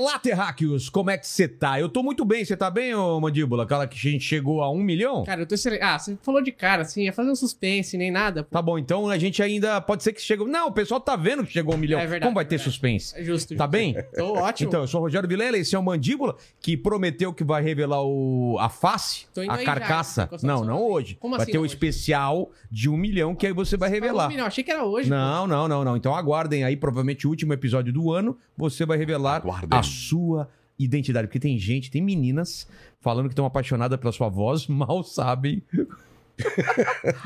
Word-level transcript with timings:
Olá, 0.00 0.16
Terráqueos, 0.16 0.88
como 0.88 1.10
é 1.10 1.18
que 1.18 1.26
você 1.26 1.48
tá? 1.48 1.80
Eu 1.80 1.88
tô 1.88 2.04
muito 2.04 2.24
bem, 2.24 2.44
você 2.44 2.56
tá 2.56 2.70
bem, 2.70 2.94
ô 2.94 3.18
Mandíbula? 3.20 3.64
Aquela 3.64 3.84
que 3.84 3.96
a 3.98 4.10
gente 4.12 4.22
chegou 4.22 4.62
a 4.62 4.70
um 4.70 4.78
milhão? 4.78 5.24
Cara, 5.24 5.40
eu 5.42 5.46
tô 5.46 5.56
excelente. 5.56 5.82
Ah, 5.82 5.98
você 5.98 6.16
falou 6.22 6.40
de 6.40 6.52
cara, 6.52 6.82
assim, 6.82 7.02
ia 7.02 7.12
fazer 7.12 7.28
um 7.28 7.34
suspense, 7.34 7.98
nem 7.98 8.08
nada. 8.08 8.44
Tá 8.44 8.62
bom, 8.62 8.78
então 8.78 9.10
a 9.10 9.18
gente 9.18 9.42
ainda 9.42 9.80
pode 9.80 10.04
ser 10.04 10.12
que 10.12 10.22
chegue. 10.22 10.44
Não, 10.44 10.68
o 10.68 10.72
pessoal 10.72 11.00
tá 11.00 11.16
vendo 11.16 11.44
que 11.44 11.52
chegou 11.52 11.72
a 11.72 11.76
um 11.76 11.80
milhão. 11.80 11.98
É 11.98 12.02
verdade, 12.06 12.22
Como 12.22 12.36
vai 12.36 12.44
ter 12.44 12.58
verdade. 12.58 12.70
suspense? 12.70 13.12
É 13.18 13.24
justo. 13.24 13.56
Tá 13.56 13.64
justo. 13.64 13.72
bem? 13.72 13.96
Tô 14.14 14.34
ótimo. 14.34 14.68
Então, 14.68 14.82
eu 14.82 14.86
sou 14.86 15.00
o 15.00 15.02
Rogério 15.02 15.28
Vilela, 15.28 15.58
esse 15.58 15.74
é 15.74 15.78
o 15.80 15.82
Mandíbula, 15.82 16.36
que 16.60 16.76
prometeu 16.76 17.32
que 17.34 17.42
vai 17.42 17.60
revelar 17.60 18.00
o, 18.04 18.56
a 18.60 18.68
face, 18.68 19.26
Tô 19.34 19.42
indo 19.42 19.50
a 19.50 19.56
aí 19.56 19.64
já, 19.64 19.74
carcaça. 19.74 20.22
encostado 20.26 20.48
não, 20.48 20.64
não 20.64 20.80
hoje. 20.80 21.16
Como 21.16 21.34
vai 21.34 21.42
assim 21.42 21.50
ter 21.50 21.58
um 21.58 21.62
hoje? 21.62 21.74
especial 21.74 22.52
de 22.70 22.88
um 22.88 22.96
milhão 22.96 23.34
que 23.34 23.48
aí 23.48 23.52
você 23.52 23.76
vai 23.76 23.90
revelar. 23.90 24.30
Não, 24.30 24.46
achei 24.46 24.62
que 24.62 24.70
era 24.70 24.84
hoje. 24.84 25.10
Não, 25.10 25.44
não, 25.48 25.66
não, 25.66 25.82
não. 25.82 25.96
Então 25.96 26.14
aguardem 26.14 26.62
aí, 26.62 26.76
provavelmente 26.76 27.26
o 27.26 27.30
último 27.30 27.52
episódio 27.52 27.92
do 27.92 28.12
ano, 28.12 28.38
você 28.56 28.86
vai 28.86 28.96
revelar 28.96 29.38
Aguardem. 29.38 29.76
a 29.76 29.87
sua 29.88 30.48
identidade. 30.78 31.26
Porque 31.26 31.40
tem 31.40 31.58
gente, 31.58 31.90
tem 31.90 32.00
meninas 32.02 32.68
falando 33.00 33.26
que 33.26 33.32
estão 33.32 33.46
apaixonadas 33.46 33.98
pela 33.98 34.12
sua 34.12 34.28
voz, 34.28 34.66
mal 34.68 35.02
sabem 35.02 35.62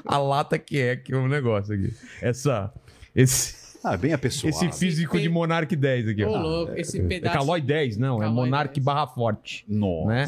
a 0.07 0.19
lata 0.19 0.59
que 0.59 0.79
é 0.79 0.97
que 0.97 1.13
é 1.13 1.17
o 1.17 1.29
negócio 1.29 1.75
aqui. 1.75 1.95
Essa. 2.21 2.73
Esse, 3.15 3.77
Ah, 3.85 3.97
bem 3.97 4.13
apessoado. 4.13 4.55
esse 4.57 4.73
físico 4.73 5.17
Esse 5.17 5.25
de 5.25 5.29
Monark 5.29 5.75
10 5.77 6.09
aqui. 6.09 6.25
Ô, 6.25 6.31
ó. 6.33 6.39
louco, 6.41 6.73
esse 6.77 6.99
É 6.99 7.05
pedaço. 7.05 7.37
Calói 7.37 7.61
10, 7.61 7.99
não, 7.99 8.17
é 8.23 8.27
Calói 8.27 8.35
Monark 8.35 8.73
10. 8.75 8.85
barra 8.85 9.07
forte. 9.07 9.65
Nossa. 9.69 10.09
Né? 10.09 10.27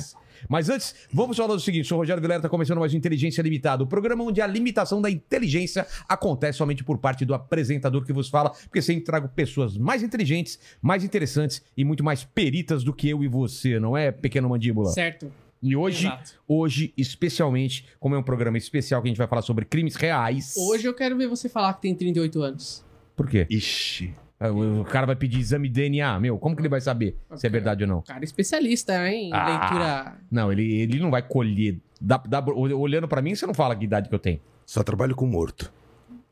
Mas 0.48 0.68
antes, 0.68 0.94
vamos 1.12 1.36
falar 1.36 1.54
do 1.54 1.60
seguinte: 1.60 1.86
sou 1.86 1.98
o 1.98 2.00
Rogério 2.00 2.20
Vilera, 2.20 2.38
está 2.38 2.48
começando 2.48 2.78
mais 2.78 2.92
um 2.92 2.96
Inteligência 2.96 3.42
Limitada, 3.42 3.82
o 3.82 3.86
programa 3.86 4.24
onde 4.24 4.41
a 4.41 4.46
limitação 4.46 5.00
da 5.00 5.10
inteligência 5.10 5.86
acontece 6.08 6.58
somente 6.58 6.82
por 6.84 6.98
parte 6.98 7.24
do 7.24 7.34
apresentador 7.34 8.04
que 8.04 8.12
vos 8.12 8.28
fala, 8.28 8.50
porque 8.50 8.80
sempre 8.80 9.04
trago 9.04 9.28
pessoas 9.28 9.76
mais 9.76 10.02
inteligentes, 10.02 10.58
mais 10.80 11.04
interessantes 11.04 11.62
e 11.76 11.84
muito 11.84 12.02
mais 12.02 12.24
peritas 12.24 12.82
do 12.84 12.92
que 12.92 13.08
eu 13.08 13.22
e 13.22 13.28
você, 13.28 13.78
não 13.78 13.96
é, 13.96 14.10
pequeno 14.10 14.48
mandíbula? 14.48 14.91
Certo. 14.91 15.30
E 15.62 15.74
hoje, 15.74 16.06
Exato. 16.06 16.34
hoje, 16.46 16.92
especialmente, 16.94 17.86
como 17.98 18.14
é 18.14 18.19
um 18.19 18.22
programa 18.22 18.58
especial 18.58 19.00
que 19.00 19.08
a 19.08 19.10
gente 19.10 19.16
vai 19.16 19.26
falar 19.26 19.41
sobre 19.41 19.64
crimes 19.64 19.96
reais. 19.96 20.54
Hoje 20.58 20.86
eu 20.86 20.92
quero 20.92 21.16
ver 21.16 21.26
você 21.26 21.48
falar 21.48 21.72
que 21.72 21.82
tem 21.82 21.94
38 21.94 22.42
anos. 22.42 22.84
Por 23.16 23.28
quê? 23.28 23.46
Ixi. 23.48 24.14
O 24.40 24.80
o 24.80 24.84
cara 24.84 25.06
vai 25.06 25.16
pedir 25.16 25.38
exame 25.40 25.68
de 25.68 25.74
DNA, 25.74 26.18
meu, 26.20 26.36
como 26.38 26.54
que 26.56 26.60
ele 26.62 26.68
vai 26.68 26.80
saber 26.80 27.16
se 27.36 27.46
é 27.46 27.50
verdade 27.50 27.84
ou 27.84 27.88
não? 27.88 28.02
Cara, 28.02 28.24
especialista 28.24 29.08
em 29.08 29.32
Ah. 29.32 29.46
leitura. 29.60 30.16
Não, 30.30 30.52
ele, 30.52 30.80
ele 30.82 30.98
não 30.98 31.10
vai 31.10 31.22
colher. 31.22 31.78
Dá- 32.00 32.22
dá- 32.26 32.44
olhando 32.44 33.08
pra 33.08 33.22
mim, 33.22 33.34
você 33.34 33.46
não 33.46 33.54
fala 33.54 33.74
que 33.76 33.84
idade 33.84 34.08
que 34.08 34.14
eu 34.14 34.18
tenho. 34.18 34.41
Só 34.66 34.82
trabalho 34.82 35.14
com 35.14 35.26
morto. 35.26 35.72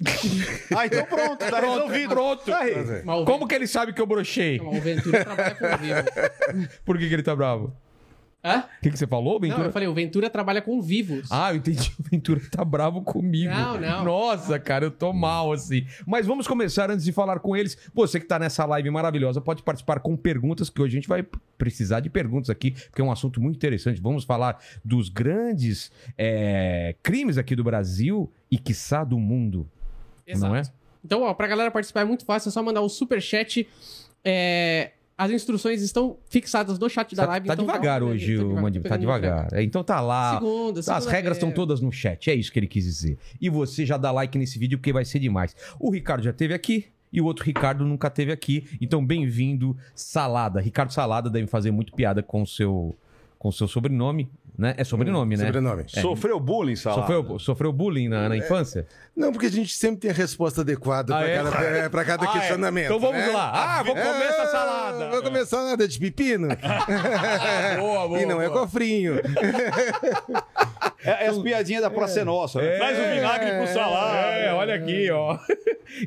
Ah, 0.76 0.86
então 0.86 1.04
pronto, 1.04 1.38
tá 1.38 1.60
resolvido. 1.60 2.08
Pronto. 2.08 2.42
Tá 2.44 3.16
o 3.16 3.24
Como 3.24 3.46
que 3.46 3.54
ele 3.54 3.66
sabe 3.68 3.92
que 3.92 4.00
eu 4.00 4.06
brochei? 4.06 4.58
Não, 4.58 4.70
o 4.70 4.80
Ventura 4.80 5.24
trabalha 5.24 5.54
com 5.54 5.76
vivo. 5.78 6.68
Por 6.84 6.98
que, 6.98 7.08
que 7.08 7.14
ele 7.14 7.22
tá 7.22 7.36
bravo? 7.36 7.72
Hã? 8.44 8.64
O 8.78 8.82
que, 8.82 8.90
que 8.90 8.98
você 8.98 9.06
falou, 9.06 9.34
Não, 9.34 9.40
Ventura? 9.40 9.68
eu 9.68 9.72
falei, 9.72 9.86
o 9.86 9.94
Ventura 9.94 10.28
trabalha 10.28 10.60
com 10.60 10.82
vivos. 10.82 11.28
Ah, 11.30 11.52
eu 11.52 11.56
entendi. 11.56 11.92
O 12.00 12.02
Ventura 12.10 12.40
tá 12.50 12.64
bravo 12.64 13.00
comigo. 13.02 13.52
Não, 13.52 13.80
não. 13.80 14.04
Nossa, 14.04 14.58
cara, 14.58 14.84
eu 14.84 14.90
tô 14.90 15.12
mal 15.12 15.52
assim. 15.52 15.86
Mas 16.06 16.26
vamos 16.26 16.46
começar 16.48 16.90
antes 16.90 17.04
de 17.04 17.12
falar 17.12 17.38
com 17.38 17.56
eles. 17.56 17.78
Você 17.94 18.18
que 18.18 18.26
tá 18.26 18.38
nessa 18.38 18.64
live 18.66 18.90
maravilhosa 18.90 19.40
pode 19.40 19.62
participar 19.62 20.00
com 20.00 20.16
perguntas, 20.16 20.68
que 20.68 20.82
hoje 20.82 20.96
a 20.96 21.00
gente 21.00 21.08
vai 21.08 21.24
precisar 21.56 22.00
de 22.00 22.10
perguntas 22.10 22.50
aqui, 22.50 22.72
porque 22.72 23.00
é 23.00 23.04
um 23.04 23.12
assunto 23.12 23.40
muito 23.40 23.56
interessante. 23.56 24.00
Vamos 24.00 24.24
falar 24.24 24.58
dos 24.84 25.08
grandes 25.08 25.92
é, 26.18 26.96
crimes 27.02 27.38
aqui 27.38 27.54
do 27.54 27.62
Brasil 27.62 28.30
e, 28.50 28.58
quiçá, 28.58 29.04
do 29.04 29.18
mundo. 29.18 29.68
Não 30.36 30.56
é? 30.56 30.62
Então, 31.04 31.22
ó, 31.22 31.32
pra 31.34 31.46
galera 31.46 31.70
participar 31.70 32.00
é 32.00 32.04
muito 32.04 32.24
fácil, 32.24 32.48
é 32.48 32.52
só 32.52 32.62
mandar 32.62 32.80
o 32.80 32.88
superchat. 32.88 33.68
É, 34.24 34.92
as 35.22 35.30
instruções 35.30 35.82
estão 35.82 36.16
fixadas 36.28 36.78
no 36.78 36.88
chat 36.88 37.14
da 37.14 37.22
Tá, 37.24 37.28
live. 37.30 37.46
tá 37.46 37.54
então 37.54 37.66
devagar 37.66 38.02
uma 38.02 38.12
hoje, 38.12 38.36
o 38.38 38.54
Mandíbula. 38.60 38.88
Tá 38.88 38.96
devagar. 38.96 39.48
É, 39.52 39.62
Então 39.62 39.82
tá 39.84 40.00
lá. 40.00 40.34
Segunda, 40.34 40.80
As 40.80 40.84
segunda 40.86 41.10
regras 41.10 41.36
estão 41.36 41.48
feira. 41.48 41.56
todas 41.62 41.80
no 41.80 41.90
chat, 41.92 42.30
é 42.30 42.34
isso 42.34 42.52
que 42.52 42.58
ele 42.58 42.66
quis 42.66 42.84
dizer. 42.84 43.18
E 43.40 43.48
você 43.48 43.84
já 43.86 43.96
dá 43.96 44.10
like 44.10 44.36
nesse 44.38 44.58
vídeo 44.58 44.78
porque 44.78 44.92
vai 44.92 45.04
ser 45.04 45.18
demais. 45.18 45.54
O 45.78 45.90
Ricardo 45.90 46.22
já 46.24 46.32
teve 46.32 46.54
aqui 46.54 46.86
e 47.12 47.20
o 47.20 47.24
outro 47.24 47.44
Ricardo 47.44 47.84
nunca 47.84 48.08
teve 48.10 48.32
aqui. 48.32 48.66
Então 48.80 49.04
bem-vindo, 49.04 49.76
Salada. 49.94 50.60
Ricardo 50.60 50.92
Salada 50.92 51.28
deve 51.30 51.46
fazer 51.46 51.70
muito 51.70 51.92
piada 51.92 52.22
com 52.22 52.42
o 52.42 52.46
seu 52.46 52.94
com 53.38 53.48
o 53.48 53.52
seu 53.52 53.66
sobrenome, 53.66 54.30
né? 54.58 54.74
É 54.76 54.84
sobrenome, 54.84 55.36
né? 55.36 55.46
Sobrenome. 55.46 55.84
Sofreu 55.88 56.38
bullying, 56.40 56.76
Salada? 56.76 57.02
Sofreu, 57.02 57.38
sofreu 57.38 57.72
bullying 57.72 58.08
na, 58.08 58.28
na 58.28 58.36
infância? 58.36 58.86
Não, 59.16 59.32
porque 59.32 59.46
a 59.46 59.50
gente 59.50 59.74
sempre 59.74 60.00
tem 60.00 60.10
a 60.10 60.14
resposta 60.14 60.60
adequada 60.62 61.14
Ah, 61.14 61.20
pra, 61.20 61.28
é? 61.28 61.36
cada, 61.42 61.58
é, 61.58 61.88
cada 62.04 62.26
Ah, 62.26 62.28
é. 62.28 62.32
questionamento. 62.38 62.84
Então 62.86 63.00
vamos 63.00 63.16
né? 63.20 63.28
lá. 63.28 63.78
Ah, 63.78 63.82
vou 63.82 63.94
comer 63.94 64.22
essa 64.24 64.46
salada. 64.46 65.04
É, 65.04 65.10
Vou 65.10 65.22
começar 65.22 65.62
nada 65.64 65.86
de 65.88 65.98
pepino. 65.98 66.48
boa, 67.78 68.08
boa, 68.08 68.20
e 68.20 68.26
não 68.26 68.40
é 68.40 68.48
boa. 68.48 68.60
cofrinho. 68.60 69.14
É, 71.04 71.24
é 71.24 71.28
as 71.28 71.38
piadinhas 71.38 71.82
da 71.82 71.90
Praça 71.90 72.20
é 72.20 72.24
Nossa. 72.24 72.60
né? 72.62 72.76
Traz 72.76 72.96
o 72.96 73.02
vinagre 73.14 73.50
com 73.58 73.66
salada. 73.66 74.16
É, 74.18 74.52
olha 74.54 74.74
aqui, 74.76 75.10
ó. 75.10 75.36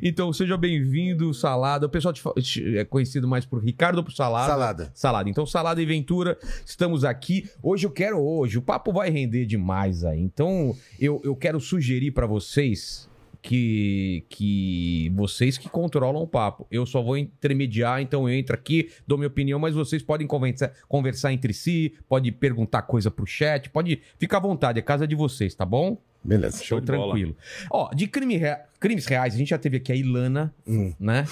Então, 0.02 0.32
seja 0.32 0.56
bem-vindo, 0.56 1.32
Salada. 1.34 1.84
O 1.84 1.88
pessoal 1.90 2.14
te 2.14 2.22
fa- 2.22 2.32
te- 2.40 2.78
é 2.78 2.84
conhecido 2.84 3.28
mais 3.28 3.44
por 3.44 3.62
Ricardo 3.62 3.98
ou 3.98 4.04
por 4.04 4.12
Salada? 4.12 4.46
Salada. 4.48 4.90
Salada. 4.94 5.28
Então, 5.30 5.44
Salada 5.44 5.82
e 5.82 5.86
Ventura, 5.86 6.38
estamos 6.64 7.04
aqui. 7.04 7.48
Hoje 7.62 7.86
eu 7.86 7.90
quero, 7.90 8.18
hoje, 8.36 8.58
o 8.58 8.62
papo 8.62 8.92
vai 8.92 9.10
render 9.10 9.46
demais 9.46 10.04
aí. 10.04 10.20
Então, 10.20 10.74
eu, 11.00 11.20
eu 11.24 11.34
quero 11.36 11.58
sugerir 11.60 12.10
pra 12.12 12.26
vocês 12.26 13.08
que, 13.42 14.24
que 14.28 15.12
vocês 15.14 15.56
que 15.56 15.68
controlam 15.68 16.20
o 16.22 16.26
papo. 16.26 16.66
Eu 16.70 16.84
só 16.84 17.00
vou 17.02 17.16
intermediar, 17.16 18.00
então 18.02 18.28
eu 18.28 18.34
entro 18.34 18.54
aqui, 18.54 18.90
dou 19.06 19.16
minha 19.16 19.28
opinião, 19.28 19.58
mas 19.58 19.74
vocês 19.74 20.02
podem 20.02 20.26
conversar, 20.26 20.72
conversar 20.88 21.32
entre 21.32 21.52
si, 21.52 21.94
pode 22.08 22.32
perguntar 22.32 22.82
coisa 22.82 23.10
pro 23.10 23.24
chat, 23.26 23.70
pode 23.70 24.00
ficar 24.18 24.38
à 24.38 24.40
vontade, 24.40 24.78
é 24.78 24.82
casa 24.82 25.06
de 25.06 25.14
vocês, 25.14 25.54
tá 25.54 25.64
bom? 25.64 25.96
Beleza. 26.24 26.62
Show 26.64 26.80
Tô 26.80 26.86
de 26.86 26.98
bola. 26.98 27.12
tranquilo. 27.12 27.36
Ó, 27.70 27.88
de 27.94 28.08
crime 28.08 28.36
rea- 28.36 28.64
crimes 28.80 29.06
reais, 29.06 29.34
a 29.34 29.38
gente 29.38 29.50
já 29.50 29.58
teve 29.58 29.76
aqui 29.76 29.92
a 29.92 29.94
Ilana, 29.94 30.52
Hum. 30.66 30.92
né? 30.98 31.24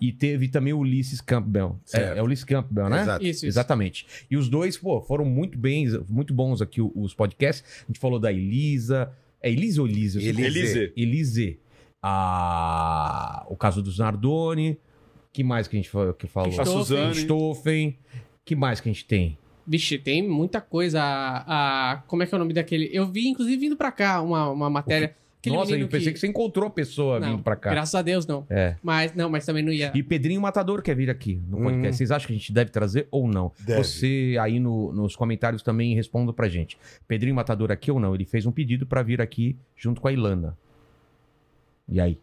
E 0.00 0.12
teve 0.12 0.48
também 0.48 0.72
o 0.72 0.78
Ulisses 0.78 1.20
Campbell. 1.20 1.78
É, 1.92 2.18
é 2.18 2.22
o 2.22 2.24
Ulisses 2.24 2.44
Campbell, 2.44 2.88
né? 2.88 3.02
Exato. 3.02 3.24
Isso, 3.24 3.30
isso. 3.38 3.46
Exatamente. 3.46 4.06
E 4.30 4.36
os 4.36 4.48
dois, 4.48 4.76
pô, 4.76 5.00
foram 5.00 5.24
muito 5.24 5.56
bem, 5.58 5.86
muito 6.08 6.32
bons 6.34 6.60
aqui 6.62 6.80
os 6.80 7.14
podcasts. 7.14 7.64
A 7.84 7.86
gente 7.86 7.98
falou 8.00 8.18
da 8.18 8.32
Elisa. 8.32 9.12
É 9.42 9.50
Elisa 9.50 9.80
ou 9.82 9.86
Elisa? 9.88 10.20
Elise. 10.20 10.42
Elise. 10.58 10.92
Elise. 10.96 11.60
A... 12.02 13.44
O 13.48 13.56
caso 13.56 13.82
dos 13.82 13.98
Nardoni. 13.98 14.78
que 15.32 15.44
mais 15.44 15.68
que 15.68 15.76
a 15.76 15.80
gente 15.80 15.90
que 16.18 16.26
falou? 16.26 16.60
A 16.60 16.64
Suzane. 16.64 17.14
Stoffen. 17.14 17.96
que 18.44 18.56
mais 18.56 18.80
que 18.80 18.88
a 18.88 18.92
gente 18.92 19.04
tem? 19.04 19.36
Vixe, 19.66 19.98
tem 19.98 20.26
muita 20.26 20.60
coisa. 20.60 21.02
A, 21.02 21.92
a- 21.92 21.96
como 22.06 22.22
é 22.22 22.26
que 22.26 22.34
é 22.34 22.36
o 22.36 22.38
nome 22.38 22.52
daquele? 22.54 22.88
Eu 22.92 23.06
vi, 23.10 23.26
inclusive, 23.28 23.56
vindo 23.56 23.76
pra 23.76 23.90
cá 23.90 24.22
uma, 24.22 24.48
uma 24.50 24.70
matéria. 24.70 25.14
Aquele 25.46 25.56
Nossa, 25.56 25.70
menino 25.70 25.86
eu 25.86 25.90
pensei 25.90 26.12
que... 26.12 26.18
você 26.18 26.26
encontrou 26.26 26.66
a 26.66 26.70
pessoa 26.70 27.20
Não, 27.20 27.30
vindo 27.30 27.42
pra 27.42 27.54
cá. 27.56 27.70
Graças 27.70 27.94
a 27.94 28.02
Deus, 28.02 28.26
não. 28.26 28.44
É. 28.50 28.76
Mas, 28.82 29.14
não, 29.14 29.30
mas 29.30 29.46
também 29.46 29.62
não 29.62 29.72
ia. 29.72 29.92
E 29.94 30.02
Pedrinho 30.02 30.40
Matador 30.40 30.82
quer 30.82 30.96
vir 30.96 31.08
aqui 31.08 31.40
no 31.48 31.58
podcast. 31.58 31.88
Hum. 31.88 31.92
Vocês 31.92 32.10
acham 32.10 32.26
que 32.26 32.32
a 32.32 32.36
gente 32.36 32.52
deve 32.52 32.70
trazer 32.70 33.06
ou 33.10 33.28
não? 33.28 33.52
Deve. 33.60 33.82
Você 33.84 34.36
aí 34.40 34.58
no- 34.58 34.92
nos 34.92 35.14
comentários 35.14 35.62
também 35.62 35.94
responda 35.94 36.32
pra 36.32 36.48
gente. 36.48 36.76
Pedrinho 37.06 37.34
Matador 37.34 37.70
aqui 37.70 37.90
ou 37.90 38.00
não? 38.00 38.14
Ele 38.14 38.24
fez 38.24 38.44
um 38.46 38.52
pedido 38.52 38.86
pra 38.86 39.02
vir 39.02 39.20
aqui 39.20 39.56
junto 39.76 40.00
com 40.00 40.08
a 40.08 40.12
Ilana. 40.12 40.56
E 41.88 42.00
aí? 42.00 42.18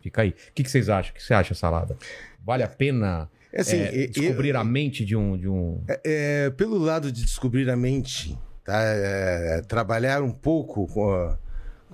Fica 0.00 0.22
aí. 0.22 0.30
O 0.30 0.34
que, 0.54 0.62
que 0.62 0.70
vocês 0.70 0.88
acham? 0.88 1.12
O 1.12 1.14
que 1.14 1.22
você 1.22 1.34
acha, 1.34 1.54
Salada? 1.54 1.96
Vale 2.44 2.62
a 2.62 2.68
pena 2.68 3.28
É 3.52 3.60
assim, 3.62 3.78
é, 3.78 4.06
descobrir 4.06 4.50
eu- 4.50 4.60
a 4.60 4.64
mente 4.64 5.04
de 5.04 5.16
um... 5.16 5.36
De 5.36 5.48
um... 5.48 5.82
é, 6.04 6.50
pelo 6.50 6.76
lado 6.78 7.10
de 7.10 7.22
descobrir 7.24 7.68
a 7.70 7.76
mente, 7.76 8.36
tá? 8.64 8.78
É, 8.82 9.62
trabalhar 9.62 10.22
um 10.22 10.30
pouco 10.30 10.86
com, 10.88 11.10
a- 11.10 11.38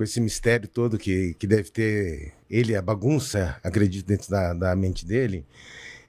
com 0.00 0.05
esse 0.05 0.19
mistério 0.19 0.67
todo 0.67 0.97
que, 0.97 1.35
que 1.35 1.47
deve 1.47 1.70
ter 1.70 2.32
ele, 2.49 2.75
a 2.75 2.81
bagunça, 2.81 3.61
acredito, 3.62 4.06
dentro 4.06 4.31
da, 4.31 4.55
da 4.55 4.75
mente 4.75 5.05
dele, 5.05 5.44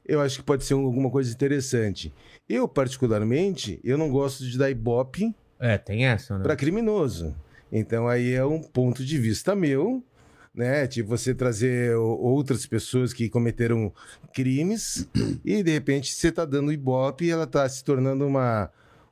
eu 0.07 0.21
acho 0.21 0.37
que 0.37 0.43
pode 0.45 0.63
ser 0.63 0.75
um- 0.75 0.85
alguma 0.85 1.09
coisa 1.09 1.29
interessante. 1.29 2.13
Eu, 2.47 2.69
particularmente, 2.69 3.81
eu 3.83 3.97
não 3.97 4.09
gosto 4.09 4.45
de 4.45 4.57
dar 4.57 4.69
ibope 4.71 5.35
É, 5.59 5.77
tem 5.77 6.05
essa, 6.05 6.37
né? 6.37 6.41
para 6.43 6.55
criminoso. 6.55 7.35
Então 7.69 8.07
aí 8.07 8.31
é 8.31 8.45
um 8.45 8.61
ponto 8.61 9.03
de 9.03 9.17
vista 9.17 9.53
meu, 9.53 10.01
né? 10.55 10.87
Tipo, 10.87 11.09
você 11.09 11.35
trazer 11.35 11.93
outras 11.97 12.65
pessoas 12.65 13.11
que 13.11 13.29
cometeram 13.29 13.93
crimes 14.33 15.05
e 15.43 15.61
de 15.61 15.71
repente 15.71 16.13
você 16.15 16.31
tá 16.31 16.45
dando 16.45 16.71
ibope 16.71 17.25
e 17.25 17.29
ela 17.29 17.45
tá 17.45 17.67
se 17.67 17.83
tornando 17.83 18.25
uma 18.25 18.71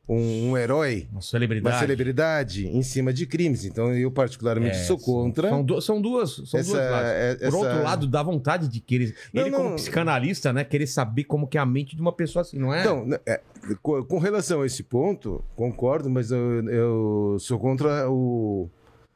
um, 0.09 0.49
um 0.49 0.57
herói, 0.57 1.07
Uma 1.11 1.21
celebridade. 1.21 1.75
uma 1.75 1.79
celebridade 1.79 2.67
em 2.67 2.81
cima 2.81 3.13
de 3.13 3.25
crimes. 3.27 3.63
Então 3.63 3.93
eu 3.93 4.09
particularmente 4.11 4.75
É, 4.77 4.83
sou 4.83 4.97
contra. 4.97 5.49
São, 5.49 5.63
du- 5.63 5.81
são 5.81 6.01
duas. 6.01 6.31
São 6.47 6.59
Essa- 6.59 6.71
duas 6.71 6.81
é- 6.81 7.35
Por 7.35 7.45
essa- 7.47 7.57
outro 7.57 7.83
lado, 7.83 8.07
dá 8.07 8.23
vontade 8.23 8.67
de 8.67 8.79
querer. 8.79 9.15
Não, 9.31 9.43
ele, 9.43 9.51
como 9.51 9.69
não. 9.69 9.75
psicanalista, 9.75 10.51
né? 10.51 10.63
Querer 10.63 10.87
saber 10.87 11.25
como 11.25 11.47
que 11.47 11.57
é 11.57 11.61
a 11.61 11.65
mente 11.65 11.95
de 11.95 12.01
uma 12.01 12.11
pessoa 12.11 12.41
assim, 12.41 12.57
não 12.57 12.73
é? 12.73 12.81
Então, 12.81 13.07
é, 13.25 13.39
co- 13.81 14.03
com 14.03 14.17
relação 14.17 14.61
a 14.61 14.65
esse 14.65 14.81
ponto, 14.81 15.43
concordo, 15.55 16.09
mas 16.09 16.31
eu, 16.31 16.67
eu 16.69 17.37
sou 17.39 17.59
contra 17.59 18.09
o. 18.09 18.67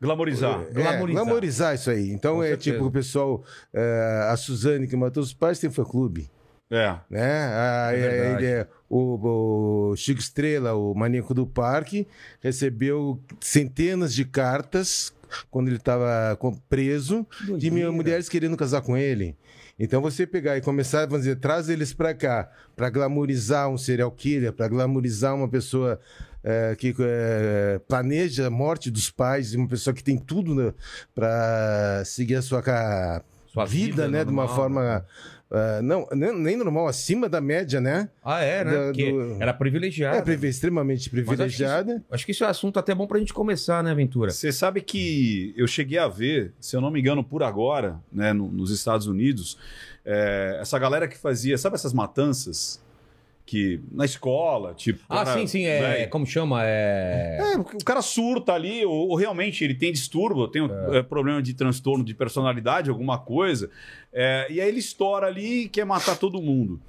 Glamorizar. 0.01 0.61
é, 0.69 0.73
Glamorizar. 0.73 1.23
glamorizar 1.25 1.75
isso 1.75 1.89
aí. 1.89 2.11
Então 2.11 2.35
Com 2.35 2.43
é 2.43 2.49
certeza. 2.49 2.71
tipo 2.75 2.85
o 2.85 2.91
pessoal. 2.91 3.41
é, 3.73 4.27
a 4.29 4.35
Suzane 4.37 4.85
que 4.87 4.95
matou 4.95 5.23
os 5.23 5.33
pais 5.33 5.59
tem 5.59 5.69
fã-clube. 5.71 6.29
É. 6.71 6.95
Né? 7.09 7.21
A- 7.55 7.89
É 7.93 8.33
ele 8.35 8.45
é- 8.45 8.67
o, 8.89 9.89
o 9.91 9.95
Chico 9.95 10.19
Estrela, 10.19 10.73
o 10.73 10.93
maníaco 10.95 11.33
do 11.33 11.45
parque, 11.45 12.07
recebeu 12.41 13.19
centenas 13.39 14.13
de 14.13 14.25
cartas 14.25 15.13
quando 15.51 15.67
ele 15.67 15.77
estava 15.77 16.37
preso 16.69 17.25
de 17.41 17.47
doideira. 17.69 17.91
mulheres 17.91 18.29
querendo 18.29 18.55
casar 18.57 18.81
com 18.81 18.95
ele. 18.97 19.35
Então 19.79 20.01
você 20.01 20.27
pegar 20.27 20.55
e 20.57 20.61
começar, 20.61 21.05
vamos 21.07 21.23
dizer, 21.25 21.37
traz 21.37 21.67
eles 21.69 21.91
para 21.93 22.13
cá, 22.13 22.49
para 22.75 22.89
glamorizar 22.91 23.67
um 23.69 23.77
serial 23.77 24.11
killer, 24.11 24.53
para 24.53 24.67
glamorizar 24.67 25.35
uma 25.35 25.47
pessoa 25.49 25.99
é, 26.43 26.75
que 26.75 26.93
é, 26.99 27.79
planeja 27.87 28.47
a 28.47 28.49
morte 28.51 28.91
dos 28.91 29.09
pais, 29.09 29.55
uma 29.55 29.67
pessoa 29.67 29.93
que 29.93 30.03
tem 30.03 30.17
tudo 30.17 30.75
para 31.15 32.03
seguir 32.05 32.35
a 32.35 32.41
sua, 32.43 32.61
Sua 33.47 33.65
vida, 33.65 34.07
né, 34.07 34.23
de 34.23 34.29
uma 34.31 34.43
normal. 34.43 34.55
forma 34.55 35.05
ah, 35.53 35.81
não 35.81 36.07
nem, 36.11 36.35
nem 36.37 36.57
normal, 36.57 36.87
acima 36.87 37.29
da 37.29 37.39
média, 37.39 37.79
né? 37.79 38.09
Ah, 38.23 38.41
é, 38.41 38.63
né? 38.65 38.85
Porque 38.87 39.11
do- 39.11 39.37
era 39.41 39.53
privilegiada. 39.53 40.33
É, 40.33 40.45
extremamente 40.47 41.01
Mas 41.01 41.05
acho 41.05 41.11
que 41.11 41.19
isso- 41.19 41.35
privilegiada. 41.63 42.03
Acho 42.11 42.25
que 42.25 42.31
isso 42.31 42.43
é 42.43 42.47
assunto 42.47 42.79
até 42.79 42.93
bom 42.93 43.05
pra 43.07 43.19
gente 43.19 43.33
começar, 43.33 43.83
né, 43.83 43.93
Ventura? 43.93 44.31
Você 44.31 44.51
sabe 44.51 44.81
que 44.81 45.53
eu 45.55 45.67
cheguei 45.67 45.97
a 45.99 46.07
ver, 46.07 46.51
se 46.59 46.75
eu 46.75 46.81
não 46.81 46.91
me 46.91 46.99
engano, 46.99 47.23
por 47.23 47.43
agora, 47.43 47.99
né, 48.11 48.33
no- 48.33 48.51
nos 48.51 48.71
Estados 48.71 49.07
Unidos, 49.07 49.57
é, 50.05 50.57
essa 50.59 50.77
galera 50.77 51.07
que 51.07 51.17
fazia, 51.17 51.57
sabe 51.57 51.75
essas 51.75 51.93
matanças 51.93 52.82
que 53.45 53.81
na 53.91 54.05
escola, 54.05 54.73
tipo. 54.73 55.03
Ah, 55.09 55.23
cara, 55.23 55.39
sim, 55.39 55.47
sim. 55.47 55.65
É, 55.65 55.79
velho, 55.79 56.09
como 56.09 56.25
chama? 56.25 56.61
É. 56.63 57.37
É, 57.39 57.57
o 57.57 57.83
cara 57.83 58.01
surta 58.01 58.53
ali, 58.53 58.85
ou, 58.85 59.09
ou 59.09 59.15
realmente 59.15 59.63
ele 59.63 59.75
tem 59.75 59.91
distúrbio, 59.91 60.47
tem 60.47 60.61
um, 60.61 60.93
é, 60.93 61.03
problema 61.03 61.41
de 61.41 61.53
transtorno 61.53 62.03
de 62.03 62.13
personalidade, 62.13 62.89
alguma 62.89 63.17
coisa, 63.17 63.69
é, 64.11 64.47
e 64.49 64.61
aí 64.61 64.67
ele 64.67 64.79
estoura 64.79 65.27
ali 65.27 65.63
e 65.63 65.69
quer 65.69 65.85
matar 65.85 66.17
todo 66.17 66.41
mundo. 66.41 66.79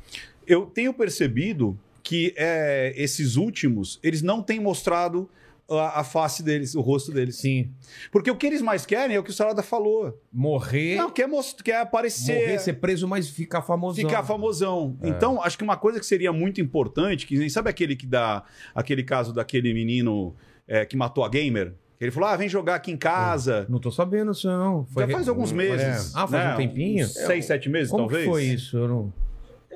Eu 0.47 0.67
tenho 0.67 0.95
percebido 0.95 1.79
que 2.03 2.35
é, 2.37 2.93
esses 2.97 3.37
últimos, 3.37 3.99
eles 4.03 4.23
não 4.23 4.43
têm 4.43 4.61
mostrado 4.61 5.29
a, 5.71 6.01
a 6.01 6.05
face 6.05 6.43
deles, 6.43 6.75
o 6.75 6.81
rosto 6.81 7.13
deles. 7.13 7.37
Sim. 7.37 7.73
Porque 8.11 8.31
o 8.31 8.37
que 8.37 8.47
eles 8.47 8.63
mais 8.63 8.85
querem 8.85 9.17
é 9.17 9.19
o 9.19 9.23
que 9.23 9.31
o 9.31 9.35
Salada 9.35 9.63
falou. 9.63 10.21
Morrer. 10.33 10.97
Não, 10.97 11.11
quer, 11.11 11.29
quer 11.63 11.81
aparecer. 11.81 12.41
Morrer, 12.41 12.59
ser 12.59 12.75
preso, 12.75 13.09
mas 13.09 13.29
ficar 13.29 13.63
famosão. 13.63 14.05
Ficar 14.05 14.23
famosão. 14.23 14.99
Então, 15.03 15.43
acho 15.43 15.57
que 15.57 15.65
uma 15.65 15.77
coisa 15.77 15.99
que 15.99 16.07
seria 16.07 16.33
muito 16.33 16.61
importante, 16.61 17.27
que 17.27 17.37
nem 17.37 17.49
sabe 17.49 17.71
aquele 17.71 17.97
que 17.97 18.07
dá 18.07 18.45
aquele 18.75 19.03
caso 19.03 19.33
daquele 19.33 19.73
menino 19.73 20.35
é, 20.67 20.85
que 20.85 20.97
matou 20.97 21.25
a 21.25 21.29
gamer? 21.29 21.75
Ele 22.01 22.11
falou: 22.11 22.29
ah, 22.29 22.37
vem 22.37 22.49
jogar 22.49 22.75
aqui 22.75 22.91
em 22.91 22.97
casa. 22.97 23.67
Não 23.69 23.79
tô 23.79 23.91
sabendo 23.91 24.33
isso, 24.33 24.47
não. 24.47 24.87
Já 24.97 25.09
faz 25.09 25.29
alguns 25.29 25.53
meses. 25.53 26.15
Ah, 26.15 26.27
faz 26.27 26.55
um 26.55 26.57
tempinho? 26.57 27.07
Seis, 27.07 27.47
sete 27.47 27.69
meses, 27.69 27.91
Como 27.91 28.03
talvez. 28.09 28.27
foi 28.27 28.45
isso? 28.45 28.77
Eu 28.77 28.89
não... 28.89 29.13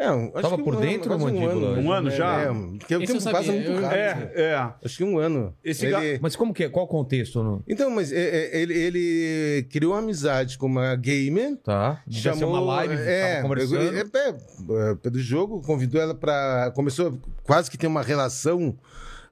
É, 0.00 0.12
um- 0.12 0.26
acho 0.26 0.42
Tava 0.42 0.56
que 0.56 0.62
por 0.62 0.76
um 0.76 0.80
dentro, 0.80 1.12
ano, 1.12 1.24
quase 1.24 1.34
Mandíbula? 1.40 1.68
ano, 1.72 1.80
Um 1.80 1.92
ano 1.92 2.08
né? 2.08 2.16
já? 2.16 2.40
É, 2.40 2.46
porque 2.46 2.96
o 2.96 3.02
Esse 3.02 3.12
eu 3.12 3.18
tempo 3.18 3.30
passa 3.32 3.52
muito 3.52 3.72
rápido. 3.72 3.92
É, 3.94 4.32
é. 4.36 4.54
Acho 4.84 4.96
que 4.96 5.02
um 5.04 5.18
ano. 5.18 5.54
Esse 5.64 5.86
Ele- 5.86 6.12
ga- 6.14 6.18
Mas 6.22 6.36
como 6.36 6.54
que 6.54 6.64
é? 6.64 6.68
Qual 6.68 6.84
o 6.84 6.88
contexto? 6.88 7.42
Não? 7.42 7.62
Então, 7.68 7.90
mas 7.90 8.12
é, 8.12 8.16
é, 8.20 8.60
ele, 8.60 8.74
ele 8.74 9.62
criou 9.70 9.92
uma 9.94 9.98
amizade 9.98 10.56
com 10.56 10.66
uma 10.66 10.94
gamer. 10.94 11.56
Tá. 11.64 12.00
Devia 12.06 12.32
ser 12.34 12.44
uma 12.44 12.60
live, 12.60 12.94
é, 12.94 13.30
tava 13.36 13.42
conversando. 13.48 13.96
é, 13.96 14.00
é, 14.00 14.90
é, 14.90 14.94
pelo 14.94 15.18
jogo, 15.18 15.60
convidou 15.62 16.00
ela 16.00 16.14
para 16.14 16.70
começou 16.76 17.18
quase 17.42 17.68
que 17.70 17.76
ter 17.76 17.88
uma 17.88 18.02
relação 18.02 18.76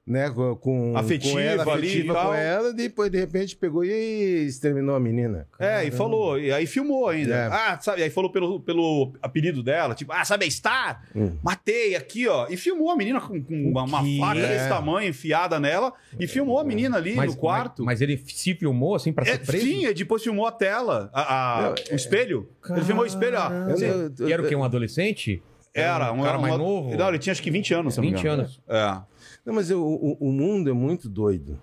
né, 0.07 0.31
com, 0.61 0.93
Afetiva 0.95 1.33
com 1.33 1.39
ela, 1.39 1.63
ali 1.73 1.87
afetiva 1.87 2.13
e 2.13 2.15
tal. 2.15 2.27
com 2.29 2.33
ela, 2.33 2.73
depois 2.73 3.11
de 3.11 3.17
repente 3.19 3.57
pegou 3.57 3.83
e 3.83 4.45
exterminou 4.47 4.95
a 4.95 4.99
menina. 5.01 5.45
É, 5.59 5.83
e 5.83 5.91
falou, 5.91 6.39
e 6.39 6.49
aí 6.51 6.65
filmou 6.65 7.09
ainda. 7.09 7.35
É. 7.35 7.47
Ah, 7.47 7.77
sabe, 7.81 8.01
aí 8.03 8.09
falou 8.09 8.31
pelo, 8.31 8.61
pelo 8.61 9.11
apelido 9.21 9.61
dela, 9.61 9.93
tipo, 9.93 10.13
ah, 10.13 10.23
sabe 10.23 10.45
a 10.45 10.49
Star? 10.49 11.03
Hum. 11.13 11.33
Matei 11.43 11.95
aqui, 11.95 12.25
ó. 12.27 12.47
E 12.49 12.55
filmou 12.55 12.89
a 12.89 12.95
menina 12.95 13.19
com, 13.19 13.43
com 13.43 13.53
uma, 13.69 13.83
uma 13.83 13.99
faca 13.99 14.39
É. 14.39 14.47
desse 14.47 14.69
tamanho 14.69 15.09
enfiada 15.09 15.59
nela, 15.59 15.91
e 16.17 16.25
filmou 16.25 16.57
a 16.57 16.63
menina 16.63 16.95
ali 16.95 17.13
Mas, 17.13 17.31
no 17.35 17.37
quarto. 17.41 17.83
Mas, 17.83 17.99
mas 17.99 18.01
ele 18.01 18.17
se 18.25 18.53
filmou 18.55 18.95
assim 18.95 19.11
pra 19.11 19.23
É, 19.27 19.33
ser 19.33 19.39
preso? 19.45 19.65
sim, 19.65 19.85
e 19.87 19.93
depois 19.93 20.23
filmou 20.23 20.47
a 20.47 20.51
tela, 20.53 21.09
a- 21.11 21.65
a- 21.67 21.75
o 21.91 21.95
espelho. 21.95 22.47
Ele 22.69 22.81
filmou 22.85 23.03
o 23.03 23.07
espelho, 23.07 23.37
ó. 23.37 23.49
Caramba. 23.49 23.71
Eu- 23.81 24.11
eu- 24.19 24.29
E 24.29 24.31
era 24.31 24.41
o 24.41 24.47
quê? 24.47 24.55
Um 24.55 24.63
adolescente? 24.63 25.43
Era 25.73 26.11
um 26.11 26.21
um 26.21 26.23
cara 26.23 26.39
um- 26.39 26.41
mais 26.41 26.57
novo? 26.57 26.95
Não, 26.95 27.09
ele 27.09 27.19
tinha 27.19 27.31
acho 27.31 27.41
que 27.43 27.51
20 27.51 27.71
anos, 27.73 27.93
se 27.93 27.99
eu 27.99 28.03
não 28.03 28.09
me 28.09 28.15
20 28.15 28.21
engano. 28.25 28.41
anos. 28.43 28.61
É. 28.67 28.97
Não, 29.47 29.53
mas 29.53 29.69
eu- 29.71 29.81
o, 29.81 30.17
o 30.19 30.29
mundo 30.29 30.69
é 30.69 30.73
muito 30.73 31.07
doido. 31.07 31.57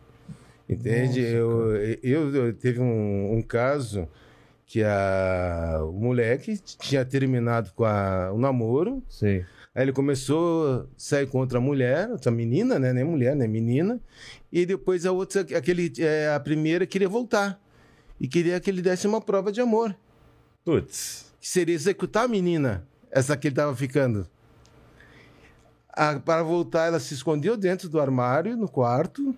Entende? 0.67 1.21
Nossa, 1.21 1.31
eu, 1.35 1.77
eu, 2.03 2.35
eu 2.35 2.55
teve 2.55 2.81
um, 2.81 3.35
um 3.37 3.43
caso 3.43 4.09
que 4.65 4.83
a, 4.83 5.81
o 5.83 5.93
moleque 5.93 6.57
tinha 6.79 7.05
terminado 7.05 7.71
com 7.75 7.85
a- 7.85 8.33
o 8.33 8.39
namoro. 8.39 9.03
Sei. 9.07 9.45
Aí 9.75 9.83
ele 9.85 9.93
começou 9.93 10.67
a 10.67 10.87
sair 10.97 11.27
com 11.27 11.39
outra 11.41 11.61
mulher, 11.61 12.09
outra 12.11 12.33
menina, 12.33 12.79
né? 12.79 12.91
Nem 12.95 13.05
mulher, 13.05 13.37
né? 13.37 13.47
Menina. 13.47 14.01
E 14.51 14.65
depois 14.65 15.05
a 15.05 15.13
outra, 15.13 15.43
aquele, 15.43 15.93
é, 15.99 16.33
a 16.35 16.41
primeira 16.41 16.87
queria 16.87 17.09
voltar. 17.11 17.61
E 18.19 18.27
queria 18.27 18.59
que 18.61 18.71
ele 18.71 18.81
desse 18.81 19.07
uma 19.07 19.21
prova 19.21 19.53
de 19.53 19.61
amor. 19.61 19.95
Putz. 20.65 21.35
Que 21.39 21.47
seria 21.47 21.75
executar 21.75 22.25
a 22.25 22.29
menina, 22.29 22.87
essa 23.11 23.37
que 23.37 23.49
ele 23.49 23.53
estava 23.53 23.77
ficando. 23.77 24.27
Ah, 25.97 26.19
para 26.19 26.43
voltar, 26.43 26.87
ela 26.89 26.99
se 26.99 27.15
escondeu 27.15 27.57
dentro 27.57 27.89
do 27.89 28.01
armário, 28.01 28.57
no 28.57 28.69
quarto. 28.69 29.35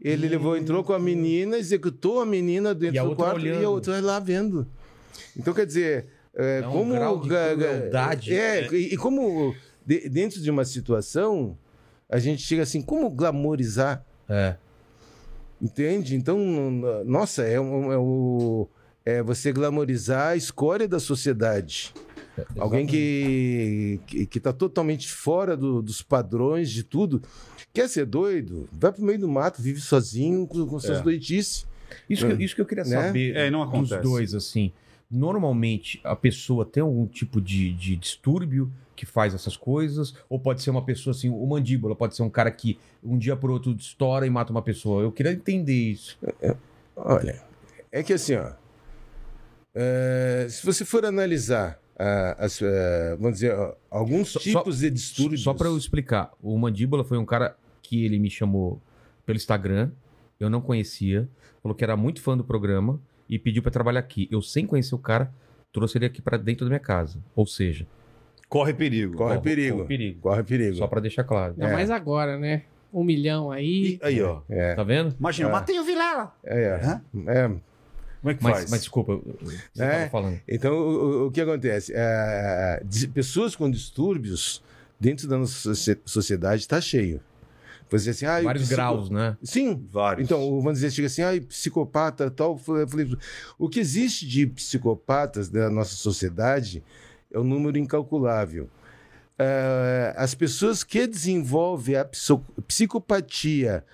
Ele 0.00 0.28
levou, 0.28 0.56
entrou 0.56 0.82
com 0.82 0.92
a 0.92 0.98
menina, 0.98 1.56
executou 1.56 2.20
a 2.20 2.26
menina 2.26 2.74
dentro 2.74 2.96
E 2.96 2.98
a 2.98 3.04
do 3.04 3.14
quarto 3.14 3.38
e 3.40 3.48
a 3.48 3.52
olhando. 3.52 3.70
outra 3.70 4.00
lá 4.00 4.18
vendo. 4.18 4.66
Então, 5.36 5.54
quer 5.54 5.64
dizer, 5.64 6.06
é, 6.34 6.60
É 6.62 6.66
um 6.68 6.72
como. 6.72 6.92
grau 6.94 7.20
de 7.20 7.28
crueldade. 7.28 8.34
É, 8.34 8.66
e, 8.72 8.94
e 8.94 8.96
como 8.96 9.54
de- 9.86 10.08
dentro 10.08 10.40
de 10.40 10.50
uma 10.50 10.64
situação, 10.64 11.56
a 12.08 12.18
gente 12.18 12.42
chega 12.42 12.62
assim, 12.62 12.82
como 12.82 13.08
glamorizar 13.10 14.04
É. 14.28 14.56
Entende? 15.60 16.16
Então, 16.16 16.38
nossa, 17.04 17.44
é, 17.44 17.54
é 17.54 17.60
o, 17.60 18.68
é 19.04 19.22
você 19.22 19.52
glamorizar 19.52 20.28
a 20.30 20.36
escória 20.36 20.88
da 20.88 20.98
sociedade. 20.98 21.94
Alguém 22.58 22.86
que, 22.86 24.00
que, 24.06 24.26
que 24.26 24.40
tá 24.40 24.52
totalmente 24.52 25.10
fora 25.10 25.56
do- 25.56 25.82
dos 25.82 26.00
padrões 26.02 26.70
de 26.70 26.82
tudo. 26.82 27.22
Quer 27.72 27.88
ser 27.88 28.06
doido? 28.06 28.68
Vai 28.72 28.92
pro 28.92 29.02
meio 29.04 29.18
do 29.18 29.28
mato, 29.28 29.60
vive 29.60 29.80
sozinho 29.80 30.46
com, 30.46 30.66
com 30.66 30.78
suas 30.80 30.98
É. 30.98 31.02
doidices. 31.02 31.66
Isso, 32.08 32.26
que, 32.26 32.42
isso 32.44 32.54
que 32.54 32.60
eu 32.60 32.66
queria 32.66 32.84
Né? 32.84 32.90
saber 33.06 33.36
É, 33.36 33.50
não 33.50 33.60
dos 33.66 33.92
acontece. 33.92 34.02
dois, 34.02 34.34
assim. 34.34 34.72
Normalmente, 35.10 36.00
a 36.02 36.16
pessoa 36.16 36.64
tem 36.64 36.82
algum 36.82 37.06
tipo 37.06 37.38
de, 37.38 37.70
de 37.74 37.96
distúrbio 37.96 38.72
que 38.96 39.04
faz 39.04 39.34
essas 39.34 39.56
coisas? 39.58 40.14
Ou 40.28 40.38
pode 40.38 40.62
ser 40.62 40.70
uma 40.70 40.82
pessoa 40.84 41.12
assim, 41.14 41.28
o 41.28 41.46
mandíbula 41.46 41.94
pode 41.94 42.16
ser 42.16 42.22
um 42.22 42.30
cara 42.30 42.50
que 42.50 42.78
um 43.04 43.18
dia 43.18 43.36
por 43.36 43.50
outro 43.50 43.72
estoura 43.78 44.26
e 44.26 44.30
mata 44.30 44.50
uma 44.52 44.62
pessoa. 44.62 45.02
Eu 45.02 45.12
queria 45.12 45.32
entender 45.32 45.74
isso. 45.90 46.18
Olha, 46.96 47.42
é 47.90 48.02
que 48.02 48.14
assim, 48.14 48.36
ó. 48.36 48.52
é, 49.74 50.46
se 50.48 50.64
você 50.64 50.84
for 50.84 51.04
analisar, 51.04 51.78
as, 52.38 52.60
vamos 53.18 53.34
dizer, 53.34 53.54
alguns 53.90 54.28
Só- 54.30 54.40
tipos 54.40 54.78
de 54.80 54.90
distúrbios. 54.90 55.42
Só 55.42 55.54
pra 55.54 55.68
eu 55.68 55.76
explicar, 55.76 56.30
o 56.42 56.56
mandíbula 56.58 57.04
foi 57.04 57.18
um 57.18 57.24
cara 57.24 57.56
que 57.82 58.04
ele 58.04 58.18
me 58.18 58.30
chamou 58.30 58.80
pelo 59.26 59.36
Instagram, 59.36 59.90
eu 60.40 60.48
não 60.50 60.60
conhecia, 60.60 61.28
falou 61.62 61.74
que 61.76 61.84
era 61.84 61.96
muito 61.96 62.20
fã 62.20 62.36
do 62.36 62.42
programa 62.44 63.00
e 63.28 63.38
pediu 63.38 63.62
pra 63.62 63.70
trabalhar 63.70 64.00
aqui. 64.00 64.28
Eu, 64.30 64.42
sem 64.42 64.66
conhecer 64.66 64.94
o 64.94 64.98
cara, 64.98 65.32
trouxe 65.72 65.98
ele 65.98 66.06
aqui 66.06 66.20
pra 66.20 66.36
dentro 66.36 66.64
da 66.64 66.70
minha 66.70 66.80
casa. 66.80 67.18
Ou 67.36 67.46
seja, 67.46 67.86
Corre 68.48 68.74
perigo. 68.74 69.16
Corre 69.16 69.36
Corre- 69.36 69.40
perigo. 69.40 69.76
corre 69.78 69.88
perigo. 69.88 70.20
Corre 70.20 70.42
perigo. 70.42 70.76
só 70.76 70.86
pra 70.86 71.00
deixar 71.00 71.24
claro. 71.24 71.54
Ainda 71.54 71.68
É. 71.68 71.72
mais 71.72 71.88
agora, 71.90 72.38
né? 72.38 72.64
Um 72.92 73.02
milhão 73.02 73.50
aí. 73.50 73.94
E 73.94 74.00
aí, 74.02 74.20
ó. 74.22 74.42
É, 74.46 74.74
Tá 74.74 74.82
vendo? 74.84 75.14
Imagina, 75.18 75.48
É. 75.48 75.52
matei 75.52 75.78
o 75.80 75.84
Vilela. 75.84 76.34
é, 76.44 77.00
é. 77.26 77.50
Como 78.22 78.30
é 78.30 78.34
que 78.34 78.42
Mas, 78.44 78.52
faz? 78.58 78.70
mas 78.70 78.80
desculpa, 78.80 79.20
você 79.74 79.82
É. 79.82 80.08
falando. 80.08 80.40
Então, 80.48 80.72
o, 80.74 81.26
o- 81.26 81.30
que 81.32 81.40
acontece? 81.40 81.92
É, 81.94 82.80
pessoas 83.12 83.54
com 83.56 83.68
distúrbios 83.70 84.62
dentro 84.98 85.26
da 85.28 85.36
nossa 85.36 85.52
socie- 85.54 85.98
sociedade 86.06 86.62
está 86.62 86.80
cheio. 86.80 87.20
Você 87.90 88.10
assim, 88.10 88.24
ah, 88.24 88.40
Vários 88.40 88.62
psico- 88.64 88.76
graus, 88.76 89.10
né? 89.10 89.36
Sim. 89.42 89.84
Vários. 89.90 90.24
Então, 90.24 90.40
o- 90.40 90.60
vamos 90.62 90.74
dizer, 90.78 90.90
chega 90.92 91.08
assim, 91.08 91.20
ah, 91.22 91.32
psicopata 91.46 92.30
tal. 92.30 92.56
Falei, 92.56 93.14
o 93.58 93.68
que 93.68 93.80
existe 93.80 94.26
de 94.26 94.46
psicopatas 94.46 95.50
na 95.50 95.68
nossa 95.68 95.94
sociedade 95.96 96.82
é 97.30 97.38
um 97.38 97.44
número 97.44 97.76
incalculável. 97.76 98.68
eh, 99.38 100.14
as 100.16 100.34
pessoas 100.34 100.84
que 100.84 101.04
desenvolvem 101.06 101.96
a 101.96 102.04
psicopatia 102.68 103.84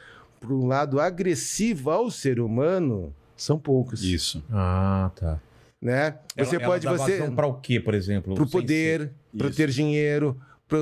para 0.41 0.53
um 0.53 0.67
lado 0.67 1.01
agressivo 1.01 1.91
ao 1.91 2.11
ser 2.11 2.39
humano 2.41 3.15
são 3.39 3.59
poucos. 3.59 4.03
Isso. 4.03 4.43
Ah, 4.51 5.11
tá. 5.17 5.41
Né? 5.81 6.17
Você 6.37 6.57
Ela- 6.57 6.65
pode. 6.65 6.87
ela 6.87 6.99
dá 6.99 7.05
você 7.05 7.31
pra 7.31 7.47
o 7.47 7.55
quê, 7.55 7.79
por 7.81 7.95
exemplo? 7.95 8.35
para 8.35 8.45
o 8.45 8.51
poder, 8.51 9.13
para 9.37 9.49
ter 9.51 9.71
dinheiro, 9.71 10.37
para 10.67 10.79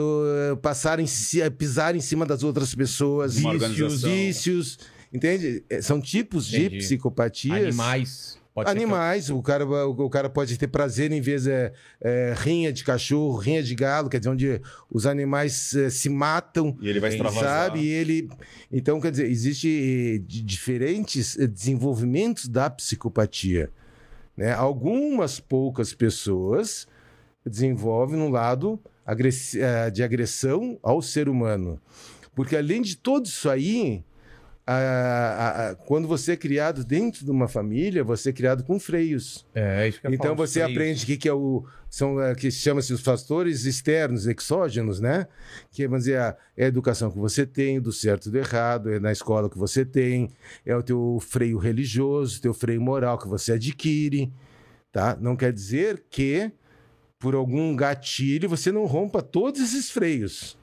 passar 0.62 0.98
em 0.98 1.06
ci- 1.06 1.48
pisar 1.50 1.94
em 1.94 2.00
cima 2.00 2.24
das 2.26 2.42
outras 2.42 2.74
pessoas, 2.74 3.36
Uma 3.36 3.52
vícios, 3.58 4.02
vícios, 4.02 4.78
entende? 5.12 5.62
É, 5.68 5.82
São 5.82 6.00
tipos 6.00 6.48
Entendi. 6.48 6.68
de 6.70 6.76
psicopatias. 6.78 7.56
Animais. 7.66 8.38
Pode 8.56 8.70
que- 8.70 8.76
Animais, 8.76 9.28
o 9.28 9.42
cara, 9.42 9.66
o 9.66 10.08
cara 10.08 10.30
pode 10.30 10.56
ter 10.56 10.66
prazer 10.66 11.12
em 11.12 11.20
vez 11.20 11.46
é, 11.46 11.74
é, 12.00 12.32
rinha 12.38 12.72
de 12.72 12.82
cachorro, 12.84 13.36
rinha 13.36 13.62
de 13.62 13.74
galo, 13.74 14.08
quer 14.08 14.18
dizer, 14.18 14.30
onde 14.30 14.62
os 14.90 15.04
animais 15.04 15.74
é, 15.76 15.90
se 15.90 16.08
matam, 16.08 16.74
E 16.80 16.88
ele 16.88 16.98
vai 16.98 17.10
extravasar. 17.10 17.66
sabe? 17.66 17.80
E 17.80 17.88
ele, 17.88 18.30
então, 18.72 18.98
quer 18.98 19.10
dizer, 19.10 19.30
existe 19.30 19.68
eh, 19.68 20.18
di- 20.26 20.42
diferentes 20.42 21.38
eh, 21.38 21.46
desenvolvimentos 21.46 22.48
da 22.48 22.70
psicopatia, 22.70 23.70
né? 24.34 24.52
Algumas 24.54 25.38
poucas 25.38 25.92
pessoas 25.92 26.88
desenvolvem 27.44 28.18
no 28.18 28.30
lado 28.30 28.80
agressi- 29.04 29.60
eh, 29.60 29.90
de 29.90 30.02
agressão 30.02 30.78
ao 30.82 31.02
ser 31.02 31.28
humano, 31.28 31.78
porque 32.34 32.56
além 32.56 32.80
de 32.80 32.96
tudo 32.96 33.26
isso 33.26 33.50
aí 33.50 34.02
a- 34.66 34.72
a- 34.74 35.70
a- 35.70 35.74
quando 35.76 36.08
você 36.08 36.32
é 36.32 36.36
criado 36.36 36.84
dentro 36.84 37.24
de 37.24 37.30
uma 37.30 37.46
família, 37.46 38.02
você 38.02 38.30
é 38.30 38.32
criado 38.32 38.64
com 38.64 38.80
freios. 38.80 39.46
É, 39.54 39.86
isso 39.88 40.00
que 40.00 40.06
eu 40.06 40.12
Então 40.12 40.34
você 40.34 40.60
aprende 40.60 41.04
o 41.04 41.06
que, 41.06 41.16
que 41.16 41.28
é 41.28 41.32
o 41.32 41.64
são 41.88 42.20
é, 42.20 42.34
que 42.34 42.50
chama-se 42.50 42.92
os 42.92 43.00
fatores 43.00 43.64
externos, 43.64 44.26
exógenos, 44.26 45.00
né? 45.00 45.28
Que 45.70 45.86
vamos 45.86 46.04
dizer, 46.04 46.18
a, 46.18 46.36
é 46.56 46.64
a 46.64 46.68
educação 46.68 47.10
que 47.10 47.18
você 47.18 47.46
tem, 47.46 47.80
do 47.80 47.92
certo 47.92 48.26
e 48.28 48.30
do 48.32 48.38
errado, 48.38 48.92
é 48.92 48.98
na 48.98 49.12
escola 49.12 49.48
que 49.48 49.56
você 49.56 49.84
tem, 49.84 50.30
é 50.64 50.74
o 50.76 50.82
teu 50.82 51.18
freio 51.20 51.58
religioso, 51.58 52.42
teu 52.42 52.52
freio 52.52 52.80
moral 52.80 53.16
que 53.18 53.28
você 53.28 53.52
adquire, 53.52 54.32
tá? 54.92 55.16
Não 55.20 55.36
quer 55.36 55.52
dizer 55.52 56.04
que 56.10 56.50
por 57.18 57.34
algum 57.34 57.74
gatilho 57.74 58.48
você 58.48 58.70
não 58.72 58.84
rompa 58.84 59.22
todos 59.22 59.60
esses 59.62 59.90
freios. 59.90 60.58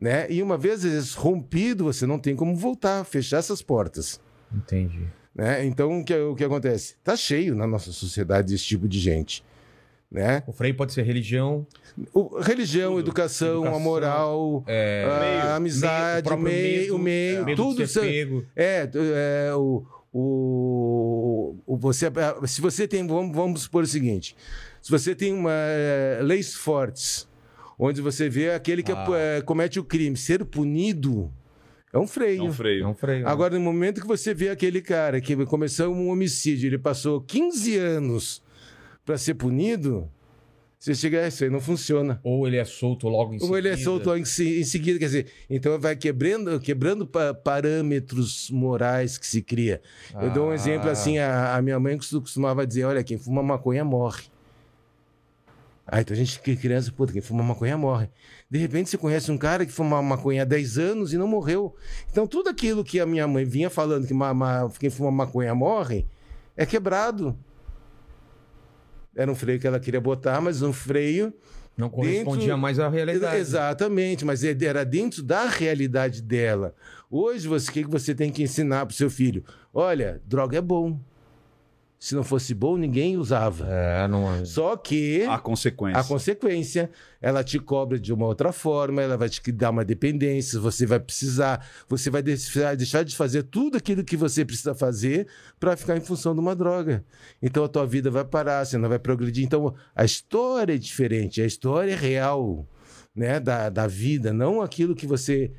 Né? 0.00 0.26
E 0.30 0.42
uma 0.42 0.56
vez 0.56 1.12
rompido, 1.14 1.84
você 1.84 2.06
não 2.06 2.18
tem 2.18 2.34
como 2.34 2.56
voltar, 2.56 3.04
fechar 3.04 3.36
essas 3.38 3.60
portas. 3.60 4.18
Entendi. 4.54 5.06
Né? 5.34 5.64
Então, 5.66 6.00
o 6.00 6.04
que, 6.04 6.14
o 6.16 6.34
que 6.34 6.42
acontece? 6.42 6.96
Tá 7.04 7.14
cheio 7.14 7.54
na 7.54 7.66
nossa 7.66 7.92
sociedade 7.92 8.54
esse 8.54 8.64
tipo 8.64 8.88
de 8.88 8.98
gente. 8.98 9.44
Né? 10.10 10.42
O 10.46 10.52
freio 10.52 10.74
pode 10.74 10.92
ser 10.94 11.02
religião. 11.02 11.66
O- 12.14 12.40
religião, 12.40 12.92
Tudo. 12.92 13.00
educação, 13.00 13.48
a 13.48 13.60
Educação, 13.66 13.80
moral, 13.80 14.64
É, 14.66 15.04
a 15.06 15.20
meio, 15.20 15.54
amizade, 15.56 16.28
meio- 16.30 16.36
o 16.36 16.42
meio, 16.42 16.96
o 16.96 16.98
meio, 16.98 17.44
medo 17.44 17.62
tudo. 17.62 17.82
isso-. 17.82 18.00
É, 18.56 18.86
tu- 18.86 18.98
é, 18.98 19.54
o, 19.54 19.84
o, 20.12 21.56
o- 21.66 21.76
você, 21.76 22.06
se 22.46 22.60
você 22.60 22.88
tem, 22.88 23.06
vamos, 23.06 23.36
vamos 23.36 23.62
supor 23.62 23.84
o 23.84 23.86
seguinte: 23.86 24.34
se 24.82 24.90
você 24.90 25.14
tem 25.14 25.32
uma, 25.32 25.52
é, 25.52 26.20
leis 26.22 26.54
fortes, 26.54 27.28
onde 27.80 28.00
você 28.00 28.28
vê 28.28 28.50
aquele 28.52 28.82
que 28.82 28.92
Ah. 28.92 29.06
é, 29.16 29.40
comete 29.40 29.80
o 29.80 29.84
crime 29.84 30.16
ser 30.16 30.44
punido, 30.44 31.32
é 31.92 31.98
um 31.98 32.06
freio. 32.06 32.42
É 32.42 32.44
um 32.48 32.52
freio. 32.52 32.84
É 32.84 32.86
um 32.86 32.94
freio. 32.94 33.24
né? 33.24 33.30
Agora, 33.30 33.54
no 33.54 33.60
momento 33.60 34.00
que 34.00 34.06
você 34.06 34.32
vê 34.34 34.50
aquele 34.50 34.80
cara 34.82 35.20
que 35.20 35.34
começou 35.46 35.92
um 35.92 36.08
homicídio, 36.10 36.68
ele 36.68 36.78
passou 36.78 37.20
15 37.20 37.76
anos 37.76 38.42
para 39.04 39.18
ser 39.18 39.34
punido, 39.34 40.08
você 40.78 40.94
chega, 40.94 41.24
"Ah, 41.24 41.28
isso 41.28 41.42
aí 41.44 41.50
não 41.50 41.60
funciona. 41.60 42.20
Ou 42.22 42.46
ele 42.46 42.56
é 42.58 42.64
solto 42.64 43.08
logo 43.08 43.34
em 43.34 43.38
Ou 43.42 43.58
ele 43.58 43.68
é 43.68 43.72
seguida. 43.72 43.90
solto 43.90 44.16
em, 44.16 44.24
se- 44.24 44.60
em 44.60 44.64
seguida, 44.64 44.98
quer 44.98 45.06
dizer, 45.06 45.26
então 45.50 45.78
vai 45.80 45.96
quebrando, 45.96 46.60
quebrando 46.60 47.06
pa- 47.06 47.34
parâmetros 47.34 48.50
morais 48.50 49.18
que 49.18 49.26
se 49.26 49.42
cria. 49.42 49.80
Eu 50.22 50.30
dou 50.30 50.46
um 50.46 50.50
Ah. 50.50 50.54
exemplo 50.54 50.88
assim, 50.88 51.18
a, 51.18 51.56
a 51.56 51.60
minha 51.62 51.78
mãe 51.80 51.96
costu- 51.96 52.20
costumava 52.20 52.66
dizer, 52.66 52.84
olha, 52.84 53.02
quem 53.02 53.18
fuma 53.18 53.42
maconha 53.42 53.84
morre. 53.84 54.22
Aí 55.92 56.02
então 56.02 56.14
a 56.14 56.16
gente 56.16 56.38
que 56.40 56.54
criança, 56.54 56.92
puta, 56.92 57.12
quem 57.12 57.20
fuma 57.20 57.42
maconha 57.42 57.76
morre. 57.76 58.08
De 58.48 58.58
repente 58.58 58.88
você 58.90 58.96
conhece 58.96 59.30
um 59.32 59.36
cara 59.36 59.66
que 59.66 59.72
fuma 59.72 60.00
maconha 60.00 60.42
há 60.42 60.44
10 60.44 60.78
anos 60.78 61.12
e 61.12 61.18
não 61.18 61.26
morreu. 61.26 61.74
Então 62.10 62.28
tudo 62.28 62.48
aquilo 62.48 62.84
que 62.84 63.00
a 63.00 63.06
minha 63.06 63.26
mãe 63.26 63.44
vinha 63.44 63.68
falando 63.68 64.06
que 64.06 64.14
ma- 64.14 64.32
ma- 64.32 64.70
quem 64.78 64.88
fuma 64.88 65.10
maconha 65.10 65.52
morre, 65.52 66.06
é 66.56 66.64
quebrado. 66.64 67.36
Era 69.16 69.30
um 69.30 69.34
freio 69.34 69.58
que 69.58 69.66
ela 69.66 69.80
queria 69.80 70.00
botar, 70.00 70.40
mas 70.40 70.62
um 70.62 70.72
freio 70.72 71.34
Não 71.76 71.88
correspondia 71.90 72.40
Dentro- 72.48 72.58
mais 72.58 72.78
à 72.78 72.88
realidade. 72.88 73.36
Exatamente, 73.38 74.24
mas 74.24 74.44
era 74.44 74.84
dentro 74.84 75.22
da 75.22 75.46
realidade 75.46 76.22
dela. 76.22 76.74
Hoje, 77.10 77.48
você- 77.48 77.70
o 77.70 77.72
que 77.72 77.84
que 77.84 77.90
você 77.90 78.14
tem 78.14 78.30
que 78.30 78.42
ensinar 78.44 78.86
para 78.86 78.92
o 78.92 78.96
seu 78.96 79.10
filho? 79.10 79.42
Olha, 79.74 80.20
droga 80.24 80.58
é 80.58 80.60
bom. 80.60 81.00
Se 82.02 82.14
não 82.14 82.24
fosse 82.24 82.54
bom, 82.54 82.78
ninguém 82.78 83.18
usava. 83.18 83.66
É, 83.68 84.08
não... 84.08 84.42
Só 84.46 84.74
que 84.74 85.22
A 85.24 85.38
consequência. 85.38 86.00
a 86.00 86.02
consequência, 86.02 86.90
ela 87.20 87.44
te 87.44 87.58
cobra 87.58 88.00
de 88.00 88.10
uma 88.10 88.24
outra 88.24 88.52
forma, 88.52 89.02
ela 89.02 89.18
vai 89.18 89.28
te 89.28 89.52
dar 89.52 89.68
uma 89.68 89.84
dependência, 89.84 90.58
você 90.58 90.86
vai 90.86 90.98
precisar, 90.98 91.62
você 91.86 92.08
vai 92.08 92.22
deixar 92.22 92.74
deixar 92.74 93.02
de 93.02 93.14
fazer 93.14 93.42
tudo 93.42 93.76
aquilo 93.76 94.02
que 94.02 94.16
você 94.16 94.46
precisa 94.46 94.74
fazer 94.74 95.28
para 95.60 95.76
ficar 95.76 95.94
em 95.94 96.00
função 96.00 96.32
de 96.32 96.40
uma 96.40 96.56
droga. 96.56 97.04
Então 97.42 97.64
a 97.64 97.68
tua 97.68 97.86
vida 97.86 98.10
vai 98.10 98.24
parar, 98.24 98.64
você 98.64 98.78
não 98.78 98.88
vai 98.88 98.98
progredir. 98.98 99.44
Então 99.44 99.74
a 99.94 100.02
história 100.02 100.72
é 100.72 100.78
diferente, 100.78 101.42
a 101.42 101.46
história 101.46 101.92
é 101.92 101.96
real, 101.96 102.66
né, 103.14 103.38
da, 103.38 103.68
da 103.68 103.86
vida, 103.86 104.32
não 104.32 104.62
aquilo 104.62 104.94
que 104.94 105.06
você 105.06 105.52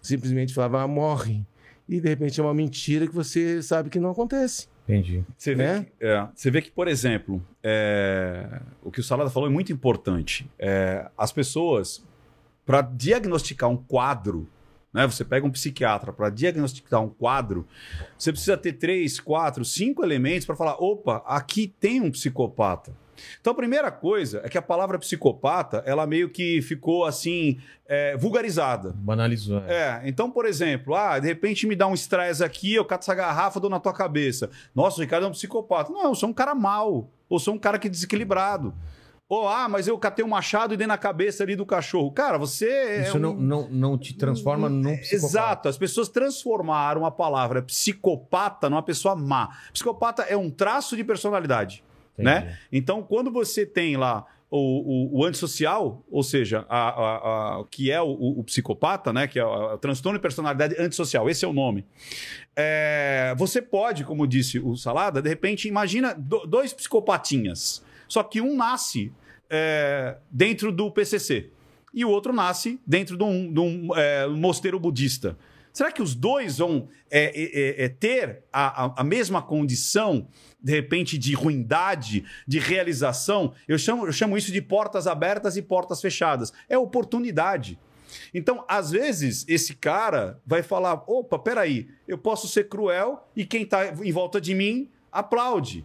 simplesmente 0.00 0.54
falava, 0.54 0.80
ah, 0.80 0.86
morre. 0.86 1.44
E 1.88 2.00
de 2.00 2.08
repente 2.08 2.38
é 2.38 2.42
uma 2.44 2.54
mentira 2.54 3.04
que 3.04 3.14
você 3.14 3.60
sabe 3.60 3.90
que 3.90 3.98
não 3.98 4.10
acontece. 4.10 4.68
Entendi. 4.88 5.22
Você 5.36 5.54
vê, 5.54 5.62
né? 5.62 5.84
que, 5.84 6.06
é, 6.06 6.28
você 6.34 6.50
vê 6.50 6.62
que, 6.62 6.70
por 6.70 6.88
exemplo, 6.88 7.44
é, 7.62 8.60
o 8.82 8.90
que 8.90 9.00
o 9.00 9.02
Salada 9.04 9.28
falou 9.28 9.46
é 9.46 9.52
muito 9.52 9.70
importante. 9.70 10.50
É, 10.58 11.10
as 11.16 11.30
pessoas, 11.30 12.02
para 12.64 12.80
diagnosticar 12.80 13.68
um 13.68 13.76
quadro, 13.76 14.48
né, 14.90 15.06
você 15.06 15.26
pega 15.26 15.46
um 15.46 15.50
psiquiatra 15.50 16.10
para 16.10 16.30
diagnosticar 16.30 17.02
um 17.02 17.10
quadro, 17.10 17.68
você 18.18 18.32
precisa 18.32 18.56
ter 18.56 18.72
três, 18.72 19.20
quatro, 19.20 19.62
cinco 19.62 20.02
elementos 20.02 20.46
para 20.46 20.56
falar: 20.56 20.82
opa, 20.82 21.22
aqui 21.26 21.68
tem 21.78 22.00
um 22.00 22.10
psicopata. 22.10 22.90
Então, 23.40 23.52
a 23.52 23.56
primeira 23.56 23.90
coisa 23.90 24.40
é 24.44 24.48
que 24.48 24.58
a 24.58 24.62
palavra 24.62 24.98
psicopata, 24.98 25.82
ela 25.86 26.06
meio 26.06 26.28
que 26.30 26.60
ficou 26.62 27.04
assim, 27.04 27.58
é, 27.86 28.16
vulgarizada. 28.16 28.92
Banalizou. 28.96 29.62
É. 29.66 29.72
É, 29.72 30.02
então, 30.08 30.30
por 30.30 30.44
exemplo, 30.46 30.94
ah, 30.94 31.18
de 31.18 31.26
repente 31.26 31.66
me 31.66 31.76
dá 31.76 31.86
um 31.86 31.94
estresse 31.94 32.42
aqui, 32.44 32.74
eu 32.74 32.84
cato 32.84 33.04
essa 33.04 33.14
garrafa, 33.14 33.60
dou 33.60 33.70
na 33.70 33.80
tua 33.80 33.92
cabeça. 33.92 34.50
Nossa, 34.74 34.98
o 34.98 35.00
Ricardo 35.00 35.24
é 35.24 35.28
um 35.28 35.32
psicopata. 35.32 35.92
Não, 35.92 36.04
eu 36.04 36.14
sou 36.14 36.28
um 36.28 36.32
cara 36.34 36.54
mau. 36.54 37.10
Ou 37.28 37.38
sou 37.38 37.54
um 37.54 37.58
cara 37.58 37.78
que 37.78 37.88
é 37.88 37.90
desequilibrado. 37.90 38.74
Ou, 39.28 39.46
ah, 39.46 39.68
mas 39.68 39.86
eu 39.86 39.98
catei 39.98 40.24
um 40.24 40.28
machado 40.28 40.72
e 40.72 40.76
dei 40.78 40.86
na 40.86 40.96
cabeça 40.96 41.42
ali 41.42 41.54
do 41.54 41.66
cachorro. 41.66 42.10
Cara, 42.10 42.38
você 42.38 42.66
é 42.66 43.02
Isso 43.02 43.18
um- 43.18 43.20
não, 43.20 43.34
não, 43.34 43.68
não 43.68 43.98
te 43.98 44.14
transforma 44.14 44.70
num 44.70 44.96
psicopata. 44.96 45.26
Exato, 45.26 45.68
as 45.68 45.76
pessoas 45.76 46.08
transformaram 46.08 47.04
a 47.04 47.10
palavra 47.10 47.60
psicopata 47.60 48.70
numa 48.70 48.82
pessoa 48.82 49.14
má. 49.14 49.50
Psicopata 49.70 50.22
é 50.22 50.34
um 50.34 50.48
traço 50.50 50.96
de 50.96 51.04
personalidade. 51.04 51.84
Entendi. 52.22 52.46
né? 52.46 52.58
Então, 52.72 53.02
quando 53.02 53.30
você 53.30 53.64
tem 53.66 53.96
lá 53.96 54.24
o, 54.50 55.16
o, 55.16 55.20
o 55.20 55.24
antissocial, 55.24 56.02
ou 56.10 56.22
seja, 56.22 56.64
a, 56.68 56.88
a, 56.88 57.16
a- 57.60 57.64
que 57.70 57.90
é 57.90 58.00
o, 58.00 58.06
o- 58.06 58.40
o 58.40 58.44
psicopata, 58.44 59.12
né? 59.12 59.26
Que 59.26 59.38
é 59.38 59.44
o, 59.44 59.74
o 59.74 59.78
transtorno 59.78 60.18
de 60.18 60.22
personalidade 60.22 60.74
antissocial, 60.80 61.28
esse 61.28 61.44
é 61.44 61.48
o 61.48 61.52
nome. 61.52 61.84
É, 62.56 63.34
você 63.36 63.60
pode, 63.62 64.04
como 64.04 64.26
disse 64.26 64.58
o 64.58 64.74
Salada, 64.76 65.20
de 65.22 65.28
repente, 65.28 65.68
imagina 65.68 66.14
do- 66.14 66.46
dois 66.46 66.72
psicopatinhas. 66.72 67.84
Só 68.08 68.22
que 68.22 68.40
um 68.40 68.56
nasce 68.56 69.12
é, 69.50 70.16
dentro 70.30 70.72
do 70.72 70.90
PCC 70.90 71.50
e 71.92 72.04
o 72.04 72.08
outro 72.10 72.32
nasce 72.32 72.80
dentro 72.86 73.16
de 73.16 73.24
um, 73.24 73.52
de 73.52 73.60
um, 73.60 73.88
é, 73.96 74.26
mosteiro 74.26 74.78
budista. 74.80 75.36
Será 75.78 75.92
que 75.92 76.02
os 76.02 76.12
dois 76.12 76.58
vão 76.58 76.88
é, 77.08 77.30
é, 77.80 77.84
é, 77.84 77.88
ter 77.88 78.42
a, 78.52 78.86
a- 78.86 78.94
a 78.96 79.04
mesma 79.04 79.40
condição, 79.40 80.26
de 80.60 80.72
repente, 80.72 81.16
de 81.16 81.34
ruindade, 81.34 82.24
de 82.48 82.58
realização? 82.58 83.54
Eu 83.68 83.78
chamo, 83.78 84.04
eu 84.04 84.10
chamo 84.12 84.36
isso 84.36 84.50
de 84.50 84.60
portas 84.60 85.06
abertas 85.06 85.56
e 85.56 85.62
portas 85.62 86.00
fechadas. 86.00 86.52
É 86.68 86.76
oportunidade. 86.76 87.78
Então, 88.34 88.64
às 88.66 88.90
vezes, 88.90 89.44
esse 89.46 89.72
cara 89.76 90.40
vai 90.44 90.64
falar: 90.64 91.04
opa, 91.06 91.38
peraí, 91.38 91.86
eu 92.08 92.18
posso 92.18 92.48
ser 92.48 92.68
cruel 92.68 93.30
e 93.36 93.46
quem 93.46 93.62
está 93.62 93.86
em 94.04 94.10
volta 94.10 94.40
de 94.40 94.56
mim 94.56 94.90
aplaude. 95.12 95.84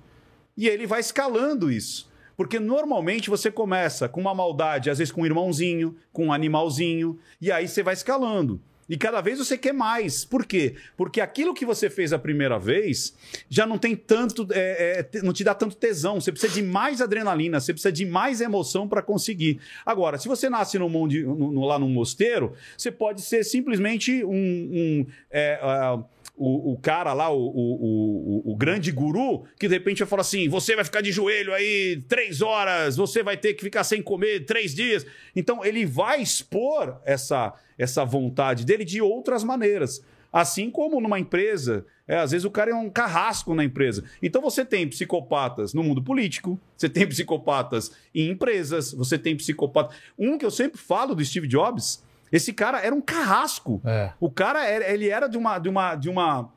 E 0.57 0.67
ele 0.67 0.88
vai 0.88 1.01
escalando 1.01 1.71
isso. 1.71 2.12
Porque 2.35 2.59
normalmente 2.59 3.29
você 3.29 3.51
começa 3.51 4.09
com 4.09 4.19
uma 4.19 4.33
maldade, 4.33 4.89
às 4.89 4.97
vezes 4.97 5.12
com 5.12 5.21
um 5.21 5.25
irmãozinho, 5.27 5.95
com 6.12 6.25
um 6.25 6.33
animalzinho, 6.33 7.19
e 7.39 7.51
aí 7.51 7.67
você 7.67 7.83
vai 7.83 7.93
escalando. 7.93 8.59
E 8.93 8.97
cada 8.97 9.21
vez 9.21 9.39
você 9.39 9.57
quer 9.57 9.73
mais. 9.73 10.23
Por 10.23 10.45
quê? 10.45 10.75
Porque 10.95 11.19
aquilo 11.19 11.51
que 11.51 11.65
você 11.65 11.89
fez 11.89 12.13
a 12.13 12.19
primeira 12.19 12.59
vez 12.59 13.15
já 13.50 13.65
não 13.65 13.79
tem 13.79 13.95
tanto. 13.95 14.47
é, 14.51 15.07
é, 15.12 15.21
não 15.23 15.33
te 15.33 15.43
dá 15.43 15.55
tanto 15.55 15.75
tesão. 15.75 16.21
Você 16.21 16.31
precisa 16.31 16.53
de 16.53 16.62
mais 16.62 17.01
adrenalina, 17.01 17.59
você 17.59 17.73
precisa 17.73 17.91
de 17.91 18.05
mais 18.05 18.39
emoção 18.39 18.88
para 18.88 19.01
conseguir. 19.01 19.59
Agora, 19.83 20.19
se 20.19 20.27
você 20.27 20.47
nasce 20.47 20.77
monte, 20.77 21.23
no- 21.23 21.51
no- 21.51 21.65
lá 21.65 21.79
num 21.79 21.89
mosteiro, 21.89 22.53
você 22.77 22.91
pode 22.91 23.21
ser 23.23 23.43
simplesmente 23.43 24.23
um. 24.23 24.29
um, 24.31 25.05
é, 25.31 25.57
ah, 25.59 26.00
o, 26.35 26.73
o 26.73 26.77
cara 26.79 27.13
lá, 27.13 27.31
o, 27.31 27.38
o, 27.38 28.51
o 28.53 28.55
grande 28.55 28.91
guru, 28.91 29.43
que 29.59 29.67
de 29.67 29.73
repente 29.75 30.00
vai 30.00 30.07
falar 30.07 30.21
assim: 30.21 30.47
você 30.50 30.75
vai 30.75 30.83
ficar 30.85 31.01
de 31.01 31.12
joelho 31.12 31.51
aí 31.53 32.03
três 32.07 32.41
horas, 32.41 32.95
você 32.95 33.21
vai 33.23 33.38
ter 33.38 33.53
que 33.53 33.63
ficar 33.63 33.83
sem 33.83 34.01
comer 34.01 34.45
três 34.45 34.73
dias. 34.73 35.05
Então 35.35 35.63
ele 35.65 35.85
vai 35.85 36.21
expor 36.21 37.00
essa, 37.05 37.53
essa 37.77 38.03
vontade 38.06 38.65
dele 38.65 38.84
de 38.86 39.01
outras 39.01 39.44
maneiras. 39.44 40.03
Assim 40.32 40.72
como 40.72 41.00
numa 41.00 41.20
empresa, 41.20 41.86
é, 42.08 42.18
às 42.18 42.32
vezes 42.32 42.44
o 42.44 42.50
cara 42.50 42.72
é 42.72 42.74
um 42.74 42.89
carrasco 42.89 43.53
na 43.53 43.63
empresa. 43.63 44.03
Então 44.22 44.42
você 44.42 44.65
tem 44.65 44.88
psicopatas 44.88 45.75
no 45.75 45.84
mundo 45.84 46.01
político, 46.01 46.60
você 46.75 46.89
tem 46.89 47.06
psicopatas 47.08 47.92
em 48.15 48.30
empresas, 48.32 48.92
você 48.94 49.18
tem 49.18 49.38
psicopata. 49.38 49.94
Um 50.18 50.38
que 50.38 50.46
eu 50.46 50.50
sempre 50.50 50.80
falo 50.80 51.13
do 51.13 51.24
Steve 51.24 51.48
Jobs, 51.48 52.03
esse 52.32 52.51
cara 52.51 52.80
era 52.80 52.96
um 52.96 53.01
carrasco. 53.01 53.80
É. 53.86 54.12
O 54.20 54.27
cara, 54.32 54.65
era- 54.68 54.92
ele 54.92 55.08
era 55.08 55.27
de 55.27 55.38
uma. 55.38 55.60
De 55.60 55.70
uma, 55.70 55.96
de 55.96 56.10
uma 56.10 56.50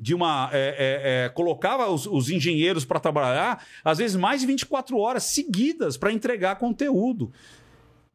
de 0.00 0.14
uma 0.14 0.48
é, 0.54 0.68
é, 0.78 1.24
é, 1.24 1.28
colocava 1.28 1.86
os, 1.90 2.06
os 2.06 2.30
engenheiros 2.30 2.82
para 2.82 2.98
trabalhar 2.98 3.62
às 3.84 3.98
vezes 3.98 4.16
mais 4.16 4.40
de 4.40 4.46
24 4.46 4.96
horas 4.96 5.24
seguidas 5.24 5.98
para 5.98 6.10
entregar 6.10 6.56
conteúdo 6.56 7.30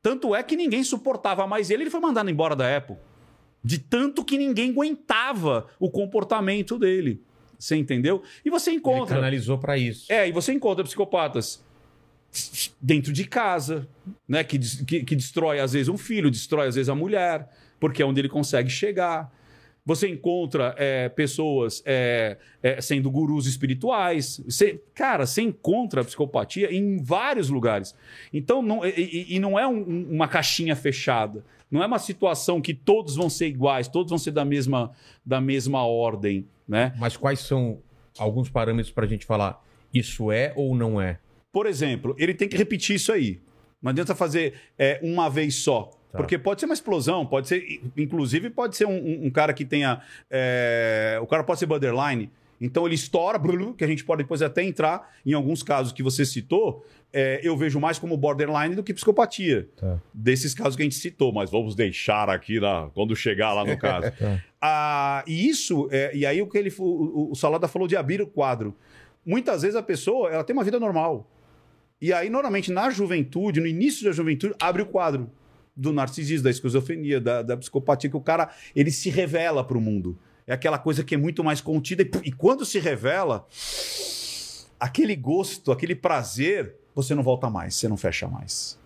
tanto 0.10 0.36
é 0.36 0.42
que 0.44 0.56
ninguém 0.56 0.84
suportava 0.84 1.46
mais 1.48 1.70
ele 1.70 1.84
ele 1.84 1.90
foi 1.90 2.00
mandado 2.00 2.30
embora 2.30 2.56
da 2.56 2.78
Apple 2.78 2.96
de 3.64 3.80
tanto 3.80 4.24
que 4.24 4.38
ninguém 4.38 4.72
aguentava 4.72 5.68
o 5.80 5.90
comportamento 5.90 6.78
dele 6.78 7.22
você 7.58 7.76
entendeu 7.76 8.22
e 8.46 8.50
você 8.50 8.70
Ele 8.70 8.78
encontra 8.78 9.16
canalizou 9.16 9.58
pra 9.58 9.78
isso. 9.78 10.12
é, 10.12 10.28
e 10.28 10.32
você 10.32 10.54
encontra 10.54 10.84
psicopatas 10.84 11.66
dentro 12.80 13.12
de 13.12 13.26
casa, 13.26 13.88
né? 14.28 14.44
Que, 14.44 14.60
que, 14.60 15.04
que 15.04 15.16
destrói, 15.16 15.60
às 15.60 15.74
vezes, 15.74 15.88
um 15.88 15.98
filho, 15.98 16.30
destrói, 16.30 16.68
às 16.68 16.76
vezes, 16.76 16.90
a 16.90 16.96
mulher, 16.96 17.50
porque 17.80 18.02
é 18.02 18.06
onde 18.06 18.20
ele 18.22 18.30
consegue 18.30 18.70
chegar. 18.70 19.32
Você 19.88 20.10
encontra 20.10 20.76
é, 20.78 21.08
pessoas 21.08 21.82
é, 21.86 22.36
é, 22.62 22.82
sendo 22.82 23.10
gurus 23.10 23.46
espirituais. 23.48 24.42
Você, 24.46 24.82
cara, 24.94 25.26
você 25.26 25.42
encontra 25.42 26.02
a 26.02 26.04
psicopatia 26.04 26.70
em 26.76 27.02
vários 27.02 27.50
lugares. 27.50 27.96
Então, 28.34 28.62
não, 28.62 28.86
e, 28.86 29.26
e- 29.36 29.40
não 29.40 29.58
é 29.58 29.66
um- 29.66 29.80
um- 29.90 30.08
uma 30.12 30.28
caixinha 30.28 30.76
fechada. 30.76 31.42
Não 31.72 31.82
é 31.82 31.86
uma 31.88 32.00
situação 32.00 32.60
que 32.60 32.74
todos 32.74 33.16
vão 33.16 33.30
ser 33.30 33.48
iguais, 33.48 33.88
todos 33.88 34.10
vão 34.10 34.18
ser 34.20 34.32
da 34.32 34.44
mesma, 34.44 34.92
da 35.26 35.40
mesma 35.40 35.82
ordem, 35.86 36.46
né? 36.68 36.94
Mas 37.00 37.16
quais 37.16 37.40
são 37.40 37.80
alguns 38.20 38.50
parâmetros 38.50 38.94
pra 38.94 39.08
gente 39.08 39.26
falar 39.26 39.66
isso 39.94 40.30
é 40.34 40.52
ou 40.58 40.76
não 40.76 41.00
é? 41.00 41.18
Por 41.50 41.66
exemplo, 41.66 42.14
ele 42.20 42.34
tem 42.34 42.50
que 42.50 42.58
repetir 42.58 42.98
isso 42.98 43.14
aí. 43.14 43.40
Não 43.82 43.92
adianta 43.92 44.14
fazer 44.14 44.54
é, 44.78 45.00
uma 45.02 45.30
vez 45.30 45.56
só. 45.56 45.92
Tá. 46.12 46.18
Porque 46.20 46.38
pode 46.38 46.60
ser 46.62 46.66
uma 46.68 46.74
explosão, 46.74 47.26
pode 47.26 47.48
ser. 47.48 47.82
Inclusive, 47.98 48.50
pode 48.50 48.76
ser 48.78 48.86
um, 48.86 48.96
um- 48.98 49.26
um 49.26 49.30
cara 49.30 49.54
que 49.54 49.66
tenha. 49.66 50.02
é, 50.30 51.20
o 51.22 51.28
cara 51.28 51.44
pode 51.44 51.60
ser 51.60 51.66
borderline. 51.66 52.30
Então 52.60 52.86
ele 52.88 52.96
estoura, 52.96 53.40
que 53.78 53.84
a 53.84 53.88
gente 53.88 54.04
pode 54.04 54.24
depois 54.24 54.42
até 54.42 54.64
entrar 54.64 55.14
em 55.24 55.34
alguns 55.34 55.62
casos 55.62 55.92
que 55.94 56.02
você 56.02 56.26
citou. 56.26 56.84
é, 57.14 57.40
eu 57.42 57.56
vejo 57.56 57.80
mais 57.80 57.98
como 58.00 58.18
borderline 58.18 58.76
do 58.76 58.84
que 58.84 58.94
psicopatia. 58.94 59.68
Tá. 59.78 59.98
Desses 60.14 60.54
casos 60.54 60.76
que 60.76 60.82
a 60.82 60.86
gente 60.86 60.96
citou, 60.96 61.32
mas 61.32 61.50
vamos 61.50 61.74
deixar 61.76 62.30
aqui 62.30 62.60
na, 62.60 62.90
quando 62.94 63.16
chegar 63.16 63.54
lá 63.54 63.64
no 63.64 63.78
caso. 63.80 64.12
Tá. 64.12 64.44
Ah, 64.62 65.24
e 65.28 65.48
isso, 65.48 65.88
é, 65.92 66.14
e 66.16 66.26
aí 66.26 66.42
o 66.42 66.48
que 66.48 66.58
ele, 66.58 66.74
o- 66.80 67.30
o 67.32 67.36
Salada 67.36 67.68
falou 67.68 67.88
de 67.88 67.96
abrir 67.96 68.22
o 68.22 68.28
quadro. 68.28 68.76
Muitas 69.26 69.62
vezes 69.62 69.76
a 69.78 69.84
pessoa 69.84 70.30
ela 70.32 70.44
tem 70.44 70.54
uma 70.54 70.64
vida 70.66 70.80
normal. 70.80 71.30
E 72.02 72.12
aí, 72.12 72.30
normalmente, 72.30 72.72
na 72.72 72.90
juventude, 72.90 73.60
no 73.62 73.68
início 73.68 74.04
da 74.06 74.12
juventude, 74.12 74.54
abre 74.60 74.82
o 74.82 74.86
quadro 74.86 75.30
do 75.78 75.94
narcisismo, 75.94 76.44
da 76.46 76.50
esquizofrenia, 76.50 77.22
da, 77.22 77.42
da 77.44 77.56
psicopatia, 77.56 78.10
que 78.10 78.18
o 78.18 78.22
cara 78.22 78.50
ele 78.76 78.92
se 78.92 79.10
revela 79.10 79.64
para 79.64 79.78
o 79.78 79.82
mundo. 79.82 80.18
É 80.46 80.54
aquela 80.54 80.80
coisa 80.80 81.04
que 81.04 81.14
é 81.14 81.18
muito 81.18 81.44
mais 81.44 81.62
contida. 81.62 82.02
E, 82.04 82.10
e 82.30 82.32
quando 82.32 82.66
se 82.66 82.80
revela, 82.80 83.46
aquele 84.80 85.16
gosto, 85.16 85.72
aquele 85.72 85.96
prazer, 85.96 86.76
você 86.96 87.14
não 87.14 87.24
volta 87.24 87.50
mais, 87.50 87.76
você 87.76 87.88
não 87.88 87.98
fecha 87.98 88.28
mais. 88.28 88.78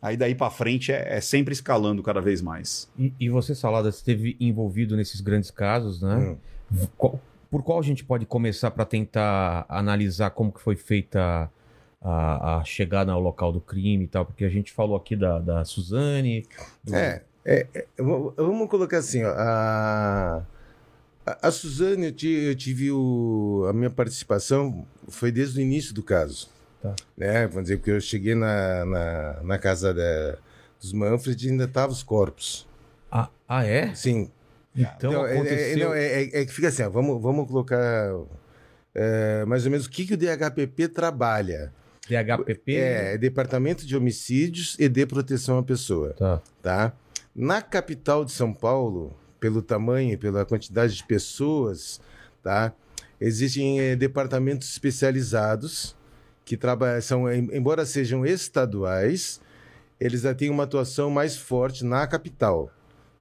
Aí 0.00 0.16
daí 0.16 0.34
para 0.34 0.50
frente 0.50 0.92
é, 0.92 1.16
é 1.16 1.20
sempre 1.20 1.52
escalando 1.52 2.02
cada 2.02 2.20
vez 2.20 2.42
mais. 2.42 2.88
E, 2.98 3.12
e 3.18 3.28
você, 3.28 3.54
Salada, 3.54 3.88
esteve 3.88 4.36
envolvido 4.38 4.96
nesses 4.96 5.20
grandes 5.20 5.50
casos, 5.50 6.02
né? 6.02 6.36
Hum. 6.70 6.86
Qual- 6.96 7.20
por 7.48 7.62
qual 7.62 7.78
a 7.78 7.82
gente 7.82 8.04
pode 8.04 8.26
começar 8.26 8.70
para 8.72 8.84
tentar 8.84 9.64
analisar 9.68 10.30
como 10.30 10.52
que 10.52 10.60
foi 10.60 10.74
feita 10.76 11.50
a, 12.00 12.58
a 12.58 12.64
chegada 12.64 13.12
ao 13.12 13.20
local 13.20 13.52
do 13.52 13.60
crime 13.60 14.04
e 14.04 14.08
tal? 14.08 14.24
Porque 14.26 14.44
a 14.44 14.48
gente 14.48 14.72
falou 14.72 14.96
aqui 14.96 15.16
da, 15.16 15.38
da 15.38 15.64
Suzane. 15.64 16.46
do- 16.84 16.94
É, 16.94 17.22
é, 17.44 17.66
é, 17.74 17.86
vamos 17.98 18.68
colocar 18.68 18.98
assim, 18.98 19.22
ó, 19.24 19.32
a, 19.36 20.42
a, 21.42 21.50
Suzane, 21.50 22.06
eu, 22.06 22.12
ti- 22.12 22.28
eu 22.48 22.54
tive 22.54 22.90
o, 22.92 23.66
a 23.68 23.72
minha 23.72 23.90
participação 23.90 24.86
foi 25.08 25.30
desde 25.32 25.58
o 25.58 25.62
início 25.62 25.94
do 25.94 26.02
caso. 26.02 26.48
Tá. 26.82 26.94
Né? 27.16 27.46
Vamos 27.46 27.64
dizer, 27.64 27.76
porque 27.78 27.90
eu 27.90 28.00
cheguei 28.00 28.34
na, 28.34 28.84
na, 28.84 29.40
na 29.42 29.58
casa 29.58 29.92
da- 29.94 30.36
dos 30.80 30.92
Manfred 30.92 31.46
e 31.46 31.50
ainda 31.50 31.64
estavam 31.64 31.90
os 31.92 32.02
corpos. 32.02 32.66
Ah, 33.10 33.28
ah, 33.48 33.64
é? 33.64 33.94
Sim. 33.94 34.30
Então 34.76 35.10
Não, 35.10 35.26
é- 35.26 35.30
é, 35.30 35.34
aconteceu. 35.40 35.94
é, 35.94 36.04
é- 36.04 36.40
é 36.42 36.44
que 36.44 36.52
fica 36.52 36.68
assim, 36.68 36.82
ó, 36.82 36.90
vamos, 36.90 37.20
vamos 37.22 37.46
colocar 37.48 38.10
é, 38.94 39.44
mais 39.46 39.64
ou 39.64 39.70
menos 39.70 39.86
o 39.86 39.90
que, 39.90 40.06
que 40.06 40.14
o 40.14 40.16
DHPP 40.16 40.88
trabalha. 40.88 41.72
DHPP. 42.08 42.74
É, 42.76 43.14
é 43.14 43.18
Departamento 43.18 43.86
de 43.86 43.96
Homicídios 43.96 44.76
e 44.78 44.88
de 44.88 45.04
Proteção 45.06 45.58
à 45.58 45.62
Pessoa. 45.62 46.14
Tá. 46.14 46.40
tá? 46.62 46.92
Na 47.34 47.60
capital 47.60 48.24
de 48.24 48.32
São 48.32 48.52
Paulo, 48.52 49.14
pelo 49.40 49.60
tamanho 49.62 50.12
e 50.12 50.16
pela 50.16 50.44
quantidade 50.44 50.94
de 50.94 51.04
pessoas, 51.04 52.00
tá? 52.42 52.72
Existem 53.20 53.80
eh, 53.80 53.96
departamentos 53.96 54.68
especializados 54.70 55.96
que 56.44 56.56
trabalham, 56.56 57.00
são, 57.02 57.30
em- 57.32 57.48
embora 57.52 57.84
sejam 57.86 58.24
estaduais, 58.24 59.40
eles 59.98 60.22
já 60.22 60.34
têm 60.34 60.50
uma 60.50 60.64
atuação 60.64 61.10
mais 61.10 61.36
forte 61.36 61.84
na 61.84 62.06
capital, 62.06 62.70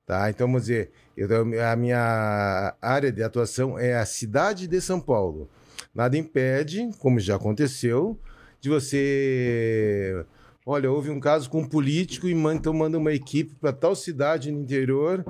tá? 0.06 0.30
Então, 0.30 0.48
vamos 0.48 0.63
dizer, 0.63 0.91
eu- 1.17 1.28
a 1.69 1.76
minha 1.76 2.76
área 2.82 3.12
de 3.12 3.24
atuação 3.24 3.80
é 3.80 3.95
a 3.95 4.06
cidade 4.06 4.67
de 4.67 4.80
São 4.82 5.00
Paulo. 5.00 5.50
Nada 5.93 6.17
impede, 6.17 6.89
como 7.00 7.19
já 7.19 7.36
aconteceu, 7.36 8.19
de 8.62 8.70
você 8.70 10.26
Olha, 10.68 10.89
houve 10.91 11.12
um 11.12 11.20
caso 11.20 11.48
com 11.48 11.60
um 11.62 11.68
político 11.68 12.28
e 12.28 12.32
então 12.34 12.74
manda 12.74 12.98
uma 12.98 13.13
equipe 13.13 13.54
para 13.62 13.72
tal 13.72 13.96
cidade 13.96 14.52
no 14.52 14.60
interior 14.62 15.24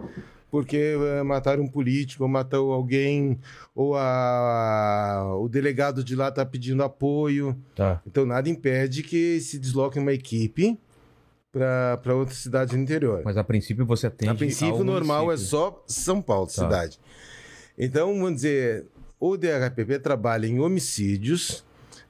porque 0.50 0.78
eh, 0.98 1.22
mataram 1.24 1.64
um 1.64 1.68
político, 1.68 2.24
ou 2.24 2.30
matou 2.30 2.72
alguém, 2.72 3.38
ou 3.76 3.94
a- 3.98 5.36
o 5.38 5.50
delegado 5.50 6.02
de 6.02 6.16
lá 6.16 6.30
está 6.30 6.46
pedindo 6.46 6.82
apoio. 6.82 7.58
Tá. 7.76 8.02
Então 8.08 8.26
nada 8.26 8.48
impede 8.48 9.04
que 9.04 9.42
se 9.42 9.60
desloque 9.60 10.00
uma 10.00 10.14
equipe 10.14 10.80
para 11.52 12.16
outra 12.16 12.34
cidade 12.34 12.76
no 12.78 12.84
interior. 12.84 13.22
Mas 13.26 13.36
a 13.36 13.44
princípio 13.44 13.86
você 13.86 14.08
atende. 14.08 14.32
A 14.32 14.36
princípio, 14.36 14.84
normal 14.86 15.24
é 15.24 15.26
município. 15.36 15.50
só 15.50 15.84
São 15.88 16.22
Paulo, 16.22 16.48
Tá. 16.48 16.54
cidade. 16.54 17.00
Então, 17.78 18.14
vamos 18.14 18.36
dizer, 18.36 18.86
o 19.20 19.36
DHPP 19.36 20.00
trabalha 20.00 20.48
em 20.48 20.60
homicídios 20.62 21.66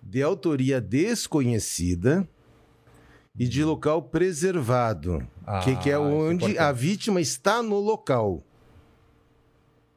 de 0.05 0.21
autoria 0.21 0.79
desconhecida 0.79 2.27
e 3.37 3.47
de 3.47 3.63
local 3.63 4.01
preservado, 4.03 5.25
Ah, 5.45 5.59
que, 5.59 5.75
que 5.77 5.89
é 5.89 5.93
isso 5.93 6.01
onde 6.03 6.45
importante. 6.45 6.57
a 6.59 6.71
vítima 6.71 7.19
está 7.19 7.61
no 7.63 7.79
local. 7.79 8.43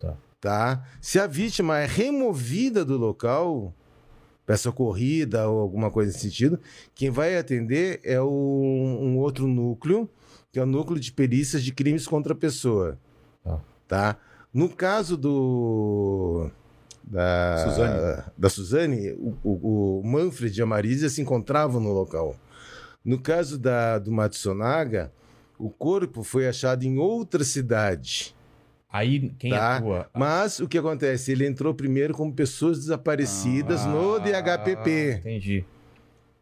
Tá. 0.01 0.17
Tá? 0.41 0.85
Se 1.01 1.19
a 1.21 1.27
vítima 1.27 1.79
é 1.79 1.87
removida 1.87 2.85
do 2.85 2.97
local, 2.97 3.73
peça 4.47 4.73
corrida 4.73 5.49
ou 5.49 5.61
alguma 5.61 5.91
coisa 5.91 6.11
nesse 6.11 6.25
sentido, 6.25 6.59
quem 6.95 7.11
vai 7.11 7.37
atender 7.37 8.01
é 8.03 8.21
o- 8.21 8.27
um 8.29 9.19
outro 9.19 9.47
núcleo, 9.47 10.09
que 10.51 10.59
é 10.59 10.63
o 10.63 10.67
núcleo 10.67 10.99
de 10.99 11.13
perícias 11.13 11.63
de 11.63 11.73
crimes 11.73 12.07
contra 12.09 12.33
a 12.33 12.37
pessoa. 12.37 12.99
Tá. 13.45 13.61
Tá? 13.87 14.17
No 14.53 14.69
caso 14.69 15.17
do 15.17 16.51
da 17.11 17.65
Suzane. 17.65 18.23
da 18.37 18.49
Suzane, 18.51 19.13
o, 19.13 19.35
o, 19.43 20.01
o 20.01 20.07
Manfred 20.07 20.59
e 20.59 20.63
a 20.63 20.67
Marisa 20.67 21.09
se 21.09 21.21
encontravam 21.23 21.81
no 21.81 21.93
local. 21.93 22.37
No 23.05 23.19
caso 23.19 23.59
da, 23.59 23.99
do 23.99 24.13
Matsunaga, 24.13 25.11
o 25.59 25.71
corpo 25.71 26.23
foi 26.23 26.47
achado 26.47 26.85
em 26.85 26.99
outra 26.99 27.43
cidade. 27.45 28.35
Aí 28.91 29.31
quem 29.39 29.51
Tá. 29.51 29.77
atua? 29.77 30.11
Mas 30.15 30.61
o 30.61 30.69
que 30.69 30.79
acontece? 30.79 31.33
Ele 31.33 31.47
entrou 31.47 31.75
primeiro 31.75 32.13
como 32.15 32.33
pessoas 32.33 32.79
desaparecidas 32.79 33.85
no 33.87 34.17
Ah, 34.17 34.19
DHPP, 34.19 35.13
Entendi. 35.21 35.65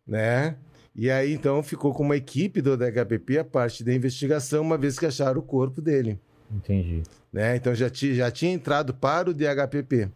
né? 0.06 0.56
E 0.94 1.10
aí 1.10 1.32
então 1.34 1.62
ficou 1.62 1.92
com 1.92 2.02
uma 2.02 2.16
equipe 2.16 2.60
do 2.62 2.76
DHPP 2.76 3.38
a 3.38 3.44
parte 3.44 3.84
da 3.84 3.92
investigação, 3.92 4.62
uma 4.62 4.78
vez 4.78 4.98
que 4.98 5.06
acharam 5.06 5.40
o 5.40 5.42
corpo 5.42 5.80
dele. 5.80 6.18
Entendi. 6.50 7.02
né? 7.32 7.56
Então 7.56 7.74
já, 7.74 7.88
já 7.92 8.30
tinha 8.30 8.52
entrado 8.52 8.94
para 8.94 9.28
o 9.30 9.34
DHPP 9.34 10.08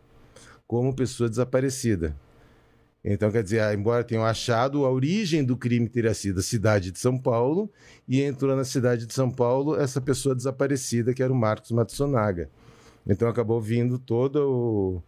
como 0.70 0.94
pessoa 0.94 1.28
desaparecida. 1.28 2.16
Então, 3.04 3.28
quer 3.28 3.42
dizer, 3.42 3.58
ah, 3.60 3.74
embora 3.74 4.04
tenham 4.04 4.24
achado, 4.24 4.84
a 4.84 4.90
origem 4.92 5.42
do 5.42 5.56
crime 5.56 5.88
teria 5.88 6.14
sido 6.14 6.38
a 6.38 6.42
cidade 6.44 6.92
de 6.92 7.00
São 7.00 7.18
Paulo, 7.18 7.68
e 8.06 8.22
entrou 8.22 8.54
na 8.54 8.62
cidade 8.62 9.04
de 9.04 9.12
São 9.12 9.28
Paulo 9.28 9.74
essa 9.74 10.00
pessoa 10.00 10.32
desaparecida, 10.32 11.12
que 11.12 11.24
era 11.24 11.32
o 11.32 11.34
Marcos 11.34 11.72
Matsunaga. 11.72 12.48
Então, 13.04 13.28
acabou 13.28 13.60
vindo 13.60 13.98
todo 13.98 15.02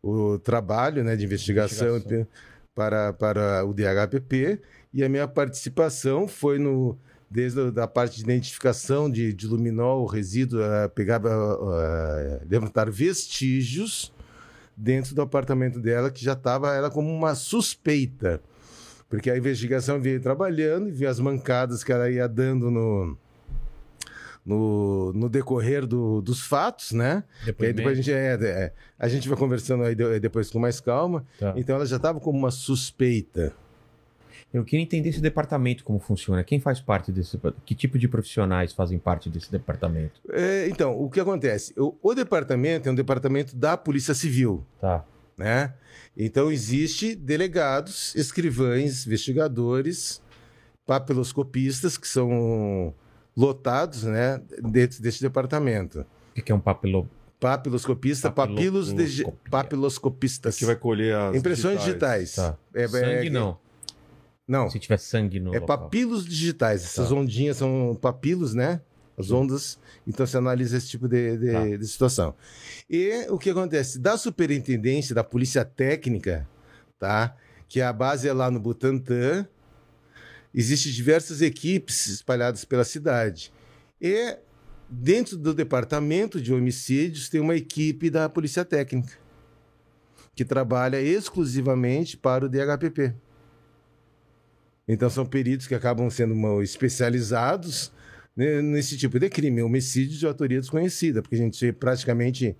o, 0.00 0.32
o 0.34 0.38
trabalho 0.38 1.02
né, 1.02 1.16
de 1.16 1.24
investigação, 1.24 1.96
Investigação. 1.96 2.28
Para, 2.72 3.12
para 3.12 3.64
o 3.64 3.74
DHPP, 3.74 4.60
e 4.94 5.02
a 5.02 5.08
minha 5.08 5.26
participação 5.26 6.28
foi 6.28 6.56
no 6.56 6.96
desde 7.28 7.60
a 7.60 7.70
da 7.70 7.88
parte 7.88 8.18
de 8.18 8.22
identificação 8.22 9.10
de, 9.10 9.32
de 9.32 9.48
luminol, 9.48 10.06
resíduo, 10.06 10.62
eh, 10.62 10.88
pegava, 10.88 11.28
eh, 11.28 12.46
levantar 12.48 12.88
vestígios 12.90 14.12
dentro 14.80 15.14
do 15.14 15.20
apartamento 15.22 15.78
dela, 15.80 16.10
que 16.10 16.24
já 16.24 16.32
estava 16.32 16.74
ela 16.74 16.90
como 16.90 17.08
uma 17.10 17.34
suspeita. 17.34 18.40
Porque 19.08 19.30
a 19.30 19.36
investigação 19.36 20.00
veio 20.00 20.20
trabalhando 20.20 20.88
e 20.88 20.92
viu 20.92 21.08
as 21.10 21.18
mancadas 21.20 21.82
que 21.84 21.92
ela 21.92 22.08
ia 22.10 22.28
dando 22.28 22.70
no, 22.70 23.18
no, 24.46 25.12
no 25.12 25.28
decorrer 25.28 25.86
do- 25.86 26.20
dos 26.22 26.40
fatos, 26.40 26.92
né? 26.92 27.24
E 27.44 27.48
aí 27.68 27.72
depois 27.72 27.98
a 27.98 28.02
gente, 28.02 28.12
é, 28.12 28.34
é, 28.40 28.72
a 28.98 29.08
gente 29.08 29.28
vai 29.28 29.36
conversando 29.36 29.82
aí 29.84 29.94
de- 29.94 30.20
depois 30.20 30.50
com 30.50 30.58
mais 30.58 30.80
calma. 30.80 31.24
Tá. 31.38 31.52
Então 31.56 31.76
ela 31.76 31.86
já 31.86 31.96
estava 31.96 32.20
como 32.20 32.38
uma 32.38 32.50
suspeita. 32.50 33.52
Eu 34.52 34.64
queria 34.64 34.82
entender 34.82 35.10
esse 35.10 35.20
departamento 35.20 35.84
como 35.84 36.00
funciona. 36.00 36.42
Quem 36.42 36.58
faz 36.58 36.80
parte 36.80 37.12
desse 37.12 37.38
Que 37.64 37.74
tipo 37.74 37.96
de 37.98 38.08
profissionais 38.08 38.72
fazem 38.72 38.98
parte 38.98 39.30
desse 39.30 39.50
departamento? 39.50 40.20
É, 40.30 40.66
então, 40.68 41.00
o 41.00 41.08
que 41.08 41.20
acontece? 41.20 41.72
O, 41.78 41.94
o 42.02 42.14
departamento 42.14 42.88
é 42.88 42.92
um 42.92 42.94
departamento 42.96 43.54
da 43.54 43.76
Polícia 43.76 44.12
Civil, 44.14 44.64
Tá. 44.80 45.04
né? 45.38 45.72
Então, 46.16 46.50
existe 46.50 47.14
delegados, 47.14 48.12
escrivães, 48.16 49.06
investigadores, 49.06 50.20
papiloscopistas, 50.84 51.96
que 51.96 52.08
são 52.08 52.92
lotados, 53.36 54.02
né, 54.02 54.42
dentro 54.62 55.00
desse 55.00 55.20
departamento. 55.22 56.04
O 56.36 56.42
que 56.42 56.50
é 56.50 56.54
um 56.54 56.60
papilo... 56.60 57.08
Papiloscopista, 57.38 58.30
papilos 58.30 58.88
digi- 58.92 59.22
Papiloscopia. 59.22 59.50
papiloscopistas. 59.50 60.58
Que 60.58 60.66
vai 60.66 60.76
colher 60.76 61.14
as 61.16 61.36
Impressões 61.36 61.78
digitais. 61.80 62.34
Tá. 62.34 62.54
É, 62.74 62.86
Sangue 62.86 63.28
é- 63.28 63.30
não. 63.30 63.56
Não, 64.50 64.68
Se 64.68 64.78
tiver 64.80 64.98
sangue 64.98 65.38
no 65.38 65.54
é 65.54 65.60
local. 65.60 65.78
papilos 65.78 66.24
digitais. 66.24 66.82
Essas 66.82 67.08
Tá. 67.10 67.14
ondinhas 67.14 67.56
são 67.58 67.96
papilos, 68.00 68.52
né? 68.52 68.80
As 69.16 69.30
ondas. 69.30 69.78
Então 70.06 70.26
você 70.26 70.36
analisa 70.38 70.76
esse 70.76 70.88
tipo 70.88 71.06
de, 71.06 71.36
de- 71.36 71.52
Tá. 71.52 71.76
de 71.76 71.86
situação. 71.86 72.34
E 72.88 73.26
o 73.28 73.38
que 73.38 73.50
acontece? 73.50 73.98
Da 73.98 74.18
superintendência, 74.18 75.14
da 75.14 75.22
polícia 75.22 75.64
técnica, 75.64 76.48
tá? 76.98 77.36
Que 77.68 77.80
a 77.80 77.92
base 77.92 78.26
é 78.28 78.32
lá 78.32 78.50
no 78.50 78.58
Butantã. 78.58 79.46
Existem 80.52 80.90
diversas 80.90 81.40
equipes 81.42 82.08
espalhadas 82.08 82.64
pela 82.64 82.82
cidade. 82.82 83.52
E 84.00 84.36
dentro 84.88 85.36
do 85.36 85.54
departamento 85.54 86.40
de 86.40 86.52
homicídios 86.52 87.28
tem 87.28 87.40
uma 87.40 87.54
equipe 87.54 88.10
da 88.10 88.28
polícia 88.28 88.64
técnica 88.64 89.12
que 90.34 90.44
trabalha 90.44 91.00
exclusivamente 91.00 92.16
para 92.16 92.46
o 92.46 92.48
DHPP. 92.48 93.14
Então 94.92 95.08
são 95.08 95.24
peritos 95.24 95.66
que 95.66 95.74
acabam 95.74 96.08
sendo 96.10 96.62
especializados 96.62 97.92
né, 98.36 98.60
nesse 98.60 98.96
tipo 98.96 99.18
de 99.18 99.28
crime, 99.28 99.62
homicídio 99.62 100.18
de 100.18 100.26
autoria 100.26 100.60
desconhecida, 100.60 101.22
porque 101.22 101.36
a 101.36 101.38
gente 101.38 101.72
praticamente 101.72 102.56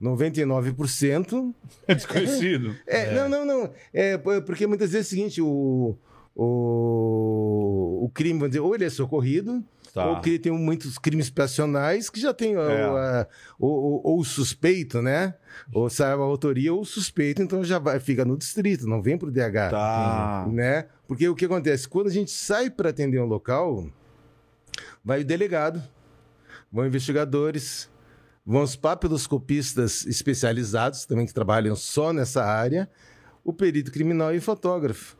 99%. 0.00 1.52
É 1.88 1.94
desconhecido. 1.94 2.76
É, 2.86 3.12
Não, 3.14 3.28
não, 3.28 3.44
não. 3.44 3.70
É 3.92 4.16
porque 4.18 4.66
muitas 4.66 4.92
vezes 4.92 5.06
é 5.06 5.08
o 5.08 5.10
seguinte, 5.10 5.42
o, 5.42 5.96
o, 6.36 8.04
o 8.04 8.10
crime, 8.10 8.38
vamos 8.38 8.50
dizer, 8.50 8.60
ou 8.60 8.74
ele 8.74 8.84
é 8.84 8.90
socorrido, 8.90 9.62
Tá. 9.94 10.06
ou 10.08 10.20
que 10.22 10.38
tem 10.38 10.50
muitos 10.50 10.96
crimes 10.96 11.28
passionais 11.28 12.08
que 12.08 12.18
já 12.18 12.32
tem 12.32 12.56
o- 12.56 12.60
É. 12.62 13.26
ou 13.58 14.18
o 14.18 14.24
suspeito, 14.24 15.02
né? 15.02 15.34
Ou 15.74 15.90
sabe 15.90 16.22
a 16.22 16.24
autoria 16.24 16.72
ou 16.72 16.80
o 16.80 16.84
suspeito, 16.84 17.42
então 17.42 17.62
já 17.62 17.78
vai, 17.78 18.00
fica 18.00 18.24
no 18.24 18.38
distrito, 18.38 18.86
não 18.86 19.02
vem 19.02 19.18
pro 19.18 19.30
DH 19.30 19.68
Tá. 19.70 20.48
né? 20.50 20.86
Porque 21.12 21.28
o 21.28 21.34
que 21.34 21.44
acontece? 21.44 21.86
Quando 21.86 22.06
a 22.06 22.10
gente 22.10 22.30
sai 22.30 22.70
para 22.70 22.88
atender 22.88 23.20
um 23.20 23.26
local, 23.26 23.86
vai 25.04 25.20
o 25.20 25.24
delegado, 25.26 25.82
vão 26.72 26.86
investigadores, 26.86 27.90
vão 28.46 28.62
os 28.62 28.76
papiloscopistas 28.76 30.06
especializados, 30.06 31.04
também 31.04 31.26
que 31.26 31.34
trabalham 31.34 31.76
só 31.76 32.14
nessa 32.14 32.42
área, 32.42 32.88
o 33.44 33.52
perito 33.52 33.92
criminal 33.92 34.34
e 34.34 34.38
o 34.38 34.40
fotógrafo. 34.40 35.14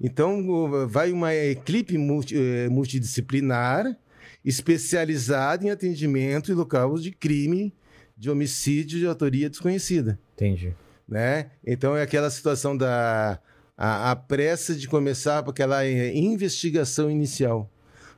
Então, 0.00 0.88
vai 0.88 1.12
uma 1.12 1.32
equipe 1.32 1.96
multi- 1.96 2.36
eh, 2.36 2.68
multidisciplinar 2.68 3.96
especializada 4.44 5.64
em 5.64 5.70
atendimento 5.70 6.50
em 6.50 6.54
locais 6.56 7.00
de 7.00 7.12
crime, 7.12 7.72
de 8.16 8.28
homicídio 8.28 8.98
de 8.98 9.06
autoria 9.06 9.48
desconhecida 9.48 10.18
Entendi. 10.34 10.74
né? 11.08 11.52
Então 11.64 11.96
é 11.96 12.02
aquela 12.02 12.28
situação 12.28 12.76
da 12.76 13.40
a, 13.78 14.10
a 14.10 14.16
pressa 14.16 14.74
de 14.74 14.88
começar 14.88 15.44
com 15.44 15.50
aquela 15.50 15.86
eh, 15.86 16.12
investigação 16.16 17.08
inicial 17.08 17.70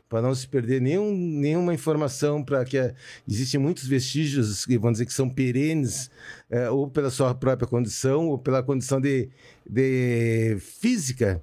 para 0.09 0.23
não 0.23 0.35
se 0.35 0.49
perder 0.49 0.81
nenhum, 0.81 1.15
nenhuma 1.15 1.75
informação 1.75 2.43
para 2.43 2.65
que 2.65 2.79
eh, 2.79 2.95
existem 3.29 3.61
muitos 3.61 3.87
vestígios 3.87 4.65
que 4.65 4.79
vamos 4.79 4.95
dizer 4.95 5.07
que 5.07 5.13
são 5.13 5.29
perenes 5.29 6.11
eh, 6.49 6.71
ou 6.71 6.89
pela 6.89 7.11
sua 7.11 7.35
própria 7.35 7.69
condição 7.69 8.29
ou 8.29 8.39
pela 8.39 8.63
condição 8.63 8.99
de, 8.99 9.29
de 9.69 10.57
física. 10.61 11.43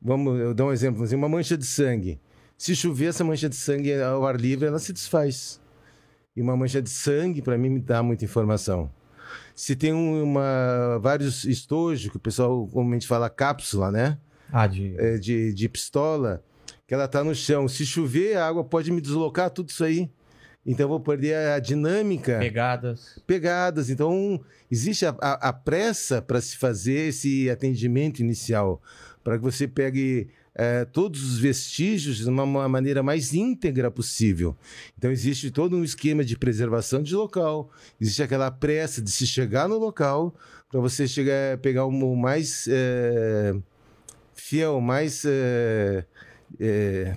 Vamos 0.00 0.38
eu 0.38 0.52
dar 0.52 0.66
um 0.66 0.72
exemplo 0.72 1.02
dizer, 1.02 1.16
uma 1.16 1.28
mancha 1.28 1.56
de 1.56 1.64
sangue. 1.64 2.20
Se 2.58 2.76
chover 2.76 3.06
essa 3.06 3.24
mancha 3.24 3.48
de 3.48 3.56
sangue 3.56 3.94
ao 3.94 4.26
ar 4.26 4.38
livre 4.38 4.66
ela 4.66 4.78
se 4.78 4.92
desfaz. 4.92 5.58
E 6.36 6.42
uma 6.42 6.56
mancha 6.56 6.82
de 6.82 6.90
sangue 6.90 7.40
para 7.40 7.56
mim 7.56 7.70
me 7.70 7.80
dá 7.80 8.02
muita 8.02 8.24
informação 8.26 8.90
se 9.54 9.76
tem 9.76 9.92
um- 9.92 10.22
uma, 10.22 10.98
vários 11.00 11.44
estojos, 11.44 12.10
que 12.10 12.16
o 12.16 12.20
pessoal 12.20 12.66
comumente 12.68 13.06
fala 13.06 13.30
cápsula, 13.30 13.90
né? 13.90 14.18
Ah, 14.52 14.66
de... 14.66 14.94
É, 14.98 15.16
de, 15.18 15.52
de 15.52 15.68
pistola, 15.68 16.42
que 16.86 16.94
ela 16.94 17.08
tá 17.08 17.22
no 17.24 17.34
chão. 17.34 17.66
Se 17.68 17.84
chover, 17.86 18.36
a 18.36 18.46
água 18.46 18.64
pode 18.64 18.90
me 18.92 19.00
deslocar 19.00 19.50
tudo 19.50 19.68
isso 19.70 19.84
aí. 19.84 20.10
Então 20.66 20.84
eu 20.84 20.88
vou 20.88 21.00
perder 21.00 21.34
a 21.50 21.58
dinâmica, 21.58 22.38
Pegadas. 22.38 23.18
pegadas. 23.26 23.90
Então 23.90 24.40
existe 24.70 25.04
a, 25.04 25.14
a- 25.20 25.48
a 25.48 25.52
pressa 25.52 26.22
para 26.22 26.40
se 26.40 26.56
fazer 26.56 27.08
esse 27.08 27.50
atendimento 27.50 28.20
inicial, 28.20 28.80
para 29.22 29.36
que 29.36 29.44
você 29.44 29.68
pegue 29.68 30.28
é, 30.54 30.84
todos 30.84 31.22
os 31.24 31.38
vestígios 31.38 32.18
de 32.18 32.28
uma, 32.28 32.44
uma 32.44 32.68
maneira 32.68 33.02
mais 33.02 33.34
íntegra 33.34 33.90
possível. 33.90 34.56
Então 34.96 35.10
existe 35.10 35.50
todo 35.50 35.76
um 35.76 35.84
esquema 35.84 36.24
de 36.24 36.36
preservação 36.38 37.02
de 37.02 37.14
local, 37.14 37.70
existe 38.00 38.22
aquela 38.22 38.50
pressa 38.50 39.02
de 39.02 39.10
se 39.10 39.26
chegar 39.26 39.68
no 39.68 39.78
local 39.78 40.34
para 40.70 40.80
você 40.80 41.06
chegar 41.06 41.58
pegar 41.58 41.84
o 41.86 42.16
mais 42.16 42.66
é, 42.68 43.54
fiel, 44.32 44.80
mais 44.80 45.24
é, 45.24 46.04
é, 46.60 47.16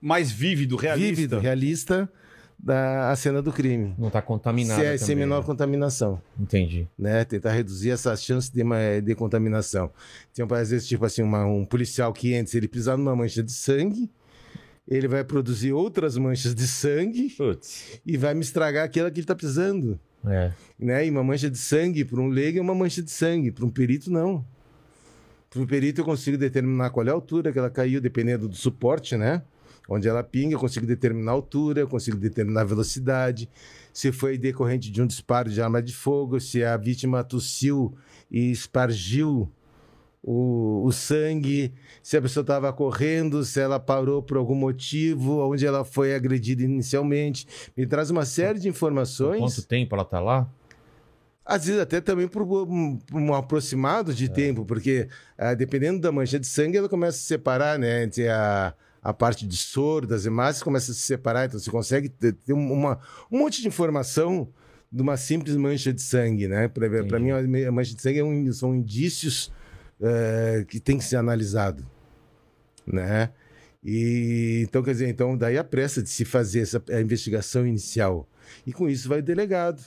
Mais 0.00 0.30
vívido, 0.30 0.76
realista. 0.76 1.08
vívido, 1.08 1.38
realista 1.38 2.10
da 2.58 3.10
a 3.10 3.16
cena 3.16 3.40
do 3.40 3.52
crime. 3.52 3.94
Não 3.96 4.10
tá 4.10 4.20
contaminada 4.20 4.80
Se 4.80 4.86
é 4.86 4.96
sem 4.98 5.08
também, 5.08 5.16
menor 5.26 5.40
né? 5.40 5.46
contaminação, 5.46 6.20
Entendi. 6.38 6.88
né? 6.98 7.24
Tentar 7.24 7.52
reduzir 7.52 7.90
essa 7.90 8.14
chance 8.16 8.50
de, 8.52 8.62
de 9.02 9.14
contaminação. 9.14 9.90
Tem, 10.34 10.44
às 10.50 10.70
vezes, 10.70 10.86
tipo 10.88 11.04
assim, 11.04 11.22
uma- 11.22 11.46
um 11.46 11.64
policial 11.64 12.12
que 12.12 12.34
entra, 12.34 12.50
se 12.50 12.56
ele 12.56 12.66
pisar 12.68 12.98
numa 12.98 13.14
mancha 13.14 13.42
de 13.42 13.52
sangue, 13.52 14.10
ele 14.86 15.06
vai 15.06 15.22
produzir 15.22 15.72
outras 15.72 16.16
manchas 16.16 16.54
de 16.54 16.66
sangue 16.66 17.30
Putz. 17.36 18.00
e 18.04 18.16
vai 18.16 18.34
me 18.34 18.40
estragar 18.40 18.84
aquela 18.84 19.10
que 19.10 19.16
ele 19.20 19.24
está 19.24 19.34
pisando. 19.34 19.98
É. 20.26 20.50
Né? 20.78 21.06
E 21.06 21.10
uma 21.10 21.22
mancha 21.22 21.48
de 21.48 21.58
sangue 21.58 22.04
para 22.04 22.20
um 22.20 22.28
leigo 22.28 22.58
é 22.58 22.60
uma 22.60 22.74
mancha 22.74 23.00
de 23.02 23.10
sangue, 23.10 23.52
para 23.52 23.64
um 23.64 23.70
perito 23.70 24.10
não. 24.10 24.44
Para 25.50 25.62
o 25.62 25.66
perito 25.66 26.00
eu 26.00 26.04
consigo 26.04 26.36
determinar 26.36 26.90
qual 26.90 27.06
é 27.06 27.10
a 27.10 27.12
altura 27.12 27.52
que 27.52 27.58
ela 27.58 27.70
caiu, 27.70 28.00
dependendo 28.00 28.48
do 28.48 28.56
suporte, 28.56 29.16
né? 29.16 29.42
Onde 29.88 30.06
ela 30.06 30.22
pinga, 30.22 30.54
eu 30.54 30.58
consigo 30.58 30.86
determinar 30.86 31.32
a 31.32 31.34
altura, 31.34 31.80
eu 31.80 31.88
consigo 31.88 32.18
determinar 32.18 32.60
a 32.60 32.64
velocidade, 32.64 33.48
se 33.90 34.12
foi 34.12 34.36
decorrente 34.36 34.90
de 34.90 35.00
um 35.00 35.06
disparo 35.06 35.50
de 35.50 35.62
arma 35.62 35.82
de 35.82 35.94
fogo, 35.94 36.38
se 36.38 36.62
a 36.62 36.76
vítima 36.76 37.24
tossiu 37.24 37.96
e 38.30 38.50
espargiu 38.50 39.50
o, 40.22 40.84
o 40.84 40.92
sangue, 40.92 41.72
se 42.02 42.16
a 42.18 42.22
pessoa 42.22 42.42
estava 42.42 42.70
correndo, 42.70 43.42
se 43.44 43.60
ela 43.60 43.80
parou 43.80 44.22
por 44.22 44.36
algum 44.36 44.54
motivo, 44.54 45.38
onde 45.50 45.64
ela 45.64 45.84
foi 45.84 46.14
agredida 46.14 46.62
inicialmente. 46.62 47.46
Me 47.74 47.86
traz 47.86 48.10
uma 48.10 48.26
série 48.26 48.58
de 48.58 48.68
informações. 48.68 49.40
Quanto 49.40 49.66
tempo 49.66 49.94
ela 49.94 50.04
tá 50.04 50.20
lá? 50.20 50.46
Às 51.44 51.64
vezes 51.64 51.80
até 51.80 51.98
também 51.98 52.28
por 52.28 52.42
um, 52.42 53.32
aproximado 53.32 54.12
de 54.12 54.28
tempo, 54.28 54.66
porque 54.66 55.08
ah, 55.38 55.54
dependendo 55.54 55.98
da 55.98 56.12
mancha 56.12 56.38
de 56.38 56.46
sangue, 56.46 56.76
ela 56.76 56.90
começa 56.90 57.16
a 57.16 57.22
separar, 57.22 57.78
né, 57.78 58.04
entre 58.04 58.28
a, 58.28 58.74
a 59.08 59.12
parte 59.14 59.46
de 59.46 59.56
soro 59.56 60.06
das 60.06 60.26
hemácias 60.26 60.62
começa 60.62 60.92
a 60.92 60.94
se 60.94 61.00
separar, 61.00 61.46
então 61.46 61.58
você 61.58 61.70
consegue 61.70 62.10
ter, 62.10 62.34
ter 62.34 62.52
uma, 62.52 63.00
um 63.32 63.38
monte 63.38 63.62
de 63.62 63.66
informação 63.66 64.52
de 64.92 65.00
uma 65.00 65.16
simples 65.16 65.56
mancha 65.56 65.94
de 65.94 66.02
sangue, 66.02 66.46
né? 66.46 66.68
Para 66.68 67.18
mim, 67.18 67.30
a 67.30 67.72
mancha 67.72 67.94
de 67.94 68.02
sangue 68.02 68.18
é 68.18 68.24
um, 68.24 68.52
são 68.52 68.74
indícios 68.74 69.50
é, 69.98 70.62
que 70.68 70.78
tem 70.78 70.98
que 70.98 71.04
ser 71.04 71.16
analisado, 71.16 71.86
né? 72.86 73.30
E 73.82 74.64
então 74.68 74.82
quer 74.82 74.92
dizer, 74.92 75.08
então 75.08 75.38
daí 75.38 75.56
a 75.56 75.64
pressa 75.64 76.02
de 76.02 76.10
se 76.10 76.26
fazer 76.26 76.60
essa 76.60 76.82
a 76.90 77.00
investigação 77.00 77.66
inicial 77.66 78.28
e 78.66 78.74
com 78.74 78.90
isso 78.90 79.08
vai 79.08 79.20
o 79.20 79.22
delegado, 79.22 79.82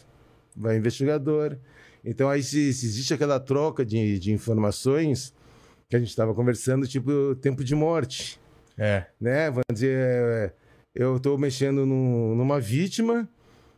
vai 0.58 0.78
o 0.78 0.80
investigador. 0.80 1.58
Então 2.04 2.28
aí 2.28 2.42
se, 2.42 2.74
se 2.74 2.88
existe 2.88 3.14
aquela 3.14 3.40
troca 3.40 3.86
de, 3.86 4.18
de 4.18 4.32
informações 4.32 5.32
que 5.88 5.96
a 5.96 6.00
gente 6.00 6.10
estava 6.10 6.34
conversando, 6.34 6.88
tipo 6.88 7.36
tempo 7.36 7.64
de 7.64 7.76
morte, 7.76 8.41
É. 8.84 9.06
né? 9.20 9.50
Vamos 9.50 9.63
dizer, 9.72 9.96
é, 9.98 10.54
eu 10.96 11.17
estou 11.17 11.38
mexendo 11.38 11.86
num- 11.86 12.34
numa 12.36 12.60
vítima, 12.60 13.30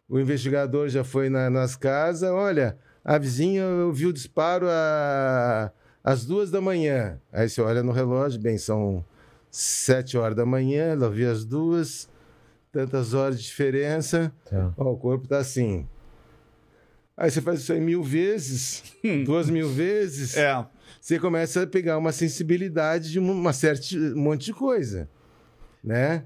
o 0.08 0.18
investigador 0.20 0.88
já 0.88 1.04
foi 1.04 1.30
na- 1.30 1.50
nas 1.50 1.76
casas, 1.76 2.30
olha, 2.32 2.78
a 3.04 3.18
vizinha 3.18 3.66
viu 3.92 4.10
o 4.10 4.14
disparo 4.14 4.66
a- 4.70 5.72
às 6.04 6.26
duas 6.26 6.50
da 6.50 6.62
manhã. 6.62 7.20
Aí 7.34 7.50
você 7.50 7.62
olha 7.62 7.84
no 7.84 7.92
relógio, 7.92 8.40
bem, 8.40 8.58
são 8.58 9.04
sete 9.52 10.18
horas 10.18 10.36
da 10.38 10.46
manhã, 10.46 10.94
ela 10.94 11.10
viu 11.10 11.30
as 11.30 11.44
duas, 11.44 12.08
tantas 12.72 13.14
horas 13.14 13.38
de 13.40 13.44
diferença, 13.46 14.32
Tá. 14.50 14.74
ó, 14.78 14.92
o 14.94 14.98
corpo 14.98 15.28
tá 15.28 15.38
assim. 15.40 15.86
Aí 17.16 17.30
você 17.30 17.42
faz 17.42 17.60
isso 17.60 17.72
aí 17.74 17.80
mil 17.82 18.02
vezes, 18.02 18.84
duas 19.26 19.50
mil 19.50 19.70
vezes, 19.70 20.36
É. 20.38 20.66
você 21.00 21.20
começa 21.20 21.64
a 21.64 21.68
pegar 21.68 21.98
uma 21.98 22.12
sensibilidade 22.12 23.12
de 23.12 23.20
uma 23.20 23.54
certa 23.54 23.96
um 23.96 24.16
monte 24.22 24.46
de 24.46 24.54
coisa, 24.54 25.10
né? 25.84 26.24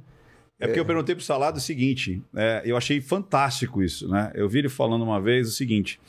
É 0.60 0.66
porque 0.66 0.80
eu 0.80 0.86
perguntei 0.86 1.14
pro 1.14 1.24
Salado 1.24 1.58
o 1.58 1.62
seguinte, 1.62 2.22
é, 2.36 2.64
eu 2.66 2.76
achei 2.76 3.00
fantástico 3.00 3.84
isso, 3.84 4.08
né? 4.08 4.32
Eu 4.34 4.50
vi 4.50 4.60
ele 4.60 4.70
falando 4.70 5.04
uma 5.04 5.22
vez 5.22 5.48
o 5.48 5.52
seguinte: 5.52 6.00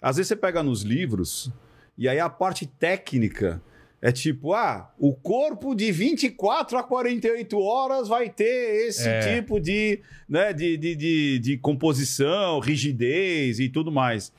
às 0.00 0.16
vezes 0.16 0.28
você 0.28 0.36
pega 0.36 0.62
nos 0.62 0.82
livros 0.82 1.50
e 1.96 2.08
aí 2.08 2.18
a 2.18 2.30
parte 2.30 2.66
técnica 2.66 3.60
é 4.00 4.12
tipo, 4.12 4.54
ah, 4.54 4.92
o 4.96 5.12
corpo 5.12 5.74
de 5.74 5.90
24 5.90 6.78
a 6.78 6.84
48 6.84 7.58
horas 7.58 8.06
vai 8.08 8.30
ter 8.30 8.86
esse 8.86 9.08
É. 9.08 9.34
tipo 9.36 9.58
de, 9.60 10.00
né, 10.28 10.52
de, 10.52 10.76
de, 10.76 10.94
de, 10.94 11.38
de 11.40 11.56
composição, 11.58 12.60
rigidez 12.60 13.58
e 13.58 13.68
tudo 13.68 13.90
mais. 13.90 14.32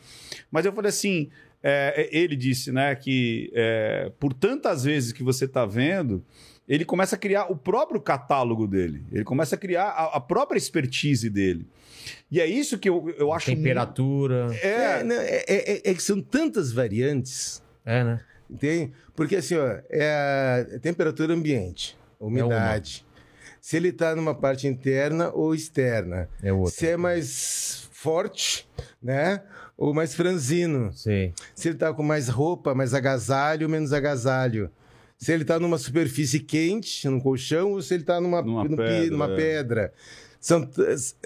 Mas 0.50 0.66
eu 0.66 0.72
falei 0.72 0.88
assim, 0.90 1.30
é, 1.64 2.10
ele 2.12 2.36
disse, 2.36 2.72
né, 2.72 2.96
que 2.96 3.52
é, 3.54 4.12
por 4.20 4.34
tantas 4.34 4.84
vezes 4.84 5.12
que 5.12 5.24
você 5.24 5.46
está 5.46 5.66
vendo, 5.66 6.24
ele 6.68 6.86
começa 6.86 7.16
a 7.16 7.20
criar 7.20 7.46
o 7.52 7.56
próprio 7.56 8.00
catálogo 8.00 8.68
dele. 8.68 9.04
Ele 9.12 9.24
começa 9.24 9.56
a 9.56 9.58
criar 9.58 9.86
a, 9.90 10.18
a 10.18 10.20
própria 10.20 10.58
expertise 10.58 11.30
dele. 11.30 11.66
E 12.32 12.40
é 12.40 12.46
isso 12.46 12.78
que 12.78 12.88
eu, 12.88 13.14
eu 13.18 13.34
acho. 13.34 13.48
Temperatura. 13.48 14.48
É, 14.62 14.68
É, 15.00 15.04
não, 15.04 15.16
é, 15.16 15.44
é- 15.48 15.82
é 15.92 15.94
que 15.94 16.02
são 16.04 16.22
tantas 16.22 16.72
variantes, 16.72 17.62
É, 17.86 18.04
né? 18.04 18.22
entende? 18.50 18.94
Porque 19.16 19.36
assim, 19.36 19.56
ó, 19.56 19.80
é 19.90 20.66
a 20.76 20.80
temperatura 20.80 21.34
ambiente, 21.34 21.98
umidade. 22.20 23.06
Se 23.60 23.76
ele 23.76 23.90
está 23.90 24.16
numa 24.16 24.34
parte 24.34 24.66
interna 24.68 25.32
ou 25.34 25.54
externa. 25.54 26.30
É 26.42 26.54
outra. 26.54 26.72
Se 26.72 26.88
é 26.88 26.96
mais 26.98 27.90
forte, 27.92 28.68
né? 29.04 29.42
Ou 29.82 29.94
mais 29.94 30.14
franzino. 30.14 30.92
Sei. 30.92 31.34
Se 31.56 31.70
ele 31.70 31.76
está 31.76 31.94
com 31.94 32.04
mais 32.04 32.28
roupa, 32.28 32.76
mais 32.76 32.94
agasalho, 32.94 33.70
menos 33.70 33.94
agasalho. 33.94 34.70
Se 35.18 35.32
ele 35.32 35.44
está 35.44 35.58
numa 35.58 35.78
superfície 35.78 36.40
quente, 36.42 37.08
num 37.08 37.20
colchão, 37.20 37.72
ou 37.72 37.82
se 37.82 37.94
ele 37.94 38.04
está 38.04 38.20
numa, 38.20 38.42
Numa 38.42 38.68
pi- 38.68 38.76
pedra, 38.76 39.12
numa 39.12 39.32
é. 39.32 39.36
pedra. 39.38 39.94
São, 40.42 40.70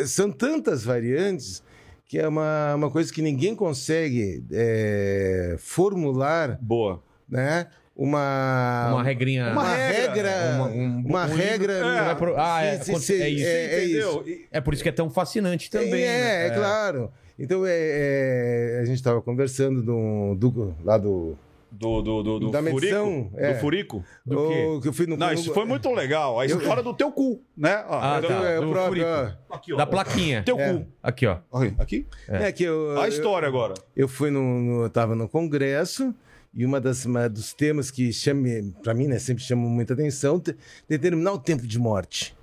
são 0.06 0.32
tantas 0.32 0.84
variantes 0.84 1.64
que 2.06 2.20
é 2.20 2.28
uma, 2.28 2.76
uma 2.76 2.92
coisa 2.92 3.12
que 3.12 3.22
ninguém 3.24 3.56
consegue 3.56 4.44
é, 4.52 5.56
formular, 5.58 6.58
boa. 6.62 7.02
né? 7.28 7.68
Uma, 7.96 8.90
Uma 8.94 9.04
regrinha. 9.04 9.52
uma 9.52 9.62
Uma 9.64 9.76
regra, 9.76 10.32
uma, 10.56 10.68
Um- 10.70 11.04
um- 11.06 11.12
um 11.12 11.36
regra. 11.36 11.74
É, 11.74 12.16
ah, 12.38 12.64
é, 12.64 12.80
Sim, 12.80 12.96
sim, 12.96 13.00
sim, 13.00 13.14
é 13.22 13.30
isso. 13.30 13.46
é- 13.46 13.66
é 13.76 13.84
isso. 13.84 14.20
Entendeu? 14.20 14.46
É 14.52 14.62
por 14.62 14.74
isso 14.74 14.82
que 14.84 14.90
é 14.90 14.92
tão 14.92 15.10
fascinante 15.12 15.70
também. 15.70 16.04
é, 16.04 16.08
né? 16.08 16.48
é, 16.48 16.50
claro. 16.52 17.12
Então, 17.38 17.66
é, 17.66 17.72
é, 17.74 18.80
a 18.82 18.86
gente 18.86 18.98
estava 18.98 19.22
conversando 19.22 19.82
do, 19.82 20.36
do- 20.36 20.76
lá 20.84 20.98
do. 20.98 21.36
Do, 21.76 22.04
do, 22.04 22.22
do, 22.22 22.40
do 22.40 22.52
Da 22.52 22.60
furico? 22.60 22.76
medição, 22.80 23.32
é. 23.36 23.54
Do 23.54 23.60
furico? 23.60 24.06
Do 24.24 24.76
o- 24.76 24.80
que 24.82 24.88
eu 24.90 24.94
fui 24.94 25.08
no. 25.08 25.18
Não, 25.18 25.26
no- 25.28 25.34
isso 25.34 25.52
foi 25.56 25.66
muito 25.66 25.92
legal. 25.92 26.40
A 26.40 26.46
história 26.46 26.84
do 26.84 26.94
teu 26.94 27.12
cu, 27.12 27.42
né? 27.58 27.84
Ó, 27.90 28.00
Ah, 28.00 28.20
do- 28.22 28.28
tá. 28.28 28.34
É, 28.48 28.60
o 28.60 28.66
do 28.66 28.72
próprio. 28.72 29.04
furico. 29.04 29.38
ó. 29.50 29.56
Aqui, 29.56 29.74
ó. 29.74 29.78
Da 29.78 29.88
plaquinha. 29.88 30.44
Teu 30.44 30.60
É. 30.60 30.72
cu. 30.74 30.86
Aqui, 31.02 31.26
ó. 31.26 31.38
Aqui? 31.80 32.06
É, 32.28 32.52
que 32.52 32.64
eu, 32.64 32.92
A 33.00 33.06
eu, 33.06 33.10
história 33.10 33.48
agora. 33.48 33.74
eu 33.96 34.08
fui 34.08 34.30
no, 34.30 34.42
no, 34.62 34.84
eu 34.84 34.90
tava 34.92 35.16
no 35.16 35.28
congresso 35.28 36.14
e 36.54 36.64
uma 36.64 36.80
das 36.80 37.06
uma 37.06 37.28
dos 37.28 37.54
temas 37.56 37.90
que 37.90 38.14
chame 38.14 38.72
para 38.84 38.94
mim, 38.94 39.08
né, 39.08 39.18
sempre 39.18 39.44
chamam 39.44 39.68
muita 39.68 39.96
atenção, 39.96 40.40
te- 40.40 40.56
determinar 40.88 41.34
o 41.34 41.40
tempo 41.40 41.66
de 41.66 41.80
morte, 41.80 42.36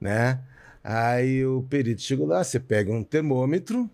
né? 0.00 0.40
Aí 0.88 1.44
o 1.44 1.64
perito 1.68 2.00
chegou 2.00 2.28
lá, 2.28 2.44
você 2.44 2.60
pega 2.60 2.92
um 2.92 3.02
termômetro, 3.02 3.90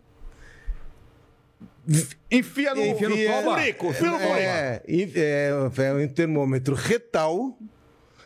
Enfia 2.30 2.74
no, 2.74 2.84
Enfia 2.84 3.08
no 3.08 3.16
furico. 3.16 3.86
Enfia 3.88 4.10
no 4.10 4.18
furico. 4.18 4.38
é, 4.38 4.82
e- 4.86 5.12
é, 5.16 5.48
é 5.78 5.92
um 5.94 6.06
termômetro 6.08 6.74
retal, 6.74 7.58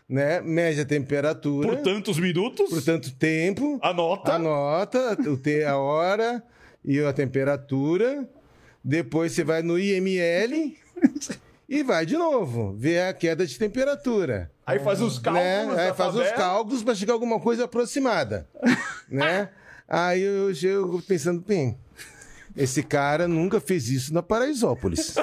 né? 0.08 0.40
Mede 0.40 0.80
a 0.80 0.84
temperatura 0.84 1.68
Por 1.68 1.76
tantos 1.78 2.18
minutos. 2.18 2.68
por 2.68 2.82
tanto 2.82 3.14
tempo, 3.14 3.78
Anota. 3.80 4.34
Anota 4.34 5.16
a 5.68 5.76
hora 5.78 6.42
e 6.84 6.98
a 7.00 7.12
temperatura. 7.12 8.28
Depois 8.82 9.30
você 9.32 9.44
vai 9.44 9.62
no 9.62 9.78
IML 9.78 10.76
e 11.68 11.82
vai 11.84 12.04
de 12.04 12.16
novo 12.16 12.72
ver 12.76 13.02
a 13.02 13.14
queda 13.14 13.46
de 13.46 13.56
temperatura. 13.56 14.50
Aí 14.66 14.78
faz 14.80 15.00
os 15.00 15.18
cálculos. 15.18 15.44
né? 15.44 15.74
da 15.76 15.82
Aí 15.82 15.94
faz 15.94 16.14
os 16.14 16.20
tabela. 16.22 16.36
cálculos 16.36 16.82
para 16.82 16.94
chegar 16.94 17.12
a 17.12 17.16
alguma 17.16 17.38
coisa 17.38 17.64
aproximada. 17.64 18.48
né? 19.08 19.48
Aí 19.88 20.20
eu 20.22 20.52
chego 20.52 21.00
pensando, 21.02 21.40
bem, 21.46 21.78
esse 22.56 22.82
cara 22.82 23.28
nunca 23.28 23.60
fez 23.60 23.88
isso 23.88 24.12
na 24.12 24.22
Paraisópolis. 24.22 25.14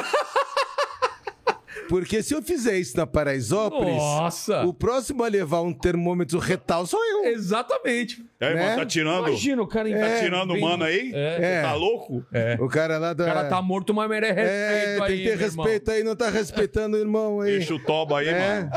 Porque 1.90 2.24
se 2.24 2.34
eu 2.34 2.42
fizer 2.42 2.78
isso 2.78 2.96
na 2.96 3.06
Paraisópolis, 3.06 3.98
Nossa! 3.98 4.64
o 4.66 4.74
próximo 4.74 5.24
a 5.24 5.28
levar 5.28 5.62
um 5.62 5.74
termômetro 5.74 6.40
retal 6.40 6.86
sou 6.88 7.00
eu. 7.04 7.26
Exatamente. 7.26 8.24
Aí, 8.40 8.54
né? 8.56 8.64
mano, 8.70 8.78
tá 8.78 8.86
tirando. 8.86 9.28
Imagina 9.28 9.62
o 9.62 9.68
cara 9.68 9.90
Tá 9.92 10.18
em- 10.18 10.24
tirando 10.24 10.52
o 10.54 10.62
mano 10.62 10.86
aí? 10.86 11.12
É. 11.14 11.60
É. 11.60 11.62
Tá 11.62 11.74
louco? 11.74 12.26
O 12.60 12.68
cara 12.70 12.98
lá 12.98 13.14
da. 13.14 13.24
O 13.26 13.28
cara 13.28 13.50
tá 13.50 13.62
morto, 13.62 13.94
mas 13.94 14.10
merece 14.10 14.40
É, 14.40 14.96
respeito 14.96 15.06
tem 15.06 15.14
aí, 15.16 15.18
que 15.18 15.30
ter 15.30 15.38
meu 15.38 15.46
irmão. 15.48 15.66
respeito 15.66 15.92
aí, 15.92 16.04
não 16.04 16.16
tá 16.16 16.30
respeitando 16.30 16.96
o 16.98 17.00
irmão 17.00 17.42
aí. 17.42 17.52
Deixa 17.58 17.76
o 17.76 17.80
toba 17.84 18.20
aí, 18.20 18.30
É. 18.30 18.40
mano. 18.62 18.72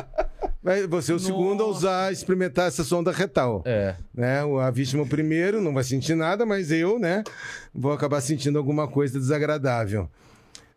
Vai 0.67 0.85
você 0.89 1.13
é 1.13 1.15
o 1.15 1.19
segundo 1.21 1.63
a 1.63 1.67
usar, 1.69 2.13
experimentar 2.13 2.67
essa 2.67 2.83
sonda 2.83 3.13
retal. 3.13 3.63
É. 3.65 3.95
Né? 4.13 4.41
A 4.61 4.69
vítima 4.73 5.05
o 5.05 5.07
primeiro 5.07 5.61
não 5.61 5.73
vai 5.73 5.85
sentir 5.85 6.17
nada, 6.17 6.45
mas 6.45 6.73
eu, 6.73 6.99
né, 6.99 7.23
vou 7.73 7.93
acabar 7.93 8.21
sentindo 8.21 8.59
alguma 8.59 8.89
coisa 8.89 9.17
desagradável. 9.17 10.11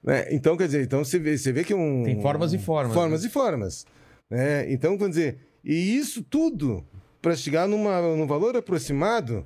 Né? 0.03 0.27
Então, 0.29 0.55
quer 0.55 0.67
dizer, 0.67 0.83
então 0.83 1.03
você 1.03 1.17
vê, 1.17 1.35
você 1.35 1.51
vê 1.51 1.63
que 1.63 1.73
um. 1.73 2.03
Tem 2.03 2.21
formas 2.21 2.53
e 2.53 2.59
formas, 2.59 2.93
Formas 2.93 3.23
né? 3.23 3.27
e 3.27 3.31
formas. 3.31 3.85
Né? 4.29 4.71
Então, 4.71 4.95
quer 4.95 5.09
dizer, 5.09 5.37
e 5.65 5.97
isso 5.97 6.21
tudo 6.21 6.85
para 7.19 7.35
chegar 7.35 7.67
numa, 7.67 7.99
num 8.15 8.27
valor 8.27 8.55
aproximado. 8.55 9.43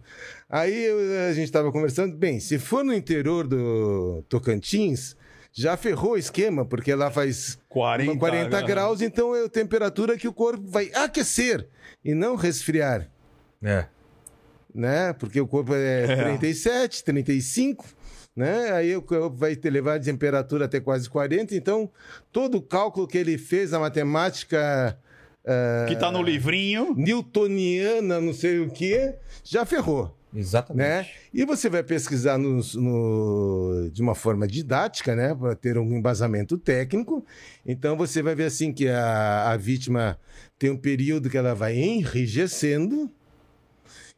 Aí 0.50 0.84
eu- 0.84 1.30
a 1.30 1.34
gente 1.34 1.46
estava 1.46 1.72
conversando, 1.72 2.18
bem, 2.18 2.42
se 2.42 2.60
for 2.60 2.84
no 2.84 2.94
interior 2.94 3.48
do 3.48 4.24
Tocantins, 4.28 5.16
já 5.56 5.78
ferrou 5.78 6.14
o 6.14 6.18
esquema, 6.18 6.66
porque 6.66 6.94
lá 6.96 7.12
faz 7.12 7.60
40, 7.70 8.18
40 8.18 8.50
né? 8.62 8.68
graus, 8.68 9.02
então 9.02 9.36
é 9.36 9.46
a 9.46 9.50
temperatura 9.50 10.18
que 10.18 10.28
o 10.28 10.34
corpo 10.34 10.64
vai 10.68 10.92
aquecer 10.96 11.68
e 12.04 12.16
não 12.16 12.36
resfriar, 12.36 13.08
É. 13.64 13.86
né? 14.74 15.14
Porque 15.14 15.40
o 15.40 15.48
corpo 15.48 15.74
é 15.76 16.08
37, 16.18 17.04
35, 17.04 17.86
né? 18.36 18.72
Aí 18.72 18.96
o 18.96 19.02
corpo 19.04 19.38
vai 19.38 19.56
te 19.56 19.70
levar 19.70 19.98
a 19.98 20.00
temperatura 20.00 20.66
até 20.66 20.80
quase 20.80 21.08
40, 21.08 21.54
então 21.56 21.88
todo 22.32 22.58
o 22.58 22.62
cálculo 22.62 23.08
que 23.08 23.18
ele 23.20 23.38
fez, 23.38 23.74
a 23.74 23.80
matemática 23.80 24.98
ah, 25.46 25.86
Que 25.88 25.96
tá 25.96 26.10
no 26.12 26.24
livrinho. 26.24 26.96
newtoniana, 26.98 28.20
não 28.20 28.34
sei 28.34 28.60
o 28.60 28.72
que, 28.72 29.14
já 29.44 29.66
ferrou 29.66 30.18
Exatamente. 30.36 30.88
né? 30.88 31.08
E 31.34 31.46
você 31.46 31.70
vai 31.70 31.84
pesquisar 31.84 32.38
nos- 32.38 32.76
no- 32.76 33.90
de 33.92 34.02
uma 34.02 34.16
forma 34.16 34.48
didática, 34.48 35.16
né? 35.16 35.34
Para 35.36 35.56
ter 35.56 35.78
um 35.78 35.96
embasamento 35.96 36.58
técnico. 36.58 37.26
Então 37.66 37.96
você 37.96 38.22
vai 38.22 38.34
ver 38.36 38.46
assim 38.46 38.74
que 38.74 38.88
a, 38.88 39.52
a 39.52 39.58
vítima 39.58 40.18
tem 40.58 40.70
um 40.72 40.78
período 40.78 41.30
que 41.30 41.38
ela 41.38 41.54
vai 41.54 41.76
enrijecendo 41.78 43.10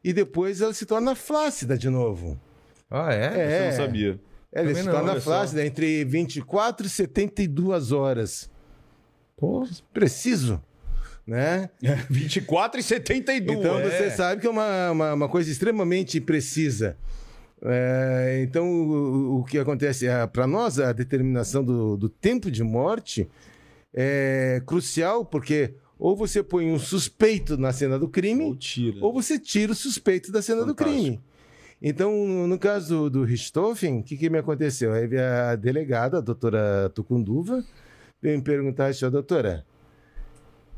e 0.04 0.14
depois 0.14 0.62
ela 0.62 0.74
se 0.74 0.86
torna 0.86 1.16
flácida 1.16 1.78
de 1.78 1.90
novo. 1.90 2.40
Ah, 2.90 3.12
é? 3.14 3.30
Você 3.32 3.40
É, 3.40 3.70
não 3.72 3.78
sabia. 3.78 4.20
ela 4.54 4.68
Também 4.68 4.76
se 4.76 4.84
não, 4.88 4.94
torna 4.94 5.14
só. 5.16 5.20
flácida 5.22 5.66
entre 5.66 6.06
24 6.06 6.86
e 6.86 6.90
72 6.90 7.92
horas. 7.92 8.50
Pô, 9.36 9.68
Preciso. 9.94 10.62
Né? 11.26 11.70
24 12.10 12.80
e 12.80 12.84
72. 12.84 13.60
Então 13.60 13.80
é. 13.80 13.90
você 13.90 14.12
sabe 14.12 14.42
que 14.42 14.48
é 14.48 14.50
uma, 14.50 14.92
uma, 14.92 15.14
uma 15.14 15.30
coisa 15.30 15.52
extremamente 15.52 16.20
precisa. 16.22 16.98
É, 17.62 18.42
então, 18.44 18.68
o, 18.70 19.40
o 19.40 19.44
que 19.46 19.58
acontece? 19.58 20.06
Para 20.32 20.46
nós, 20.46 20.80
a 20.80 20.92
determinação 20.92 21.64
do, 21.64 21.98
do 21.98 22.10
tempo 22.10 22.52
de 22.52 22.64
morte 22.64 23.28
é 23.94 24.62
crucial, 24.66 25.26
porque 25.26 25.74
ou 25.98 26.16
você 26.16 26.44
põe 26.44 26.70
um 26.70 26.78
suspeito 26.78 27.58
na 27.58 27.72
cena 27.72 27.98
do 27.98 28.10
crime, 28.10 28.44
Ou 28.44 28.56
tira. 28.56 28.98
ou 29.02 29.14
você 29.14 29.40
tira 29.40 29.72
o 29.72 29.76
suspeito 29.76 30.32
da 30.32 30.42
cena 30.42 30.66
Fantástico. 30.66 30.90
do 30.90 30.94
crime. 30.94 31.22
Então, 31.82 32.48
no 32.48 32.58
caso 32.60 33.10
do 33.10 33.24
Richthofen, 33.24 34.00
o 34.00 34.04
que, 34.04 34.18
que 34.18 34.30
me 34.30 34.38
aconteceu? 34.38 34.92
Aí 34.94 35.10
a 35.18 35.56
delegada, 35.56 36.18
a 36.18 36.22
doutora 36.22 36.90
Tucunduva, 36.94 37.64
veio 38.22 38.38
me 38.38 38.44
perguntar 38.44 38.88
assim, 38.88 39.06
"Ó, 39.06 39.10
doutora, 39.10 39.66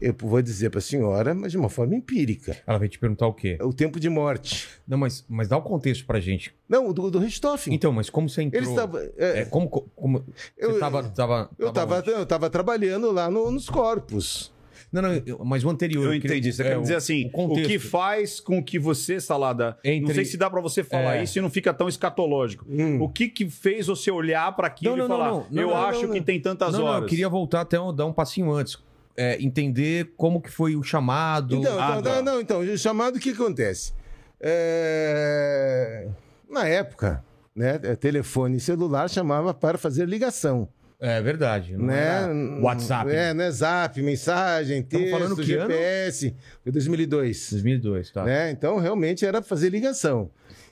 eu 0.02 0.16
vou 0.20 0.42
dizer 0.42 0.70
para 0.70 0.80
a 0.80 0.82
senhora, 0.82 1.34
mas 1.34 1.52
de 1.52 1.58
uma 1.58 1.70
forma 1.70 1.96
empírica, 1.96 2.58
Ela 2.66 2.78
vai 2.78 2.88
te 2.88 3.00
perguntar 3.00 3.28
o 3.28 3.34
quê? 3.34 3.58
o 3.62 3.74
tempo 3.74 4.00
de 4.00 4.10
morte. 4.10 4.68
Não, 4.88 4.98
mas, 4.98 5.26
mas 5.28 5.48
dá 5.48 5.58
o 5.58 5.62
contexto 5.62 6.06
pra 6.06 6.20
gente. 6.20 6.54
Não, 6.68 6.92
do, 6.94 7.10
do 7.10 7.20
Richthofen. 7.20 7.74
Então, 7.74 7.92
mas 7.92 8.10
como 8.10 8.30
você 8.30 8.42
entrou? 8.44 8.62
Ele 8.62 8.70
estava... 8.70 9.02
É, 9.18 9.40
é, 9.42 9.46
como, 9.46 9.70
como 9.70 10.24
Eu- 10.58 10.74
você 10.74 10.80
tava, 10.80 11.04
tava, 11.10 11.50
eu 11.58 11.70
estava 11.70 12.04
eu 12.08 12.26
tava 12.26 12.50
trabalhando 12.50 13.12
lá 13.12 13.30
no- 13.32 13.50
nos 13.52 13.70
corpos. 13.70 14.56
Não, 14.90 15.02
não, 15.02 15.14
eu- 15.26 15.44
mas 15.44 15.66
o 15.66 15.70
anterior. 15.70 16.14
Eu 16.14 16.22
queria- 16.22 16.38
entendi. 16.38 16.54
Você 16.54 16.62
é, 16.64 16.70
quer 16.70 16.78
o- 16.78 16.82
dizer 16.82 16.96
assim, 16.96 17.30
o 17.34 17.44
o, 17.46 17.56
que 17.56 17.78
faz 17.78 18.40
com 18.40 18.64
que 18.64 18.80
você, 18.80 19.20
Salada, 19.20 19.78
não 19.84 19.92
Entre- 19.92 20.14
sei 20.14 20.24
se 20.26 20.38
dá 20.38 20.50
pra 20.50 20.62
você 20.62 20.82
falar 20.82 21.18
É. 21.18 21.24
isso 21.24 21.38
e 21.38 21.42
não 21.42 21.50
fica 21.50 21.74
tão 21.74 21.90
escatológico. 21.90 22.66
Hum. 22.70 23.02
O 23.02 23.10
que 23.10 23.28
que 23.28 23.50
fez 23.50 23.88
você 23.88 24.10
olhar 24.10 24.56
pra 24.56 24.68
aquilo 24.68 24.96
Não, 24.96 25.06
não, 25.10 25.16
e 25.16 25.20
falar, 25.20 25.32
não, 25.32 25.46
não, 25.52 25.62
eu 25.62 25.68
não, 25.70 25.76
acho 25.78 26.04
não, 26.04 26.14
que 26.14 26.20
não. 26.20 26.26
tem 26.26 26.40
tantas 26.40 26.72
Não, 26.72 26.80
não, 26.80 26.86
horas? 26.88 27.02
eu 27.02 27.08
queria 27.10 27.28
voltar 27.28 27.62
até 27.62 27.78
um- 27.78 27.94
dar 27.94 28.06
um 28.06 28.14
passinho 28.14 28.50
antes. 28.52 28.78
É, 29.20 29.42
entender 29.42 30.14
como 30.16 30.40
que 30.40 30.52
foi 30.52 30.76
o 30.76 30.84
chamado. 30.84 31.56
Então, 31.56 31.80
Ah, 31.80 31.98
então, 32.00 32.14
tá. 32.14 32.22
não, 32.22 32.40
então, 32.40 32.60
o 32.60 32.78
chamado, 32.78 33.16
o 33.16 33.20
que 33.20 33.32
acontece? 33.32 33.92
É, 34.40 36.08
Na 36.50 36.68
época, 36.68 37.24
né, 37.56 37.78
telefone 38.00 38.60
celular 38.60 39.10
chamava 39.10 39.54
para 39.54 39.78
fazer 39.78 40.08
ligação. 40.08 40.70
É 41.00 41.22
verdade. 41.22 41.76
Né? 41.78 42.28
WhatsApp. 42.62 43.12
É, 43.12 43.34
né? 43.34 43.52
Zap, 43.52 44.02
mensagem, 44.02 44.82
texto, 44.82 45.12
falando 45.12 45.36
que 45.36 45.54
ano? 45.54 45.70
GPS. 45.72 46.36
Foi 46.64 46.72
2002. 46.72 47.50
2002, 47.52 48.12
tá. 48.12 48.24
Né? 48.24 48.52
Então, 48.52 48.78
realmente 48.80 49.26
era 49.26 49.42
fazer 49.42 49.70
ligação. 49.70 50.32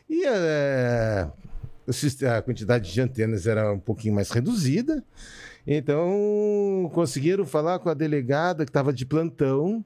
E 0.10 0.24
é, 0.26 1.28
a 2.36 2.42
quantidade 2.42 2.92
de 2.92 3.02
antenas 3.02 3.46
era 3.46 3.72
um 3.72 3.80
pouquinho 3.80 4.16
mais 4.16 4.32
reduzida. 4.32 5.04
Então, 5.68 6.90
conseguiram 6.94 7.46
falar 7.46 7.80
com 7.80 7.90
a 7.90 7.94
delegada 7.94 8.66
que 8.66 8.70
estava 8.70 8.94
de 8.94 9.06
plantão. 9.06 9.84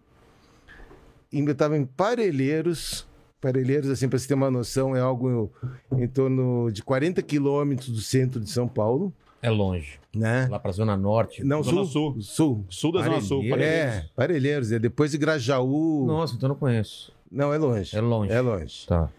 Ainda 1.34 1.52
estava 1.52 1.78
em 1.78 1.86
Parelheiros. 1.86 3.08
Parelheiros, 3.40 3.90
assim, 3.90 4.10
para 4.10 4.20
você 4.20 4.28
ter 4.28 4.34
uma 4.34 4.52
noção, 4.52 4.96
é 4.96 5.00
algo 5.00 5.50
em 5.96 6.08
torno 6.08 6.70
de 6.72 6.84
40 6.84 7.22
quilômetros 7.22 7.90
do 7.90 8.02
centro 8.02 8.40
de 8.40 8.50
São 8.50 8.68
Paulo. 8.68 9.14
É 9.42 9.50
longe. 9.50 9.98
Né? 10.14 10.48
Lá 10.52 10.60
pra 10.60 10.72
Zona 10.74 10.98
Norte. 10.98 11.44
Não, 11.46 11.64
Zona 11.64 11.86
sul. 11.86 12.16
Sul. 12.16 12.22
Sul. 12.22 12.66
Sul 12.70 12.92
da 12.92 13.04
Zona 13.04 13.22
Sul. 13.22 13.38
Parelheiros. 13.48 13.54
Parelheiros. 13.54 14.04
É, 14.04 14.10
Parelheiros. 14.16 14.72
É 14.74 14.80
depois 14.80 15.12
de 15.12 15.18
Grajaú. 15.18 16.06
Nossa, 16.06 16.36
então 16.36 16.48
eu 16.48 16.54
não 16.54 16.60
conheço. 16.60 17.14
Não, 17.32 17.54
é 17.54 17.58
longe. 17.58 17.96
É 17.96 18.02
longe. 18.02 18.32
É 18.34 18.42
longe. 18.42 18.86
Tá. 18.86 19.10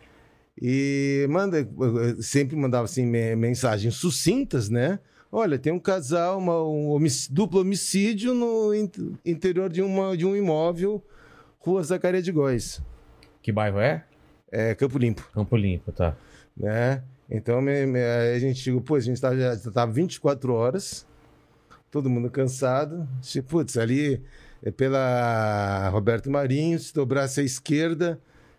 E 0.60 1.26
manda, 1.30 1.66
sempre 2.20 2.54
mandava 2.54 2.84
assim 2.84 3.06
me- 3.06 3.34
mensagens 3.34 3.94
sucintas, 3.94 4.68
né? 4.68 4.98
Olha, 5.32 5.58
tem 5.58 5.72
um 5.72 5.78
casal, 5.78 6.38
uma, 6.38 6.60
um 6.62 6.88
homic- 6.90 7.28
duplo 7.30 7.60
homicídio 7.60 8.34
no 8.34 8.74
in- 8.74 8.90
interior 9.24 9.70
de, 9.70 9.80
uma, 9.80 10.16
de 10.16 10.26
um 10.26 10.34
imóvel, 10.36 11.02
Rua 11.60 11.82
Zacaria 11.84 12.20
de 12.22 12.32
Góis, 12.32 12.82
Que 13.42 13.52
bairro 13.52 13.78
é? 13.78 14.04
é, 14.50 14.74
Campo 14.74 14.98
Limpo, 14.98 15.28
Campo 15.32 15.56
Limpo, 15.56 15.92
tá. 15.92 16.16
né? 16.56 17.02
Então 17.30 17.60
me- 17.62 17.86
me- 17.86 18.02
a 18.02 18.38
gente 18.40 18.58
chegou, 18.58 18.80
pô, 18.80 18.96
a 18.96 19.00
gente 19.00 19.20
tava, 19.20 19.36
já 19.36 19.56
tava 19.70 19.92
24 19.92 20.52
horas, 20.52 21.06
todo 21.90 22.10
mundo 22.10 22.28
cansado. 22.28 23.06
Disse, 23.20 23.40
Putz, 23.40 23.76
ali 23.76 24.20
é 24.64 24.70
pela 24.72 25.88
Roberto 25.90 26.28
Marinho, 26.28 26.76
se 26.78 26.92
dobrasse 26.92 27.40
à 27.40 27.44
esquerda, 27.44 28.18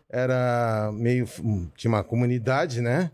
era 0.10 0.89
meio. 0.93 1.27
tinha 1.75 1.91
uma 1.91 2.03
comunidade, 2.03 2.79
né? 2.79 3.12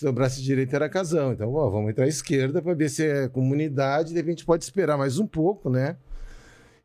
Se 0.00 0.06
dobrasse 0.06 0.40
à 0.40 0.42
direita 0.42 0.76
era 0.76 0.88
casão. 0.88 1.30
Então, 1.30 1.52
ó, 1.52 1.68
vamos 1.68 1.90
entrar 1.90 2.06
à 2.06 2.08
esquerda 2.08 2.62
para 2.62 2.72
ver 2.72 2.88
se 2.88 3.04
é 3.04 3.28
comunidade, 3.28 4.08
de 4.08 4.14
repente 4.14 4.46
pode 4.46 4.64
esperar 4.64 4.96
mais 4.96 5.18
um 5.18 5.26
pouco, 5.26 5.68
né? 5.68 5.94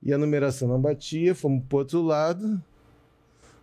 E 0.03 0.11
a 0.11 0.17
numeração 0.17 0.67
não 0.67 0.81
batia, 0.81 1.33
fomos 1.33 1.63
pro 1.65 1.77
outro 1.77 2.01
lado 2.01 2.61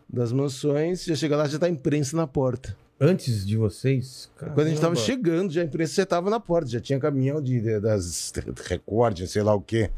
das 0.08 0.32
mansões, 0.32 1.04
já 1.04 1.14
chega 1.14 1.36
lá, 1.36 1.46
já 1.46 1.58
tá 1.58 1.66
a 1.66 1.68
imprensa 1.68 2.16
na 2.16 2.26
porta. 2.26 2.74
Antes 2.98 3.44
de 3.46 3.58
vocês. 3.58 4.30
Quando 4.38 4.60
a 4.60 4.68
gente 4.70 4.80
tava 4.80 4.94
caramba. 4.94 5.00
chegando, 5.12 5.52
já 5.52 5.60
a 5.60 5.64
imprensa 5.66 5.96
já 5.96 6.06
tava 6.06 6.30
na 6.30 6.40
porta, 6.40 6.70
já 6.70 6.80
tinha 6.80 6.98
caminhão 6.98 7.38
de, 7.38 7.60
de- 7.60 7.78
das 7.78 8.32
Record, 8.64 9.26
sei 9.26 9.42
lá 9.42 9.54
o 9.54 9.60
quê, 9.60 9.90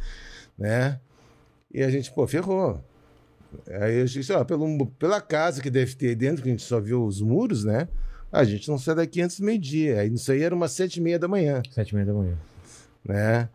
né? 0.58 0.98
E 1.72 1.80
a 1.80 1.88
gente, 1.90 2.10
pô, 2.12 2.26
ferrou. 2.26 2.82
Aí 3.68 4.00
eu 4.00 4.04
disse, 4.06 4.32
ó, 4.32 4.42
pelo, 4.42 4.84
pela 4.98 5.20
casa 5.20 5.62
que 5.62 5.70
deve 5.70 5.94
ter 5.94 6.16
dentro, 6.16 6.42
que 6.42 6.48
a 6.48 6.50
gente 6.52 6.64
só 6.64 6.80
viu 6.80 7.04
os 7.06 7.20
muros, 7.20 7.62
né? 7.62 7.86
A 8.34 8.44
gente 8.44 8.68
não 8.68 8.76
sai 8.78 8.96
daqui 8.96 9.20
antes 9.20 9.38
do 9.38 9.46
meio-dia. 9.46 10.00
Aí 10.00 10.12
isso 10.12 10.32
aí 10.32 10.42
era 10.42 10.54
umas 10.54 10.72
sete 10.72 10.96
e 10.96 11.00
meia 11.00 11.18
da 11.18 11.28
manhã, 11.28 11.62
Sete 11.70 11.90
e 11.90 11.94
meia 11.94 12.06
da 12.06 12.12
manhã. 12.12 12.36
né? 13.04 13.48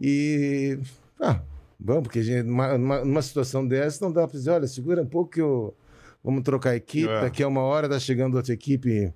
E. 0.00 0.78
Ah, 1.20 1.40
vamos, 1.78 2.04
porque 2.04 2.20
a 2.20 2.22
gente, 2.22 2.42
numa, 2.46 2.78
numa, 2.78 3.22
situação 3.22 3.66
dessa 3.66 4.04
não 4.04 4.10
dá 4.12 4.26
pra 4.26 4.36
dizer, 4.38 4.50
olha, 4.50 4.66
segura 4.66 5.02
um 5.02 5.06
pouco 5.06 5.30
que 5.30 5.40
eu. 5.40 5.74
Vamos 6.22 6.42
trocar 6.42 6.70
a 6.70 6.76
equipe, 6.76 7.08
É. 7.08 7.20
daqui 7.20 7.42
a 7.42 7.48
uma 7.48 7.60
hora 7.60 7.86
tá 7.88 7.98
chegando 7.98 8.36
outra 8.36 8.52
equipe. 8.54 9.12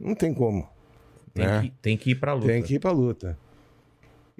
Não 0.00 0.14
tem 0.14 0.32
como. 0.32 0.66
Tem, 1.34 1.44
É. 1.44 1.60
que, 1.60 1.70
tem 1.82 1.96
que 1.98 2.10
ir 2.12 2.14
pra 2.14 2.32
luta. 2.32 2.46
Tem 2.46 2.62
que 2.62 2.74
ir 2.74 2.78
pra 2.78 2.90
luta. 2.90 3.38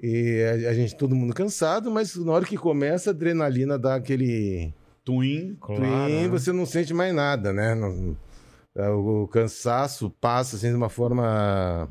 E 0.01 0.41
a, 0.65 0.69
a 0.71 0.73
gente, 0.73 0.95
todo 0.97 1.15
mundo 1.15 1.33
cansado, 1.35 1.91
mas 1.91 2.15
na 2.15 2.31
hora 2.31 2.45
que 2.45 2.57
começa, 2.57 3.11
a 3.11 3.13
adrenalina 3.13 3.77
dá 3.77 3.93
aquele. 3.95 4.73
Twin. 5.05 5.55
Claro. 5.61 5.81
twin, 5.81 6.21
né? 6.23 6.27
você 6.29 6.51
não 6.51 6.65
sente 6.65 6.93
mais 6.93 7.13
nada, 7.13 7.53
né? 7.53 7.75
Não- 7.75 8.17
o, 8.75 9.23
o 9.23 9.27
cansaço 9.27 10.09
passa 10.21 10.55
assim, 10.55 10.69
de 10.69 10.75
uma 10.75 10.89
forma 10.89 11.87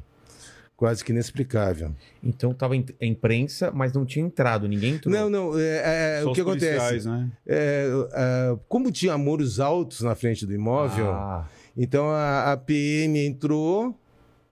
quase 0.76 1.04
que 1.04 1.12
inexplicável. 1.12 1.94
Então 2.22 2.52
tava 2.52 2.74
em- 2.76 2.84
a 3.00 3.06
imprensa, 3.06 3.70
mas 3.72 3.92
não 3.92 4.04
tinha 4.04 4.24
entrado. 4.24 4.66
Ninguém 4.66 4.94
entrou. 4.94 5.14
Não, 5.14 5.30
não, 5.30 5.58
é, 5.58 6.18
é, 6.18 6.20
Só 6.24 6.30
o 6.30 6.34
que 6.34 6.40
os 6.42 6.46
acontece? 6.48 7.08
né? 7.08 7.30
É, 7.46 7.86
é, 8.12 8.58
como 8.68 8.90
tinha 8.90 9.16
muros 9.16 9.60
altos 9.60 10.00
na 10.00 10.14
frente 10.16 10.44
do 10.44 10.52
imóvel, 10.52 11.10
Ah, 11.12 11.46
Então 11.76 12.10
a, 12.10 12.52
a 12.52 12.56
PM 12.56 13.18
entrou, 13.26 13.96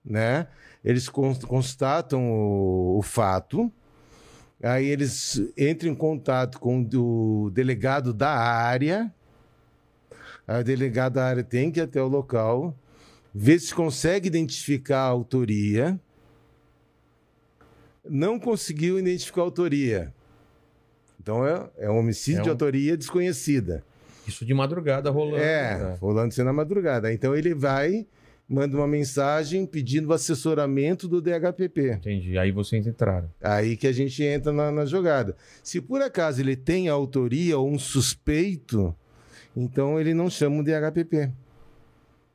né? 0.05 0.47
Eles 0.85 1.09
cons- 1.09 1.45
constatam 1.45 2.31
o, 2.31 2.99
o 2.99 3.03
fato. 3.03 3.71
Aí 4.63 4.87
eles 4.87 5.41
entram 5.59 5.91
em 5.91 5.95
contato 5.95 6.61
com 6.61 6.87
o 6.95 7.51
delegado 7.51 8.13
da 8.15 8.31
área. 8.31 9.13
Aí 10.51 10.63
o 10.63 10.65
delegado 10.65 11.13
da 11.13 11.25
área 11.27 11.45
tem 11.45 11.71
que 11.71 11.79
ir 11.79 11.85
até 11.85 12.03
o 12.03 12.09
local, 12.09 12.77
ver 13.33 13.61
se 13.61 13.73
consegue 13.73 14.27
identificar 14.27 14.99
a 14.99 15.07
autoria. 15.07 15.97
Não 18.05 18.37
conseguiu 18.37 18.99
identificar 18.99 19.43
a 19.43 19.45
autoria. 19.45 20.13
Então 21.23 21.47
é, 21.47 21.71
é 21.79 21.89
um 21.89 21.99
homicídio 21.99 22.41
É 22.41 22.43
de 22.43 22.49
um- 22.49 22.53
autoria 22.53 22.97
desconhecida. 22.97 23.85
isso 24.27 24.45
de 24.45 24.53
madrugada 24.53 25.09
rolando. 25.11 25.37
É, 25.37 25.79
né? 25.79 25.99
rolando 26.01 26.31
isso 26.33 26.43
na 26.43 26.53
madrugada. 26.53 27.13
Então 27.13 27.37
ele 27.37 27.55
vai, 27.55 28.05
manda 28.49 28.77
uma 28.77 28.89
mensagem 28.89 29.65
pedindo 29.65 30.09
o 30.09 30.13
assessoramento 30.13 31.07
do 31.07 31.21
DHPP. 31.21 31.93
Entendi. 31.93 32.37
Aí 32.39 32.51
vocês 32.51 32.85
entraram. 32.89 33.31
Aí 33.41 33.77
que 33.77 33.87
a 33.87 33.93
gente 33.93 34.21
entra 34.25 34.53
na, 34.53 34.73
na 34.73 34.85
jogada. 34.85 35.37
Se 35.63 35.81
por 35.81 36.03
acaso 36.03 36.41
ele 36.41 36.57
tem 36.57 36.89
autoria 36.89 37.57
ou 37.57 37.69
um 37.71 37.79
suspeito, 37.79 38.93
então 39.57 40.01
ele 40.01 40.15
não 40.15 40.31
chama 40.31 40.61
o 40.61 40.65
DHPP. 40.65 41.31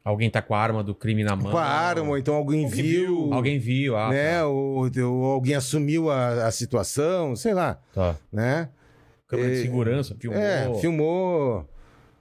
Alguém 0.03 0.29
tá 0.29 0.39
com 0.39 0.53
a 0.53 0.59
arma 0.59 0.83
do 0.83 0.93
crime 0.93 1.23
na 1.23 1.35
mão. 1.35 1.51
Com 1.51 1.57
a 1.57 1.65
arma, 1.65 2.09
ou 2.09 2.17
então 2.17 2.35
alguém 2.35 2.65
Alguém 2.65 2.83
viu, 2.83 3.25
viu. 3.25 3.33
Alguém 3.33 3.57
viu, 3.57 3.97
ah, 3.97 4.09
né? 4.09 4.39
tá. 4.39 4.47
Ou, 4.47 4.87
ou 5.03 5.25
alguém 5.25 5.55
assumiu 5.55 6.11
a, 6.11 6.45
a 6.45 6.51
situação, 6.51 7.35
sei 7.35 7.55
lá, 7.55 7.79
tá. 7.91 8.15
né? 8.31 8.69
Câmera 9.27 9.49
de 9.49 9.59
É, 9.59 9.61
segurança, 9.63 10.15
filmou. 10.19 10.39
É, 10.39 10.73
filmou. 10.79 11.69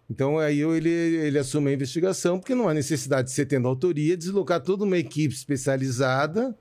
Então 0.09 0.39
aí 0.39 0.61
ele, 0.61 0.89
ele 0.89 1.39
assume 1.39 1.71
a 1.71 1.75
investigação, 1.75 2.39
porque 2.39 2.55
não 2.55 2.69
há 2.69 2.75
necessidade 2.75 3.29
de 3.29 3.35
você 3.35 3.45
tendo 3.45 3.69
autoria, 3.69 4.17
deslocar 4.17 4.61
toda 4.61 4.85
uma 4.85 4.97
equipe 4.97 5.35
especializada 5.35 6.57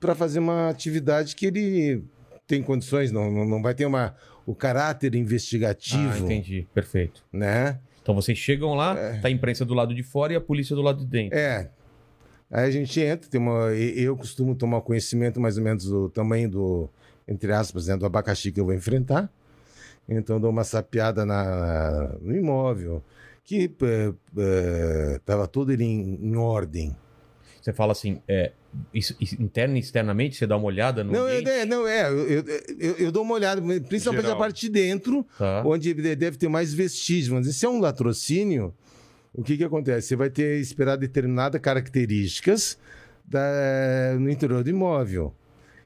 para 0.00 0.14
fazer 0.14 0.38
uma 0.38 0.70
atividade 0.70 1.36
que 1.36 1.46
ele 1.46 2.02
tem 2.46 2.62
condições, 2.62 3.10
não, 3.12 3.30
não, 3.30 3.44
não 3.44 3.62
vai 3.62 3.74
ter 3.74 3.86
uma, 3.86 4.14
o 4.46 4.54
caráter 4.54 5.12
Ah, 5.14 5.18
investigativo, 5.18 6.16
entendi. 6.24 6.66
Perfeito. 6.72 7.22
né? 7.32 7.78
Então 8.00 8.14
vocês 8.14 8.38
chegam 8.38 8.74
lá, 8.74 8.94
tá 9.20 9.26
a 9.26 9.30
imprensa 9.30 9.64
do 9.64 9.74
lado 9.74 9.92
de 9.92 10.02
fora 10.04 10.32
e 10.32 10.36
a 10.36 10.40
polícia 10.40 10.76
do 10.76 10.80
lado 10.82 11.00
de 11.00 11.06
dentro. 11.06 11.36
É. 11.36 11.68
Aí 12.48 12.64
a 12.68 12.70
gente 12.70 13.00
entra, 13.00 13.28
tem 13.28 13.40
uma, 13.40 13.72
eu 13.74 14.16
costumo 14.16 14.54
tomar 14.54 14.80
conhecimento 14.82 15.40
mais 15.40 15.58
ou 15.58 15.64
menos 15.64 15.84
do 15.86 16.08
tamanho 16.08 16.48
do, 16.48 16.88
entre 17.26 17.52
aspas, 17.52 17.88
né, 17.88 17.96
do 17.96 18.06
abacaxi 18.06 18.52
que 18.52 18.60
eu 18.60 18.64
vou 18.64 18.72
enfrentar. 18.74 19.28
Então 20.08 20.38
dou 20.40 20.50
uma 20.50 20.62
sapeada 20.62 21.26
na, 21.26 22.14
no 22.20 22.36
imóvel, 22.36 23.02
que 23.42 23.68
estava 25.16 25.48
todo 25.48 25.72
ele 25.72 25.82
em, 25.82 26.14
em 26.22 26.36
ordem. 26.36 26.96
Você 27.60 27.72
fala 27.72 27.90
assim, 27.90 28.22
é, 28.28 28.52
isso- 28.94 29.16
interna 29.40 29.76
e 29.76 29.80
externamente, 29.80 30.36
você 30.36 30.46
dá 30.46 30.56
uma 30.56 30.66
olhada 30.66 31.02
no 31.04 31.12
Não, 31.12 31.24
ambiente? 31.26 31.48
é, 31.50 31.64
não, 31.64 31.86
é, 31.86 32.08
eu, 32.08 32.18
eu, 32.28 32.44
eu- 32.78 32.94
eu 32.98 33.12
dou 33.12 33.22
uma 33.22 33.34
olhada, 33.34 33.60
principalmente 33.88 34.22
Geral. 34.22 34.36
a 34.36 34.38
parte 34.38 34.60
de 34.66 34.68
dentro, 34.70 35.26
Tá. 35.38 35.62
onde 35.64 35.92
deve 35.94 36.36
ter 36.36 36.48
mais 36.48 36.72
vestígios. 36.74 37.28
Mas 37.28 37.54
se 37.56 37.64
é 37.66 37.68
um 37.68 37.80
latrocínio, 37.80 38.74
o 39.34 39.42
que, 39.42 39.56
que 39.56 39.64
acontece? 39.64 40.08
Você 40.08 40.16
vai 40.16 40.30
ter 40.30 40.58
esperar 40.60 40.96
determinadas 40.96 41.60
características 41.60 42.78
da- 43.24 44.16
no 44.18 44.30
interior 44.30 44.62
do 44.64 44.70
imóvel. 44.70 45.34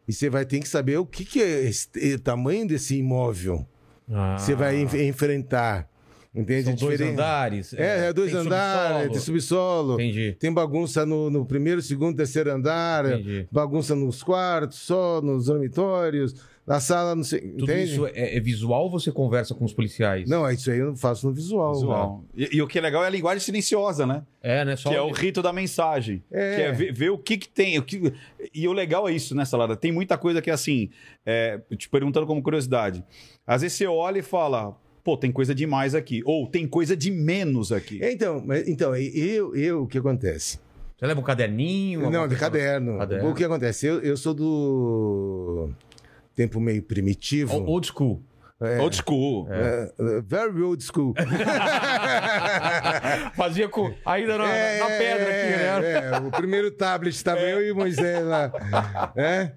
E 0.06 0.12
você 0.12 0.28
vai 0.30 0.44
ter 0.44 0.60
que 0.60 0.68
saber 0.68 0.98
o 0.98 1.06
que, 1.06 1.24
que 1.24 1.42
é 1.42 1.70
o 2.14 2.18
tamanho 2.20 2.66
desse 2.66 2.96
imóvel. 2.96 3.66
Ah. 4.08 4.36
Você 4.38 4.54
vai 4.54 4.80
enf- 4.80 4.94
enfrentar. 4.94 5.88
Entende? 6.34 6.64
São 6.64 6.72
É 6.72 6.76
dois 6.76 6.92
diferente. 6.92 7.12
andares? 7.12 7.74
É, 7.74 8.08
é 8.08 8.12
dois 8.12 8.30
tem 8.30 8.40
andares, 8.40 8.92
subsolo. 8.92 9.10
tem 9.12 9.20
subsolo. 9.20 9.94
Entendi. 9.94 10.36
Tem 10.38 10.52
bagunça 10.52 11.04
no, 11.04 11.28
no 11.28 11.44
primeiro, 11.44 11.82
segundo, 11.82 12.16
terceiro 12.16 12.52
andar, 12.52 13.04
Entendi. 13.04 13.48
bagunça 13.50 13.96
nos 13.96 14.22
quartos, 14.22 14.78
só 14.78 15.20
nos 15.20 15.46
dormitórios, 15.46 16.34
na 16.64 16.78
sala, 16.78 17.16
não 17.16 17.24
sei. 17.24 17.40
Tudo 17.40 17.64
entende? 17.64 17.92
isso 17.92 18.06
é, 18.06 18.36
é 18.36 18.40
visual 18.40 18.84
ou 18.84 18.90
você 18.90 19.10
conversa 19.10 19.56
com 19.56 19.64
os 19.64 19.72
policiais? 19.72 20.30
Não, 20.30 20.46
é 20.46 20.54
isso 20.54 20.70
aí 20.70 20.78
eu 20.78 20.94
faço 20.94 21.26
no 21.26 21.34
visual. 21.34 21.74
Visual. 21.74 22.24
E, 22.36 22.58
e 22.58 22.62
o 22.62 22.68
que 22.68 22.78
é 22.78 22.80
legal 22.80 23.02
é 23.02 23.08
a 23.08 23.10
linguagem 23.10 23.40
silenciosa, 23.40 24.06
né? 24.06 24.22
É, 24.40 24.64
né? 24.64 24.76
Só 24.76 24.88
que 24.88 24.94
é 24.94 25.02
o 25.02 25.10
rito 25.10 25.42
da 25.42 25.52
mensagem. 25.52 26.22
É. 26.30 26.54
Que 26.54 26.62
é 26.62 26.72
ver, 26.72 26.92
ver 26.92 27.10
o 27.10 27.18
que, 27.18 27.38
que 27.38 27.48
tem. 27.48 27.76
O 27.76 27.82
que... 27.82 28.12
E 28.54 28.68
o 28.68 28.72
legal 28.72 29.08
é 29.08 29.12
isso, 29.12 29.34
né, 29.34 29.44
Salada? 29.44 29.74
Tem 29.76 29.90
muita 29.90 30.16
coisa 30.16 30.40
que 30.40 30.48
é 30.48 30.52
assim, 30.52 30.90
é, 31.26 31.60
te 31.76 31.88
perguntando 31.88 32.24
como 32.24 32.40
curiosidade. 32.40 33.04
Às 33.44 33.62
vezes 33.62 33.76
você 33.76 33.86
olha 33.88 34.20
e 34.20 34.22
fala, 34.22 34.76
pô, 35.04 35.16
tem 35.16 35.30
coisa 35.32 35.54
demais 35.54 35.94
aqui. 35.94 36.22
Ou 36.24 36.46
tem 36.46 36.66
coisa 36.66 36.96
de 36.96 37.10
menos 37.10 37.72
aqui. 37.72 38.02
É, 38.02 38.12
Então, 38.12 38.44
então 38.66 38.94
eu, 38.96 39.54
eu, 39.56 39.82
o 39.82 39.86
que 39.86 39.98
acontece? 39.98 40.58
Você 40.98 41.06
leva 41.06 41.20
um 41.20 41.24
caderninho? 41.24 42.10
Não, 42.10 42.28
de 42.28 42.36
caderno. 42.36 42.98
Caderno. 42.98 43.30
O 43.30 43.34
que 43.34 43.44
acontece? 43.44 43.86
Eu, 43.86 44.00
eu 44.00 44.16
sou 44.16 44.34
do 44.34 45.70
tempo 46.34 46.60
meio 46.60 46.82
primitivo. 46.82 47.56
O- 47.56 47.66
Old 47.70 47.86
school. 47.86 48.22
Old 48.78 48.94
school. 48.94 49.48
É, 49.50 49.90
very 50.22 50.60
old 50.60 50.84
school. 50.84 51.14
Fazia 53.34 53.68
com. 53.68 53.92
Ainda 54.04 54.38
na, 54.38 54.44
na 54.44 54.86
pedra 54.86 55.30
aqui, 55.30 55.56
né? 55.56 56.10
É, 56.12 56.18
o 56.18 56.30
primeiro 56.30 56.70
tablet 56.70 57.14
estava 57.14 57.40
eu 57.40 57.66
e 57.66 57.72
Moisés 57.72 58.24
lá. 58.24 58.52
É? 59.16 59.52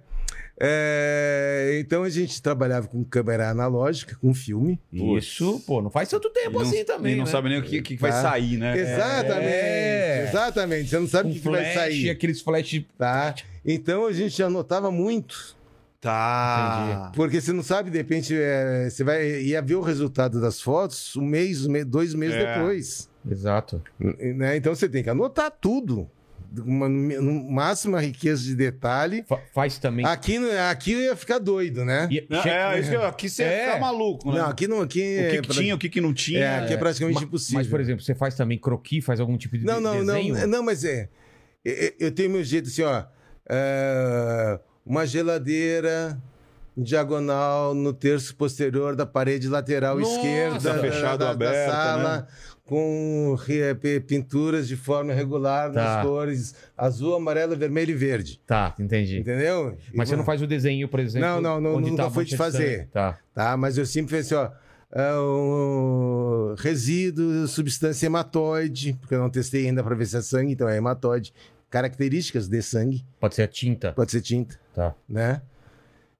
É, 0.65 1.77
então 1.79 2.03
a 2.03 2.09
gente 2.09 2.41
trabalhava 2.41 2.87
com 2.87 3.03
câmera 3.03 3.49
analógica, 3.49 4.15
com 4.21 4.33
filme. 4.33 4.79
Isso, 4.91 5.61
pô, 5.67 5.81
não 5.81 5.89
faz 5.89 6.07
tanto 6.09 6.29
tempo 6.29 6.59
não, 6.59 6.61
assim 6.61 6.85
também. 6.85 7.13
e 7.13 7.15
não 7.17 7.25
né? 7.25 7.31
sabe 7.31 7.49
nem 7.49 7.59
o 7.59 7.63
que, 7.63 7.81
que 7.81 7.97
vai 7.97 8.11
Tá. 8.11 8.21
sair, 8.21 8.57
né? 8.57 8.77
Exatamente, 8.77 9.47
É. 9.53 10.25
exatamente. 10.29 10.89
Você 10.89 10.99
não 10.99 11.07
sabe 11.07 11.29
o 11.29 11.33
que, 11.33 11.39
que 11.41 11.49
vai 11.49 11.73
sair. 11.73 12.09
aqueles 12.09 12.41
flash. 12.41 12.81
Tá? 12.97 13.35
Então 13.65 14.05
a 14.05 14.13
gente 14.13 14.41
anotava 14.41 14.89
muito. 14.89 15.55
Tá. 15.99 17.11
Porque 17.15 17.39
você 17.39 17.53
não 17.53 17.63
sabe, 17.63 17.89
de 17.89 17.97
repente, 17.97 18.33
é, 18.37 18.89
você 18.89 19.03
vai 19.03 19.41
ia 19.41 19.61
ver 19.61 19.75
o 19.75 19.81
resultado 19.81 20.41
das 20.41 20.61
fotos 20.61 21.15
um 21.15 21.25
mês, 21.25 21.65
um 21.65 21.71
mês, 21.71 21.85
dois 21.85 22.13
meses 22.13 22.35
É. 22.35 22.55
depois. 22.55 23.09
Exato. 23.29 23.81
Né? 23.99 24.57
Então 24.57 24.75
você 24.75 24.87
tem 24.89 25.01
que 25.03 25.09
anotar 25.09 25.49
tudo. 25.49 26.09
Uma, 26.55 26.87
no 26.87 27.51
máxima 27.51 27.99
riqueza 27.99 28.43
de 28.43 28.55
detalhe. 28.55 29.23
Fa- 29.27 29.39
faz 29.53 29.79
também. 29.79 30.05
Aqui, 30.05 30.37
aqui 30.69 30.91
eu 30.93 30.99
ia 31.01 31.15
ficar 31.15 31.39
doido, 31.39 31.83
né? 31.83 32.07
E- 32.11 32.27
Não, 32.29 32.41
é, 32.43 32.79
isso 32.79 32.89
que 32.91 32.95
eu- 32.95 33.03
aqui 33.05 33.27
você 33.29 33.43
É. 33.43 33.65
fica 33.67 33.79
maluco, 33.79 34.31
né? 34.31 34.39
Não, 34.39 34.49
aqui 34.49 34.67
não. 34.67 34.81
Aqui 34.81 34.99
o 34.99 35.01
que, 35.01 35.19
é 35.37 35.41
que 35.41 35.47
pra- 35.47 35.55
tinha, 35.55 35.73
o 35.75 35.77
que, 35.79 35.89
que 35.89 35.99
não 36.01 36.13
tinha. 36.13 36.39
É, 36.39 36.59
aqui 36.59 36.73
é 36.73 36.77
praticamente 36.77 37.23
impossível. 37.23 37.59
Mas, 37.59 37.67
por 37.67 37.79
exemplo, 37.79 38.03
você 38.03 38.13
faz 38.13 38.35
também 38.35 38.59
croqui, 38.59 39.01
faz 39.01 39.19
algum 39.19 39.35
tipo 39.37 39.57
de 39.57 39.65
Não, 39.65 39.81
não, 39.81 40.05
desenho? 40.05 40.35
não. 40.35 40.47
Não, 40.47 40.63
mas 40.63 40.83
é. 40.83 41.09
Eu, 41.65 41.93
eu 41.99 42.11
tenho 42.11 42.29
meu 42.29 42.43
jeito 42.43 42.67
assim, 42.69 42.83
ó. 42.83 43.03
é, 43.49 44.59
uma 44.85 45.05
geladeira 45.07 46.21
diagonal 46.77 47.73
no 47.73 47.93
terço 47.93 48.35
posterior 48.35 48.95
da 48.95 49.05
parede 49.05 49.47
lateral 49.47 49.97
Nossa, 49.99 50.15
esquerda 50.15 50.79
fechado 50.79 51.19
da, 51.19 51.25
ou 51.25 51.31
aberta, 51.31 51.67
da 51.67 51.71
sala. 51.73 52.17
né? 52.17 52.27
Com 52.73 53.37
pinturas 54.07 54.67
de 54.67 54.75
forma 54.75 55.13
regular 55.13 55.71
Tá. 55.71 55.83
nas 55.97 56.05
cores 56.05 56.55
azul, 56.75 57.13
amarelo, 57.15 57.55
vermelho 57.55 57.91
e 57.91 57.93
verde. 57.93 58.41
Tá, 58.47 58.73
entendi. 58.79 59.19
Entendeu? 59.19 59.77
Mas 59.93 60.09
você 60.09 60.15
não 60.15 60.23
faz 60.23 60.41
o 60.41 60.47
desenho, 60.47 60.87
por 60.87 60.99
exemplo. 60.99 61.27
Não, 61.29 61.39
não, 61.39 61.61
não, 61.61 61.75
onde 61.75 61.91
nunca 61.91 62.03
tá 62.03 62.09
de 62.09 62.15
mancha 62.15 62.35
fazer. 62.37 62.87
Tá. 62.87 63.19
Tá, 63.33 63.55
mas 63.55 63.77
eu 63.77 63.85
sempre 63.85 64.15
fiz 64.17 64.25
assim, 64.31 64.35
ó. 64.35 64.49
é, 64.91 66.55
resíduo, 66.57 67.47
substância 67.47 68.07
hematóide, 68.07 68.93
porque 68.99 69.13
eu 69.13 69.19
não 69.19 69.29
testei 69.29 69.67
ainda 69.67 69.83
para 69.83 69.93
ver 69.95 70.05
se 70.07 70.17
é 70.17 70.21
sangue, 70.21 70.53
então 70.53 70.67
é 70.67 70.75
hematóide. 70.77 71.31
Características 71.69 72.47
de 72.47 72.61
sangue, 72.61 73.03
Pode 73.19 73.35
ser 73.35 73.43
a 73.43 73.47
tinta. 73.47 73.93
pode 73.93 74.11
ser 74.11 74.21
tinta, 74.21 74.59
Tá. 74.75 74.93
né? 75.07 75.41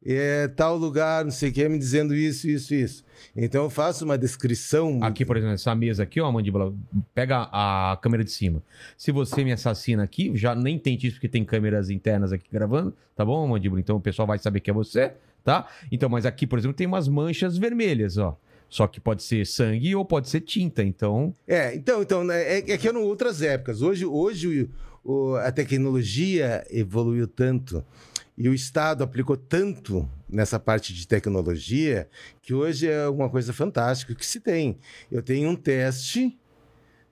É, 0.06 0.47
tal 0.49 0.76
lugar, 0.78 1.24
não 1.24 1.32
sei 1.32 1.49
o 1.49 1.54
que, 1.54 1.68
me 1.70 1.78
dizendo 1.80 2.14
isso, 2.14 2.47
isso, 2.49 2.74
isso. 2.74 3.06
Então 3.36 3.64
eu 3.64 3.70
faço 3.70 4.04
uma 4.04 4.18
descrição. 4.18 4.99
Aqui, 5.01 5.24
por 5.24 5.38
exemplo, 5.38 5.54
essa 5.56 5.74
mesa 5.74 6.04
aqui, 6.04 6.20
ó, 6.20 6.26
a 6.28 6.32
mandíbula, 6.32 6.74
pega 7.16 7.47
a 7.51 7.97
câmera 8.01 8.24
de 8.24 8.32
cima. 8.32 8.62
Se 8.97 9.12
você 9.12 9.43
me 9.43 9.54
assassina 9.54 10.04
aqui, 10.04 10.32
já 10.36 10.54
nem 10.54 10.78
tente 10.78 11.08
isso 11.08 11.16
porque 11.16 11.30
tem 11.30 11.45
câmeras 11.45 11.89
internas 11.89 12.34
aqui 12.34 12.45
gravando, 12.51 12.93
tá 13.16 13.24
bom, 13.24 13.47
mandíbula? 13.47 13.80
Então 13.80 13.95
o 13.95 14.01
pessoal 14.01 14.28
vai 14.28 14.38
saber 14.38 14.60
que 14.60 14.70
é 14.70 14.74
você, 14.74 15.14
tá? 15.43 15.68
Então, 15.91 16.10
mas 16.10 16.26
aqui, 16.26 16.45
por 16.45 16.60
exemplo, 16.60 16.76
tem 16.76 16.86
umas 16.86 17.08
manchas 17.08 17.58
vermelhas, 17.58 18.18
ó. 18.18 18.38
Só 18.70 18.88
que 18.88 18.99
pode 18.99 19.22
ser 19.24 19.45
sangue 19.45 19.95
ou 19.95 20.04
pode 20.04 20.28
ser 20.30 20.41
tinta, 20.41 20.84
então... 20.84 21.34
É, 21.47 21.76
então, 21.76 22.01
então 22.01 22.24
né, 22.24 22.41
é, 22.41 22.58
é 22.72 22.78
que 22.78 22.88
eram 22.88 23.04
outras 23.04 23.41
épocas. 23.41 23.82
Hoje, 23.84 24.04
hoje 24.04 24.68
o- 25.06 25.12
o- 25.32 25.36
a 25.36 25.51
tecnologia 25.51 26.66
evoluiu 26.72 27.28
tanto 27.28 27.86
e 28.38 28.50
o 28.50 28.54
Estado 28.54 29.04
aplicou 29.04 29.38
tanto 29.38 30.10
nessa 30.28 30.60
parte 30.60 30.94
de 30.94 31.08
tecnologia 31.08 32.08
que 32.42 32.54
hoje 32.54 32.90
é 32.90 33.08
uma 33.08 33.30
coisa 33.30 33.54
fantástica 33.54 34.16
que 34.16 34.26
se 34.26 34.40
tem. 34.40 34.80
Eu 35.12 35.22
tenho 35.22 35.50
um 35.50 35.56
teste, 35.56 36.38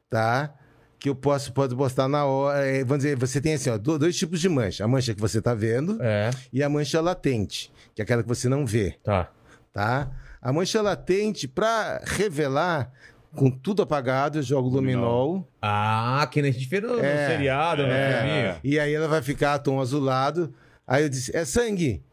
tá? 0.10 0.54
Que 1.00 1.10
eu 1.10 1.16
posso 1.16 1.52
pode 1.54 1.76
postar 1.76 2.08
na 2.08 2.26
hora. 2.26 2.66
é, 2.66 2.84
vamos 2.84 3.04
dizer, 3.04 3.18
você 3.18 3.42
tem 3.42 3.54
assim, 3.56 3.70
ó, 3.70 3.78
do- 3.78 3.98
dois 4.00 4.16
tipos 4.18 4.40
de 4.40 4.48
mancha: 4.50 4.84
a 4.84 4.88
mancha 4.88 5.14
que 5.14 5.22
você 5.22 5.40
está 5.40 5.54
vendo 5.54 5.98
É, 6.02 6.30
e 6.54 6.62
a 6.64 6.70
mancha 6.70 7.02
latente, 7.02 7.72
que 7.96 8.02
é 8.02 8.04
aquela 8.04 8.22
que 8.24 8.30
você 8.30 8.48
não 8.50 8.66
vê 8.66 8.96
tá. 9.04 9.32
tá? 9.74 10.12
A 10.42 10.52
mancha 10.52 10.82
latente, 10.82 11.48
para 11.48 12.02
revelar, 12.04 12.92
com 13.36 13.50
tudo 13.50 13.82
apagado, 13.84 14.40
eu 14.40 14.44
jogo 14.44 14.68
Luminol. 14.70 15.28
luminol. 15.28 15.48
Ah, 15.62 16.28
que 16.32 16.42
nem 16.42 16.50
a 16.50 16.54
gente 16.54 16.68
fez 16.68 16.82
no, 16.82 16.98
no 16.98 17.00
É, 17.04 17.28
seriado, 17.28 17.84
no 17.84 17.92
é. 17.92 18.18
filminho. 18.18 18.56
E 18.64 18.80
aí 18.80 18.92
ela 18.94 19.08
vai 19.08 19.22
ficar 19.22 19.58
tom 19.60 19.80
azulado. 19.80 20.54
Aí 20.92 21.04
eu 21.04 21.10
disse, 21.10 21.34
é 21.34 21.46
sangue? 21.46 22.04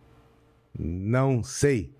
Não 0.78 1.42
sei. 1.42 1.92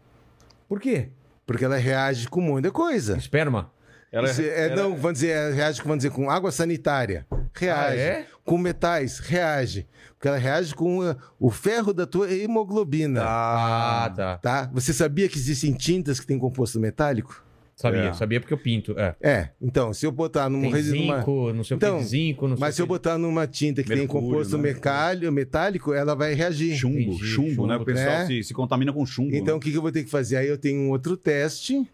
Por 0.69 0.81
quê? 0.81 1.09
Porque 1.45 1.65
ela 1.65 1.77
reage 1.77 2.29
com 2.29 2.41
muita 2.41 2.71
coisa. 2.71 3.17
Esperma? 3.17 3.73
Ela, 4.13 4.31
Isso 4.31 4.41
é, 4.43 4.67
ela- 4.69 4.77
Não, 4.77 4.91
vamos 4.97 5.15
dizer, 5.15 5.31
ela 5.31 5.53
reage 5.55 5.83
com, 5.83 5.89
vamos 5.89 6.05
dizer, 6.05 6.15
com 6.15 6.31
água 6.31 6.53
sanitária. 6.53 7.27
Reage. 7.53 7.99
Ah, 7.99 8.01
é? 8.01 8.27
Com 8.45 8.57
metais, 8.57 9.19
reage. 9.19 9.89
Porque 10.15 10.29
ela 10.29 10.37
reage 10.39 10.73
com 10.73 11.01
uh, 11.01 11.17
o 11.41 11.51
ferro 11.51 11.93
da 11.93 12.07
tua 12.07 12.33
hemoglobina. 12.33 13.23
Ah, 13.25 14.13
tá. 14.15 14.39
Tá? 14.39 14.71
Você 14.73 14.93
sabia 14.93 15.29
que 15.29 15.37
existem 15.37 15.73
tintas 15.73 16.21
que 16.21 16.27
têm 16.27 16.39
composto 16.39 16.79
metálico? 16.79 17.45
Sabia, 17.81 18.01
É. 18.09 18.13
sabia 18.13 18.41
porque 18.41 18.53
eu 18.53 18.59
pinto. 18.59 18.99
É. 18.99 19.15
É. 19.23 19.51
Então, 19.63 19.95
se 19.95 20.05
eu 20.05 20.11
botar 20.11 20.49
num 20.51 20.63
Tem 20.63 20.73
resíduo. 20.73 21.01
numa- 21.03 21.19
zinco, 21.19 21.53
não 21.53 21.63
sei 21.63 21.75
o 21.75 21.77
Então, 21.77 21.99
que, 22.01 22.05
zinco, 22.07 22.49
não 22.49 22.57
sei 22.57 22.61
Mas 22.61 22.75
se 22.75 22.83
eu 22.83 22.87
botar 22.89 23.17
numa 23.17 23.47
tinta 23.47 23.83
que 23.85 23.89
tem 23.89 23.99
Mercúrio, 23.99 24.29
composto 24.31 24.57
né? 24.57 24.63
mecálio, 24.65 25.31
metálico, 25.33 25.95
ela 25.95 26.17
vai 26.17 26.35
reagir. 26.35 26.75
Chumbo, 26.77 26.99
Entendi, 26.99 27.25
chumbo, 27.25 27.49
chumbo, 27.51 27.67
né? 27.69 27.77
O 27.77 27.85
pessoal 27.85 28.19
né? 28.19 28.27
se, 28.27 28.43
se 28.43 28.53
contamina 28.53 28.93
com 28.93 29.07
chumbo. 29.07 29.33
Então, 29.33 29.55
né? 29.55 29.59
o 29.59 29.61
que, 29.61 29.71
que 29.71 29.77
eu 29.77 29.83
vou 29.83 29.93
ter 29.93 30.03
que 30.03 30.11
fazer? 30.11 30.39
Aí 30.39 30.49
eu 30.49 30.59
tenho 30.59 30.81
um 30.81 30.91
outro 30.91 31.17
teste, 31.17 31.89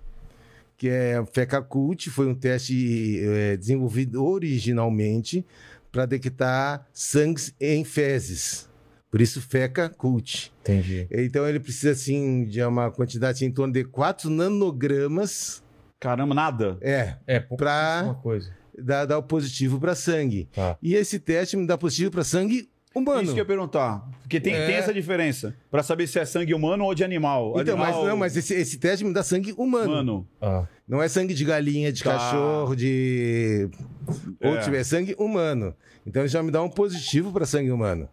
que 0.78 0.89
é 0.89 1.20
o 1.20 1.26
FECACULT, 1.26 2.09
foi 2.09 2.26
um 2.28 2.35
teste 2.35 3.20
eh, 3.22 3.57
desenvolvido 3.59 4.24
originalmente 4.24 5.45
para 5.93 6.07
detectar 6.07 6.87
sangues 6.95 7.55
em 7.61 7.85
fezes. 7.85 8.68
Por 9.11 9.20
isso, 9.20 9.41
FECACULT. 9.41 10.51
Entendi. 10.62 11.07
Então, 11.11 11.47
ele 11.47 11.61
precisa, 11.61 11.91
assim, 11.91 12.47
de 12.47 12.62
uma 12.62 12.91
quantidade 12.91 13.45
em 13.45 13.51
torno 13.53 13.72
de 13.72 13.85
4 13.85 14.30
nanogramas 14.30 15.62
Caramba, 16.05 16.35
nada. 16.35 16.77
é, 16.83 17.17
É, 17.27 17.41
Pra- 17.41 18.03
pouquíssima 18.05 18.15
coisa. 18.23 18.51
dar, 18.79 19.07
dar 19.07 19.19
o 19.19 19.23
positivo 19.23 19.81
para 19.81 19.95
sangue. 19.95 20.49
Tá. 20.53 20.77
E 20.83 20.95
esse 20.95 21.19
teste 21.19 21.57
me 21.57 21.67
dá 21.67 21.79
positivo 21.79 22.11
para 22.11 22.23
sangue 22.23 22.69
humano. 22.95 23.23
Isso 23.23 23.33
que 23.33 23.41
eu 23.41 23.45
ia 23.45 23.47
perguntar. 23.49 24.07
Porque 24.21 24.39
tem, 24.39 24.55
É. 24.55 24.67
tem 24.67 24.75
essa 24.77 24.93
diferença. 24.93 25.55
Pra 25.71 25.83
saber 25.83 26.07
se 26.07 26.19
é 26.19 26.25
sangue 26.27 26.53
humano 26.55 26.85
ou 26.85 26.95
de 26.95 27.03
animal. 27.03 27.55
Então, 27.59 27.77
mas, 27.77 27.89
Animal, 27.89 28.07
não, 28.07 28.17
mas 28.19 28.37
esse, 28.37 28.53
esse 28.55 28.77
teste 28.79 29.05
me 29.05 29.13
dá 29.15 29.23
sangue 29.23 29.53
humano. 29.57 29.87
Humano. 29.93 30.29
Ah, 30.43 30.67
Não 30.87 31.03
é 31.03 31.09
sangue 31.09 31.33
de 31.33 31.45
galinha, 31.47 31.91
de 31.91 32.03
Tá. 32.05 32.13
cachorro, 32.13 32.77
de. 32.77 33.71
Ou 34.43 34.57
É. 34.57 34.61
tiver 34.61 34.85
sangue 34.85 35.15
humano. 35.19 35.75
Então 36.07 36.27
já 36.29 36.43
me 36.43 36.51
dá 36.51 36.63
um 36.63 36.69
positivo 36.69 37.33
para 37.33 37.47
sangue 37.47 37.71
humano. 37.71 38.07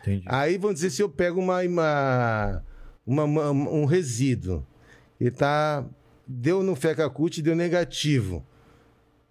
entendi. 0.00 0.24
Aí 0.26 0.56
vamos 0.56 0.76
dizer 0.76 0.88
se 0.90 1.02
eu 1.02 1.08
pego 1.10 1.38
uma, 1.40 1.60
uma, 1.62 2.62
uma- 3.06 3.24
uma- 3.24 3.50
um 3.70 3.84
resíduo 3.84 4.64
e 5.20 5.30
tá 5.30 5.84
deu 6.26 6.62
no 6.62 6.74
FECACUT, 6.74 7.42
deu 7.42 7.54
negativo. 7.54 8.44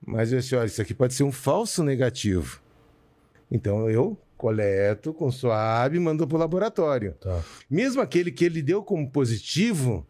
Mas 0.06 0.32
eu 0.32 0.40
disse, 0.40 0.56
olha, 0.56 0.68
isso 0.68 0.82
aqui 0.82 0.94
pode 0.94 1.14
ser 1.14 1.24
um 1.24 1.32
falso 1.32 1.84
negativo. 1.84 2.62
Então 3.52 3.90
eu 3.90 4.18
coleto 4.38 5.14
com 5.14 5.32
suave 5.32 5.98
e 5.98 6.00
mando 6.00 6.28
para 6.28 6.36
o 6.36 6.40
laboratório. 6.40 7.14
Tá. 7.14 7.44
Mesmo 7.70 8.02
aquele 8.02 8.32
que 8.32 8.46
ele 8.46 8.62
deu 8.62 8.84
como 8.84 9.10
positivo, 9.10 10.06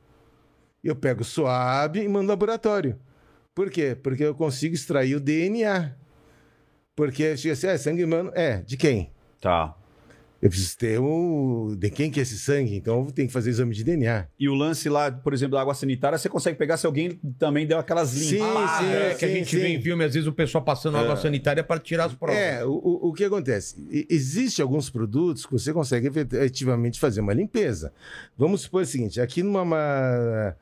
eu 0.84 0.96
pego 0.96 1.22
o 1.22 1.26
suave 1.26 2.02
e 2.02 2.08
mando 2.08 2.30
laboratório. 2.30 3.00
Por 3.54 3.70
quê? 3.70 3.96
Porque 3.96 4.24
eu 4.24 4.36
consigo 4.36 4.76
extrair 4.76 5.16
o 5.16 5.20
DNA. 5.20 5.96
Porque 6.96 7.38
chega 7.38 7.54
assim, 7.54 7.68
é 7.68 7.78
sangue 7.78 8.04
humano? 8.04 8.32
É, 8.36 8.62
de 8.62 8.76
quem? 8.76 9.12
Tá. 9.40 9.76
Eu 10.46 10.50
preciso 10.52 10.78
ter 10.78 11.00
o. 11.00 11.76
De 11.76 11.90
quem 11.90 12.12
que 12.12 12.20
é 12.20 12.24
esse 12.24 12.38
sangue? 12.38 12.76
Então 12.76 13.08
tem 13.08 13.26
que 13.26 13.34
fazer 13.34 13.50
exame 13.50 13.74
de 13.74 13.84
DNA. 13.84 14.28
E 14.40 14.48
o 14.48 14.54
lance 14.54 14.88
lá, 14.88 15.12
por 15.12 15.34
exemplo, 15.34 15.56
da 15.56 15.62
água 15.62 15.74
sanitária, 15.74 16.20
você 16.20 16.30
consegue 16.30 16.56
pegar 16.56 16.78
se 16.78 16.86
alguém 16.86 17.20
também 17.40 17.66
deu 17.66 17.80
aquelas 17.80 18.10
Sim, 18.10 18.36
limpadas. 18.36 18.78
sim, 18.78 18.94
é, 18.94 19.14
que 19.16 19.26
a 19.26 19.28
sim, 19.28 19.34
gente 19.34 19.50
sim. 19.50 19.58
vê 19.58 19.68
em 19.70 19.82
filme, 19.82 20.04
às 20.04 20.14
vezes 20.14 20.28
o 20.28 20.32
pessoal 20.32 20.64
passando 20.64 20.98
água 20.98 21.16
sanitária 21.16 21.64
para 21.64 21.80
tirar 21.80 22.06
as 22.06 22.14
provas. 22.14 22.40
É, 22.40 22.64
o, 22.64 23.10
o, 23.10 23.12
que 23.12 23.24
acontece? 23.24 23.84
E- 23.90 24.06
Existe 24.08 24.62
alguns 24.62 24.88
produtos 24.88 25.48
que 25.48 25.52
você 25.52 25.74
consegue 25.74 26.10
efetivamente 26.10 27.00
fazer 27.00 27.22
uma 27.22 27.34
limpeza. 27.34 27.92
Vamos 28.38 28.62
supor 28.62 28.84
o 28.84 28.86
seguinte: 28.86 29.20
aqui 29.20 29.42
numa. 29.42 29.64
uma, 29.64 30.56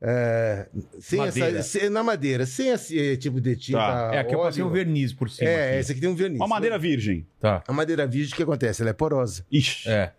é, 0.00 0.68
sem 1.00 1.18
Madeira. 1.18 1.58
essa, 1.58 1.78
sem- 1.80 1.90
na 1.90 2.02
madeira, 2.02 2.46
sem 2.46 2.68
esse 2.68 3.16
tipo 3.16 3.40
de 3.40 3.56
tinta. 3.56 3.78
Tá. 3.78 4.10
É, 4.14 4.18
aqui 4.20 4.34
eu 4.34 4.38
passei 4.40 4.62
um 4.62 4.66
óleo. 4.66 4.74
verniz 4.74 5.12
por 5.12 5.28
cima. 5.28 5.50
É, 5.50 5.70
aqui. 5.70 5.78
esse 5.80 5.92
aqui 5.92 6.00
tem 6.00 6.08
um 6.10 6.14
verniz. 6.14 6.38
Uma 6.38 6.46
madeira 6.48 6.78
virgem. 6.78 7.26
Tá. 7.40 7.62
A 7.66 7.72
madeira 7.72 8.06
virgem, 8.06 8.32
o 8.32 8.36
que 8.36 8.42
acontece? 8.42 8.82
Ela 8.82 8.90
é 8.90 8.94
porosa. 8.94 9.44
Ixi. 9.50 9.88
É. 9.88 10.12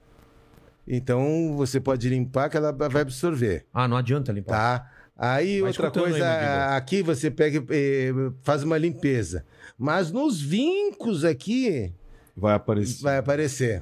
Então 0.88 1.54
você 1.56 1.80
pode 1.80 2.10
limpar 2.10 2.50
que 2.50 2.58
ela 2.58 2.72
vai 2.72 3.02
absorver. 3.02 3.66
Ah, 3.74 3.88
não 3.88 3.96
adianta 3.98 4.32
limpar. 4.32 4.80
Tá? 4.80 4.92
Aí 5.16 5.60
Vai 5.60 5.70
outra 5.70 5.88
aí, 5.88 5.92
coisa, 5.94 6.18
Mandiba. 6.20 6.76
aqui 6.78 7.02
você 7.04 7.30
pega 7.30 7.64
e 7.76 8.12
faz 8.42 8.64
uma 8.64 8.78
limpeza. 8.78 9.46
Mas 9.78 10.12
nos 10.12 10.42
vincos 10.42 11.24
aqui 11.26 11.94
Vai 12.36 12.56
aparecer. 12.56 13.04
vai 13.04 13.18
aparecer. 13.18 13.82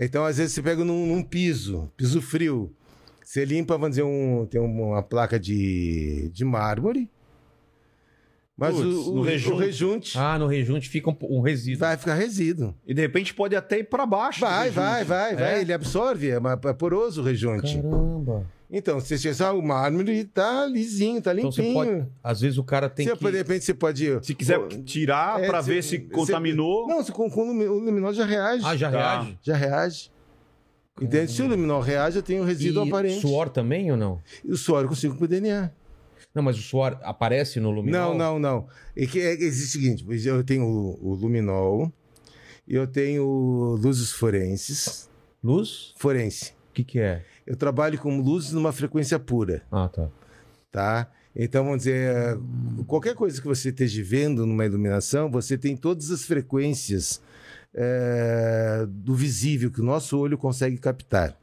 Então, 0.00 0.24
às 0.24 0.38
vezes, 0.38 0.52
você 0.52 0.62
pega 0.62 0.84
num, 0.84 1.06
num 1.06 1.24
piso, 1.24 1.90
piso 1.96 2.22
frio. 2.22 2.72
Você 3.28 3.44
limpa, 3.44 3.74
vamos 3.74 3.90
dizer, 3.90 4.04
um, 4.04 4.46
tem 4.46 4.58
uma 4.58 5.02
placa 5.02 5.38
de, 5.38 6.30
de 6.32 6.46
mármore. 6.46 7.10
Mas 8.56 8.74
Putz, 8.74 8.86
o, 9.06 9.12
no 9.16 9.20
o, 9.20 9.22
rejunte. 9.22 9.52
o 9.54 9.56
rejunte 9.58 10.18
Ah, 10.18 10.38
no 10.38 10.46
rejunte 10.46 10.88
fica 10.88 11.10
um, 11.10 11.16
um 11.22 11.40
resíduo. 11.42 11.80
vai 11.80 11.98
ficar 11.98 12.14
resíduo. 12.14 12.74
E 12.86 12.94
de 12.94 13.02
repente 13.02 13.34
pode 13.34 13.54
até 13.54 13.80
ir 13.80 13.84
pra 13.84 14.06
baixo. 14.06 14.40
Vai, 14.40 14.70
do 14.70 14.74
vai, 14.76 15.04
vai, 15.04 15.36
vai. 15.36 15.56
É? 15.56 15.60
Ele 15.60 15.74
absorve, 15.74 16.30
é, 16.30 16.36
é 16.38 16.72
poroso 16.72 17.20
o 17.20 17.24
rejunte. 17.24 17.76
Caramba. 17.76 18.46
Então, 18.70 18.98
você 18.98 19.18
chega, 19.18 19.46
ah, 19.48 19.52
o 19.52 19.60
mármore 19.62 20.24
tá 20.24 20.64
lisinho, 20.64 21.20
tá 21.20 21.34
Então 21.34 21.50
limpinho. 21.50 21.74
você 21.74 21.90
pode. 21.92 22.06
Às 22.24 22.40
vezes 22.40 22.56
o 22.56 22.64
cara 22.64 22.88
tem 22.88 23.06
Você, 23.08 23.14
que. 23.14 23.30
De 23.30 23.36
repente 23.36 23.64
você 23.66 23.74
pode. 23.74 24.24
Se 24.26 24.34
quiser 24.34 24.58
Pô, 24.58 24.68
tirar 24.84 25.38
é, 25.42 25.46
pra 25.48 25.60
você- 25.62 25.74
ver 25.74 25.82
se 25.82 25.98
você- 25.98 26.04
contaminou. 26.14 26.88
Não, 26.88 27.02
você, 27.04 27.12
com, 27.12 27.28
com 27.30 27.42
o 27.42 27.46
lumi- 27.48 27.66
o 27.68 27.74
luminol 27.78 28.14
já 28.14 28.24
reage. 28.24 28.64
Ah, 28.64 28.74
já 28.74 28.90
Tá. 28.90 29.20
reage? 29.20 29.38
Já 29.42 29.54
reage. 29.54 30.10
Entende? 31.00 31.32
Se 31.32 31.42
o 31.42 31.46
luminol 31.48 31.80
reage, 31.80 32.16
eu 32.18 32.22
tenho 32.22 32.44
resíduo 32.44 32.84
E 32.84 32.88
aparente. 32.88 33.20
suor 33.20 33.48
também 33.48 33.90
ou 33.90 33.96
não? 33.96 34.20
E 34.44 34.50
o 34.52 34.56
suor 34.56 34.82
eu 34.82 34.88
consigo 34.88 35.16
com 35.16 35.24
o 35.24 35.28
DNA. 35.28 35.70
Não, 36.34 36.42
mas 36.42 36.58
o 36.58 36.62
suor 36.62 36.98
aparece 37.02 37.58
no 37.60 37.70
luminol? 37.70 38.14
Não, 38.16 38.38
não, 38.38 38.38
não. 38.38 38.66
É 38.96 39.06
que 39.06 39.20
é, 39.20 39.32
existe 39.32 39.78
o 39.78 39.80
seguinte: 39.80 40.26
eu 40.26 40.42
tenho 40.44 40.64
o, 40.64 41.10
o 41.10 41.14
luminol, 41.14 41.92
eu 42.66 42.86
tenho 42.86 43.24
luzes 43.80 44.12
forenses. 44.12 45.08
Luz? 45.42 45.94
Forense. 45.96 46.52
O 46.70 46.74
que, 46.74 46.84
que 46.84 47.00
é? 47.00 47.22
Eu 47.46 47.56
trabalho 47.56 47.98
com 47.98 48.20
luzes 48.20 48.52
numa 48.52 48.72
frequência 48.72 49.18
pura, 49.18 49.62
Ah, 49.72 49.88
tá. 49.88 50.08
tá? 50.70 51.10
Então, 51.34 51.62
vamos 51.64 51.78
dizer, 51.78 52.36
qualquer 52.86 53.14
coisa 53.14 53.40
que 53.40 53.46
você 53.46 53.68
esteja 53.68 54.02
vendo 54.02 54.44
numa 54.44 54.64
iluminação, 54.66 55.30
você 55.30 55.56
tem 55.56 55.76
todas 55.76 56.10
as 56.10 56.24
frequências 56.24 57.20
é, 57.80 58.84
do 58.88 59.14
visível 59.14 59.70
que 59.70 59.80
o 59.80 59.84
nosso 59.84 60.18
olho 60.18 60.36
consegue 60.36 60.76
captar. 60.76 61.38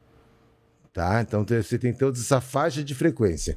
Tá? 0.92 1.22
Então, 1.22 1.44
você 1.44 1.78
tem 1.78 1.94
toda 1.94 2.18
essa 2.18 2.40
faixa 2.42 2.84
de 2.84 2.94
frequência. 2.94 3.56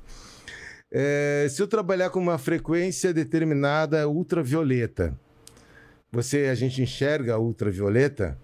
É, 0.89 1.45
se 1.49 1.61
eu 1.61 1.67
trabalhar 1.67 2.09
com 2.09 2.19
uma 2.19 2.37
frequência 2.37 3.13
determinada 3.13 4.07
ultravioleta, 4.07 5.13
você, 6.09 6.45
a 6.45 6.55
gente 6.55 6.81
enxerga 6.81 7.35
a 7.35 7.37
ultravioleta, 7.37 8.37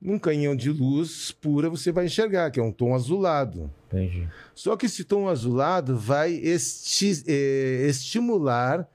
num 0.00 0.18
canhão 0.18 0.54
de 0.54 0.70
luz 0.70 1.32
pura 1.32 1.70
você 1.70 1.90
vai 1.90 2.06
enxergar, 2.06 2.50
que 2.50 2.60
é 2.60 2.62
um 2.62 2.72
tom 2.72 2.94
azulado. 2.94 3.70
Entendi. 3.86 4.28
Só 4.54 4.76
que 4.76 4.86
esse 4.86 5.04
tom 5.04 5.28
azulado 5.28 5.96
vai 5.96 6.34
esti- 6.34 7.24
eh, 7.26 7.86
estimular 7.88 8.88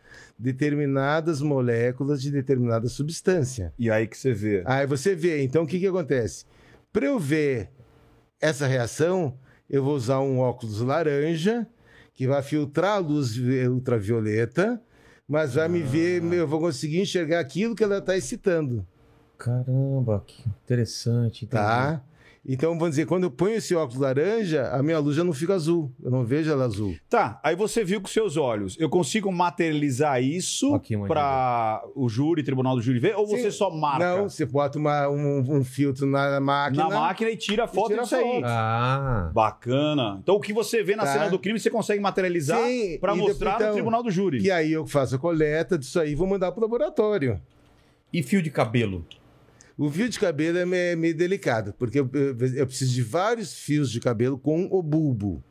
determinadas 0.44 1.42
moléculas 1.42 2.22
de 2.22 2.30
determinada 2.30 2.90
substância. 2.90 3.74
E 3.80 3.90
aí 3.90 4.06
que 4.06 4.18
você 4.18 4.34
vê. 4.34 4.62
Aí 4.66 4.86
você 4.86 5.16
vê, 5.16 5.42
então 5.42 5.64
o 5.64 5.68
que, 5.68 5.80
que 5.80 5.88
acontece? 5.88 6.46
Para 6.92 7.06
eu 7.06 7.18
ver 7.18 7.70
essa 8.42 8.68
reação, 8.68 9.38
eu 9.70 9.82
vou 9.82 9.96
usar 9.96 10.20
um 10.20 10.40
óculos 10.40 10.82
laranja, 10.82 11.66
que 12.14 12.28
vai 12.28 12.44
filtrar 12.44 12.98
a 12.98 13.00
luz 13.00 13.36
vi- 13.36 13.68
ultravioleta, 13.68 14.82
mas 15.26 15.56
vai 15.56 15.70
me 15.70 15.82
ver, 15.82 16.22
eu 16.22 16.48
vou 16.48 16.60
conseguir 16.60 17.00
enxergar 17.00 17.40
aquilo 17.40 17.74
que 17.74 17.84
ela 17.84 18.00
está 18.00 18.16
excitando. 18.18 18.86
Caramba, 19.38 20.24
que 20.28 20.44
interessante. 20.64 21.46
entendi. 21.46 21.64
Tá? 21.64 22.04
Então, 22.46 22.74
vamos 22.78 22.90
dizer, 22.90 23.06
quando 23.06 23.24
eu 23.24 23.32
ponho 23.32 23.56
esse 23.56 23.74
óculos 23.74 24.02
laranja, 24.02 24.68
a 24.70 24.84
minha 24.84 25.00
luz 25.00 25.16
já 25.16 25.24
não 25.24 25.32
fica 25.32 25.54
azul. 25.54 25.90
Eu 26.04 26.12
não 26.12 26.26
vejo 26.26 26.52
ela 26.52 26.66
azul. 26.66 26.94
Tá, 27.10 27.40
aí 27.42 27.56
você 27.56 27.86
viu 27.86 28.02
com 28.02 28.08
seus 28.10 28.36
olhos. 28.36 28.76
Eu 28.78 28.90
consigo 28.90 29.32
materializar 29.32 30.22
isso 30.22 30.78
pra 31.08 31.82
o 31.96 32.10
júri, 32.10 32.44
tribunal 32.44 32.76
do 32.76 32.82
júri 32.82 33.00
ver? 33.00 33.16
Ou 33.16 33.26
você 33.26 33.50
Sim. 33.50 33.58
só 33.58 33.70
marca 33.70 34.18
Não, 34.18 34.28
você 34.30 34.46
bota 34.46 34.78
uma- 34.78 35.08
um, 35.08 35.60
um 35.60 35.64
filtro 35.64 36.06
na 36.06 36.42
máquina. 36.42 36.84
na 36.90 37.00
máquina 37.00 37.30
e 37.30 37.38
tira 37.38 37.64
a 37.64 37.68
foto 37.68 37.88
tira 37.92 38.02
a 38.02 38.04
disso 38.04 38.16
aí? 38.18 38.42
Ah, 38.44 39.32
Bacana. 39.34 40.20
Então 40.22 40.36
o 40.36 40.40
que 40.42 40.52
você 40.52 40.84
vê 40.84 40.98
na 40.98 41.04
Tá. 41.04 41.14
cena 41.14 41.30
do 41.30 41.40
crime, 41.40 41.58
você 41.58 41.70
consegue 41.70 42.02
materializar 42.02 42.60
e 42.60 43.00
mostrar 43.02 43.52
depois, 43.52 43.56
então, 43.56 43.68
no 43.68 43.74
tribunal 43.74 44.04
do 44.04 44.12
júri. 44.12 44.42
E 44.42 44.52
aí 44.52 44.72
eu 44.74 44.86
faço 44.86 45.16
a 45.16 45.18
coleta 45.18 45.78
disso 45.78 45.98
aí 45.98 46.12
e 46.12 46.16
vou 46.16 46.28
mandar 46.28 46.52
pro 46.52 46.62
laboratório. 46.62 47.40
e 48.12 48.22
fio 48.22 48.42
de 48.44 48.52
cabelo? 48.52 49.04
O 49.78 49.90
fio 49.90 50.08
de 50.08 50.20
cabelo 50.20 50.58
é 50.58 50.66
meio, 50.66 50.98
meio 50.98 51.16
delicado, 51.16 51.74
porque 51.80 52.00
eu, 52.00 52.10
eu- 52.14 52.56
eu 52.56 52.68
preciso 52.68 52.92
de 52.94 53.02
vários 53.02 53.54
fios 53.58 53.92
de 53.92 54.00
cabelo 54.00 54.38
com 54.38 54.68
o 54.72 54.84
bulbo. 54.84 55.44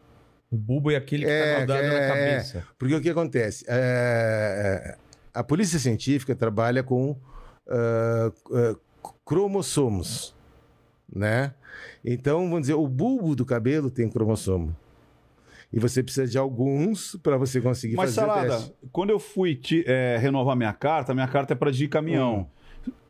O 0.51 0.57
bulbo 0.57 0.91
é 0.91 0.97
aquele 0.97 1.25
que 1.25 1.31
É, 1.31 1.53
tá 1.53 1.59
grudado 1.59 1.83
na 1.89 1.95
é, 1.95 2.09
cabeça. 2.09 2.67
Porque 2.79 2.95
o 2.95 3.01
que 3.01 3.09
acontece? 3.11 3.65
É, 3.69 4.97
a 5.35 5.43
polícia 5.43 5.79
científica 5.79 6.35
trabalha 6.37 6.83
com 6.83 7.17
ah, 7.69 8.31
ah, 8.53 8.77
cromossomos, 9.25 10.35
né? 11.13 11.55
Então, 12.05 12.41
vamos 12.49 12.63
dizer, 12.63 12.75
o 12.75 12.87
bulbo 12.87 13.35
do 13.35 13.45
cabelo 13.45 13.91
tem 13.91 14.09
cromossomo. 14.09 14.77
E 15.73 15.79
você 15.81 16.03
precisa 16.03 16.27
de 16.27 16.37
alguns 16.37 17.17
para 17.23 17.37
você 17.39 17.61
conseguir 17.61 17.97
Mas, 17.97 18.15
fazer 18.15 18.27
o 18.29 18.35
Salada, 18.35 18.73
quando 18.93 19.11
eu 19.11 19.19
fui 19.19 19.59
é, 19.87 20.19
renovar 20.21 20.55
minha 20.55 20.73
carta, 20.73 21.15
minha 21.15 21.27
carta 21.29 21.55
é 21.55 21.57
pra 21.57 21.71
dirigir 21.71 21.89
caminhão. 21.89 22.49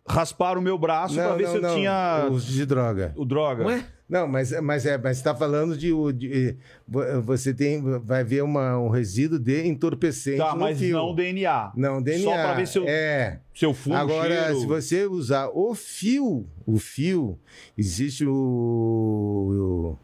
Rasparam 0.06 0.60
o 0.60 0.64
meu 0.64 0.76
braço 0.76 1.14
pra 1.14 1.34
ver 1.36 1.46
se 1.48 1.56
eu 1.56 1.74
tinha 1.74 2.28
Uso 2.30 2.50
de 2.52 2.66
droga. 2.66 3.12
o 3.16 3.24
droga. 3.24 3.62
Não 3.62 3.70
é? 3.70 3.86
Não, 4.08 4.26
mas, 4.28 4.50
mas 4.60 4.84
é, 4.84 4.98
mas 4.98 5.16
está 5.16 5.34
falando 5.34 5.74
de, 5.78 5.90
de- 6.12 6.56
vo- 6.86 7.22
você 7.22 7.54
tem, 7.54 7.80
vai 8.00 8.22
ver 8.22 8.42
uma, 8.42 8.76
um 8.78 8.88
resíduo 8.90 9.38
de 9.38 9.66
entorpecente 9.66 10.36
Tá, 10.36 10.52
no 10.54 10.60
mas 10.60 10.78
fio. 10.78 10.98
não 10.98 11.14
DNA. 11.14 11.72
Não, 11.76 12.02
DNA. 12.02 12.24
Só 12.24 12.32
pra 12.32 12.52
ver 12.54 12.66
se 12.68 12.78
eu, 12.78 12.84
É. 12.86 13.40
se 13.54 13.64
eu 13.64 13.72
fumo, 13.72 13.94
Agora, 13.96 14.42
cheiro. 14.48 14.60
se 14.60 14.66
você 14.66 15.06
usar 15.06 15.48
o 15.54 15.74
fio, 15.74 16.46
o 16.66 16.78
fio, 16.78 17.38
existe 17.78 18.26
o, 18.26 19.96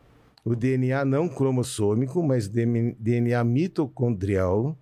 o, 0.44 0.50
o 0.52 0.56
DNA 0.56 1.04
não 1.04 1.28
cromossômico, 1.28 2.22
mas 2.22 2.48
DNA 2.48 3.44
mitocondrial, 3.44 4.74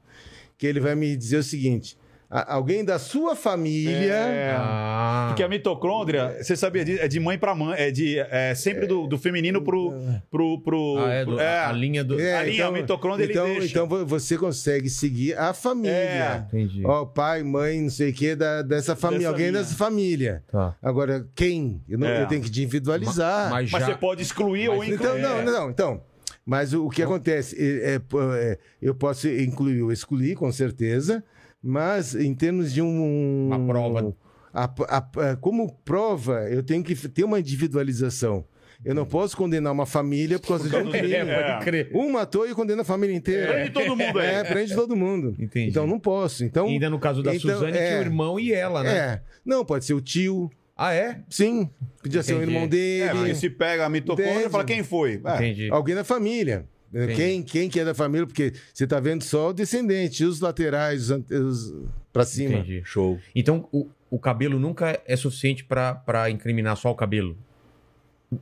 que 0.59 0.67
ele 0.67 0.79
vai 0.79 0.95
me 0.95 1.17
dizer 1.17 1.39
o 1.39 1.43
seguinte: 1.43 1.99
a- 2.31 2.55
alguém 2.55 2.85
da 2.85 2.99
sua 2.99 3.37
família. 3.37 4.13
É. 4.15 4.55
Ah. 4.59 5.27
Porque 5.29 5.43
a 5.43 5.49
mitocôndria, 5.49 6.37
você 6.43 6.57
sabia 6.57 6.85
disso? 6.85 7.03
É 7.03 7.09
de 7.09 7.21
mãe 7.21 7.39
pra 7.39 7.55
mãe. 7.55 7.75
É 7.79 7.91
de 7.91 8.19
é 8.19 8.55
sempre 8.55 8.87
do, 8.87 9.07
do 9.07 9.19
feminino 9.19 9.63
pro. 9.63 9.93
pro, 10.31 10.61
pro 10.61 10.97
Ah, 10.99 11.13
é, 11.13 11.25
do- 11.25 11.41
é. 11.41 11.59
a 11.65 11.73
linha 11.73 12.03
do. 12.05 12.19
É, 12.21 12.37
a 12.39 12.43
linha 12.43 12.71
mitocôndria, 12.71 13.25
ele 13.25 13.33
então, 13.33 13.47
deixa. 13.47 13.67
então 13.67 13.87
vo- 13.89 14.05
você 14.07 14.37
consegue 14.37 14.89
seguir 14.91 15.37
a 15.39 15.53
família. 15.55 16.47
Entendi. 16.49 16.83
Ó, 16.85 17.05
pai, 17.05 17.43
mãe, 17.43 17.81
não 17.83 17.91
sei 17.91 18.11
o 18.11 18.13
que, 18.15 18.35
da, 18.35 18.63
dessa 18.63 18.97
família, 18.97 19.21
Dessa 19.29 19.31
alguém 19.31 19.47
linha. 19.51 19.59
dessa 19.63 19.75
família. 19.77 20.43
Tá. 20.51 20.75
Agora, 20.83 21.27
quem? 21.35 21.81
Eu, 21.89 21.99
não- 21.99 22.07
É. 22.07 22.23
eu 22.23 22.27
tenho 22.27 22.43
que 22.43 22.49
individualizar. 22.49 23.51
Mas 23.51 23.71
Mas 23.71 23.81
já. 23.83 23.87
você 23.89 23.95
pode 23.97 24.23
excluir 24.23 24.69
ou 24.69 24.79
Mas 24.79 24.89
incluir. 24.89 25.19
Então, 25.19 25.19
não, 25.19 25.39
É. 25.39 25.45
não, 25.45 25.53
não, 25.53 25.71
então. 25.71 26.03
Mas 26.45 26.73
o, 26.73 26.87
o 26.87 26.91
que 26.91 27.03
acontece? 27.03 27.57
É, 27.59 27.95
é, 27.95 27.99
pô, 27.99 28.21
é, 28.35 28.57
eu 28.81 28.95
posso 28.95 29.29
incluir 29.29 29.83
ou 29.83 29.91
excluir, 29.91 30.37
com 30.37 30.51
certeza, 30.53 31.25
mas 31.63 32.15
em 32.15 32.35
termos 32.35 32.73
de 32.73 32.81
um. 32.83 33.47
Uma 33.49 33.67
prova. 33.67 34.15
a- 34.53 34.65
a- 34.89 35.31
a- 35.33 35.37
como 35.37 35.73
prova, 35.85 36.49
eu 36.51 36.63
tenho 36.63 36.83
que 36.83 36.95
ter 37.09 37.25
uma 37.25 37.39
individualização. 37.41 38.45
Eu 38.85 38.95
não 38.95 39.07
posso 39.07 39.35
condenar 39.37 39.73
uma 39.73 39.87
família 39.87 40.39
por 40.39 40.49
causa 40.49 40.69
de 40.69 40.77
um 40.77 40.91
crime. 40.91 41.13
É, 41.15 41.53
pode 41.53 41.65
crer. 41.65 41.91
Um 41.95 42.11
matou 42.13 42.47
e 42.49 42.55
condena 42.55 42.83
a 42.83 42.85
família 42.85 43.17
inteira. 43.17 43.53
Prende 43.55 43.71
todo 43.71 43.97
mundo 43.97 44.19
aí. 44.19 44.27
É, 44.27 44.45
prende 44.45 44.75
todo 44.75 44.95
mundo. 44.97 45.35
Entendi. 45.39 45.71
Então 45.71 45.87
não 45.87 45.99
posso. 45.99 46.45
Então, 46.45 46.69
E 46.69 46.73
ainda 46.73 46.91
no 46.91 46.99
caso 46.99 47.23
da 47.23 47.35
então, 47.35 47.51
Suzane, 47.55 47.77
é. 47.77 47.87
tinha 47.89 47.99
o 48.01 48.03
irmão 48.03 48.39
e 48.39 48.53
ela, 48.53 48.83
né? 48.83 48.97
é. 48.97 49.21
Não, 49.45 49.65
pode 49.65 49.85
ser 49.87 49.95
o 49.95 50.01
tio. 50.01 50.51
Ah, 50.77 50.93
é? 50.93 51.21
Sim. 51.31 51.71
Podia 52.03 52.23
ser 52.23 52.35
o 52.35 52.37
Entendi. 52.37 52.51
irmão 52.53 52.65
É, 52.65 52.69
dele. 52.69 53.11
porque 53.19 53.35
se 53.35 53.49
pega 53.49 53.87
a 53.87 53.89
mitocôndria 53.89 54.47
e 54.47 54.51
fala 54.51 54.65
quem 54.65 54.83
foi. 54.83 55.23
É. 55.25 55.35
Entendi. 55.37 55.71
Alguém 55.71 55.95
da 55.95 56.05
família. 56.05 56.67
Entendi. 57.05 57.15
Quem, 57.15 57.43
quem 57.43 57.69
que 57.69 57.81
é 57.81 57.85
da 57.85 57.95
família? 57.95 58.27
Porque 58.27 58.53
você 58.73 58.87
tá 58.87 58.99
vendo 59.01 59.23
só 59.23 59.51
o 59.51 59.53
descendente, 59.53 60.25
os 60.25 60.41
laterais, 60.41 61.11
os, 61.11 61.23
os 61.31 61.75
pra 62.13 62.25
cima. 62.25 62.55
Entendi. 62.59 62.83
Show. 62.85 63.19
Então, 63.35 63.69
o, 63.73 63.89
o 64.11 64.19
cabelo 64.19 64.59
nunca 64.59 65.01
é 65.07 65.17
suficiente 65.17 65.65
pra, 65.65 65.95
pra 65.95 66.31
incriminar 66.31 66.77
só 66.77 66.91
o 66.91 66.95
cabelo. 66.95 67.37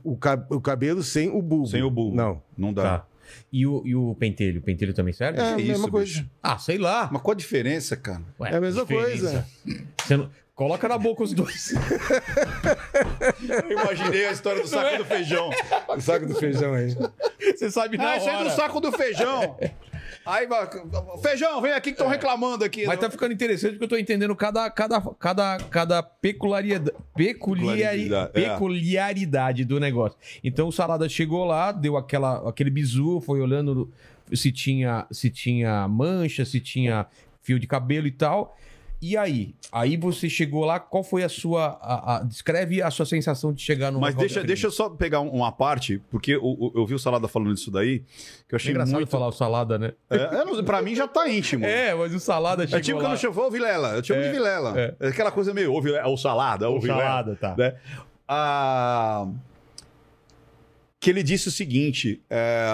O, 0.03 0.15
ca- 0.15 0.45
o 0.49 0.59
cabelo 0.61 1.03
sem 1.03 1.29
o 1.29 1.41
bulbo. 1.41 1.67
Sem 1.67 1.83
o 1.83 1.89
bulbo. 1.91 2.15
Não. 2.15 2.41
Não 2.57 2.73
dá. 2.73 2.83
Tá. 2.99 3.07
E 3.51 3.65
o, 3.67 3.81
e 3.85 3.95
o 3.95 4.15
pentelho? 4.15 4.59
O 4.59 4.63
pentelho 4.63 4.93
também 4.93 5.13
serve? 5.13 5.39
É 5.39 5.41
a 5.53 5.55
Que 5.55 5.63
mesma 5.63 5.73
isso, 5.85 5.91
coisa. 5.91 6.05
bicho? 6.21 6.29
Ah, 6.41 6.57
sei 6.57 6.77
lá. 6.77 7.09
Mas 7.11 7.21
qual 7.21 7.33
a 7.33 7.37
diferença, 7.37 7.95
cara? 7.95 8.21
Ué, 8.39 8.51
É 8.51 8.55
a 8.57 8.61
mesma 8.61 8.81
diferença. 8.85 9.45
Você 9.97 10.17
não- 10.17 10.29
Coloca 10.55 10.87
na 10.87 10.97
boca 10.97 11.21
os 11.21 11.33
dois. 11.33 11.73
Eu 13.69 13.71
imaginei 13.71 14.25
a 14.27 14.31
história 14.31 14.61
do 14.61 14.67
saco 14.67 14.97
do 14.97 15.05
feijão. 15.05 15.49
O 15.89 15.99
saco 15.99 16.25
do 16.25 16.35
feijão 16.35 16.73
aí. 16.73 16.95
Você 17.55 17.69
sabe 17.69 17.97
na 17.97 18.05
Ah, 18.05 18.11
aí 18.13 18.25
é 18.25 18.31
hora. 18.35 18.49
do 18.49 18.55
saco 18.55 18.79
do 18.79 18.91
feijão. 18.93 19.57
Aí, 20.25 20.47
feijão, 21.21 21.61
vem 21.61 21.73
aqui 21.73 21.89
que 21.91 21.95
estão 21.95 22.07
reclamando 22.07 22.63
aqui. 22.63 22.85
Mas 22.85 22.99
tá 22.99 23.09
ficando 23.11 23.33
interessante 23.33 23.71
porque 23.73 23.83
eu 23.83 23.89
tô 23.89 23.97
entendendo 23.97 24.35
cada, 24.35 24.69
cada, 24.69 25.01
cada, 25.19 25.57
cada 25.69 26.01
peculiaridade, 26.01 26.97
peculiari, 27.13 27.77
Peculiaridade, 28.05 28.31
é. 28.33 28.49
peculiaridade 28.49 29.65
do 29.65 29.79
negócio. 29.79 30.17
Então 30.43 30.69
o 30.69 30.71
Salada 30.71 31.07
chegou 31.09 31.43
lá, 31.43 31.71
deu 31.73 31.97
aquela, 31.97 32.47
aquele 32.49 32.69
bizu, 32.69 33.19
foi 33.21 33.41
olhando 33.41 33.91
se 34.33 34.51
tinha, 34.51 35.05
se 35.11 35.29
tinha 35.29 35.87
mancha, 35.87 36.45
se 36.45 36.59
tinha 36.59 37.05
fio 37.43 37.59
de 37.59 37.67
cabelo 37.67 38.07
e 38.07 38.11
tal. 38.11 38.57
E 39.07 39.15
aí? 39.15 39.53
Aí 39.71 39.97
você 39.97 40.27
chegou 40.27 40.65
lá, 40.65 40.79
qual 40.79 41.03
foi 41.03 41.23
a 41.23 41.29
sua. 41.29 41.77
a- 41.79 42.15
a- 42.17 42.23
descreve 42.23 42.81
a 42.81 42.89
sua 42.89 43.05
sensação 43.05 43.53
de 43.53 43.61
chegar 43.61 43.91
no 43.91 43.99
Mas 43.99 44.15
deixa, 44.15 44.43
deixa 44.43 44.65
eu 44.65 44.71
só 44.71 44.89
pegar 44.89 45.21
um- 45.21 45.29
uma 45.29 45.51
parte, 45.51 46.01
porque 46.09 46.35
o- 46.37 46.41
o- 46.43 46.71
eu 46.75 46.87
vi 46.87 46.95
o 46.95 46.99
Salada 46.99 47.27
falando 47.27 47.53
disso 47.53 47.69
daí, 47.69 47.99
que 47.99 48.53
eu 48.53 48.55
É 48.55 48.55
achei 48.55 48.71
engraçado 48.71 48.95
muito... 48.95 49.09
falar 49.09 49.27
o 49.27 49.31
Salada, 49.31 49.77
né? 49.77 49.93
É, 50.09 50.15
é, 50.17 50.63
pra 50.63 50.81
mim 50.81 50.95
já 50.95 51.07
tá 51.07 51.29
íntimo. 51.29 51.63
É, 51.65 51.93
mas 51.93 52.15
o 52.15 52.19
Salada 52.19 52.63
chegou 52.65 52.79
É 52.79 52.81
tipo 52.81 52.97
lá. 52.97 53.03
quando 53.03 53.11
eu 53.11 53.17
chamo 53.19 53.39
ô 53.41 53.51
Vilela, 53.51 53.89
eu 53.97 54.03
chamo 54.03 54.23
de 54.23 54.29
Vilela. 54.31 54.73
É. 54.99 55.07
Aquela 55.09 55.31
coisa 55.31 55.53
meio, 55.53 55.71
ô 55.71 55.79
Vilela, 55.79 56.07
ou 56.07 56.17
salada, 56.17 56.67
ou 56.67 56.77
O 56.77 56.81
Vilela. 56.81 57.01
Salada, 57.01 57.35
tá. 57.35 57.55
né? 57.55 57.75
Ah, 58.27 59.27
que 60.99 61.11
ele 61.11 61.21
disse 61.21 61.47
o 61.47 61.51
seguinte: 61.51 62.23
é, 62.27 62.69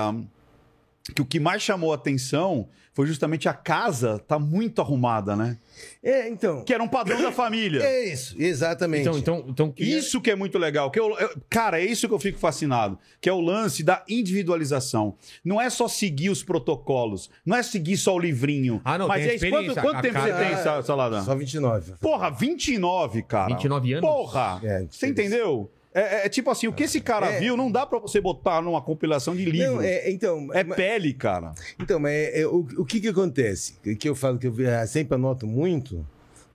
que 1.13 1.21
o 1.21 1.25
que 1.25 1.39
mais 1.41 1.61
chamou 1.61 1.91
a 1.91 1.95
atenção 1.95 2.69
foi 2.93 3.07
justamente 3.07 3.47
a 3.47 3.53
casa 3.53 4.19
tá 4.19 4.37
muito 4.37 4.81
arrumada, 4.81 5.35
né? 5.35 5.57
É, 6.03 6.27
então. 6.27 6.63
Que 6.63 6.73
era 6.73 6.83
um 6.83 6.87
padrão 6.87 7.21
da 7.21 7.31
família. 7.31 7.81
É 7.81 8.05
isso, 8.11 8.35
exatamente. 8.37 9.01
Então, 9.07 9.17
então, 9.17 9.45
então 9.47 9.71
queria- 9.71 9.97
Isso 9.97 10.19
que 10.19 10.29
é 10.29 10.35
muito 10.35 10.57
legal. 10.59 10.91
Que 10.91 10.99
eu, 10.99 11.17
eu- 11.17 11.29
cara, 11.49 11.79
é 11.81 11.85
isso 11.85 12.07
que 12.07 12.13
eu 12.13 12.19
fico 12.19 12.37
fascinado. 12.37 12.99
Que 13.21 13.29
é 13.29 13.33
o 13.33 13.39
lance 13.39 13.81
da 13.83 14.03
individualização. 14.09 15.15
Não 15.43 15.59
é 15.61 15.69
só 15.69 15.87
seguir 15.87 16.29
os 16.29 16.43
protocolos. 16.43 17.29
Não 17.45 17.55
é 17.55 17.63
seguir 17.63 17.97
só 17.97 18.13
o 18.15 18.19
livrinho. 18.19 18.81
Ah, 18.83 18.97
não, 18.97 19.07
Mas 19.07 19.25
é 19.25 19.35
isso. 19.35 19.49
Quanto, 19.49 19.73
quanto 19.81 19.95
a 19.97 20.01
tempo 20.01 20.13
casa- 20.13 20.33
você 20.37 20.45
tem, 20.45 20.57
Sa- 20.63 20.83
Salada? 20.83 21.21
Só 21.21 21.35
29. 21.35 21.93
Porra, 22.01 22.29
29, 22.29 23.23
cara. 23.23 23.47
29 23.55 23.93
anos? 23.93 24.09
Porra! 24.09 24.59
É, 24.63 24.85
você 24.89 25.07
entendeu? 25.07 25.71
É, 25.93 26.25
é 26.25 26.29
tipo 26.29 26.49
assim, 26.49 26.67
o 26.67 26.73
que 26.73 26.83
esse 26.83 27.01
cara 27.01 27.27
É. 27.31 27.39
viu 27.39 27.57
não 27.57 27.69
dá 27.71 27.85
pra 27.85 27.99
você 27.99 28.21
botar 28.21 28.61
numa 28.61 28.81
compilação 28.81 29.35
de 29.35 29.43
livro. 29.45 29.75
Não, 29.75 29.81
é 29.81 30.07
é, 30.07 30.11
então, 30.11 30.39
mas- 30.39 30.75
pele, 30.75 31.13
cara. 31.13 31.53
então, 31.79 31.99
mas 31.99 32.13
é, 32.13 32.41
é, 32.41 32.47
o, 32.47 32.65
o 32.77 32.85
que 32.85 33.01
que 33.01 33.09
acontece? 33.09 33.73
Que- 33.83 33.95
Que 33.95 34.07
eu 34.09 34.15
falo 34.15 34.37
que 34.39 34.47
eu 34.47 34.55
eh, 34.59 34.85
sempre 34.87 35.15
anoto 35.15 35.45
muito, 35.45 36.05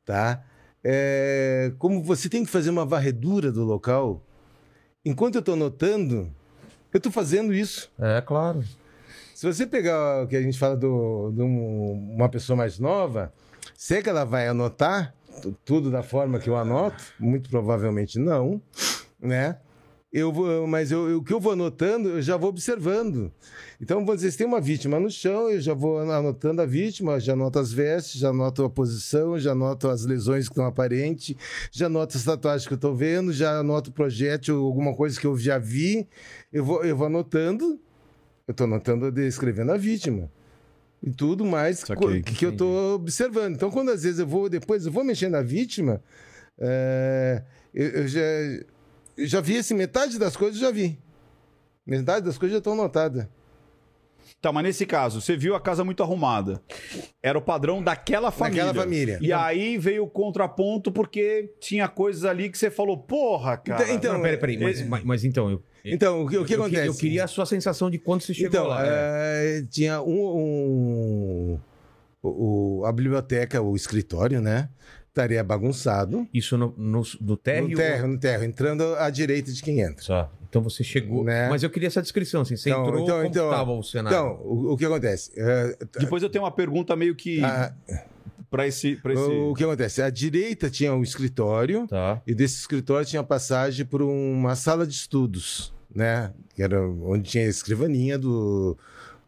tá? 0.04 0.42
É, 0.82 1.72
como 1.78 2.02
você 2.02 2.28
tem 2.28 2.44
que 2.44 2.50
fazer 2.50 2.70
uma 2.70 2.86
varredura 2.86 3.50
do 3.52 3.62
local, 3.64 4.22
enquanto 5.04 5.34
eu 5.34 5.42
tô 5.42 5.52
anotando, 5.52 6.32
eu 6.94 7.00
tô 7.00 7.10
fazendo 7.10 7.52
isso. 7.52 7.90
É, 7.98 8.20
claro. 8.22 8.62
Se 9.34 9.44
você 9.46 9.66
pegar 9.66 10.24
o 10.24 10.28
que 10.28 10.36
a 10.36 10.40
gente 10.40 10.58
fala 10.58 10.74
do, 10.76 11.30
de 11.34 11.42
um- 11.42 12.14
uma 12.14 12.28
pessoa 12.30 12.56
mais 12.56 12.78
nova, 12.78 13.30
será 13.76 14.00
que 14.00 14.08
ela 14.08 14.24
vai 14.24 14.48
anotar 14.48 15.12
tu- 15.42 15.54
tudo 15.64 15.90
da 15.90 16.02
forma 16.02 16.38
que 16.38 16.48
eu 16.48 16.56
anoto? 16.56 17.04
Muito 17.20 17.50
provavelmente 17.50 18.18
não, 18.18 18.62
né? 19.20 19.58
Eu 20.12 20.32
vou, 20.32 20.66
mas 20.66 20.90
eu, 20.90 21.18
o 21.18 21.22
que 21.22 21.32
eu 21.32 21.38
vou 21.40 21.52
anotando, 21.52 22.08
eu 22.08 22.22
já 22.22 22.36
vou 22.36 22.48
observando. 22.48 23.30
Então, 23.80 24.06
vou 24.06 24.14
dizer, 24.14 24.30
se 24.30 24.38
tem 24.38 24.46
uma 24.46 24.60
vítima 24.60 24.98
no 24.98 25.10
chão, 25.10 25.50
eu 25.50 25.60
já 25.60 25.74
vou 25.74 25.98
anotando 25.98 26.62
a 26.62 26.64
vítima, 26.64 27.20
já 27.20 27.34
anoto 27.34 27.58
as 27.58 27.70
vestes, 27.72 28.20
já 28.20 28.30
anoto 28.30 28.64
a 28.64 28.70
posição, 28.70 29.38
já 29.38 29.52
anoto 29.52 29.88
as 29.88 30.06
lesões 30.06 30.46
que 30.48 30.52
estão 30.52 30.64
aparentes, 30.64 31.36
já 31.70 31.86
anoto 31.86 32.16
as 32.16 32.24
tatuagens 32.24 32.66
que 32.66 32.72
eu 32.72 32.76
estou 32.76 32.94
vendo, 32.94 33.32
já 33.32 33.58
anoto 33.58 33.90
o 33.90 33.92
projétil, 33.92 34.64
alguma 34.64 34.94
coisa 34.94 35.20
que 35.20 35.26
eu 35.26 35.36
já 35.36 35.58
vi. 35.58 36.08
Eu 36.52 36.64
vou, 36.64 36.82
eu 36.84 36.96
vou 36.96 37.08
anotando, 37.08 37.78
eu 38.46 38.52
estou 38.52 38.64
anotando, 38.66 39.12
descrevendo 39.12 39.72
a 39.72 39.76
vítima. 39.76 40.30
E 41.02 41.10
tudo 41.10 41.44
mais 41.44 41.84
que, 41.84 42.22
que 42.22 42.46
eu 42.46 42.50
estou 42.50 42.94
observando. 42.94 43.54
Então, 43.54 43.70
quando 43.70 43.90
às 43.90 44.02
vezes 44.02 44.18
eu 44.18 44.26
vou, 44.26 44.48
depois 44.48 44.86
eu 44.86 44.92
vou 44.92 45.04
mexer 45.04 45.28
na 45.28 45.42
vítima, 45.42 46.02
é, 46.58 47.42
eu, 47.74 47.88
eu 47.88 48.08
já, 48.08 48.20
eu 49.16 49.26
já 49.26 49.40
vi 49.40 49.58
assim, 49.58 49.74
metade 49.74 50.18
das 50.18 50.36
coisas 50.36 50.60
eu 50.60 50.66
já 50.68 50.72
vi. 50.72 50.98
Metade 51.86 52.24
das 52.26 52.36
coisas 52.36 52.54
já 52.54 52.58
estão 52.58 52.72
anotadas. 52.72 53.26
Tá, 54.42 54.52
mas 54.52 54.64
nesse 54.64 54.84
caso, 54.84 55.20
você 55.20 55.36
viu 55.36 55.54
a 55.54 55.60
casa 55.60 55.82
muito 55.84 56.02
arrumada. 56.02 56.60
Era 57.22 57.38
o 57.38 57.42
padrão 57.42 57.82
daquela 57.82 58.30
família. 58.30 58.64
Daquela 58.66 58.84
família. 58.84 59.18
E 59.22 59.32
aí 59.32 59.78
veio 59.78 60.04
o 60.04 60.10
contraponto 60.10 60.92
porque 60.92 61.54
tinha 61.60 61.88
coisas 61.88 62.24
ali 62.24 62.50
que 62.50 62.58
você 62.58 62.70
falou, 62.70 62.98
porra, 62.98 63.56
cara. 63.56 63.82
Então- 63.84 63.94
então, 63.94 64.14
Não, 64.14 64.20
peraí, 64.22 64.36
peraí. 64.36 64.58
Mas, 64.58 64.86
mas, 64.86 65.04
mas 65.04 65.24
então, 65.24 65.50
eu, 65.50 65.62
Então, 65.84 66.22
o 66.24 66.28
que, 66.28 66.36
o 66.38 66.44
que 66.44 66.54
eu, 66.54 66.62
acontece? 66.62 66.86
Eu 66.88 66.94
queria 66.94 67.24
a 67.24 67.28
sua 67.28 67.46
sensação 67.46 67.88
de 67.88 67.98
quando 67.98 68.22
você 68.22 68.34
chegou 68.34 68.48
Então, 68.48 68.66
lá. 68.66 68.84
é. 68.84 69.58
é, 69.60 69.62
tinha 69.70 70.02
um, 70.02 70.36
um- 70.36 71.60
o- 72.22 72.84
a 72.84 72.92
biblioteca, 72.92 73.62
o 73.62 73.74
escritório, 73.76 74.40
né? 74.40 74.68
Estaria 75.16 75.42
bagunçado. 75.42 76.28
Isso 76.32 76.58
no, 76.58 76.74
no, 76.76 77.02
no 77.22 77.36
térreo? 77.38 77.70
No 77.70 77.76
terra, 77.76 78.06
no 78.06 78.18
terra, 78.18 78.44
entrando 78.44 78.82
à 78.96 79.08
direita 79.08 79.50
de 79.50 79.62
quem 79.62 79.80
entra. 79.80 80.02
Só. 80.04 80.30
Então 80.46 80.62
você 80.62 80.84
chegou. 80.84 81.24
Né? 81.24 81.48
Mas 81.48 81.62
eu 81.62 81.70
queria 81.70 81.86
essa 81.86 82.02
descrição, 82.02 82.42
assim. 82.42 82.54
Você 82.54 82.68
Então, 82.68 82.82
entrou, 82.84 83.00
então, 83.02 83.16
como 83.16 83.28
então, 83.28 83.50
estava 83.50 83.72
o 83.72 83.82
cenário? 83.82 84.14
Então, 84.18 84.40
o, 84.44 84.72
o 84.72 84.76
que 84.76 84.84
acontece? 84.84 85.32
É, 85.34 85.74
Depois 85.98 86.22
eu 86.22 86.28
tenho 86.28 86.44
uma 86.44 86.50
pergunta 86.50 86.94
meio 86.94 87.14
que 87.14 87.42
a- 87.42 87.72
pra 88.50 88.66
esse. 88.66 88.96
Pra 88.96 89.14
esse... 89.14 89.22
o 89.22 89.54
que 89.54 89.64
acontece? 89.64 90.02
À 90.02 90.10
direita 90.10 90.68
tinha 90.68 90.94
o 90.94 91.02
escritório, 91.02 91.86
Tá. 91.88 92.20
e 92.26 92.34
desse 92.34 92.56
escritório 92.58 93.06
tinha 93.06 93.22
passagem 93.24 93.86
por 93.86 94.02
uma 94.02 94.54
sala 94.54 94.86
de 94.86 94.92
estudos, 94.92 95.72
né? 95.94 96.30
Que 96.54 96.62
era 96.62 96.78
onde 96.86 97.30
tinha 97.30 97.44
a 97.44 97.48
escrivaninha 97.48 98.18
do. 98.18 98.76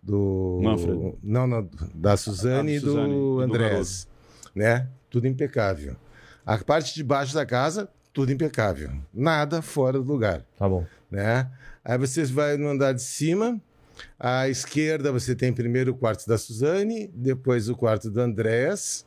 do 0.02 0.60
Manfred. 0.62 1.14
Não, 1.22 1.46
não, 1.46 1.66
da 1.94 2.14
Suzane 2.16 2.72
Ah, 2.72 2.76
e 2.76 2.80
Suzane 2.80 3.06
e 3.06 3.10
do 3.14 3.36
do 3.36 3.40
Andrés. 3.40 4.06
Né? 4.54 4.86
Tudo 5.10 5.26
impecável. 5.26 5.96
A 6.44 6.58
parte 6.58 6.94
de 6.94 7.02
baixo 7.02 7.34
da 7.34 7.44
casa, 7.44 7.88
tudo 8.12 8.32
impecável. 8.32 8.90
Nada 9.12 9.62
fora 9.62 9.98
do 9.98 10.04
lugar. 10.04 10.44
Tá 10.56 10.68
bom. 10.68 10.84
né? 11.10 11.50
Aí 11.84 11.96
você 11.98 12.24
vai 12.24 12.56
no 12.56 12.68
andar 12.68 12.92
de 12.92 13.02
cima, 13.02 13.60
à 14.18 14.48
esquerda 14.48 15.10
você 15.10 15.34
tem 15.34 15.52
primeiro 15.52 15.92
o 15.92 15.94
quarto 15.94 16.26
da 16.26 16.36
Suzane, 16.36 17.08
depois 17.14 17.68
o 17.68 17.76
quarto 17.76 18.10
do 18.10 18.20
Andrés, 18.20 19.06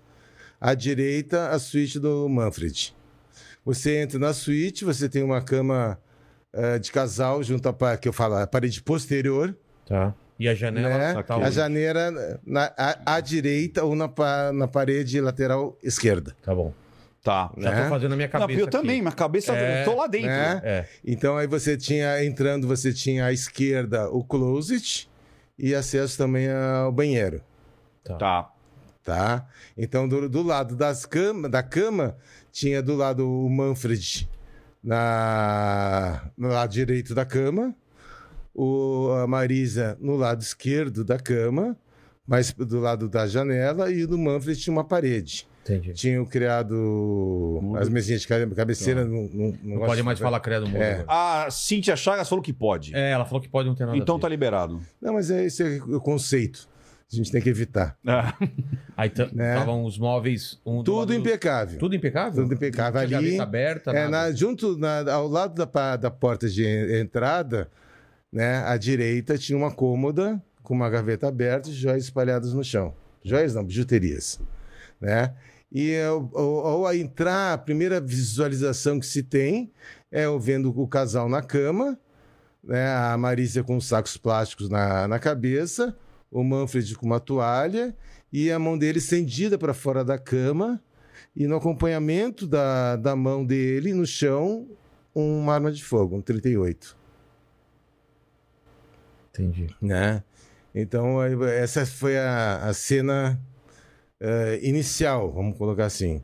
à 0.60 0.74
direita 0.74 1.49
a 1.49 1.60
suíte 1.60 1.99
do 1.99 2.28
Manfred. 2.28 2.95
Você 3.64 3.97
entra 4.02 4.18
na 4.18 4.34
suíte, 4.34 4.84
você 4.84 5.08
tem 5.08 5.22
uma 5.22 5.41
cama 5.41 5.99
eh, 6.54 6.80
de 6.80 6.91
casal 6.91 7.43
junto 7.43 7.70
à 7.70 7.97
que 7.97 8.08
eu 8.08 8.14
falo, 8.14 8.36
a 8.36 8.47
parede 8.47 8.82
posterior, 8.82 9.56
Tá. 9.86 10.16
E 10.42 10.48
a 10.50 10.56
janela 10.56 10.98
né? 10.98 11.22
tá 11.24 11.36
a 11.36 11.52
janela 11.52 12.39
na, 12.44 12.74
à, 12.76 13.16
à 13.18 13.20
direita 13.20 13.84
ou 13.84 13.96
na, 13.96 14.10
na 14.52 14.68
parede 14.68 15.22
lateral 15.22 15.78
esquerda. 15.84 16.36
Tá 16.42 16.56
bom. 16.56 16.74
Tá. 17.24 17.52
Já 17.60 17.70
Né? 17.72 17.84
tô 17.84 17.89
fazendo 17.89 18.14
a 18.14 18.16
minha 18.16 18.28
Não, 18.34 18.39
cabeça. 18.39 18.60
eu 18.60 18.64
aqui. 18.66 18.72
também, 18.72 19.02
minha 19.02 19.12
cabeça. 19.12 19.56
É, 19.56 19.82
eu 19.82 19.86
tô 19.86 19.96
lá 19.96 20.08
dentro. 20.08 20.30
né? 20.30 20.62
É. 20.64 20.86
Então 21.06 21.38
aí 21.38 21.46
você 21.46 21.78
tinha, 21.78 22.26
entrando, 22.26 22.68
você 22.68 22.92
tinha 22.92 23.26
à 23.26 23.32
esquerda 23.32 24.10
o 24.10 24.24
closet 24.24 25.08
e 25.60 25.76
acesso 25.76 26.18
também 26.18 26.50
ao 26.52 26.92
banheiro. 26.92 27.44
Tá. 28.04 28.50
tá? 29.04 29.48
Então, 29.78 30.08
do, 30.08 30.28
do 30.28 30.42
lado 30.42 30.76
das 30.76 31.06
cama, 31.06 31.48
da 31.48 31.62
cama, 31.62 32.18
tinha 32.52 32.82
do 32.82 32.96
lado 32.96 33.30
o 33.30 33.48
Manfred 33.48 34.28
na, 34.84 36.32
no 36.36 36.48
lado 36.50 36.72
direito 36.72 37.14
da 37.14 37.24
cama, 37.26 37.76
o, 38.54 39.10
a 39.22 39.28
Marisa 39.28 39.97
no 39.99 40.16
lado 40.16 40.41
esquerdo 40.41 41.04
da 41.04 41.18
cama, 41.20 41.76
mas 42.28 42.52
do 42.54 42.80
lado 42.80 43.10
da 43.10 43.28
janela, 43.28 43.91
e 43.91 44.04
o 44.04 44.08
do 44.08 44.18
Manfred 44.18 44.60
tinha 44.60 44.72
uma 44.74 44.84
parede. 44.84 45.47
Entendi. 45.64 45.93
tinham 45.93 46.26
criado 46.26 47.76
as 47.80 47.88
mesinhas 47.88 48.22
de 48.22 48.28
cabe- 48.28 48.56
cabeceira. 48.56 49.06
Não, 49.06 49.30
não, 49.32 49.54
Não 49.64 49.80
pode 49.86 50.02
mais 50.02 50.18
falar 50.20 50.39
credo 50.39 50.66
mudo. 50.66 50.82
É. 50.82 51.06
A 51.08 51.49
Cíntia 51.52 51.95
Chagas 51.95 52.28
falou 52.28 52.41
que 52.43 52.52
pode. 52.52 52.95
É, 52.95 53.12
ela 53.12 53.26
falou 53.26 53.39
que 53.39 53.47
pode 53.47 53.68
não 53.68 53.76
ter 53.76 53.86
nada 53.86 53.95
então 53.95 54.16
a 54.16 54.20
tá 54.20 54.28
liberado. 54.28 54.82
Não, 54.99 55.14
mas 55.14 55.30
é, 55.30 55.45
esse 55.45 55.62
é 55.64 55.80
o 55.84 55.99
conceito. 56.02 56.68
A 57.12 57.16
gente 57.16 57.32
tem 57.32 57.39
que 57.41 57.49
evitar. 57.49 57.95
Ah, 58.08 58.34
Aí 58.97 59.12
né? 59.34 59.54
estavam 59.54 59.84
os 59.86 59.99
móveis... 59.99 60.60
Um 60.66 60.78
do 60.78 60.84
Tudo 60.86 60.97
lado 60.99 61.08
do- 61.10 61.14
impecável. 61.14 61.78
Tudo 61.78 61.93
impecável? 61.95 62.41
Tudo 62.43 62.54
impecável. 62.56 63.02
Não 63.02 63.08
tinha 63.08 63.20
Ali, 63.20 63.39
aberta, 63.39 63.91
É, 63.91 64.08
na- 64.08 64.32
junto, 64.32 64.78
na- 64.78 65.12
ao 65.14 65.28
lado 65.28 65.54
da, 65.64 65.95
da 65.97 66.10
porta 66.10 66.47
de 66.49 66.66
en- 66.66 67.02
entrada, 67.02 67.70
né, 68.32 68.63
à 68.65 68.77
direita 68.77 69.38
tinha 69.38 69.57
uma 69.57 69.71
cômoda 69.71 70.41
com 70.63 70.73
uma 70.73 70.89
gaveta 70.89 71.27
aberta 71.27 71.69
e 71.69 71.73
joias 71.73 72.03
espalhadas 72.03 72.53
no 72.53 72.63
chão. 72.63 72.93
Joias 73.23 73.53
não, 73.53 73.63
bijuterias. 73.63 74.39
Né? 74.99 75.34
E 75.71 75.95
ao, 76.01 76.93
entrar, 76.93 77.53
a 77.53 77.57
primeira 77.57 77.99
visualização 77.99 78.99
que 78.99 79.05
se 79.05 79.23
tem 79.23 79.71
é 80.11 80.25
eu 80.25 80.39
vendo 80.39 80.69
o 80.77 80.88
casal 80.88 81.29
na 81.29 81.41
cama, 81.41 81.97
né, 82.63 82.88
a 82.93 83.17
Marícia 83.17 83.63
com 83.63 83.77
os 83.77 83.88
sacos 83.88 84.17
plásticos 84.17 84.69
na, 84.69 85.07
na 85.07 85.17
cabeça, 85.17 85.95
o 86.29 86.43
Manfred 86.43 86.95
com 86.95 87.05
uma 87.05 87.19
toalha 87.19 87.95
e 88.32 88.51
a 88.51 88.59
mão 88.59 88.77
dele 88.77 88.99
estendida 88.99 89.57
para 89.57 89.73
fora 89.73 90.03
da 90.03 90.17
cama 90.17 90.82
e 91.36 91.47
no 91.47 91.55
acompanhamento 91.55 92.45
da, 92.45 92.95
da 92.97 93.15
mão 93.15 93.45
dele 93.45 93.93
no 93.93 94.05
chão, 94.05 94.67
uma 95.15 95.53
arma 95.53 95.71
de 95.71 95.84
fogo, 95.84 96.17
um 96.17 96.21
38. 96.21 97.01
Entendi. 99.32 99.67
Né? 99.82 100.23
Então, 100.73 101.21
essa 101.23 101.86
foi 101.86 102.17
a, 102.17 102.57
a 102.57 102.73
cena 102.73 103.39
eh, 104.19 104.59
inicial, 104.61 105.32
vamos 105.32 105.57
colocar 105.57 105.86
assim. 105.86 106.23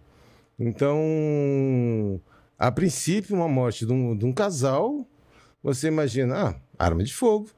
Então, 0.59 2.21
a 2.57 2.71
princípio, 2.71 3.35
uma 3.35 3.47
morte 3.47 3.85
de 3.85 3.91
um, 3.91 4.15
de 4.15 4.25
um 4.25 4.33
casal, 4.33 5.05
você 5.61 5.87
imagina, 5.87 6.49
ah, 6.49 6.55
arma 6.77 7.03
de 7.03 7.13
fogo. 7.13 7.49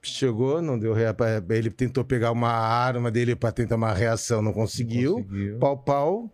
Chegou, 0.00 0.62
não 0.62 0.78
deu 0.78 0.94
rea... 0.94 1.14
Ele 1.50 1.70
tentou 1.70 2.04
pegar 2.04 2.30
uma 2.30 2.50
arma 2.50 3.10
dele 3.10 3.34
para 3.34 3.52
tentar 3.52 3.76
uma 3.76 3.92
reação, 3.92 4.40
não 4.40 4.52
conseguiu. 4.52 5.16
Conseguiu. 5.16 5.58
pau, 5.58 5.76
pau, 5.76 6.30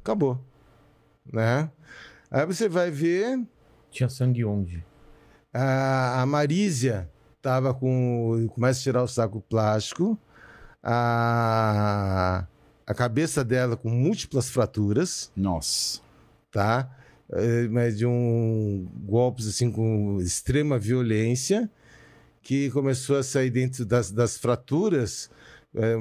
acabou. 0.00 0.40
Né? 1.30 1.70
Aí 2.30 2.46
você 2.46 2.68
vai 2.68 2.90
ver 2.90 3.46
Tinha 3.90 4.08
sangue 4.08 4.44
onde? 4.44 4.84
A, 5.58 6.22
a 6.22 6.26
Marísia 6.26 7.10
tava 7.42 7.74
com. 7.74 8.46
Começa 8.54 8.80
a 8.80 8.82
tirar 8.82 9.02
o 9.02 9.08
saco 9.08 9.40
plástico, 9.40 10.18
a, 10.82 12.46
a 12.86 12.94
cabeça 12.94 13.44
dela 13.44 13.76
com 13.76 13.90
múltiplas 13.90 14.48
fraturas, 14.48 15.32
nossa. 15.36 16.00
tá? 16.50 16.88
Eh, 17.32 17.68
Mas 17.70 17.98
de 17.98 18.06
um 18.06 18.88
golpes 19.04 19.48
assim 19.48 19.70
com 19.70 20.18
extrema 20.20 20.78
violência, 20.78 21.68
que 22.42 22.70
começou 22.70 23.16
a 23.18 23.22
sair 23.22 23.50
dentro 23.50 23.84
das, 23.84 24.10
das 24.10 24.36
fraturas. 24.38 25.30
eh, 25.74 25.96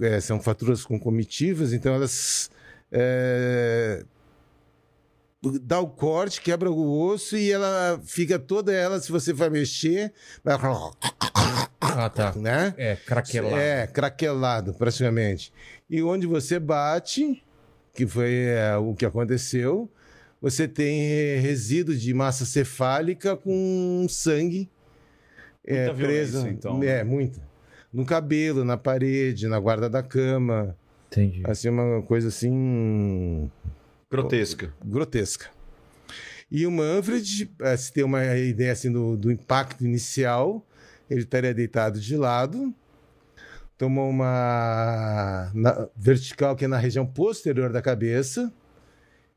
eh, 0.00 0.20
são 0.20 0.40
fraturas 0.40 0.84
concomitivas, 0.84 1.72
então 1.72 1.92
elas 1.94 2.50
eh, 2.92 4.04
dá 5.62 5.80
o 5.80 5.88
corte, 5.88 6.40
quebra 6.40 6.70
o 6.70 7.00
osso 7.08 7.36
e 7.36 7.50
ela 7.50 8.00
fica 8.04 8.38
toda 8.38 8.72
ela, 8.72 9.00
se 9.00 9.10
você 9.12 9.32
vai 9.32 9.48
mexer, 9.50 10.12
vai, 10.42 10.56
Ah, 11.80 12.08
tá. 12.10 12.32
né? 12.36 12.74
É, 12.76 12.96
craquelado. 12.96 13.56
É, 13.56 13.86
craquelado, 13.86 14.74
praticamente. 14.74 15.52
E 15.88 16.02
onde 16.02 16.26
você 16.26 16.58
bate, 16.58 17.42
que 17.94 18.06
foi 18.06 18.34
é, 18.46 18.76
o 18.76 18.94
que 18.94 19.06
aconteceu, 19.06 19.88
você 20.40 20.66
tem 20.66 21.38
resíduo 21.40 21.94
de 21.94 22.12
massa 22.12 22.44
cefálica 22.44 23.36
com 23.36 24.06
sangue 24.08 24.68
é, 25.64 25.92
preso. 25.92 26.46
então, 26.48 26.78
né? 26.78 27.00
É, 27.00 27.04
muita. 27.04 27.40
No 27.92 28.04
cabelo, 28.04 28.64
na 28.64 28.76
parede, 28.76 29.48
na 29.48 29.58
guarda 29.58 29.88
da 29.88 30.02
cama. 30.02 30.76
Entendi. 31.08 31.42
Assim, 31.44 31.68
uma 31.68 32.02
coisa 32.02 32.28
assim 32.28 33.50
Grotesca. 34.10 34.72
grotesca. 34.84 35.46
E 36.50 36.64
o 36.66 36.70
Manfred, 36.70 37.50
eh, 37.60 37.76
se 37.76 37.92
tem 37.92 38.04
uma 38.04 38.24
ideia 38.36 38.72
assim 38.72 38.90
do, 38.92 39.16
do 39.16 39.32
impacto 39.32 39.84
inicial, 39.84 40.64
ele 41.10 41.20
estaria 41.22 41.52
deitado 41.52 41.98
de 41.98 42.16
lado, 42.16 42.72
tomou 43.76 44.08
uma 44.08 45.50
na- 45.52 45.88
vertical 45.96 46.54
que 46.54 46.64
é 46.64 46.68
na 46.68 46.78
região 46.78 47.04
posterior 47.04 47.72
da 47.72 47.82
cabeça. 47.82 48.52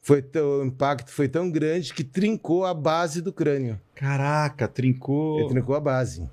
Foi 0.01 0.21
tão- 0.21 0.59
o 0.61 0.65
impacto 0.65 1.11
foi 1.11 1.27
tão 1.27 1.49
grande 1.49 1.93
que 1.93 2.03
trincou 2.03 2.63
a 2.63 2.73
base 2.73 3.21
do 3.21 3.33
crânio. 3.33 3.79
Caraca, 3.95 4.67
trincou. 4.67 5.39
Ele 5.39 5.49
trincou 5.49 5.75
a 5.75 5.79
base. 5.79 6.29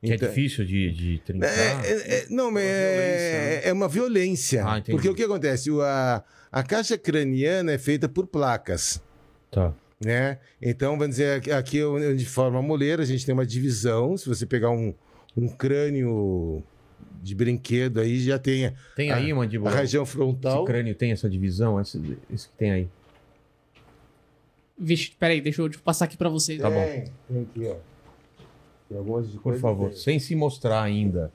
Que 0.00 0.12
é 0.12 0.14
Então- 0.14 0.28
difícil 0.28 0.64
de, 0.64 0.90
de 0.92 1.18
trincar. 1.24 1.48
é, 1.50 1.90
é- 1.90 2.18
é- 2.20 2.26
não, 2.30 2.50
mas 2.52 2.62
é, 2.62 3.62
é 3.68 3.72
uma 3.72 3.88
violência. 3.88 4.64
Ah, 4.64 4.80
porque 4.88 5.08
o 5.08 5.14
que 5.14 5.24
acontece? 5.24 5.70
O- 5.70 5.82
a, 5.82 6.22
a 6.52 6.62
caixa 6.62 6.96
craniana 6.96 7.72
é 7.72 7.78
feita 7.78 8.08
por 8.08 8.26
placas. 8.26 9.02
Tá. 9.50 9.74
né? 10.00 10.38
Então, 10.62 10.92
vamos 10.96 11.16
dizer, 11.16 11.42
aqui- 11.52 11.82
onde 11.82 12.24
forma 12.24 12.60
a 12.60 12.62
moleira, 12.62 13.02
a 13.02 13.04
gente 13.04 13.26
tem 13.26 13.32
uma 13.32 13.44
divisão. 13.44 14.16
Se 14.16 14.28
você 14.28 14.46
pegar 14.46 14.70
um, 14.70 14.94
um 15.36 15.48
crânio 15.48 16.62
de 17.20 17.34
brinquedo 17.34 17.98
aí, 17.98 18.20
já 18.20 18.38
tem 18.38 18.72
Tem 18.94 19.10
a- 19.10 19.16
aí, 19.16 19.32
a 19.32 19.34
mandíbula? 19.34 19.72
região 19.74 20.04
Esse 20.04 20.12
frontal. 20.12 20.64
crânio 20.64 20.94
tem 20.94 21.10
essa 21.10 21.28
divisão? 21.28 21.80
Esse, 21.80 22.00
esse 22.32 22.48
que 22.48 22.54
tem 22.56 22.70
aí. 22.70 22.88
Vixe, 24.78 25.10
peraí, 25.18 25.40
deixa 25.40 25.60
eu 25.62 25.70
passar 25.82 26.04
aqui 26.04 26.16
pra 26.16 26.28
vocês. 26.28 26.60
Tá 26.60 26.70
bom. 26.70 26.84
Tem 27.28 27.42
aqui, 27.42 27.66
ó. 27.66 27.76
Tem 28.88 29.40
Por 29.42 29.58
favor, 29.58 29.90
que- 29.90 29.96
sem 29.98 30.18
se 30.18 30.34
mostrar 30.34 30.82
ainda 30.82 31.32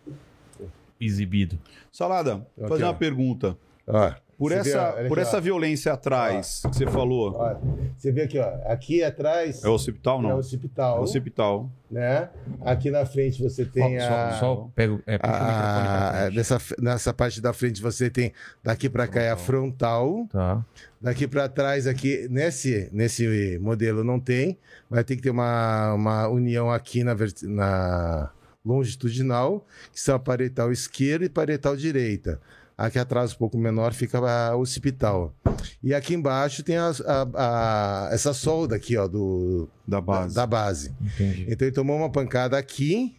exibido. 1.00 1.58
Salada, 1.92 2.48
vou 2.58 2.68
fazer 2.68 2.84
uma 2.84 2.94
pergunta. 2.94 3.58
Ó, 3.88 4.14
Por 4.44 4.52
você 4.52 4.62
vê, 4.62 4.70
essa, 4.70 4.80
ó, 4.82 4.96
olha 4.98 5.08
por 5.08 5.18
aqui, 5.20 5.28
essa 5.28 5.38
ó. 5.38 5.42
violência 5.42 5.94
atrás 5.94 6.62
que 6.70 6.76
você 6.78 6.86
falou, 6.88 7.34
Ó, 7.36 7.56
você 7.98 8.12
vê 8.12 8.24
aqui, 8.24 8.38
ó. 8.40 8.50
Aqui 8.66 9.02
atrás 9.04 9.64
é 9.64 9.68
o 9.70 9.72
hospital, 9.74 10.16
é 10.16 10.20
o 10.20 10.22
não? 10.22 10.30
É 10.32 10.36
hospital, 10.36 11.00
o 11.00 11.04
hospital. 11.04 11.72
né? 11.90 12.30
Aqui 12.66 12.92
na 12.92 13.06
frente 13.06 13.42
você 13.42 13.64
tem 13.66 14.00
só, 14.00 14.06
a... 14.14 14.32
só 14.40 14.70
pego, 14.76 15.02
é, 15.08 15.18
a- 15.22 16.30
nessa, 16.34 16.58
nessa 16.80 17.14
parte 17.14 17.40
da 17.42 17.54
frente 17.54 17.82
você 17.82 18.10
tem 18.10 18.34
daqui 18.64 18.90
para 18.90 19.08
cá 19.08 19.22
é 19.22 19.32
a 19.32 19.38
frontal, 19.38 20.28
Tá. 20.32 20.64
Daqui 21.02 21.28
para 21.28 21.50
trás, 21.50 21.86
aqui, 21.86 22.28
nesse, 22.32 22.90
nesse 22.94 23.60
modelo 23.62 24.06
não 24.06 24.20
tem. 24.22 24.58
Vai 24.90 25.04
ter 25.04 25.18
que 25.18 25.22
ter 25.22 25.32
uma, 25.32 25.94
uma 25.94 26.28
união 26.30 26.72
aqui 26.72 27.04
na, 27.04 27.14
na 27.44 28.32
longitudinal, 28.66 29.66
que 29.92 30.00
são 30.00 30.16
a 30.16 30.20
parietal 30.20 30.72
esquerda 30.72 31.26
e 31.26 31.30
parietal 31.30 31.76
direita. 31.76 32.40
Aqui 32.78 32.98
atrás, 32.98 33.34
um 33.34 33.38
pouco 33.38 33.58
menor, 33.58 33.94
fica 33.94 34.18
a 34.20 34.56
occipital. 34.56 35.34
E 35.82 35.94
aqui 35.94 36.16
embaixo 36.16 36.64
tem 36.64 36.76
a- 36.78 36.92
a- 37.06 37.28
a- 37.36 38.10
essa 38.12 38.34
solda 38.34 38.76
aqui, 38.76 38.98
ó, 38.98 39.08
do, 39.08 39.70
Da 39.88 39.98
da, 39.98 40.02
base. 40.02 40.36
da 40.36 40.48
base. 40.48 40.96
Entendi. 41.02 41.46
Então 41.50 41.68
ele 41.68 41.76
tomou 41.76 41.96
uma 41.98 42.10
pancada 42.10 42.58
aqui, 42.58 43.16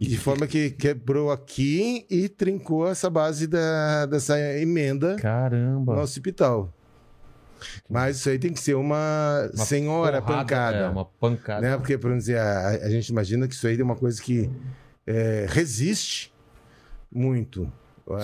de 0.00 0.18
forma 0.18 0.46
que 0.48 0.70
quebrou 0.70 1.30
aqui 1.30 2.04
e 2.10 2.28
trincou 2.28 2.88
essa 2.88 3.08
base 3.08 3.46
da, 3.46 4.06
dessa 4.06 4.38
emenda 4.58 5.12
no 5.14 5.22
Caramba. 5.22 6.00
hospital. 6.00 6.72
Mas 7.88 8.16
isso 8.18 8.28
aí 8.28 8.38
tem 8.38 8.52
que 8.52 8.60
ser 8.60 8.74
uma, 8.74 9.48
Uma 9.54 9.64
senhora 9.64 10.20
porrada, 10.20 10.42
pancada. 10.42 10.76
É, 10.78 10.88
uma 10.88 11.04
pancada. 11.04 11.60
né? 11.62 11.76
Porque, 11.78 11.96
por 11.96 12.14
dizer, 12.14 12.38
a, 12.38 12.68
a 12.68 12.90
gente 12.90 13.08
imagina 13.08 13.46
que 13.48 13.54
isso 13.54 13.66
aí 13.66 13.80
é 13.80 13.82
uma 13.84 13.96
coisa 13.96 14.20
que 14.20 14.50
é, 15.06 15.46
resiste 15.48 16.30
muito. 17.10 17.72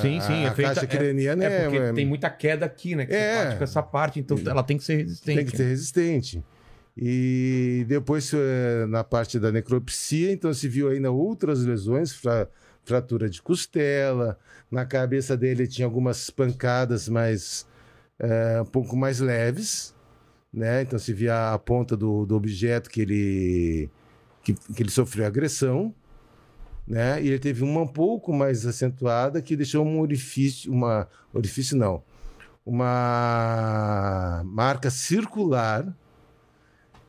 Sim, 0.01 0.19
A- 0.19 0.21
sim. 0.21 0.45
A, 0.45 0.49
é 0.49 0.55
feita, 0.55 0.75
caixa 0.75 0.85
é- 0.85 0.87
craniana 0.99 1.45
é, 1.45 1.63
porque 1.65 1.77
é- 1.79 1.93
tem 1.93 2.07
muita 2.07 2.29
queda 2.29 2.67
aqui, 2.67 2.95
né? 2.95 3.07
Que 3.07 3.15
É. 3.15 3.55
com 3.57 3.65
essa 3.65 3.83
parte, 3.83 4.21
então 4.21 4.39
ela 4.47 4.63
tem 4.63 4.77
que 4.77 4.85
ser 4.85 4.97
resistente. 4.97 5.37
tem 5.37 5.47
que 5.47 5.57
ser 5.57 5.65
resistente. 5.65 6.45
E 6.97 7.85
depois, 7.89 8.31
eh, 8.35 8.85
na 8.89 9.03
parte 9.03 9.39
da 9.39 9.51
necropsia, 9.51 10.33
então 10.33 10.53
se 10.53 10.69
viu 10.69 10.89
ainda 10.91 11.11
outras 11.11 11.65
lesões, 11.65 12.13
fra- 12.13 12.49
fratura 12.85 13.31
de 13.31 13.41
costela, 13.41 14.39
na 14.71 14.85
cabeça 14.85 15.37
dele 15.37 15.67
tinha 15.67 15.87
algumas 15.87 16.29
pancadas, 16.31 17.09
mas 17.09 17.67
eh, 18.19 18.61
um 18.61 18.67
pouco 18.67 18.95
mais 18.97 19.19
leves, 19.21 19.95
né? 20.53 20.83
Então 20.83 20.99
se 20.99 21.13
via 21.15 21.55
a 21.55 21.59
ponta 21.59 21.97
do, 21.97 22.27
do 22.27 22.37
objeto 22.37 22.91
que 22.91 23.01
ele, 23.01 23.91
que, 24.43 24.53
que 24.53 24.83
ele 24.83 24.91
sofreu 24.91 25.25
agressão, 25.25 25.95
né? 26.91 27.23
E 27.23 27.29
ele 27.29 27.39
teve 27.39 27.63
uma 27.63 27.83
um 27.83 27.87
pouco 27.87 28.33
mais 28.33 28.67
acentuada 28.67 29.41
que 29.41 29.55
deixou 29.57 29.87
um 29.87 30.01
orifício, 30.01 30.73
uma 30.73 31.07
orifício 31.33 31.77
não, 31.77 32.03
uma 32.67 34.43
marca 34.45 34.91
circular 34.91 35.87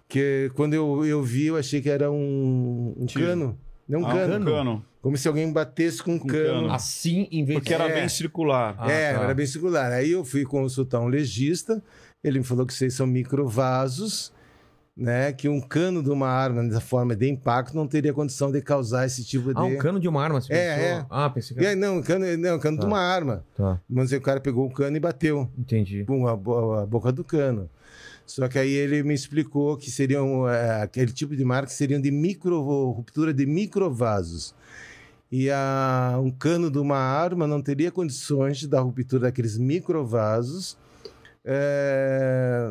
que 0.08 0.52
quando 0.56 0.74
eu, 0.74 1.06
eu 1.06 1.24
vi 1.24 1.48
eu 1.48 1.58
achei 1.58 1.82
que 1.82 1.90
era 1.90 2.12
um, 2.12 2.94
um 2.98 3.06
cano, 3.08 3.58
não 3.88 4.02
um 4.02 4.06
Ah, 4.08 4.14
cano, 4.14 4.36
um 4.42 4.46
cano. 4.46 4.86
Como 5.02 5.18
se 5.18 5.28
alguém 5.28 5.52
batesse 5.52 6.04
com 6.04 6.14
um 6.14 6.20
cano. 6.20 6.62
cano. 6.62 6.72
Assim, 6.74 7.28
em 7.32 7.44
vez 7.44 7.58
Porque 7.60 7.74
era 7.74 7.86
É. 7.90 7.96
bem 8.02 8.08
circular. 8.08 8.76
Ah, 8.78 8.92
é, 8.92 9.14
tá. 9.16 9.24
era 9.24 9.34
bem 9.34 9.48
circular. 9.48 9.92
Aí 9.92 10.12
eu 10.12 10.24
fui 10.24 10.44
consultar 10.46 11.00
um 11.00 11.08
legista, 11.08 11.82
ele 12.24 12.38
me 12.40 12.46
falou 12.46 12.68
que 12.68 12.74
vocês 12.74 12.94
são 12.94 13.08
microvasos, 13.08 14.32
né? 14.96 15.32
Que 15.32 15.48
um 15.48 15.60
cano 15.62 16.04
de 16.04 16.10
uma 16.10 16.28
arma 16.28 16.64
dessa 16.64 16.82
forma 16.82 17.16
de 17.16 17.30
impacto 17.30 17.76
não 17.76 17.88
teria 17.88 18.14
condição 18.14 18.52
de 18.52 18.62
causar 18.62 19.06
esse 19.06 19.24
tipo 19.24 19.54
de. 19.54 19.60
Ah, 19.60 19.64
um 19.64 19.78
cano 19.78 20.00
de 20.00 20.08
uma 20.08 20.22
arma, 20.24 20.42
você 20.42 20.54
É, 20.54 20.76
pensou? 20.76 20.86
é. 20.90 21.06
Ah, 21.10 21.30
pensei 21.30 21.56
que 21.58 21.64
era... 21.64 21.70
aí, 21.72 21.76
não, 21.76 21.98
um 21.98 22.02
cano, 22.02 22.26
não, 22.38 22.56
um 22.56 22.60
cano 22.60 22.78
Tá. 22.78 22.82
de 22.82 22.88
uma 22.88 23.00
arma. 23.00 23.44
Tá, 23.56 23.80
Mas 23.90 24.12
o 24.12 24.22
cara 24.22 24.40
pegou 24.40 24.66
o 24.68 24.72
cano 24.72 24.96
e 24.98 25.00
bateu 25.00 25.50
entendi. 25.58 26.04
com 26.06 26.28
a, 26.28 26.34
a 26.34 26.86
boca 26.86 27.12
do 27.12 27.24
cano. 27.24 27.70
Só 28.26 28.48
que 28.48 28.58
aí 28.60 28.72
ele 28.72 29.04
me 29.04 29.14
explicou 29.14 29.76
que 29.76 29.90
seriam 29.92 30.48
é, 30.48 30.82
aquele 30.84 31.12
tipo 31.12 31.36
de 31.36 31.44
marca 31.44 31.70
seriam 31.70 32.00
de 32.00 32.12
micro 32.12 32.62
ruptura 32.92 33.34
de 33.34 33.46
microvasos. 33.46 34.54
E 35.32 35.50
a, 35.50 36.18
um 36.22 36.30
cano 36.30 36.70
de 36.70 36.78
uma 36.78 36.98
arma 36.98 37.48
não 37.48 37.62
teria 37.62 37.90
condições 37.92 38.58
de 38.58 38.68
dar 38.68 38.82
ruptura 38.82 39.24
daqueles 39.24 39.58
microvasos 39.58 40.78
é, 41.44 42.68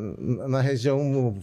na 0.49 0.61
região 0.61 1.35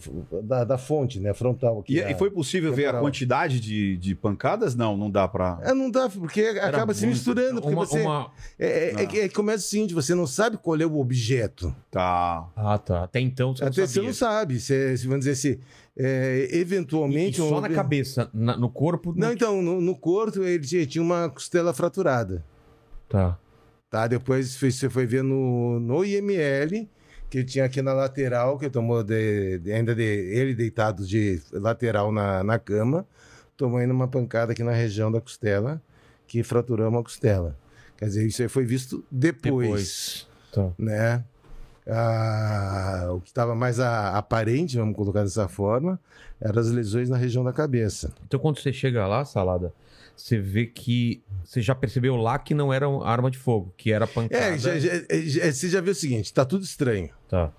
da, 0.42 0.64
da 0.64 0.78
fonte, 0.78 1.20
né, 1.20 1.32
frontal. 1.34 1.80
Aqui, 1.80 1.94
E, 1.94 2.02
a- 2.02 2.10
e 2.10 2.14
foi 2.18 2.30
possível 2.30 2.72
ver 2.72 2.84
a 2.84 2.86
temporal. 2.86 3.02
quantidade 3.02 3.60
de, 3.60 3.96
de 3.96 4.14
pancadas? 4.14 4.74
Não, 4.74 4.96
não 4.96 5.10
dá 5.10 5.26
pra. 5.28 5.58
É, 5.62 5.74
não 5.74 5.90
dá, 5.90 6.08
porque 6.08 6.40
acaba 6.42 6.94
se 6.94 7.04
muito. 7.04 7.16
misturando. 7.16 7.60
Porque 7.60 7.74
Uma, 7.76 7.86
você. 7.86 8.00
uma- 8.00 8.30
É, 8.58 8.88
é, 8.88 8.92
Não. 8.92 9.00
é, 9.00 9.06
que- 9.06 9.20
é 9.20 9.28
começa 9.28 9.64
o 9.64 9.68
seguinte: 9.68 9.94
você 9.94 10.14
não 10.14 10.26
sabe 10.26 10.56
qual 10.56 10.80
é 10.80 10.86
o 10.86 10.98
objeto. 10.98 11.74
Tá. 11.90 12.48
Ah, 12.56 12.78
tá. 12.78 13.04
Até 13.04 13.20
então 13.20 13.54
você 13.54 13.62
não 13.64 13.68
Até 13.70 13.86
você 13.86 13.94
sabia. 13.94 14.08
não 14.08 14.14
sabe. 14.14 14.60
Você, 14.60 14.96
se 14.96 15.06
vamos 15.06 15.20
dizer 15.26 15.32
assim, 15.32 15.60
é, 15.98 16.48
E, 16.52 16.58
eventualmente. 16.58 17.40
e 17.40 17.48
só 17.48 17.58
um- 17.58 17.60
na 17.60 17.68
cabeça, 17.68 18.30
na- 18.32 18.56
no 18.56 18.68
corpo... 18.70 19.12
Não, 19.16 19.32
então, 19.32 19.60
no, 19.62 19.80
no 19.80 19.94
corpo 19.96 20.42
ele 20.42 20.64
tinha, 20.64 20.86
tinha 20.86 21.02
uma 21.02 21.28
costela 21.28 21.72
fraturada. 21.74 22.44
Tá. 23.08 23.38
Tá? 23.90 24.06
Depois 24.06 24.54
você 24.54 24.88
foi 24.90 25.06
ver 25.06 25.22
no, 25.22 25.80
no 25.80 26.04
IML, 26.04 26.88
que 27.30 27.44
tinha 27.44 27.64
aqui 27.64 27.82
na 27.82 27.92
lateral, 27.92 28.58
que 28.58 28.70
tomou 28.70 29.02
de, 29.02 29.58
de- 29.58 29.72
ainda 29.72 29.94
de, 29.94 30.02
ele 30.02 30.54
deitado 30.54 31.06
de 31.06 31.40
lateral 31.52 32.10
na, 32.10 32.42
na 32.42 32.58
cama, 32.58 33.06
tomou 33.56 33.78
ainda 33.78 33.92
uma 33.92 34.08
pancada 34.08 34.52
aqui 34.52 34.62
na 34.62 34.72
região 34.72 35.10
da 35.12 35.20
costela, 35.20 35.80
que 36.26 36.42
fraturou 36.42 36.88
uma 36.88 37.02
costela. 37.02 37.56
Quer 37.96 38.06
dizer, 38.06 38.26
isso 38.26 38.42
aí 38.42 38.48
foi 38.48 38.64
visto 38.64 39.04
depois. 39.10 39.66
Depois. 39.66 40.28
Tá. 40.52 40.70
né? 40.78 41.24
Ah, 41.90 43.08
o 43.12 43.20
que 43.20 43.28
estava 43.28 43.54
mais 43.54 43.80
a- 43.80 44.16
aparente, 44.16 44.76
vamos 44.76 44.94
colocar 44.94 45.22
dessa 45.22 45.48
forma, 45.48 45.98
eram 46.40 46.60
as 46.60 46.70
lesões 46.70 47.08
na 47.08 47.16
região 47.16 47.42
da 47.42 47.52
cabeça. 47.52 48.12
Então 48.26 48.38
quando 48.38 48.58
você 48.60 48.72
chega 48.72 49.06
lá, 49.06 49.24
Salada, 49.24 49.72
você 50.14 50.38
vê 50.38 50.66
que... 50.66 51.22
Você 51.44 51.60
já 51.62 51.74
percebeu 51.74 52.16
lá 52.16 52.38
que 52.38 52.52
não 52.54 52.72
era 52.72 52.88
uma 52.88 53.06
arma 53.06 53.30
de 53.30 53.38
fogo, 53.38 53.72
que 53.76 53.92
era 53.92 54.06
pancada. 54.06 54.42
É, 54.44 54.58
já- 54.58 54.78
já- 54.78 54.90
já- 55.24 55.52
você 55.52 55.68
já 55.68 55.80
viu 55.80 55.92
o 55.92 55.94
seguinte, 55.94 56.32
tá 56.32 56.44
tudo 56.44 56.64
estranho, 56.64 57.10
Tá. 57.28 57.50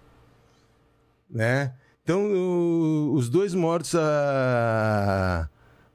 né? 1.29 1.73
Então, 2.03 2.25
o- 2.25 3.13
os 3.13 3.29
dois 3.29 3.53
mortos 3.53 3.93
ah, 3.95 5.47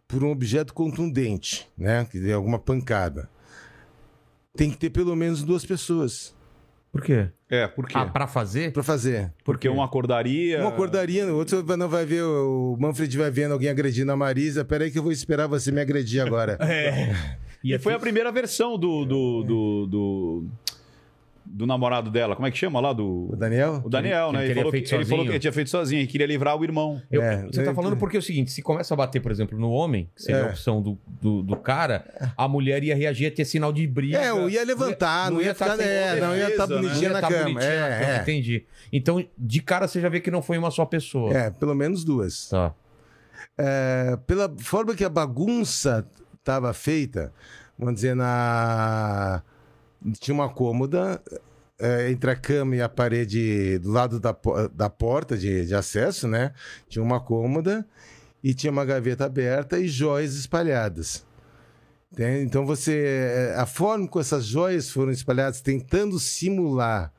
por 0.06 0.22
um 0.22 0.30
objeto 0.30 0.72
contundente, 0.74 1.68
né? 1.76 2.06
Que 2.10 2.20
deu 2.20 2.36
alguma 2.36 2.58
pancada. 2.58 3.28
Tem 4.56 4.70
que 4.70 4.76
ter 4.76 4.90
pelo 4.90 5.16
menos 5.16 5.42
duas 5.42 5.64
pessoas 5.64 6.32
Por 6.92 7.02
quê? 7.02 7.28
É, 7.50 7.66
por 7.66 7.88
quê? 7.88 7.94
Ah, 7.98 8.06
pra 8.06 8.28
fazer? 8.28 8.72
para 8.72 8.84
fazer. 8.84 9.32
Porque 9.44 9.68
um 9.68 9.82
acordaria. 9.82 10.62
Um 10.62 10.68
acordaria, 10.68 11.26
o 11.26 11.36
outro 11.36 11.60
não 11.76 11.88
vai 11.88 12.06
ver, 12.06 12.22
o 12.22 12.76
Manfred 12.78 13.18
vai 13.18 13.32
vendo 13.32 13.50
alguém 13.50 13.68
agredindo 13.68 14.12
a 14.12 14.16
Marisa. 14.16 14.64
Peraí 14.64 14.92
que 14.92 14.98
eu 14.98 15.02
vou 15.02 15.10
esperar 15.10 15.48
você 15.48 15.72
me 15.72 15.80
agredir 15.80 16.22
agora. 16.24 16.56
É. 16.62 17.43
E 17.64 17.78
foi 17.78 17.94
a 17.94 17.98
primeira 17.98 18.30
versão 18.30 18.78
do. 18.78 19.04
do, 19.06 19.42
do, 19.42 19.86
do, 19.86 20.44
do 21.46 21.66
namorado 21.66 22.10
dela. 22.10 22.34
Como 22.34 22.46
é 22.46 22.50
que 22.50 22.56
chama 22.58 22.80
lá? 22.80 22.92
Do. 22.92 23.28
O 23.32 23.36
Daniel? 23.36 23.80
O 23.84 23.88
Daniel, 23.88 24.30
Que 24.30 24.36
ele 24.36 24.38
né? 24.38 24.44
Ele 24.44 24.48
teria 24.48 24.62
falou, 24.62 24.72
que, 24.72 24.94
ele 24.94 25.04
falou 25.04 25.24
que 25.24 25.30
ele 25.32 25.38
tinha 25.38 25.52
feito 25.52 25.70
sozinho 25.70 26.02
e 26.02 26.06
queria 26.06 26.26
livrar 26.26 26.56
o 26.58 26.64
irmão. 26.64 27.00
Eu- 27.10 27.22
É, 27.22 27.42
você 27.46 27.62
tá 27.62 27.70
né, 27.70 27.74
falando 27.74 27.94
que- 27.94 28.00
porque 28.00 28.16
é 28.16 28.20
o 28.20 28.22
seguinte, 28.22 28.50
se 28.50 28.60
começa 28.62 28.92
a 28.94 28.96
bater, 28.96 29.20
por 29.20 29.30
exemplo, 29.30 29.58
no 29.58 29.70
homem, 29.70 30.10
que 30.16 30.22
seria 30.22 30.40
É. 30.40 30.44
a 30.44 30.48
opção 30.48 30.80
do, 30.82 30.98
do, 31.20 31.42
do 31.42 31.56
cara, 31.56 32.32
a 32.36 32.48
mulher 32.48 32.82
ia 32.84 32.94
reagir 32.96 33.26
a 33.26 33.30
ter 33.30 33.44
sinal 33.44 33.72
de 33.72 33.86
briga. 33.86 34.18
É, 34.18 34.30
eu 34.30 34.48
ia 34.50 34.64
levantar, 34.64 35.30
não 35.30 35.40
ia 35.40 35.54
tá 35.54 35.70
ficar- 35.72 35.82
é, 35.82 36.20
não 36.20 36.36
ia 36.36 36.48
estar 36.48 36.66
bonitinha 36.66 36.92
Não 36.94 37.02
ia 37.02 37.08
na 37.10 37.20
tá 37.20 37.28
cama. 37.28 37.42
bonitinha 37.44 37.80
na 37.80 37.88
cama, 37.98 38.10
É, 38.12 38.16
é. 38.16 38.22
Entendi. 38.22 38.64
Então, 38.92 39.24
de 39.38 39.60
cara, 39.62 39.86
você 39.88 40.00
já 40.00 40.08
vê 40.08 40.20
que 40.20 40.30
não 40.30 40.40
foi 40.42 40.56
uma 40.58 40.70
só 40.70 40.84
pessoa. 40.84 41.32
É, 41.36 41.50
pelo 41.50 41.74
menos 41.74 42.04
duas. 42.04 42.48
Tá. 42.48 42.74
É, 43.56 44.18
pela 44.26 44.52
forma 44.58 44.94
que 44.94 45.04
a 45.04 45.08
bagunça 45.08 46.06
estava 46.44 46.74
feita, 46.74 47.32
vamos 47.78 47.94
dizer, 47.94 48.14
na. 48.14 49.42
Tinha 50.20 50.34
uma 50.34 50.50
cômoda 50.50 51.22
é, 51.78 52.10
entre 52.10 52.30
a 52.30 52.36
cama 52.36 52.76
e 52.76 52.82
a 52.82 52.88
parede 52.88 53.78
do 53.78 53.90
lado 53.90 54.20
da, 54.20 54.36
da 54.72 54.90
porta 54.90 55.36
de, 55.36 55.64
de 55.64 55.74
acesso, 55.74 56.28
né? 56.28 56.52
Tinha 56.86 57.02
uma 57.02 57.18
cômoda 57.18 57.86
e 58.42 58.52
tinha 58.52 58.70
uma 58.70 58.84
gaveta 58.84 59.24
aberta 59.24 59.78
e 59.78 59.88
joias 59.88 60.34
espalhadas. 60.34 61.24
Então 62.16 62.64
você. 62.66 63.54
A 63.56 63.66
forma 63.66 64.06
como 64.06 64.20
essas 64.20 64.44
joias 64.44 64.90
foram 64.90 65.10
espalhadas, 65.10 65.62
tentando 65.62 66.20
simular 66.20 67.12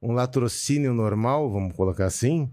um 0.00 0.12
latrocínio 0.12 0.92
normal, 0.92 1.50
vamos 1.50 1.74
colocar 1.74 2.04
assim, 2.04 2.48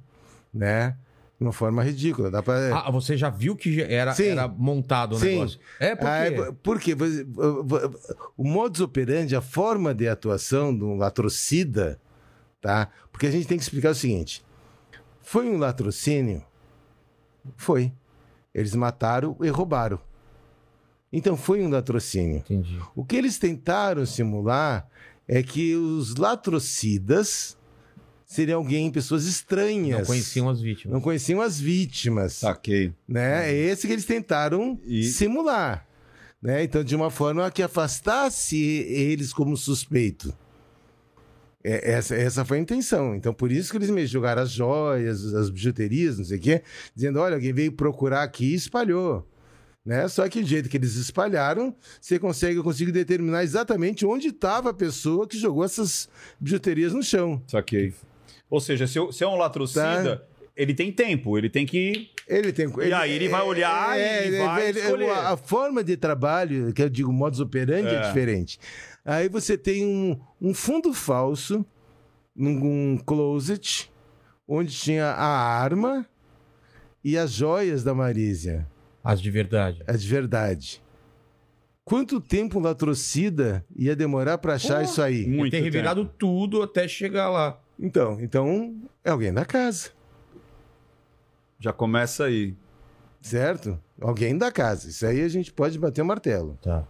né? 0.54 0.98
De 1.44 1.48
uma 1.48 1.52
forma 1.52 1.84
ridícula. 1.84 2.32
Dá 2.32 2.42
pra, 2.42 2.74
Ah, 2.88 2.90
você 2.90 3.18
já 3.18 3.30
viu 3.30 3.54
que 3.54 3.82
era, 3.82 4.16
era 4.24 4.48
montado 4.48 5.18
o 5.18 5.20
Sim. 5.20 5.26
negócio? 5.36 5.60
É, 5.78 5.94
porque... 5.94 6.08
ah, 6.08 6.26
é, 6.26 6.52
porque 6.64 6.96
você- 6.96 7.28
o 8.38 8.46
modus 8.46 8.80
operandi, 8.80 9.36
a 9.36 9.42
forma 9.42 9.94
de 9.94 10.08
atuação 10.08 10.74
de 10.76 10.86
um 10.86 10.96
latrocida, 10.96 12.00
tá? 12.62 12.88
Porque 13.12 13.28
a 13.28 13.32
gente 13.32 13.46
tem 13.46 13.58
que 13.58 13.64
explicar 13.64 13.90
o 13.92 13.96
seguinte: 13.96 14.42
foi 15.22 15.50
um 15.50 15.58
latrocínio? 15.58 16.42
Foi. 17.58 17.92
Eles 18.56 18.74
mataram 18.74 19.36
e 19.42 19.50
roubaram. 19.50 20.00
Então 21.12 21.36
foi 21.36 21.62
um 21.62 21.70
latrocínio. 21.70 22.38
Entendi. 22.38 22.80
O 22.96 23.04
que 23.04 23.18
eles 23.18 23.38
tentaram 23.38 24.06
simular 24.06 24.88
é 25.28 25.44
que 25.44 25.76
os 25.76 26.16
latrocidas 26.16 27.58
seriam 28.34 28.60
alguém, 28.60 28.92
pessoas 28.92 29.26
estranhas. 29.26 30.00
Não 30.00 30.06
conheciam 30.06 30.50
as 30.50 30.62
vítimas. 30.62 30.94
Não 30.94 31.02
conheciam 31.02 31.42
as 31.42 31.60
vítimas 31.60 32.34
Saquei. 32.34 32.94
né? 33.08 33.50
É 33.52 33.54
esse 33.56 33.88
que 33.88 33.94
eles 33.94 34.06
tentaram 34.06 34.80
E- 34.86 35.04
simular, 35.04 35.88
né? 36.42 36.64
Então, 36.64 36.84
de 36.84 36.96
uma 36.96 37.10
forma 37.10 37.50
que 37.52 37.62
afastasse 37.64 38.58
eles 38.58 39.32
como 39.34 39.56
suspeito. 39.58 40.34
É, 41.64 41.94
essa, 41.94 42.14
essa 42.16 42.44
foi 42.44 42.58
a 42.58 42.62
intenção. 42.62 43.16
Então, 43.16 43.34
por 43.34 43.50
isso 43.52 43.72
que 43.72 43.78
eles 43.78 43.90
me 43.90 44.06
jogaram 44.06 44.42
as 44.42 44.52
joias, 44.52 45.34
as 45.34 45.50
bijuterias, 45.50 46.18
não 46.18 46.26
sei 46.26 46.38
o 46.38 46.42
quê, 46.42 46.62
dizendo: 46.94 47.20
olha, 47.20 47.36
alguém 47.36 47.54
veio 47.54 47.72
procurar 47.72 48.24
aqui 48.24 48.48
e 48.52 48.56
espalhou. 48.56 49.26
Né? 49.86 50.08
Só 50.08 50.28
que 50.30 50.42
do 50.42 50.48
jeito 50.48 50.70
que 50.70 50.78
eles 50.78 50.96
espalharam, 50.96 51.76
você 52.00 52.18
consegue, 52.18 52.56
eu 52.58 52.64
consigo 52.64 52.90
determinar 52.92 53.44
exatamente 53.44 54.06
onde 54.06 54.28
estava 54.30 54.70
a 54.70 54.74
pessoa 54.74 55.28
que 55.28 55.38
jogou 55.38 55.64
essas 55.64 56.08
bijuterias 56.40 56.94
no 56.94 57.04
chão. 57.04 57.42
Saquei. 57.48 57.94
Ou 58.54 58.60
seja, 58.60 58.86
se, 58.86 59.00
eu- 59.00 59.12
se 59.12 59.24
é 59.24 59.28
um 59.28 59.36
latrocida, 59.36 60.18
Tá. 60.18 60.24
ele 60.56 60.76
tem 60.76 60.92
tempo, 60.92 61.38
ele 61.40 61.50
tem 61.50 61.66
que. 61.66 62.12
Ele 62.28 62.54
tem, 62.54 62.72
E 62.88 62.94
aí 62.94 63.12
ele 63.12 63.28
vai 63.28 63.42
olhar 63.42 63.98
e 64.00 64.38
vai 64.38 64.70
escolher. 64.70 65.10
A, 65.10 65.32
a 65.32 65.38
forma 65.38 65.84
de 65.84 65.98
trabalho, 65.98 66.72
que 66.72 66.84
eu 66.84 66.88
digo 66.90 67.12
modus 67.12 67.40
operandi, 67.40 67.88
é, 67.90 67.96
É. 67.96 68.02
diferente. 68.08 68.60
Aí 69.04 69.28
você 69.28 69.58
tem 69.58 69.84
um, 69.84 70.20
um 70.40 70.54
fundo 70.54 70.94
falso, 70.94 71.66
num 72.36 72.94
um 72.94 72.98
closet, 72.98 73.92
onde 74.48 74.72
tinha 74.72 75.08
a 75.08 75.26
arma 75.28 76.06
e 77.04 77.18
as 77.18 77.32
joias 77.32 77.84
da 77.84 77.96
Marísia, 77.96 78.68
As 79.04 79.20
de 79.20 79.32
verdade. 79.32 79.82
as 79.88 80.04
de 80.04 80.08
verdade. 80.08 80.82
Quanto 81.84 82.22
tempo 82.22 82.60
um 82.60 82.62
latrocida 82.62 83.66
ia 83.76 83.96
demorar 83.96 84.38
para 84.38 84.54
achar 84.54 84.76
Porra. 84.76 84.84
isso 84.84 85.02
aí? 85.02 85.26
Muito 85.28 85.52
ter 85.52 85.60
revirado 85.62 86.06
tudo 86.18 86.62
até 86.62 86.88
chegar 86.88 87.30
lá. 87.30 87.60
Então, 87.86 88.18
então 88.22 88.74
é 89.04 89.10
alguém 89.10 89.34
da 89.34 89.44
casa, 89.44 89.90
Já 91.60 91.74
começa 91.74 92.24
aí. 92.26 92.56
certo? 93.22 93.78
Alguém 94.02 94.38
da 94.38 94.52
casa. 94.52 94.90
Isso 94.90 95.06
aí 95.06 95.22
a 95.22 95.28
gente 95.28 95.52
pode 95.52 95.78
bater 95.78 96.02
o 96.02 96.06
martelo. 96.06 96.58
Tá. 96.62 96.86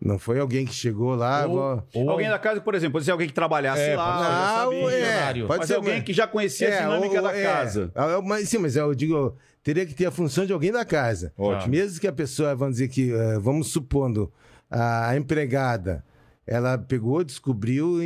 Não 0.00 0.18
foi 0.18 0.38
alguém 0.40 0.66
que 0.66 0.74
chegou 0.74 1.14
lá. 1.14 1.46
Ou- 1.46 1.56
ó, 1.58 1.82
Ou 1.94 2.10
Alguém 2.10 2.28
da 2.28 2.38
casa, 2.38 2.60
por 2.60 2.74
exemplo, 2.74 2.94
pode 2.94 3.04
ser 3.06 3.12
alguém 3.12 3.26
que 3.28 3.32
trabalhasse 3.34 3.80
É, 3.82 3.96
lá, 3.96 4.64
pode 4.64 4.80
sabia. 4.90 5.42
é, 5.44 5.46
pode 5.46 5.66
ser 5.66 5.74
alguém 5.76 6.02
que 6.02 6.12
já 6.12 6.26
conhecia 6.26 6.68
a 6.76 6.80
dinâmica 6.82 7.16
ou- 7.16 7.22
da 7.22 7.36
é. 7.36 7.42
casa. 7.42 7.90
Ah, 7.94 8.20
Mas, 8.22 8.48
sim, 8.48 8.58
mas 8.58 8.74
eu 8.76 8.94
digo, 8.94 9.36
teria 9.62 9.86
que 9.86 9.94
ter 9.94 10.06
a 10.06 10.10
função 10.10 10.44
de 10.44 10.52
alguém 10.52 10.72
da 10.72 10.84
casa. 10.84 11.32
Ótimo. 11.38 11.70
Mesmo 11.70 12.00
que 12.00 12.06
a 12.08 12.12
pessoa, 12.12 12.54
vamos 12.54 12.74
dizer 12.76 12.88
que, 12.88 13.12
eh, 13.12 13.38
vamos 13.38 13.70
supondo, 13.72 14.30
a 14.70 15.16
empregada, 15.16 16.04
ela 16.46 16.76
pegou, 16.76 17.22
descobriu, 17.22 17.98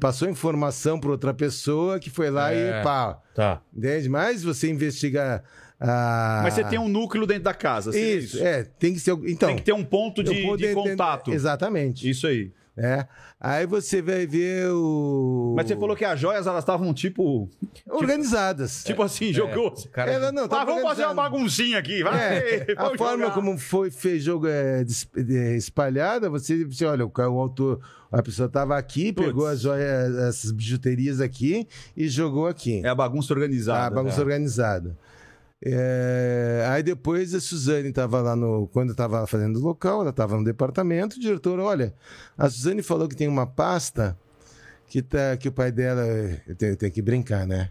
passou 0.00 0.28
informação 0.28 0.98
para 0.98 1.10
outra 1.10 1.34
pessoa 1.34 1.98
que 2.00 2.08
foi 2.10 2.30
lá 2.30 2.52
É. 2.52 2.80
e 2.80 2.82
pá. 2.82 3.20
Tá. 3.34 3.60
Entende? 3.76 4.08
Mas 4.08 4.42
você 4.42 4.70
investiga 4.70 5.42
a- 5.78 6.40
Mas 6.42 6.54
você 6.54 6.64
tem 6.64 6.78
um 6.78 6.88
núcleo 6.88 7.26
dentro 7.26 7.44
da 7.44 7.52
casa. 7.54 7.92
seria 7.92 8.16
Isso, 8.16 8.38
é, 8.42 8.64
tem 8.64 8.94
que 8.94 9.00
ser. 9.00 9.12
Então, 9.26 9.48
Tem 9.48 9.56
que 9.56 9.62
ter 9.62 9.74
um 9.74 9.84
ponto 9.84 10.22
de 10.24 10.32
de- 10.56 10.72
contato. 10.74 11.32
Exatamente. 11.32 12.08
Isso 12.08 12.26
aí. 12.26 12.50
É. 12.76 13.06
Aí 13.40 13.66
você 13.66 14.02
vai 14.02 14.26
ver 14.26 14.68
o. 14.70 15.54
Mas 15.56 15.66
você 15.66 15.76
falou 15.76 15.96
que 15.96 16.04
as 16.04 16.20
joias 16.20 16.46
elas 16.46 16.62
estavam 16.62 16.92
tipo. 16.92 17.48
Organizadas. 17.88 18.84
Tipo 18.84 19.02
assim, 19.02 19.32
jogou. 19.32 19.68
O 19.68 19.88
cara 19.88 20.12
Ela 20.12 20.30
não, 20.30 20.44
Ah, 20.44 20.48
tá 20.48 20.64
vamos 20.64 20.82
fazer 20.82 21.04
uma 21.04 21.14
baguncinha 21.14 21.78
aqui, 21.78 22.02
vai. 22.02 22.36
É, 22.36 22.66
a 22.76 22.84
vamos 22.84 22.98
forma 22.98 23.24
jogar. 23.24 23.34
como 23.34 23.58
foi 23.58 23.90
fez 23.90 24.22
jogo 24.22 24.46
é, 24.46 24.84
é, 25.16 25.56
espalhada, 25.56 26.28
você, 26.28 26.64
você 26.66 26.84
olha, 26.84 27.06
o, 27.06 27.40
autor, 27.40 27.80
a 28.12 28.22
pessoa 28.22 28.46
estava 28.46 28.76
aqui, 28.76 29.10
Puts. 29.12 29.26
pegou 29.26 29.46
as 29.46 29.60
joias, 29.62 30.14
essas 30.18 30.52
bijuterias 30.52 31.20
aqui 31.20 31.66
e 31.96 32.08
jogou 32.08 32.46
aqui. 32.46 32.82
É 32.84 32.88
a 32.88 32.94
bagunça 32.94 33.32
organizada. 33.32 33.86
a 33.86 33.90
bagunça 33.90 34.20
organizada. 34.20 34.96
É, 35.64 36.66
aí 36.68 36.82
depois 36.82 37.34
a 37.34 37.40
Suzane 37.40 37.88
estava 37.88 38.20
lá 38.20 38.36
no. 38.36 38.68
Quando 38.68 38.90
eu 38.90 38.92
estava 38.92 39.26
fazendo 39.26 39.56
o 39.56 39.62
local, 39.62 40.02
ela 40.02 40.10
estava 40.10 40.36
no 40.36 40.44
departamento, 40.44 41.16
o 41.16 41.20
diretor, 41.20 41.58
olha, 41.58 41.94
a 42.36 42.48
Suzane 42.48 42.82
falou 42.82 43.08
que 43.08 43.16
tem 43.16 43.26
uma 43.28 43.46
pasta 43.46 44.18
que, 44.86 45.02
tá, 45.02 45.36
que 45.36 45.48
o 45.48 45.52
pai 45.52 45.72
dela. 45.72 46.02
Eu 46.46 46.54
tenho, 46.54 46.72
eu 46.72 46.76
tenho 46.76 46.92
que 46.92 47.02
brincar, 47.02 47.46
né? 47.46 47.70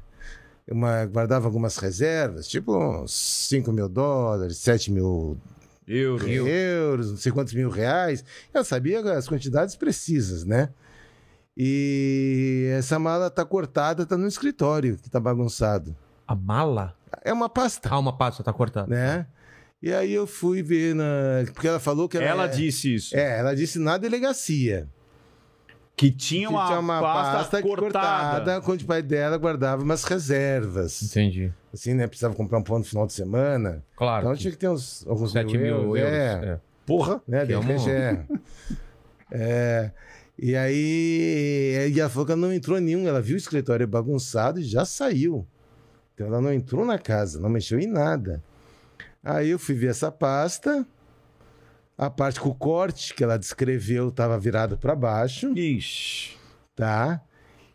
Uma, 0.68 1.06
guardava 1.06 1.46
algumas 1.46 1.78
reservas, 1.78 2.48
tipo 2.48 2.76
uns 2.76 3.14
5 3.50 3.72
mil 3.72 3.88
dólares, 3.88 4.58
7 4.58 4.92
mil 4.92 5.38
Euro. 5.88 6.28
euros, 6.28 7.12
não 7.12 7.18
sei 7.18 7.32
quantos 7.32 7.54
mil 7.54 7.70
reais. 7.70 8.24
Ela 8.52 8.64
sabia 8.64 9.00
as 9.14 9.28
quantidades 9.28 9.76
precisas, 9.76 10.44
né? 10.44 10.70
E 11.56 12.68
essa 12.72 12.98
mala 12.98 13.30
tá 13.30 13.46
cortada, 13.46 14.06
tá 14.06 14.18
no 14.18 14.28
escritório, 14.28 14.98
que 14.98 15.10
tá 15.10 15.20
bagunçado. 15.20 15.96
A 16.28 16.36
mala? 16.36 16.96
É 17.24 17.32
uma 17.34 17.50
pasta, 17.50 17.90
Ah, 17.92 18.00
uma 18.00 18.18
pasta 18.18 18.44
tá 18.44 18.52
cortada. 18.54 18.88
né? 18.94 19.26
E 19.82 19.94
aí 19.94 20.14
eu 20.14 20.26
fui 20.26 20.64
ver 20.64 20.96
na. 20.96 21.06
Porque 21.54 21.68
ela 21.68 21.80
falou 21.80 22.10
que 22.10 22.18
ela. 22.18 22.26
Ela 22.26 22.46
é... 22.46 22.48
disse 22.48 22.96
isso. 22.96 23.16
É, 23.16 23.40
ela 23.40 23.56
disse 23.56 23.78
na 23.78 23.98
delegacia. 23.98 24.88
Que 25.98 26.12
tinha 26.12 26.48
que 26.48 26.54
uma, 26.54 26.66
tinha 26.68 26.80
uma 26.80 27.00
pasta, 27.02 27.38
pasta, 27.38 27.62
cortada. 27.62 28.38
cortada, 28.40 28.72
onde 28.72 28.84
o 28.84 28.88
pai 28.88 29.02
dela 29.02 29.38
guardava 29.38 29.82
umas 29.82 30.04
reservas. 30.04 31.02
Entendi. 31.04 31.54
Assim, 31.74 31.94
né? 31.94 32.06
Precisava 32.06 32.34
comprar 32.36 32.58
um 32.58 32.64
pão 32.64 32.80
no 32.80 32.84
final 32.84 33.06
de 33.08 33.14
semana. 33.14 33.82
Claro. 33.96 34.24
Então 34.26 34.34
que 34.36 34.42
tinha 34.42 34.52
que 34.52 34.58
ter 34.58 34.68
uns 34.70 35.06
alguns 35.08 35.32
7 35.32 35.58
mil 35.58 35.96
euros. 35.96 36.00
É. 36.00 36.42
é. 36.54 36.60
Porra. 36.86 37.22
né? 37.28 37.46
Que 37.46 37.54
é 37.54 37.60
de 37.60 37.66
um- 37.66 37.90
é. 37.90 38.26
É, 39.32 39.92
E 40.38 40.56
aí, 40.56 41.92
e 41.94 42.00
ela 42.00 42.10
falou 42.10 42.26
que 42.26 42.32
ela 42.34 42.42
não 42.42 42.52
entrou 42.54 42.80
nenhum, 42.80 43.08
ela 43.08 43.22
viu 43.22 43.36
o 43.36 43.38
escritório 43.38 43.88
bagunçado 43.88 44.60
e 44.60 44.64
já 44.64 44.84
saiu. 44.86 45.48
Então 46.16 46.28
ela 46.28 46.42
não 46.42 46.52
entrou 46.52 46.84
na 46.86 46.98
casa, 46.98 47.40
não 47.40 47.50
mexeu 47.50 47.78
em 47.80 47.86
nada. 47.88 48.42
Aí 49.24 49.50
eu 49.50 49.60
fui 49.60 49.76
ver 49.76 49.88
essa 49.88 50.12
pasta, 50.12 50.88
a 51.98 52.10
parte 52.10 52.40
com 52.40 52.50
o 52.50 52.56
corte 52.56 53.14
que 53.14 53.24
ela 53.24 53.38
descreveu 53.38 54.10
estava 54.10 54.40
virado 54.40 54.78
para 54.78 54.96
baixo, 54.96 55.52
Ixi. 55.58 56.38
tá? 56.76 57.22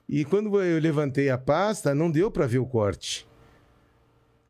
E 0.09 0.25
quando 0.25 0.61
eu 0.63 0.81
levantei 0.81 1.29
a 1.31 1.39
pasta, 1.39 1.95
não 1.95 2.11
deu 2.11 2.31
para 2.31 2.47
ver 2.47 2.59
o 2.59 2.67
corte. 2.67 3.29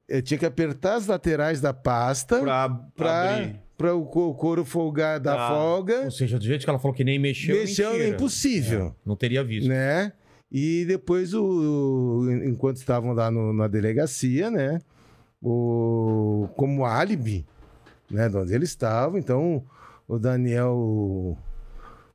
Eu 0.08 0.22
tinha 0.22 0.38
que 0.38 0.46
apertar 0.46 0.94
as 0.94 1.06
laterais 1.06 1.60
da 1.60 1.72
pasta 1.72 2.40
Pra, 2.40 2.68
para 2.96 3.34
abrir. 3.34 3.60
para 3.78 3.94
o 3.94 4.04
co- 4.06 4.34
couro 4.34 4.64
folgar 4.64 5.20
da 5.20 5.36
Tá. 5.36 5.48
folga. 5.48 6.00
Ou 6.04 6.10
seja, 6.10 6.38
do 6.38 6.44
jeito 6.44 6.64
que 6.64 6.70
ela 6.70 6.78
falou 6.78 6.94
que 6.94 7.04
nem 7.04 7.18
mexeu, 7.18 7.54
Mexeu 7.56 7.90
é 7.90 7.92
mentira. 7.92 8.08
impossível, 8.16 8.94
Não 9.06 9.14
teria 9.16 9.44
visto. 9.44 9.68
né? 9.68 10.12
E 10.50 10.84
depois, 10.84 11.32
o, 11.34 12.26
enquanto 12.44 12.76
estavam 12.78 13.12
lá 13.12 13.30
no- 13.30 13.52
na 13.52 13.68
delegacia, 13.68 14.50
né? 14.50 14.80
O, 15.42 16.48
como 16.56 16.84
álibi, 16.84 17.46
né? 18.10 18.28
De 18.28 18.36
onde 18.36 18.54
eles 18.54 18.70
estavam. 18.70 19.18
Então, 19.18 19.62
o 20.08 20.18
Daniel, 20.18 21.36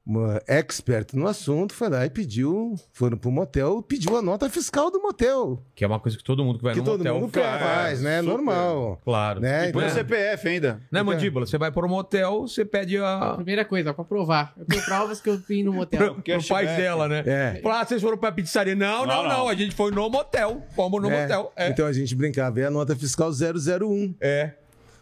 uma 0.05 0.39
expert 0.47 1.15
no 1.15 1.27
assunto, 1.27 1.73
foi 1.73 1.89
lá 1.89 2.05
e 2.05 2.09
pediu, 2.09 2.75
foram 2.93 3.17
pro 3.17 3.31
motel, 3.31 3.81
pediu 3.81 4.15
a 4.15 4.21
nota 4.21 4.47
fiscal 4.49 4.91
do 4.91 5.01
motel. 5.01 5.63
Que 5.73 5.83
é 5.83 5.87
uma 5.87 5.99
coisa 5.99 6.15
que 6.17 6.23
todo 6.23 6.43
mundo 6.43 6.57
que 6.59 6.63
vai 6.63 6.73
que 6.73 6.79
no 6.79 6.85
todo 6.85 6.97
motel 6.99 7.19
mundo 7.19 7.31
faz. 7.33 7.61
faz, 7.61 8.01
né? 8.01 8.19
super. 8.19 8.31
Normal. 8.31 9.01
Claro. 9.03 9.39
Né? 9.39 9.69
E 9.69 9.73
põe 9.73 9.83
o 9.83 9.85
Então- 9.87 9.95
CPF 9.97 10.47
ainda. 10.47 10.79
Né, 10.91 11.01
Mandíbula? 11.01 11.45
Você 11.47 11.57
vai 11.57 11.71
para 11.71 11.85
um 11.85 11.89
motel, 11.89 12.41
você 12.41 12.63
pede 12.63 12.97
a... 12.97 13.33
Primeira 13.35 13.65
coisa, 13.65 13.93
pra 13.93 14.03
provar. 14.03 14.53
Eu 14.57 14.65
tenho 14.65 14.83
provas 14.85 15.19
que 15.19 15.29
eu 15.29 15.37
vim 15.37 15.63
no 15.63 15.73
motel. 15.73 16.13
pro, 16.13 16.21
pro 16.21 16.47
pai 16.47 16.65
dela, 16.67 17.07
né? 17.07 17.23
É. 17.25 17.59
Fala, 17.63 17.81
ah, 17.81 17.85
vocês 17.85 18.01
foram 18.01 18.17
pra 18.17 18.31
pizzaria. 18.31 18.75
Não, 18.75 19.05
não, 19.05 19.07
Não, 19.07 19.23
não, 19.23 19.37
não. 19.39 19.49
A 19.49 19.55
gente 19.55 19.73
foi 19.75 19.91
no 19.91 20.09
motel. 20.09 20.61
Fomos 20.75 21.01
no 21.01 21.09
É. 21.09 21.21
motel. 21.23 21.51
É. 21.55 21.69
Então 21.69 21.87
a 21.87 21.93
gente 21.93 22.13
brincava, 22.15 22.59
é 22.59 22.65
a 22.65 22.69
nota 22.71 22.95
fiscal 22.95 23.31
001. 23.31 24.13
É. 24.21 24.51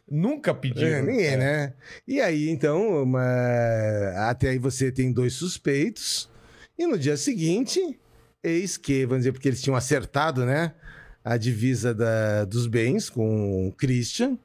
Nunca 0.10 0.54
pediu. 0.54 0.88
É, 0.88 1.02
ninguém, 1.02 1.38
né? 1.38 1.74
E 2.08 2.20
aí, 2.22 2.50
então, 2.50 3.04
uma... 3.04 3.24
até 4.30 4.50
aí 4.50 4.58
você 4.60 4.92
tem 4.92 5.12
dois 5.12 5.34
suspeitos. 5.34 6.30
E 6.78 6.86
no 6.86 6.98
dia 6.98 7.16
seguinte, 7.18 8.00
eis 8.44 8.78
que, 8.78 9.06
vamos 9.06 9.20
dizer, 9.20 9.32
porque 9.32 9.48
eles 9.48 9.62
tinham 9.62 9.76
acertado, 9.76 10.46
né? 10.46 10.74
A 11.24 11.38
divisa 11.38 11.94
da- 11.94 12.44
dos 12.46 12.68
bens 12.68 13.10
com 13.10 13.68
o 13.70 13.72
Christian, 13.72 14.38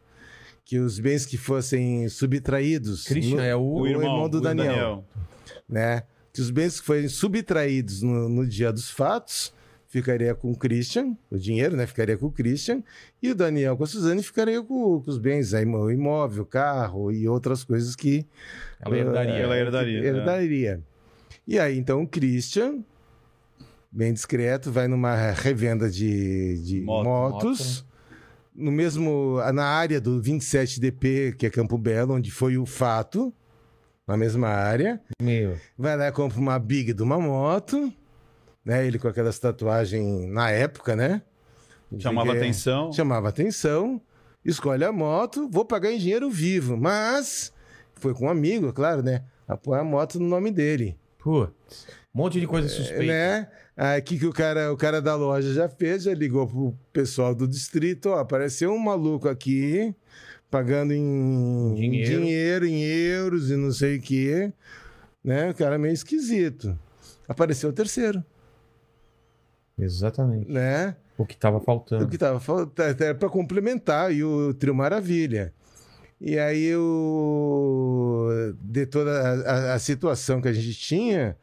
que 0.65 0.79
os 0.79 0.99
bens 1.01 1.27
que 1.27 1.37
fossem 1.37 2.09
subtraídos. 2.09 3.05
Christian 3.05 3.37
no- 3.37 3.43
é 3.43 3.57
o... 3.57 3.63
o 3.81 3.87
irmão 3.87 4.29
do 4.29 4.41
Daniel. 4.41 5.05
né? 5.69 6.03
Que 6.33 6.41
os 6.41 6.51
bens 6.51 6.79
que 6.79 6.87
forem 6.87 7.09
subtraídos 7.09 8.01
no, 8.03 8.29
no 8.29 8.47
dia 8.47 8.73
dos 8.73 8.89
fatos 8.91 9.53
ficaria 9.89 10.35
com 10.35 10.51
o 10.53 10.57
Christian, 10.57 11.17
o 11.31 11.39
dinheiro, 11.39 11.77
né? 11.77 11.87
Ficaria 11.87 12.17
com 12.17 12.27
o 12.27 12.31
Christian, 12.31 12.83
e 13.23 13.31
o 13.31 13.35
Daniel 13.35 13.77
com 13.77 13.85
a 13.85 13.87
Suzane 13.87 14.23
ficaria 14.23 14.63
com, 14.63 15.01
com 15.01 15.11
os 15.11 15.19
bens, 15.19 15.55
aí, 15.55 15.65
o 15.65 15.91
imóvel, 15.91 16.45
carro 16.45 17.11
e 17.11 17.27
outras 17.27 17.65
coisas 17.65 17.97
que 17.97 18.27
Ela 18.81 18.97
herdaria. 18.99 19.33
eh, 19.35 19.41
Ela 19.43 19.57
herdaria, 19.57 20.01
que 20.01 20.07
herdaria. 20.07 20.83
E 21.47 21.59
aí, 21.59 21.79
então, 21.79 22.03
o 22.03 22.07
Christian, 22.07 22.85
bem 23.91 24.13
discreto, 24.13 24.71
vai 24.71 24.87
numa 24.87 25.15
revenda 25.33 25.91
de, 25.91 26.59
de 26.63 26.81
Moto, 26.83 27.05
motos. 27.07 27.85
No 28.55 28.71
mesmo, 28.73 29.39
na 29.55 29.65
área 29.65 30.01
do 30.01 30.21
27DP, 30.21 31.37
que 31.37 31.47
é 31.47 31.51
Campo 31.51 31.79
Belo, 31.79 32.15
onde 32.15 32.31
foi 32.31 32.59
o 32.59 32.67
fato, 32.67 33.33
na 34.07 34.17
mesma 34.17 34.49
área. 34.49 35.01
Meu. 35.23 35.57
Vai 35.79 35.97
lá, 35.97 36.11
compra 36.13 36.39
uma 36.41 36.59
big 36.59 36.93
de 36.93 37.03
uma 37.03 37.19
moto, 37.21 37.93
né? 38.69 38.87
Ele 38.87 38.99
com 38.99 39.09
aquelas 39.09 39.39
tatuagens 39.39 40.29
na 40.29 40.51
época, 40.51 40.95
né? 40.95 41.23
Chamava 41.99 42.33
Que- 42.33 42.37
atenção. 42.37 42.93
Chamava 42.93 43.29
atenção. 43.31 44.01
Escolhe 44.45 44.85
a 44.85 44.93
moto, 44.93 45.49
vou 45.51 45.65
pagar 45.65 45.91
em 45.91 45.99
dinheiro 45.99 46.31
vivo. 46.31 46.77
Mas 46.77 47.51
foi 47.95 48.13
com 48.15 48.27
um 48.27 48.31
amigo, 48.31 48.73
claro, 48.73 49.03
né? 49.03 49.25
Apoia 49.49 49.81
a 49.81 49.85
moto 49.85 50.21
no 50.21 50.29
nome 50.29 50.51
dele. 50.51 50.99
Putz. 51.19 51.87
Um 52.15 52.19
monte 52.19 52.39
de 52.41 52.47
coisa 52.47 52.69
suspeita. 52.69 53.05
Né? 53.05 53.49
Aí 53.77 54.01
o 54.01 54.03
que, 54.03 54.27
o, 54.27 54.33
cara, 54.33 54.73
o 54.73 54.77
cara 54.77 55.01
da 55.01 55.15
loja 55.15 55.53
já 55.55 55.69
fez? 55.69 56.03
Já 56.03 56.13
ligou 56.15 56.47
pro 56.47 56.79
pessoal 56.93 57.35
do 57.35 57.47
distrito, 57.49 58.11
ó, 58.11 58.19
apareceu 58.19 58.73
um 58.73 58.79
maluco 58.79 59.29
aqui 59.29 59.95
pagando 60.51 60.93
em 60.93 61.75
Dinheiro. 61.75 62.11
dinheiro, 62.21 62.67
em 62.67 62.83
euros 62.83 63.51
e 63.51 63.57
não 63.57 63.71
sei 63.73 63.97
o 63.97 64.01
quê. 64.01 64.53
Né? 65.25 65.51
O 65.51 65.55
cara 65.55 65.77
é 65.77 65.79
meio 65.79 65.93
esquisito. 65.95 66.79
Apareceu 67.29 67.71
o 67.71 67.73
terceiro, 67.73 68.25
Exatamente. 69.79 70.51
né? 70.51 70.97
O 71.17 71.25
que 71.27 71.37
tava 71.37 71.61
faltando. 71.61 72.05
O 72.05 72.09
que 72.09 72.19
tava 72.19 72.39
faltando 72.41 72.91
até 72.91 73.13
para 73.15 73.29
complementar 73.29 74.13
e 74.13 74.23
o 74.25 74.53
Trio 74.55 74.75
Maravilha. 74.75 75.53
E 76.21 76.39
aí 76.39 76.75
o 76.77 78.55
de 78.61 78.87
toda 78.87 79.11
a, 79.11 79.53
a- 79.73 79.75
a 79.75 79.79
situação 79.79 80.41
que 80.41 80.49
a 80.49 80.53
gente 80.53 80.75
tinha, 80.75 81.37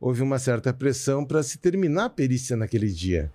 houve 0.00 0.22
uma 0.22 0.38
certa 0.38 0.72
pressão 0.72 1.24
para 1.24 1.42
se 1.42 1.58
terminar 1.58 2.06
a 2.06 2.10
perícia 2.10 2.56
naquele 2.56 2.88
dia. 2.88 3.30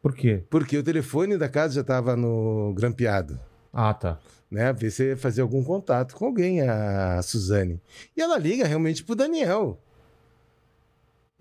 Por 0.00 0.14
quê? 0.14 0.42
Porque 0.50 0.76
o 0.76 0.82
telefone 0.82 1.36
da 1.36 1.48
casa 1.48 1.74
já 1.74 1.80
estava 1.82 2.16
no 2.16 2.72
grampeado, 2.74 3.38
Ah, 3.72 3.94
tá. 3.94 4.18
né? 4.50 4.72
Ver 4.72 4.90
se 4.90 5.08
ia 5.10 5.16
fazer 5.16 5.42
algum 5.42 5.62
contato 5.62 6.14
com 6.16 6.26
alguém, 6.26 6.60
a 6.62 7.20
Suzane. 7.22 7.80
E 8.16 8.20
ela 8.20 8.36
liga 8.38 8.66
realmente 8.66 9.04
pro 9.04 9.14
Daniel. 9.14 9.78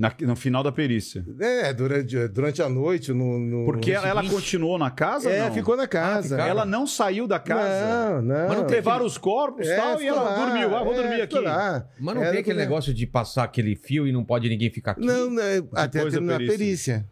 Na- 0.01 0.11
no 0.21 0.35
final 0.35 0.63
da 0.63 0.71
perícia. 0.71 1.23
É, 1.39 1.71
durante, 1.73 2.27
durante 2.29 2.59
a 2.61 2.67
noite, 2.67 3.13
no. 3.13 3.37
no- 3.37 3.65
Porque 3.65 3.93
no 3.93 3.99
ela, 4.05 4.27
continuou 4.27 4.77
na 4.79 4.89
casa? 4.89 5.29
É, 5.29 5.45
não? 5.47 5.53
ficou 5.53 5.77
na 5.77 5.87
casa. 5.87 6.29
ficaram? 6.35 6.49
Ela 6.49 6.65
não 6.65 6.87
saiu 6.87 7.27
da 7.27 7.37
casa. 7.37 8.09
Não, 8.15 8.21
não. 8.23 8.47
Mas 8.47 8.57
não 8.57 8.65
Levaram 8.67 9.05
os 9.05 9.17
corpos 9.19 9.67
e 9.67 9.71
É, 9.71 9.75
tal, 9.75 10.01
e 10.01 10.07
ela 10.07 10.21
lá, 10.23 10.35
dormiu. 10.45 10.75
Ah, 10.75 10.83
vou 10.83 10.93
é, 10.93 10.95
dormir 10.95 11.21
aqui. 11.21 11.39
lá. 11.39 11.85
Mas 11.99 12.15
não 12.15 12.23
Ela 12.23 12.31
tem 12.31 12.39
aquele 12.41 12.55
ficou- 12.59 12.69
negócio 12.69 12.93
de 12.93 13.05
passar 13.05 13.43
aquele 13.43 13.75
fio 13.75 14.07
e 14.07 14.11
não 14.11 14.23
pode 14.25 14.49
ninguém 14.49 14.71
ficar 14.71 14.91
aqui? 14.93 15.05
Não, 15.05 15.29
não, 15.29 15.41
até 15.73 15.99
Depois 15.99 16.13
da 16.13 16.19
terminar 16.19 16.35
a 16.35 16.37
perícia. 16.39 16.57
perícia. 16.57 17.05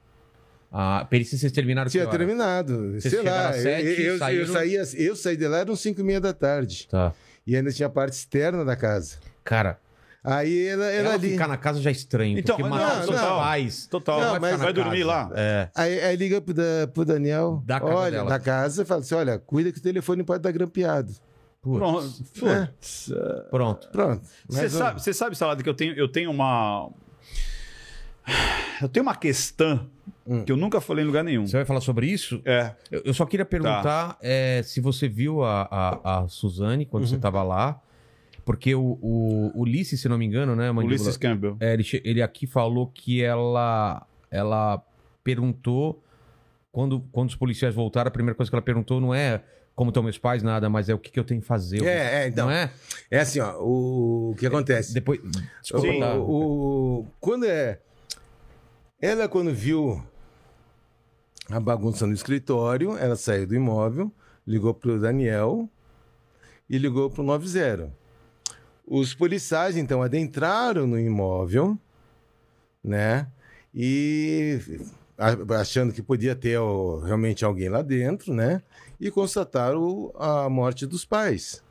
A 0.72 1.06
perícia 1.10 1.38
vocês 1.38 1.52
terminaram 1.52 1.90
Tinha 1.90 2.08
terminado. 2.08 2.94
Vocês 2.94 3.14
Sei 3.14 3.22
lá. 3.24 3.54
sete, 3.54 4.02
eu, 4.02 4.18
eu, 4.18 4.30
eu, 4.34 4.48
saía, 4.48 4.84
eu 4.98 5.16
saí 5.16 5.38
de 5.38 5.48
lá, 5.48 5.60
eram 5.60 5.76
5 5.76 6.00
e 6.02 6.04
meia 6.04 6.20
da 6.22 6.34
tarde. 6.34 6.88
Tá. 6.90 7.14
E 7.46 7.56
ainda 7.56 7.72
tinha 7.72 7.88
a 7.88 7.90
parte 7.90 8.14
externa 8.14 8.64
da 8.66 8.76
casa. 8.76 9.18
Cara, 9.44 9.80
Aí 10.24 10.68
ela, 10.68 10.86
ela, 10.86 11.06
Ela 11.08 11.14
ali. 11.16 11.32
ficar 11.32 11.48
na 11.48 11.56
casa 11.58 11.82
já 11.82 11.90
é 11.90 11.94
estranho. 11.94 12.38
Então, 12.38 12.58
porque 12.58 12.70
matar 12.70 13.06
não, 13.06 13.14
não. 13.14 13.38
pais. 13.40 13.88
Total. 13.88 14.20
Não, 14.20 14.30
vai, 14.32 14.40
mas- 14.40 14.60
vai 14.60 14.74
dormir 14.74 15.04
lá. 15.04 15.30
É. 15.34 15.70
Aí, 15.74 16.02
aí 16.02 16.16
liga 16.18 16.42
pro, 16.42 16.54
da, 16.54 16.64
pro 16.94 17.06
Daniel, 17.06 17.64
Da 17.66 17.80
casa 17.80 17.94
olha, 17.96 18.12
dela. 18.12 18.30
da 18.30 18.40
casa, 18.40 18.82
e 18.82 18.86
fala 18.86 19.00
assim: 19.02 19.16
olha, 19.16 19.40
cuida 19.40 19.72
que 19.72 19.80
o 19.80 19.82
telefone 19.82 20.24
pode 20.24 20.40
estar 20.40 20.52
grampeado. 20.52 21.14
Putz, 21.62 22.22
Pronto. 22.38 22.50
É, 22.50 22.70
Pronto. 23.50 23.90
pronto. 23.92 24.22
Você 24.48 24.70
sabe, 24.70 25.02
você 25.02 25.14
sabe, 25.14 25.38
Salada, 25.38 25.62
que 25.64 25.68
eu 25.70 25.74
tenho, 25.74 25.94
eu 25.98 26.08
tenho 26.10 26.32
uma. 26.32 26.90
Eu 28.82 28.88
tenho 28.88 29.04
uma 29.04 29.16
questão 29.16 29.88
Hum. 30.28 30.44
que 30.46 30.52
eu 30.52 30.58
nunca 30.58 30.80
falei 30.80 31.04
em 31.04 31.08
lugar 31.08 31.24
nenhum. 31.24 31.48
Você 31.48 31.58
vai 31.58 31.66
falar 31.66 31.82
sobre 31.82 32.06
isso? 32.08 32.40
É. 32.46 32.74
Eu, 32.92 33.02
eu 33.06 33.14
só 33.16 33.26
queria 33.26 33.46
perguntar 33.46 33.82
Tá. 34.14 34.18
é, 34.22 34.62
se 34.64 34.80
você 34.80 35.08
viu 35.10 35.44
a, 35.44 35.68
a, 35.72 36.20
a 36.24 36.28
Suzane 36.28 36.86
quando 36.86 37.04
Uhum. 37.04 37.10
você 37.10 37.16
estava 37.16 37.42
lá. 37.42 37.82
Porque 38.50 38.74
o, 38.74 38.98
o 39.00 39.52
Ulisses, 39.62 40.02
se 40.02 40.10
não 40.10 40.18
me 40.18 40.26
engano, 40.26 40.56
né, 40.56 40.72
Mandíbula? 40.72 40.96
Ulisses 41.00 41.18
Campbell. 41.18 41.56
É, 41.60 41.72
ele, 41.72 41.84
ele 42.04 42.20
aqui 42.20 42.48
falou 42.48 42.88
que 42.88 43.22
ela, 43.24 44.04
ela 44.32 44.84
perguntou, 45.24 46.04
quando, 46.72 47.00
quando 47.12 47.30
os 47.30 47.36
policiais 47.36 47.76
voltaram, 47.76 48.08
a 48.08 48.12
primeira 48.12 48.34
coisa 48.34 48.50
que 48.50 48.56
ela 48.56 48.62
perguntou 48.64 49.00
não 49.00 49.14
é 49.14 49.44
como 49.76 49.92
estão 49.92 50.02
meus 50.02 50.18
pais, 50.18 50.42
nada, 50.42 50.68
mas 50.68 50.90
é 50.90 50.96
o 50.96 50.98
que, 50.98 51.12
que 51.12 51.20
eu 51.20 51.24
tenho 51.24 51.42
que 51.42 51.46
fazer. 51.46 51.84
É, 51.86 52.24
é, 52.24 52.28
então. 52.28 52.48
Não 52.48 52.52
é? 52.52 52.72
É 53.12 53.20
assim, 53.20 53.40
ó, 53.40 53.56
o, 53.62 54.32
o 54.32 54.36
que 54.36 54.48
acontece? 54.48 54.96
Depois. 54.96 55.20
Desculpa, 55.62 55.88
Sim. 55.88 56.00
tá? 56.00 56.16
O, 56.16 57.02
o- 57.02 57.08
quando 57.20 57.46
é. 57.46 57.80
Ela, 59.00 59.30
quando 59.30 59.54
viu 59.54 60.04
a 61.52 61.60
bagunça 61.60 62.08
no 62.08 62.14
escritório, 62.14 62.98
ela 62.98 63.16
saiu 63.16 63.46
do 63.46 63.54
imóvel, 63.54 64.12
ligou 64.48 64.74
pro 64.74 65.00
Daniel 65.00 65.70
e 66.68 66.80
ligou 66.80 67.12
pro 67.12 67.22
90. 67.22 67.99
Os 68.92 69.14
policiais, 69.14 69.78
então, 69.78 70.02
adentraram 70.02 70.88
no 70.88 71.00
imóvel, 71.00 71.78
né? 72.84 73.28
E 73.74 74.60
achando 75.60 75.94
que 75.94 76.02
podia 76.02 76.36
ter 76.36 76.58
realmente 77.04 77.46
alguém 77.46 77.70
lá 77.70 77.84
dentro, 77.84 78.34
né? 78.34 78.64
E 79.00 79.12
constataram 79.12 80.12
a 80.18 80.50
morte 80.50 80.88
dos 80.88 81.06
pais. 81.06 81.64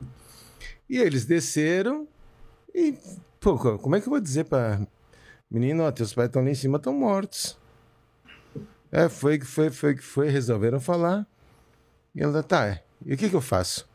E 0.89 0.97
eles 0.97 1.25
desceram 1.25 2.07
e, 2.73 2.95
pô, 3.41 3.57
co- 3.57 3.77
como 3.77 3.97
é 3.97 3.99
que 3.99 4.07
eu 4.07 4.11
vou 4.11 4.21
dizer 4.21 4.45
pra 4.45 4.79
menino, 5.51 5.83
ó, 5.83 5.91
teus 5.91 6.13
pais 6.13 6.27
estão 6.29 6.41
lá 6.41 6.49
em 6.49 6.55
cima, 6.55 6.77
estão 6.77 6.93
mortos. 6.93 7.57
É, 8.91 9.09
foi 9.09 9.37
que 9.37 9.45
foi, 9.45 9.69
foi 9.69 9.93
que 9.95 10.01
foi, 10.01 10.29
resolveram 10.29 10.79
falar. 10.79 11.27
E 12.15 12.21
ela, 12.23 12.41
tá, 12.41 12.79
e 13.05 13.13
o 13.13 13.17
que 13.17 13.29
que 13.29 13.35
eu 13.35 13.41
faço? 13.41 13.85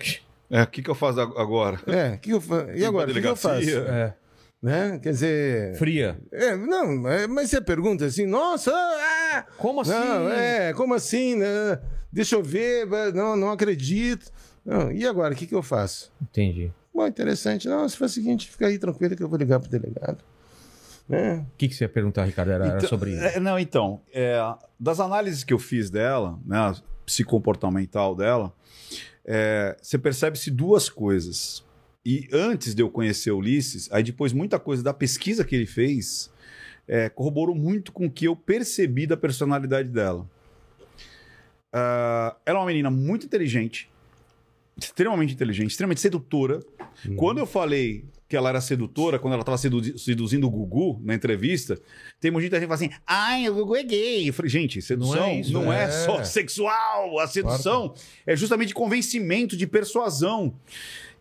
É, 0.50 0.62
o 0.62 0.66
que, 0.66 0.82
que 0.82 0.90
eu 0.90 0.94
faço 0.94 1.20
ag- 1.20 1.34
agora? 1.38 1.80
É, 1.86 2.14
o 2.14 2.18
que 2.18 2.30
eu 2.30 2.40
fa... 2.40 2.66
e 2.74 2.84
agora, 2.84 3.10
o 3.10 3.14
que 3.14 3.20
que 3.20 3.26
eu 3.26 3.36
faço? 3.36 3.68
É. 3.70 4.14
Né? 4.62 4.98
Quer 5.02 5.10
dizer... 5.10 5.76
Fria. 5.76 6.18
É, 6.32 6.56
não, 6.56 7.06
é, 7.08 7.26
mas 7.26 7.50
você 7.50 7.60
pergunta 7.60 8.04
assim, 8.06 8.24
nossa, 8.26 8.72
ah, 8.72 9.44
Como 9.58 9.80
assim? 9.82 9.90
não, 9.92 10.30
é, 10.30 10.72
como 10.72 10.94
assim, 10.94 11.36
né? 11.36 11.78
Deixa 12.12 12.34
eu 12.36 12.42
ver, 12.42 12.86
não, 13.14 13.36
não 13.36 13.50
acredito. 13.50 14.30
Não, 14.64 14.90
e 14.90 15.06
agora, 15.06 15.34
o 15.34 15.36
que 15.36 15.46
que 15.46 15.54
eu 15.54 15.62
faço? 15.62 16.10
Entendi. 16.22 16.72
Bom, 16.94 17.06
interessante. 17.06 17.68
Não, 17.68 17.86
se 17.88 17.96
for 17.96 18.04
o 18.04 18.08
seguinte, 18.08 18.48
fica 18.50 18.66
aí 18.66 18.78
tranquilo 18.78 19.14
que 19.16 19.22
eu 19.22 19.28
vou 19.28 19.38
ligar 19.38 19.60
pro 19.60 19.68
delegado. 19.68 20.18
Né? 21.06 21.44
O 21.52 21.56
que, 21.58 21.68
que 21.68 21.74
você 21.74 21.84
ia 21.84 21.88
perguntar, 21.88 22.24
Ricardo? 22.24 22.50
Era, 22.52 22.64
era 22.66 22.76
Então, 22.78 22.88
sobre 22.88 23.10
isso. 23.10 23.22
é, 23.22 23.38
não, 23.40 23.58
então, 23.58 24.00
é, 24.14 24.38
das 24.80 24.98
análises 25.00 25.44
que 25.44 25.52
eu 25.52 25.58
fiz 25.58 25.90
dela, 25.90 26.38
né, 26.46 26.56
a 26.56 26.74
psicomportamental 27.04 28.14
dela, 28.14 28.52
é, 29.24 29.76
você 29.80 29.98
percebe-se 29.98 30.50
duas 30.50 30.88
coisas. 30.88 31.64
E 32.04 32.28
antes 32.32 32.74
de 32.74 32.82
eu 32.82 32.90
conhecer 32.90 33.30
Ulisses, 33.32 33.88
aí 33.90 34.02
depois 34.02 34.32
muita 34.32 34.58
coisa 34.58 34.82
da 34.82 34.92
pesquisa 34.92 35.44
que 35.44 35.54
ele 35.54 35.66
fez 35.66 36.30
é, 36.86 37.08
corroborou 37.08 37.54
muito 37.54 37.92
com 37.92 38.06
o 38.06 38.10
que 38.10 38.26
eu 38.26 38.36
percebi 38.36 39.06
da 39.06 39.16
personalidade 39.16 39.88
dela. 39.88 40.28
Ah, 41.72 42.36
ela 42.44 42.58
é 42.58 42.60
uma 42.60 42.66
menina 42.66 42.90
muito 42.90 43.26
inteligente, 43.26 43.90
extremamente 44.76 45.34
inteligente, 45.34 45.70
extremamente 45.70 46.00
sedutora. 46.00 46.60
Quando 47.16 47.38
eu 47.38 47.46
falei 47.46 48.04
que 48.34 48.36
ela 48.36 48.48
era 48.48 48.60
sedutora, 48.60 49.16
quando 49.16 49.34
ela 49.34 49.42
estava 49.42 49.56
seduzindo 49.56 50.48
o 50.48 50.50
Gugu 50.50 51.00
na 51.04 51.14
entrevista, 51.14 51.80
tem 52.18 52.32
muita 52.32 52.56
gente 52.56 52.62
que 52.62 52.66
fala 52.66 52.74
assim: 52.74 52.90
ai, 53.06 53.48
o 53.48 53.54
Gugu 53.54 53.76
é 53.76 53.84
gay. 53.84 54.28
Eu 54.28 54.34
falei, 54.34 54.50
gente, 54.50 54.82
sedução 54.82 55.40
Não 55.44 55.62
não 55.62 55.72
é 55.72 55.84
é, 55.84 55.88
isso, 55.88 56.00
é. 56.00 56.04
só 56.04 56.24
sexual. 56.24 57.20
A 57.20 57.28
sedução 57.28 57.94
é 58.26 58.34
justamente 58.34 58.74
convencimento, 58.74 59.56
de 59.56 59.68
persuasão. 59.68 60.52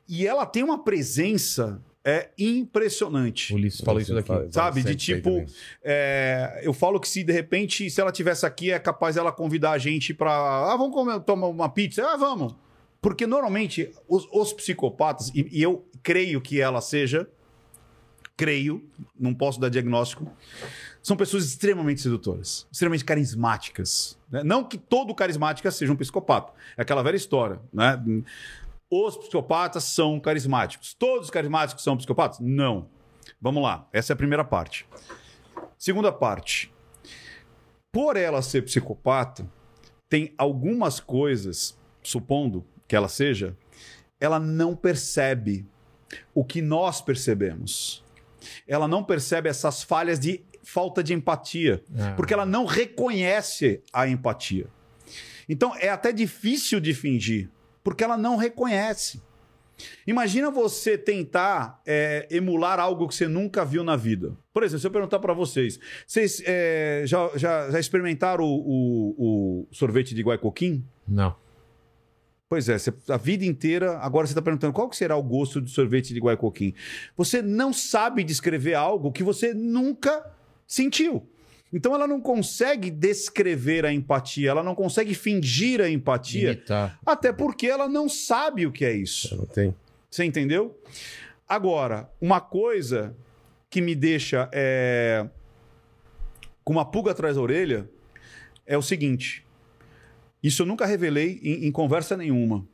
E 0.10 0.26
ela 0.26 0.44
tem 0.44 0.64
uma 0.64 0.84
presença 0.84 1.80
é, 2.04 2.32
impressionante. 2.36 3.54
O 3.54 3.58
Ulisses 3.58 3.82
falou 3.82 4.02
isso 4.02 4.16
daqui. 4.16 4.32
Sabe, 4.50 4.82
de 4.82 4.96
tipo. 4.96 5.46
É, 5.84 6.62
eu 6.64 6.74
falo 6.74 7.00
que 7.00 7.08
se 7.08 7.24
de 7.24 7.32
repente, 7.32 7.92
se 7.92 8.02
ela 8.02 8.12
tivesse 8.12 8.44
aqui, 8.44 8.72
é 8.72 8.80
capaz 8.80 9.18
ela 9.18 9.32
convidar 9.32 9.74
a 9.74 9.78
gente 9.78 10.16
pra. 10.16 10.32
Ah, 10.32 10.76
vamos 10.76 10.96
comer, 10.96 11.20
tomar 11.20 11.48
uma 11.48 11.70
pizza? 11.70 12.04
Ah, 12.04 12.18
vamos. 12.18 12.56
Porque 13.00 13.28
normalmente 13.28 13.92
os, 14.08 14.28
os 14.32 14.52
psicopatas, 14.54 15.30
e, 15.36 15.48
e 15.52 15.62
eu 15.62 15.86
creio 16.04 16.42
que 16.42 16.60
ela 16.60 16.82
seja, 16.82 17.28
creio, 18.36 18.88
não 19.18 19.34
posso 19.34 19.60
dar 19.60 19.70
diagnóstico, 19.70 20.30
são 21.02 21.18
pessoas 21.18 21.46
extremamente 21.46 22.02
sedutoras, 22.02 22.68
extremamente 22.72 23.06
carismáticas. 23.06 24.18
né? 24.30 24.44
Não 24.44 24.64
que 24.64 24.78
todo 24.78 25.16
carismática 25.16 25.72
seja 25.72 25.92
um 25.92 25.96
psicopata. 25.96 26.54
É 26.78 26.82
aquela 26.82 27.04
velha 27.04 27.16
história, 27.16 27.60
né? 27.74 28.02
Os 28.90 29.18
psicopatas 29.18 29.84
são 29.86 30.20
carismáticos. 30.20 30.94
Todos 30.94 31.26
os 31.26 31.32
carismáticos 31.32 31.84
são 31.84 31.98
psicopatas? 31.98 32.40
Não. 32.40 32.88
Vamos 33.42 33.64
lá. 33.64 33.88
Essa 33.92 34.14
é 34.14 34.16
a 34.16 34.18
primeira 34.18 34.44
parte. 34.44 34.86
Segunda 35.78 36.12
parte. 36.12 36.72
Por 37.92 38.16
ela 38.16 38.42
ser 38.42 38.62
psicopata, 38.64 39.46
tem 40.10 40.34
algumas 40.38 41.00
coisas, 41.00 41.78
supondo 42.02 42.66
que 42.88 42.96
ela 42.96 43.08
seja, 43.08 43.58
ela 44.20 44.40
não 44.40 44.76
percebe 44.76 45.66
o 46.34 46.44
que 46.44 46.62
nós 46.62 47.02
percebemos. 47.02 48.04
Ela 48.68 48.88
não 48.88 49.04
percebe 49.04 49.50
essas 49.50 49.84
falhas 49.84 50.20
de 50.20 50.44
falta 50.64 51.04
de 51.04 51.14
empatia, 51.14 51.84
Ah. 51.98 52.14
porque 52.16 52.34
ela 52.34 52.46
não 52.46 52.66
reconhece 52.66 53.82
a 53.92 54.08
empatia. 54.08 54.68
Então 55.48 55.76
é 55.76 55.90
até 55.90 56.12
difícil 56.12 56.80
de 56.80 56.94
fingir, 56.94 57.50
porque 57.84 58.04
ela 58.04 58.18
não 58.18 58.38
reconhece. 58.38 59.22
Imagina 60.08 60.50
você 60.52 60.98
tentar 60.98 61.82
é, 61.86 62.28
emular 62.32 62.80
algo 62.80 63.08
que 63.08 63.16
você 63.16 63.28
nunca 63.28 63.66
viu 63.66 63.84
na 63.84 63.96
vida. 63.96 64.38
Por 64.54 64.64
exemplo, 64.64 64.80
se 64.80 64.88
eu 64.88 64.92
perguntar 64.92 65.20
para 65.20 65.34
vocês, 65.34 65.80
vocês 66.08 66.42
é, 66.46 67.04
já, 67.06 67.30
já, 67.36 67.72
já 67.72 67.80
experimentaram 67.80 68.46
o, 68.46 68.56
o- 69.18 69.62
o 69.64 69.68
sorvete 69.72 70.14
de 70.16 70.22
guaicoquim? 70.22 70.86
Não. 71.08 71.36
Pois 72.54 72.70
é, 72.70 72.78
você- 72.78 72.94
a 73.10 73.18
vida 73.18 73.44
inteira, 73.44 73.98
agora 73.98 74.28
você 74.28 74.32
está 74.34 74.42
perguntando 74.44 74.72
qual 74.74 74.88
que 74.88 74.96
será 74.96 75.18
o 75.18 75.24
gosto 75.24 75.60
de 75.60 75.72
sorvete 75.72 76.14
de 76.14 76.20
guaicoquim. 76.20 76.72
Você 77.18 77.42
não 77.42 77.74
sabe 77.74 78.24
descrever 78.24 78.76
algo 78.76 79.12
que 79.12 79.24
você 79.24 79.56
nunca 79.56 80.24
sentiu. 80.68 81.28
Então 81.74 81.96
ela 81.96 82.06
não 82.06 82.22
consegue 82.22 82.92
descrever 82.92 83.88
a 83.88 83.92
empatia, 83.92 84.52
ela 84.52 84.62
não 84.62 84.76
consegue 84.76 85.16
fingir 85.16 85.82
a 85.82 85.90
empatia, 85.90 86.52
Imitar. 86.52 87.00
até 87.04 87.34
porque 87.34 87.66
ela 87.66 87.90
não 87.90 88.08
sabe 88.08 88.68
o 88.68 88.72
que 88.72 88.86
é 88.86 88.94
isso. 88.94 89.36
Não 89.36 89.48
tem. 89.48 89.74
Você 90.12 90.24
entendeu? 90.24 90.80
Agora, 91.50 92.08
uma 92.22 92.40
coisa 92.40 93.16
que 93.68 93.82
me 93.82 93.96
deixa 93.96 94.48
é, 94.52 95.28
com 96.64 96.74
uma 96.74 96.86
pulga 96.86 97.10
atrás 97.14 97.36
da 97.36 97.42
orelha 97.42 97.90
é 98.68 98.78
o 98.78 98.82
seguinte: 98.84 99.43
isso 100.44 100.62
eu 100.62 100.66
nunca 100.66 100.86
revelei 100.86 101.40
em, 101.42 101.66
em 101.68 101.72
conversa 101.72 102.16
nenhuma. 102.18 102.66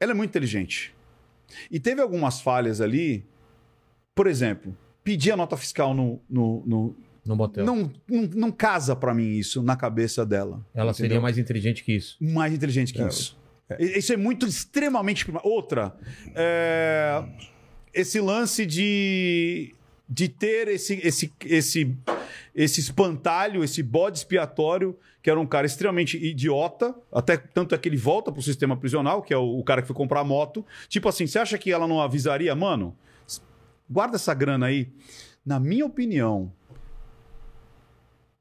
Ela 0.00 0.12
é 0.12 0.14
muito 0.14 0.30
inteligente. 0.30 0.94
E 1.70 1.78
teve 1.78 2.00
algumas 2.00 2.40
falhas 2.40 2.80
ali. 2.80 3.24
Por 4.14 4.26
exemplo, 4.26 4.76
pedir 5.04 5.32
a 5.32 5.36
nota 5.36 5.56
fiscal 5.56 5.94
no. 5.94 6.20
no, 6.28 6.62
no- 6.66 6.96
No 7.24 7.36
motel. 7.36 7.64
não, 7.64 7.92
não, 8.08 8.22
não 8.34 8.50
casa 8.52 8.96
pra 8.96 9.14
mim 9.14 9.30
isso 9.36 9.62
na 9.62 9.76
cabeça 9.76 10.24
dela. 10.26 10.64
Ela 10.74 10.90
entendeu? 10.90 10.94
seria 10.94 11.20
mais 11.20 11.38
inteligente 11.38 11.84
que 11.84 11.92
isso. 11.92 12.16
mais 12.20 12.52
inteligente 12.52 12.92
que 12.92 13.02
isso. 13.02 13.38
E- 13.78 13.98
Isso 13.98 14.12
é 14.12 14.16
muito 14.16 14.46
extremamente. 14.46 15.24
Outra, 15.44 15.96
é, 16.34 17.24
esse 17.94 18.20
lance 18.20 18.66
de, 18.66 19.72
de 20.08 20.28
ter 20.28 20.68
esse, 20.68 20.94
esse, 21.06 21.32
esse, 21.44 21.96
esse 22.54 22.80
espantalho, 22.80 23.64
esse 23.64 23.82
bode 23.82 24.18
expiatório, 24.18 24.98
que 25.22 25.30
era 25.30 25.38
um 25.38 25.46
cara 25.46 25.66
extremamente 25.66 26.16
idiota, 26.16 26.94
até 27.12 27.36
tanto 27.36 27.74
é 27.74 27.78
que 27.78 27.88
ele 27.88 27.96
volta 27.96 28.32
pro 28.32 28.42
sistema 28.42 28.76
prisional, 28.76 29.22
que 29.22 29.32
é 29.32 29.36
o, 29.36 29.58
o 29.58 29.64
cara 29.64 29.80
que 29.80 29.86
foi 29.86 29.96
comprar 29.96 30.20
a 30.20 30.24
moto. 30.24 30.64
Tipo 30.88 31.08
assim, 31.08 31.26
você 31.26 31.38
acha 31.38 31.56
que 31.56 31.70
ela 31.70 31.86
não 31.86 32.00
avisaria, 32.00 32.54
mano? 32.54 32.96
Guarda 33.88 34.16
essa 34.16 34.34
grana 34.34 34.66
aí. 34.66 34.90
Na 35.44 35.60
minha 35.60 35.86
opinião, 35.86 36.52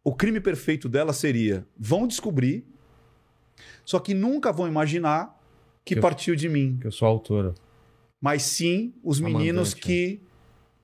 o 0.03 0.13
crime 0.13 0.39
perfeito 0.39 0.89
dela 0.89 1.13
seria: 1.13 1.65
vão 1.77 2.07
descobrir, 2.07 2.65
só 3.85 3.99
que 3.99 4.13
nunca 4.13 4.51
vão 4.51 4.67
imaginar 4.67 5.39
que 5.83 5.95
Que 5.95 6.01
partiu 6.01 6.35
de 6.35 6.47
mim. 6.47 6.77
Que 6.79 6.88
eu 6.88 6.91
sou 6.91 7.07
a 7.07 7.11
autora. 7.11 7.53
Mas 8.19 8.43
sim 8.43 8.93
os 9.03 9.19
A 9.19 9.23
meninos 9.23 9.69
mandante, 9.69 9.81
que 9.81 10.21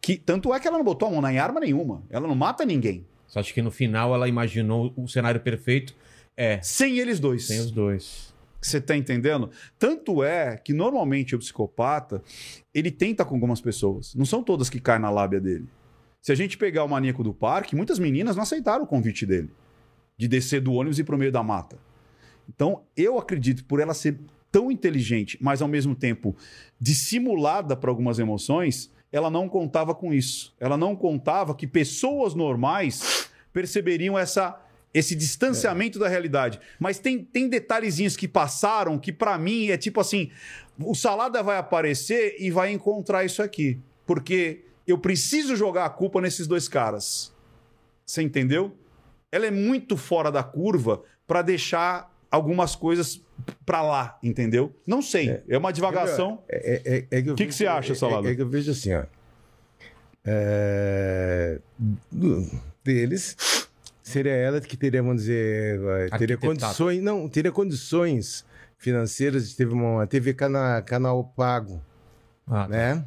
Que, 0.01 0.17
tanto 0.17 0.53
é 0.53 0.59
que 0.59 0.67
ela 0.67 0.77
não 0.77 0.85
botou 0.85 1.07
a 1.07 1.11
mão 1.11 1.29
em 1.29 1.37
arma 1.37 1.59
nenhuma. 1.59 2.03
Ela 2.09 2.27
não 2.27 2.35
mata 2.35 2.65
ninguém. 2.65 3.05
Só 3.27 3.39
acho 3.39 3.53
que 3.53 3.61
no 3.61 3.71
final 3.71 4.13
ela 4.13 4.27
imaginou 4.27 4.93
o 4.95 5.07
cenário 5.07 5.41
perfeito. 5.41 5.95
É, 6.35 6.59
Sem 6.61 6.99
eles 6.99 7.19
dois. 7.19 7.47
tem 7.47 7.59
os 7.59 7.71
dois. 7.71 8.33
Você 8.61 8.81
tá 8.81 8.95
entendendo? 8.95 9.49
Tanto 9.77 10.23
é 10.23 10.57
que 10.57 10.73
normalmente 10.73 11.35
o 11.35 11.39
psicopata, 11.39 12.21
ele 12.73 12.91
tenta 12.91 13.23
com 13.23 13.35
algumas 13.35 13.61
pessoas. 13.61 14.15
Não 14.15 14.25
são 14.25 14.41
todas 14.43 14.69
que 14.69 14.79
caem 14.79 15.01
na 15.01 15.09
lábia 15.09 15.39
dele. 15.39 15.67
Se 16.21 16.31
a 16.31 16.35
gente 16.35 16.57
pegar 16.57 16.83
o 16.83 16.89
maníaco 16.89 17.23
do 17.23 17.33
parque, 17.33 17.75
muitas 17.75 17.99
meninas 17.99 18.35
não 18.35 18.43
aceitaram 18.43 18.83
o 18.83 18.87
convite 18.87 19.25
dele. 19.25 19.49
De 20.17 20.27
descer 20.27 20.61
do 20.61 20.73
ônibus 20.73 20.97
e 20.97 21.01
ir 21.01 21.05
pro 21.05 21.17
meio 21.17 21.31
da 21.31 21.43
mata. 21.43 21.77
Então, 22.49 22.83
eu 22.95 23.17
acredito, 23.17 23.63
por 23.65 23.79
ela 23.79 23.93
ser 23.93 24.17
tão 24.51 24.71
inteligente, 24.71 25.37
mas 25.41 25.61
ao 25.61 25.67
mesmo 25.67 25.93
tempo 25.95 26.35
dissimulada 26.79 27.75
para 27.75 27.89
algumas 27.89 28.17
emoções, 28.17 28.91
ela 29.18 29.30
não 29.30 29.49
contava 29.49 29.95
com 29.95 30.14
isso. 30.14 30.53
Ela 30.60 30.77
não 30.77 30.95
contava 30.95 31.56
que 31.56 31.65
pessoas 31.65 32.34
normais 32.35 33.30
perceberiam 33.52 34.18
essa 34.18 34.61
esse 34.94 35.15
distanciamento 35.15 35.99
da 35.99 36.07
realidade. 36.07 36.60
Mas 36.80 36.98
tem, 36.98 37.23
tem 37.23 37.48
detalhezinhos 37.48 38.15
que 38.15 38.27
passaram 38.27 38.98
que 38.98 39.11
para 39.11 39.38
mim 39.38 39.68
é 39.68 39.77
tipo 39.77 39.99
assim, 39.99 40.31
o 40.80 40.95
Salada 40.95 41.44
vai 41.44 41.57
aparecer 41.57 42.35
e 42.39 42.49
vai 42.49 42.72
encontrar 42.72 43.23
isso 43.23 43.44
aqui, 43.44 43.80
porque 44.07 44.64
eu 44.88 44.98
preciso 44.98 45.56
jogar 45.56 45.85
a 45.85 45.89
culpa 45.89 46.22
nesses 46.22 46.48
dois 46.48 46.68
caras. 46.68 47.31
Você 48.06 48.23
entendeu? 48.23 48.76
Ela 49.31 49.45
é 49.45 49.52
muito 49.52 49.98
fora 49.98 50.31
da 50.31 50.41
curva 50.41 51.03
para 51.27 51.41
deixar 51.41 52.11
algumas 52.31 52.76
coisas 52.76 53.22
para 53.65 53.81
lá, 53.81 54.18
entendeu? 54.23 54.73
Não 54.85 55.01
sei, 55.01 55.41
é, 55.47 55.57
uma 55.57 55.72
divagação. 55.72 56.41
É, 56.49 56.81
é- 56.85 56.97
é- 56.97 57.19
é 57.19 57.22
que 57.22 57.34
Que 57.47 57.51
você 57.51 57.65
acha, 57.68 57.93
é- 57.93 57.95
Salada? 57.95 58.30
É, 58.31 58.35
que 58.35 58.41
eu 58.41 58.49
vejo 58.49 58.72
assim, 58.72 58.93
ó. 58.93 59.03
É, 60.30 61.59
deles 62.84 63.35
seria 64.03 64.34
ela 64.34 64.59
que 64.61 64.76
teria, 64.77 65.01
vamos 65.01 65.22
dizer, 65.23 65.80
teria 66.18 66.38
condições, 66.38 67.01
não, 67.01 67.27
teria 67.30 67.51
condições 67.51 68.45
financeiras 68.77 69.49
de 69.49 69.55
ter 69.55 69.68
uma 69.68 70.05
TV 70.07 70.34
cana, 70.34 70.81
canal 70.81 71.23
pago, 71.35 71.81
Ah, 72.45 72.64
tá. 72.64 72.68
né? 72.68 73.05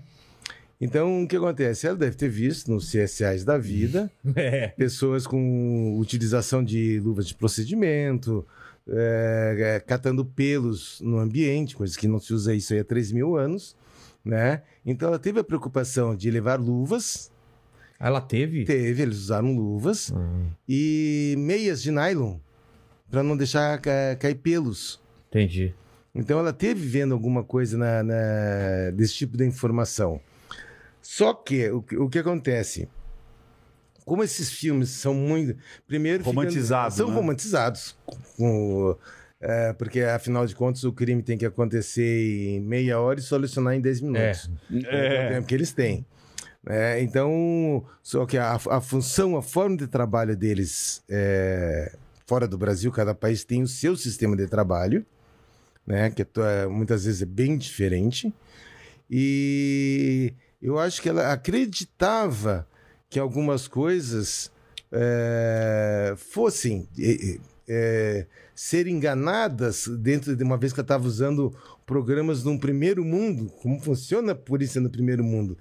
Então, 0.81 1.25
o 1.25 1.29
que 1.29 1.37
acontece? 1.37 1.87
Ela 1.87 1.97
deve 1.97 2.17
ter 2.17 2.29
visto 2.31 2.71
nos 2.71 2.91
CSAs 2.91 3.45
da 3.45 3.59
vida 3.59 4.11
É. 4.35 4.69
pessoas 4.69 5.27
com 5.27 5.99
utilização 5.99 6.65
de 6.65 6.99
luvas 7.01 7.27
de 7.29 7.35
procedimento, 7.35 8.47
é, 8.91 9.57
é, 9.77 9.81
catando 9.81 10.25
pelos 10.25 11.01
no 11.01 11.19
ambiente, 11.19 11.77
coisa 11.77 11.97
que 11.99 12.09
não 12.09 12.19
se 12.19 12.33
usa 12.35 12.55
isso 12.55 12.73
aí 12.73 12.81
há 12.81 12.85
3 12.85 13.13
mil 13.13 13.37
anos, 13.37 13.77
né? 14.25 14.63
Então 14.85 15.09
ela 15.09 15.19
teve 15.19 15.39
a 15.41 15.45
preocupação 15.45 16.15
de 16.17 16.31
levar 16.31 16.59
luvas, 16.61 17.31
Ela 17.99 18.21
teve? 18.21 18.65
teve, 18.65 19.03
eles 19.03 19.17
usaram 19.19 19.55
luvas, 19.55 20.11
Hum, 20.11 20.47
e 20.69 21.35
meias 21.39 21.83
de 21.83 21.91
nylon, 21.91 22.37
para 23.11 23.23
não 23.23 23.37
deixar 23.37 23.79
ca- 23.81 24.17
cair 24.19 24.37
pelos. 24.37 25.01
entendi. 25.29 25.75
Então 26.15 26.39
ela 26.41 26.53
teve 26.53 26.85
vendo 26.87 27.15
alguma 27.15 27.45
coisa 27.45 27.79
na, 27.79 28.03
na- 28.03 28.91
desse 28.95 29.15
tipo 29.15 29.37
de 29.37 29.45
informação. 29.47 30.21
Só 31.01 31.33
que 31.33 31.71
o, 31.71 31.81
que- 31.83 31.97
o 31.97 32.09
que 32.09 32.19
acontece? 32.19 32.89
Como 34.11 34.25
esses 34.25 34.51
filmes 34.51 34.89
são 34.89 35.15
muito. 35.15 35.57
Primeiro, 35.87 36.19
fica- 36.25 36.31
Romantizados, 36.35 36.97
são 36.97 37.07
né? 37.07 37.15
romantizados. 37.15 37.95
com- 38.37 38.97
é, 39.41 39.73
porque, 39.73 40.01
afinal 40.01 40.45
de 40.45 40.53
contas, 40.57 40.83
o 40.83 40.93
crime 40.93 41.23
tem 41.23 41.39
que 41.39 41.47
acontecer 41.47 42.57
em 42.57 42.61
meia 42.61 42.99
hora 42.99 43.21
e 43.21 43.23
solucionar 43.23 43.73
em 43.75 43.81
10 43.81 44.01
minutos. 44.01 44.51
É 44.69 44.75
o 44.75 44.79
É. 44.89 45.29
tempo 45.35 45.47
que 45.47 45.55
eles 45.55 45.73
têm. 45.73 46.05
É, 46.67 47.01
então, 47.01 47.85
só 48.03 48.27
que 48.27 48.37
a, 48.37 48.55
a 48.55 48.81
função, 48.81 49.37
a 49.37 49.43
forma 49.43 49.77
de 49.77 49.87
trabalho 49.87 50.37
deles 50.37 51.05
é, 51.09 51.95
fora 52.27 52.49
do 52.49 52.59
Brasil, 52.59 52.91
cada 52.91 53.15
país 53.15 53.45
tem 53.45 53.63
o 53.63 53.69
seu 53.69 53.95
sistema 53.97 54.37
de 54.37 54.49
trabalho, 54.49 55.07
né? 55.87 56.11
Que 56.11 56.23
é 56.23 56.27
é, 56.65 56.67
muitas 56.67 57.05
vezes 57.05 57.23
é 57.23 57.27
bem 57.27 57.57
diferente. 57.57 58.35
E 59.09 60.35
eu 60.61 60.81
acho 60.81 61.01
que 61.01 61.09
ela 61.09 61.33
acreditava 61.33 62.67
que 63.11 63.19
algumas 63.19 63.67
coisas 63.67 64.51
é, 64.93 66.15
fossem 66.17 66.89
é, 67.69 68.27
ser 68.55 68.87
enganadas 68.87 69.89
dentro 69.89 70.37
de 70.37 70.45
uma 70.45 70.57
vez 70.57 70.73
que 70.73 70.79
ela 70.79 70.85
estava 70.85 71.07
usando 71.07 71.53
programas 71.85 72.45
num 72.45 72.57
primeiro 72.57 73.05
mundo, 73.05 73.53
como 73.61 73.81
funciona 73.81 74.31
a 74.31 74.35
polícia 74.35 74.81
no 74.81 74.89
primeiro 74.89 75.25
mundo. 75.25 75.59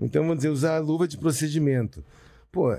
Então, 0.00 0.22
vamos 0.22 0.38
dizer, 0.38 0.48
usar 0.48 0.76
a 0.76 0.80
luva 0.80 1.06
de 1.06 1.16
procedimento. 1.16 2.04
Pô, 2.50 2.76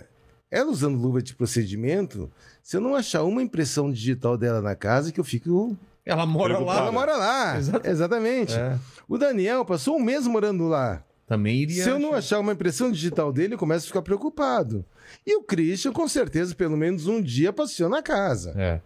ela 0.52 0.70
usando 0.70 1.00
luva 1.00 1.22
de 1.22 1.34
procedimento, 1.34 2.30
se 2.62 2.76
eu 2.76 2.82
não 2.82 2.96
achar 2.96 3.24
uma 3.24 3.42
impressão 3.42 3.90
digital 3.90 4.38
dela 4.38 4.62
na 4.62 4.76
casa, 4.76 5.14
que 5.14 5.20
eu 5.20 5.24
fico. 5.24 5.78
Ela 6.06 6.26
mora 6.26 6.56
Preocupada. 6.56 6.80
Ela 6.80 6.86
lá. 6.88 6.92
mora 6.92 7.16
lá. 7.16 7.58
Exatamente. 7.86 8.54
É. 8.54 8.78
O 9.08 9.18
Daniel 9.18 9.64
passou 9.64 9.96
um 9.96 10.04
mês 10.04 10.28
morando 10.28 10.68
lá. 10.68 11.04
Também 11.30 11.58
iria. 11.58 11.84
Se 11.84 11.90
eu 11.92 12.00
não 12.00 12.16
achar 12.16 12.40
uma 12.40 12.54
impressão 12.54 12.92
digital 12.92 13.32
dele, 13.32 13.54
eu 13.54 13.58
começo 13.60 13.86
a 13.86 13.88
ficar 13.88 14.02
preocupado. 14.02 14.84
E 15.26 15.36
o 15.38 15.44
Christian, 15.44 15.94
com 15.94 16.08
certeza, 16.08 16.56
pelo 16.56 16.76
menos 16.76 17.06
um 17.06 17.22
dia 17.22 17.54
passeou 17.54 17.88
na 17.88 18.02
casa, 18.02 18.52
É. 18.58 18.82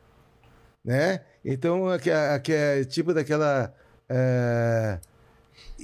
né? 0.83 1.21
Então, 1.45 1.89
é, 1.89 2.01
é 2.49 2.83
tipo 2.83 3.13
daquela 3.13 3.73
é, 4.09 4.99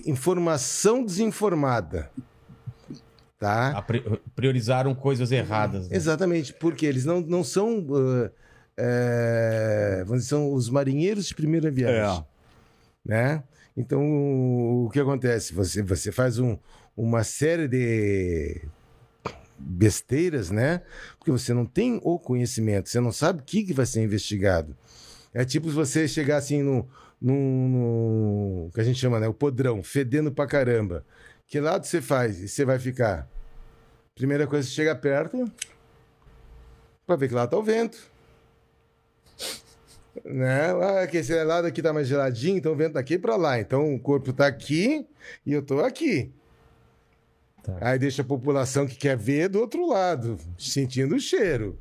informação 0.05 1.05
desinformada, 1.05 2.11
tá? 3.37 3.81
Priorizaram 4.35 4.93
coisas 4.93 5.31
erradas. 5.31 5.87
né? 5.87 5.95
Exatamente, 5.95 6.53
porque 6.53 6.85
eles 6.85 7.05
não, 7.05 7.21
não 7.21 7.41
são, 7.41 7.79
uh, 7.79 8.29
é, 8.77 10.03
são 10.19 10.51
os 10.53 10.69
marinheiros 10.69 11.27
de 11.27 11.35
primeira 11.35 11.71
viagem, 11.71 12.25
né? 13.05 13.43
Então, 13.79 14.01
o 14.85 14.89
que 14.91 14.99
acontece? 14.99 15.53
Você, 15.53 15.81
você 15.81 16.11
faz 16.11 16.37
um- 16.37 16.57
uma 16.97 17.23
série 17.23 17.65
de 17.65 18.61
besteiras, 19.57 20.51
né? 20.51 20.81
Porque 21.17 21.31
você 21.31 21.53
não 21.53 21.65
tem 21.65 21.97
o 22.03 22.19
conhecimento, 22.19 22.89
você 22.89 22.99
não 22.99 23.13
sabe 23.13 23.39
o 23.41 23.43
que, 23.45 23.63
que 23.63 23.73
vai 23.73 23.85
ser 23.85 24.03
investigado. 24.03 24.75
É 25.33 25.45
tipo 25.45 25.69
você 25.69 26.09
chegar 26.09 26.35
assim 26.35 26.61
no, 26.61 26.85
no, 27.21 27.33
no- 28.65 28.71
que 28.73 28.81
a 28.81 28.83
gente 28.83 28.99
chama, 28.99 29.17
né? 29.17 29.29
O 29.29 29.33
podrão, 29.33 29.81
fedendo 29.81 30.29
pra 30.29 30.45
caramba. 30.45 31.05
Que 31.47 31.61
lado 31.61 31.85
você 31.85 32.01
faz? 32.01 32.41
E 32.41 32.49
você 32.49 32.65
vai 32.65 32.79
ficar? 32.79 33.29
Primeira 34.13 34.45
coisa, 34.45 34.67
você 34.67 34.73
chega 34.73 34.93
perto 34.93 35.49
pra 37.07 37.15
ver 37.15 37.29
que 37.29 37.33
lá 37.33 37.47
tá 37.47 37.57
o 37.57 37.63
vento. 37.63 38.08
Né? 40.25 40.71
Ah, 40.71 41.07
que 41.07 41.17
esse 41.17 41.43
lado 41.43 41.65
aqui 41.65 41.81
tá 41.81 41.93
mais 41.93 42.07
geladinho, 42.07 42.57
então 42.57 42.73
o 42.73 42.75
vento 42.75 42.93
tá 42.93 42.99
aqui 42.99 43.17
pra 43.17 43.35
lá. 43.35 43.59
Então 43.59 43.93
o 43.93 43.99
corpo 43.99 44.33
tá 44.33 44.47
aqui 44.47 45.05
e 45.45 45.53
eu 45.53 45.61
tô 45.61 45.79
aqui. 45.79 46.31
Tá. 47.63 47.77
Aí 47.81 47.99
deixa 47.99 48.21
a 48.21 48.25
população 48.25 48.87
que 48.87 48.95
quer 48.95 49.17
ver 49.17 49.49
do 49.49 49.59
outro 49.59 49.87
lado, 49.87 50.37
sentindo 50.57 51.15
o 51.15 51.19
cheiro. 51.19 51.77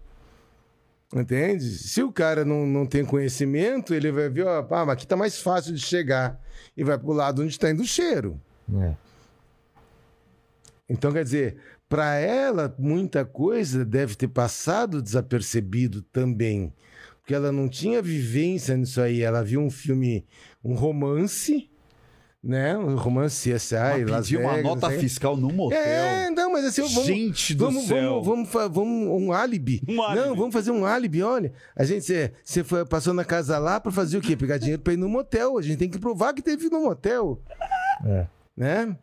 Entende? 1.15 1.65
Se 1.65 2.03
o 2.03 2.13
cara 2.13 2.45
não, 2.45 2.67
não 2.67 2.85
tem 2.85 3.05
conhecimento, 3.05 3.95
ele 3.95 4.13
vai 4.13 4.29
ver, 4.29 4.45
ó, 4.45 4.61
ah, 4.71 4.85
mas 4.85 4.91
aqui 4.91 5.07
tá 5.07 5.17
mais 5.17 5.41
fácil 5.41 5.73
de 5.75 5.81
chegar. 5.81 6.39
E 6.77 6.85
vai 6.85 6.99
pro 6.99 7.13
lado 7.13 7.43
onde 7.43 7.59
tá 7.59 7.71
indo 7.71 7.83
o 7.83 7.87
cheiro. 7.87 8.39
É. 8.79 8.95
Então, 10.89 11.13
quer 11.13 11.25
dizer, 11.25 11.57
para 11.89 12.17
ela, 12.17 12.75
muita 12.79 13.25
coisa 13.25 13.85
deve 13.85 14.15
ter 14.15 14.29
passado 14.29 15.01
desapercebido 15.01 16.03
também. 16.03 16.73
Porque 17.29 17.35
ela 17.35 17.53
não 17.53 17.69
tinha 17.69 18.01
vivência 18.01 18.75
nisso 18.75 19.03
aí. 19.03 19.21
Ela 19.21 19.45
viu 19.45 19.61
um 19.61 19.69
filme, 19.69 20.25
um 20.65 20.73
romance, 20.73 21.69
né? 22.43 22.75
Um 22.79 22.97
romance 22.97 23.53
CSI, 23.53 23.75
Mas 23.77 24.11
Las 24.11 24.31
uma 24.31 24.49
Vegas, 24.55 24.63
nota 24.63 24.89
né? 24.89 24.99
fiscal 24.99 25.37
no 25.37 25.53
motel. 25.53 25.79
É, 25.79 26.31
não, 26.31 26.51
mas 26.51 26.65
assim, 26.65 26.81
vamos, 26.81 27.05
Gente 27.05 27.55
do 27.55 27.67
vamos, 27.67 27.85
céu. 27.87 28.23
vamos, 28.23 28.49
vamos, 28.49 28.75
vamos 28.75 29.23
um 29.23 29.31
álibi. 29.31 29.83
Um 29.87 30.01
álibi. 30.03 30.27
Não, 30.27 30.35
vamos 30.35 30.55
fazer 30.55 30.71
um 30.71 30.87
álibi, 30.87 31.23
olha. 31.23 31.53
A 31.77 31.85
gente, 31.85 32.07
você- 32.07 32.33
você 32.43 32.65
foi- 32.65 32.87
passou 32.87 33.13
na 33.13 33.27
casa 33.27 33.59
lá 33.59 33.79
para 33.79 33.93
fazer 33.93 34.17
o 34.17 34.23
quê? 34.23 34.35
Pegar 34.35 34.57
dinheiro 34.57 34.81
para 34.81 34.95
ir 34.95 34.97
no 34.97 35.07
motel. 35.07 35.59
A 35.59 35.61
gente 35.63 35.77
tem 35.77 35.91
que 35.91 35.99
provar 35.99 36.33
que 36.33 36.41
teve 36.41 36.71
no 36.71 36.81
motel. 36.81 37.43
É. 38.07 38.27
Né? 38.57 38.97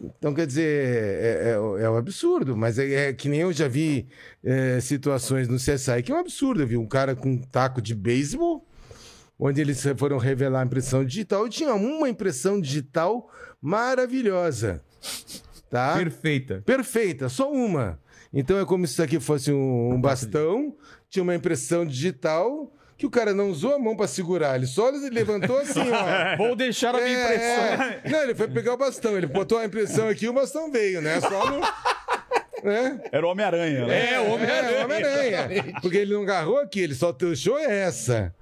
Então, 0.00 0.32
quer 0.32 0.46
dizer, 0.46 0.62
é, 0.64 1.50
é- 1.50 1.82
é 1.84 1.90
um 1.90 1.96
absurdo, 1.96 2.56
mas 2.56 2.78
é, 2.78 3.08
é 3.08 3.12
que 3.12 3.28
nem 3.28 3.40
eu 3.40 3.52
já 3.52 3.66
vi 3.66 4.06
é, 4.44 4.80
situações 4.80 5.48
no 5.48 5.56
CSI 5.56 6.02
que 6.04 6.12
é 6.12 6.14
um 6.14 6.18
absurdo. 6.18 6.62
Eu 6.62 6.66
vi 6.66 6.76
um 6.76 6.86
cara 6.86 7.16
com 7.16 7.30
um 7.30 7.38
taco 7.38 7.82
de 7.82 7.94
beisebol, 7.94 8.64
onde 9.38 9.60
eles 9.60 9.84
foram 9.96 10.18
revelar 10.18 10.62
a 10.62 10.66
impressão 10.66 11.04
digital 11.04 11.46
e 11.46 11.50
tinha 11.50 11.74
uma 11.74 12.08
impressão 12.08 12.60
digital 12.60 13.28
maravilhosa. 13.60 14.82
Tá? 15.70 15.94
Perfeita. 15.96 16.62
Perfeita, 16.64 17.28
só 17.28 17.50
uma. 17.52 18.00
Então 18.32 18.58
é 18.58 18.64
como 18.64 18.86
se 18.86 18.92
isso 18.94 19.02
aqui 19.02 19.18
fosse 19.20 19.52
um, 19.52 19.94
um 19.94 20.00
bastão, 20.00 20.74
tinha 21.10 21.22
uma 21.22 21.34
impressão 21.34 21.84
digital 21.86 22.72
que 22.98 23.06
o 23.06 23.10
cara 23.10 23.32
não 23.32 23.48
usou 23.48 23.74
a 23.74 23.78
mão 23.78 23.96
pra 23.96 24.08
segurar, 24.08 24.56
ele 24.56 24.66
só 24.66 24.90
levantou 24.90 25.56
assim, 25.58 25.80
ó. 25.90 26.36
Vou 26.36 26.56
deixar 26.56 26.94
a 26.94 27.00
minha 27.00 27.16
É, 27.16 27.22
impressão. 27.24 27.84
é. 27.84 28.00
Não, 28.10 28.22
ele 28.24 28.34
foi 28.34 28.48
pegar 28.48 28.74
o 28.74 28.76
bastão, 28.76 29.16
ele 29.16 29.26
botou 29.28 29.56
a 29.56 29.64
impressão 29.64 30.08
aqui 30.08 30.24
e 30.24 30.28
o 30.28 30.32
bastão 30.32 30.70
veio, 30.70 31.00
né? 31.00 31.20
Só 31.20 31.48
no. 31.48 31.60
Né? 32.64 33.00
Era 33.12 33.24
o 33.24 33.30
Homem-Aranha, 33.30 33.86
né? 33.86 34.14
É, 34.14 34.18
o 34.20 34.32
Homem-Aranha. 34.32 34.76
É, 34.78 34.84
Homem-Aranha. 34.84 35.48
Porque 35.80 35.96
ele 35.98 36.12
não 36.12 36.22
agarrou 36.22 36.58
aqui, 36.58 36.80
ele 36.80 36.94
só 36.94 37.12
deixou 37.12 37.56
essa. 37.56 38.34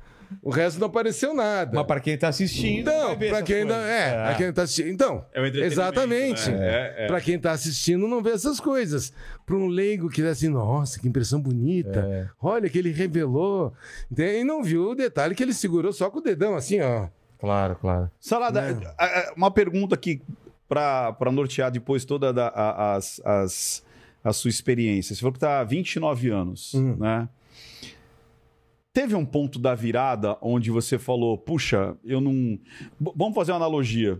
O 0.42 0.50
resto 0.50 0.78
não 0.80 0.86
apareceu 0.88 1.34
nada. 1.34 1.70
Mas 1.74 1.86
pra 1.86 2.00
quem 2.00 2.16
tá 2.18 2.28
assistindo. 2.28 2.80
Então, 2.88 3.10
essas 3.20 3.42
quem, 3.42 3.64
não, 3.64 3.74
coisas. 3.74 3.90
é, 3.90 4.24
pra 4.24 4.34
quem 4.34 4.52
tá 4.52 4.62
assistindo. 4.62 4.88
Então, 4.88 5.24
É 5.32 5.40
o 5.40 5.46
entretenimento, 5.46 5.72
exatamente. 5.72 6.50
né? 6.50 6.66
É, 6.68 6.94
é. 7.04 7.06
Pra 7.06 7.20
quem 7.20 7.38
tá 7.38 7.52
assistindo, 7.52 8.06
não 8.08 8.22
vê 8.22 8.30
essas 8.30 8.58
coisas. 8.60 9.12
Pra 9.44 9.56
um 9.56 9.66
leigo 9.68 10.08
que 10.08 10.22
tá 10.22 10.28
assim, 10.30 10.48
nossa, 10.48 10.98
que 10.98 11.06
impressão 11.08 11.40
bonita. 11.40 12.00
É. 12.00 12.28
Olha 12.40 12.68
que 12.68 12.78
ele 12.78 12.90
revelou. 12.92 13.72
E 14.16 14.44
não 14.44 14.62
viu 14.62 14.90
o 14.90 14.94
detalhe 14.94 15.34
que 15.34 15.42
ele 15.42 15.52
segurou 15.52 15.92
só 15.92 16.10
com 16.10 16.18
o 16.18 16.22
dedão, 16.22 16.54
assim, 16.56 16.80
ó. 16.80 17.08
Claro, 17.38 17.76
claro. 17.76 18.10
Salada, 18.18 18.94
a- 18.98 19.04
a- 19.04 19.32
uma 19.36 19.50
pergunta 19.50 19.94
aqui 19.94 20.22
pra 20.68 21.12
pra 21.12 21.30
nortear 21.30 21.70
depois 21.70 22.04
toda 22.04 22.32
da- 22.32 22.48
a, 22.48 22.94
as, 22.96 23.20
as- 23.24 23.82
a 24.24 24.32
sua 24.32 24.48
experiência. 24.48 25.14
Você 25.14 25.20
falou 25.20 25.32
que 25.34 25.38
tá 25.38 25.60
há 25.60 25.64
29 25.64 26.30
anos, 26.30 26.74
Hum. 26.74 26.96
né? 26.98 27.28
Teve 28.96 29.14
um 29.14 29.26
ponto 29.26 29.58
da 29.58 29.74
virada 29.74 30.38
onde 30.40 30.70
você 30.70 30.98
falou, 30.98 31.36
puxa, 31.36 31.94
eu 32.02 32.18
não. 32.18 32.58
B- 32.98 33.12
Vamos 33.14 33.34
fazer 33.34 33.52
uma 33.52 33.58
analogia. 33.58 34.18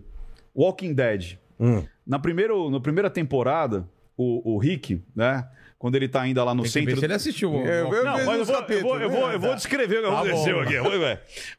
Walking 0.55 0.93
Dead. 0.93 1.39
Hum. 1.59 1.83
Na, 2.05 2.19
primeiro, 2.19 2.69
na 2.69 2.79
primeira 2.79 3.09
temporada, 3.09 3.89
o, 4.15 4.53
o 4.53 4.57
Rick, 4.59 5.01
né? 5.15 5.47
Quando 5.79 5.95
ele 5.95 6.07
tá 6.07 6.21
ainda 6.21 6.43
lá 6.43 6.53
no 6.53 6.61
Tem 6.61 6.71
que 6.71 6.79
ver 6.79 6.85
centro. 6.85 6.99
se 6.99 7.05
ele 7.07 7.13
assistiu. 7.15 7.51
o- 7.55 7.65
É, 7.67 7.81
eu- 7.81 7.91
eu- 7.91 8.05
Não, 8.05 8.23
mas 8.23 8.37
eu 8.37 8.45
vou, 8.45 8.55
eu, 8.69 8.81
vou, 8.81 8.99
eu, 8.99 9.09
vou, 9.09 9.31
eu 9.31 9.39
vou 9.39 9.55
descrever 9.55 9.97
o 9.97 10.03
que 10.03 10.07
Tá 10.09 10.19
aconteceu 10.19 10.59
aqui. 10.59 10.75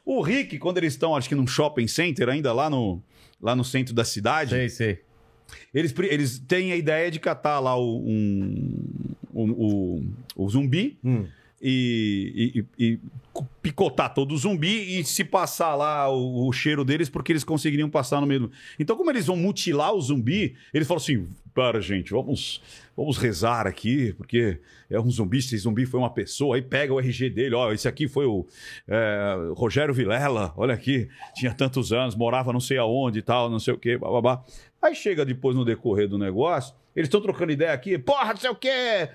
O 0.05 0.21
Rick, 0.23 0.57
quando 0.61 0.79
eles 0.79 0.93
estão, 0.93 1.17
acho 1.17 1.29
que 1.29 1.35
num 1.35 1.47
shopping 1.47 1.89
center, 1.89 2.29
ainda 2.29 2.53
lá 2.53 2.71
no, 2.71 3.03
lá 3.43 3.57
no 3.57 3.65
centro 3.65 3.93
da 3.95 4.05
cidade, 4.05 4.51
Sei, 4.51 4.69
sei. 4.69 4.99
eles, 5.75 5.93
eles 6.09 6.39
têm 6.39 6.71
a 6.71 6.77
ideia 6.77 7.11
de 7.11 7.19
catar 7.19 7.59
lá 7.59 7.77
o, 7.77 7.99
um, 7.99 9.15
o, 9.33 9.43
o, 9.45 10.05
o 10.45 10.49
zumbi 10.49 10.99
Hum. 11.05 11.27
E, 11.61 12.65
e- 12.79 12.85
e 12.93 12.99
picotar 13.63 14.13
todo 14.15 14.33
o 14.33 14.37
zumbi 14.39 14.99
e 14.99 15.05
se 15.05 15.25
passar 15.25 15.75
lá 15.75 16.09
o, 16.11 16.49
o 16.49 16.53
cheiro 16.53 16.85
deles, 16.85 17.09
porque 17.09 17.33
eles 17.33 17.45
conseguiriam 17.45 17.89
passar 17.91 18.21
no 18.21 18.27
meio. 18.27 18.51
Então, 18.79 18.97
como 18.97 19.11
eles 19.11 19.27
vão 19.27 19.37
mutilar 19.37 19.93
o 19.93 20.01
zumbi, 20.01 20.55
eles 20.73 20.87
falam 20.89 21.03
assim: 21.03 21.29
para, 21.55 21.81
gente, 21.81 22.11
vamos, 22.11 22.61
vamos 22.97 23.17
rezar 23.19 23.67
aqui, 23.67 24.13
porque 24.15 24.59
é 24.91 24.99
um 25.01 25.11
zumbi, 25.11 25.39
esse 25.39 25.57
zumbi 25.59 25.87
foi 25.87 26.01
uma 26.01 26.11
pessoa, 26.11 26.57
aí 26.57 26.63
pega 26.63 26.95
o 26.95 27.01
RG 27.01 27.31
dele, 27.31 27.55
ó, 27.55 27.73
esse 27.73 27.87
aqui 27.89 28.09
foi 28.09 28.27
o 28.27 28.47
é, 28.87 29.35
Rogério 29.57 29.93
Vilela, 29.93 30.53
olha 30.57 30.75
aqui, 30.75 31.09
tinha 31.35 31.53
tantos 31.53 31.93
anos, 31.93 32.15
morava 32.15 32.53
não 32.53 32.61
sei 32.61 32.79
aonde 32.79 33.19
e 33.19 33.23
tal, 33.23 33.51
não 33.51 33.59
sei 33.59 33.75
o 33.75 33.79
quê, 33.79 33.99
babá. 33.99 34.43
Aí 34.81 34.95
chega 34.95 35.25
depois 35.25 35.57
no 35.57 35.65
decorrer 35.65 36.09
do 36.09 36.17
negócio, 36.17 36.75
eles 36.99 37.07
estão 37.07 37.21
trocando 37.21 37.53
ideia 37.53 37.73
aqui, 37.73 37.97
porra, 37.97 38.31
não 38.31 38.37
sei 38.37 38.51
o 38.51 38.57
quê, 38.57 39.09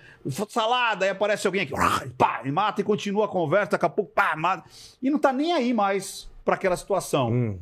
salada, 0.50 1.04
aí 1.06 1.12
aparece 1.12 1.46
alguém 1.46 1.64
aqui, 1.64 1.74
pá, 2.18 2.42
e 2.46 2.52
mata 2.52 2.80
e 2.80 2.84
continua 2.84 3.26
a 3.26 3.28
conversa, 3.28 3.72
daqui 3.72 3.86
a 3.86 3.90
pouco, 3.90 4.12
pá, 4.14 4.36
mata. 4.38 4.64
E 5.02 5.10
não 5.10 5.20
tá 5.20 5.34
nem 5.34 5.52
aí 5.52 5.74
mais 5.74 6.30
pra 6.46 6.56
aquela 6.56 6.78
situação. 6.78 7.30
Hum. 7.32 7.60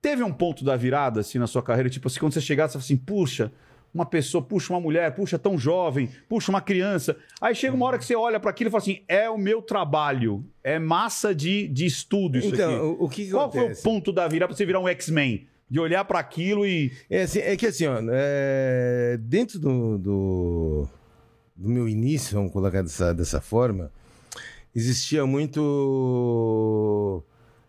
Teve 0.00 0.22
um 0.22 0.32
ponto 0.32 0.64
da 0.64 0.76
virada, 0.76 1.20
assim, 1.20 1.38
na 1.38 1.46
sua 1.46 1.62
carreira, 1.62 1.90
tipo 1.90 2.06
assim, 2.06 2.20
quando 2.20 2.32
você 2.32 2.40
chegasse, 2.40 2.72
você 2.74 2.78
fala 2.78 2.84
assim, 2.84 2.96
puxa, 2.96 3.52
uma 3.92 4.06
pessoa, 4.06 4.40
puxa, 4.40 4.72
uma 4.72 4.80
mulher, 4.80 5.12
puxa, 5.16 5.36
tão 5.36 5.58
jovem, 5.58 6.08
puxa, 6.28 6.50
uma 6.52 6.60
criança. 6.60 7.16
Aí 7.40 7.54
chega 7.54 7.74
uma 7.74 7.84
hora 7.86 7.98
que 7.98 8.04
você 8.04 8.14
olha 8.14 8.38
pra 8.38 8.50
aquilo 8.50 8.68
e 8.68 8.70
fala 8.70 8.82
assim, 8.82 9.02
é 9.08 9.28
o 9.28 9.36
meu 9.36 9.60
trabalho, 9.60 10.44
é 10.62 10.78
massa 10.78 11.34
de, 11.34 11.66
de 11.66 11.86
estudo 11.86 12.38
isso 12.38 12.54
Então, 12.54 12.70
aqui. 12.72 12.80
o, 12.82 12.96
o 13.04 13.08
que, 13.08 13.30
Qual 13.30 13.50
foi 13.50 13.60
o 13.60 13.64
acontece? 13.64 13.82
ponto 13.82 14.12
da 14.12 14.28
virada 14.28 14.48
pra 14.48 14.56
você 14.56 14.64
virar 14.64 14.78
um 14.78 14.86
X-Men? 14.88 15.48
De 15.70 15.78
olhar 15.78 16.04
pra 16.04 16.18
aquilo 16.18 16.66
e... 16.66 16.92
É, 17.08 17.22
assim, 17.22 17.38
é 17.38 17.56
que 17.56 17.66
assim, 17.66 17.86
ó, 17.86 18.00
é, 18.10 19.16
dentro 19.20 19.58
do, 19.60 19.96
do, 19.98 20.88
do 21.54 21.68
meu 21.68 21.88
início, 21.88 22.34
vamos 22.36 22.52
colocar 22.52 22.82
dessa, 22.82 23.14
dessa 23.14 23.40
forma, 23.40 23.92
existia 24.74 25.24
muito 25.24 27.22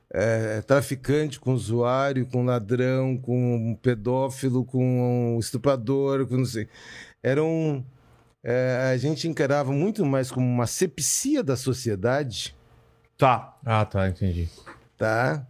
é, 0.10 0.61
traficante 0.61 1.40
com 1.40 1.53
usuário, 1.53 2.26
com 2.26 2.44
ladrão, 2.44 3.18
com 3.18 3.78
pedófilo, 3.82 4.65
com 4.65 5.38
estuprador, 5.40 6.26
com 6.28 6.38
não 6.38 6.45
sei. 6.45 6.68
Era 7.22 7.44
um. 7.44 7.84
é, 8.44 8.90
a 8.94 8.98
gente 8.98 9.28
encarava 9.28 9.72
muito 9.72 10.03
mais 10.06 10.32
como 10.32 10.45
uma 10.48 10.65
sepsia 10.68 11.44
da 11.44 11.56
sociedade, 11.56 12.56
Tá, 13.18 13.56
Ah, 13.64 13.86
tá, 13.86 14.10
entendi. 14.10 14.49
tá? 14.98 15.45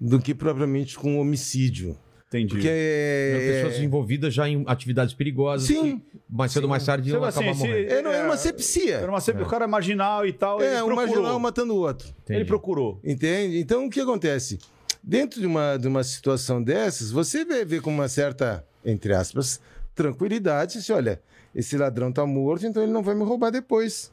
Do 0.00 0.20
que 0.20 0.34
propriamente 0.34 0.96
com 0.98 1.18
homicídio. 1.18 1.96
entendi. 2.28 2.48
Porque. 2.54 2.68
Eram 2.68 3.40
pessoas 3.68 3.82
envolvidas 3.84 4.34
já 4.34 4.48
em 4.48 4.62
atividades 4.66 5.14
perigosas. 5.14 5.66
Sim. 5.66 5.98
que 5.98 6.16
mais 6.28 6.52
cedo 6.52 6.64
ou 6.64 6.70
mais 6.70 6.84
tarde 6.84 7.08
iam 7.10 7.20
Você, 7.20 7.38
acabar 7.38 7.50
assim, 7.50 7.60
se- 7.62 7.66
morrendo. 7.68 7.90
Era, 7.92 8.12
era 8.12 8.24
uma 8.26 8.34
É, 8.34 8.36
sepsia. 8.38 8.94
Era 8.96 9.10
uma 9.10 9.20
sempre 9.20 9.42
o 9.42 9.46
cara 9.46 9.64
é 9.64 9.68
marginal 9.68 10.26
e 10.26 10.32
tal. 10.32 10.60
É, 10.60 10.74
ele 10.74 10.82
um 10.82 10.94
marginal 10.94 11.38
matando 11.40 11.74
o 11.74 11.78
outro. 11.78 12.08
Entendi. 12.22 12.40
Ele 12.40 12.44
procurou. 12.44 13.00
Entende? 13.04 13.58
Então, 13.58 13.86
o 13.86 13.90
que 13.90 14.00
acontece? 14.00 14.58
Dentro 15.02 15.40
de 15.40 15.46
uma, 15.46 15.76
de 15.76 15.86
uma 15.88 16.02
situação 16.02 16.62
dessas, 16.62 17.10
você 17.12 17.44
vê, 17.44 17.64
vê 17.64 17.80
com 17.80 17.90
uma 17.90 18.08
certa, 18.08 18.66
entre 18.84 19.14
aspas, 19.14 19.60
tranquilidade. 19.94 20.78
Assim, 20.78 20.92
olha, 20.92 21.20
esse 21.54 21.76
ladrão 21.76 22.12
tá 22.12 22.26
morto, 22.26 22.66
então 22.66 22.82
ele 22.82 22.92
não 22.92 23.02
vai 23.02 23.14
me 23.14 23.24
roubar 23.24 23.50
depois. 23.50 24.12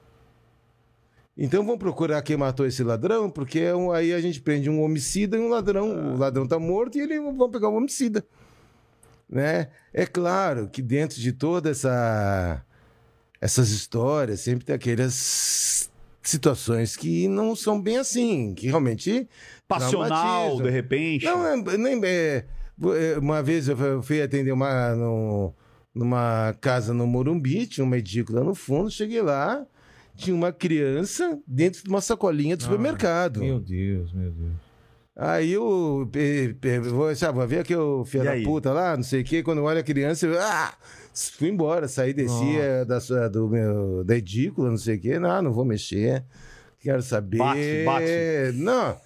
Então 1.35 1.63
vamos 1.65 1.79
procurar 1.79 2.21
quem 2.21 2.37
matou 2.37 2.65
esse 2.65 2.83
ladrão, 2.83 3.29
porque 3.29 3.59
é 3.59 3.75
um- 3.75 3.91
aí 3.91 4.13
a 4.13 4.21
gente 4.21 4.39
prende 4.39 4.69
um 4.69 4.81
homicida 4.83 5.35
e 5.35 5.39
um 5.39 5.49
ladrão. 5.49 6.13
O 6.13 6.17
ladrão 6.17 6.47
tá 6.47 6.59
morto 6.59 6.97
e 6.97 7.01
eles 7.01 7.19
vão 7.19 7.49
pegar 7.49 7.69
o 7.69 7.75
homicida. 7.75 8.23
Né? 9.27 9.69
É 9.91 10.05
claro 10.05 10.69
que 10.69 10.81
dentro 10.81 11.19
de 11.19 11.31
toda 11.31 11.71
essa 11.71 12.63
essas 13.41 13.71
histórias 13.71 14.39
sempre 14.39 14.63
tem 14.65 14.73
aquelas 14.75 15.89
situações 16.21 16.95
que 16.95 17.27
não 17.27 17.55
são 17.55 17.81
bem 17.81 17.97
assim, 17.97 18.53
que 18.53 18.67
realmente 18.67 19.27
Passional, 19.67 20.61
de 20.61 20.69
repente. 20.69 21.25
não, 21.25 21.45
é, 21.45 21.77
nem, 21.77 21.99
é, 22.05 22.45
é, 22.85 23.17
uma 23.19 23.43
vez 23.43 23.67
eu 23.67 23.75
fui- 23.75 24.01
fui 24.01 24.21
atender 24.21 24.51
uma, 24.53 24.95
no- 24.95 25.53
numa 25.93 26.55
casa 26.61 26.93
no 26.93 27.05
Morumbi, 27.05 27.67
tinha 27.67 27.83
uma 27.83 27.97
edícula 27.97 28.43
no 28.43 28.55
fundo, 28.55 28.89
cheguei 28.89 29.21
lá, 29.21 29.65
tinha 30.15 30.35
uma 30.35 30.51
criança 30.51 31.39
dentro 31.47 31.83
de 31.83 31.89
uma 31.89 32.01
sacolinha 32.01 32.55
do 32.55 32.61
Ah, 32.61 32.65
supermercado. 32.65 33.39
Meu 33.39 33.59
Deus, 33.59 34.13
meu 34.13 34.31
Deus. 34.31 34.53
Aí 35.15 35.51
eu 35.53 36.09
vou, 36.89 37.15
sabe, 37.15 37.45
ver 37.45 37.59
aqui 37.59 37.75
o 37.75 38.03
filho 38.03 38.23
da 38.23 38.33
puta 38.43 38.71
lá, 38.73 38.95
não 38.95 39.03
sei 39.03 39.21
o 39.21 39.23
quê, 39.23 39.43
quando 39.43 39.59
eu 39.59 39.63
olho 39.65 39.79
a 39.79 39.83
criança, 39.83 40.25
eu 40.25 40.41
ah, 40.41 40.73
fui 41.13 41.49
embora, 41.49 41.87
saí, 41.87 42.13
desci 42.13 42.57
eh, 42.57 42.83
da, 42.83 43.27
do 43.27 43.47
meu, 43.47 44.03
da 44.03 44.17
edícula, 44.17 44.71
não 44.71 44.77
sei 44.77 44.95
o 44.95 44.99
quê, 44.99 45.19
não, 45.19 45.39
não 45.43 45.51
vou 45.53 45.63
mexer, 45.65 46.23
quero 46.79 47.03
saber. 47.03 47.37
Bate, 47.37 47.83
bate. 47.85 48.57
Não. 48.57 48.97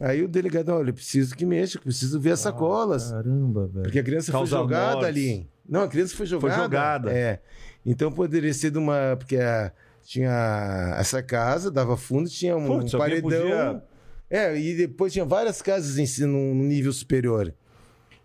Aí 0.00 0.22
o 0.24 0.28
delegado, 0.28 0.70
olha, 0.70 0.94
preciso 0.94 1.36
que 1.36 1.44
mexa, 1.44 1.78
preciso 1.78 2.18
ver 2.18 2.30
as 2.30 2.40
sacolas. 2.40 3.10
Caramba, 3.10 3.66
velho. 3.66 3.82
Porque 3.82 3.98
a 3.98 4.02
criança 4.02 4.32
Causa 4.32 4.56
foi 4.56 4.58
jogada 4.64 4.92
mortes. 4.92 5.08
ali. 5.08 5.50
Não, 5.68 5.82
a 5.82 5.88
criança 5.88 6.16
foi 6.16 6.24
jogada. 6.24 6.62
jogada. 6.62 7.12
É. 7.12 7.42
Então 7.84 8.10
poderia 8.10 8.54
ser 8.54 8.70
de 8.70 8.78
uma. 8.78 9.14
Porque 9.18 9.36
a- 9.36 9.70
tinha 10.04 10.94
essa 10.98 11.22
casa, 11.22 11.70
dava 11.70 11.96
fundo, 11.96 12.28
tinha 12.28 12.56
um 12.56 12.66
Putz, 12.66 12.94
alguém 12.94 13.20
paredão. 13.22 13.40
podia- 13.40 13.82
É, 14.30 14.56
e 14.58 14.76
depois 14.76 15.12
tinha 15.12 15.24
várias 15.24 15.60
casas 15.60 15.98
em 15.98 16.06
si, 16.06 16.24
num 16.24 16.54
nível 16.54 16.92
superior. 16.92 17.52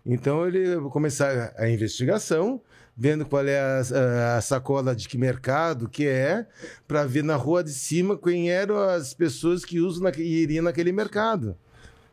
Então 0.04 0.46
ele 0.46 0.76
começou 0.90 1.26
a 1.56 1.68
investigação, 1.68 2.60
vendo 2.96 3.26
qual 3.26 3.44
é 3.46 3.58
a, 3.58 4.36
a- 4.36 4.40
sacola 4.40 4.94
de 4.94 5.08
que 5.08 5.18
mercado 5.18 5.88
que 5.88 6.06
é, 6.06 6.46
para 6.86 7.04
ver 7.04 7.24
na 7.24 7.34
rua 7.34 7.64
de 7.64 7.72
cima 7.72 8.16
quem 8.16 8.50
eram 8.50 8.78
as 8.78 9.12
pessoas 9.14 9.64
que 9.64 9.80
usam 9.80 10.04
naque- 10.04 10.22
iriam 10.22 10.62
naquele 10.62 10.92
mercado. 10.92 11.56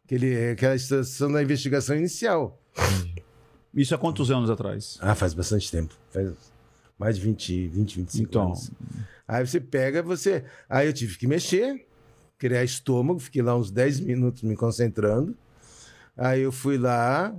Aquele, 0.06 0.52
aquela 0.52 0.78
situação 0.78 1.32
da 1.32 1.42
investigação 1.44 1.96
inicial. 1.96 2.60
Isso 3.74 3.94
há 3.96 3.98
quantos 3.98 4.30
anos 4.32 4.50
atrás? 4.50 4.98
Ah, 5.02 5.16
faz 5.16 5.34
bastante 5.34 5.72
tempo. 5.72 5.94
Faz 6.12 6.32
mais 7.00 7.16
de 7.18 7.22
20, 7.24 7.68
20 7.68 7.96
25 7.98 8.30
Então. 8.30 8.46
anos. 8.48 8.72
Aí 9.28 9.46
você 9.46 9.60
pega, 9.60 10.02
você. 10.04 10.44
Aí 10.70 10.88
eu 10.88 10.94
tive 10.94 11.18
que 11.18 11.28
mexer, 11.28 11.86
criar 12.38 12.64
estômago, 12.64 13.20
fiquei 13.20 13.42
lá 13.42 13.56
uns 13.56 13.72
10 13.72 14.00
minutos 14.00 14.44
me 14.44 14.56
concentrando. 14.56 15.36
Aí 16.16 16.42
eu 16.42 16.52
fui 16.52 16.78
lá, 16.78 17.34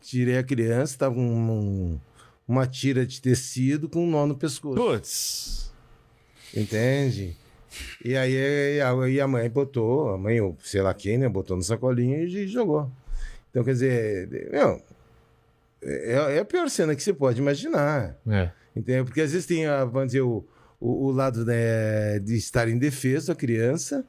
tirei 0.00 0.36
a 0.38 0.42
criança, 0.42 0.98
tava 0.98 1.18
um- 1.18 1.50
um- 1.50 2.00
uma 2.46 2.66
tira 2.66 3.06
de 3.06 3.20
tecido 3.20 3.88
com 3.88 4.04
um 4.04 4.10
nó 4.10 4.26
no 4.26 4.36
pescoço. 4.36 4.76
Putz. 4.76 5.72
Entende? 6.54 7.36
E 8.04 8.16
aí 8.16 8.80
a, 8.80 9.08
e 9.08 9.20
a 9.20 9.28
mãe 9.28 9.48
botou, 9.48 10.08
a 10.14 10.18
mãe, 10.18 10.40
ou 10.40 10.56
sei 10.64 10.80
lá 10.82 10.92
quem, 10.94 11.18
né? 11.18 11.28
Botou 11.28 11.56
no 11.56 11.62
sacolinho 11.62 12.22
e 12.26 12.48
jogou. 12.48 12.90
Então, 13.50 13.62
quer 13.62 13.72
dizer, 13.72 14.50
meu, 14.50 14.82
é, 15.82 16.36
é 16.36 16.38
a 16.40 16.44
pior 16.44 16.68
cena 16.68 16.94
que 16.96 17.02
você 17.02 17.12
pode 17.12 17.40
imaginar. 17.40 18.16
É. 18.26 18.50
Entendeu? 18.74 19.04
Porque 19.04 19.20
às 19.20 19.32
vezes 19.32 19.46
tem, 19.46 19.66
a, 19.66 19.84
vamos 19.84 20.08
dizer, 20.08 20.22
o, 20.22 20.44
o, 20.80 21.06
o 21.06 21.10
lado 21.10 21.44
né, 21.44 22.18
de 22.20 22.36
estar 22.36 22.68
indefeso 22.68 23.28
da 23.28 23.34
criança, 23.34 24.04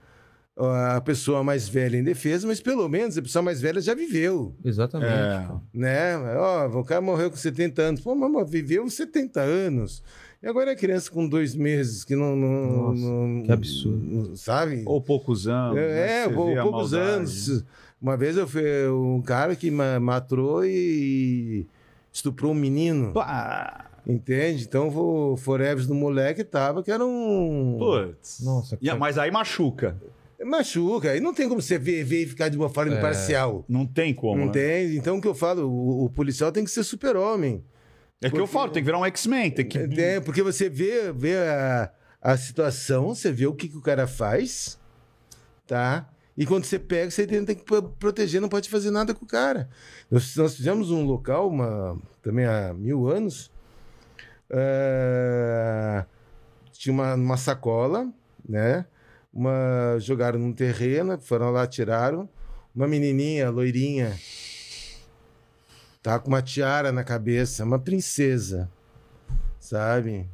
a 0.96 1.00
pessoa 1.00 1.42
mais 1.44 1.70
velha 1.70 1.96
em 1.98 2.04
defesa, 2.04 2.46
mas 2.46 2.60
pelo 2.60 2.88
menos 2.90 3.18
a 3.18 3.22
pessoa 3.22 3.42
mais 3.42 3.62
velha 3.62 3.80
já 3.80 3.94
viveu, 3.96 4.54
Exatamente. 4.66 5.12
É. 5.14 5.48
né? 5.74 6.18
Ó, 6.38 6.68
o 6.80 6.84
cara 6.84 7.00
morreu 7.00 7.30
com 7.32 7.38
70 7.38 7.82
anos. 7.82 8.02
Pô, 8.02 8.14
mas 8.14 8.50
viveu 8.50 8.90
70 8.90 9.40
anos. 9.40 10.04
E 10.44 10.48
agora 10.48 10.72
é 10.72 10.76
criança 10.76 11.10
com 11.12 11.28
dois 11.28 11.56
meses, 11.56 12.04
que 12.04 12.14
não... 12.16 12.36
não 12.36 12.94
Nossa, 12.94 13.02
não- 13.02 13.44
que 13.44 13.52
absurdo. 13.54 13.98
não- 14.06 14.36
sabe? 14.36 14.84
Ou 14.86 15.02
poucos 15.02 15.48
anos. 15.48 15.76
né? 15.76 16.24
É, 16.24 16.28
vê 16.28 16.58
a 16.58 16.64
poucos 16.64 16.92
maldade. 16.92 16.98
anos. 17.16 17.64
Uma 18.02 18.16
vez 18.18 18.36
eu 18.38 18.48
fui 18.48 18.62
um 18.90 19.22
cara 19.22 19.56
que 19.56 19.70
ma- 19.72 20.00
matou 20.00 20.66
e 20.66 21.66
estuprou 22.12 22.52
um 22.52 22.56
menino, 22.56 23.12
Pá, 23.14 23.89
entende? 24.08 24.64
Então 24.64 24.88
o 24.90 25.38
forever 25.38 25.86
do 25.86 25.94
moleque 25.96 26.44
tava 26.44 26.82
que 26.84 26.92
era 26.92 27.06
um... 27.06 27.76
Putz. 27.80 28.40
Nossa, 28.44 28.78
E- 28.82 28.94
Mas 28.94 29.18
aí 29.18 29.32
machuca. 29.32 29.96
Machuca, 30.44 31.12
aí 31.12 31.20
não 31.20 31.34
tem 31.34 31.50
como 31.50 31.62
você 31.62 31.78
ver, 31.78 32.04
ver 32.04 32.24
e 32.24 32.26
ficar 32.28 32.48
de 32.50 32.56
uma 32.58 32.70
forma 32.70 32.94
imparcial. 32.96 33.66
Não 33.68 33.86
tem 33.86 34.14
como. 34.14 34.38
né? 34.40 34.46
Entende? 34.46 34.98
Então 34.98 35.18
o 35.18 35.22
que 35.22 35.28
eu 35.28 35.36
falo, 35.36 35.68
o, 35.70 36.06
o 36.06 36.10
policial 36.10 36.52
tem 36.52 36.64
que 36.64 36.72
ser 36.72 36.84
super-homem. 36.84 37.62
É 38.22 38.30
que 38.30 38.40
eu 38.40 38.48
falo, 38.48 38.72
tem 38.72 38.82
que 38.82 38.86
virar 38.86 39.00
um 39.00 39.06
X-Men. 39.06 39.52
Tem 39.52 39.66
que. 39.68 39.78
É, 39.78 40.20
porque 40.22 40.42
você 40.42 40.70
vê, 40.70 41.12
vê 41.12 41.36
a, 41.38 41.92
a 42.22 42.38
situação, 42.38 43.10
você 43.14 43.32
vê 43.32 43.48
o 43.48 43.54
que, 43.54 43.68
que 43.68 43.78
o 43.78 43.82
cara 43.82 44.08
faz, 44.08 44.80
tá? 45.68 46.08
E 46.38 46.46
quando 46.46 46.64
você 46.64 46.80
pega, 46.80 47.12
você 47.12 47.28
tem, 47.28 47.44
tem 47.44 47.56
que 47.56 47.64
pro- 47.66 47.84
proteger, 48.00 48.40
não 48.40 48.48
pode 48.48 48.70
fazer 48.70 48.92
nada 48.92 49.14
com 49.14 49.26
o 49.26 49.28
cara. 49.28 49.70
Nós, 50.10 50.36
nós 50.38 50.56
fizemos 50.56 50.90
um 50.90 51.04
local, 51.04 51.50
uma, 51.50 51.98
também 52.22 52.46
há 52.46 52.74
mil 52.74 53.08
anos, 53.10 53.52
é, 54.50 56.06
tinha 56.72 56.94
uma, 56.94 57.14
uma 57.16 57.38
sacola, 57.38 58.12
né? 58.48 58.86
Uma, 59.32 59.98
jogaram 60.00 60.40
num 60.40 60.54
terreno, 60.54 61.20
foram 61.20 61.52
lá, 61.52 61.68
tiraram. 61.68 62.28
Uma 62.76 62.88
menininha, 62.88 63.50
loirinha, 63.50 64.16
tá 66.02 66.20
com 66.20 66.30
uma 66.30 66.42
tiara 66.42 66.92
na 66.92 67.04
cabeça, 67.04 67.64
uma 67.64 67.80
princesa, 67.80 68.70
sabe? 69.60 70.30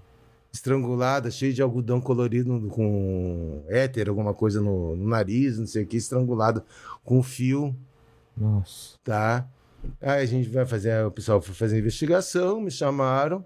Estrangulada, 0.54 1.32
cheia 1.32 1.54
de 1.54 1.62
algodão 1.62 2.00
colorido 2.00 2.68
com 2.70 3.64
éter, 3.68 4.10
alguma 4.10 4.34
coisa 4.34 4.62
no, 4.62 4.96
no 4.96 5.08
nariz, 5.08 5.58
não 5.58 5.66
sei 5.66 5.84
o 5.84 5.88
que, 5.88 5.98
estrangulado 5.98 6.64
com 7.04 7.22
fio, 7.24 7.76
Nossa. 8.38 8.98
tá? 9.04 9.48
Aí 10.02 10.22
a 10.22 10.26
gente 10.26 10.50
vai 10.50 10.66
fazer, 10.66 11.06
o 11.06 11.12
pessoal 11.12 11.42
foi 11.42 11.54
fazer 11.54 11.78
a 11.78 11.80
investigação, 11.80 12.62
me 12.62 12.72
chamaram, 12.72 13.46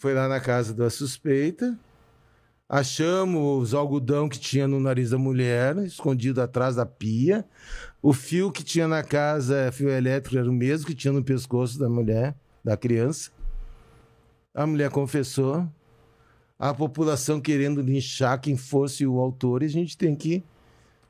foi 0.00 0.14
lá 0.14 0.26
na 0.26 0.40
casa 0.40 0.72
da 0.72 0.88
suspeita, 0.88 1.78
achamos 2.66 3.64
os 3.64 3.74
algodão 3.74 4.30
que 4.30 4.38
tinha 4.38 4.66
no 4.66 4.80
nariz 4.80 5.10
da 5.10 5.18
mulher, 5.18 5.76
escondido 5.76 6.40
atrás 6.40 6.76
da 6.76 6.86
pia, 6.86 7.44
o 8.00 8.14
fio 8.14 8.50
que 8.50 8.64
tinha 8.64 8.88
na 8.88 9.02
casa, 9.02 9.70
fio 9.70 9.90
elétrico, 9.90 10.38
era 10.38 10.48
o 10.48 10.54
mesmo 10.54 10.86
que 10.86 10.94
tinha 10.94 11.12
no 11.12 11.22
pescoço 11.22 11.78
da 11.78 11.86
mulher, 11.86 12.34
da 12.64 12.78
criança. 12.78 13.30
A 14.54 14.66
mulher 14.66 14.88
confessou. 14.90 15.68
A 16.58 16.72
população 16.72 17.38
querendo 17.38 17.82
linchar 17.82 18.40
quem 18.40 18.56
fosse 18.56 19.06
o 19.06 19.18
autor, 19.18 19.62
e 19.62 19.66
a 19.66 19.68
gente 19.68 19.98
tem 19.98 20.16
que 20.16 20.42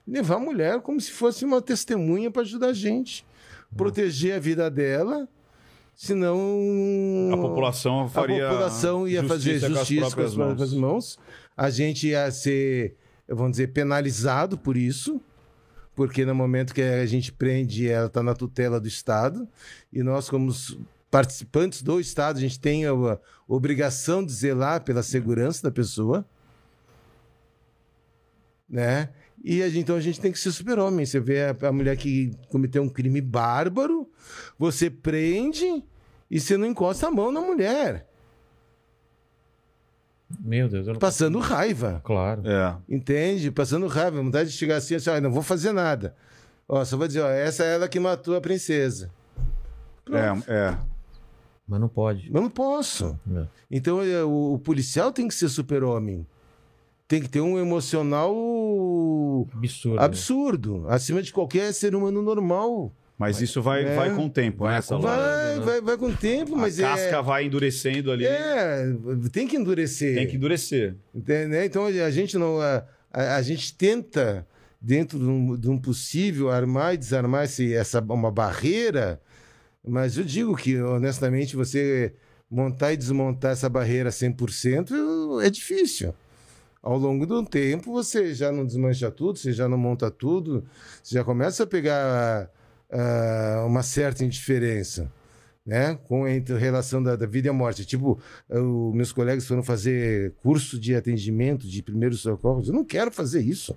levar 0.05 0.35
a 0.35 0.41
mulher 0.41 0.81
como 0.81 1.01
se 1.01 1.13
fosse 1.13 1.45
uma 1.45 1.63
testemunha 1.63 2.29
para 2.29 2.43
ajudar 2.43 2.71
a 2.71 2.73
gente. 2.73 3.25
Proteger 3.77 4.35
a 4.35 4.41
vida 4.41 4.69
dela, 4.69 5.29
senão. 6.05 7.31
A 7.33 7.37
população 7.37 8.09
faria. 8.09 8.47
A 8.47 8.51
população 8.51 9.07
ia 9.07 9.23
fazer 9.29 9.59
justiça 9.77 10.01
com 10.17 10.23
as 10.23 10.35
próprias 10.47 10.73
mãos. 10.75 11.19
A 11.55 11.69
gente 11.69 12.09
ia 12.09 12.31
ser, 12.31 12.97
vamos 13.29 13.53
dizer, 13.53 13.67
penalizado 13.69 14.57
por 14.57 14.79
isso, 14.79 15.21
porque 15.95 16.25
no 16.25 16.35
momento 16.35 16.73
que 16.75 16.81
a 16.81 17.05
gente 17.05 17.31
prende, 17.31 17.87
ela 17.87 18.07
está 18.07 18.23
na 18.23 18.33
tutela 18.35 18.81
do 18.81 18.89
Estado, 18.89 19.47
e 19.93 20.03
nós, 20.03 20.31
como 20.31 20.51
participantes 21.11 21.83
do 21.83 22.01
Estado, 22.01 22.39
a 22.39 22.41
gente 22.41 22.59
tem 22.59 22.87
a, 22.87 22.93
a 22.93 23.19
obrigação 23.47 24.25
de 24.25 24.33
zelar 24.33 24.83
pela 24.83 25.03
segurança 25.03 25.63
da 25.65 25.71
pessoa, 25.71 26.25
né? 28.67 29.11
E 29.43 29.63
a 29.63 29.69
gente- 29.69 29.81
então 29.81 29.97
a 29.97 30.01
gente 30.01 30.21
tem 30.21 30.31
que 30.33 30.39
ser 30.39 30.53
super-homem. 30.53 31.05
Você 31.05 31.19
vê 31.19 31.43
a, 31.43 31.57
a 31.69 31.73
mulher 31.73 31.97
que 31.97 32.31
cometeu 32.51 32.83
um 32.83 32.89
crime 32.89 33.21
bárbaro, 33.21 34.09
você 34.59 34.89
prende 34.91 35.83
e 36.31 36.39
você 36.39 36.57
não 36.57 36.67
encosta 36.67 37.09
a 37.09 37.11
mão 37.11 37.33
na 37.33 37.41
mulher, 37.41 38.07
Meu 40.39 40.69
Deus, 40.69 40.87
eu 40.87 40.93
não 40.93 41.01
passando 41.01 41.39
raiva. 41.41 42.01
Claro. 42.05 42.43
É. 42.47 42.77
Entende? 42.89 43.51
Passando 43.51 43.87
raiva, 43.89 44.23
vontade 44.23 44.51
de 44.51 44.57
chegar 44.57 44.77
assim, 44.77 44.95
assim, 44.95 45.11
ó, 45.11 45.21
não 45.21 45.33
vou 45.33 45.43
fazer 45.43 45.73
nada. 45.73 46.15
Ó, 46.69 46.85
só 46.85 46.97
vou 46.97 47.09
dizer, 47.09 47.21
ó, 47.21 47.29
essa 47.29 47.65
é 47.65 47.75
ela 47.75 47.89
que 47.89 47.99
matou 47.99 48.37
a 48.37 48.41
princesa. 48.41 49.11
É, 50.09 50.53
é. 50.53 50.79
Mas 51.67 51.81
não 51.81 51.89
pode. 51.89 52.31
Mas 52.31 52.43
não 52.43 52.51
posso. 52.51 53.19
É. 53.35 53.47
Então 53.71 54.01
é, 54.03 54.23
o, 54.23 54.55
o 54.55 54.59
policial 54.59 55.13
tem 55.13 55.27
que 55.27 55.35
ser 55.35 55.49
super-homem. 55.49 56.25
Tem 57.09 57.21
que 57.21 57.29
ter 57.29 57.41
um 57.41 57.59
emocional 57.59 58.33
Absurdo. 59.53 59.97
né? 59.97 60.05
absurdo, 60.05 60.85
acima 60.89 61.21
de 61.21 61.33
qualquer 61.33 61.73
ser 61.75 61.93
humano 61.97 62.23
normal. 62.23 62.93
Mas 63.21 63.39
isso 63.43 63.61
vai, 63.61 63.85
É. 63.85 63.95
vai 63.95 64.15
com 64.15 64.25
o 64.25 64.31
tempo, 64.31 64.67
né? 64.67 64.79
Essa 64.79 64.97
Vai, 64.97 65.15
lá. 65.15 65.27
Vai, 65.27 65.61
vai, 65.61 65.81
vai 65.83 65.97
com 65.99 66.07
o 66.07 66.17
tempo, 66.17 66.57
mas 66.57 66.81
a 66.81 66.87
é. 66.87 66.89
casca 66.89 67.21
vai 67.21 67.45
endurecendo 67.45 68.11
ali. 68.11 68.25
É, 68.25 68.83
tem 69.31 69.47
que 69.47 69.57
endurecer. 69.57 70.15
Tem 70.15 70.27
que 70.27 70.37
endurecer. 70.37 70.97
Entende? 71.15 71.63
Então 71.67 71.85
a 71.85 72.11
gente 72.11 72.39
não. 72.39 72.59
A, 72.59 72.83
a, 73.13 73.37
a 73.37 73.43
gente 73.43 73.77
tenta, 73.77 74.47
dentro 74.81 75.19
de 75.19 75.27
um, 75.27 75.55
de 75.55 75.69
um 75.69 75.77
possível, 75.77 76.49
armar 76.49 76.95
e 76.95 76.97
desarmar 76.97 77.45
esse, 77.45 77.75
essa, 77.75 78.01
uma 78.01 78.31
barreira, 78.31 79.21
mas 79.87 80.17
eu 80.17 80.25
digo 80.25 80.57
que, 80.57 80.81
honestamente, 80.81 81.57
você 81.57 82.15
montar 82.51 82.95
e 82.95 82.97
desmontar 82.97 83.53
essa 83.53 83.69
barreira 83.69 84.09
100% 84.09 85.45
é 85.45 85.51
difícil. 85.51 86.15
Ao 86.83 86.97
longo 86.97 87.27
do 87.27 87.45
tempo, 87.45 87.93
você 87.93 88.35
já 88.35 88.51
não 88.51 88.65
desmancha 88.65 89.11
tudo, 89.11 89.39
você 89.39 89.53
já 89.53 89.69
não 89.69 89.77
monta 89.77 90.11
tudo, 90.11 90.65
você 91.03 91.17
já 91.17 91.23
começa 91.23 91.65
a 91.65 91.67
pegar 91.67 92.51
ah, 92.93 93.65
uma 93.67 93.83
certa 93.83 94.25
indiferença 94.25 95.11
né? 95.65 95.95
Com 96.09 96.27
entre 96.27 96.55
a 96.55 96.59
relação 96.59 97.03
da, 97.03 97.15
da 97.15 97.27
vida 97.27 97.47
e 97.47 97.51
a 97.51 97.53
morte. 97.53 97.85
Tipo, 97.85 98.19
os 98.49 98.95
meus 98.95 99.13
colegas 99.13 99.47
foram 99.47 99.63
fazer 99.63 100.33
curso 100.43 100.81
de 100.81 100.97
atendimento 100.97 101.69
de 101.69 101.83
primeiros 101.83 102.23
socorros. 102.23 102.67
Eu 102.69 102.75
não 102.75 102.85
quero 102.85 103.11
fazer 103.13 103.41
isso. 103.41 103.77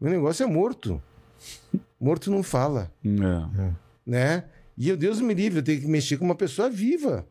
Meu 0.00 0.12
negócio 0.12 0.44
é 0.44 0.46
morto. 0.46 1.02
Morto 1.98 2.30
não 2.30 2.42
fala, 2.42 2.92
É. 3.04 3.70
né? 4.06 4.44
E 4.76 4.88
eu, 4.90 4.96
Deus 4.96 5.20
me 5.20 5.32
livre, 5.32 5.60
eu 5.60 5.62
tenho 5.64 5.80
que 5.80 5.86
mexer 5.88 6.18
com 6.18 6.24
uma 6.24 6.34
pessoa 6.34 6.68
viva. 6.68 7.26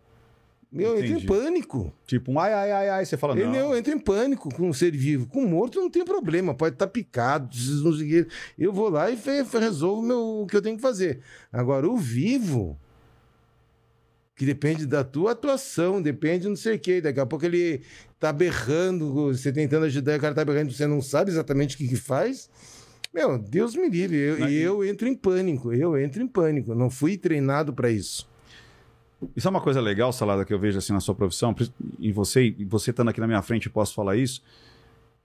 Meu, 0.75 0.97
eu 0.97 1.03
entro 1.03 1.17
em 1.17 1.25
pânico. 1.25 1.93
Tipo, 2.05 2.33
um 2.33 2.39
ai, 2.39 2.53
ai, 2.53 2.71
ai, 2.71 2.89
ai. 2.89 3.05
Você 3.05 3.15
fala, 3.15 3.33
não. 3.33 3.55
eu 3.55 3.77
entro 3.77 3.93
em 3.93 3.97
pânico 3.99 4.53
com 4.53 4.67
um 4.67 4.73
ser 4.73 4.91
vivo. 4.91 5.25
Com 5.25 5.45
morto 5.45 5.79
não 5.79 5.89
tem 5.89 6.03
problema, 6.03 6.53
pode 6.53 6.75
estar 6.75 6.87
picado, 6.87 7.49
não 7.81 7.93
sei. 7.93 8.27
Eu 8.59 8.73
vou 8.73 8.89
lá 8.89 9.09
e 9.09 9.17
resolvo 9.59 10.01
meu, 10.01 10.41
o 10.41 10.47
que 10.47 10.57
eu 10.57 10.61
tenho 10.61 10.75
que 10.75 10.81
fazer. 10.81 11.21
Agora, 11.51 11.89
o 11.89 11.95
vivo, 11.95 12.77
que 14.35 14.45
depende 14.45 14.85
da 14.85 15.01
tua 15.01 15.31
atuação, 15.31 16.01
depende 16.01 16.41
de 16.41 16.49
não 16.49 16.57
sei 16.57 16.75
o 16.75 16.79
quê. 16.79 16.99
Daqui 16.99 17.21
a 17.21 17.25
pouco 17.25 17.45
ele 17.45 17.81
tá 18.19 18.33
berrando, 18.33 19.13
você 19.13 19.53
tentando 19.53 19.85
ajudar, 19.85 20.17
o 20.17 20.21
cara 20.21 20.35
tá 20.35 20.43
berrando, 20.43 20.73
você 20.73 20.85
não 20.85 21.01
sabe 21.01 21.31
exatamente 21.31 21.75
o 21.75 21.77
que, 21.77 21.87
que 21.87 21.95
faz. 21.95 22.49
Meu, 23.13 23.37
Deus 23.37 23.77
me 23.77 23.87
livre, 23.87 24.17
eu, 24.17 24.39
Mas- 24.39 24.51
eu 24.51 24.83
entro 24.83 25.07
em 25.07 25.15
pânico, 25.15 25.71
eu 25.71 25.97
entro 25.97 26.21
em 26.21 26.27
pânico. 26.27 26.75
Não 26.75 26.89
fui 26.89 27.17
treinado 27.17 27.71
para 27.73 27.89
isso. 27.89 28.27
Isso 29.35 29.47
é 29.47 29.51
uma 29.51 29.61
coisa 29.61 29.79
legal, 29.81 30.11
Salada, 30.11 30.43
que 30.45 30.53
eu 30.53 30.59
vejo 30.59 30.77
assim 30.77 30.93
na 30.93 30.99
sua 30.99 31.15
profissão, 31.15 31.55
e 31.99 32.11
você, 32.11 32.53
e 32.57 32.65
você 32.65 32.91
estando 32.91 33.09
aqui 33.09 33.19
na 33.19 33.27
minha 33.27 33.41
frente, 33.41 33.67
eu 33.67 33.71
posso 33.71 33.93
falar 33.93 34.15
isso. 34.15 34.41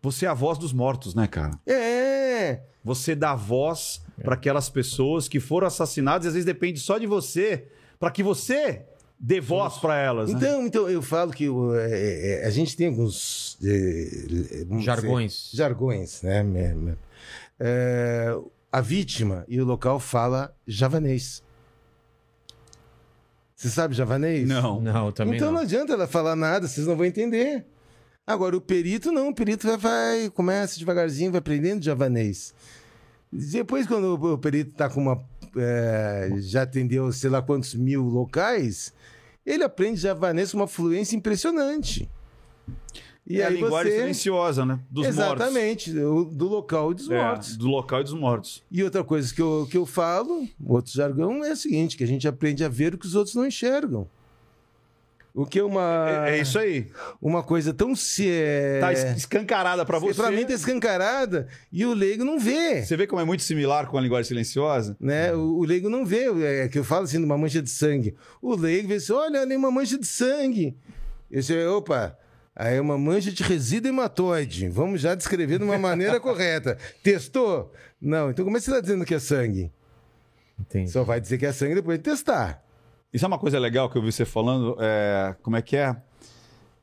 Você 0.03 0.25
é 0.27 0.29
a 0.29 0.35
voz 0.35 0.57
dos 0.59 0.73
mortos, 0.73 1.15
né, 1.15 1.27
cara? 1.27 1.59
É, 1.67 2.61
Você 2.83 3.15
dá 3.15 3.35
voz 3.35 4.01
para 4.23 4.35
aquelas 4.35 4.69
pessoas 4.71 5.29
que 5.29 5.39
foram 5.39 5.67
assassinadas 5.67 6.25
e 6.25 6.29
às 6.29 6.35
vezes 6.35 6.47
depende 6.47 6.81
só 6.81 6.97
de 6.99 7.07
você 7.07 7.67
para 7.99 8.11
que 8.11 8.23
você 8.23 8.83
dê 9.19 9.41
voz 9.41 9.77
para 9.77 9.99
elas. 9.99 10.33
né? 10.33 10.39
Então, 10.39 10.67
então 10.67 10.89
eu 10.89 11.03
falo 11.03 11.33
que 11.33 11.49
o, 11.51 11.75
é, 11.75 12.43
é, 12.43 12.47
a 12.47 12.51
gente 12.51 12.75
tem 12.75 12.87
alguns 12.87 13.59
é, 13.63 14.65
Jargões. 14.81 15.49
dizer, 15.51 15.57
jargões, 15.59 16.23
né? 16.23 16.97
É, 17.59 18.35
a 18.73 18.81
vítima 18.81 19.45
e 19.47 19.61
o 19.61 19.65
local 19.67 20.01
fala 20.01 20.55
javanês. 20.67 21.43
Você 23.61 23.69
sabe 23.69 23.95
javanês? 23.95 24.49
Não. 24.49 24.81
Não, 24.81 25.13
também 25.13 25.37
então 25.37 25.49
não. 25.49 25.57
não. 25.57 25.61
adianta 25.61 25.93
ela 25.93 26.07
falar 26.07 26.35
nada, 26.35 26.67
vocês 26.67 26.87
não 26.87 26.97
vão 26.97 27.05
entender. 27.05 27.67
Agora, 28.27 28.57
o 28.57 28.61
perito 28.61 29.13
não, 29.13 29.29
o 29.29 29.35
perito 29.35 29.67
vai, 29.67 29.77
vai 29.77 30.31
começa 30.31 30.79
devagarzinho, 30.79 31.31
vai 31.31 31.41
aprendendo 31.41 31.85
javanês. 31.85 32.55
Depois, 33.31 33.87
quando 33.87 34.17
o, 34.17 34.33
o 34.33 34.39
perito 34.39 34.71
está 34.71 34.89
com 34.89 35.03
uma. 35.03 35.23
é, 35.59 36.31
já 36.39 36.63
atendeu 36.63 37.13
sei 37.13 37.29
lá 37.29 37.43
quantos 37.43 37.75
mil 37.75 38.03
locais, 38.03 38.95
ele 39.45 39.63
aprende 39.63 40.01
javanês 40.01 40.53
com 40.53 40.57
uma 40.57 40.67
fluência 40.67 41.15
impressionante. 41.15 42.09
E 43.27 43.41
é 43.41 43.45
a 43.47 43.51
linguagem 43.51 43.93
você... 43.93 43.99
silenciosa, 44.01 44.67
né? 44.67 44.81
Dos 44.91 45.07
Exatamente, 45.07 45.93
do, 45.93 46.25
do 46.25 46.49
local 46.49 46.91
e 46.91 46.95
dos 46.95 47.07
mortos. 47.09 47.25
mortos. 47.27 47.55
É, 47.55 47.59
do 47.59 47.67
local 47.69 48.01
e 48.01 48.05
dos 48.05 48.13
mortos. 48.15 48.63
E 48.73 48.83
outra 48.83 49.05
coisa 49.05 49.33
que 49.33 49.41
eu, 49.41 49.69
que 49.71 49.77
eu 49.77 49.87
falo, 49.87 50.49
outro 50.67 50.91
jargão, 50.93 51.45
é 51.45 51.53
o 51.53 51.57
seguinte: 51.57 51.97
que 51.97 52.03
a 52.05 52.07
gente 52.07 52.27
aprende 52.27 52.65
a 52.65 52.69
ver 52.69 52.95
o 52.95 52.99
que 52.99 53.07
os 53.07 53.15
outros 53.15 53.35
não 53.37 53.47
enxergam. 53.47 54.09
O 55.33 55.47
que 55.47 55.61
é 55.61 55.63
uma, 55.63 56.27
É, 56.27 56.39
é 56.39 56.41
isso 56.41 56.59
aí. 56.59 56.89
uma 57.23 57.41
coisa 57.41 57.73
tão 57.73 57.95
se. 57.95 58.29
É... 58.29 58.81
Tá 58.81 58.93
es- 58.93 59.17
escancarada 59.19 59.87
pra 59.87 59.97
você. 60.01 60.21
Pra 60.21 60.31
mim 60.33 60.45
tá 60.45 60.53
escancarada 60.53 61.47
e 61.73 61.87
o 61.87 61.95
leigo 61.95 62.25
não 62.25 62.37
vê. 62.37 62.83
Você 62.83 62.97
vê 62.97 63.07
como 63.07 63.23
é 63.23 63.25
muito 63.25 63.45
similar 63.45 63.87
com 63.87 63.97
a 63.97 64.01
linguagem 64.01 64.27
silenciosa? 64.27 64.97
Né? 64.99 65.33
O, 65.33 65.59
o 65.59 65.65
leigo 65.65 65.89
não 65.89 66.05
vê. 66.05 66.25
É 66.65 66.69
que 66.69 66.81
eu 66.81 66.85
falo 66.85 67.05
assim, 67.05 67.19
de 67.19 67.25
uma 67.25 67.39
mancha 67.39 67.63
de 67.63 67.71
sangue. 67.71 68.17
O 68.43 68.57
leigo 68.57 68.89
vê 68.89 68.95
assim: 68.95 69.13
olha, 69.13 69.43
ali 69.43 69.55
uma 69.55 69.71
mancha 69.71 69.97
de 69.97 70.07
sangue. 70.07 70.77
Eu 71.31 71.45
sei, 71.45 71.65
opa, 71.65 72.19
aí 72.61 72.77
é 72.77 72.81
uma 72.81 72.99
mancha 72.99 73.31
de 73.33 73.43
resíduo 73.43 73.91
hematóide. 73.91 74.69
Vamos 74.69 75.01
já 75.01 75.15
descrever 75.15 75.59
de 75.59 75.65
uma 75.65 75.79
maneira 75.79 76.19
correta. 76.21 76.77
Testou? 77.03 77.73
Não. 78.01 78.31
Então 78.31 78.45
como 78.45 78.57
é 78.57 78.61
que 78.61 78.65
você 78.65 78.71
está 78.71 78.81
dizendo 78.81 79.05
que 79.05 79.15
é 79.15 79.19
sangue? 79.19 79.71
Entendi. 80.59 80.91
Só 80.91 81.03
vai 81.05 81.21
dizer 81.21 81.39
que 81.39 81.47
é 81.47 81.53
sangue 81.53 81.75
depois 81.77 81.99
de 81.99 82.05
testar. 82.05 82.63
Isso 83.13 83.25
é 83.25 83.29
uma 83.29 83.39
coisa 83.39 83.59
legal 83.59 83.89
que 83.91 83.97
eu 83.99 84.03
vi 84.03 84.13
você 84.13 84.25
falando. 84.25 84.77
é, 84.81 85.35
como 85.43 85.57
é 85.57 85.63
que 85.63 85.77
é? 85.77 85.97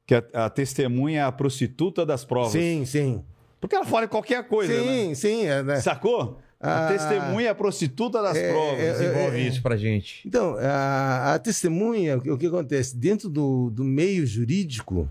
Que 0.05 0.15
a, 0.15 0.23
a 0.45 0.49
testemunha 0.49 1.21
é 1.21 1.23
a 1.23 1.31
prostituta 1.31 2.05
das 2.05 2.25
provas. 2.25 2.51
Sim, 2.53 2.85
sim. 2.85 3.23
Porque 3.59 3.75
ela 3.75 3.85
fala 3.85 4.07
qualquer 4.07 4.47
coisa, 4.47 4.73
né? 4.73 4.81
sim, 4.81 5.15
sim. 5.15 5.45
É, 5.45 5.63
né? 5.63 5.79
Sacou? 5.79 6.39
A 6.59 6.85
Ah. 6.85 6.87
testemunha 6.91 7.47
é 7.47 7.51
a 7.51 7.55
prostituta 7.55 8.21
das 8.21 8.35
É, 8.35 8.51
provas. 8.51 8.79
é, 8.79 8.91
Desenvolve 8.93 9.47
isso 9.47 9.61
pra 9.61 9.77
gente. 9.77 10.27
Então, 10.27 10.55
a, 10.59 11.35
a 11.35 11.39
testemunha, 11.39 12.17
o 12.17 12.21
que, 12.21 12.31
o 12.31 12.37
que 12.37 12.47
acontece? 12.47 12.97
Dentro 12.97 13.29
do, 13.29 13.69
do 13.69 13.83
meio 13.83 14.25
jurídico, 14.25 15.07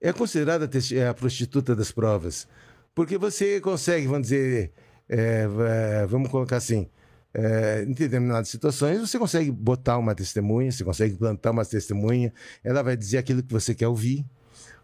é 0.00 0.12
considerada 0.12 0.68
a, 1.10 1.14
prostituta 1.14 1.74
das 1.74 1.90
provas. 1.90 2.46
Porque 2.94 3.18
você 3.18 3.60
consegue, 3.60 4.06
vamos 4.06 4.28
dizer, 4.28 4.72
é, 5.08 5.46
va- 5.46 6.06
vamos 6.06 6.30
colocar 6.30 6.56
assim, 6.56 6.88
é, 7.34 7.84
em 7.86 7.92
determinadas 7.92 8.48
situações, 8.48 9.00
você 9.00 9.18
consegue 9.18 9.50
botar 9.50 9.98
uma 9.98 10.14
testemunha, 10.14 10.72
você 10.72 10.82
consegue 10.82 11.14
plantar 11.16 11.50
uma 11.50 11.64
testemunha, 11.64 12.32
ela 12.64 12.82
vai 12.82 12.96
dizer 12.96 13.18
aquilo 13.18 13.42
que 13.42 13.52
você 13.52 13.74
quer 13.74 13.88
ouvir, 13.88 14.24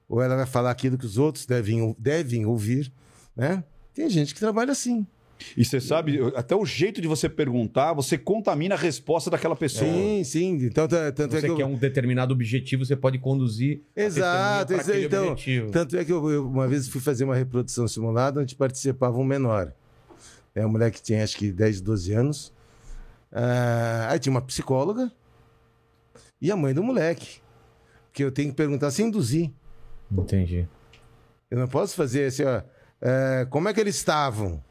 ou 0.08 0.20
ela 0.20 0.36
vai 0.36 0.46
falar 0.46 0.70
aquilo 0.70 0.98
que 0.98 1.06
os 1.06 1.16
outros 1.16 1.46
devem, 1.46 1.96
devem 1.98 2.44
ouvir, 2.44 2.92
né? 3.34 3.64
Tem 3.94 4.08
gente 4.10 4.34
que 4.34 4.40
trabalha 4.40 4.72
assim. 4.72 5.06
E 5.56 5.64
você 5.64 5.80
sabe, 5.80 6.18
até 6.34 6.54
o 6.56 6.64
jeito 6.64 7.00
de 7.00 7.08
você 7.08 7.28
perguntar, 7.28 7.92
você 7.92 8.16
contamina 8.18 8.74
a 8.74 8.78
resposta 8.78 9.30
daquela 9.30 9.56
pessoa. 9.56 9.90
Sim, 9.90 10.22
sim. 10.24 10.54
Então, 10.62 10.86
tá- 10.88 11.12
tanto 11.12 11.36
é 11.36 11.40
Você 11.40 11.46
que 11.46 11.52
eu... 11.52 11.56
quer 11.56 11.64
um 11.66 11.76
determinado 11.76 12.32
objetivo, 12.32 12.84
você 12.84 12.96
pode 12.96 13.18
conduzir 13.18 13.82
Exato, 13.96 14.74
aquele 14.74 15.06
então, 15.06 15.32
objetivo. 15.32 15.70
tanto 15.70 15.96
é 15.96 16.04
que 16.04 16.12
eu, 16.12 16.30
eu 16.30 16.46
uma 16.48 16.66
vez 16.68 16.88
fui 16.88 17.00
fazer 17.00 17.24
uma 17.24 17.34
reprodução 17.34 17.86
simulada 17.88 18.40
onde 18.40 18.54
participava 18.54 19.16
um 19.18 19.24
menor. 19.24 19.72
É 20.54 20.60
uma 20.60 20.68
mulher 20.68 20.90
que 20.90 21.00
tinha 21.02 21.22
acho 21.24 21.36
que 21.36 21.50
10, 21.50 21.80
12 21.80 22.12
anos. 22.12 22.52
Ah, 23.32 24.08
aí 24.10 24.18
tinha 24.18 24.30
uma 24.30 24.42
psicóloga 24.42 25.10
e 26.40 26.50
a 26.50 26.56
mãe 26.56 26.74
do 26.74 26.82
moleque. 26.82 27.40
Que 28.12 28.22
eu 28.22 28.30
tenho 28.30 28.50
que 28.50 28.56
perguntar 28.56 28.90
sem 28.90 29.06
induzir. 29.06 29.50
Entendi. 30.10 30.68
Eu 31.50 31.58
não 31.58 31.66
posso 31.68 31.94
fazer 31.94 32.26
assim, 32.26 32.44
ó. 32.44 32.62
é, 33.00 33.46
como 33.48 33.68
é 33.68 33.72
que 33.72 33.80
eles 33.80 33.96
estavam? 33.96 34.62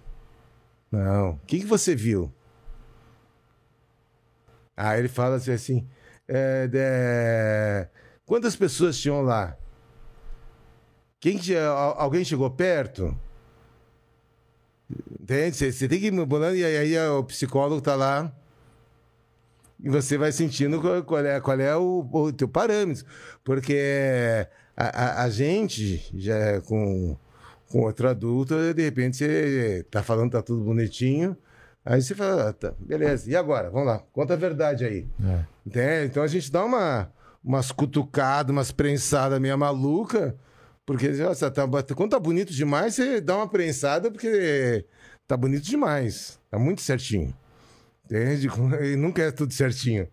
Não. 0.91 1.31
O 1.31 1.39
que, 1.47 1.59
que 1.59 1.65
você 1.65 1.95
viu? 1.95 2.31
Aí 4.75 4.99
ele 4.99 5.07
fala 5.07 5.35
assim, 5.35 5.51
assim 5.51 5.87
é, 6.27 6.67
de- 6.67 7.89
quantas 8.25 8.55
pessoas 8.55 8.97
tinham 8.99 9.21
lá? 9.21 9.55
Quem 11.19 11.37
que, 11.37 11.55
al- 11.55 11.99
alguém 11.99 12.23
chegou 12.25 12.49
perto? 12.49 13.15
Entende? 15.19 15.55
Você, 15.55 15.87
tem 15.87 15.99
que 15.99 16.07
ir 16.07 16.25
bolando 16.25 16.55
e 16.55 16.65
aí, 16.65 16.97
aí 16.97 17.07
o 17.09 17.23
psicólogo 17.23 17.81
tá 17.81 17.95
lá 17.95 18.31
e 19.79 19.89
você 19.89 20.17
vai 20.17 20.31
sentindo 20.31 20.79
qual, 20.81 21.03
qual 21.03 21.25
é, 21.25 21.39
qual 21.39 21.59
é 21.59 21.75
o, 21.75 22.07
o 22.11 22.33
teu 22.33 22.47
parâmetro. 22.47 23.05
Porque 23.43 24.47
a, 24.75 25.21
a- 25.21 25.23
a 25.23 25.29
gente, 25.29 26.09
já 26.19 26.35
é 26.35 26.61
com, 26.61 27.17
com 27.71 27.81
outro 27.81 28.09
adulto, 28.09 28.73
de 28.73 28.83
repente 28.83 29.17
você 29.17 29.85
tá 29.89 30.03
falando, 30.03 30.31
tá 30.31 30.41
tudo 30.41 30.63
bonitinho. 30.63 31.35
Aí 31.83 32.01
você 32.01 32.13
fala, 32.13 32.49
ah, 32.49 32.53
tá, 32.53 32.73
beleza. 32.79 33.29
E 33.29 33.35
agora? 33.35 33.69
Vamos 33.69 33.87
lá, 33.87 34.03
conta 34.11 34.33
a 34.33 34.37
verdade 34.37 34.85
aí. 34.85 35.07
É. 35.23 35.45
Entende? 35.65 36.05
Então 36.07 36.21
a 36.21 36.27
gente 36.27 36.51
dá 36.51 36.63
uma, 36.63 37.11
umas 37.43 37.71
cutucadas, 37.71 38.51
umas 38.51 38.71
prensadas 38.71 39.39
meio 39.39 39.57
maluca, 39.57 40.35
porque 40.85 41.09
nossa, 41.09 41.49
tá, 41.49 41.67
quando 41.95 42.11
tá 42.11 42.19
bonito 42.19 42.53
demais, 42.53 42.95
você 42.95 43.19
dá 43.21 43.37
uma 43.37 43.47
prensada 43.47 44.11
porque 44.11 44.85
tá 45.27 45.35
bonito 45.35 45.63
demais. 45.63 46.39
Tá 46.49 46.59
muito 46.59 46.81
certinho. 46.81 47.33
Entende? 48.05 48.47
E 48.83 48.95
nunca 48.95 49.23
é 49.23 49.31
tudo 49.31 49.53
certinho. 49.53 50.07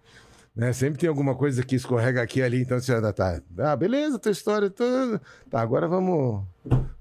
Né? 0.54 0.72
Sempre 0.72 0.98
tem 0.98 1.08
alguma 1.08 1.36
coisa 1.36 1.62
que 1.62 1.76
escorrega 1.76 2.20
aqui 2.20 2.40
e 2.40 2.42
ali, 2.42 2.62
então 2.62 2.80
você 2.80 2.92
já 2.92 3.12
tá. 3.12 3.40
Ah, 3.58 3.76
beleza, 3.76 4.18
tua 4.18 4.32
história 4.32 4.68
toda. 4.68 5.20
Tá, 5.48 5.60
agora 5.60 5.86
vamos, 5.86 6.44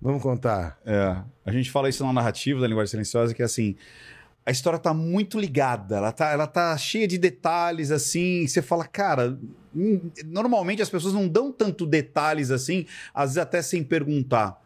vamos 0.01 0.21
contar. 0.21 0.79
É, 0.85 1.17
a 1.45 1.51
gente 1.51 1.71
fala 1.71 1.89
isso 1.89 2.05
na 2.05 2.13
narrativa 2.13 2.59
da 2.59 2.67
linguagem 2.67 2.91
silenciosa, 2.91 3.33
que 3.33 3.41
é 3.41 3.45
assim, 3.45 3.75
a 4.45 4.51
história 4.51 4.79
tá 4.79 4.93
muito 4.93 5.37
ligada, 5.37 5.97
ela 5.97 6.11
tá, 6.13 6.31
ela 6.31 6.47
tá 6.47 6.77
cheia 6.77 7.07
de 7.07 7.17
detalhes, 7.17 7.91
assim, 7.91 8.47
você 8.47 8.61
fala, 8.61 8.85
cara, 8.85 9.37
hum, 9.75 10.09
normalmente 10.25 10.81
as 10.81 10.89
pessoas 10.89 11.13
não 11.13 11.27
dão 11.27 11.51
tanto 11.51 11.85
detalhes 11.85 12.49
assim, 12.49 12.85
às 13.13 13.31
vezes 13.31 13.37
até 13.39 13.61
sem 13.61 13.83
perguntar. 13.83 14.61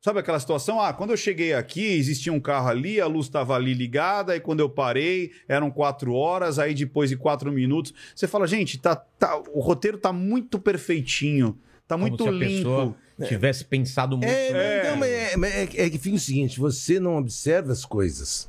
Sabe 0.00 0.20
aquela 0.20 0.40
situação? 0.40 0.80
Ah, 0.80 0.94
quando 0.94 1.10
eu 1.10 1.16
cheguei 1.16 1.52
aqui, 1.52 1.84
existia 1.84 2.32
um 2.32 2.40
carro 2.40 2.68
ali, 2.68 3.00
a 3.00 3.06
luz 3.06 3.26
estava 3.26 3.54
ali 3.54 3.74
ligada, 3.74 4.34
e 4.34 4.40
quando 4.40 4.60
eu 4.60 4.70
parei, 4.70 5.32
eram 5.46 5.70
quatro 5.70 6.14
horas, 6.14 6.58
aí 6.58 6.72
depois 6.72 7.10
de 7.10 7.16
quatro 7.16 7.52
minutos. 7.52 7.92
Você 8.14 8.26
fala, 8.26 8.46
gente, 8.46 8.78
tá, 8.78 8.96
tá, 8.96 9.36
o 9.52 9.60
roteiro 9.60 9.98
tá 9.98 10.12
muito 10.12 10.58
perfeitinho, 10.58 11.58
tá 11.88 11.96
muito 11.96 12.18
Como 12.24 12.30
se 12.38 12.44
a 12.44 12.46
limpo. 12.48 12.56
pessoa 12.58 12.96
tivesse 13.26 13.64
pensado 13.64 14.16
muito. 14.16 14.30
É, 14.30 14.48
É. 14.50 14.80
então, 14.84 14.96
mas 14.96 15.10
é, 15.10 15.36
mas 15.36 15.54
é, 15.54 15.62
é 15.62 15.90
que 15.90 15.98
fica 15.98 16.14
o 16.14 16.20
seguinte: 16.20 16.60
você 16.60 17.00
não 17.00 17.16
observa 17.16 17.72
as 17.72 17.84
coisas. 17.84 18.48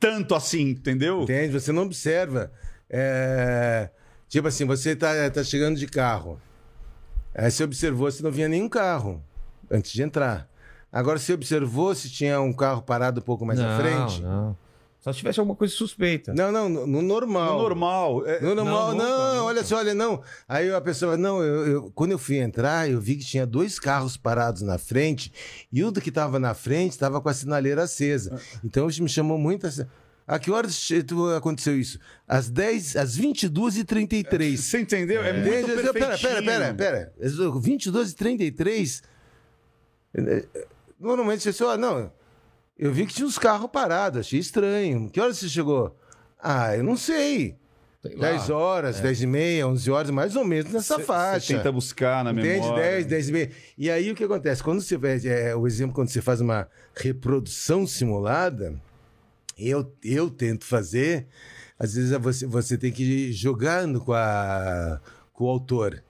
Tanto 0.00 0.34
assim, 0.34 0.70
entendeu? 0.70 1.22
Entende? 1.24 1.52
Você 1.52 1.72
não 1.72 1.82
observa. 1.82 2.50
É, 2.88 3.90
Tipo 4.28 4.48
assim, 4.48 4.66
você 4.66 4.94
tá, 4.94 5.30
tá 5.30 5.42
chegando 5.42 5.78
de 5.78 5.86
carro. 5.86 6.38
Aí 7.34 7.50
você 7.50 7.64
observou 7.64 8.10
se 8.10 8.22
não 8.22 8.30
vinha 8.30 8.46
nenhum 8.48 8.68
carro 8.68 9.22
antes 9.70 9.90
de 9.92 10.02
entrar. 10.02 10.46
Agora 10.92 11.18
você 11.18 11.32
observou 11.32 11.94
se 11.94 12.10
tinha 12.10 12.40
um 12.40 12.52
carro 12.52 12.82
parado 12.82 13.20
um 13.20 13.22
pouco 13.22 13.46
mais 13.46 13.58
não, 13.58 13.68
à 13.68 13.78
frente. 13.78 14.22
Não. 14.22 14.56
Só 15.08 15.12
se 15.12 15.18
tivesse 15.20 15.40
alguma 15.40 15.56
coisa 15.56 15.72
suspeita. 15.74 16.34
Não, 16.34 16.52
não, 16.52 16.68
no, 16.68 16.86
no 16.86 17.00
normal. 17.02 17.56
No 17.56 17.62
normal. 17.62 18.26
é- 18.26 18.40
No 18.40 18.54
normal, 18.54 18.88
Não, 18.88 18.96
não, 18.98 19.04
nunca, 19.18 19.28
nunca. 19.30 19.42
olha 19.44 19.64
só, 19.64 19.76
olha, 19.78 19.94
não. 19.94 20.22
Aí 20.46 20.70
a 20.70 20.80
pessoa, 20.80 21.16
não, 21.16 21.42
eu, 21.42 21.66
eu- 21.66 21.92
quando 21.94 22.12
eu 22.12 22.18
fui 22.18 22.36
entrar, 22.36 22.90
eu 22.90 23.00
vi 23.00 23.16
que 23.16 23.24
tinha 23.24 23.46
dois 23.46 23.78
carros 23.78 24.16
parados 24.18 24.60
na 24.62 24.76
frente 24.78 25.32
e 25.72 25.82
o 25.82 25.90
do 25.90 26.00
que 26.00 26.10
estava 26.10 26.38
na 26.38 26.52
frente 26.52 26.92
estava 26.92 27.20
com 27.20 27.28
a 27.28 27.34
sinaleira 27.34 27.84
acesa. 27.84 28.38
Então 28.62 28.88
isso 28.88 29.02
me 29.02 29.08
chamou 29.08 29.38
muito 29.38 29.66
a... 29.66 29.70
A 30.30 30.38
que 30.38 30.50
horas 30.50 30.86
aconteceu 31.38 31.78
isso? 31.80 31.98
Às 32.26 32.50
10, 32.50 32.96
às 32.96 33.16
22h33. 33.18 34.56
Você 34.58 34.80
entendeu? 34.80 35.22
É, 35.22 35.32
muito 35.32 35.48
Entende? 35.48 35.66
perfeitinho. 35.90 36.18
Pera, 36.20 36.42
pera, 36.42 36.74
pera, 36.74 36.74
pera. 36.74 37.12
22 37.62 38.10
e 38.10 38.14
33. 38.14 39.02
eh, 40.14 40.46
Normalmente 41.00 41.42
você 41.44 41.52
fala, 41.52 41.76
não, 41.78 42.12
eu 42.78 42.92
vi 42.92 43.06
que 43.06 43.14
tinha 43.14 43.26
uns 43.26 43.38
carros 43.38 43.70
parados, 43.70 44.20
achei 44.20 44.38
estranho. 44.38 45.08
Que 45.10 45.20
horas 45.20 45.38
você 45.38 45.48
chegou? 45.48 45.96
Ah, 46.40 46.76
eu 46.76 46.84
não 46.84 46.96
sei. 46.96 47.56
Sei 48.00 48.14
lá. 48.14 48.30
10 48.30 48.50
horas, 48.50 49.00
10 49.00 49.22
e 49.22 49.26
meia, 49.26 49.66
11 49.66 49.90
horas, 49.90 50.10
mais 50.10 50.36
ou 50.36 50.44
menos 50.44 50.72
nessa 50.72 50.96
Cê- 50.96 51.02
faixa. 51.02 51.46
Você 51.48 51.54
tenta 51.56 51.72
buscar 51.72 52.22
na 52.22 52.30
Entende? 52.30 52.60
memória. 52.60 52.82
10, 52.92 53.06
10 53.06 53.28
e 53.28 53.32
meia. 53.32 53.50
E 53.76 53.90
aí 53.90 54.10
o 54.12 54.14
que 54.14 54.22
acontece? 54.22 54.62
Quando 54.62 54.80
você 54.80 54.96
vai, 54.96 55.18
é, 55.24 55.54
o 55.56 55.66
exemplo, 55.66 55.94
quando 55.94 56.08
você 56.08 56.22
faz 56.22 56.40
uma 56.40 56.68
reprodução 56.94 57.84
simulada, 57.88 58.80
eu, 59.58 59.92
eu 60.04 60.30
tento 60.30 60.64
fazer, 60.64 61.26
às 61.76 61.94
vezes 61.94 62.12
é 62.12 62.18
você, 62.18 62.46
você 62.46 62.78
tem 62.78 62.92
que 62.92 63.02
ir 63.02 63.32
jogando 63.32 64.00
com, 64.00 64.12
a, 64.12 65.00
com 65.32 65.44
o 65.46 65.48
autor, 65.48 66.00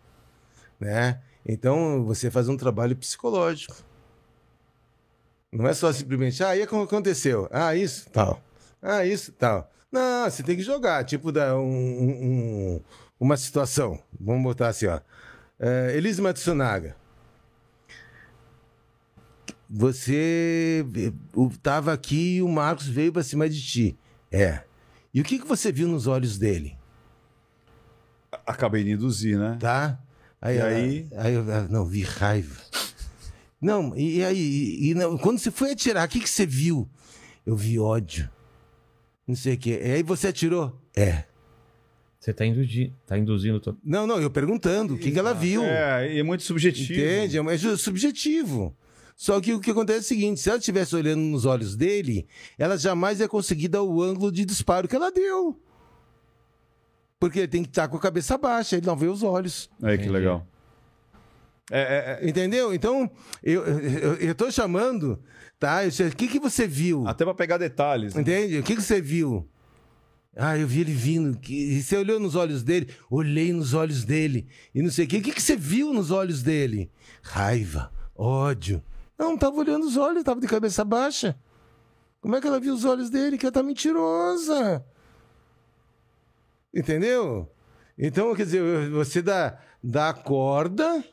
né? 0.79 1.21
Então 1.47 2.05
você 2.05 2.31
faz 2.31 2.51
um 2.51 2.57
trabalho 2.59 2.95
psicológico. 2.95 3.75
Não 5.53 5.67
é 5.67 5.73
só 5.75 5.93
simplesmente, 5.93 6.43
ah, 6.45 6.57
e 6.57 6.67
como 6.67 6.83
aconteceu? 6.83 7.49
Ah, 7.51 7.75
isso, 7.75 8.09
tal. 8.11 8.43
Ah, 8.83 9.05
isso, 9.05 9.33
tal. 9.33 9.71
Não, 9.91 10.31
você 10.31 10.43
tem 10.43 10.57
que 10.57 10.63
jogar, 10.63 11.03
tipo, 11.05 11.33
dar 11.33 11.57
um, 11.57 11.63
um- 11.63 12.25
um- 12.77 12.81
uma 13.19 13.37
situação. 13.37 13.99
Vamos 14.21 14.43
botar 14.43 14.69
assim, 14.69 14.87
ó. 14.87 15.01
É, 15.59 15.97
Elise 15.97 16.21
Matsunaga. 16.21 16.95
Você 19.71 20.85
estava 21.53 21.93
aqui 21.93 22.37
e 22.37 22.43
o 22.43 22.49
Marcos 22.49 22.87
veio 22.87 23.13
para 23.13 23.23
cima 23.23 23.49
de 23.49 23.61
ti. 23.63 23.99
É. 24.33 24.63
E 25.13 25.21
o 25.21 25.25
que, 25.25 25.39
que 25.39 25.47
você 25.47 25.71
viu 25.73 25.89
nos 25.89 26.07
olhos 26.07 26.39
dele? 26.39 26.77
Acabei 28.47 28.85
de 28.85 28.93
induzir, 28.93 29.39
né? 29.39 29.57
Tá? 29.61 29.99
Aí, 30.41 30.57
E 30.57 30.61
aí? 30.61 31.09
aí 31.17 31.35
eu, 31.35 31.43
ah, 31.53 31.67
não, 31.69 31.85
vi 31.85 32.03
raiva. 32.03 32.55
Não, 33.61 33.97
e, 33.97 34.23
aí, 34.25 34.39
e, 34.39 34.91
e 34.91 34.95
não, 34.95 35.19
quando 35.19 35.39
você 35.39 35.51
foi 35.51 35.73
atirar, 35.73 36.07
o 36.07 36.11
que, 36.11 36.21
que 36.21 36.31
você 36.31 36.47
viu? 36.47 36.89
Eu 37.45 37.57
vi 37.57 37.79
ódio. 37.79 38.31
Não 39.27 39.35
sei 39.35 39.55
o 39.55 39.59
quê. 39.59 39.81
E 39.83 39.91
aí 39.93 40.03
você 40.03 40.29
atirou? 40.29 40.81
É. 40.97 41.25
Você 42.19 42.33
tá, 42.33 42.45
induzi... 42.45 42.93
tá 43.07 43.19
induzindo. 43.19 43.61
To... 43.61 43.77
Não, 43.85 44.07
não, 44.07 44.21
eu 44.21 44.31
perguntando 44.31 44.95
o 44.95 44.99
que, 44.99 45.11
que 45.11 45.19
ela 45.19 45.33
viu. 45.33 45.63
É, 45.63 46.15
e 46.15 46.19
é 46.19 46.23
muito 46.23 46.43
subjetivo. 46.43 46.93
Entende? 46.93 47.39
É 47.39 47.77
subjetivo. 47.77 48.77
Só 49.17 49.41
que 49.41 49.53
o 49.53 49.61
que 49.61 49.71
acontece 49.71 49.99
é 49.99 50.01
o 50.01 50.05
seguinte: 50.05 50.41
se 50.41 50.49
ela 50.49 50.59
estivesse 50.59 50.95
olhando 50.95 51.21
nos 51.21 51.45
olhos 51.45 51.77
dele, 51.77 52.27
ela 52.57 52.77
jamais 52.77 53.21
ia 53.21 53.29
conseguir 53.29 53.69
dar 53.69 53.83
o 53.83 54.03
ângulo 54.03 54.31
de 54.31 54.45
disparo 54.45 54.87
que 54.87 54.95
ela 54.95 55.11
deu. 55.11 55.61
Porque 57.19 57.41
ele 57.41 57.49
tem 57.49 57.63
que 57.63 57.69
estar 57.69 57.89
com 57.89 57.97
a 57.97 58.01
cabeça 58.01 58.39
baixa, 58.39 58.77
ele 58.77 58.87
não 58.87 58.97
vê 58.97 59.09
os 59.09 59.23
olhos. 59.23 59.69
É, 59.83 59.97
que 59.97 60.09
legal. 60.09 60.47
É, 61.71 61.81
é, 61.81 62.27
é, 62.27 62.29
Entendeu? 62.29 62.73
Então, 62.73 63.11
eu, 63.43 64.35
tô 64.35 64.51
chamando, 64.51 65.23
tá? 65.59 65.81
O 66.13 66.17
que, 66.17 66.29
que 66.29 66.39
você 66.39 66.67
viu? 66.67 67.07
até 67.07 67.25
pra 67.25 67.35
pegar 67.35 67.59
detalhes. 67.59 68.15
né? 68.15 68.23
Entende? 68.23 68.59
O 68.59 68.63
que, 68.63 68.75
que 68.75 68.83
você 68.83 69.01
viu? 69.01 69.49
Ah, 70.37 70.57
eu 70.57 70.67
vi 70.67 70.81
ele 70.81 70.93
vindo. 70.93 71.37
Que... 71.37 71.53
E 71.53 71.83
você 71.83 71.97
olhou 71.97 72.21
nos 72.21 72.37
olhos 72.37 72.63
dele? 72.63 72.95
Olhei 73.11 73.53
nos 73.53 73.75
olhos 73.75 74.05
dele. 74.05 74.47
E 74.75 74.81
não 74.81 74.91
sei 74.91 75.05
o 75.05 75.09
quê. 75.09 75.19
O 75.19 75.23
que, 75.23 75.33
que 75.33 75.43
você 75.43 75.57
viu 75.57 75.93
nos 75.93 76.11
olhos 76.11 76.43
dele? 76.43 76.91
Raiva, 77.23 77.91
ódio. 78.15 78.83
Não, 79.19 79.31
não 79.31 79.39
tava 79.39 79.57
olhando 79.57 79.85
os 79.85 79.97
olhos, 79.97 80.23
tava 80.23 80.41
de 80.41 80.47
cabeça 80.47 80.85
baixa. 80.85 81.37
Como 82.21 82.37
é 82.37 82.41
que 82.41 82.47
ela 82.47 82.61
viu 82.61 82.73
os 82.73 82.85
olhos 82.85 83.11
dele? 83.11 83.37
Que 83.37 83.47
ela 83.47 83.53
tá 83.53 83.63
mentirosa. 83.63 84.85
Entendeu? 86.73 87.51
Então, 87.99 88.33
quer 88.35 88.45
dizer, 88.45 88.91
você 88.91 89.21
dá, 89.21 89.59
dá 89.83 90.13
corda. 90.13 91.05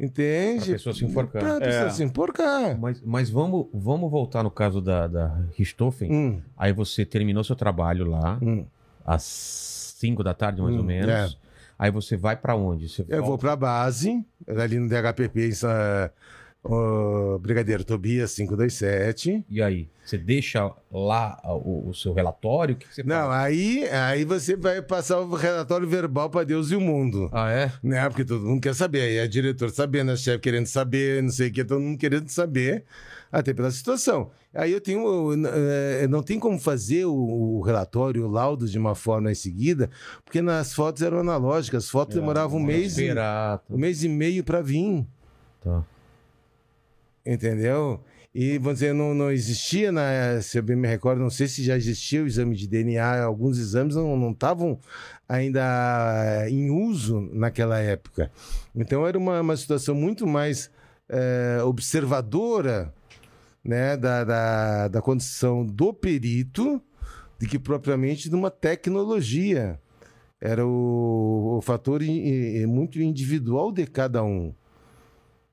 Entende? 0.00 0.64
Pra 0.64 0.72
pessoa 0.72 0.94
se 0.94 1.04
enforcar. 1.04 1.42
Pra 1.42 1.60
pessoa 1.60 1.86
É. 1.86 1.90
se 1.90 2.02
enforcar. 2.02 2.78
Mas, 2.78 3.02
mas 3.04 3.28
vamos, 3.30 3.66
vamos 3.72 4.10
voltar 4.10 4.42
no 4.42 4.50
caso 4.50 4.80
da, 4.80 5.06
da 5.06 5.36
Richthofen. 5.56 6.10
Hum, 6.10 6.40
Aí 6.56 6.72
você 6.72 7.04
terminou 7.04 7.44
seu 7.44 7.54
trabalho 7.54 8.06
lá, 8.08 8.38
hum. 8.40 8.64
às 9.04 9.22
5 9.98 10.22
da 10.24 10.32
tarde, 10.32 10.62
mais 10.62 10.74
ou 10.74 10.80
Hum, 10.82 10.86
menos. 10.86 11.10
é. 11.10 11.28
Aí 11.78 11.90
você 11.90 12.16
vai 12.16 12.36
pra 12.36 12.54
onde? 12.56 12.88
Você 12.88 13.02
Eu 13.08 13.18
vou 13.18 13.28
volta- 13.28 13.40
pra 13.46 13.56
base, 13.56 14.24
ali 14.48 14.78
no 14.78 14.88
DHPP, 14.88 15.48
em 15.48 15.52
Sa- 15.52 16.10
o 16.62 17.38
Brigadeiro 17.38 17.84
Tobias 17.84 18.34
527. 18.34 19.44
E 19.48 19.62
aí? 19.62 19.88
Você 20.04 20.18
deixa 20.18 20.70
lá 20.90 21.40
o, 21.44 21.88
o 21.90 21.94
seu 21.94 22.12
relatório? 22.12 22.74
O 22.74 22.78
que, 22.78 22.92
você 22.92 23.02
Não, 23.02 23.28
faz? 23.28 23.44
aí, 23.44 23.88
aí 23.88 24.24
você 24.24 24.56
vai 24.56 24.82
passar 24.82 25.20
o 25.20 25.34
relatório 25.34 25.88
verbal 25.88 26.28
pra 26.28 26.42
Deus 26.42 26.70
e 26.70 26.76
o 26.76 26.80
mundo. 26.80 27.30
Ah, 27.32 27.50
é? 27.50 27.72
Né? 27.82 28.08
Porque 28.08 28.24
todo 28.24 28.44
mundo 28.44 28.60
quer 28.60 28.74
saber. 28.74 29.02
Aí 29.02 29.16
é 29.18 29.26
diretor 29.28 29.70
sabendo, 29.70 30.10
a 30.10 30.16
chefe 30.16 30.40
querendo 30.40 30.66
saber, 30.66 31.22
não 31.22 31.30
sei 31.30 31.48
o 31.48 31.52
que, 31.52 31.64
todo 31.64 31.80
mundo 31.80 31.96
querendo 31.96 32.28
saber, 32.28 32.84
até 33.30 33.54
pela 33.54 33.70
situação. 33.70 34.30
Aí 34.52 34.72
eu 34.72 34.80
tenho. 34.80 35.32
eh, 35.46 36.08
Não 36.08 36.22
tem 36.24 36.40
como 36.40 36.58
fazer 36.58 37.04
o, 37.04 37.14
o 37.14 37.60
relatório, 37.60 38.26
o 38.26 38.28
laudo 38.30 38.66
de 38.68 38.76
uma 38.78 38.96
forma 38.96 39.30
em 39.30 39.34
seguida, 39.36 39.88
porque 40.24 40.42
nas 40.42 40.74
fotos 40.74 41.02
eram 41.02 41.20
analógicas, 41.20 41.84
as 41.84 41.90
fotos 41.90 42.16
demoravam 42.16 42.58
um 42.58 42.62
mês, 42.64 42.98
e, 42.98 43.08
um 43.70 43.78
mês 43.78 44.02
e 44.02 44.08
meio 44.08 44.42
pra 44.42 44.60
vir. 44.60 45.06
Tá. 45.60 45.84
Entendeu? 47.30 48.00
E, 48.34 48.58
dizer, 48.58 48.92
não, 48.92 49.14
não 49.14 49.30
existia, 49.30 49.92
na, 49.92 50.42
se 50.42 50.58
eu 50.58 50.62
bem 50.64 50.74
me 50.74 50.88
recordo, 50.88 51.20
não 51.20 51.30
sei 51.30 51.46
se 51.46 51.62
já 51.62 51.76
existia 51.76 52.24
o 52.24 52.26
exame 52.26 52.56
de 52.56 52.66
DNA, 52.66 53.22
alguns 53.22 53.56
exames 53.56 53.94
não 53.94 54.32
estavam 54.32 54.80
ainda 55.28 56.44
em 56.48 56.70
uso 56.70 57.20
naquela 57.32 57.78
época. 57.78 58.32
Então 58.74 59.06
era 59.06 59.16
uma, 59.16 59.40
uma 59.40 59.56
situação 59.56 59.94
muito 59.94 60.26
mais 60.26 60.72
eh, 61.08 61.60
observadora 61.64 62.92
né, 63.64 63.96
da, 63.96 64.24
da, 64.24 64.88
da 64.88 65.00
condição 65.02 65.64
do 65.64 65.92
perito 65.94 66.82
do 67.38 67.46
que 67.46 67.60
propriamente 67.60 68.28
de 68.28 68.34
uma 68.34 68.50
tecnologia. 68.50 69.78
Era 70.40 70.66
o, 70.66 71.58
o 71.58 71.60
fator 71.62 72.02
i- 72.02 72.62
i- 72.62 72.66
muito 72.66 73.00
individual 73.00 73.70
de 73.70 73.86
cada 73.86 74.24
um. 74.24 74.52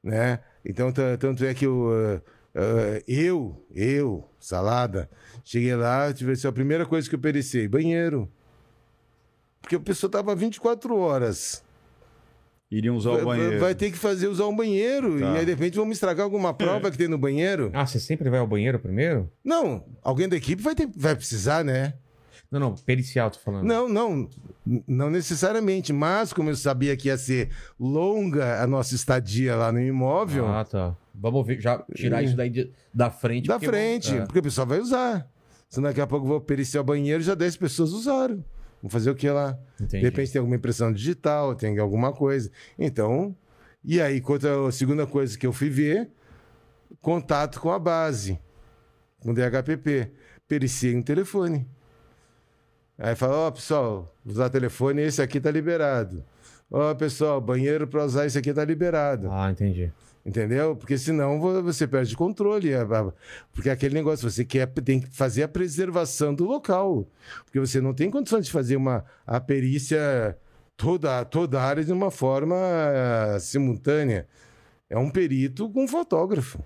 Né? 0.04 0.40
Então, 0.66 0.92
ta- 0.92 1.18
tanto 1.18 1.44
é 1.46 1.54
que 1.54 1.66
eu, 1.66 1.90
eh, 1.94 2.22
eh, 2.56 3.04
eu, 3.08 3.66
eu, 3.74 4.30
salada, 4.40 5.10
cheguei 5.44 5.76
lá, 5.76 6.14
tive 6.14 6.34
assim, 6.34 6.48
a 6.48 6.52
primeira 6.52 6.86
coisa 6.86 7.08
que 7.10 7.16
eu 7.16 7.20
pericei, 7.20 7.68
banheiro. 7.68 8.30
Porque 9.62 9.76
a 9.76 9.80
pessoa 9.80 10.08
estava 10.08 10.36
24 10.36 10.96
horas. 10.98 11.64
Iriam 12.70 12.96
usar 12.98 13.12
Vai, 13.12 13.22
o 13.22 13.26
banheiro. 13.26 13.60
vai 13.60 13.74
ter 13.76 13.92
que 13.92 13.98
fazer 13.98 14.28
usar 14.28 14.46
um 14.48 14.56
banheiro. 14.56 15.20
Tá. 15.20 15.26
E 15.36 15.38
aí, 15.40 15.46
de 15.46 15.52
repente, 15.52 15.78
vamos 15.78 15.96
estragar 15.96 16.24
alguma 16.26 16.54
prova 16.54 16.92
que 16.92 16.98
tem 16.98 17.08
no 17.08 17.18
banheiro. 17.18 17.72
Ah, 17.74 17.86
você 17.86 17.98
sempre 18.00 18.30
vai 18.30 18.40
ao 18.40 18.48
banheiro 18.48 18.78
primeiro? 18.78 19.32
Não, 19.44 19.86
alguém 20.02 20.28
da 20.28 20.36
equipe 20.36 20.62
vai, 20.62 20.76
ter, 20.76 20.90
vai 20.96 21.16
precisar, 21.16 21.64
né? 21.64 21.94
Não, 22.50 22.60
não, 22.60 22.76
pericial, 22.76 23.30
tô 23.30 23.40
falando. 23.40 23.66
Não, 23.66 23.90
não, 23.90 24.30
não 24.88 25.10
necessariamente. 25.10 25.92
Mas, 25.92 26.32
como 26.32 26.50
eu 26.50 26.56
sabia 26.56 26.96
que 26.96 27.10
ia 27.10 27.18
ser 27.18 27.50
longa 27.80 28.62
a 28.62 28.68
nossa 28.68 28.96
estadia 28.96 29.56
lá 29.56 29.72
no 29.72 29.82
imóvel, 29.82 30.48
Ah, 30.48 30.64
tá. 30.64 30.96
Vamos 31.14 31.46
ver, 31.46 31.60
já 31.60 31.84
tirar 31.96 32.22
isso 32.24 32.36
daí 32.38 32.50
de- 32.50 32.72
da 32.94 33.10
frente. 33.10 33.48
da 33.48 33.56
porque 33.56 33.66
frente, 33.68 34.08
vamos- 34.10 34.22
é. 34.22 34.26
porque 34.26 34.40
o 34.40 34.44
pessoal 34.44 34.68
vai 34.68 34.80
usar. 34.80 35.30
Senão 35.70 35.90
daqui 35.90 36.00
a 36.00 36.08
pouco 36.08 36.26
eu 36.26 36.30
vou 36.30 36.40
periciar 36.42 36.82
o 36.82 36.84
banheiro 36.84 37.22
já 37.22 37.36
10 37.36 37.58
pessoas 37.58 37.92
usaram. 37.92 38.44
Vamos 38.82 38.94
fazer 38.94 39.10
o 39.10 39.16
que 39.16 39.30
lá? 39.30 39.58
Entendi. 39.82 39.98
De 40.04 40.10
repente 40.10 40.32
tem 40.32 40.40
alguma 40.40 40.56
impressão 40.56 40.94
digital, 40.94 41.56
tem 41.56 41.78
alguma 41.80 42.14
coisa. 42.14 42.50
Então, 42.80 43.36
e 43.84 44.00
aí, 44.00 44.22
quanto 44.22 44.48
a 44.48 44.72
segunda 44.72 45.06
coisa 45.08 45.38
que 45.38 45.46
eu 45.48 45.52
fui 45.52 45.70
ver, 45.70 46.10
contato 47.02 47.60
com 47.60 47.72
a 47.72 47.80
base, 47.80 48.40
com 49.20 49.32
o 49.32 49.34
DHPP. 49.34 50.12
Periciei 50.48 50.96
um 50.96 51.02
telefone. 51.02 51.68
Aí 52.98 53.16
fala, 53.16 53.36
ó, 53.36 53.52
pessoal, 53.52 54.14
usar 54.26 54.50
telefone, 54.50 55.02
esse 55.04 55.22
aqui 55.22 55.40
tá 55.40 55.52
liberado. 55.52 56.24
Ó, 56.70 56.94
pessoal, 56.96 57.40
banheiro 57.40 57.88
para 57.88 58.04
usar 58.04 58.26
esse 58.26 58.38
aqui 58.38 58.54
tá 58.54 58.66
liberado. 58.66 59.30
Ah, 59.32 59.52
entendi. 59.52 59.92
Entendeu? 60.26 60.76
Porque 60.76 60.98
senão 60.98 61.40
vo- 61.40 61.64
você 61.64 61.88
perde 61.88 62.14
controle. 62.18 62.72
Porque 63.54 63.70
aquele 63.70 63.94
negócio, 63.94 64.30
você 64.30 64.44
quer, 64.44 64.68
tem 64.68 65.00
que 65.00 65.08
fazer 65.16 65.44
a 65.44 65.48
preservação 65.48 66.34
do 66.34 66.44
local. 66.44 67.08
Porque 67.46 67.60
você 67.60 67.80
não 67.80 67.94
tem 67.94 68.12
condições 68.12 68.46
de 68.46 68.52
fazer 68.52 68.76
uma, 68.76 69.06
a 69.26 69.40
perícia 69.40 70.38
toda, 70.76 71.24
toda 71.24 71.62
a 71.62 71.64
área 71.64 71.84
de 71.86 71.94
uma 71.94 72.12
forma 72.12 72.56
ah, 72.58 73.40
simultânea. 73.40 74.28
É 74.90 74.98
um 74.98 75.10
perito 75.10 75.70
com 75.70 75.86
um 75.86 75.88
fotógrafo. 75.88 76.60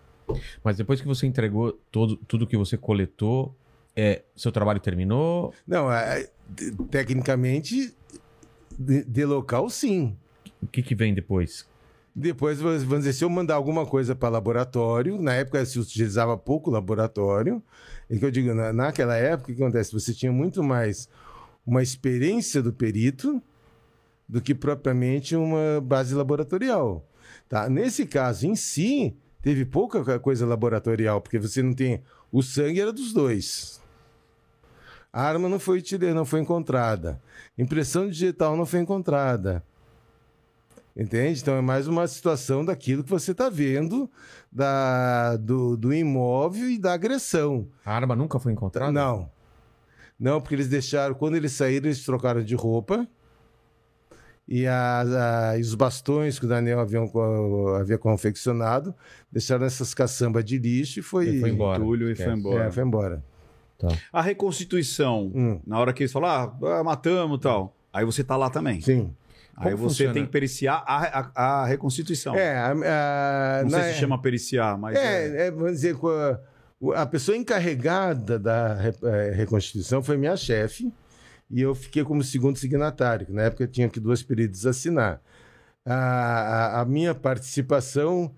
Mas 0.64 0.78
depois 0.78 0.99
que 0.99 1.08
você 1.08 1.28
entregou 1.28 1.74
todo, 1.91 2.16
tudo 2.16 2.48
que 2.48 2.58
você 2.58 2.78
coletou, 2.78 3.56
é, 3.95 4.23
seu 4.35 4.51
trabalho 4.51 4.80
terminou? 4.80 5.53
Não, 5.68 5.91
é, 5.91 6.30
de- 6.49 6.72
tecnicamente, 6.89 7.93
de, 8.77 9.03
de 9.03 9.26
local, 9.26 9.69
sim. 9.69 10.15
O 10.61 10.68
que, 10.68 10.81
que 10.81 10.95
vem 10.95 11.13
depois? 11.13 11.65
Depois, 12.13 12.59
vamos 12.59 12.99
dizer, 12.99 13.13
se 13.13 13.23
eu 13.23 13.30
mandar 13.30 13.55
alguma 13.55 13.85
coisa 13.85 14.13
para 14.13 14.30
laboratório, 14.30 15.22
na 15.22 15.34
época 15.34 15.65
se 15.65 15.80
utilizava 15.80 16.38
pouco 16.38 16.69
laboratório, 16.69 17.63
é 18.09 18.18
que 18.18 18.26
eu 18.26 18.31
digo, 18.31 18.53
na, 18.53 18.73
naquela 18.73 19.15
época, 19.15 19.51
o 19.51 19.55
que 19.55 19.61
acontece? 19.61 19.93
Você 19.93 20.13
tinha 20.13 20.31
muito 20.31 20.61
mais 20.61 21.07
uma 21.65 21.81
experiência 21.81 22.61
do 22.61 22.73
perito 22.73 23.41
do 24.27 24.41
que 24.41 24.53
propriamente 24.53 25.35
uma 25.35 25.81
base 25.81 26.13
laboratorial. 26.13 27.05
Tá? 27.47 27.69
Nesse 27.69 28.05
caso 28.05 28.45
em 28.45 28.55
si, 28.55 29.15
teve 29.41 29.65
pouca 29.65 30.19
coisa 30.19 30.45
laboratorial, 30.45 31.22
porque 31.22 31.39
você 31.39 31.61
não 31.61 31.73
tem. 31.73 32.01
O 32.31 32.41
sangue 32.41 32.80
era 32.80 32.93
dos 32.93 33.13
dois. 33.13 33.81
A 35.14 35.22
arma 35.24 35.50
não 35.50 35.60
foi, 35.60 35.80
utilizada, 35.80 36.14
não 36.16 36.26
foi 36.26 36.40
encontrada. 36.40 37.22
Impressão 37.58 38.08
digital 38.08 38.56
não 38.56 38.66
foi 38.66 38.80
encontrada. 38.80 39.64
Entende? 40.96 41.40
Então 41.42 41.56
é 41.56 41.62
mais 41.62 41.88
uma 41.88 42.06
situação 42.08 42.64
daquilo 42.66 43.04
que 43.04 43.10
você 43.10 43.32
está 43.32 43.50
vendo 43.50 44.10
da, 44.52 45.38
do, 45.38 45.76
do 45.78 45.94
imóvel 45.94 46.70
e 46.70 46.78
da 46.78 46.94
agressão. 46.94 47.68
A 47.86 47.94
arma 47.96 48.16
nunca 48.16 48.40
foi 48.40 48.52
encontrada? 48.52 48.92
Não. 48.92 49.30
Não, 50.20 50.40
porque 50.40 50.56
eles 50.56 50.68
deixaram, 50.68 51.16
quando 51.16 51.36
eles 51.36 51.52
saíram, 51.54 51.88
eles 51.88 52.04
trocaram 52.04 52.44
de 52.44 52.56
roupa. 52.56 53.08
E, 54.48 54.68
a- 54.68 55.52
a- 55.52 55.58
e 55.58 55.62
os 55.62 55.74
bastões 55.76 56.38
que 56.38 56.46
o 56.46 56.50
Daniel 56.50 56.80
havia, 56.82 57.00
havia 57.80 57.98
confeccionado, 57.98 58.94
deixaram 59.32 59.66
essas 59.66 59.94
caçambas 59.94 60.44
de 60.44 60.58
lixo 60.58 61.00
e 61.00 61.02
foi, 61.02 61.28
Ele 61.28 61.40
foi 61.40 61.50
embora. 61.52 61.82
Entulho 61.82 62.10
e 62.10 62.12
Esquece. 62.12 62.30
foi 62.30 62.40
embora. 62.40 62.64
É, 62.66 62.72
foi 62.72 62.84
embora. 62.84 63.24
A 64.14 64.22
reconstituição, 64.22 65.32
Hum, 65.34 65.62
na 65.66 65.80
hora 65.80 65.94
que 65.94 66.03
eles 66.03 66.12
falam, 66.12 66.30
ah, 66.30 66.80
ah, 66.80 66.84
matamos 66.84 67.38
e 67.38 67.41
tal. 67.41 67.76
Aí 67.94 68.06
você 68.06 68.24
tá 68.24 68.36
lá 68.38 68.49
também. 68.49 68.82
sim. 68.82 69.14
Aí 69.58 69.66
Como 69.74 69.78
você 69.78 69.90
funciona? 69.90 70.14
tem 70.14 70.26
que 70.26 70.32
periciar 70.32 70.82
a, 70.88 71.20
a, 71.36 71.62
a 71.62 71.66
reconstituição. 71.68 72.34
É, 72.36 72.58
a, 72.58 73.62
Não 73.64 73.70
sei 73.70 73.84
se 73.94 73.99
chama 73.99 74.20
periciar, 74.20 74.78
mas. 74.78 74.95
é- 74.98 75.28
É, 75.28 75.48
é, 75.48 75.52
vamos 75.52 75.74
dizer, 75.74 75.95
a, 76.95 77.06
pessoa 77.06 77.38
encarregada 77.38 78.40
da 78.40 78.78
eh, 79.03 79.32
reconstituição 79.36 80.02
foi 80.02 80.18
minha 80.18 80.36
chefe, 80.38 80.91
e 81.49 81.62
eu 81.62 81.76
fiquei 81.76 82.03
como 82.03 82.24
segundo 82.24 82.58
signatário, 82.58 83.26
que 83.28 83.32
na 83.34 83.44
época 83.44 83.68
tinha 83.68 83.88
que 83.90 83.99
duas 83.99 84.24
períodos 84.24 84.66
assinar. 84.66 85.22
A, 85.86 85.94
a- 85.94 86.82
a 86.82 86.86
minha 86.86 87.14
participação 87.14 88.32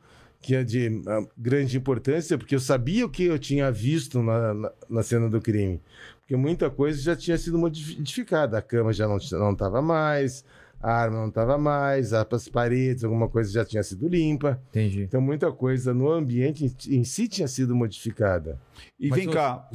que 0.43 0.53
é 0.55 0.63
de 0.63 1.01
ah, 1.07 1.25
grande 1.37 1.77
importância, 1.77 2.37
porque 2.37 2.53
eu 2.53 2.59
sabia 2.59 3.05
o 3.05 3.09
que 3.09 3.23
eu 3.23 3.39
tinha 3.39 3.71
visto 3.71 4.21
na, 4.21 4.53
na, 4.53 4.71
na 4.89 5.01
cena 5.03 5.29
do 5.29 5.39
crime. 5.41 5.79
Porque 6.19 6.35
muita 6.35 6.69
coisa 6.69 7.01
já 7.01 7.15
tinha 7.15 7.37
sido 7.37 7.57
modificada. 7.57 8.57
A 8.57 8.61
cama 8.61 8.91
já 8.93 9.07
não 9.07 9.17
estava 9.17 9.81
mais, 9.81 10.43
a 10.81 10.91
arma 10.93 11.17
não 11.21 11.29
estava 11.29 11.57
mais, 11.57 12.11
as 12.13 12.47
paredes, 12.49 13.03
alguma 13.05 13.27
coisa 13.29 13.51
já 13.51 13.63
tinha 13.65 13.81
sido 13.83 14.07
limpa. 14.07 14.61
Entendi. 14.69 15.03
Então, 15.03 15.21
muita 15.21 15.51
coisa 15.51 15.93
no 15.93 16.11
ambiente 16.11 16.65
em, 16.65 16.97
em 16.99 17.03
si 17.05 17.27
tinha 17.27 17.47
sido 17.47 17.73
modificada. 17.75 18.59
E 18.99 19.07
Mas 19.09 19.17
vem 19.19 19.27
eu- 19.27 19.33
cá, 19.33 19.67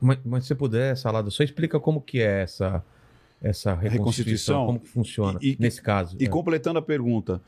Mas, 0.00 0.18
mas 0.24 0.42
se 0.44 0.48
você 0.48 0.54
puder, 0.54 0.96
Salada, 0.96 1.30
só 1.30 1.42
explica 1.42 1.78
como 1.80 2.00
que 2.00 2.20
é 2.20 2.42
essa, 2.42 2.82
essa 3.42 3.74
reconstituição, 3.74 3.88
reconstituição? 3.90 4.66
como 4.66 4.80
que 4.80 4.88
funciona 4.88 5.38
E- 5.42 5.52
e- 5.52 5.56
nesse 5.58 5.80
caso. 5.82 6.16
E 6.20 6.24
É. 6.24 6.28
completando 6.28 6.78
a 6.78 6.82
pergunta, 6.82 7.40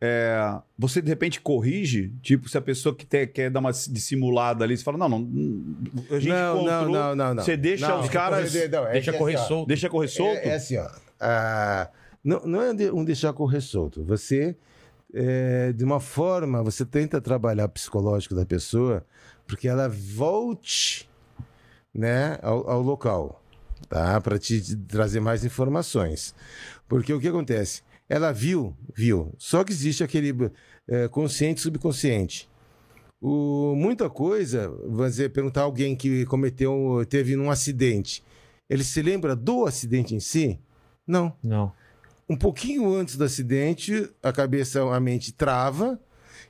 é, 0.00 0.60
você 0.78 1.02
de 1.02 1.08
repente 1.08 1.40
corrige? 1.40 2.12
Tipo, 2.22 2.48
se 2.48 2.56
a 2.56 2.60
pessoa 2.60 2.94
que 2.94 3.04
te- 3.04 3.26
quer 3.26 3.50
dar 3.50 3.60
uma 3.60 3.72
dissimulada 3.72 4.64
ali, 4.64 4.76
você 4.76 4.84
fala, 4.84 4.96
não, 4.98 5.08
não, 5.08 5.76
a 6.10 6.20
gente 6.20 6.28
não, 6.28 6.56
encontrou, 6.56 6.66
não, 6.66 6.92
não, 6.92 7.16
não, 7.16 7.34
não. 7.34 7.42
Você 7.42 7.56
deixa 7.56 7.88
Não, 7.88 8.00
os 8.00 8.08
caras... 8.08 8.52
correr- 8.52 8.68
não, 8.68 8.86
é 8.86 8.92
Deixa 8.92 9.12
correr 9.12 9.34
assim, 9.34 9.48
solto. 9.48 9.68
Deixa 9.68 9.88
correr 9.88 10.08
solto? 10.08 10.38
É, 10.38 10.48
é 10.48 10.54
assim, 10.54 10.76
ó. 10.76 10.88
ah, 11.20 11.90
não, 12.22 12.40
não 12.46 12.62
é 12.62 12.72
um 12.92 13.04
deixar 13.04 13.32
correr 13.32 13.60
solto. 13.60 14.04
Você, 14.04 14.56
é, 15.12 15.72
de 15.72 15.82
uma 15.84 15.98
forma, 15.98 16.62
você 16.62 16.84
tenta 16.84 17.20
trabalhar 17.20 17.64
o 17.64 17.68
psicológico 17.68 18.34
da 18.34 18.46
pessoa 18.46 19.04
porque 19.46 19.66
ela 19.66 19.88
volte 19.88 21.08
né, 21.92 22.38
ao, 22.42 22.68
ao 22.70 22.82
local, 22.82 23.42
tá? 23.88 24.20
Para 24.20 24.38
te 24.38 24.76
trazer 24.76 25.20
mais 25.20 25.44
informações. 25.44 26.34
Porque 26.86 27.12
o 27.12 27.18
que 27.20 27.28
acontece? 27.28 27.82
Ela 28.08 28.32
viu, 28.32 28.76
viu. 28.94 29.34
Só 29.36 29.62
que 29.62 29.72
existe 29.72 30.02
aquele 30.02 30.50
é, 30.86 31.08
consciente 31.08 31.60
e 31.60 31.62
subconsciente. 31.62 32.48
O, 33.20 33.74
muita 33.76 34.08
coisa, 34.08 34.68
vamos 34.68 35.12
dizer, 35.12 35.30
perguntar 35.30 35.62
a 35.62 35.64
alguém 35.64 35.96
que 35.96 36.24
cometeu, 36.26 37.04
teve 37.08 37.36
um 37.36 37.50
acidente. 37.50 38.24
Ele 38.70 38.84
se 38.84 39.02
lembra 39.02 39.34
do 39.34 39.66
acidente 39.66 40.14
em 40.14 40.20
si? 40.20 40.58
Não. 41.06 41.36
Não. 41.42 41.72
Um 42.28 42.36
pouquinho 42.36 42.94
antes 42.94 43.16
do 43.16 43.24
acidente, 43.24 44.08
a 44.22 44.32
cabeça, 44.32 44.82
a 44.82 45.00
mente 45.00 45.32
trava 45.32 45.98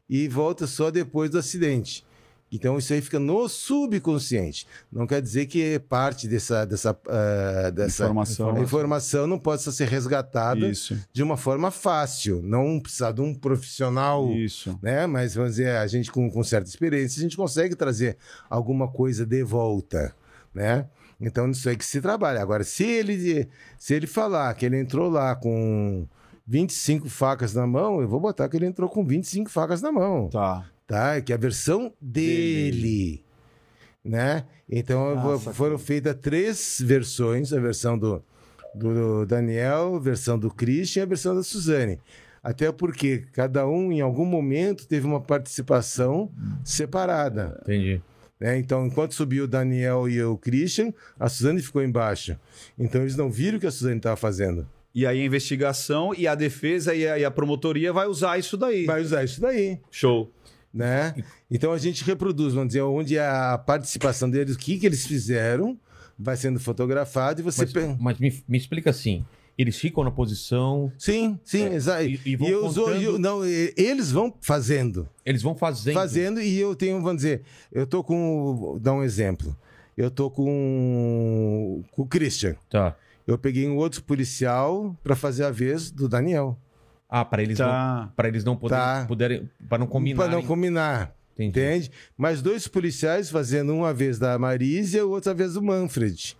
e 0.09 0.28
volta 0.28 0.66
só 0.66 0.90
depois 0.90 1.30
do 1.30 1.39
acidente. 1.39 2.05
Então 2.50 2.78
isso 2.78 2.92
aí 2.92 3.00
fica 3.02 3.18
no 3.18 3.48
subconsciente. 3.48 4.66
Não 4.90 5.06
quer 5.06 5.20
dizer 5.20 5.46
que 5.46 5.78
parte 5.80 6.26
dessa, 6.26 6.64
dessa, 6.64 6.98
ah, 7.08 7.70
dessa 7.70 8.04
Informação. 8.04 8.62
informação 8.62 9.26
não 9.26 9.38
possa 9.38 9.70
ser 9.70 9.86
resgatada 9.88 10.66
Isso, 10.68 10.98
de 11.12 11.22
uma 11.22 11.36
forma 11.36 11.70
fácil. 11.70 12.40
Não 12.42 12.80
precisar 12.80 13.12
de 13.12 13.20
um 13.20 13.34
profissional 13.34 14.30
isso. 14.32 14.78
né? 14.82 15.06
Mas 15.06 15.34
vamos 15.34 15.52
dizer, 15.52 15.76
a 15.76 15.86
gente 15.86 16.10
com, 16.10 16.30
com 16.30 16.42
certa 16.42 16.68
experiência, 16.68 17.20
a 17.20 17.22
gente 17.22 17.36
consegue 17.36 17.74
trazer 17.76 18.16
alguma 18.48 18.88
coisa 18.88 19.26
de 19.26 19.42
volta, 19.44 20.14
né? 20.54 20.86
Então, 21.20 21.50
isso 21.50 21.68
aí 21.68 21.76
que 21.76 21.84
se 21.84 22.00
trabalha. 22.00 22.40
Agora, 22.40 22.62
se 22.62 22.84
ele, 22.84 23.48
se 23.76 23.92
ele 23.92 24.06
falar 24.06 24.54
que 24.54 24.64
ele 24.64 24.78
entrou 24.78 25.10
lá 25.10 25.34
com 25.34 26.06
25 26.46 27.08
facas 27.08 27.52
na 27.52 27.66
mão, 27.66 28.00
eu 28.00 28.06
vou 28.08 28.20
botar 28.20 28.48
que 28.48 28.56
ele 28.56 28.66
entrou 28.66 28.88
com 28.88 29.04
25 29.04 29.50
facas 29.50 29.82
na 29.82 29.90
mão, 29.90 30.28
Tá. 30.28 30.64
Tá? 30.89 31.20
Que 31.20 31.32
é 31.32 31.36
a 31.36 31.39
versão 31.39 31.93
dele, 32.01 33.23
né? 34.02 34.44
Então, 34.69 35.15
Nossa, 35.15 35.52
foram 35.52 35.78
feitas 35.78 36.16
três 36.16 36.82
versões, 36.85 37.52
a 37.52 37.60
versão 37.60 37.97
do, 37.97 38.24
do 38.74 39.24
Daniel, 39.27 39.97
a 39.97 40.01
versão 40.01 40.39
do 40.39 40.51
Christian 40.51 41.01
e 41.01 41.05
a 41.05 41.06
versão 41.06 41.36
da 41.36 41.43
Suzane. 41.43 42.01
Até 42.43 42.73
porque 42.73 43.27
cada 43.32 43.66
um, 43.69 43.93
em 43.93 44.01
algum 44.01 44.24
momento, 44.24 44.86
teve 44.86 45.06
uma 45.06 45.20
participação 45.20 46.31
separada. 46.65 47.59
Entendi. 47.62 48.01
né? 48.40 48.59
Então, 48.59 48.86
enquanto 48.86 49.15
subiu 49.15 49.44
o 49.44 49.48
Daniel 49.48 50.09
e 50.09 50.23
o 50.23 50.39
Christian, 50.39 50.93
a 51.20 51.28
Suzane 51.28 51.60
ficou 51.60 51.82
embaixo. 51.82 52.39
Então, 52.78 53.02
eles 53.02 53.16
não 53.16 53.31
viram 53.31 53.59
o 53.59 53.60
que 53.60 53.66
a 53.66 53.70
Suzane 53.70 53.98
estava 53.98 54.16
fazendo. 54.16 54.66
E 54.94 55.06
aí 55.06 55.20
a 55.20 55.24
investigação 55.24 56.15
e 56.16 56.27
a 56.27 56.35
defesa 56.35 56.94
e 56.94 57.06
a, 57.06 57.19
e 57.19 57.24
a 57.24 57.31
promotoria 57.31 57.93
vai 57.93 58.06
usar 58.06 58.39
isso 58.39 58.56
daí. 58.56 58.86
Vai 58.86 59.02
usar 59.02 59.23
isso 59.23 59.40
daí. 59.40 59.78
Show. 59.90 60.32
Né? 60.73 61.15
Então 61.51 61.73
a 61.73 61.78
gente 61.78 62.05
reproduz, 62.05 62.55
vamos 62.55 62.69
dizer, 62.69 62.82
onde 62.82 63.16
é 63.16 63.27
a 63.27 63.59
participação 63.59 64.28
deles, 64.31 64.55
o 64.55 64.59
que, 64.59 64.78
que 64.78 64.86
eles 64.86 65.07
fizeram, 65.07 65.78
vai 66.19 66.36
sendo 66.36 66.59
fotografado 66.61 67.40
e 67.40 67.45
você. 67.45 67.62
Mas, 67.62 67.73
pe- 67.73 67.97
mas 67.99 68.19
me, 68.19 68.43
me 68.49 68.59
explica 68.59 68.90
assim: 68.90 69.24
eles 69.57 69.77
ficam 69.78 70.05
na 70.05 70.11
posição, 70.11 70.93
Sim, 70.99 71.39
sim, 71.45 71.65
É, 71.65 71.74
exato. 71.74 72.03
e- 72.05 72.20
E, 72.24 72.31
e 72.31 72.36
vão 72.36 72.49
eu 72.49 72.66
uso- 72.66 72.82
contando- 72.85 73.03
eu- 73.03 73.19
não, 73.19 73.45
e- 73.47 73.73
eles 73.77 74.11
vão 74.12 74.32
fazendo, 74.40 75.09
eles 75.24 75.43
vão 75.43 75.55
fazendo. 75.57 75.95
fazendo 75.95 76.40
e 76.40 76.59
eu 76.59 76.74
tenho, 76.77 77.01
vamos 77.01 77.16
dizer, 77.16 77.43
eu 77.73 77.86
tô 77.86 78.05
com, 78.05 78.57
vou 78.57 78.78
dar 78.78 78.93
um 78.95 79.03
exemplo. 79.03 79.57
Eu 79.97 80.11
tô 80.12 80.31
com, 80.31 81.82
com 81.90 82.03
o 82.03 82.07
Christian. 82.07 82.55
Tá. 82.70 82.95
Eu 83.27 83.36
peguei 83.36 83.69
um 83.69 83.77
outro 83.77 84.03
policial 84.03 84.97
para 85.03 85.16
fazer 85.16 85.45
a 85.45 85.51
vez 85.51 85.90
do 85.90 86.09
Daniel. 86.09 86.57
Ah, 87.09 87.24
para 87.24 87.43
eles 87.43 87.59
não, 87.59 87.66
Tá. 87.66 88.12
para 88.14 88.28
eles 88.28 88.44
não 88.44 88.56
poderem, 88.56 88.82
Tá. 88.85 89.05
puderem, 89.06 89.51
para 89.68 89.78
não 89.78 89.86
combinar. 89.86 90.22
Para 90.24 90.32
não 90.32 90.43
combinar. 90.43 91.14
Entendi. 91.35 91.48
Entende? 91.60 91.90
Mas 92.16 92.43
dois 92.43 92.66
policiais 92.66 93.30
fazendo 93.30 93.72
uma 93.74 93.94
vez 93.94 94.18
da 94.18 94.39
Marísia 94.39 94.98
e 94.98 95.02
outra 95.02 95.32
vez 95.32 95.55
do 95.55 95.62
Manfred. 95.62 96.36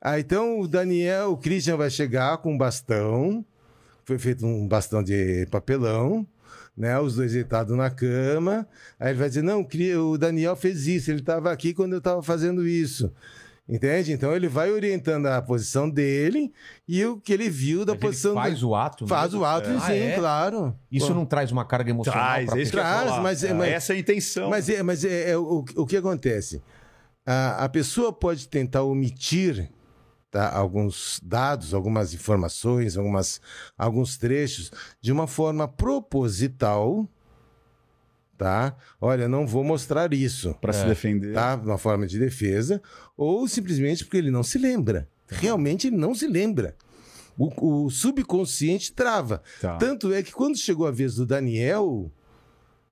Ah, 0.00 0.18
então 0.18 0.60
o 0.60 0.68
Daniel, 0.68 1.32
o 1.32 1.36
Christian 1.36 1.76
vai 1.76 1.90
chegar 1.90 2.38
com 2.38 2.54
um 2.54 2.58
bastão. 2.58 3.44
Foi 4.04 4.18
feito 4.18 4.44
um 4.46 4.66
bastão 4.66 5.02
de 5.02 5.46
papelão, 5.50 6.26
né? 6.76 6.98
Os 6.98 7.16
dois 7.16 7.32
deitados 7.32 7.76
na 7.76 7.90
cama. 7.90 8.66
Aí 8.98 9.10
ele 9.10 9.18
vai 9.18 9.28
dizer: 9.28 9.42
Não, 9.42 9.66
o 10.00 10.18
Daniel 10.18 10.56
fez 10.56 10.86
isso, 10.86 11.10
ele 11.10 11.20
estava 11.20 11.52
aqui 11.52 11.72
quando 11.74 11.92
eu 11.92 11.98
estava 11.98 12.22
fazendo 12.22 12.66
isso. 12.66 13.12
Entende? 13.68 14.12
Então 14.12 14.34
ele 14.34 14.48
vai 14.48 14.70
orientando 14.72 15.26
a 15.26 15.40
posição 15.40 15.88
dele 15.88 16.52
e 16.86 17.04
o 17.06 17.16
que 17.20 17.32
ele 17.32 17.48
viu 17.48 17.84
da 17.84 17.92
Mas 17.92 18.00
posição 18.00 18.34
faz 18.34 18.60
do... 18.60 18.68
o 18.70 18.74
ato. 18.74 19.06
Faz 19.06 19.30
mesmo? 19.30 19.40
o 19.40 19.44
ato, 19.46 19.68
Ah, 19.70 19.80
sim, 19.86 19.92
é? 19.92 20.16
claro. 20.18 20.76
Isso 20.90 21.06
Pô. 21.08 21.14
não 21.14 21.24
traz 21.24 21.52
uma 21.52 21.64
carga 21.64 21.90
emocional 21.90 22.20
Traz, 22.20 22.50
pra 22.50 22.58
é 22.58 22.62
isso 22.62 22.72
Traz, 22.72 23.18
mas- 23.22 23.44
É, 23.44 23.54
mas- 23.54 23.68
Essa 23.70 23.92
é 23.92 23.96
a 23.96 23.98
intenção. 24.00 24.50
Mas, 24.50 24.68
é, 24.68 24.82
mas 24.82 25.04
é, 25.04 25.30
é 25.30 25.36
o, 25.38 25.64
o 25.76 25.86
que 25.86 25.96
acontece? 25.96 26.60
A, 27.24 27.64
a 27.64 27.68
pessoa 27.68 28.12
pode 28.12 28.48
tentar 28.48 28.82
omitir 28.82 29.70
tá, 30.28 30.50
alguns 30.52 31.20
dados, 31.22 31.72
algumas 31.72 32.12
informações, 32.12 32.96
algumas, 32.96 33.40
alguns 33.78 34.18
trechos 34.18 34.72
de 35.00 35.12
uma 35.12 35.28
forma 35.28 35.68
proposital. 35.68 37.08
Tá? 38.42 38.76
Olha, 39.00 39.28
não 39.28 39.46
vou 39.46 39.62
mostrar 39.62 40.12
isso. 40.12 40.52
Pra 40.60 40.72
se 40.72 40.84
defender. 40.84 41.32
Tá? 41.32 41.54
Uma 41.54 41.78
forma 41.78 42.08
de 42.08 42.18
defesa. 42.18 42.82
Ou 43.16 43.46
simplesmente 43.46 44.04
porque 44.04 44.16
ele 44.16 44.32
não 44.32 44.42
se 44.42 44.58
lembra. 44.58 45.08
Realmente 45.28 45.86
ele 45.86 45.96
não 45.96 46.12
se 46.12 46.26
lembra. 46.26 46.74
O, 47.38 47.84
o 47.84 47.90
subconsciente 47.90 48.92
trava. 48.92 49.42
Tá. 49.60 49.76
Tanto 49.76 50.12
é 50.12 50.24
que 50.24 50.32
quando 50.32 50.58
chegou 50.58 50.88
a 50.88 50.90
vez 50.90 51.14
do 51.14 51.24
Daniel, 51.24 52.10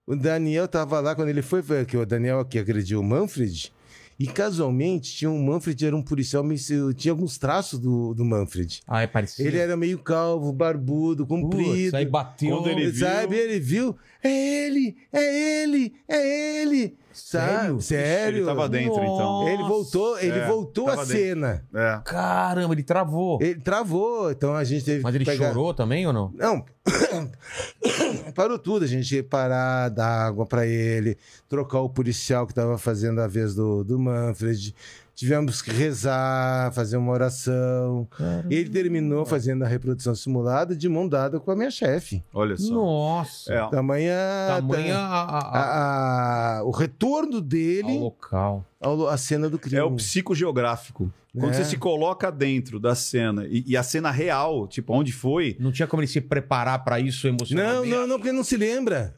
o 0.07 0.15
Daniel 0.15 0.67
estava 0.67 1.01
lá 1.01 1.17
quando 1.17 1.31
ele 1.31 1.43
foi, 1.43 1.63
foi 1.63 1.85
que 1.85 1.97
o 1.97 2.07
Daniel 2.07 2.45
que 2.45 2.57
agrediu 2.57 3.01
o 3.01 3.05
Manfred. 3.05 3.73
E 4.21 4.27
casualmente 4.27 5.15
tinha 5.17 5.31
um 5.31 5.43
Manfred, 5.43 5.87
era 5.87 5.97
um 5.97 6.03
policial, 6.03 6.45
meio, 6.45 6.93
tinha 6.93 7.11
alguns 7.11 7.39
traços 7.39 7.79
do, 7.79 8.13
do 8.13 8.23
Manfred. 8.23 8.83
Ah, 8.87 9.01
é 9.01 9.07
parecido. 9.07 9.49
Ele 9.49 9.57
era 9.57 9.79
meio 9.79 9.99
calvo, 9.99 10.53
barbudo, 10.53 11.27
Putz, 11.27 11.41
comprido. 11.43 11.97
aí 11.97 12.05
bateu. 12.05 12.55
Quando 12.59 12.69
ele 12.69 12.91
viu- 12.91 13.07
Sabe, 13.07 13.35
ele 13.37 13.59
viu, 13.59 13.97
é 14.23 14.67
ele, 14.67 14.97
é 15.11 15.63
ele, 15.63 15.95
é 16.07 16.63
ele. 16.63 16.99
Sério? 17.13 17.81
Sério. 17.81 18.39
Ele 18.39 18.47
tava 18.47 18.69
dentro, 18.69 18.95
então. 19.03 19.49
Ele 19.49 19.63
voltou, 19.65 20.19
ele 20.19 20.39
É, 20.39 20.47
voltou 20.47 20.87
tava 20.87 21.03
à 21.03 21.05
dentro. 21.05 21.19
cena. 21.23 21.65
É. 21.75 22.01
Caramba, 22.05 22.75
ele 22.75 22.83
travou. 22.83 23.39
Ele 23.41 23.61
travou, 23.61 24.31
então 24.31 24.55
a 24.55 24.65
gente 24.65 24.85
teve 24.85 25.03
Mas 25.03 25.15
ele 25.15 25.25
pegar... 25.25 25.49
chorou 25.49 25.75
também 25.75 26.07
ou 26.07 26.13
não? 26.13 26.33
Não. 26.35 26.65
Parou 28.35 28.59
tudo, 28.59 28.85
a 28.85 28.89
gente 28.89 29.15
ia 29.15 29.25
parar, 29.25 29.89
dar 29.89 30.27
água 30.27 30.47
para 30.47 30.67
ele, 30.67 31.17
trocar 31.49 31.81
o 31.81 31.89
policial 31.91 32.47
que 32.47 32.53
estava 32.53 32.79
fazendo 32.79 33.21
a 33.21 33.27
vez 33.27 33.55
do, 33.55 33.83
do 33.85 33.99
Manfred. 33.99 34.75
Tivemos 35.15 35.61
que 35.61 35.71
rezar, 35.71 36.73
fazer 36.73 36.97
uma 36.97 37.13
oração. 37.13 38.09
Ele 38.49 38.71
terminou 38.71 39.27
fazendo 39.27 39.65
a 39.65 39.69
reprodução 39.69 40.15
simulada 40.15 40.75
de 40.75 40.89
mão 40.89 41.07
dada 41.07 41.39
com 41.39 41.51
a 41.51 41.57
minha 41.57 41.71
chefe. 41.71 42.23
Olha 42.33 42.57
só. 42.57 42.73
Nossa. 42.73 43.53
É. 43.53 43.69
Tamanha, 43.69 44.17
Tamanha 44.49 44.95
ta- 44.95 45.01
a, 45.01 45.25
a- 45.25 45.39
a- 45.39 45.61
a- 45.61 46.59
a- 46.61 46.65
o 46.65 46.71
retorno 46.71 47.37
ao 47.37 47.41
dele 47.43 47.99
local. 47.99 48.65
ao- 48.81 49.09
à 49.09 49.17
cena 49.19 49.49
do 49.51 49.59
crime. 49.59 49.77
É 49.79 49.85
o 49.85 49.91
psicogeográfico. 49.95 51.13
Quando 51.39 51.51
É. 51.53 51.55
você 51.55 51.65
se 51.65 51.77
coloca 51.77 52.29
dentro 52.33 52.81
da 52.81 52.95
cena 52.95 53.47
e, 53.47 53.63
e 53.67 53.77
a 53.77 53.83
cena 53.85 54.11
real, 54.11 54.67
tipo, 54.67 54.93
onde 54.93 55.13
foi, 55.13 55.57
Não 55.61 55.71
tinha 55.71 55.87
como 55.87 56.03
ele 56.03 56.09
se 56.09 56.21
preparar 56.21 56.83
pra 56.83 56.99
isso 56.99 57.27
Não, 57.29 57.35
emocionalmente. 57.37 57.89
não, 57.95 58.07
não, 58.07 58.17
porque 58.17 58.33
não 58.33 58.43
se 58.43 58.57
lembra. 58.57 59.15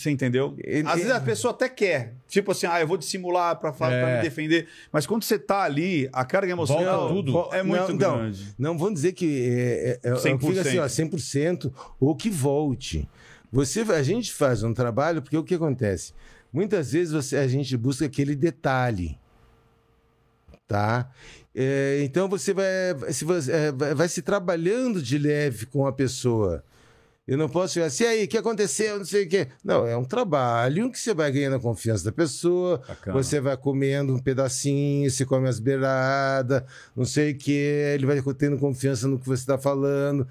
Você 0.00 0.10
entendeu? 0.10 0.56
Às 0.86 0.96
vezes 0.96 1.10
a 1.12 1.20
pessoa 1.20 1.52
até 1.52 1.68
quer. 1.68 2.14
Tipo 2.28 2.52
assim, 2.52 2.66
ah, 2.66 2.80
eu 2.80 2.86
vou 2.86 2.96
dissimular 2.96 3.56
pra, 3.56 3.72
fa- 3.72 3.92
É. 3.92 4.16
me 4.16 4.22
defender. 4.22 4.66
Mas 4.92 5.06
quando 5.06 5.22
você 5.24 5.38
tá 5.38 5.62
ali, 5.62 6.08
a 6.12 6.24
carga 6.24 6.52
emocional 6.52 7.08
Volta 7.08 7.14
tudo. 7.14 7.54
é 7.54 7.62
muito 7.62 7.88
Não, 7.92 7.96
grande. 8.18 8.54
Não 8.58 8.78
vou 8.78 8.92
dizer 8.92 9.12
que 9.12 9.48
é, 9.48 9.98
é, 10.02 10.10
é, 10.10 10.14
100%. 10.14 10.40
fica 10.48 10.60
assim, 10.62 10.78
ó, 10.78 10.86
100% 10.86 11.72
ou 12.00 12.14
que 12.16 12.30
volte. 12.30 13.08
Você, 13.52 13.80
a 13.80 14.02
gente 14.02 14.32
faz 14.32 14.62
um 14.62 14.72
trabalho 14.72 15.20
porque 15.22 15.36
o 15.36 15.42
que 15.44 15.54
acontece? 15.54 16.12
Muitas 16.52 16.92
vezes 16.92 17.12
você, 17.12 17.36
a 17.36 17.46
gente 17.48 17.76
busca 17.76 18.06
aquele 18.06 18.34
detalhe, 18.36 19.18
tá? 20.66 21.10
É, 21.54 22.00
então 22.04 22.28
você 22.28 22.52
vai, 22.54 22.64
se 23.12 23.24
você, 23.24 23.50
é, 23.52 23.72
vai 23.72 24.08
se 24.08 24.22
trabalhando 24.22 25.02
de 25.02 25.18
leve 25.18 25.66
com 25.66 25.86
a 25.86 25.92
pessoa. 25.92 26.62
Eu 27.30 27.38
não 27.38 27.48
posso 27.48 27.74
chegar 27.74 27.86
assim, 27.86 28.02
"E 28.02 28.06
aí, 28.08 28.24
o 28.24 28.28
que 28.28 28.36
aconteceu? 28.36 28.98
Não 28.98 29.04
sei 29.04 29.24
o 29.24 29.28
quê. 29.28 29.46
Não, 29.64 29.86
é 29.86 29.96
um 29.96 30.04
trabalho 30.04 30.90
que 30.90 30.98
você 30.98 31.14
vai 31.14 31.30
ganhando 31.30 31.54
a 31.56 31.60
confiança 31.60 32.04
da 32.04 32.10
pessoa, 32.10 32.82
Bacana. 32.88 33.16
você 33.16 33.40
vai 33.40 33.56
comendo 33.56 34.12
um 34.14 34.18
pedacinho, 34.18 35.08
você 35.08 35.24
come 35.24 35.48
as 35.48 35.60
beiradas, 35.60 36.64
não 36.94 37.04
sei 37.04 37.30
o 37.30 37.38
quê, 37.38 37.92
ele 37.94 38.04
vai 38.04 38.20
tendo 38.34 38.58
confiança 38.58 39.06
no 39.06 39.16
que 39.18 39.26
você 39.28 39.42
está 39.42 39.56
falando. 39.56 40.26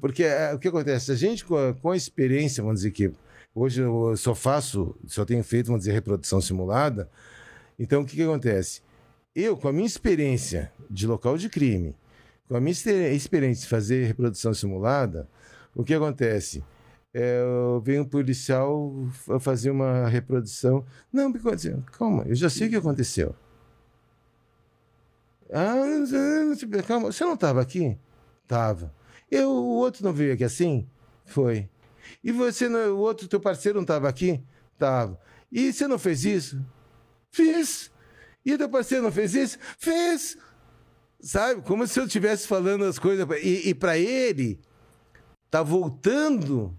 Porque 0.00 0.22
é, 0.22 0.52
o 0.54 0.58
que 0.58 0.68
acontece? 0.68 1.10
A 1.10 1.14
gente, 1.14 1.44
com 1.44 1.56
a, 1.56 1.72
com 1.72 1.90
a 1.90 1.96
experiência, 1.96 2.62
vamos 2.62 2.80
dizer 2.80 2.90
que 2.90 3.10
hoje 3.54 3.80
eu 3.80 4.14
só 4.16 4.34
faço, 4.34 4.94
só 5.06 5.24
tenho 5.24 5.42
feito, 5.42 5.66
vamos 5.68 5.80
dizer, 5.80 5.92
reprodução 5.92 6.40
simulada. 6.42 7.08
Então, 7.78 8.02
o 8.02 8.04
que, 8.04 8.16
que 8.16 8.22
acontece? 8.22 8.82
Eu, 9.34 9.56
com 9.56 9.68
a 9.68 9.72
minha 9.72 9.86
experiência 9.86 10.70
de 10.90 11.06
local 11.06 11.38
de 11.38 11.48
crime, 11.48 11.94
com 12.48 12.56
a 12.56 12.60
minha 12.60 12.72
exper- 12.72 13.12
experiência 13.14 13.62
de 13.62 13.68
fazer 13.68 14.04
reprodução 14.06 14.52
simulada, 14.52 15.26
o 15.78 15.84
que 15.84 15.94
acontece? 15.94 16.62
É, 17.14 17.40
venho 17.82 18.02
um 18.02 18.04
policial 18.04 18.92
fa- 19.12 19.40
fazer 19.40 19.70
uma 19.70 20.08
reprodução. 20.08 20.84
Não, 21.12 21.30
o 21.30 21.32
que 21.32 21.38
aconteceu? 21.38 21.82
Calma, 21.92 22.24
eu 22.26 22.34
já 22.34 22.50
sei 22.50 22.66
o 22.66 22.70
que 22.70 22.76
aconteceu. 22.76 23.34
Ah, 25.50 25.74
calma, 26.86 27.10
você 27.10 27.24
não 27.24 27.34
estava 27.34 27.60
aqui? 27.62 27.96
Tava. 28.46 28.92
Eu, 29.30 29.50
o 29.50 29.76
outro 29.76 30.04
não 30.04 30.12
veio 30.12 30.34
aqui 30.34 30.44
assim? 30.44 30.86
Foi. 31.24 31.68
E 32.22 32.32
você, 32.32 32.68
não- 32.68 32.94
o 32.94 32.98
outro 32.98 33.28
teu 33.28 33.40
parceiro 33.40 33.76
não 33.76 33.82
estava 33.82 34.08
aqui? 34.08 34.42
Tava. 34.76 35.18
E 35.50 35.72
você 35.72 35.86
não 35.86 35.98
fez 35.98 36.24
isso? 36.24 36.62
Fiz. 37.30 37.90
E 38.44 38.56
teu 38.58 38.68
parceiro 38.68 39.04
não 39.04 39.12
fez 39.12 39.34
isso? 39.34 39.58
Fez. 39.78 40.36
Sabe? 41.20 41.62
Como 41.62 41.86
se 41.86 41.98
eu 41.98 42.04
estivesse 42.04 42.46
falando 42.46 42.84
as 42.84 42.98
coisas. 42.98 43.26
E, 43.42 43.70
e 43.70 43.74
para 43.74 43.96
ele, 43.98 44.60
tá 45.50 45.62
voltando 45.62 46.74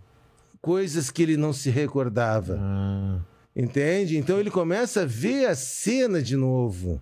coisas 0.61 1.09
que 1.09 1.23
ele 1.23 1.37
não 1.37 1.53
se 1.53 1.69
recordava. 1.69 2.57
Ah, 2.59 3.19
Entende? 3.55 4.17
Então 4.17 4.39
ele 4.39 4.49
começa 4.51 5.01
a 5.01 5.05
ver 5.05 5.45
a 5.47 5.55
cena 5.55 6.21
de 6.21 6.35
novo. 6.35 7.01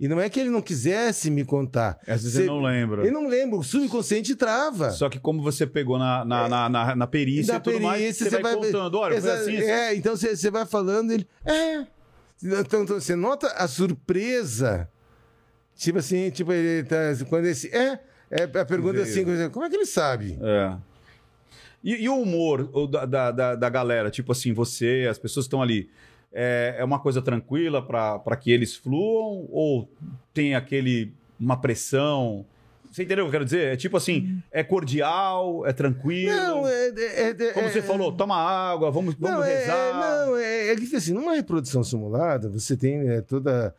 E 0.00 0.06
não 0.06 0.20
é 0.20 0.28
que 0.28 0.38
ele 0.38 0.50
não 0.50 0.62
quisesse 0.62 1.28
me 1.28 1.44
contar. 1.44 1.98
Às 2.06 2.22
vezes 2.22 2.32
Você- 2.34 2.46
não 2.46 2.60
lembra. 2.62 3.02
Ele 3.02 3.10
não 3.10 3.26
lembra, 3.26 3.58
o 3.58 3.64
subconsciente 3.64 4.36
trava. 4.36 4.90
Só 4.90 5.08
que 5.08 5.18
como 5.18 5.42
você 5.42 5.66
pegou 5.66 5.98
na, 5.98 6.24
na, 6.24 6.48
na, 6.48 6.68
na, 6.68 6.96
na 6.96 7.06
perícia 7.06 7.54
Da 7.54 7.58
e 7.58 7.62
tudo 7.62 7.80
mais, 7.80 8.16
você, 8.16 8.30
vai, 8.40 8.54
contando. 8.54 8.94
Olha, 8.96 9.14
Exa- 9.16 9.34
assim, 9.34 9.56
É, 9.56 9.94
então 9.96 10.16
você, 10.16 10.36
você 10.36 10.50
vai 10.50 10.64
falando, 10.66 11.10
ele. 11.10 11.26
É. 11.44 11.84
Então, 12.42 12.82
então 12.82 13.00
você 13.00 13.16
nota 13.16 13.48
a 13.48 13.66
surpresa. 13.66 14.88
Tipo 15.74 15.98
assim, 15.98 16.30
tipo, 16.30 16.52
ele 16.52 16.84
tá. 16.86 16.96
Quando 17.28 17.46
esse. 17.46 17.68
É. 17.74 17.98
É 18.30 18.42
a 18.44 18.64
pergunta 18.64 19.00
assim, 19.00 19.24
como 19.50 19.64
é 19.64 19.70
que 19.70 19.76
ele 19.76 19.86
sabe? 19.86 20.38
É. 20.42 20.76
E, 21.82 22.04
e 22.04 22.08
o 22.08 22.20
humor 22.20 22.88
da, 22.88 23.30
da, 23.30 23.54
da, 23.54 23.68
galera? 23.68 24.10
Tipo 24.10 24.32
assim, 24.32 24.52
você, 24.52 25.06
as 25.08 25.18
pessoas 25.18 25.46
estão 25.46 25.62
ali. 25.62 25.88
É, 26.32 26.76
é 26.78 26.84
uma 26.84 26.98
coisa 26.98 27.22
tranquila 27.22 27.80
para 27.80 28.36
que 28.36 28.50
eles 28.50 28.76
fluam? 28.76 29.46
Ou 29.50 29.88
tem 30.34 30.54
aquele. 30.54 31.12
uma 31.38 31.56
pressão? 31.56 32.44
Você 32.90 33.02
entendeu 33.02 33.24
o 33.24 33.26
que 33.26 33.28
eu 33.28 33.32
quero 33.32 33.44
dizer? 33.44 33.72
É 33.72 33.76
tipo 33.76 33.96
assim, 33.96 34.42
é 34.50 34.64
cordial, 34.64 35.66
é 35.66 35.72
tranquilo. 35.72 36.34
Não, 36.34 36.66
é. 36.66 36.88
é, 36.88 37.28
é 37.30 37.52
Como 37.52 37.66
é- 37.66 37.70
você 37.70 37.82
falou, 37.82 38.12
toma 38.12 38.36
água, 38.36 38.90
vamos, 38.90 39.14
vamos 39.14 39.36
não, 39.38 39.44
é- 39.44 39.58
rezar. 39.58 39.76
É, 39.76 40.26
não, 40.26 40.36
é, 40.36 40.68
é 40.68 40.76
que 40.76 40.96
assim, 40.96 41.12
numa 41.12 41.34
reprodução 41.34 41.84
simulada, 41.84 42.48
você 42.48 42.76
tem 42.76 43.08
é, 43.08 43.20
toda. 43.20 43.74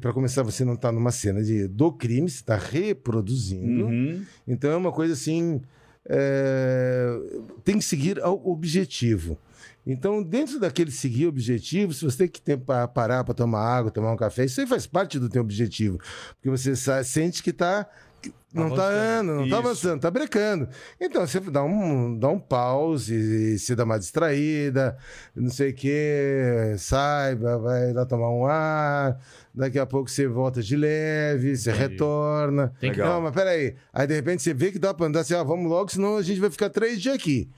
para 0.00 0.12
começar, 0.12 0.42
você 0.42 0.64
não 0.64 0.74
está 0.74 0.90
numa 0.90 1.12
cena 1.12 1.42
de, 1.42 1.68
do 1.68 1.92
crime, 1.92 2.28
você 2.28 2.36
está 2.40 2.56
reproduzindo. 2.56 3.86
Uhum. 3.86 4.24
Então 4.46 4.70
é 4.70 4.76
uma 4.76 4.92
coisa 4.92 5.14
assim. 5.14 5.62
É, 6.08 7.18
tem 7.64 7.78
que 7.78 7.84
seguir 7.84 8.20
ao 8.22 8.46
objetivo. 8.46 9.38
Então, 9.84 10.22
dentro 10.22 10.60
daquele 10.60 10.92
seguir 10.92 11.26
objetivo, 11.26 11.92
se 11.92 12.04
você 12.04 12.18
tem 12.18 12.28
que 12.28 12.56
para 12.56 12.86
parar 12.86 13.24
para 13.24 13.34
tomar 13.34 13.60
água, 13.60 13.90
tomar 13.90 14.12
um 14.12 14.16
café, 14.16 14.44
isso 14.44 14.60
aí 14.60 14.66
faz 14.66 14.86
parte 14.86 15.18
do 15.18 15.28
teu 15.28 15.42
objetivo. 15.42 15.98
Porque 16.34 16.48
você 16.48 16.74
sente 17.04 17.42
que 17.42 17.50
está. 17.50 17.88
Não 18.52 18.68
está 18.68 18.86
andando, 18.86 19.32
não 19.36 19.46
Isso. 19.46 19.56
avançando, 19.56 19.96
está 19.96 20.10
brecando. 20.10 20.68
Então, 21.00 21.26
você 21.26 21.40
dá 21.40 21.64
um, 21.64 22.18
dá 22.18 22.28
um 22.28 22.38
pause, 22.38 23.58
se 23.58 23.74
dá 23.74 23.84
uma 23.84 23.98
distraída, 23.98 24.96
não 25.34 25.48
sei 25.48 25.70
o 25.70 25.74
quê, 25.74 26.74
sai, 26.76 27.34
vai- 27.34 27.92
lá 27.94 28.04
tomar 28.04 28.30
um 28.30 28.44
ar, 28.44 29.18
daqui 29.54 29.78
a 29.78 29.86
pouco 29.86 30.10
você 30.10 30.26
volta 30.26 30.62
de 30.62 30.76
leve, 30.76 31.56
você 31.56 31.72
retorna. 31.72 32.72
Tem 32.78 32.92
que-. 32.92 32.98
Não, 33.00 33.22
mas 33.22 33.32
peraí. 33.32 33.74
Aí 33.92 34.06
de 34.06 34.14
repente 34.14 34.42
você 34.42 34.52
vê 34.52 34.70
que 34.70 34.78
dá 34.78 34.92
pra 34.92 35.06
andar 35.06 35.20
assim, 35.20 35.32
ó, 35.34 35.42
vamos 35.42 35.70
logo, 35.70 35.90
senão 35.90 36.16
a 36.18 36.22
gente 36.22 36.40
vai 36.40 36.50
ficar 36.50 36.68
três 36.68 37.00
dias 37.00 37.14
aqui. 37.14 37.48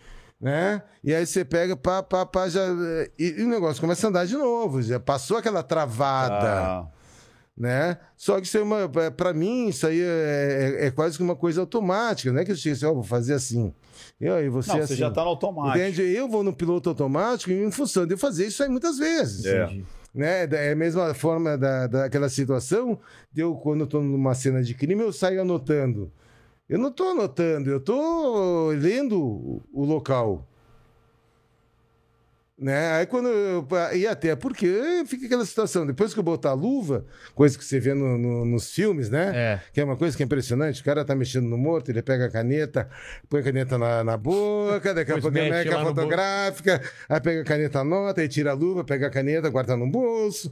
Né? 0.40 0.82
E 1.02 1.14
aí 1.14 1.24
você 1.26 1.44
pega, 1.44 1.74
pá, 1.76 2.02
pá, 2.02 2.26
pá, 2.26 2.48
já. 2.48 2.60
E, 3.18 3.36
e 3.38 3.42
o 3.44 3.48
negócio 3.48 3.80
começa 3.80 4.06
a 4.06 4.10
andar 4.10 4.26
de 4.26 4.34
novo, 4.36 4.82
já 4.82 5.00
passou 5.00 5.38
aquela 5.38 5.62
travada, 5.62 6.34
Ah, 6.60 6.86
né? 7.56 7.98
Só 8.16 8.40
que 8.40 8.46
isso 8.46 8.58
é 8.58 8.62
uma. 8.62 8.88
Pra 9.16 9.32
mim, 9.32 9.68
isso 9.68 9.86
aí 9.86 10.00
é, 10.00 10.76
é- 10.82 10.86
é 10.86 10.90
quase 10.90 11.16
que 11.16 11.22
uma 11.22 11.36
coisa 11.36 11.60
automática, 11.60 12.32
não 12.32 12.40
é 12.40 12.44
que 12.44 12.50
eu 12.52 12.56
chego 12.56 12.74
assim, 12.76 12.86
ó, 12.86 12.92
vou 12.94 13.02
fazer 13.04 13.34
assim. 13.34 13.72
E 14.20 14.28
aí 14.28 14.48
você 14.48 14.72
não, 14.72 14.78
assim. 14.78 14.86
você 14.88 14.96
já 14.96 15.10
tá 15.10 15.22
no 15.22 15.28
automático. 15.28 15.78
Entende? 15.78 16.02
Eu 16.02 16.28
vou 16.28 16.42
no 16.42 16.52
piloto 16.52 16.88
automático 16.88 17.50
em 17.52 17.70
função 17.70 18.06
de 18.06 18.14
eu 18.14 18.18
fazer 18.18 18.46
isso 18.46 18.62
aí 18.62 18.68
muitas 18.68 18.98
vezes 18.98 19.44
É. 19.46 19.66
né? 20.14 20.44
É 20.50 20.72
a 20.72 20.76
mesma 20.76 21.14
forma 21.14 21.56
da, 21.56 21.86
daquela 21.86 22.28
situação 22.28 22.98
de 23.32 23.40
eu, 23.42 23.54
quando 23.54 23.80
eu 23.82 23.86
tô 23.86 24.00
numa 24.00 24.34
cena 24.34 24.62
de 24.62 24.74
crime, 24.74 25.02
eu 25.02 25.12
saio 25.12 25.40
anotando. 25.40 26.10
Eu 26.68 26.78
não 26.78 26.90
tô 26.90 27.04
anotando, 27.10 27.70
eu 27.70 27.78
tô 27.80 28.70
lendo 28.70 29.62
o 29.72 29.84
local. 29.84 30.48
Né? 32.64 32.92
Aí 32.92 33.04
quando 33.04 33.28
eu, 33.28 33.68
e 33.94 34.06
até 34.06 34.34
porque 34.34 35.04
fica 35.06 35.26
aquela 35.26 35.44
situação, 35.44 35.84
depois 35.84 36.14
que 36.14 36.18
eu 36.18 36.22
botar 36.24 36.48
a 36.48 36.54
luva, 36.54 37.04
coisa 37.34 37.58
que 37.58 37.62
você 37.64 37.78
vê 37.78 37.92
no- 37.92 38.16
no- 38.16 38.44
nos 38.46 38.70
filmes, 38.72 39.10
né? 39.10 39.32
É. 39.34 39.60
Que 39.70 39.82
é 39.82 39.84
uma 39.84 39.98
coisa 39.98 40.16
que 40.16 40.22
é 40.22 40.24
impressionante, 40.26 40.80
o 40.80 40.84
cara 40.84 41.04
tá 41.04 41.14
mexendo 41.14 41.44
no 41.46 41.58
morto, 41.58 41.90
ele 41.90 42.00
pega 42.00 42.24
a 42.24 42.30
caneta, 42.30 42.88
põe 43.28 43.40
a 43.40 43.42
caneta 43.42 43.76
na, 43.76 44.02
na 44.02 44.16
boca, 44.16 44.94
daqui 44.94 45.12
a 45.12 45.14
pouco 45.20 45.36
ele 45.36 45.50
mexe 45.50 45.68
a 45.68 45.72
fotográfica, 45.94 46.82
aí 47.06 47.20
pega 47.20 47.40
a 47.42 47.44
caneta, 47.44 47.80
anota, 47.80 48.20
aí 48.22 48.28
tira 48.28 48.52
a 48.52 48.54
luva, 48.54 48.82
pega 48.82 49.08
a 49.08 49.10
caneta, 49.10 49.50
guarda 49.50 49.76
no 49.76 49.86
bolso. 49.90 50.50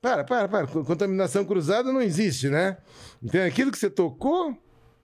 Para, 0.00 0.24
para, 0.24 0.48
para. 0.48 0.66
Co- 0.66 0.82
Contaminação 0.84 1.44
cruzada 1.44 1.92
não 1.92 2.02
existe, 2.02 2.48
né? 2.48 2.76
Então 3.22 3.40
aquilo 3.46 3.70
que 3.70 3.78
você 3.78 3.88
tocou 3.88 4.58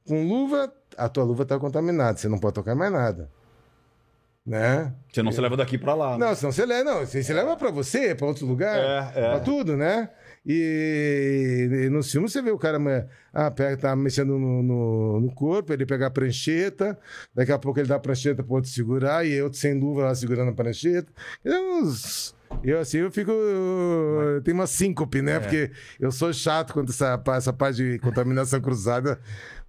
com 0.09 0.26
luva, 0.26 0.72
a 0.97 1.09
tua 1.09 1.22
luva 1.22 1.44
tá 1.44 1.56
contaminada, 1.56 2.18
você 2.18 2.26
não 2.28 2.39
pode 2.39 2.55
tocar 2.55 2.74
mais 2.74 2.90
nada. 2.93 3.30
Né? 4.48 4.94
Você 5.12 5.22
não 5.22 5.30
se 5.30 5.42
leva 5.42 5.58
daqui 5.58 5.76
pra 5.76 5.94
lá. 5.94 6.16
né? 6.16 6.26
Não, 6.26 6.34
senão 6.34 6.50
você 6.50 6.64
leva, 6.64 6.82
não, 6.82 7.00
você, 7.00 7.22
você 7.22 7.34
leva 7.34 7.54
pra 7.54 7.70
você, 7.70 8.14
pra 8.14 8.26
outro 8.26 8.46
lugar, 8.46 8.78
É, 8.78 9.12
é. 9.14 9.30
pra 9.30 9.40
tudo, 9.40 9.76
né? 9.76 10.08
E, 10.46 11.68
e 11.84 11.90
nos 11.90 12.10
filmes 12.10 12.32
você 12.32 12.40
vê 12.40 12.50
o 12.50 12.56
cara 12.56 12.78
ah, 13.34 13.50
pega, 13.50 13.76
tá 13.76 13.94
mexendo 13.94 14.38
no, 14.38 14.62
no, 14.62 15.20
no 15.20 15.34
corpo, 15.34 15.70
ele 15.70 15.84
pega 15.84 16.06
a 16.06 16.10
prancheta, 16.10 16.98
daqui 17.34 17.52
a 17.52 17.58
pouco 17.58 17.78
ele 17.78 17.88
dá 17.88 17.96
a 17.96 18.00
prancheta 18.00 18.42
pro 18.42 18.54
outro 18.54 18.70
segurar, 18.70 19.26
e 19.26 19.42
outro 19.42 19.58
sem 19.58 19.78
luva 19.78 20.04
lá 20.04 20.14
segurando 20.14 20.50
a 20.50 20.54
prancheta. 20.54 21.12
Eu, 21.44 21.82
eu 22.64 22.80
assim, 22.80 22.98
eu 22.98 23.10
fico. 23.10 23.30
Eu 23.30 24.40
tenho 24.42 24.56
uma 24.56 24.66
síncope, 24.66 25.20
né? 25.20 25.38
Porque 25.38 25.70
eu 26.00 26.10
sou 26.10 26.32
chato 26.32 26.72
quando 26.72 26.88
essa, 26.88 27.22
essa 27.36 27.52
parte 27.52 27.76
de 27.76 27.98
contaminação 27.98 28.60
cruzada. 28.62 29.20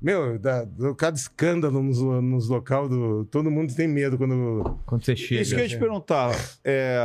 Meu, 0.01 0.39
dá, 0.39 0.63
dá 0.63 0.95
cada 0.95 1.17
escândalo 1.17 1.83
nos, 1.83 1.99
nos 2.01 2.47
local 2.47 2.87
do. 2.87 3.25
Todo 3.25 3.51
mundo 3.51 3.75
tem 3.75 3.87
medo 3.87 4.17
quando. 4.17 4.79
Quando 4.85 5.03
você 5.03 5.15
chega. 5.15 5.41
Isso 5.41 5.53
que 5.53 5.59
eu 5.59 5.63
ia 5.65 5.69
te 5.69 5.77
perguntar. 5.77 6.33
É, 6.63 6.99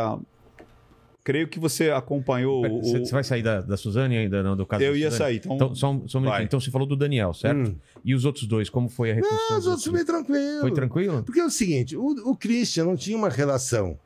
creio 1.25 1.49
que 1.49 1.59
você 1.59 1.91
acompanhou 1.91 2.65
o. 2.65 2.83
Você 2.83 3.01
você 3.01 3.13
vai 3.13 3.25
sair 3.25 3.43
da, 3.43 3.61
da 3.61 3.77
Suzane 3.77 4.17
ainda, 4.17 4.43
não? 4.45 4.57
Do 4.57 4.65
caso 4.65 4.85
Eu 4.85 4.93
da 4.93 4.99
ia 4.99 5.11
sair, 5.11 5.39
então- 5.39 5.57
Então, 5.57 5.75
só 5.75 5.91
um, 5.91 6.07
só 6.07 6.19
um. 6.21 6.41
Então 6.41 6.61
você 6.61 6.71
falou 6.71 6.87
do 6.87 6.95
Daniel, 6.95 7.35
certo? 7.35 7.71
Hum. 7.71 7.77
E 8.05 8.15
os 8.15 8.25
outros 8.25 8.47
dois, 8.47 8.71
como 8.71 8.89
foi 8.89 9.11
a 9.11 9.15
reconstrução? 9.15 9.57
Ah, 9.57 9.59
os 9.59 9.67
outros 9.67 9.89
bem 9.89 10.05
tranquilo. 10.05 10.61
Foi 10.61 10.73
tranquilo? 10.73 11.23
Porque 11.25 11.41
é 11.41 11.45
o 11.45 11.51
seguinte, 11.51 11.97
o, 11.97 12.31
o 12.31 12.37
Christian 12.37 12.85
não 12.85 12.97
tinha 12.97 13.17
uma 13.17 13.29
relação 13.29 13.99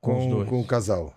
Com 0.00 0.16
com, 0.30 0.44
com 0.46 0.60
o 0.60 0.64
casal. 0.64 1.12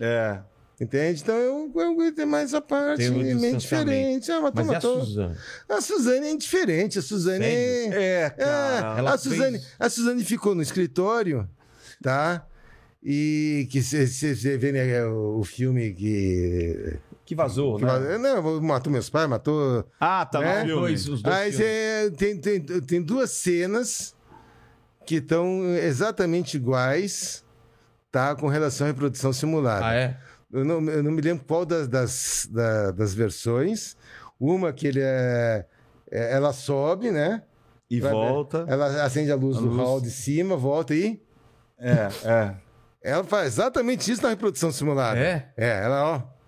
É. 0.00 0.38
Entende? 0.80 1.22
Então 1.22 1.34
eu, 1.36 1.72
eu 1.74 1.90
aguentei 1.90 2.24
mais 2.24 2.54
a 2.54 2.60
parte 2.60 3.08
o 3.08 3.14
meio 3.14 3.56
diferente. 3.56 4.30
Ah, 4.30 4.40
matou, 4.40 4.64
Mas 4.64 4.66
e 4.66 4.70
a 4.70 4.72
matou. 4.74 5.04
Suzane? 5.04 5.36
A 5.68 5.80
Suzane 5.80 6.26
é 6.26 6.30
indiferente. 6.30 6.98
A 6.98 7.02
Suzane 7.02 7.44
Sério? 7.44 7.94
é. 7.94 8.22
É, 8.26 8.30
cara. 8.30 8.96
É, 8.96 8.98
ela 9.00 9.14
a, 9.14 9.18
Suzane, 9.18 9.58
fez- 9.58 9.74
a 9.78 9.90
Suzane 9.90 10.24
ficou 10.24 10.54
no 10.54 10.62
escritório, 10.62 11.48
tá? 12.00 12.46
E 13.02 13.66
que 13.70 13.82
você 13.82 14.34
vê 14.56 14.70
né, 14.72 15.04
o, 15.06 15.42
filme 15.44 15.92
que. 15.94 16.98
Que 17.24 17.34
vazou, 17.34 17.76
que 17.76 17.84
né? 17.84 18.16
Não, 18.16 18.60
matou 18.60 18.92
meus 18.92 19.10
pais, 19.10 19.28
matou. 19.28 19.84
Ah, 20.00 20.24
tá 20.24 20.42
É? 20.44 20.64
filme. 20.64 20.80
Dois, 20.80 21.08
os 21.08 21.22
dois 21.22 21.36
Aí 21.36 21.52
filmes. 21.52 21.66
cê, 21.66 22.10
tem, 22.16 22.36
tem, 22.40 22.60
tem 22.80 23.02
duas 23.02 23.30
cenas 23.30 24.14
que 25.04 25.16
estão 25.16 25.62
exatamente 25.76 26.56
iguais, 26.56 27.44
tá? 28.10 28.34
Com 28.34 28.46
relação 28.48 28.86
à 28.86 28.90
reprodução 28.90 29.32
simulada. 29.32 29.86
Ah, 29.86 29.94
é? 29.94 30.16
Eu 30.52 30.64
não, 30.64 30.82
eu 30.90 31.02
não 31.02 31.10
me 31.12 31.20
lembro 31.20 31.44
qual 31.44 31.64
das, 31.66 31.86
das, 31.88 32.48
da- 32.50 32.90
das 32.92 33.12
versões. 33.14 33.96
Uma 34.40 34.72
que 34.72 34.86
ele 34.86 35.00
é, 35.02 35.66
é- 36.10 36.32
Ela 36.32 36.52
sobe, 36.52 37.10
né? 37.10 37.42
E 37.90 38.00
Vai- 38.00 38.12
volta. 38.12 38.64
Ela 38.68 39.02
acende 39.04 39.30
a 39.32 39.36
luz 39.36 39.56
A 39.56 39.60
do 39.60 39.66
luz. 39.68 39.76
hall 39.78 40.00
de 40.00 40.10
cima, 40.10 40.56
volta 40.56 40.94
e. 40.94 41.20
É, 41.78 42.08
é. 42.24 42.54
Ela 43.02 43.24
faz 43.24 43.46
exatamente 43.54 44.10
isso 44.10 44.22
na 44.22 44.30
reprodução 44.30 44.70
simulada. 44.72 45.18
É? 45.18 45.52
É, 45.56 45.84
ela, 45.84 46.04
ó. 46.04 46.38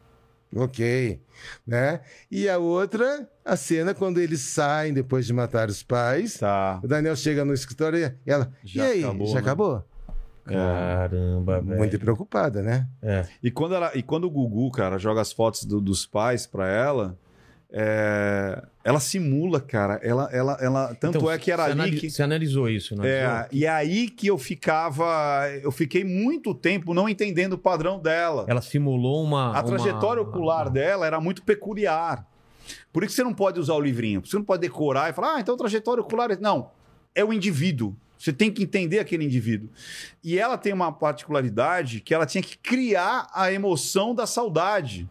Ok. 0.62 1.22
Né? 1.66 2.00
E 2.30 2.48
a 2.48 2.58
outra, 2.58 3.28
a 3.44 3.56
cena 3.56 3.94
quando 3.94 4.18
eles 4.20 4.40
saem 4.40 4.92
depois 4.92 5.24
de 5.24 5.32
matar 5.32 5.68
os 5.68 5.82
pais. 5.82 6.38
Tá. 6.38 6.80
O 6.82 6.88
Daniel 6.88 7.14
chega 7.16 7.44
no 7.44 7.54
escritório 7.54 7.98
e 8.26 8.30
ela. 8.30 8.52
Já 8.64 8.88
e 8.88 8.92
aí? 8.92 9.04
acabou, 9.04 9.26
já 9.28 9.34
né?" 9.34 9.40
acabou? 9.40 9.84
Caramba, 10.54 11.60
velho. 11.60 11.78
Muito 11.78 11.98
preocupada, 11.98 12.62
né? 12.62 12.86
É. 13.02 13.26
E 13.42 13.50
quando, 13.50 13.74
ela, 13.74 13.90
e 13.94 14.02
quando 14.02 14.24
o 14.24 14.30
Gugu, 14.30 14.70
cara, 14.70 14.98
joga 14.98 15.20
as 15.20 15.32
fotos 15.32 15.64
do- 15.64 15.80
dos 15.80 16.06
pais 16.06 16.46
pra 16.46 16.68
ela, 16.68 17.16
é, 17.72 18.62
ela 18.82 18.98
simula, 18.98 19.60
cara. 19.60 20.00
Ela, 20.02 20.28
ela, 20.32 20.58
ela, 20.60 20.94
tanto 20.94 21.18
Então, 21.18 21.30
é 21.30 21.38
que 21.38 21.52
era 21.52 21.66
você 21.66 21.70
ali 21.72 21.96
que. 22.00 22.10
Você 22.10 22.22
analisou 22.22 22.68
isso, 22.68 22.96
não 22.96 23.04
É, 23.04 23.46
e 23.52 23.64
é 23.64 23.68
aí 23.68 24.08
que 24.08 24.26
eu 24.26 24.36
ficava. 24.38 25.06
Eu 25.62 25.70
fiquei 25.70 26.02
muito 26.04 26.52
tempo 26.54 26.92
não 26.92 27.08
entendendo 27.08 27.52
o 27.54 27.58
padrão 27.58 27.98
dela. 28.00 28.44
Ela 28.48 28.60
simulou 28.60 29.22
uma. 29.22 29.56
A 29.56 29.62
trajetória 29.62 30.22
uma- 30.22 30.28
ocular 30.28 30.68
dela 30.70 31.06
era 31.06 31.20
muito 31.20 31.42
peculiar. 31.42 32.26
Por 32.92 33.02
isso 33.04 33.10
que 33.12 33.16
você 33.16 33.24
não 33.24 33.34
pode 33.34 33.58
usar 33.60 33.74
o 33.74 33.80
livrinho. 33.80 34.20
Você 34.24 34.36
não 34.36 34.44
pode 34.44 34.60
decorar 34.62 35.10
e 35.10 35.12
falar, 35.12 35.36
ah, 35.36 35.40
então 35.40 35.56
trajetória 35.56 36.02
ocular. 36.02 36.30
é-" 36.30 36.36
Não. 36.40 36.70
É 37.14 37.24
o 37.24 37.32
indivíduo. 37.32 37.94
Você 38.20 38.34
tem 38.34 38.52
que 38.52 38.62
entender 38.62 38.98
aquele 38.98 39.24
indivíduo. 39.24 39.70
E 40.22 40.38
ela 40.38 40.58
tem 40.58 40.74
uma 40.74 40.92
particularidade 40.92 42.00
que 42.02 42.12
ela 42.12 42.26
tinha 42.26 42.42
que 42.42 42.58
criar 42.58 43.26
a 43.32 43.50
emoção 43.50 44.14
da 44.14 44.26
saudade. 44.26 45.08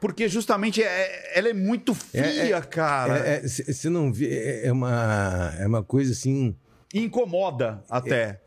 Porque 0.00 0.28
justamente 0.28 0.82
é- 0.82 1.38
ela 1.38 1.48
é 1.50 1.52
muito 1.52 1.92
fria, 1.94 2.62
cara. 2.62 3.42
Você 3.46 3.90
não 3.90 4.10
vê. 4.10 4.28
É, 4.30 4.66
é 4.68 4.72
uma, 4.72 5.54
é 5.58 5.66
uma 5.66 5.82
coisa 5.84 6.12
assim. 6.12 6.56
Incomoda 6.94 7.84
até. 7.90 8.40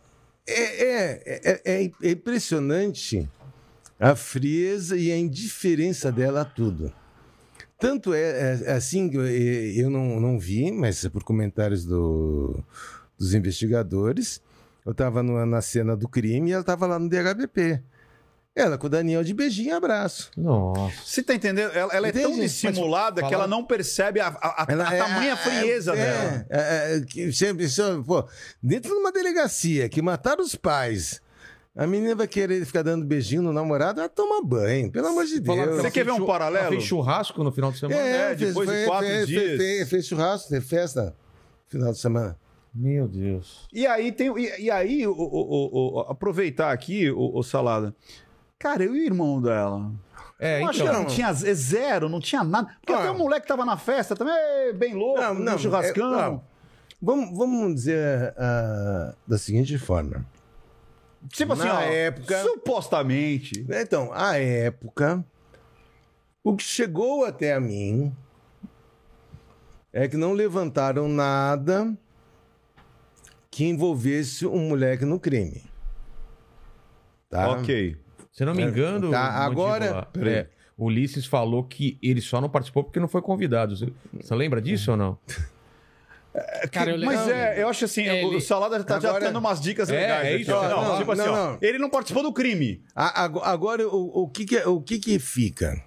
É, 0.48 0.84
é, 0.84 1.22
é, 1.26 1.62
é- 1.84 1.92
é 2.02 2.10
impressionante 2.12 3.30
a 4.00 4.16
frieza 4.16 4.98
e 4.98 5.12
a 5.12 5.18
indiferença 5.18 6.12
dela 6.12 6.42
a 6.42 6.46
tudo. 6.46 6.92
Tanto 7.78 8.14
é, 8.14 8.60
é 8.64 8.72
assim 8.72 9.10
que 9.10 9.18
eu, 9.18 9.28
eu 9.28 9.90
não, 9.90 10.20
não 10.20 10.40
vi, 10.40 10.72
mas 10.72 11.04
é 11.04 11.10
por 11.10 11.24
comentários 11.24 11.84
do- 11.86 12.64
dos 13.22 13.34
investigadores. 13.34 14.42
Eu 14.86 14.92
estava 14.94 15.22
na 15.22 15.62
cena 15.62 15.96
do 15.96 16.08
crime 16.08 16.50
e 16.50 16.54
ela 16.54 16.62
estava 16.62 16.88
lá 16.88 16.98
no 16.98 17.08
DHBP. 17.08 17.82
Ela 18.54 18.78
com 18.78 18.88
o 18.88 18.90
Daniel 18.90 19.24
de 19.24 19.34
beijinho 19.34 19.70
e 19.70 19.72
abraço. 19.72 20.30
Nossa. 20.36 20.94
Você 21.06 21.24
tá 21.24 21.34
entendendo? 21.34 21.72
Ela, 21.74 21.94
ela 21.94 22.08
é 22.08 22.12
tão 22.12 22.34
dissimulada 22.36 23.24
que 23.26 23.34
ela 23.34 23.48
não 23.48 23.64
percebe 23.64 24.20
a, 24.20 24.28
a- 24.28 24.64
a- 24.64 24.66
a 24.68 24.94
é- 24.94 24.98
tamanha 24.98 25.38
frieza 25.38 25.94
é, 25.94 25.96
dela. 25.96 26.46
É, 26.50 26.96
é, 26.98 27.02
que 27.02 27.32
sempre, 27.32 27.66
pô, 28.06 28.28
dentro 28.62 28.92
de 28.92 28.98
uma 28.98 29.12
delegacia 29.12 29.88
que 29.88 30.02
mataram 30.02 30.44
os 30.44 30.54
pais, 30.56 31.22
a 31.74 31.88
menina 31.88 32.14
vai 32.14 32.28
querer 32.28 32.66
ficar 32.66 32.82
dando 32.82 33.06
beijinho 33.06 33.42
no 33.44 33.54
namorado, 33.54 34.02
ela 34.02 34.10
toma 34.10 34.44
banho, 34.44 34.92
pelo 34.92 35.08
amor 35.08 35.24
de 35.26 35.40
Deus. 35.40 35.58
Fala- 35.58 35.72
Você 35.84 35.92
quer 35.92 36.04
ver 36.04 36.12
fez 36.12 36.22
um 36.22 36.26
paralelo? 36.26 36.66
Ela 36.66 36.70
fez 36.72 36.84
churrasco 36.84 37.42
no 37.46 37.52
final 37.54 37.72
de 37.72 37.80
semana? 37.80 38.02
É, 38.02 38.36
depois 38.36 38.68
de 38.70 38.86
quatro 38.86 39.08
fez, 39.08 39.28
dias. 39.28 39.44
Fez, 39.44 39.58
fez, 39.62 39.90
fez 39.90 40.06
churrasco, 40.08 40.50
teve 40.50 40.66
festa 40.66 41.16
final 41.70 41.94
de 41.94 42.00
semana. 42.00 42.36
Meu 42.74 43.08
Deus. 43.08 43.68
E 43.74 43.86
aí 43.86 44.12
tem. 44.12 44.28
E, 44.40 44.64
e 44.64 44.72
aí, 44.72 45.06
o, 45.06 45.12
o- 45.14 45.96
o- 45.96 46.00
aproveitar 46.02 46.72
aqui, 46.72 47.12
o, 47.12 47.44
Salada. 47.44 47.94
Cara, 48.58 48.84
eu 48.84 48.96
e 48.96 49.02
o 49.02 49.06
irmão 49.06 49.42
dela. 49.42 49.92
É, 50.40 50.62
eu 50.62 50.70
acho 50.70 50.80
que 50.82 50.88
então. 50.88 51.00
não 51.02 51.06
tinha 51.06 51.32
zero, 51.34 52.08
não 52.10 52.20
tinha 52.20 52.44
nada. 52.44 52.70
Porque 52.80 52.94
Ah. 52.94 53.00
até 53.00 53.12
o 53.12 53.18
moleque 53.18 53.46
tava 53.48 53.66
na 53.66 53.78
festa 53.78 54.16
também, 54.16 54.74
bem 54.74 54.94
louco, 54.96 55.20
Não, 55.22 55.34
não, 55.36 55.58
churrascão. 55.58 56.14
é, 56.20 56.22
não. 56.30 56.44
Vamos, 57.02 57.38
vamos 57.38 57.76
dizer 57.76 58.34
ah, 58.38 59.14
da 59.28 59.38
seguinte 59.38 59.78
forma. 59.78 60.26
Tipo 61.30 61.54
assim, 61.54 61.66
Na 61.66 61.78
ó, 61.80 61.82
época- 61.82 62.42
supostamente. 62.44 63.66
Então, 63.70 64.12
à 64.14 64.38
época, 64.38 65.24
o 66.44 66.56
que 66.56 66.64
chegou 66.64 67.26
até 67.26 67.54
a 67.54 67.60
mim 67.60 68.12
é 69.94 70.08
que 70.08 70.18
não 70.18 70.34
levantaram 70.34 71.08
nada 71.08 71.96
que 73.52 73.66
envolvesse 73.66 74.48
um 74.48 74.70
moleque 74.70 75.04
no 75.06 75.20
crime. 75.20 75.62
Tá? 77.30 77.52
Ok. 77.52 77.98
Se 78.32 78.46
não 78.46 78.56
me 78.56 78.64
engano, 78.64 79.12
Tá, 79.12 79.24
agora- 79.46 80.08
é, 80.26 80.48
o 80.78 80.86
Ulisses 80.86 81.26
falou 81.26 81.64
que 81.66 82.00
ele 82.02 82.22
só 82.22 82.40
não 82.40 82.50
participou 82.50 82.84
porque 82.84 83.00
não 83.00 83.10
foi 83.10 83.22
convidado. 83.22 83.76
Você, 83.76 83.92
você 84.20 84.34
lembra 84.34 84.62
disso 84.62 84.92
ou 84.92 84.98
não? 84.98 85.18
Cara, 86.72 86.92
eu 86.92 87.06
Mas 87.06 87.28
é, 87.28 87.62
eu 87.62 87.68
acho 87.68 87.84
assim, 87.84 88.04
É, 88.08 88.24
o 88.26 88.32
ele- 88.32 88.40
Salada 88.42 88.78
já 88.78 88.86
tá 88.86 89.00
já 89.02 89.10
Agora- 89.10 89.26
dando 89.26 89.40
umas 89.40 89.60
dicas 89.60 89.90
É, 89.90 90.00
legais. 90.00 90.28
é 90.28 90.36
isso, 90.38 90.50
não, 90.52 90.84
Não, 90.84 90.98
tipo 90.98 91.12
assim, 91.12 91.26
não, 91.26 91.54
ó, 91.56 91.58
ele 91.62 91.78
não 91.78 91.90
participou 91.90 92.24
do 92.24 92.32
crime. 92.32 92.82
A- 92.96 93.24
ago- 93.26 93.42
Agora, 93.44 93.86
o, 93.86 94.24
o, 94.24 94.30
que, 94.30 94.46
que, 94.46 94.58
o 94.66 94.80
que, 94.82 94.98
que 94.98 95.20
fica? 95.20 95.84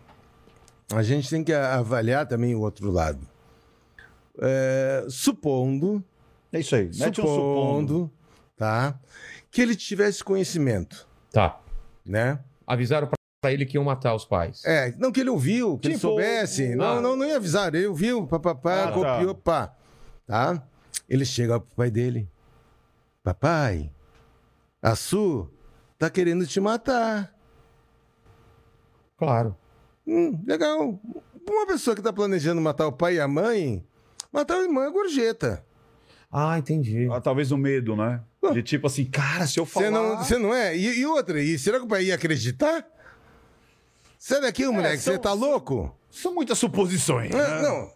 A 0.95 1.03
gente 1.03 1.31
tem 1.31 1.43
que 1.43 1.53
avaliar 1.55 2.27
também 2.27 2.55
o 2.55 2.61
outro 2.61 2.91
lado. 2.91 3.27
É, 4.39 5.07
supondo, 5.09 6.05
É 6.55 6.61
isso 6.61 6.75
aí. 6.77 6.85
Mete 6.97 7.21
um 7.21 7.25
supondo. 7.25 7.31
supondo, 7.95 8.13
tá? 8.57 8.99
Que 9.51 9.61
ele 9.61 9.75
tivesse 9.75 10.23
conhecimento, 10.23 11.07
Tá. 11.33 11.61
né? 12.05 12.39
Avisaram 12.67 13.07
pra, 13.09 13.17
pra 13.43 13.53
ele 13.53 13.67
que 13.67 13.77
iam 13.77 13.85
matar 13.85 14.15
os 14.15 14.25
pais. 14.25 14.65
É, 14.65 14.93
não 14.97 15.11
que 15.11 15.21
ele 15.21 15.31
ouviu, 15.31 15.77
que 15.79 15.89
ele 15.89 15.95
Tipo, 15.97 16.09
soubesse. 16.09 16.73
ah. 16.73 16.77
Não, 16.77 17.01
não, 17.03 17.17
não 17.17 17.27
ia 17.27 17.37
avisar. 17.37 17.75
Ele 17.75 17.87
ouviu, 17.89 18.27
papapá, 18.27 18.85
Ah, 18.85 18.87
tá. 18.87 18.93
copiou, 18.93 19.35
pá. 19.35 19.75
Tá? 20.27 20.63
Ele 21.09 21.25
chega 21.25 21.59
pro 21.61 21.75
pai 21.77 21.91
dele. 21.91 22.31
Papai, 23.23 23.91
a 24.81 24.95
Su 24.95 25.51
tá 25.99 26.09
querendo 26.11 26.47
te 26.47 26.61
matar. 26.61 27.35
Claro. 29.17 29.57
Hum, 30.07 30.41
legal. 30.47 31.01
Uma 31.49 31.67
pessoa 31.67 31.95
que 31.97 32.03
tá 32.03 32.13
planejando 32.13 32.61
matar 32.61 32.87
o 32.87 32.93
pai 32.93 33.17
e 33.17 33.21
a 33.21 33.29
mãe, 33.29 33.85
matar 34.33 34.59
o 34.59 34.63
irmão 34.63 34.85
é 34.85 34.91
gorjeta. 34.91 35.65
Ah, 36.37 36.59
entendi. 36.59 37.09
Ah, 37.13 37.21
talvez 37.21 37.53
o 37.53 37.57
medo, 37.57 37.95
né? 37.95 38.21
De 38.53 38.61
tipo 38.61 38.89
assim, 38.89 39.05
cara, 39.05 39.47
se 39.47 39.61
eu 39.61 39.65
falar... 39.65 39.87
Você 39.87 39.91
não, 39.93 40.19
você 40.19 40.39
não 40.39 40.53
é? 40.53 40.77
E, 40.77 40.99
e 40.99 41.07
outra, 41.07 41.41
e 41.41 41.57
será 41.57 41.79
que 41.79 41.85
o 41.85 41.89
pai 41.89 42.07
ia 42.07 42.17
acreditar? 42.17 42.85
Sai 44.19 44.41
daqui, 44.41 44.67
moleque, 44.67 44.99
você 45.01 45.17
tá 45.17 45.33
louco? 45.33 45.97
São 46.11 46.35
muitas 46.35 46.59
suposições. 46.59 47.31
Não, 47.31 47.39
né? 47.39 47.63
não. 47.63 47.93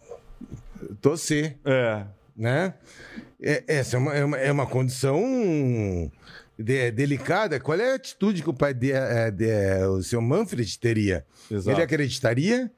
É. 1.65 2.05
né? 2.35 2.73
É- 3.41 3.63
essa 3.67 3.97
é 3.97 3.99
uma, 3.99 4.13
é 4.13 4.23
uma, 4.23 4.37
é 4.37 4.51
uma 4.51 4.65
condição 4.65 5.21
de- 6.57 6.91
delicada. 6.91 7.59
Qual 7.59 7.77
é 7.77 7.91
a 7.91 7.95
atitude 7.95 8.41
que 8.41 8.49
o 8.49 8.53
pai 8.53 8.73
de, 8.73 8.91
é, 8.93 9.29
de- 9.31 9.85
o 9.87 10.01
seu 10.01 10.21
Manfred 10.21 10.79
teria? 10.79 11.25
Exato. 11.51 11.75
Ele 11.75 11.83
acreditaria? 11.83 12.71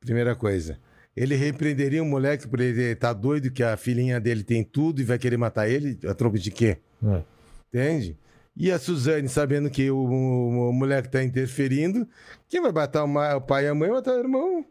Primeira 0.00 0.34
coisa. 0.34 0.78
Ele 1.22 1.34
repreenderia 1.36 2.02
o 2.02 2.06
moleque 2.06 2.46
por 2.46 2.60
ele 2.60 2.92
estar 2.92 3.12
doido 3.12 3.50
que 3.50 3.62
a 3.62 3.76
filhinha 3.76 4.20
dele 4.20 4.42
tem 4.44 4.62
tudo 4.62 5.00
e 5.00 5.04
vai 5.04 5.18
querer 5.18 5.36
matar 5.36 5.68
ele? 5.68 5.98
A 6.06 6.14
troco 6.14 6.38
de 6.38 6.50
quê? 6.50 6.78
É. 7.04 7.22
Entende? 7.68 8.16
E 8.56 8.70
a 8.72 8.78
Suzane, 8.78 9.28
sabendo 9.28 9.70
que 9.70 9.90
o, 9.90 9.96
o- 9.96 10.68
o 10.70 10.72
moleque 10.72 11.08
está 11.08 11.22
interferindo, 11.22 12.06
quem 12.48 12.60
vai 12.60 12.72
matar 12.72 13.04
o, 13.04 13.40
pai 13.40 13.64
e 13.64 13.68
a 13.68 13.74
mãe 13.74 13.88
vai 13.88 13.98
matar 13.98 14.14
o 14.16 14.18
irmão? 14.18 14.64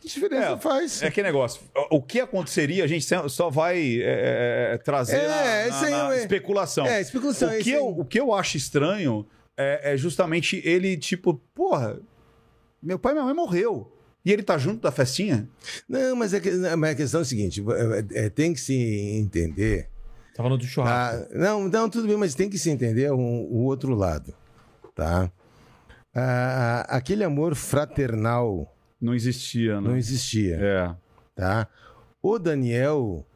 Que 0.00 0.08
diferença 0.08 0.50
É, 0.52 0.58
faz? 0.58 1.02
É 1.02 1.10
que 1.10 1.22
negócio. 1.22 1.62
O 1.90 1.96
o 1.96 2.02
que 2.02 2.20
aconteceria, 2.20 2.84
a 2.84 2.86
gente 2.86 3.06
só 3.30 3.48
vai 3.48 4.00
é, 4.02 4.72
é, 4.74 4.78
trazer 4.78 5.16
É, 5.16 5.68
na, 5.70 5.80
na- 5.90 6.08
na 6.08 6.16
especulação. 6.16 6.86
É, 6.86 7.00
especulação. 7.00 7.48
o, 7.48 7.52
é 7.52 7.56
que 7.62 7.70
isso 7.70 7.78
eu, 7.78 7.86
o 7.88 8.04
que 8.04 8.20
eu 8.20 8.34
acho 8.34 8.56
estranho 8.58 9.26
é, 9.56 9.94
é 9.94 9.96
justamente 9.96 10.60
ele, 10.62 10.94
tipo, 10.98 11.34
porra, 11.54 11.98
meu 12.82 12.98
pai 12.98 13.12
e 13.12 13.14
minha 13.14 13.24
mãe 13.24 13.34
morreu. 13.34 13.90
E 14.24 14.32
ele 14.32 14.42
tá 14.42 14.56
junto 14.56 14.80
da 14.80 14.90
festinha? 14.90 15.48
Não, 15.88 16.16
mas, 16.16 16.32
é 16.32 16.40
que, 16.40 16.50
mas 16.76 16.92
a 16.92 16.94
questão 16.94 17.20
é 17.20 17.22
a 17.22 17.26
seguinte: 17.26 17.62
é, 18.14 18.24
é, 18.26 18.30
tem 18.30 18.54
que 18.54 18.60
se 18.60 18.74
entender. 18.74 19.88
Tava 20.34 20.48
no 20.48 20.56
do 20.58 20.64
churrasco. 20.64 21.28
Tá? 21.28 21.38
Não, 21.38 21.68
não, 21.68 21.88
tudo 21.90 22.08
bem, 22.08 22.16
mas 22.16 22.34
tem 22.34 22.48
que 22.48 22.58
se 22.58 22.70
entender 22.70 23.12
o, 23.12 23.16
o 23.18 23.62
outro 23.64 23.94
lado. 23.94 24.34
Tá? 24.94 25.30
Ah, 26.14 26.86
aquele 26.88 27.24
amor 27.24 27.54
fraternal 27.54 28.72
Não 29.00 29.14
existia, 29.14 29.80
né? 29.80 29.88
não 29.88 29.96
existia. 29.96 30.56
É. 30.60 30.94
Tá? 31.34 31.68
O 32.22 32.38
Daniel 32.38 33.26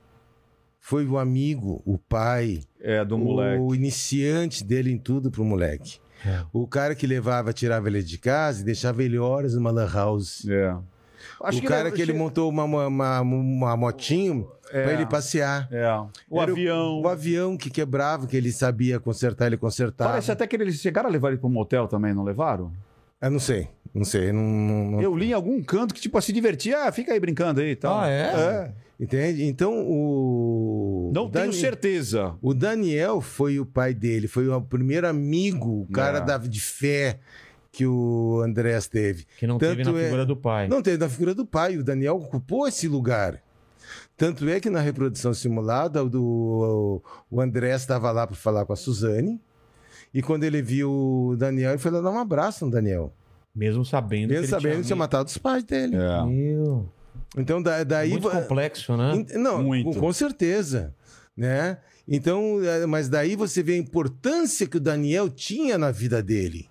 foi 0.81 1.05
o 1.06 1.19
amigo, 1.19 1.82
o 1.85 1.98
pai, 1.98 2.60
É, 2.81 3.05
do 3.05 3.19
moleque. 3.19 3.60
o 3.60 3.74
iniciante 3.74 4.65
dele 4.65 4.90
em 4.90 4.98
tudo 4.98 5.31
pro 5.31 5.44
moleque. 5.44 5.98
É. 6.26 6.40
O 6.52 6.66
cara 6.66 6.94
que 6.94 7.06
levava, 7.06 7.52
tirava 7.52 7.88
ele 7.88 8.02
de 8.02 8.18
casa 8.18 8.62
e 8.62 8.64
deixava 8.64 9.02
ele 9.02 9.18
horas 9.18 9.54
numa 9.54 9.70
lan 9.70 9.88
house. 9.92 10.46
É. 10.48 10.74
Acho 11.42 11.60
o 11.60 11.62
cara 11.64 11.88
ele- 11.88 11.96
que 11.96 12.02
ele 12.02 12.12
montou 12.12 12.48
uma, 12.50 12.64
uma, 12.64 13.20
uma 13.20 13.76
motinho 13.76 14.50
pra 14.70 14.92
ele 14.92 15.06
passear. 15.06 15.68
É. 15.70 15.86
O 16.28 16.40
Era 16.42 16.50
avião. 16.52 17.00
O, 17.00 17.08
avião 17.08 17.56
que 17.56 17.70
quebrava, 17.70 18.26
que 18.26 18.36
ele 18.36 18.50
sabia 18.52 18.98
consertar, 18.98 19.46
ele 19.46 19.56
consertava. 19.56 20.10
Parece 20.10 20.32
até 20.32 20.46
que 20.46 20.56
eles 20.56 20.76
chegaram 20.80 21.08
a 21.08 21.12
levar 21.12 21.28
ele 21.28 21.38
para 21.38 21.46
um 21.48 21.52
motel 21.52 21.86
também, 21.86 22.12
não 22.12 22.24
levaram? 22.24 22.72
Eu 23.20 23.30
não 23.30 23.40
sei, 23.40 23.68
não 23.94 24.04
sei. 24.04 24.32
Não, 24.32 24.42
não- 24.42 24.90
não- 24.92 25.00
Eu 25.02 25.16
li 25.16 25.30
em 25.30 25.32
algum 25.32 25.62
canto 25.62 25.94
que, 25.94 26.00
tipo, 26.00 26.20
se 26.20 26.32
divertia, 26.32 26.84
ah, 26.84 26.92
fica 26.92 27.12
aí 27.12 27.20
brincando 27.20 27.60
aí 27.60 27.70
e 27.70 27.76
tal. 27.76 27.98
Ah, 28.00 28.08
é? 28.08 28.72
Entende? 28.98 29.44
Então 29.44 29.72
o. 29.86 31.12
Não 31.14 31.26
o 31.26 31.30
tenho 31.30 31.46
Dani- 31.46 31.56
certeza. 31.60 32.34
O 32.42 32.52
Daniel 32.52 33.20
foi 33.20 33.60
o 33.60 33.64
pai 33.66 33.94
dele, 33.94 34.26
foi 34.26 34.48
o 34.48 34.60
primeiro 34.60 35.06
amigo, 35.06 35.82
o 35.82 35.92
cara 35.92 36.18
É. 36.18 36.24
da, 36.24 36.36
de 36.38 36.60
fé 36.60 37.20
que 37.70 37.86
o 37.86 38.40
Andrés 38.44 38.88
teve. 38.88 39.24
Que 39.38 39.46
não 39.46 39.56
teve 39.56 39.84
Tanto 39.84 39.92
na 39.94 40.00
é- 40.00 40.04
figura 40.04 40.26
do 40.26 40.36
pai. 40.36 40.66
Não 40.68 40.82
teve 40.82 40.98
na 40.98 41.08
figura 41.08 41.32
do 41.34 41.46
pai, 41.46 41.76
o 41.76 41.84
Daniel 41.84 42.16
ocupou 42.16 42.66
esse 42.66 42.88
lugar. 42.88 43.40
Tanto 44.16 44.48
é 44.48 44.58
que 44.58 44.68
na 44.68 44.80
reprodução 44.80 45.32
simulada, 45.32 46.02
o, 46.02 46.08
do, 46.10 47.00
o 47.30 47.40
Andrés 47.40 47.80
estava 47.82 48.10
lá 48.10 48.26
para 48.26 48.34
falar 48.36 48.66
com 48.66 48.72
a 48.72 48.76
Suzane. 48.76 49.40
E 50.12 50.20
quando 50.22 50.42
ele 50.42 50.60
viu 50.60 50.90
o 50.90 51.36
Daniel, 51.36 51.70
ele 51.70 51.78
foi 51.78 51.90
lá 51.92 52.00
dar 52.00 52.10
um 52.10 52.18
abraço 52.18 52.64
no 52.64 52.70
Daniel. 52.72 53.12
Mesmo 53.54 53.84
sabendo 53.84 54.30
Mesmo 54.30 54.42
que 54.44 54.50
sabendo 54.50 54.70
que 54.72 54.76
ele 54.78 54.84
tinha 54.86 54.96
matado 54.96 55.28
os 55.28 55.38
pais 55.38 55.62
dele. 55.62 55.94
É. 55.96 56.24
Meu, 56.24 56.88
Então, 57.36 57.62
da- 57.62 57.84
daí. 57.84 58.10
muito 58.10 58.30
complexo, 58.30 58.96
né? 58.96 59.24
Não, 59.34 59.62
Muito. 59.62 59.98
com- 59.98 60.12
certeza, 60.12 60.94
né? 61.36 61.78
Então, 62.06 62.60
é, 62.64 62.86
mas 62.86 63.08
daí 63.08 63.36
você 63.36 63.62
vê 63.62 63.74
a 63.74 63.76
importância 63.78 64.66
que 64.66 64.78
o 64.78 64.80
Daniel 64.80 65.28
tinha 65.28 65.76
na 65.76 65.90
vida 65.90 66.22
dele. 66.22 66.68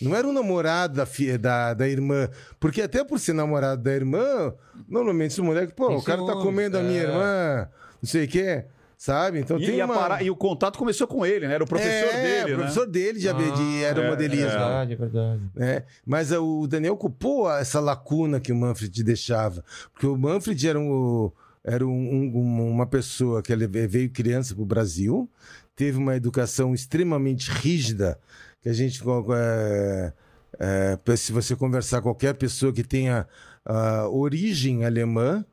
Não 0.00 0.14
era 0.14 0.26
um 0.28 0.32
namorado 0.32 0.94
da, 0.96 1.06
da, 1.40 1.72
da 1.74 1.88
irmã. 1.88 2.28
Porque 2.60 2.82
até 2.82 3.02
por 3.02 3.18
ser 3.18 3.32
namorado 3.32 3.82
da 3.82 3.92
irmã, 3.92 4.52
normalmente 4.88 5.30
esse 5.30 5.40
moleque, 5.40 5.72
pô, 5.72 5.88
Tem 5.88 5.96
o 5.96 6.02
cara 6.02 6.18
tá 6.20 6.26
ciúmes, 6.26 6.44
comendo 6.44 6.76
a 6.78 6.82
minha 6.82 7.00
é. 7.00 7.04
irmã, 7.04 7.68
não 8.02 8.08
sei 8.08 8.24
o 8.24 8.28
quê, 8.28 8.64
sabe? 9.04 9.38
Então 9.40 9.58
E, 9.58 9.66
tem 9.66 9.76
e 9.78 9.82
uma... 9.82 9.92
para- 9.94 10.22
e 10.22 10.30
o 10.30 10.36
contato 10.36 10.78
começou 10.78 11.06
com 11.06 11.26
ele, 11.26 11.46
né? 11.46 11.54
Era 11.54 11.64
o 11.64 11.66
professor 11.66 12.08
é, 12.14 12.22
dele, 12.22 12.44
o 12.54 12.56
né? 12.56 12.62
professor 12.62 12.86
dele 12.86 13.20
já 13.20 13.34
veio 13.34 13.52
de 13.52 13.84
Ah, 13.84 13.88
aeromodelismo. 13.88 14.46
É 14.46 14.48
verdade, 14.50 14.92
é 14.92 14.96
verdade. 14.96 15.42
né? 15.54 15.82
Mas 16.06 16.32
ah, 16.32 16.40
o 16.40 16.66
Daniel 16.66 16.94
ocupou 16.94 17.50
essa 17.52 17.80
lacuna 17.80 18.40
que 18.40 18.50
o 18.50 18.56
Manfred 18.56 19.04
deixava. 19.04 19.62
Porque 19.92 20.06
o 20.06 20.16
Manfred 20.16 20.66
era, 20.66 20.80
um, 20.80 21.30
era 21.62 21.86
um- 21.86 21.90
um- 22.34 22.70
uma 22.70 22.86
pessoa 22.86 23.42
que 23.42 23.52
ele 23.52 23.66
veio 23.66 24.08
criança 24.10 24.54
para 24.54 24.62
o 24.62 24.66
Brasil, 24.66 25.28
teve 25.76 25.98
uma 25.98 26.16
educação 26.16 26.72
extremamente 26.72 27.50
rígida, 27.50 28.18
que 28.62 28.70
a 28.70 28.72
gente. 28.72 29.02
é, 29.36 30.12
é, 30.58 31.16
se 31.16 31.30
você 31.30 31.54
conversar 31.54 31.98
com 32.00 32.08
qualquer 32.08 32.32
pessoa 32.34 32.72
que 32.72 32.82
tenha 32.82 33.26
ah, 33.66 34.08
origem 34.08 34.84
alemã, 34.86 35.44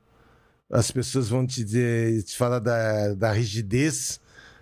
as 0.72 0.90
pessoas 0.92 1.28
vão 1.30 1.46
te, 1.46 1.64
dizer, 1.64 2.24
te 2.24 2.38
falar 2.38 2.60
da, 2.60 3.14
da 3.14 3.32
rigidez 3.32 4.20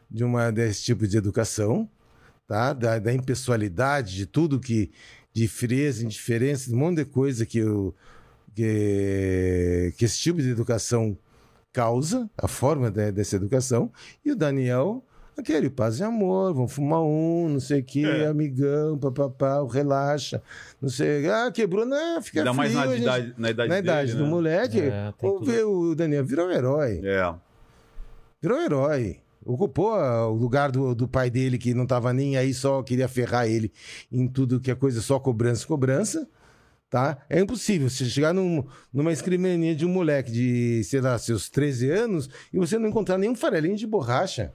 de 0.10 0.24
uma 0.24 0.52
desse 0.52 0.84
tipo 0.84 1.08
de 1.08 1.18
educação, 1.18 1.90
tá? 2.48 2.74
Da, 2.74 2.98
da 3.00 3.14
impessoalidade, 3.14 4.16
de 4.16 4.26
tudo 4.26 4.60
que 4.60 4.92
de 5.32 5.48
frieza, 5.48 6.04
indiferença, 6.04 6.74
um 6.74 6.78
monte 6.78 6.98
de 6.98 7.06
coisa 7.06 7.46
que, 7.46 7.64
o, 7.64 7.94
que, 8.56 9.94
que 9.98 10.06
esse 10.06 10.18
tipo 10.20 10.42
de 10.42 10.50
educação 10.50 11.18
causa, 11.72 12.30
a 12.38 12.48
forma 12.48 12.90
de- 12.90 13.12
dessa 13.12 13.36
educação, 13.36 13.92
e 14.26 14.32
o 14.32 14.36
Daniel, 14.36 15.06
aquele 15.40 15.70
paz 15.70 16.00
e 16.00 16.04
amor, 16.04 16.54
vamos 16.54 16.72
fumar 16.72 17.02
um, 17.02 17.50
não 17.50 17.60
sei 17.60 17.80
o 17.82 17.84
que, 17.84 18.06
É. 18.06 18.28
amigão, 18.28 18.98
papapá, 18.98 19.66
relaxa, 19.70 20.42
não 20.82 20.90
sei, 20.90 21.28
ah, 21.30 21.52
quebrou, 21.52 21.86
não, 21.86 22.22
fica 22.22 22.40
Ainda 22.42 22.54
mais 22.54 22.72
frio, 22.72 22.80
na 22.86 22.88
a 22.92 22.94
gente- 22.96 23.02
idade, 23.04 23.34
na 23.38 23.50
idade, 23.50 23.70
na 23.70 23.80
idade 23.80 24.08
dele, 24.08 24.18
do 24.20 24.24
né? 24.26 24.30
moleque, 24.30 24.80
É, 24.82 25.14
ver, 25.44 25.64
o 25.66 25.96
Daniel 25.96 26.24
virou 26.26 26.48
um 26.48 26.52
herói. 26.52 27.02
É. 27.04 27.34
Virou 28.42 28.58
um 28.58 28.62
herói. 28.62 29.18
Ocupou 29.46 29.94
ah, 29.94 30.28
o 30.28 30.36
lugar 30.36 30.70
do, 30.72 30.94
do 30.94 31.08
pai 31.08 31.30
dele, 31.30 31.58
que 31.58 31.74
não 31.74 31.86
tava 31.88 32.14
nem 32.14 32.38
aí, 32.38 32.54
só 32.54 32.84
queria 32.84 33.08
ferrar 33.08 33.48
ele 33.48 33.72
em 34.12 34.28
tudo 34.28 34.60
que 34.60 34.70
é 34.70 34.76
coisa, 34.76 35.02
só 35.02 35.18
cobrança, 35.20 35.66
cobrança. 35.66 36.28
Tá? 36.90 37.20
É 37.30 37.40
impossível 37.40 37.88
você 37.90 38.06
chegar 38.06 38.34
num, 38.34 38.64
numa 38.92 39.12
escrivaninha 39.14 39.76
de 39.76 39.86
um 39.86 39.90
moleque 39.90 40.32
de, 40.32 40.84
sei 40.84 41.00
lá, 41.00 41.18
seus 41.20 41.48
13 41.48 41.90
anos 41.90 42.28
e 42.52 42.58
você 42.58 42.80
não 42.80 42.90
encontrar 42.90 43.18
nenhum 43.20 43.36
farelinho 43.36 43.76
de 43.78 43.86
borracha. 43.86 44.52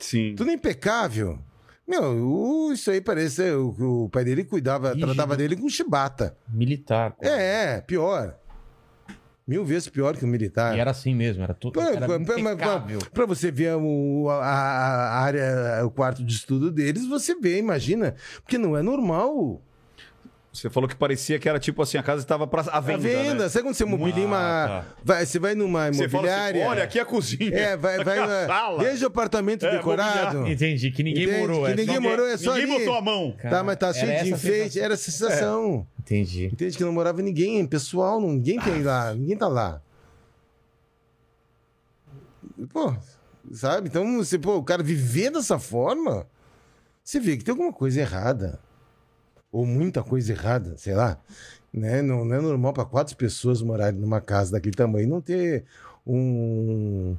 Sim. 0.00 0.34
Tudo 0.34 0.50
impecável. 0.50 1.38
Meu, 1.86 2.70
isso 2.72 2.90
aí 2.90 3.00
parece 3.00 3.42
o, 3.52 4.04
o 4.04 4.08
pai 4.08 4.24
dele 4.24 4.44
cuidava, 4.44 4.92
Rígido. 4.92 5.06
tratava 5.06 5.36
dele 5.36 5.56
com 5.56 5.68
chibata. 5.68 6.36
Militar. 6.48 7.12
pô. 7.12 7.26
É, 7.26 7.80
pior. 7.80 8.36
Mil 9.46 9.64
vezes 9.64 9.88
pior 9.88 10.16
que 10.16 10.24
o 10.24 10.28
militar. 10.28 10.76
E 10.76 10.80
era 10.80 10.92
assim 10.92 11.12
mesmo, 11.14 11.42
era 11.42 11.52
tudo. 11.52 11.80
Pra 13.12 13.26
você 13.26 13.50
ver 13.50 13.74
o- 13.74 14.28
a- 14.30 14.36
a 14.44 15.20
área, 15.20 15.84
o 15.84 15.90
quarto 15.90 16.22
de 16.24 16.32
estudo 16.32 16.70
deles, 16.70 17.04
você 17.08 17.34
vê, 17.34 17.58
imagina. 17.58 18.14
Porque 18.42 18.56
não 18.56 18.76
é 18.76 18.82
normal. 18.82 19.60
Você 20.52 20.68
falou 20.68 20.88
que 20.88 20.96
parecia 20.96 21.38
que 21.38 21.48
era 21.48 21.60
tipo 21.60 21.80
assim, 21.80 21.96
a 21.96 22.02
casa 22.02 22.22
estava 22.22 22.44
pra, 22.44 22.62
à 22.62 22.78
A 22.78 22.80
venda. 22.80 22.98
venda, 22.98 23.44
né? 23.44 23.48
sabe 23.48 23.62
quando 23.66 23.74
você 23.76 23.84
mobilia 23.84 24.26
uma. 24.26 24.36
Ah, 24.36 24.68
tá. 24.82 24.86
vai- 25.04 25.24
você 25.24 25.38
vai 25.38 25.54
numa 25.54 25.92
Você 25.92 26.08
fala 26.08 26.26
assim, 26.26 26.34
imobiliária. 26.36 26.66
olha, 26.68 26.82
aqui 26.82 26.98
é 26.98 27.02
a 27.02 27.04
cozinha. 27.04 27.56
É, 27.56 27.76
vai, 27.76 28.02
vai 28.02 28.18
aqui 28.18 28.28
é 28.30 28.34
a 28.34 28.40
na- 28.40 28.46
sala. 28.48 28.82
Veja 28.82 29.04
o 29.04 29.06
apartamento 29.06 29.64
É, 29.64 29.70
decorado. 29.70 30.48
Entendi, 30.48 30.90
que 30.90 31.04
ninguém 31.04 31.22
Entende? 31.22 31.38
morou. 31.40 31.64
Que 31.66 31.70
é 31.70 31.76
ninguém 31.76 31.94
só- 31.94 32.00
morou, 32.00 32.26
é 32.26 32.36
só 32.36 32.54
Ninguém 32.56 32.74
ali. 32.74 32.84
botou 32.84 32.98
a 32.98 33.02
mão. 33.02 33.36
Tá, 33.40 33.62
mas 33.62 33.76
tá 33.76 33.92
cheio 33.92 34.06
de 34.06 34.12
a 34.12 34.26
enfeite. 34.26 34.38
sensação. 34.72 34.82
Era 34.84 34.94
essa 34.94 35.10
sensação. 35.12 35.86
Entendi. 36.00 36.46
Entende 36.46 36.76
que 36.76 36.82
não 36.84 36.92
morava 36.92 37.22
ninguém, 37.22 37.64
pessoal, 37.64 38.20
ninguém 38.20 38.58
tem 38.58 38.82
lá, 38.82 39.14
ninguém 39.14 39.36
tá 39.36 39.46
lá. 39.46 39.80
Pô, 42.72 42.92
sabe? 43.52 43.88
Então, 43.88 44.16
você, 44.18 44.36
pô, 44.38 44.56
o 44.56 44.64
cara 44.64 44.82
viver 44.82 45.30
dessa 45.30 45.58
forma, 45.60 46.26
você 47.04 47.20
vê 47.20 47.36
que 47.36 47.44
tem 47.44 47.52
alguma 47.52 47.72
coisa 47.72 48.00
errada. 48.00 48.58
Ou 49.52 49.66
muita 49.66 50.02
coisa 50.02 50.32
errada, 50.32 50.76
sei 50.76 50.94
lá. 50.94 51.18
Né? 51.72 52.02
Não, 52.02 52.24
não 52.24 52.36
é 52.36 52.40
normal 52.40 52.72
para 52.72 52.84
quatro 52.84 53.16
pessoas 53.16 53.62
morarem 53.62 53.98
numa 54.00 54.20
casa 54.20 54.52
daquele 54.52 54.74
tamanho 54.74 55.08
não 55.08 55.20
ter 55.20 55.64
um, 56.06 57.16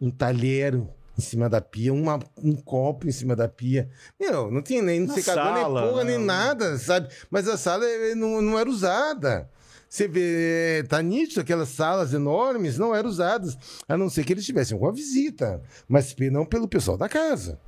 um 0.00 0.10
talheiro 0.10 0.88
em 1.18 1.20
cima 1.22 1.48
da 1.48 1.60
pia, 1.62 1.92
uma- 1.94 2.18
um 2.42 2.54
copo 2.54 3.08
em 3.08 3.12
cima 3.12 3.34
da 3.34 3.48
pia. 3.48 3.88
Meu, 4.20 4.50
não 4.50 4.60
tinha 4.60 4.82
nem 4.82 5.00
Na 5.00 5.14
secador, 5.14 5.52
nem 5.54 5.62
sala, 5.62 5.88
porra, 5.88 6.04
nem 6.04 6.18
né? 6.18 6.24
nada, 6.24 6.76
sabe? 6.78 7.08
Mas 7.30 7.48
a 7.48 7.56
sala 7.56 7.84
eh, 7.86 8.14
não, 8.14 8.42
não 8.42 8.58
era 8.58 8.68
usada. 8.68 9.48
Você 9.88 10.06
vê, 10.08 10.84
tá 10.88 11.00
nítido, 11.00 11.40
aquelas 11.40 11.70
salas 11.70 12.12
enormes 12.12 12.76
não 12.76 12.94
eram 12.94 13.08
usadas, 13.08 13.56
a 13.88 13.96
não 13.96 14.10
ser 14.10 14.24
que 14.24 14.32
eles 14.34 14.44
tivessem 14.44 14.74
alguma 14.74 14.92
visita, 14.92 15.62
mas 15.88 16.14
não 16.30 16.44
pelo 16.44 16.68
pessoal 16.68 16.98
da 16.98 17.08
casa. 17.08 17.58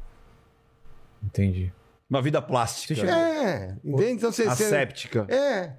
Entendi. 1.24 1.72
Uma 2.08 2.22
vida 2.22 2.40
plástica. 2.40 2.94
Você 2.94 3.00
chegou- 3.00 3.14
É, 3.14 3.76
entende? 3.84 4.12
Então 4.12 4.32
você. 4.32 4.44
você- 4.44 4.64
Asséptica. 4.64 5.26
É. 5.28 5.72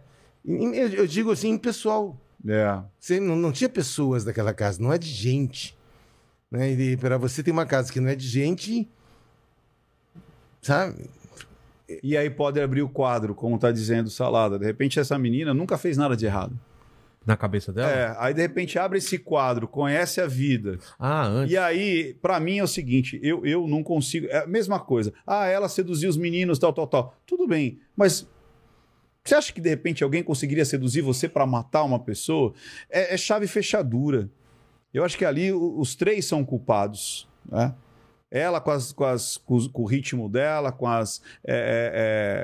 Eu, 0.45 1.07
digo 1.07 1.31
assim, 1.31 1.57
pessoal. 1.57 2.15
É. 2.47 2.81
Você 2.99 3.19
não, 3.19 3.35
não 3.35 3.51
tinha 3.51 3.69
pessoas 3.69 4.23
daquela 4.23 4.53
casa, 4.53 4.81
não 4.81 4.93
é 4.93 4.97
de 4.97 5.09
gente. 5.09 5.77
Né? 6.51 6.71
E 6.71 6.97
para 6.97 7.17
você 7.17 7.43
ter 7.43 7.51
uma 7.51 7.65
casa 7.65 7.91
que 7.91 7.99
não 7.99 8.09
é 8.09 8.15
de 8.15 8.27
gente, 8.27 8.89
sabe? 10.61 11.09
E 12.03 12.15
aí 12.15 12.29
pode 12.29 12.61
abrir 12.61 12.81
o 12.81 12.89
quadro, 12.89 13.33
como 13.33 13.57
tá 13.57 13.71
dizendo 13.71 14.09
Salada. 14.09 14.57
De 14.59 14.65
repente 14.65 14.99
essa 14.99 15.17
menina 15.17 15.53
nunca 15.53 15.77
fez 15.77 15.97
nada 15.97 16.15
de 16.15 16.25
errado. 16.25 16.57
Na 17.29 17.37
cabeça 17.37 17.71
dela? 17.71 17.91
É, 17.91 18.15
aí 18.17 18.33
de 18.33 18.41
repente 18.41 18.79
abre 18.79 18.97
esse 18.97 19.19
quadro, 19.19 19.67
conhece 19.67 20.19
a 20.19 20.25
vida. 20.25 20.79
Ah, 20.97 21.27
antes. 21.27 21.53
E 21.53 21.57
aí, 21.59 22.15
pra 22.15 22.39
mim 22.39 22.57
é 22.57 22.63
o 22.63 22.67
seguinte, 22.67 23.19
eu, 23.21 23.45
eu 23.45 23.67
não 23.67 23.83
consigo. 23.83 24.25
É 24.31 24.39
a 24.39 24.47
mesma 24.47 24.79
coisa. 24.79 25.13
Ah, 25.27 25.45
ela 25.45 25.69
seduziu 25.69 26.09
os 26.09 26.17
meninos, 26.17 26.57
tal, 26.57 26.73
tal, 26.73 26.87
tal. 26.87 27.15
Tudo 27.27 27.47
bem, 27.47 27.79
mas 27.95 28.27
você 29.23 29.35
acha 29.35 29.53
que 29.53 29.61
de 29.61 29.69
repente 29.69 30.03
alguém 30.03 30.23
conseguiria 30.23 30.65
seduzir 30.65 31.01
você 31.01 31.29
pra 31.29 31.45
matar 31.45 31.83
uma 31.83 31.99
pessoa? 31.99 32.51
É, 32.89 33.13
é 33.13 33.17
chave 33.17 33.45
fechadura. 33.45 34.27
Eu 34.91 35.05
acho 35.05 35.15
que 35.15 35.23
ali 35.23 35.53
os 35.53 35.93
três 35.93 36.25
são 36.25 36.43
culpados. 36.43 37.29
Né? 37.47 37.75
Ela 38.31 38.61
com, 38.61 38.69
as, 38.71 38.91
com, 38.91 39.05
as- 39.05 39.37
com 39.37 39.81
o 39.81 39.85
ritmo 39.85 40.29
dela, 40.29 40.71
com 40.71 40.85
os 40.87 41.21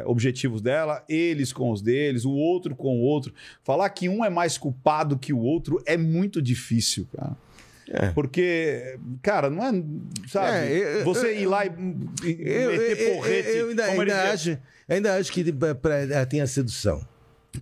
objetivos 0.05 0.61
dela, 0.61 1.03
eles 1.07 1.53
com 1.53 1.71
os 1.71 1.81
deles, 1.81 2.25
o 2.25 2.31
outro 2.31 2.75
com 2.75 2.97
o 2.97 3.01
outro. 3.01 3.33
Falar 3.63 3.89
que 3.89 4.09
um 4.09 4.23
é 4.25 4.29
mais 4.29 4.57
culpado 4.57 5.17
que 5.17 5.31
o 5.33 5.39
outro 5.39 5.81
é 5.85 5.95
muito 5.97 6.41
difícil, 6.41 7.07
cara. 7.15 7.35
É. 7.87 8.07
Porque, 8.09 8.97
cara, 9.21 9.47
não 9.47 9.63
é. 9.63 9.71
Sabe? 10.27 10.47
É, 10.57 11.01
eu- 11.01 11.05
você 11.05 11.27
eu- 11.27 11.41
ir 11.41 11.45
lá 11.45 11.65
e, 11.67 11.69
e 11.69 12.31
Eu, 12.41 12.71
eu- 12.71 12.81
meter 12.81 12.99
eu- 12.99 13.15
porrete. 13.15 13.49
eu 13.49 13.69
ainda, 13.69 13.85
ainda 13.85 14.31
acho, 14.33 14.57
ainda 14.89 15.15
acho 15.17 15.31
que 15.31 15.53
pra- 15.53 15.75
pra- 15.75 15.97
ela 15.99 16.25
tem 16.25 16.41
a 16.41 16.47
sedução. 16.47 17.05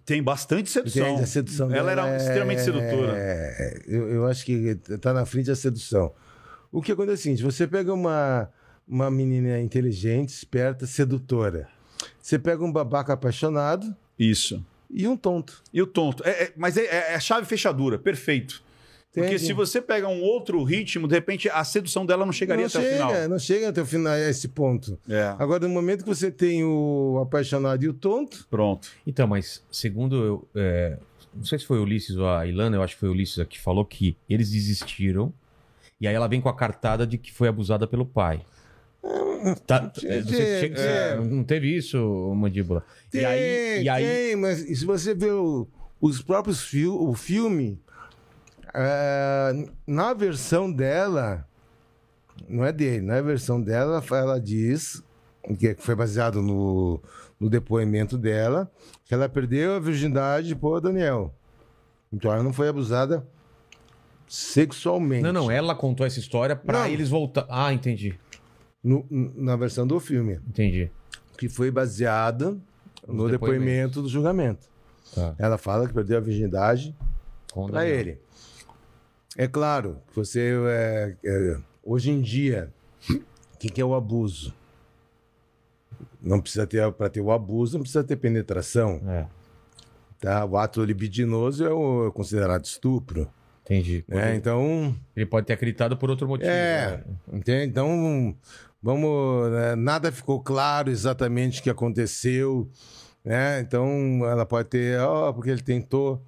Tem 0.05 0.23
bastante 0.23 0.69
sedução. 0.71 1.17
A 1.17 1.25
sedução 1.25 1.65
Ela 1.75 1.89
dela 1.89 1.91
era 2.07 2.13
é- 2.13 2.17
extremamente 2.17 2.61
sedutora. 2.61 3.13
É, 3.17 3.81
eu, 3.85 4.09
eu 4.09 4.25
acho 4.25 4.45
que 4.45 4.75
tá 5.01 5.13
na 5.13 5.25
frente 5.25 5.51
a 5.51 5.55
sedução. 5.55 6.13
O 6.73 6.81
que 6.81 6.91
acontece 6.91 7.13
é 7.13 7.19
o 7.19 7.23
seguinte: 7.23 7.43
você 7.43 7.67
pega 7.67 7.93
uma, 7.93 8.49
uma 8.87 9.09
menina 9.11 9.59
inteligente, 9.61 10.29
esperta, 10.29 10.85
sedutora. 10.87 11.69
Você 12.19 12.37
pega 12.39 12.63
um 12.65 12.71
babaca 12.71 13.13
apaixonado, 13.13 13.95
Isso. 14.17 14.65
e 14.89 15.07
um 15.07 15.15
tonto. 15.15 15.61
E 15.71 15.81
o 15.81 15.87
tonto. 15.87 16.23
É, 16.25 16.45
é- 16.45 16.53
mas 16.57 16.75
é, 16.75 16.81
é- 16.85 17.13
é 17.13 17.19
chave 17.19 17.45
fechadura, 17.45 17.97
perfeito. 17.99 18.63
Porque 19.13 19.27
Entende? 19.35 19.45
se 19.45 19.53
você 19.53 19.79
pega 19.79 20.07
um 20.07 20.21
outro 20.23 20.63
ritmo, 20.63 21.07
de 21.07 21.13
repente 21.13 21.47
a 21.47 21.63
sedução 21.63 22.03
dela 22.03 22.25
não 22.25 22.33
chegaria 22.33 22.63
não 22.63 22.67
até 22.67 22.81
chega, 22.81 23.05
o 23.05 23.09
final. 23.11 23.29
não 23.29 23.37
chega 23.39 23.69
até 23.69 23.81
o 23.81 23.85
final 23.85 24.13
a 24.13 24.19
esse 24.19 24.47
ponto. 24.47 24.97
É. 25.07 25.35
Agora, 25.37 25.67
no 25.67 25.69
momento 25.73 26.01
que 26.03 26.09
você 26.09 26.31
tem 26.31 26.63
o 26.63 27.19
apaixonado 27.21 27.83
e 27.83 27.87
o 27.87 27.93
tonto, 27.93 28.47
Pronto. 28.49 28.89
Então, 29.05 29.27
mas 29.27 29.63
segundo 29.71 30.15
eu. 30.15 30.47
é, 30.55 30.97
não 31.31 31.43
sei 31.45 31.59
se 31.59 31.65
foi 31.65 31.77
o 31.77 31.83
Ulisses 31.83 32.15
ou 32.17 32.27
a 32.27 32.47
Ilana, 32.47 32.75
eu 32.77 32.81
acho 32.81 32.95
que 32.95 33.01
foi 33.01 33.09
o 33.09 33.11
Ulisses 33.11 33.45
que 33.47 33.59
falou 33.61 33.85
que 33.85 34.17
eles 34.27 34.49
desistiram. 34.49 35.31
E 36.03 36.07
aí 36.07 36.13
ela 36.13 36.27
vem 36.27 36.41
com 36.41 36.49
a 36.49 36.53
cartada 36.53 37.07
de 37.07 37.17
que 37.17 37.31
foi 37.31 37.47
abusada 37.47 37.87
pelo 37.87 38.05
pai. 38.05 38.41
Tá, 39.65 39.89
é, 40.03 40.21
você 40.21 40.59
chega- 40.59 40.81
é. 40.81 41.15
Não 41.17 41.45
teve 41.45 41.73
isso, 41.73 41.97
mandíbula? 42.35 42.83
tem, 43.09 43.21
e 43.21 43.25
aí, 43.25 43.83
e 43.83 43.87
aí 43.89 44.05
tem, 44.05 44.35
mas 44.35 44.59
se 44.59 44.85
você 44.85 45.13
vê 45.13 45.31
o- 45.31 45.65
os 46.01 46.21
próprios 46.21 46.61
fil 46.61 46.93
o 47.01 47.13
filme, 47.13 47.79
é, 48.73 49.65
na 49.87 50.13
versão 50.13 50.69
dela, 50.69 51.47
não 52.49 52.65
é 52.65 52.73
dele, 52.73 52.99
na 53.05 53.21
versão 53.21 53.61
dela, 53.61 54.03
ela 54.11 54.41
diz, 54.41 55.01
que 55.57 55.73
foi 55.75 55.95
baseado 55.95 56.41
no, 56.41 57.01
no 57.39 57.49
depoimento 57.49 58.17
dela, 58.17 58.69
que 59.05 59.13
ela 59.13 59.29
perdeu 59.29 59.73
a 59.75 59.79
virgindade 59.79 60.53
por 60.53 60.81
Daniel. 60.81 61.33
Então 62.11 62.29
ela 62.33 62.43
não 62.43 62.51
foi 62.51 62.67
abusada 62.67 63.25
sexualmente. 64.27 65.23
Não, 65.23 65.33
não, 65.33 65.51
ela 65.51 65.75
contou 65.75 66.05
essa 66.05 66.19
história 66.19 66.55
pra 66.55 66.79
Não. 66.81 66.87
eles 66.87 67.09
voltar. 67.09 67.45
Ah, 67.49 67.73
entendi. 67.73 68.17
No- 68.83 69.05
na 69.09 69.55
versão 69.55 69.87
do 69.87 69.99
filme, 69.99 70.39
Entendi. 70.47 70.91
que 71.37 71.47
foi 71.47 71.71
baseada 71.71 72.57
no 73.07 73.29
depoimento 73.29 74.01
do 74.01 74.09
julgamento. 74.09 74.67
Tá. 75.15 75.35
Ela 75.37 75.57
fala 75.57 75.87
que 75.87 75.93
perdeu 75.93 76.17
a 76.17 76.21
virgindade 76.21 76.95
para 77.69 77.87
ele. 77.87 78.19
É 79.37 79.47
claro, 79.47 79.97
que 80.09 80.15
você 80.15 80.53
é, 80.67 81.15
é, 81.23 81.57
hoje 81.83 82.11
em 82.11 82.21
dia, 82.21 82.71
o 83.09 83.57
que, 83.57 83.69
que 83.69 83.81
é 83.81 83.85
o 83.85 83.95
abuso? 83.95 84.53
Não 86.21 86.39
precisa 86.39 86.65
ter 86.67 86.91
para 86.93 87.09
ter 87.09 87.21
o 87.21 87.31
abuso, 87.31 87.77
não 87.77 87.81
precisa 87.83 88.03
ter 88.03 88.15
penetração, 88.15 89.01
É, 89.07 89.25
tá? 90.19 90.45
O 90.45 90.57
ato 90.57 90.83
libidinoso 90.83 91.65
é, 91.65 91.69
o, 91.73 92.07
é 92.07 92.11
considerado 92.11 92.63
estupro, 92.65 93.29
entendi. 93.63 94.03
né? 94.07 94.35
Então, 94.35 94.95
Ele 95.15 95.25
pode 95.25 95.47
ter 95.47 95.53
acreditado 95.53 95.97
por 95.97 96.09
outro 96.09 96.27
motivo. 96.27 96.49
É, 96.49 96.97
né? 96.97 97.03
entende? 97.33 97.71
Então, 97.71 98.35
vamos. 98.81 99.51
né, 99.51 99.75
Nada 99.75 100.11
ficou 100.11 100.41
claro 100.41 100.89
exatamente 100.89 101.59
o 101.59 101.63
que 101.63 101.69
aconteceu, 101.69 102.69
né? 103.23 103.59
Então, 103.61 104.21
ela 104.25 104.45
pode 104.45 104.69
ter, 104.69 104.99
ó, 104.99 105.31
porque 105.33 105.49
ele 105.49 105.61
tentou. 105.61 106.21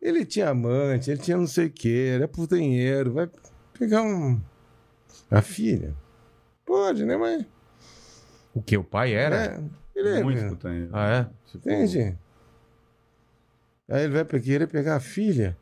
Ele 0.00 0.24
tinha 0.24 0.50
amante, 0.50 1.10
ele 1.10 1.20
tinha 1.20 1.36
não 1.36 1.46
sei 1.46 1.66
o 1.66 1.70
quê, 1.72 2.12
era 2.14 2.28
putanheiro, 2.28 3.12
vai 3.12 3.28
pegar 3.78 4.02
um. 4.02 4.40
A 5.30 5.42
filha. 5.42 5.94
Pode, 6.64 7.04
né, 7.04 7.16
mas. 7.16 7.44
O 8.54 8.62
que? 8.62 8.76
O 8.76 8.84
pai 8.84 9.12
era? 9.12 9.36
É, 9.36 9.60
ele 9.94 10.08
é. 10.08 10.22
Muito 10.22 10.48
putanheiro. 10.48 10.90
Ah, 10.92 11.28
é? 11.30 11.56
Entende? 11.56 12.16
Aí 13.88 14.04
ele 14.04 14.22
vai 14.22 14.40
querer 14.40 14.66
pegar 14.66 14.96
a 14.96 15.00
filha. 15.00 15.56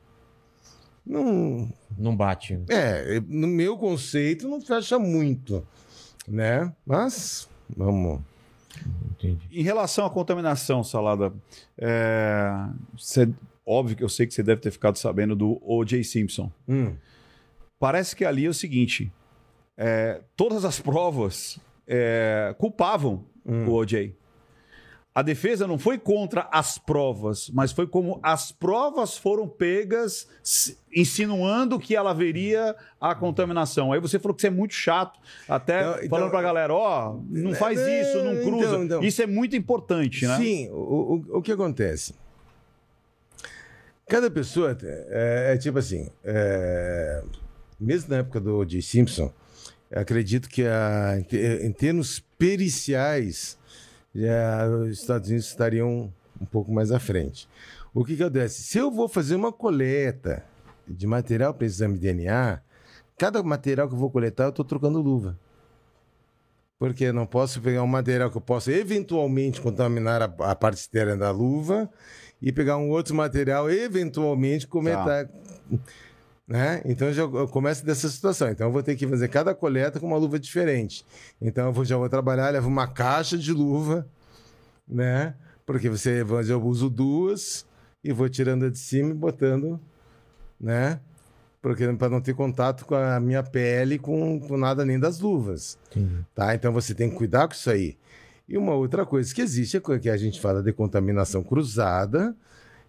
Não. 1.06 1.72
Não 1.96 2.16
bate. 2.16 2.58
É, 2.68 3.20
no 3.28 3.46
meu 3.46 3.76
conceito 3.76 4.48
não 4.48 4.60
fecha 4.60 4.98
muito, 4.98 5.66
né? 6.26 6.72
Mas 6.86 7.48
vamos. 7.76 8.20
Entendi. 9.12 9.46
Em 9.52 9.62
relação 9.62 10.04
à 10.04 10.10
contaminação, 10.10 10.82
Salada, 10.82 11.32
é, 11.78 12.50
cê- 12.98 13.28
óbvio 13.64 13.96
que 13.96 14.02
eu 14.02 14.08
sei 14.08 14.26
que 14.26 14.34
você 14.34 14.42
deve 14.42 14.60
ter 14.60 14.70
ficado 14.70 14.96
sabendo 14.98 15.36
do 15.36 15.60
O.J. 15.62 16.02
Simpson. 16.02 16.50
Hum. 16.68 16.94
Parece 17.78 18.16
que 18.16 18.24
ali 18.24 18.46
é 18.46 18.48
o 18.48 18.54
seguinte: 18.54 19.12
é, 19.76 20.20
todas 20.36 20.64
as 20.64 20.80
provas 20.80 21.58
é, 21.86 22.54
culpavam 22.58 23.24
Hum. 23.46 23.66
o 23.68 23.74
O.J. 23.74 24.16
A 25.14 25.22
defesa 25.22 25.64
não 25.68 25.78
foi 25.78 25.96
contra 25.96 26.48
as 26.50 26.76
provas, 26.76 27.48
mas 27.50 27.70
foi 27.70 27.86
como 27.86 28.18
as 28.20 28.50
provas 28.50 29.16
foram 29.16 29.46
pegas, 29.46 30.26
insinuando 30.92 31.78
que 31.78 31.94
ela 31.94 32.10
haveria 32.10 32.74
a 33.00 33.14
contaminação. 33.14 33.92
Aí 33.92 34.00
você 34.00 34.18
falou 34.18 34.34
que 34.34 34.40
isso 34.40 34.48
é 34.48 34.50
muito 34.50 34.74
chato, 34.74 35.20
até 35.48 35.80
Então- 35.82 35.96
então- 35.98 36.08
falando 36.08 36.30
pra 36.30 36.42
galera: 36.42 36.74
ó, 36.74 37.16
não 37.30 37.54
faz 37.54 37.78
É, 37.78 38.02
isso, 38.02 38.24
não 38.24 38.42
cruza. 38.44 38.66
então, 38.66 38.84
então. 38.84 39.02
Isso 39.04 39.22
é 39.22 39.26
muito 39.26 39.54
importante, 39.54 40.26
né? 40.26 40.36
Sim, 40.36 40.68
o, 40.70 41.22
o, 41.30 41.38
o 41.38 41.42
que 41.42 41.52
acontece? 41.52 42.12
Cada 44.08 44.28
pessoa 44.30 44.76
é, 44.82 45.52
é 45.54 45.56
tipo 45.58 45.78
assim, 45.78 46.10
é, 46.24 47.22
mesmo 47.80 48.10
na 48.10 48.16
época 48.18 48.40
do 48.40 48.58
O.J. 48.58 48.82
Simpson, 48.82 49.32
acredito 49.94 50.48
que 50.48 50.62
a, 50.66 51.14
em 51.62 51.72
termos 51.72 52.18
periciais, 52.36 53.56
já 54.14 54.68
os 54.68 55.00
Estados 55.00 55.28
Unidos 55.28 55.46
estariam 55.46 56.12
um 56.40 56.44
pouco 56.46 56.72
mais 56.72 56.90
à 56.90 56.98
frente. 56.98 57.48
O 57.92 58.04
que, 58.04 58.16
que 58.16 58.22
acontece? 58.22 58.62
Se 58.62 58.78
eu 58.78 58.90
vou 58.90 59.08
fazer 59.08 59.34
uma 59.34 59.52
coleta 59.52 60.44
de 60.86 61.06
material 61.06 61.54
para 61.54 61.66
exame 61.66 61.94
de 61.94 62.00
DNA, 62.00 62.60
cada 63.16 63.42
material 63.42 63.88
que 63.88 63.94
eu 63.94 63.98
vou 63.98 64.10
coletar, 64.10 64.44
eu 64.44 64.50
estou 64.50 64.64
trocando 64.64 65.00
luva. 65.00 65.38
Porque 66.78 67.04
eu 67.04 67.12
não 67.12 67.26
posso 67.26 67.60
pegar 67.60 67.82
um 67.82 67.86
material 67.86 68.30
que 68.30 68.36
eu 68.36 68.40
possa 68.40 68.72
eventualmente 68.72 69.60
contaminar 69.60 70.22
a, 70.22 70.50
a 70.50 70.54
parte 70.54 70.78
externa 70.78 71.16
da 71.16 71.30
luva 71.30 71.88
e 72.42 72.52
pegar 72.52 72.76
um 72.76 72.90
outro 72.90 73.14
material 73.14 73.70
eventualmente 73.70 74.66
comentar. 74.66 75.28
Né? 76.46 76.82
Então 76.84 77.10
já 77.12 77.22
eu 77.22 77.48
começo 77.48 77.84
dessa 77.86 78.08
situação. 78.08 78.48
Então 78.50 78.66
eu 78.66 78.72
vou 78.72 78.82
ter 78.82 78.96
que 78.96 79.06
fazer 79.08 79.28
cada 79.28 79.54
coleta 79.54 79.98
com 79.98 80.06
uma 80.06 80.16
luva 80.18 80.38
diferente. 80.38 81.04
Então 81.40 81.66
eu 81.66 81.72
vou- 81.72 81.84
já 81.84 81.96
vou 81.96 82.08
trabalhar, 82.08 82.50
levo 82.50 82.68
uma 82.68 82.86
caixa 82.86 83.38
de 83.38 83.50
luva, 83.52 84.06
né? 84.86 85.34
Porque 85.64 85.88
você 85.88 86.22
eu 86.48 86.62
uso 86.62 86.90
duas 86.90 87.64
e 88.02 88.12
vou 88.12 88.28
tirando 88.28 88.66
a 88.66 88.70
de 88.70 88.78
cima 88.78 89.10
e 89.10 89.14
botando, 89.14 89.80
né? 90.60 91.00
Porque 91.62 91.90
para 91.94 92.10
não 92.10 92.20
ter 92.20 92.34
contato 92.34 92.84
com 92.84 92.94
a 92.94 93.18
minha 93.18 93.42
pele 93.42 93.98
com, 93.98 94.38
com 94.38 94.58
nada 94.58 94.84
nem 94.84 95.00
das 95.00 95.20
luvas. 95.20 95.78
Tá? 96.34 96.54
Então 96.54 96.74
você 96.74 96.94
tem 96.94 97.08
que 97.08 97.16
cuidar 97.16 97.48
com 97.48 97.54
isso 97.54 97.70
aí. 97.70 97.96
E 98.46 98.58
uma 98.58 98.74
outra 98.74 99.06
coisa 99.06 99.34
que 99.34 99.40
existe 99.40 99.78
é 99.78 99.98
que 99.98 100.10
a 100.10 100.16
gente 100.18 100.38
fala 100.38 100.62
de 100.62 100.70
contaminação 100.74 101.42
cruzada, 101.42 102.36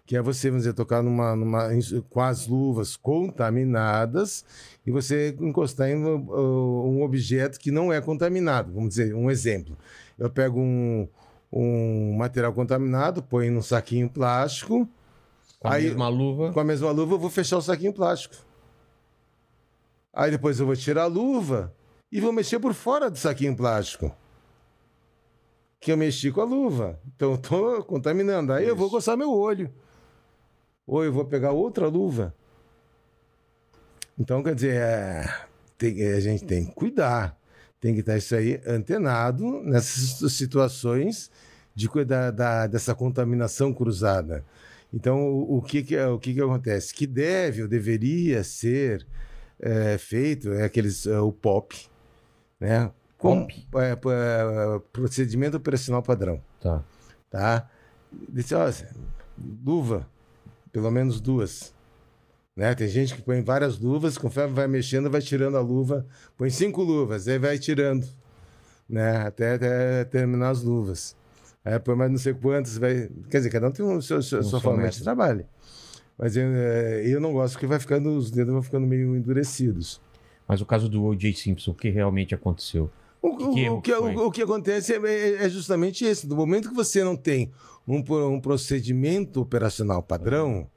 que 0.06 0.16
é 0.16 0.22
você, 0.22 0.48
vamos 0.48 0.62
dizer, 0.62 0.72
tocar 0.74 1.02
numa, 1.02 1.34
numa, 1.34 1.68
com 2.08 2.20
as 2.20 2.46
luvas 2.46 2.94
contaminadas 2.96 4.44
e 4.86 4.90
você 4.92 5.36
encostar 5.40 5.88
em 5.90 5.96
um, 5.96 7.02
objeto 7.02 7.58
que 7.58 7.72
não 7.72 7.92
é 7.92 8.00
contaminado. 8.00 8.72
Vamos 8.72 8.90
dizer, 8.90 9.12
um 9.14 9.28
exemplo. 9.30 9.76
Eu 10.16 10.30
pego 10.30 10.60
um, 10.60 11.08
um 11.52 12.14
material 12.16 12.52
contaminado, 12.52 13.20
põe 13.22 13.50
num 13.50 13.60
saquinho 13.62 14.08
plástico, 14.08 14.88
Com 15.58 15.68
a 15.68 15.72
Aí- 15.74 15.84
mesma 15.88 16.08
luva. 16.08 16.52
com 16.52 16.60
a 16.60 16.64
mesma 16.64 16.90
luva, 16.92 17.14
eu 17.14 17.18
vou 17.18 17.30
fechar 17.30 17.56
o 17.58 17.62
saquinho 17.62 17.92
plástico. 17.92 18.36
Aí 20.12 20.30
depois 20.30 20.60
eu 20.60 20.66
vou 20.66 20.76
tirar 20.76 21.02
a 21.02 21.06
luva 21.06 21.74
e 22.12 22.20
vou 22.20 22.32
mexer 22.32 22.58
por 22.60 22.72
fora 22.74 23.10
do 23.10 23.18
saquinho 23.18 23.56
plástico. 23.56 24.14
Que 25.80 25.90
eu 25.92 25.96
mexi 25.96 26.30
com 26.30 26.40
a 26.40 26.44
luva. 26.44 26.98
Então 27.14 27.32
eu 27.32 27.38
tô 27.38 27.82
contaminando. 27.84 28.52
Aí 28.52 28.66
eu 28.66 28.76
vou 28.76 28.88
coçar 28.88 29.16
meu 29.16 29.30
olho. 29.32 29.70
Ou 30.86 31.04
eu 31.04 31.12
vou 31.12 31.24
pegar 31.24 31.52
outra 31.52 31.86
luva. 31.88 32.34
Então, 34.18 34.42
quer 34.42 34.54
dizer, 34.54 34.74
é, 34.76 35.24
tem- 35.76 36.02
a 36.12 36.20
gente 36.20 36.44
tem 36.44 36.64
que 36.66 36.72
cuidar. 36.74 37.36
Tem 37.80 37.92
que 37.94 38.00
estar 38.00 38.16
isso 38.16 38.34
aí 38.34 38.60
antenado 38.66 39.62
nessas 39.62 40.32
situações 40.32 41.30
de 41.74 41.88
cuidar 41.88 42.30
da, 42.30 42.66
dessa 42.66 42.94
contaminação 42.94 43.72
cruzada. 43.72 44.44
Então, 44.92 45.18
o, 45.28 45.58
o 45.58 45.62
que, 45.62 45.82
que, 45.82 45.94
é- 45.96 46.06
o 46.06 46.18
que, 46.18 46.32
que 46.32 46.40
acontece? 46.40 46.94
Que 46.94 47.06
deve 47.06 47.62
ou 47.62 47.68
deveria 47.68 48.42
ser 48.42 49.06
é, 49.60 49.98
feito 49.98 50.52
é 50.52 50.64
aqueles, 50.64 51.06
é, 51.06 51.18
o 51.20 51.30
POP, 51.32 51.88
né? 52.60 52.90
Com- 53.18 53.46
POP? 53.46 53.66
é, 53.76 53.92
é, 53.92 54.78
procedimento 54.92 55.56
operacional 55.56 56.02
padrão, 56.02 56.40
Tá. 56.60 56.82
tá? 57.30 57.70
Disse, 58.30 58.54
ó, 58.54 58.70
luva, 59.64 60.08
pelo 60.76 60.90
menos 60.90 61.22
duas. 61.22 61.72
Né? 62.54 62.74
Tem 62.74 62.86
gente 62.86 63.14
que 63.14 63.22
põe 63.22 63.42
várias 63.42 63.78
luvas, 63.78 64.18
conforme 64.18 64.52
vai 64.52 64.66
mexendo, 64.68 65.10
vai 65.10 65.22
tirando 65.22 65.56
a 65.56 65.60
luva, 65.62 66.06
põe 66.36 66.50
cinco 66.50 66.82
luvas, 66.82 67.26
aí 67.28 67.38
vai 67.38 67.58
tirando, 67.58 68.06
né? 68.86 69.16
Até, 69.26 69.54
até 69.54 70.04
terminar 70.04 70.50
as 70.50 70.62
luvas. 70.62 71.16
Aí 71.64 71.78
põe 71.78 71.96
mais 71.96 72.10
não 72.10 72.18
sei 72.18 72.34
quantas, 72.34 72.76
vai. 72.76 73.08
Quer 73.30 73.38
dizer, 73.38 73.48
cada 73.50 73.68
um 73.68 73.70
tem 73.70 73.84
um 73.86 74.02
seu, 74.02 74.22
seu, 74.22 74.40
Um 74.40 74.42
sua 74.42 74.60
forma 74.60 74.86
de 74.86 75.02
trabalho. 75.02 75.46
Mas 76.18 76.36
eu, 76.36 76.44
eh, 76.46 77.02
eu 77.06 77.20
não 77.22 77.32
gosto 77.32 77.58
que 77.58 77.66
vai 77.66 77.78
ficando, 77.80 78.10
os 78.10 78.30
dedos 78.30 78.52
vão 78.52 78.62
ficando 78.62 78.86
meio 78.86 79.16
endurecidos. 79.16 79.98
Mas 80.46 80.60
o 80.60 80.66
caso 80.66 80.90
do 80.90 81.02
O.J. 81.04 81.32
Simpson, 81.34 81.70
o 81.70 81.74
que 81.74 81.88
realmente 81.88 82.34
aconteceu? 82.34 82.90
O, 83.22 83.36
Que- 83.52 83.68
o- 83.70 83.80
que, 83.80 83.92
o 83.94 84.30
que 84.30 84.42
acontece 84.42 84.92
é, 84.94 84.96
é- 84.98 85.44
é 85.44 85.48
justamente 85.48 86.04
esse. 86.04 86.26
Do 86.26 86.36
momento 86.36 86.68
que 86.68 86.74
você 86.74 87.02
não 87.02 87.16
tem 87.16 87.50
um, 87.86 88.02
um 88.34 88.40
procedimento 88.40 89.40
operacional 89.40 90.02
padrão, 90.02 90.68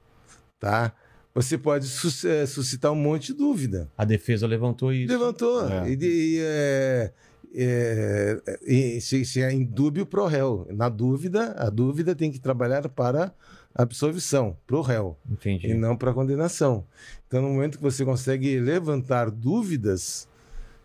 tá? 0.58 0.92
Você 1.34 1.56
pode 1.56 1.86
sus- 1.86 2.24
eh, 2.24 2.44
suscitar 2.44 2.90
um 2.90 2.96
monte 2.96 3.28
de 3.28 3.34
dúvida. 3.38 3.88
A 3.96 4.04
defesa 4.04 4.46
levantou 4.46 4.92
isso. 4.92 5.12
Levantou. 5.12 5.68
É. 5.68 5.88
E, 5.90 5.96
e, 6.00 6.38
é, 6.40 7.12
é, 7.54 8.58
e 8.66 9.00
se, 9.00 9.24
se 9.24 9.40
é 9.40 9.52
indúbio 9.52 10.04
pro 10.04 10.26
réu. 10.26 10.66
Na 10.72 10.88
dúvida, 10.88 11.52
a 11.56 11.70
dúvida 11.70 12.14
tem 12.16 12.32
que 12.32 12.40
trabalhar 12.40 12.88
para 12.88 13.32
absolvição, 13.72 14.56
pro 14.66 14.80
réu, 14.82 15.16
Entendi. 15.30 15.68
e 15.68 15.74
não 15.74 15.96
para 15.96 16.12
condenação. 16.12 16.84
Então, 17.28 17.40
no 17.42 17.48
momento 17.50 17.78
que 17.78 17.82
você 17.84 18.04
consegue 18.04 18.58
levantar 18.58 19.30
dúvidas 19.30 20.28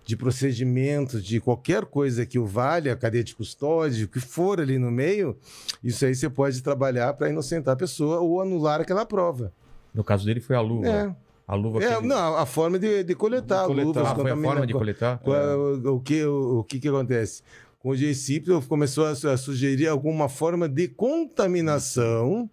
de 0.06 0.15
procedimentos, 0.15 1.23
de 1.23 1.40
qualquer 1.40 1.84
coisa 1.86 2.26
que 2.26 2.38
o 2.38 2.45
valha, 2.45 2.94
a 2.94 2.95
cadeia 2.95 3.23
de 3.23 3.36
custódia, 3.36 4.06
o 4.06 4.07
que 4.07 4.19
for 4.19 4.61
ali 4.61 4.77
no 4.77 4.91
meio, 4.91 5.36
isso 5.84 6.06
aí 6.06 6.14
você 6.14 6.30
pode 6.30 6.61
trabalhar 6.61 7.14
para 7.15 7.30
inocentar 7.30 7.73
a 7.73 7.77
pessoa 7.77 8.19
ou 8.19 8.40
anular 8.40 8.80
aquela 8.82 9.06
prova. 9.06 9.52
No 9.94 10.03
caso 10.03 10.23
dele 10.26 10.40
foi 10.40 10.56
a 10.56 10.61
luva. 10.61 10.88
É. 10.88 11.15
A 11.48 11.56
luva 11.56 11.84
É, 11.84 11.95
que... 11.98 12.06
não, 12.07 12.38
a 12.38 12.45
forma 12.45 12.77
de, 12.80 13.03
de 13.03 13.15
coletar, 13.15 13.61
De 13.61 13.68
coletar. 13.68 13.88
luvas, 13.88 14.07
Ah, 14.11 14.15
foi 14.15 14.32
a 14.32 14.38
forma 14.38 14.68
de 14.68 14.73
coletar? 14.73 15.18
Qual 15.19 15.36
é 15.36 15.56
o, 15.56 15.95
o 15.95 15.99
que, 16.02 16.23
o, 16.23 16.60
o 16.60 16.64
que 16.64 16.80
que 16.80 16.88
acontece? 16.88 17.41
Com 17.80 17.90
o 17.90 17.95
G-Cipro 17.95 18.61
começou 18.68 19.06
a, 19.06 19.11
a 19.11 19.38
sugerir 19.38 19.88
alguma 19.88 20.27
forma 20.30 20.68
de 20.69 20.88
contaminação 20.88 22.49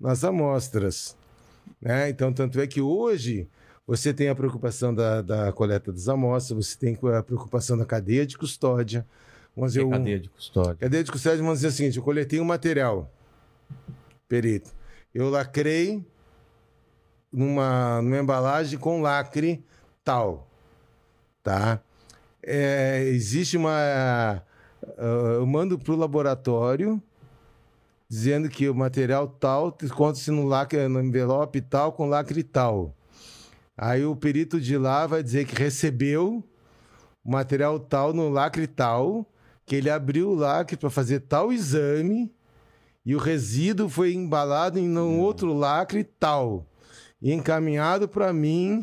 nas 0.00 0.22
amostras. 0.24 1.16
né? 1.80 2.08
Então, 2.10 2.32
tanto 2.32 2.60
é 2.60 2.66
que 2.66 2.80
hoje 2.80 3.48
você 3.88 4.12
tem 4.12 4.28
a 4.28 4.34
preocupação 4.34 4.94
da, 4.94 5.22
da 5.22 5.50
coleta 5.50 5.90
das 5.90 6.08
amostras, 6.08 6.66
você 6.66 6.76
tem 6.78 6.98
a 7.16 7.22
preocupação 7.22 7.76
da 7.78 7.86
cadeia 7.86 8.26
de 8.26 8.36
custódia. 8.36 9.06
Vamos 9.56 9.72
dizer, 9.72 9.84
um- 9.86 9.90
cadeia 9.90 10.20
de 10.20 10.28
custódia. 10.28 10.74
Cadeia 10.76 11.02
de 11.02 11.10
custódia, 11.10 11.38
vamos 11.38 11.54
dizer 11.58 11.68
o 11.68 11.72
seguinte: 11.72 11.96
eu 11.96 12.04
coletei 12.04 12.38
um 12.38 12.44
material, 12.44 13.10
perito. 14.28 14.70
Eu 15.14 15.30
lacrei 15.30 16.06
numa, 17.32 18.02
numa 18.02 18.18
embalagem 18.18 18.78
com 18.78 19.00
lacre 19.00 19.64
tal, 20.04 20.46
tá? 21.42 21.80
É, 22.42 23.04
existe 23.06 23.56
uma. 23.56 23.72
ah, 23.72 24.42
eu 25.38 25.46
mando 25.46 25.78
para 25.78 25.92
o 25.92 25.96
laboratório 25.96 27.02
dizendo 28.08 28.48
que 28.48 28.68
o 28.68 28.74
material 28.74 29.26
tal 29.28 29.76
conta-se 29.94 30.30
no 30.30 30.46
lacre, 30.46 30.88
no 30.88 31.00
envelope 31.00 31.60
tal 31.62 31.92
com 31.92 32.06
lacre 32.06 32.42
tal. 32.42 32.94
Aí 33.80 34.04
o 34.04 34.16
perito 34.16 34.60
de 34.60 34.76
lá 34.76 35.06
vai 35.06 35.22
dizer 35.22 35.46
que 35.46 35.54
recebeu 35.54 36.44
o 37.24 37.30
material 37.30 37.78
tal 37.78 38.12
no 38.12 38.28
lacre 38.28 38.66
tal, 38.66 39.24
que 39.64 39.76
ele 39.76 39.88
abriu 39.88 40.30
o 40.30 40.34
lacre 40.34 40.76
para 40.76 40.90
fazer 40.90 41.20
tal 41.20 41.52
exame 41.52 42.34
e 43.06 43.14
o 43.14 43.18
resíduo 43.18 43.88
foi 43.88 44.12
embalado 44.14 44.80
em 44.80 44.98
um 44.98 45.20
outro 45.20 45.54
lacre 45.54 46.02
tal 46.02 46.66
e 47.22 47.32
encaminhado 47.32 48.08
para 48.08 48.32
mim. 48.32 48.82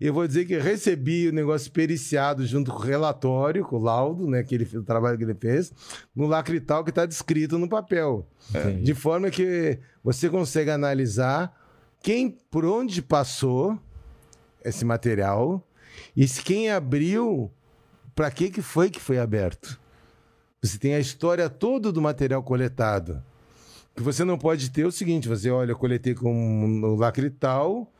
Eu 0.00 0.14
vou 0.14 0.26
dizer 0.26 0.44
que 0.44 0.56
recebi 0.56 1.28
o 1.28 1.32
negócio 1.32 1.70
periciado 1.72 2.46
junto 2.46 2.70
com 2.70 2.78
o 2.78 2.80
relatório, 2.80 3.64
com 3.64 3.76
o 3.76 3.82
laudo, 3.82 4.28
né, 4.28 4.44
que 4.44 4.54
ele, 4.54 4.68
o 4.76 4.84
trabalho 4.84 5.18
que 5.18 5.24
ele 5.24 5.34
fez, 5.34 5.72
no 6.14 6.26
lacre 6.26 6.60
tal 6.60 6.84
que 6.84 6.90
está 6.90 7.04
descrito 7.06 7.58
no 7.58 7.68
papel. 7.68 8.24
Entendi. 8.50 8.82
De 8.82 8.94
forma 8.94 9.30
que 9.30 9.80
você 10.02 10.30
consegue 10.30 10.70
analisar 10.70 11.52
quem, 12.00 12.30
por 12.50 12.64
onde 12.64 13.02
passou 13.02 13.78
esse 14.64 14.84
material 14.84 15.66
e 16.16 16.26
se 16.26 16.42
quem 16.42 16.70
abriu, 16.70 17.50
para 18.14 18.30
que, 18.30 18.50
que 18.50 18.62
foi 18.62 18.90
que 18.90 19.00
foi 19.00 19.18
aberto. 19.18 19.80
Você 20.62 20.78
tem 20.78 20.94
a 20.94 20.98
história 21.00 21.48
toda 21.48 21.90
do 21.90 22.00
material 22.00 22.42
coletado. 22.42 23.22
O 23.92 23.96
que 23.96 24.02
você 24.02 24.24
não 24.24 24.38
pode 24.38 24.70
ter 24.70 24.82
é 24.82 24.86
o 24.86 24.92
seguinte: 24.92 25.28
você 25.28 25.50
olha, 25.50 25.72
eu 25.72 25.76
coletei 25.76 26.14
com 26.14 26.82
o 26.82 26.94
lacre 26.96 27.28
tal, 27.30 27.92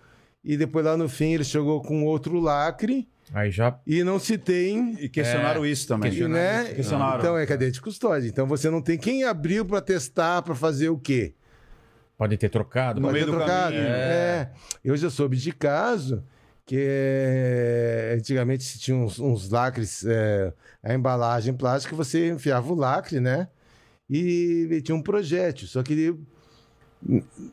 e 0.45 0.57
depois 0.57 0.85
lá 0.85 0.97
no 0.97 1.09
fim 1.09 1.33
ele 1.35 1.45
chegou 1.45 1.83
com 1.83 2.05
outro 2.05 2.39
lacre, 2.41 3.09
Aí 3.35 3.51
já... 3.51 3.79
e 3.87 4.03
não 4.05 4.19
se 4.19 4.39
tem 4.39 4.97
E 5.01 5.09
questionaram 5.09 5.67
isso 5.67 5.89
também. 5.89 6.13
e, 6.15 6.29
né? 6.29 6.73
Questionaram. 6.75 7.19
Então 7.19 7.37
é 7.39 7.47
cadeia 7.47 7.71
de 7.71 7.81
custódia. 7.81 8.29
Então 8.29 8.47
você 8.47 8.71
não 8.71 8.81
tem 8.81 8.97
quem 8.97 9.25
abriu 9.25 9.65
para 9.65 9.81
testar, 9.81 10.41
para 10.43 10.55
fazer 10.55 10.89
o 10.89 10.99
quê? 10.99 11.35
Podem 12.17 12.39
ter 12.39 12.49
trocado. 12.49 13.01
No 13.01 13.09
Pode 13.09 13.15
meio 13.15 13.27
ter 13.27 13.31
do 13.33 13.37
trocado. 13.39 13.73
caminho. 13.75 13.89
É. 13.89 14.53
Eu 14.85 14.97
já 14.97 15.11
soube 15.11 15.37
de 15.37 15.51
caso 15.51 16.23
que 16.73 16.79
é, 16.89 18.15
antigamente 18.19 18.65
se 18.65 18.79
tinha 18.79 18.97
uns, 18.97 19.19
uns 19.19 19.51
lacres, 19.51 20.07
é, 20.07 20.55
a 20.83 20.95
embalagem 20.95 21.53
plástica, 21.53 21.95
você 21.95 22.31
enfiava 22.31 22.73
o 22.73 22.75
lacre, 22.75 23.21
né? 23.21 23.47
E, 24.09 24.81
tinha 24.83 24.97
um 24.97 25.03
projétil. 25.03 25.69
Só 25.69 25.83
que 25.83 25.93
ele- 25.93 26.19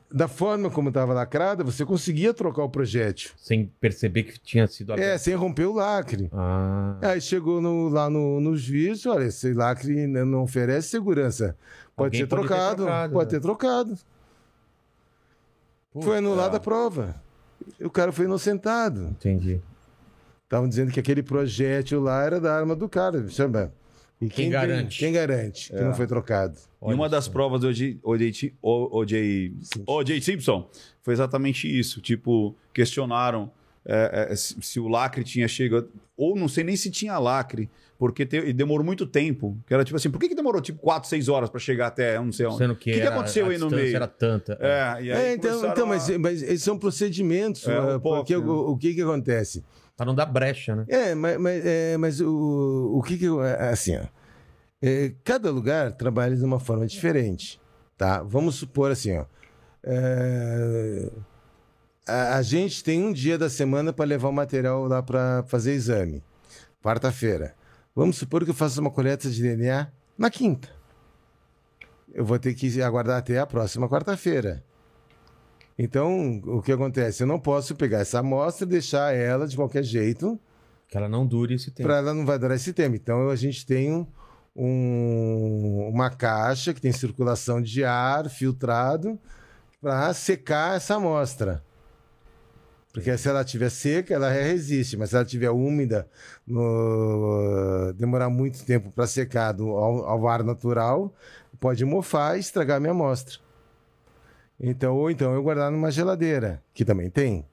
da 0.09 0.29
forma 0.29 0.69
como 0.69 0.87
estava 0.87 1.11
lacrada, 1.13 1.65
você 1.65 1.83
conseguia 1.85 2.33
trocar 2.33 2.63
o 2.63 2.69
projétil. 2.69 3.31
Sem 3.35 3.69
perceber 3.81 4.23
que 4.23 4.39
tinha 4.39 4.65
sido 4.67 4.91
É, 4.93 4.95
aberto. 4.95 5.21
sem 5.21 5.35
romper 5.35 5.65
o 5.65 5.73
lacre. 5.73 6.29
Ah, 6.31 6.97
Aí 7.01 7.19
chegou 7.19 7.59
no- 7.59 7.89
lá 7.89 8.09
no, 8.09 8.39
no 8.39 8.55
juiz, 8.55 9.05
olha, 9.05 9.25
esse 9.25 9.51
lacre 9.51 9.91
n- 10.07 10.23
não 10.23 10.43
oferece 10.43 10.87
segurança. 10.87 11.57
Pode 11.93 12.15
Alguém 12.15 12.21
ser 12.21 12.27
pode 12.27 12.41
ter 12.43 12.47
trocado, 12.47 12.75
trocado, 12.83 13.13
pode 13.13 13.25
né? 13.25 13.31
ter 13.37 13.41
trocado. 13.41 13.97
Puta. 15.91 16.05
Foi 16.05 16.17
anulada 16.19 16.55
a 16.55 16.59
prova. 16.61 17.21
O 17.81 17.89
cara 17.89 18.11
foi 18.11 18.25
inocentado. 18.25 19.03
entendi. 19.09 19.59
Estavam 20.43 20.67
dizendo 20.67 20.91
que 20.91 20.99
aquele 20.99 21.21
projétil 21.21 22.01
lá 22.01 22.23
era 22.23 22.39
da 22.39 22.55
arma 22.55 22.75
do 22.75 22.89
cara. 22.89 23.27
Chama. 23.29 23.71
E 24.19 24.27
Quem 24.27 24.45
tem- 24.45 24.49
garante? 24.49 24.99
quem 24.99 25.13
garante 25.13 25.69
que 25.69 25.77
É. 25.77 25.83
não 25.83 25.93
foi 25.93 26.05
trocado? 26.07 26.59
E 26.85 26.93
uma 26.93 27.07
das 27.07 27.27
provas 27.27 27.61
do 27.61 27.67
OJ 28.61 30.21
Simpson 30.21 30.69
foi 31.01 31.13
exatamente 31.13 31.67
isso. 31.67 32.01
Tipo, 32.01 32.55
questionaram 32.73 33.51
é, 33.91 34.27
é, 34.31 34.35
se, 34.35 34.55
se 34.61 34.79
o 34.79 34.87
lacre 34.87 35.23
tinha 35.23 35.47
chegado. 35.47 35.89
Ou 36.15 36.35
não 36.35 36.47
sei 36.47 36.63
nem 36.63 36.75
se 36.75 36.91
tinha 36.91 37.17
lacre, 37.17 37.69
porque 37.97 38.25
te- 38.25 38.37
e 38.37 38.53
demorou 38.53 38.85
muito 38.85 39.05
tempo. 39.07 39.57
Que 39.65 39.73
era 39.73 39.83
tipo 39.83 39.95
assim, 39.97 40.09
por 40.11 40.19
que, 40.19 40.29
que 40.29 40.35
demorou 40.35 40.61
tipo 40.61 40.79
4, 40.79 41.09
6 41.09 41.27
horas 41.29 41.49
para 41.49 41.59
chegar 41.59 41.87
até 41.87 42.17
não 42.19 42.31
sei 42.31 42.45
onde? 42.45 42.57
Sendo 42.57 42.75
que, 42.75 42.91
O 42.91 42.93
que 42.93 43.01
que 43.01 43.07
aconteceu 43.07 43.45
a 43.45 43.49
aí 43.49 43.57
no 43.57 43.69
meio? 43.69 43.95
era 43.95 44.07
tanta. 44.07 44.57
É, 44.59 45.03
e 45.03 45.11
aí 45.11 45.21
É, 45.29 45.33
então, 45.33 45.65
então 45.65 45.85
a- 45.85 45.87
mas, 45.89 46.09
mas 46.17 46.41
esses 46.43 46.63
são 46.63 46.77
procedimentos. 46.77 47.65
É, 47.67 47.79
um 47.81 47.99
pouco, 47.99 48.17
porque 48.19 48.37
né? 48.37 48.43
o, 48.45 48.71
o 48.71 48.77
que 48.77 48.93
que 48.93 49.01
acontece? 49.01 49.63
Pra 49.97 50.05
não 50.05 50.13
dar 50.15 50.25
brecha, 50.27 50.75
né? 50.75 50.85
É, 50.87 51.15
mas, 51.15 51.37
mas, 51.39 51.65
é, 51.65 51.97
mas 51.97 52.21
o, 52.21 52.91
o 52.97 53.01
que 53.01 53.17
que... 53.17 53.25
eu- 53.25 53.43
é, 53.43 53.69
Assim, 53.69 53.97
ó. 53.97 54.03
É, 54.81 55.11
cada 55.25 55.51
lugar 55.51 55.91
trabalha 55.93 56.35
de 56.37 56.43
uma 56.45 56.59
forma 56.59 56.85
diferente, 56.87 57.59
tá? 57.97 58.23
Vamos 58.23 58.55
supor 58.55 58.91
assim, 58.91 59.17
ó. 59.17 59.25
é, 59.83 61.09
a, 62.09 62.35
a 62.37 62.41
gente 62.41 62.83
tem 62.83 63.03
um 63.03 63.13
dia 63.13 63.37
da 63.37 63.49
semana 63.49 63.93
para 63.93 64.05
levar 64.05 64.29
o 64.29 64.33
material 64.33 64.85
lá 64.85 65.01
para 65.03 65.43
fazer 65.47 65.73
exame. 65.73 66.23
Quarta-feira. 66.83 67.55
Vamos 67.95 68.17
supor 68.17 68.43
que 68.43 68.51
eu 68.51 68.55
faça 68.55 68.79
uma 68.79 68.91
coleta 68.91 69.29
de 69.29 69.41
DNA 69.41 69.87
na 70.17 70.29
quinta. 70.29 70.69
Eu 72.13 72.25
vou 72.25 72.39
ter 72.39 72.53
que 72.53 72.81
aguardar 72.81 73.17
até 73.19 73.37
a 73.39 73.45
próxima 73.45 73.87
quarta-feira. 73.89 74.63
Então, 75.77 76.41
o 76.45 76.61
que 76.61 76.71
acontece? 76.71 77.23
Eu 77.23 77.27
não 77.27 77.39
posso 77.39 77.75
pegar 77.75 77.99
essa 77.99 78.19
amostra 78.19 78.65
e 78.65 78.69
deixar 78.69 79.13
ela 79.15 79.47
de 79.47 79.55
qualquer 79.55 79.83
jeito 79.83 80.39
Que 80.89 80.97
ela 80.97 81.07
não 81.07 81.25
dure 81.25 81.55
esse 81.55 81.71
tempo. 81.71 81.87
para 81.87 81.97
ela 81.97 82.13
não 82.13 82.25
vai 82.25 82.37
durar 82.37 82.55
esse 82.57 82.73
tempo. 82.73 82.95
Então 82.95 83.29
a 83.29 83.35
gente 83.35 83.65
tem 83.65 83.93
um- 83.93 84.05
um- 84.55 85.89
uma 85.93 86.09
caixa 86.09 86.73
que 86.73 86.81
tem 86.81 86.91
circulação 86.91 87.61
de 87.61 87.83
ar 87.83 88.29
filtrado 88.29 89.17
para 89.81 90.13
secar 90.13 90.75
essa 90.75 90.95
amostra. 90.95 91.63
Porque 92.91 93.15
se 93.17 93.29
ela 93.29 93.41
estiver 93.41 93.69
seca, 93.69 94.13
ela 94.15 94.29
resiste, 94.29 94.97
mas 94.97 95.09
se 95.11 95.15
ela 95.15 95.23
estiver 95.23 95.51
úmida, 95.51 96.07
no- 96.45 97.93
demorar 97.95 98.29
muito 98.29 98.65
tempo 98.65 98.91
para 98.91 99.05
secar 99.05 99.51
do- 99.51 99.69
ao, 99.69 100.27
ar 100.27 100.43
natural, 100.43 101.13
pode 101.59 101.85
mofar 101.85 102.35
e 102.37 102.39
estragar 102.39 102.77
a 102.77 102.79
minha 102.79 102.91
amostra. 102.91 103.37
Então, 104.59 104.95
ou 104.95 105.09
então 105.09 105.33
eu 105.33 105.41
guardar 105.43 105.71
numa 105.71 105.91
geladeira, 105.91 106.61
que 106.73 106.83
também 106.83 107.09
tem. 107.09 107.45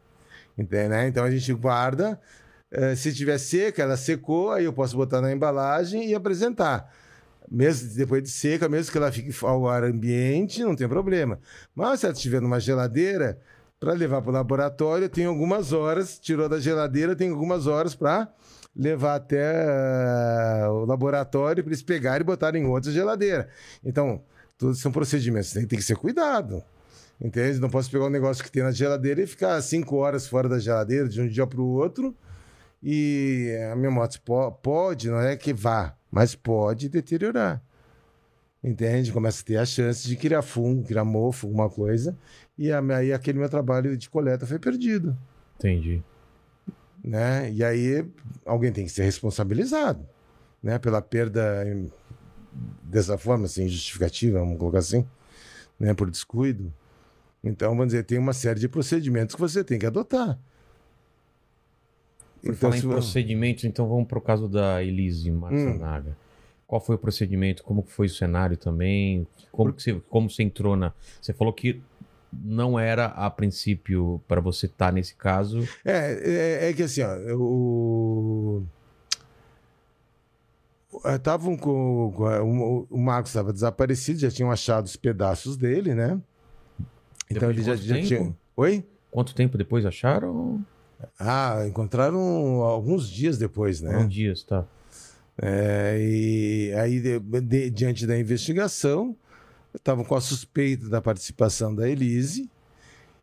Entende, 0.59 0.89
né? 0.89 1.09
Então 1.09 1.23
a 1.25 1.31
gente 1.31 1.53
guarda, 1.53 2.21
eh, 2.71 2.97
se 2.97 3.13
tiver 3.15 3.39
seca, 3.39 3.83
ela 3.83 3.97
secou, 3.97 4.53
aí 4.53 4.65
eu 4.65 4.73
posso 4.73 4.97
botar 4.97 5.21
na 5.21 5.31
embalagem 5.33 6.09
e 6.09 6.15
apresentar. 6.15 6.91
Mesmo 7.51 7.95
depois 7.95 8.23
de 8.23 8.31
seca, 8.31 8.69
mesmo 8.69 8.91
que 8.91 8.99
ela 8.99 9.13
fique 9.13 9.33
ao 9.45 9.69
ar 9.69 9.85
ambiente, 9.85 10.65
não 10.65 10.75
tem 10.75 10.89
problema. 10.89 11.39
Mas 11.75 12.01
se 12.01 12.07
ela 12.07 12.15
estiver 12.15 12.41
numa 12.41 12.59
geladeira, 12.59 13.39
para 13.79 13.93
levar 13.93 14.23
para 14.23 14.31
o 14.31 14.35
laboratório, 14.35 15.09
tem 15.09 15.27
algumas 15.27 15.73
horas, 15.73 16.19
tirou 16.19 16.49
da 16.49 16.59
geladeira, 16.59 17.15
tem 17.15 17.31
algumas 17.31 17.67
horas 17.67 17.95
para 17.95 18.29
levar 18.75 19.17
até 19.17 19.65
eh, 19.67 20.69
o 20.69 20.85
laboratório 20.85 21.63
para 21.63 21.71
eles 21.71 21.83
pegarem 21.83 22.23
e 22.23 22.25
botarem 22.25 22.63
em 22.63 22.67
outra 22.67 22.91
geladeira. 22.91 23.49
Então, 23.85 24.23
todos 24.59 24.81
são 24.81 24.91
procedimentos, 24.93 25.53
tem, 25.53 25.67
tem 25.67 25.79
que 25.79 25.85
ser 25.85 25.97
cuidado. 25.97 26.63
Entende? 27.21 27.59
Não 27.59 27.71
posso 27.71 27.91
pegar 27.91 28.05
um 28.05 28.11
negócio 28.11 28.45
que 28.45 28.51
tem 28.51 28.63
na 28.63 28.71
geladeira 28.71 29.23
e 29.23 29.27
ficar 29.27 29.61
cinco 29.63 29.97
horas 29.97 30.27
fora 30.27 30.49
da 30.49 30.59
geladeira 30.59 31.09
de 31.09 31.21
um 31.21 31.27
dia 31.27 31.47
para 31.47 31.61
o 31.61 31.67
outro. 31.67 32.15
E 32.83 33.57
a 33.73 33.77
minha 33.77 33.91
moto 33.91 34.21
po- 34.23 34.53
pode, 34.53 35.09
não 35.09 35.19
é 35.19 35.35
que 35.35 35.55
vá, 35.55 35.97
mas 36.11 36.35
pode 36.35 36.91
deteriorar. 36.91 37.63
Entende? 38.67 39.13
Começa 39.13 39.41
a 39.43 39.45
ter 39.45 39.57
a 39.57 39.65
chance 39.65 40.07
de 40.07 40.17
criar 40.17 40.43
fungo, 40.43 40.83
criar 40.85 41.05
mofo, 41.05 41.47
alguma 41.47 41.71
coisa. 41.71 42.17
E 42.59 42.71
aí 42.73 43.13
aquele 43.13 43.39
meu 43.39 43.49
trabalho 43.49 43.97
de 43.97 44.11
coleta 44.11 44.45
foi 44.47 44.59
perdido, 44.59 45.17
Entendi. 45.57 46.03
né? 47.03 47.51
E 47.53 47.63
aí 47.63 48.05
alguém 48.45 48.73
tem 48.73 48.85
que 48.85 48.91
ser 48.91 49.05
responsabilizado, 49.05 50.05
né? 50.63 50.79
Pela 50.79 51.01
perda 51.01 51.65
dessa 52.83 53.17
forma, 53.17 53.45
assim, 53.45 53.69
justificativa, 53.69 54.41
vamos 54.41 54.59
colocar 54.59 54.79
assim, 54.79 55.07
né? 55.79 55.95
Por 55.95 56.11
descuido. 56.11 56.73
Então, 57.45 57.71
vamos 57.71 57.87
dizer, 57.89 58.03
tem 58.03 58.19
uma 58.19 58.33
série 58.33 58.59
de 58.59 58.69
procedimentos 58.69 59.35
que 59.37 59.41
você 59.41 59.63
tem 59.63 59.79
que 59.79 59.87
adotar. 59.87 60.37
Por 62.43 62.55
falar 62.55 62.77
em 62.77 62.81
se- 62.81 62.87
procedimentos, 62.89 63.65
então 63.65 63.89
vamos 63.89 64.09
pro 64.09 64.21
caso 64.21 64.49
da 64.49 64.83
Elise 64.83 65.31
Matsunaga. 65.31 66.17
Qual 66.67 66.81
foi 66.81 66.97
o 66.97 66.99
procedimento? 66.99 67.63
Como 67.63 67.83
foi 67.83 68.07
o 68.07 68.11
cenário 68.11 68.57
também? 68.57 69.27
Como, 69.53 69.73
que 69.73 69.83
você, 69.83 69.95
como 70.09 70.29
você 70.29 70.43
entrou 70.43 70.75
na... 70.77 70.93
Você 71.21 71.33
falou 71.33 71.53
que 71.53 71.81
não 72.33 72.79
era, 72.79 73.07
a 73.07 73.31
princípio, 73.31 74.21
para 74.27 74.41
você 74.41 74.67
estar 74.67 74.93
nesse 74.93 75.15
caso... 75.15 75.61
É, 75.85 76.65
é, 76.67 76.71
é 76.71 76.73
que 76.73 76.83
assim, 76.83 77.03
ó, 77.03 77.17
o. 77.37 78.63
Estavam 81.15 81.57
com. 81.57 82.13
com 82.17 82.27
a- 82.27 82.43
o, 82.43 82.87
Marcos 82.99 83.31
estava 83.31 83.53
desaparecido, 83.53 84.19
já 84.19 84.31
tinham 84.31 84.51
achado 84.51 84.87
os 84.87 84.97
pedaços 84.97 85.57
dele, 85.57 85.95
né? 85.95 86.21
Então 87.31 87.49
Depois 87.51 87.55
de 87.57 87.61
ele 87.61 87.63
já, 87.63 87.77
já 87.77 87.95
tempo? 87.95 88.09
tinha. 88.09 88.37
Oi? 88.57 88.85
Quanto 89.11 89.35
tempo 89.35 89.59
depois 89.59 89.85
acharam? 89.85 90.65
Ah, 91.19 91.65
encontraram 91.67 92.19
alguns 92.63 93.09
dias 93.09 93.37
depois, 93.39 93.83
Um 93.83 93.89
né? 93.89 94.07
dias, 94.07 94.43
tá. 94.43 94.65
É, 95.41 95.99
e 96.01 96.73
aí, 96.77 97.01
de- 97.01 97.21
de- 97.43 97.71
diante 97.71 98.07
da 98.07 98.19
investigação, 98.19 99.15
estavam 99.75 100.05
com 100.05 100.15
a 100.15 100.21
suspeita 100.21 100.89
da 100.89 101.01
participação 101.03 101.75
da 101.75 101.89
Elise 101.89 102.51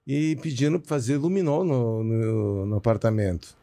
e 0.06 0.35
pedindo 0.41 0.80
para 0.80 0.88
fazer 0.90 1.18
luminol 1.18 1.64
no, 1.64 2.03
no, 2.03 2.65
no 2.68 2.76
apartamento. 2.76 3.56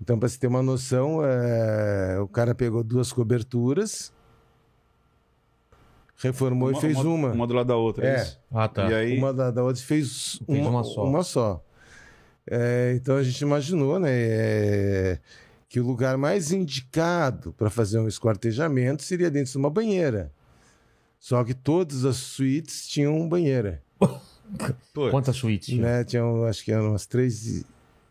Então, 0.00 0.18
para 0.18 0.28
você 0.28 0.38
ter 0.38 0.46
uma 0.46 0.62
noção, 0.62 1.20
é, 1.24 2.18
o 2.20 2.28
cara 2.28 2.54
pegou 2.54 2.82
duas 2.84 3.12
coberturas, 3.12 4.12
reformou 6.16 6.70
e 6.72 6.80
fez 6.80 6.96
uma. 6.98 7.32
Uma 7.32 7.46
do 7.46 7.54
lado 7.54 7.66
da 7.66 7.76
outra, 7.76 8.06
é, 8.06 8.14
É. 8.14 8.22
isso? 8.22 8.40
Ah, 8.52 8.68
tá. 8.68 8.88
E 8.90 8.94
aí, 8.94 9.18
Uma 9.18 9.32
da, 9.32 9.50
da 9.50 9.62
outra 9.62 9.82
fez, 9.82 10.40
Fez 10.46 10.60
uma, 10.60 10.70
uma 10.70 10.84
só. 10.84 11.04
uma 11.04 11.22
só. 11.22 11.64
É, 12.46 12.94
então 12.96 13.16
a 13.16 13.22
gente 13.22 13.40
imaginou 13.42 13.98
né, 13.98 14.10
é, 14.12 15.18
que 15.70 15.78
o 15.78 15.86
lugar 15.86 16.18
mais 16.18 16.50
indicado 16.50 17.52
para 17.52 17.70
fazer 17.70 18.00
um 18.00 18.08
esquartejamento 18.08 19.04
seria 19.04 19.30
dentro 19.30 19.52
de 19.52 19.56
uma 19.56 19.70
banheira. 19.70 20.32
Só 21.18 21.44
que 21.44 21.54
todas 21.54 22.04
as 22.04 22.16
suítes 22.16 22.88
tinham 22.88 23.28
banheira. 23.28 23.80
Quantas 25.12 25.36
suítes? 25.36 25.68
tinha? 25.68 25.80
Né? 25.82 26.04
Tinham, 26.04 26.44
acho 26.44 26.64
que 26.64 26.72
eram 26.72 26.88
umas 26.90 27.06
três, 27.06 27.64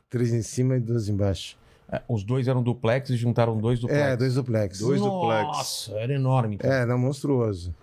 três 0.10 0.34
em 0.34 0.42
cima 0.42 0.78
e 0.78 0.80
duas 0.80 1.10
embaixo. 1.10 1.58
É, 1.92 2.02
Os 2.08 2.24
dois 2.24 2.48
eram 2.48 2.64
duplex 2.64 3.10
e 3.10 3.18
juntaram 3.18 3.58
dois 3.58 3.80
duplex. 3.80 4.02
É, 4.02 4.16
dois 4.16 4.36
duplex. 4.36 4.80
Dois 4.80 5.02
duplex. 5.02 5.44
Nossa, 5.48 5.92
era 5.94 6.14
enorme. 6.14 6.56
então. 6.56 6.72
É, 6.72 6.86
não, 6.86 6.98
monstruoso. 6.98 7.76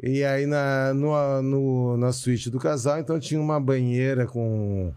E 0.00 0.22
aí 0.22 0.46
na, 0.46 0.94
no, 0.94 1.42
no- 1.42 1.96
na 1.96 2.12
suíte 2.12 2.48
do 2.48 2.58
casal, 2.60 3.00
então 3.00 3.18
tinha 3.18 3.40
uma 3.40 3.58
banheira 3.58 4.24
com. 4.26 4.92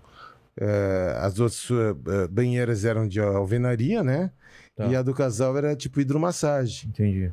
Eh, 0.59 1.15
as 1.19 1.39
outras 1.39 1.67
eh, 1.71 2.27
banheiras 2.29 2.85
eram 2.85 3.07
de 3.07 3.19
alvenaria, 3.19 4.03
né? 4.03 4.31
Tá. 4.75 4.87
E 4.87 4.95
a 4.95 5.01
do 5.01 5.13
casal 5.13 5.57
era 5.57 5.75
tipo 5.75 5.99
hidromassagem. 6.01 6.89
Entendi. 6.89 7.31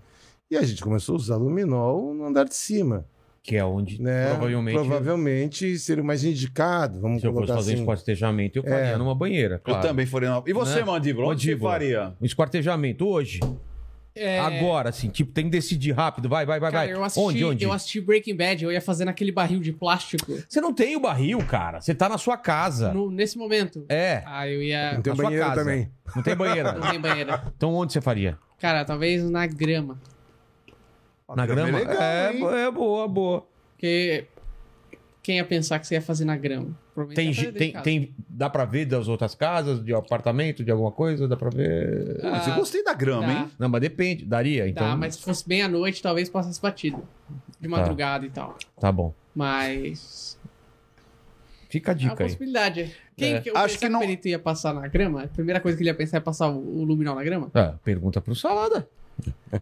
E 0.50 0.56
a 0.56 0.62
gente 0.62 0.82
começou 0.82 1.14
a 1.14 1.16
usar 1.18 1.36
luminol 1.36 2.12
no 2.14 2.24
andar 2.26 2.44
de 2.44 2.54
cima. 2.54 3.04
Que 3.42 3.56
é 3.56 3.64
onde 3.64 4.00
Né? 4.02 4.28
provavelmente... 4.28 4.74
Provavelmente 4.74 5.78
seria 5.78 6.02
o 6.02 6.06
mais 6.06 6.22
indicado. 6.24 7.00
Vamos 7.00 7.22
Se 7.22 7.26
eu 7.26 7.32
fosse 7.32 7.46
fazer 7.46 7.70
um 7.70 7.72
assim. 7.72 7.80
esquartejamento, 7.80 8.58
eu 8.58 8.62
faria 8.62 8.76
É. 8.88 8.96
numa 8.98 9.14
banheira. 9.14 9.54
eu 9.54 9.60
Claro. 9.60 9.82
também 9.88 10.04
faria. 10.04 10.30
uma- 10.32 10.44
E 10.46 10.52
você, 10.52 10.80
Né? 10.80 10.84
Mandíbula? 10.84 11.28
Onde 11.28 11.40
você 11.42 11.48
Mandíbula. 11.52 11.70
faria? 11.72 12.12
Um 12.20 12.24
esquartejamento 12.26 13.06
hoje, 13.08 13.40
É, 14.22 14.38
agora, 14.38 14.90
assim, 14.90 15.08
tipo, 15.08 15.32
tem 15.32 15.44
que 15.44 15.50
decidir 15.50 15.92
rápido. 15.92 16.28
Vai, 16.28 16.44
vai, 16.44 16.60
vai, 16.60 16.70
Cara, 16.70 16.84
vai. 16.86 16.94
eu 16.94 17.02
assisti, 17.02 17.26
onde, 17.26 17.44
onde? 17.44 17.64
eu 17.64 17.72
assisti 17.72 18.00
Breaking 18.02 18.36
Bad, 18.36 18.62
eu 18.64 18.70
ia 18.70 18.80
fazer 18.80 19.06
naquele 19.06 19.32
barril 19.32 19.60
de 19.60 19.72
plástico 19.72 20.38
Você 20.46 20.60
não 20.60 20.74
tem 20.74 20.94
o 20.94 21.00
barril, 21.00 21.38
cara. 21.46 21.80
Você 21.80 21.94
tá 21.94 22.08
na 22.08 22.18
sua 22.18 22.36
casa. 22.36 22.92
no- 22.92 23.10
nesse 23.10 23.38
momento. 23.38 23.84
É. 23.88 24.22
Ah, 24.26 24.46
eu 24.46 24.62
ia. 24.62 24.92
Não 24.94 25.02
tem 25.02 25.10
na 25.12 25.16
sua 25.16 25.24
banheiro 25.24 25.46
casa. 25.46 25.60
também. 25.60 25.90
Não 26.14 26.22
tem 26.22 26.36
banheira. 26.36 26.72
Não 26.78 26.90
tem 26.90 27.00
banheira. 27.00 27.44
então 27.56 27.74
onde 27.74 27.92
você 27.92 28.00
faria? 28.00 28.36
Cara, 28.58 28.84
talvez 28.84 29.24
na 29.30 29.46
grama. 29.46 29.98
Na 31.34 31.46
grama? 31.46 31.78
legal, 31.78 32.02
é, 32.02 32.66
é 32.66 32.70
boa, 32.70 33.06
boa. 33.08 33.46
Porque 33.72 34.26
quem 35.22 35.36
ia 35.36 35.44
pensar 35.44 35.78
que 35.78 35.86
você 35.86 35.94
ia 35.94 36.02
fazer 36.02 36.24
na 36.24 36.36
grama? 36.36 36.76
Tem, 37.14 37.32
tem, 37.52 37.72
tem, 37.82 38.14
dá 38.28 38.48
pra 38.50 38.64
ver 38.64 38.84
das 38.86 39.06
outras 39.08 39.34
casas, 39.34 39.82
de 39.84 39.94
apartamento, 39.94 40.64
de 40.64 40.70
alguma 40.70 40.90
coisa? 40.92 41.26
Dá 41.28 41.36
pra 41.36 41.50
ver? 41.50 42.20
Pô, 42.20 42.26
eu 42.50 42.54
gostei 42.56 42.82
da 42.84 42.94
grama, 42.94 43.26
Dá. 43.26 43.32
hein? 43.32 43.50
Não, 43.58 43.68
mas 43.68 43.80
depende. 43.80 44.24
Daria, 44.24 44.68
então. 44.68 44.86
Tá, 44.86 44.96
mas 44.96 45.14
se 45.16 45.22
fosse 45.22 45.46
bem 45.46 45.62
à 45.62 45.68
noite, 45.68 46.02
talvez 46.02 46.28
passasse 46.28 46.60
batido. 46.60 47.02
De 47.60 47.68
madrugada 47.68 48.24
e 48.26 48.30
tal. 48.30 48.56
Tá 48.78 48.90
bom. 48.90 49.14
Mas. 49.34 50.38
Fica 51.68 51.92
a 51.92 51.94
É 51.94 51.94
uma 51.94 52.00
dica 52.00 52.24
aí. 52.24 52.28
possibilidade. 52.28 52.96
Quem 53.16 53.34
É. 53.34 53.40
que 53.40 53.50
eu 53.50 53.56
Acho 53.56 53.78
que 53.78 53.88
não- 53.88 54.00
o 54.00 54.02
perito 54.02 54.26
ia 54.26 54.38
passar 54.38 54.74
na 54.74 54.88
grama? 54.88 55.24
A 55.24 55.28
primeira 55.28 55.60
coisa 55.60 55.76
que 55.76 55.82
ele 55.82 55.90
ia 55.90 55.94
pensar 55.94 56.16
é 56.16 56.20
passar 56.20 56.48
o, 56.48 56.58
o 56.58 56.84
luminol 56.84 57.14
na 57.14 57.22
grama? 57.22 57.50
É, 57.54 57.74
pergunta 57.84 58.20
pro 58.20 58.34
Salada. 58.34 58.88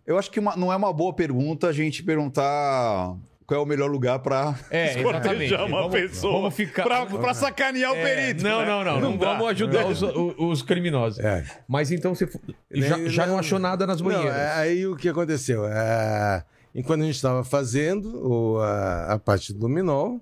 Eu 0.07 0.17
acho 0.19 0.31
que 0.31 0.39
uma- 0.41 0.57
não 0.57 0.73
é 0.73 0.77
uma 0.77 0.93
boa 0.93 1.13
pergunta 1.13 1.67
a 1.69 1.73
gente 1.73 2.03
perguntar 2.03 3.15
qual 3.49 3.61
é 3.61 3.63
o 3.63 3.67
melhor 3.67 3.91
lugar 3.91 4.19
pra 4.19 4.55
É, 4.71 4.99
exatamente. 5.01 5.17
esquartejar 5.17 5.65
uma 5.67 5.79
Vamos- 5.79 5.93
pessoa. 6.01 6.33
vamos 6.35 6.55
ficar- 6.55 6.83
Pra, 6.83 7.07
pra 7.07 7.33
sacanear 7.33 7.93
o 7.93 7.97
É, 7.97 8.03
perito. 8.05 8.45
não, 8.45 8.61
né? 8.61 8.67
não, 8.67 8.85
não, 8.85 9.01
não. 9.01 9.17
dá. 9.17 9.33
vamos 9.33 9.49
ajudar 9.49 9.87
os, 9.87 10.03
o- 10.03 10.35
os 10.39 10.61
criminosos. 10.61 11.19
É. 11.19 11.45
Mas 11.67 11.91
então 11.91 12.15
você 12.15 12.29
já, 12.71 12.97
Nem- 12.99 13.09
já 13.09 13.25
não 13.25 13.33
não- 13.33 13.41
achou 13.41 13.59
nada 13.59 13.87
nas 13.87 14.03
Não, 14.03 14.09
banheiras. 14.11 14.37
é- 14.37 14.53
aí 14.53 14.87
o 14.87 14.95
que 14.95 15.09
aconteceu? 15.09 15.65
É, 15.67 16.45
enquanto 16.75 17.01
a 17.01 17.07
gente 17.07 17.17
estava 17.17 17.43
fazendo 17.43 18.21
o- 18.23 18.61
a, 18.61 19.15
a 19.15 19.19
parte 19.19 19.55
do 19.55 19.61
luminol, 19.61 20.21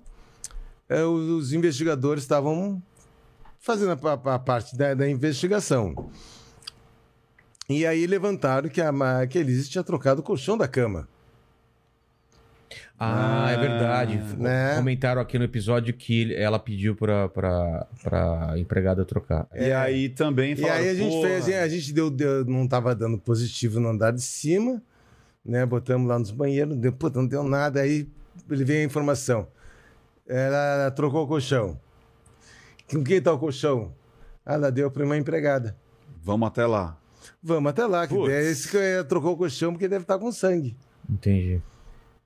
é, 0.87 1.03
os, 1.03 1.27
os 1.29 1.51
investigadores 1.53 2.23
estavam 2.23 2.81
fazendo 3.59 3.91
a, 4.07 4.35
a 4.35 4.39
parte 4.39 4.73
da, 4.77 4.93
da 4.93 5.09
investigação. 5.09 6.09
E 7.69 7.85
aí 7.85 8.07
levantaram 8.07 8.69
que 8.69 8.79
a, 8.81 8.89
que 9.29 9.37
a 9.37 9.41
Elise 9.41 9.69
tinha 9.69 9.83
trocado 9.83 10.21
o 10.21 10.23
colchão 10.23 10.57
da 10.57 10.65
cama. 10.65 11.09
Ah, 12.99 13.51
é 13.51 13.57
verdade. 13.57 14.17
né? 14.37 14.75
Comentaram 14.75 15.21
aqui 15.21 15.37
no 15.37 15.45
episódio 15.45 15.93
que 15.93 16.33
ela 16.33 16.57
pediu 16.57 16.95
pra, 16.95 17.29
pra, 17.29 17.85
pra 18.01 18.53
empregada 18.57 19.05
trocar. 19.05 19.47
E 19.53 19.71
aí 19.71 20.09
também 20.09 20.53
E 20.53 20.55
falaram, 20.55 20.79
aí 20.79 20.89
a 20.89 20.95
gente 20.95 21.11
"Porra, 21.11 21.27
fez, 21.27 21.49
a 21.49 21.67
gente 21.67 21.93
deu, 21.93 22.09
deu- 22.09 22.43
não 22.45 22.63
estava 22.65 22.95
dando 22.95 23.17
positivo 23.19 23.79
no 23.79 23.89
andar 23.89 24.11
de 24.11 24.21
cima, 24.23 24.81
né? 25.45 25.63
Botamos 25.65 26.07
lá 26.07 26.17
nos 26.17 26.31
banheiros, 26.31 26.75
deu, 26.75 26.91
puta, 26.91 27.19
não 27.19 27.27
deu 27.27 27.43
nada. 27.43 27.81
Aí 27.81 28.09
ele 28.49 28.63
veio 28.65 28.81
a 28.81 28.85
informação. 28.85 29.47
Ela 30.27 30.89
trocou 30.91 31.23
o 31.23 31.27
colchão. 31.27 31.79
Com 32.89 33.03
quem 33.03 33.21
tá 33.21 33.31
o 33.31 33.37
colchão? 33.37 33.93
Ah, 34.45 34.53
Ela 34.55 34.71
deu 34.71 34.89
para 34.89 35.05
uma 35.05 35.17
empregada. 35.17 35.75
Vamos 36.23 36.47
até 36.47 36.65
lá. 36.65 36.97
Vamos 37.43 37.69
até 37.69 37.85
lá, 37.85 38.07
que 38.07 38.15
é 38.31 38.43
esse 38.49 38.69
que 38.69 38.77
ela 38.77 39.03
trocou 39.03 39.33
o 39.33 39.37
colchão 39.37 39.71
porque 39.71 39.87
deve 39.87 40.03
estar 40.03 40.17
com 40.17 40.31
sangue. 40.31 40.75
Entendi. 41.09 41.61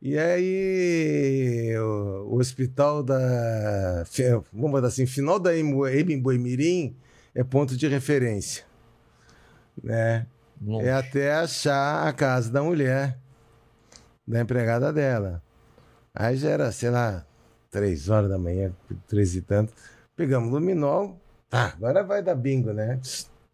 E 0.02 0.18
aí, 0.18 1.78
o, 1.78 2.34
o 2.34 2.40
hospital 2.40 3.04
da. 3.04 4.04
Vamos 4.52 4.72
botar 4.72 4.88
assim, 4.88 5.06
final 5.06 5.38
da 5.38 5.56
Emboimirim 5.56 6.96
é 7.36 7.44
ponto 7.44 7.78
de 7.78 7.88
referência. 7.88 8.64
Né? 9.82 10.26
Longe. 10.60 10.88
É 10.88 10.94
até 10.94 11.34
achar 11.34 12.08
a 12.08 12.14
casa 12.14 12.52
da 12.52 12.64
mulher, 12.64 13.16
da 14.28 14.42
empregada 14.42 14.92
dela. 14.92 15.42
Aí 16.16 16.36
já 16.36 16.50
era, 16.50 16.72
sei 16.72 16.90
lá, 16.90 17.24
três 17.70 18.10
horas 18.10 18.30
da 18.30 18.40
manhã, 18.40 18.74
três 19.08 19.36
e 19.36 19.42
tanto. 19.42 19.72
Pegamos 20.16 20.52
luminol, 20.52 21.20
tá, 21.48 21.74
agora 21.76 22.04
vai 22.04 22.24
dar 22.24 22.36
bingo, 22.36 22.74
né? 22.74 23.00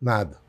Nada. 0.02 0.47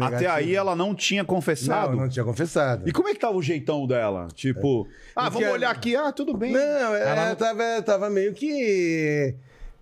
Até 0.00 0.26
aí 0.26 0.54
ela 0.54 0.74
não 0.76 0.94
tinha 0.94 1.24
confessado. 1.24 1.92
Não, 1.96 2.02
não 2.02 2.08
tinha 2.08 2.24
confessado. 2.24 2.88
E 2.88 2.92
como 2.92 3.08
é 3.08 3.12
que 3.14 3.20
tava 3.20 3.36
o 3.36 3.42
jeitão 3.42 3.86
dela? 3.86 4.28
Tipo, 4.34 4.88
ah, 5.14 5.24
Porque- 5.24 5.38
vamos 5.44 5.54
olhar 5.58 5.70
aqui, 5.70 5.94
ah, 5.96 6.10
tudo 6.12 6.36
bem. 6.36 6.52
Não, 6.52 6.60
ela, 6.60 6.98
Ela 6.98 7.28
não- 7.30 7.36
Tava, 7.36 7.82
tava 7.82 8.10
meio 8.10 8.32
que. 8.34 9.34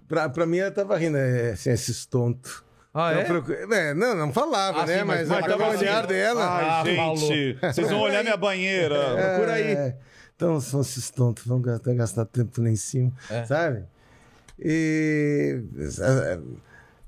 Pra, 0.08 0.28
pra 0.28 0.44
mim, 0.46 0.58
ela 0.58 0.70
tava 0.70 0.96
rindo, 0.98 1.16
é, 1.16 1.52
assim, 1.52 1.70
esses 1.70 2.04
tontos. 2.06 2.62
Ah, 2.94 3.12
Não, 3.14 3.20
é? 3.20 3.24
procu- 3.24 3.52
é, 3.52 3.94
não, 3.94 4.14
não 4.14 4.32
falava, 4.32 4.82
Ah, 4.82 4.86
né? 4.86 4.98
sim, 4.98 5.04
mas- 5.04 5.26
mas 5.28 5.40
mas 5.40 5.50
tava 5.50 5.64
o 5.64 5.78
olhar 5.78 5.98
assim, 6.00 6.08
dela. 6.08 6.44
Ai, 6.46 6.64
Ah, 6.98 7.14
gente, 7.16 7.58
vocês 7.62 7.88
vão 7.88 8.00
olhar 8.00 8.22
minha 8.22 8.36
banheira. 8.36 8.94
Procura 9.16 9.52
aí. 9.54 9.72
É, 9.72 9.96
então, 10.36 10.60
são 10.60 10.82
esses 10.82 11.08
tontos, 11.10 11.46
vão 11.46 11.58
gastar, 11.62 11.94
gastar 11.94 12.26
tempo 12.26 12.60
lá 12.60 12.68
em 12.68 12.76
cima, 12.76 13.10
É. 13.30 13.44
sabe? 13.46 13.84
E. 14.58 15.62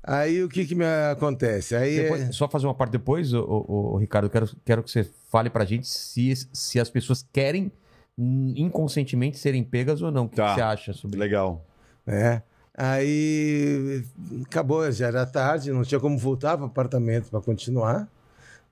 Aí 0.07 0.43
o 0.43 0.47
que 0.49 0.65
que 0.65 0.75
me 0.75 0.85
acontece? 1.11 1.75
Aí. 1.75 1.95
Depois- 2.01 2.21
é- 2.29 2.31
Só 2.31 2.47
fazer 2.47 2.67
uma 2.67 2.75
parte 2.75 2.91
depois, 2.91 3.33
ô, 3.33 3.41
ô, 3.41 3.93
ô, 3.93 3.97
Ricardo, 3.97 4.29
quero, 4.29 4.47
quero 4.63 4.83
que 4.83 4.91
você 4.91 5.03
fale 5.31 5.49
pra 5.49 5.65
gente 5.65 5.87
se, 5.87 6.33
se 6.53 6.79
as 6.79 6.89
pessoas 6.89 7.27
querem 7.33 7.71
hum, 8.17 8.53
inconscientemente 8.55 9.37
serem 9.39 9.63
pegas 9.63 10.01
ou 10.01 10.11
não. 10.11 10.25
O 10.25 10.29
que 10.29 10.35
Tá. 10.35 10.49
que 10.49 10.55
você 10.55 10.61
acha 10.61 10.93
sobre 10.93 11.17
Legal. 11.19 11.65
né? 12.05 12.43
Aí 12.77 14.03
acabou, 14.45 14.89
já 14.91 15.07
era 15.07 15.25
tarde, 15.25 15.71
não 15.71 15.83
tinha 15.83 15.99
como 15.99 16.17
voltar 16.17 16.55
para 16.57 16.65
o 16.65 16.67
apartamento 16.67 17.29
para 17.29 17.41
continuar, 17.41 18.07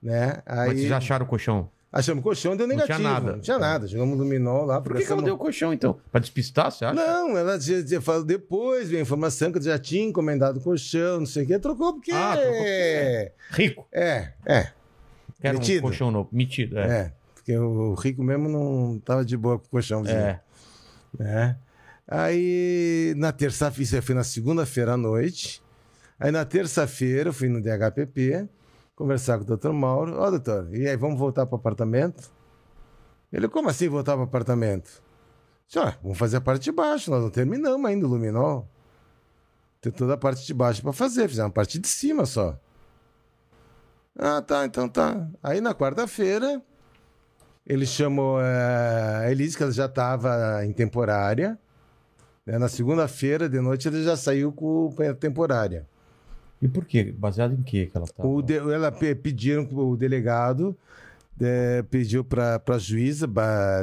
né? 0.02 0.42
Aí 0.46 0.68
Mas 0.68 0.76
vocês 0.78 0.88
já 0.88 0.98
acharam 0.98 1.24
o 1.26 1.28
colchão? 1.28 1.68
Achamos 1.94 2.22
colchão, 2.24 2.56
deu 2.56 2.66
Não 2.66 2.74
tinha 2.74 2.86
negativo. 2.86 3.08
nada. 3.08 3.32
Não 3.32 3.40
tinha 3.40 3.58
nada. 3.58 3.86
Jogamos 3.86 4.18
dominó 4.18 4.64
lá. 4.64 4.80
Por 4.80 4.96
que, 4.96 5.04
que 5.06 5.12
ela 5.12 5.22
deu 5.22 5.34
o 5.34 5.38
colchão, 5.38 5.72
então? 5.72 5.98
Pra 6.10 6.20
despistar, 6.20 6.70
você 6.72 6.84
acha? 6.84 6.94
Não, 6.94 7.36
ela 7.38 7.58
já, 7.60 7.80
já 7.80 8.00
falou 8.00 8.24
depois, 8.24 8.88
veio 8.88 9.00
a 9.00 9.02
informação 9.02 9.50
que 9.52 9.58
eu 9.58 9.62
já 9.62 9.78
tinha 9.78 10.02
encomendado 10.04 10.58
o 10.58 10.62
colchão, 10.62 11.20
não 11.20 11.26
sei 11.26 11.44
o 11.44 11.46
quê. 11.46 11.58
Trocou 11.58 11.94
porque. 11.94 12.10
Ah, 12.12 12.32
trocou 12.36 12.52
porque- 12.52 12.68
é, 12.68 13.32
Rico. 13.52 13.86
é, 13.92 14.32
é, 14.44 14.68
Quero 15.40 15.56
um 15.56 15.60
Metido. 15.60 15.82
colchão 15.82 16.10
novo. 16.10 16.28
Metido, 16.32 16.78
é. 16.78 16.82
é. 16.88 17.12
Porque 17.34 17.56
o 17.58 17.92
rico 17.94 18.22
mesmo 18.22 18.48
não 18.48 18.98
tava 18.98 19.22
de 19.24 19.36
boa 19.36 19.58
com 19.58 19.66
o 19.66 19.68
colchãozinho. 19.68 20.16
É. 20.16 20.40
né? 21.18 21.56
Aí 22.08 23.14
na 23.16 23.32
terça-feira, 23.32 23.82
isso 23.82 24.02
foi 24.02 24.14
na 24.14 24.24
segunda-feira 24.24 24.92
à 24.92 24.96
noite. 24.96 25.62
Aí 26.18 26.30
na 26.30 26.44
terça-feira 26.44 27.28
eu 27.30 27.32
fui 27.32 27.48
no 27.48 27.60
DHPP 27.60 28.48
conversar 28.94 29.38
com 29.38 29.44
o 29.44 29.46
doutor 29.46 29.72
Mauro. 29.72 30.16
Ó, 30.18 30.30
doutor, 30.30 30.74
e 30.74 30.88
aí, 30.88 30.96
vamos 30.96 31.18
voltar 31.18 31.46
para 31.46 31.56
o 31.56 31.58
apartamento? 31.58 32.32
Ele, 33.32 33.48
como 33.48 33.68
assim 33.68 33.88
voltar 33.88 34.12
para 34.12 34.22
o 34.22 34.24
apartamento? 34.24 35.02
Ó, 35.76 35.92
vamos 36.02 36.18
fazer 36.18 36.36
a 36.36 36.40
parte 36.40 36.64
de 36.64 36.72
baixo, 36.72 37.10
nós 37.10 37.22
não 37.22 37.30
terminamos 37.30 37.84
ainda 37.84 38.06
o 38.06 38.08
luminol. 38.08 38.68
Tem 39.80 39.92
toda 39.92 40.14
a 40.14 40.16
parte 40.16 40.46
de 40.46 40.54
baixo 40.54 40.82
para 40.82 40.92
fazer, 40.92 41.28
fizemos 41.28 41.50
a 41.50 41.54
parte 41.54 41.78
de 41.78 41.88
cima 41.88 42.24
só. 42.26 42.58
Ah, 44.16 44.40
tá, 44.40 44.64
então 44.64 44.88
tá. 44.88 45.28
Aí 45.42 45.60
na 45.60 45.74
quarta-feira, 45.74 46.62
ele 47.66 47.84
chamou 47.84 48.40
eh, 48.40 49.24
a 49.26 49.30
Elise, 49.30 49.56
que 49.56 49.62
ela 49.62 49.72
já 49.72 49.86
estava 49.86 50.64
em 50.64 50.72
temporária. 50.72 51.58
né? 52.46 52.58
Na 52.58 52.68
segunda-feira, 52.68 53.48
de 53.48 53.60
noite, 53.60 53.88
ele 53.88 54.04
já 54.04 54.16
saiu 54.16 54.52
com 54.52 54.94
temporária. 55.18 55.88
E 56.62 56.68
por 56.68 56.84
quê? 56.84 57.12
Baseado 57.16 57.52
em 57.54 57.62
quê 57.62 57.86
que 57.86 57.96
ela 57.96 58.06
tá? 58.06 58.24
O 58.26 58.40
de- 58.40 58.56
ela 58.56 58.90
pe- 58.90 59.14
pediram, 59.14 59.68
o 59.72 59.96
delegado 59.96 60.76
eh, 61.40 61.84
pediu 61.90 62.24
para 62.24 62.62
a 62.66 62.78
juíza, 62.78 63.28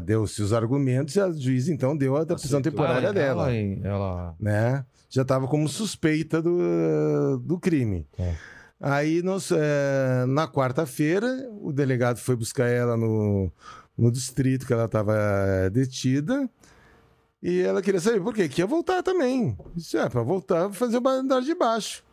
deu-se 0.03 0.41
os 0.41 0.53
argumentos, 0.53 1.15
e 1.15 1.19
a 1.19 1.30
juíza 1.31 1.72
então 1.72 1.95
deu 1.95 2.15
a 2.18 2.26
prisão 2.26 2.61
temporária 2.61 3.10
Ah, 3.10 3.14
dela. 3.14 3.52
Ela, 3.53 3.88
ela... 3.88 4.35
né? 4.39 4.85
Já 5.10 5.23
estava 5.23 5.45
como 5.48 5.68
suspeita 5.68 6.41
do, 6.41 7.38
do 7.43 7.60
crime. 7.60 8.07
É. 8.18 8.34
Aí, 8.80 9.22
nós, 9.22 9.52
eh, 9.52 10.26
na 10.27 10.48
quarta-feira, 10.48 11.27
o 11.61 11.72
delegado 11.73 12.18
foi 12.18 12.35
buscar 12.35 12.68
ela 12.68 12.95
no, 12.98 13.52
no 13.98 14.10
distrito 14.10 14.65
que 14.65 14.73
ela 14.73 14.85
estava 14.85 15.14
detida. 15.72 16.49
E 17.43 17.60
ela 17.61 17.81
queria 17.81 17.99
saber 17.99 18.22
por 18.22 18.34
quê? 18.34 18.48
Que 18.48 18.61
ia 18.61 18.65
voltar 18.65 19.03
também. 19.03 19.56
Isso 19.76 19.98
é, 19.98 20.07
para 20.10 20.22
voltar, 20.23 20.72
fazer 20.72 20.98
o 20.99 21.07
andar 21.07 21.41
de 21.41 21.53
baixo. 21.53 22.03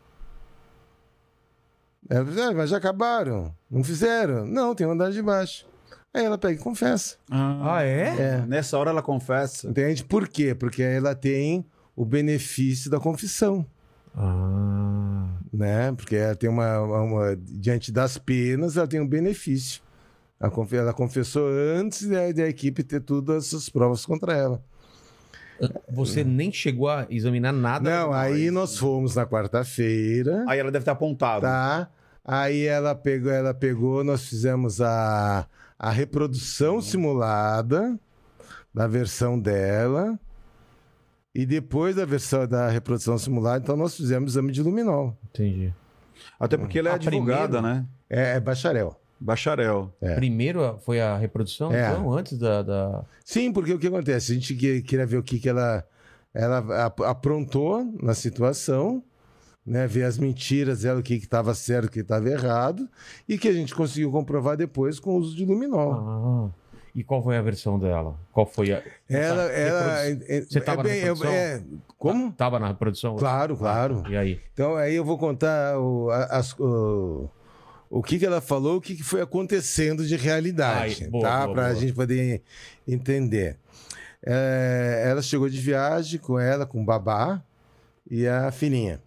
Ela 2.09 2.25
disse, 2.25 2.41
ah, 2.41 2.51
mas 2.53 2.69
já 2.71 2.77
acabaram? 2.77 3.53
Não 3.69 3.83
fizeram? 3.83 4.45
Não, 4.45 4.73
tem 4.73 4.87
o 4.87 4.91
andar 4.91 5.11
de 5.11 5.21
baixo. 5.21 5.65
Aí 6.13 6.25
ela 6.25 6.37
pega 6.39 6.59
e 6.59 6.63
confessa. 6.63 7.17
Ah, 7.29 7.83
é? 7.83 8.15
É. 8.19 8.45
Nessa 8.47 8.77
hora 8.79 8.89
ela 8.89 9.01
confessa. 9.03 9.69
Entende? 9.69 10.03
Por 10.03 10.27
quê? 10.27 10.55
Porque 10.55 10.81
ela 10.81 11.13
tem 11.13 11.63
o 11.95 12.03
benefício 12.03 12.89
da 12.89 12.99
confissão. 12.99 13.63
Ah. 14.15 15.27
né? 15.53 15.91
Porque 15.91 16.15
ela 16.15 16.35
tem 16.35 16.49
uma, 16.49 16.79
uma- 16.81 17.35
diante 17.37 17.91
das 17.91 18.17
penas, 18.17 18.75
ela 18.75 18.87
tem 18.87 18.99
um 18.99 19.07
benefício. 19.07 19.81
Ela, 20.39 20.49
confe- 20.49 20.77
ela 20.77 20.93
confessou 20.93 21.47
antes 21.77 22.07
da, 22.07 22.31
da 22.31 22.47
equipe 22.47 22.81
ter 22.83 23.01
todas 23.01 23.47
essas 23.47 23.69
provas 23.69 24.03
contra 24.05 24.33
ela. 24.35 24.63
Você 25.91 26.23
nem 26.23 26.51
chegou 26.51 26.87
a 26.89 27.05
examinar 27.09 27.51
nada? 27.51 27.89
Não, 27.89 28.13
aí 28.13 28.49
nós 28.49 28.77
fomos 28.77 29.15
na 29.15 29.25
quarta-feira, 29.25 30.45
Aí 30.47 30.57
ela 30.57 30.71
deve 30.71 30.85
ter 30.85 30.91
apontado. 30.91 31.41
tá? 31.41 31.89
Aí 32.23 32.65
ela 32.65 32.93
pegou, 32.95 33.31
ela 33.31 33.53
pegou, 33.53 34.03
nós 34.03 34.25
fizemos 34.27 34.81
a, 34.81 35.47
a 35.77 35.89
reprodução 35.89 36.81
simulada 36.81 37.97
da 38.73 38.87
versão 38.87 39.39
dela. 39.39 40.19
E 41.33 41.45
depois 41.45 41.95
da 41.95 42.05
versão 42.05 42.47
da 42.47 42.69
reprodução 42.69 43.17
simulada, 43.17 43.63
então 43.63 43.77
nós 43.77 43.95
fizemos 43.95 44.31
exame 44.33 44.51
de 44.51 44.61
luminol. 44.63 45.15
Entendi. 45.29 45.73
Até 46.39 46.57
porque 46.57 46.79
ela 46.79 46.89
é 46.89 46.91
Ah, 46.93 46.95
advogada, 46.95 47.59
primeiro? 47.59 47.61
né? 47.77 47.85
É, 48.09 48.35
é 48.35 48.39
bacharel. 48.39 48.99
Bacharel. 49.19 49.93
É. 50.01 50.15
Primeiro 50.15 50.77
foi 50.85 50.99
a 50.99 51.15
reprodução, 51.17 51.71
É. 51.71 51.89
então, 51.91 52.11
antes 52.11 52.37
da... 52.37 52.61
da... 52.63 53.03
Sim, 53.23 53.51
porque 53.53 53.73
o 53.73 53.79
que 53.79 53.87
acontece? 53.87 54.31
A 54.31 54.35
gente 54.35 54.55
que- 54.55 54.81
queria 54.81 55.05
ver 55.05 55.17
o 55.17 55.23
que, 55.23 55.39
que 55.39 55.47
ela, 55.49 55.83
ela 56.33 56.85
ap- 56.85 57.01
aprontou 57.01 57.85
na 58.01 58.13
situação, 58.15 59.03
né? 59.69 59.87
ver 59.87 60.03
as 60.03 60.17
mentiras 60.17 60.81
dela, 60.81 60.99
o 60.99 61.03
que 61.03 61.13
estava 61.13 61.53
certo, 61.53 61.85
o 61.85 61.91
que 61.91 61.99
estava 61.99 62.27
errado, 62.29 62.89
e 63.27 63.37
que 63.37 63.47
a 63.47 63.53
gente 63.53 63.73
conseguiu 63.75 64.11
comprovar 64.11 64.57
depois 64.57 64.99
com 64.99 65.11
o 65.11 65.17
uso 65.17 65.35
de 65.35 65.45
luminol. 65.45 65.93
Ah. 65.93 66.59
E 66.95 67.03
qual 67.03 67.23
foi 67.23 67.37
a 67.37 67.41
versão 67.41 67.77
dela? 67.77 68.19
Qual 68.33 68.47
foi 68.47 68.73
a... 68.73 68.81
ela, 69.07 69.43
ela, 69.43 70.05
é- 70.05 70.17
é- 70.27 70.41
Você 70.41 70.59
tava 70.59 70.81
é 70.81 70.83
na 70.83 70.89
é- 70.89 70.99
reprodução? 70.99 71.31
é- 71.31 71.63
como? 71.97 72.31
Tava 72.33 72.59
na 72.59 72.67
reprodução? 72.69 73.15
Claro, 73.15 73.55
claro. 73.55 74.03
E 74.09 74.17
aí? 74.17 74.39
Então 74.53 74.75
aí 74.75 74.95
eu 74.95 75.05
vou 75.05 75.17
contar 75.17 75.77
o, 75.79 76.09
as- 76.09 76.57
o, 76.59 77.29
o 77.91 78.01
que, 78.01 78.17
que 78.17 78.25
ela 78.25 78.41
falou, 78.41 78.77
o 78.77 78.81
que, 78.81 78.95
que 78.95 79.03
foi 79.03 79.21
acontecendo 79.21 80.03
de 80.05 80.15
realidade, 80.15 81.03
Ai, 81.03 81.09
boa, 81.09 81.23
tá? 81.23 81.47
Para 81.47 81.67
a 81.67 81.73
gente 81.75 81.93
poder 81.93 82.41
entender. 82.87 83.57
Ela 84.21 85.21
chegou 85.21 85.47
de 85.47 85.59
viagem 85.59 86.19
com 86.19 86.39
ela, 86.39 86.65
com 86.65 86.81
o 86.81 86.85
babá 86.85 87.41
e 88.09 88.27
a 88.27 88.51
filhinha. 88.51 88.99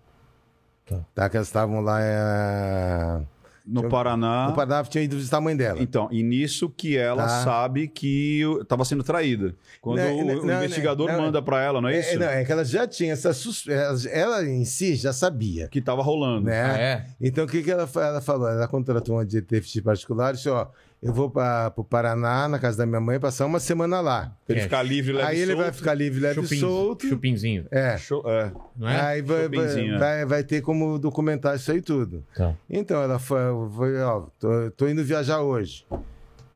Tá. 0.87 1.01
Tá, 1.15 1.29
que 1.29 1.37
elas 1.37 1.47
estavam 1.49 1.81
lá 1.81 1.99
é, 2.03 3.21
No 3.65 3.85
Eu- 3.85 3.89
Paraná. 3.89 4.49
no 4.49 4.55
Paraná, 4.57 4.83
tinha 4.85 5.05
ido 5.05 5.17
visitar 5.17 5.37
a 5.37 5.41
mãe 5.41 5.57
dela. 5.57 5.81
Então, 5.81 6.09
e 6.11 6.21
nisso 6.23 6.69
que 6.69 6.97
ela 6.97 7.23
Tá. 7.23 7.45
sabe 7.45 7.87
que 7.87 8.43
estava 8.61 8.85
sendo 8.85 9.05
traída. 9.05 9.55
Quando 9.81 9.99
Não, 9.99 10.19
o, 10.19 10.25
não, 10.25 10.35
o 10.43 10.47
não, 10.47 10.59
investigador 10.65 11.07
não, 11.09 11.17
não. 11.17 11.23
manda 11.27 11.41
para 11.41 11.63
ela, 11.63 11.81
não 11.81 11.89
é 11.89 11.95
É, 11.97 12.01
isso? 12.01 12.11
é, 12.11 12.17
não, 12.19 12.27
é 12.27 12.45
que 12.45 12.51
ela 12.51 12.65
já 12.65 12.87
tinha 12.89 13.13
essa 13.13 13.33
sus... 13.33 13.65
ela- 14.11 14.45
em 14.45 14.65
si 14.65 14.97
já 14.97 15.13
sabia, 15.13 15.69
Que 15.69 15.79
estava 15.79 16.03
rolando. 16.03 16.47
né? 16.47 16.63
Ah, 16.63 16.79
é? 16.79 17.07
Então, 17.21 17.45
o 17.45 17.47
que, 17.49 17.63
que 17.63 17.71
ela, 17.71 17.89
ela 17.95 18.21
falou? 18.21 18.49
Ela 18.49 18.67
contratou 18.67 19.15
uma 19.17 19.25
detetive 19.25 19.85
particular 19.85 20.31
e 20.35 20.37
disse: 20.37 20.49
Ó, 20.49 20.67
eu 21.03 21.12
vou 21.12 21.29
para 21.31 21.73
o 21.77 21.83
Paraná, 21.83 22.47
na 22.49 22.59
casa 22.59 22.79
da 22.79 22.87
minha 22.87 23.01
mãe, 23.01 23.19
passar 23.19 23.45
uma 23.47 23.59
semana 23.59 24.01
lá. 24.01 24.37
Ele 24.49 24.61
É. 24.61 24.62
ficar 24.62 24.83
livre, 24.83 25.12
leve 25.12 25.29
Aí 25.29 25.39
ele 25.39 25.53
solto. 25.53 25.62
vai 25.65 25.73
ficar 25.73 25.95
livre, 25.95 26.20
leve 26.20 26.41
e 26.41 26.43
Chupin- 26.45 26.61
solto. 26.61 27.07
Chupinzinho, 27.09 27.66
É. 27.70 27.99
Show- 27.99 28.23
é. 28.27 28.53
não 28.77 28.89
é? 28.89 29.01
Aí 29.01 29.23
vai, 29.23 29.49
vai, 29.49 29.59
Chupinzinho, 29.59 29.95
é. 29.97 29.99
vai, 29.99 30.24
vai 30.27 30.45
ter 30.45 30.61
como 30.61 30.99
documentar 30.99 31.57
isso 31.57 31.73
aí 31.73 31.83
tudo. 31.83 32.24
Tá. 32.35 32.55
Então, 32.70 33.03
ela 33.03 33.19
foi, 33.19 33.41
foi 33.77 34.01
ó, 34.01 34.27
tô, 34.39 34.70
tô 34.77 34.87
indo 34.89 35.03
viajar 35.03 35.41
hoje. 35.43 35.85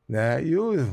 Né? 0.07 0.41
E 0.43 0.55
o. 0.57 0.87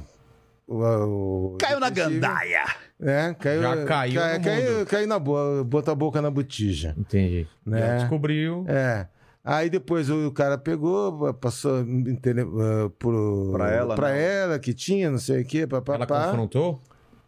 o, 0.67 1.53
o 1.55 1.57
Caiu 1.61 1.79
na 1.79 1.91
gandaia. 1.91 2.65
Né? 2.99 3.35
Caiu, 3.39 3.63
Já 3.63 3.85
caiu 3.85 4.21
cai- 4.21 4.39
no 4.39 4.45
caiu, 4.45 4.87
caiu 4.87 5.07
na 5.09 5.19
boa, 5.19 5.63
botou 5.65 5.93
a 5.93 5.95
boca 5.95 6.23
na 6.23 6.31
botija. 6.31 6.95
Entendi. 6.97 7.47
Né? 7.67 7.81
Já 7.81 7.97
descobriu. 7.99 8.65
É. 8.69 9.07
Aí 9.45 9.69
depois 9.69 10.09
o 10.09 10.33
cara 10.33 10.57
pegou, 10.57 11.35
passou 11.35 11.83
uh, 11.83 12.91
por, 12.99 13.53
Pra 13.53 13.71
ela, 13.71 13.95
pra 13.95 14.09
não. 14.09 14.15
ela 14.17 14.59
que 14.59 14.73
tinha, 14.73 15.11
não 15.11 15.19
sei 15.19 15.43
o 15.43 15.45
quê, 15.45 15.59
Ela 15.59 15.69
papapá. 15.83 16.29
confrontou? 16.29 16.81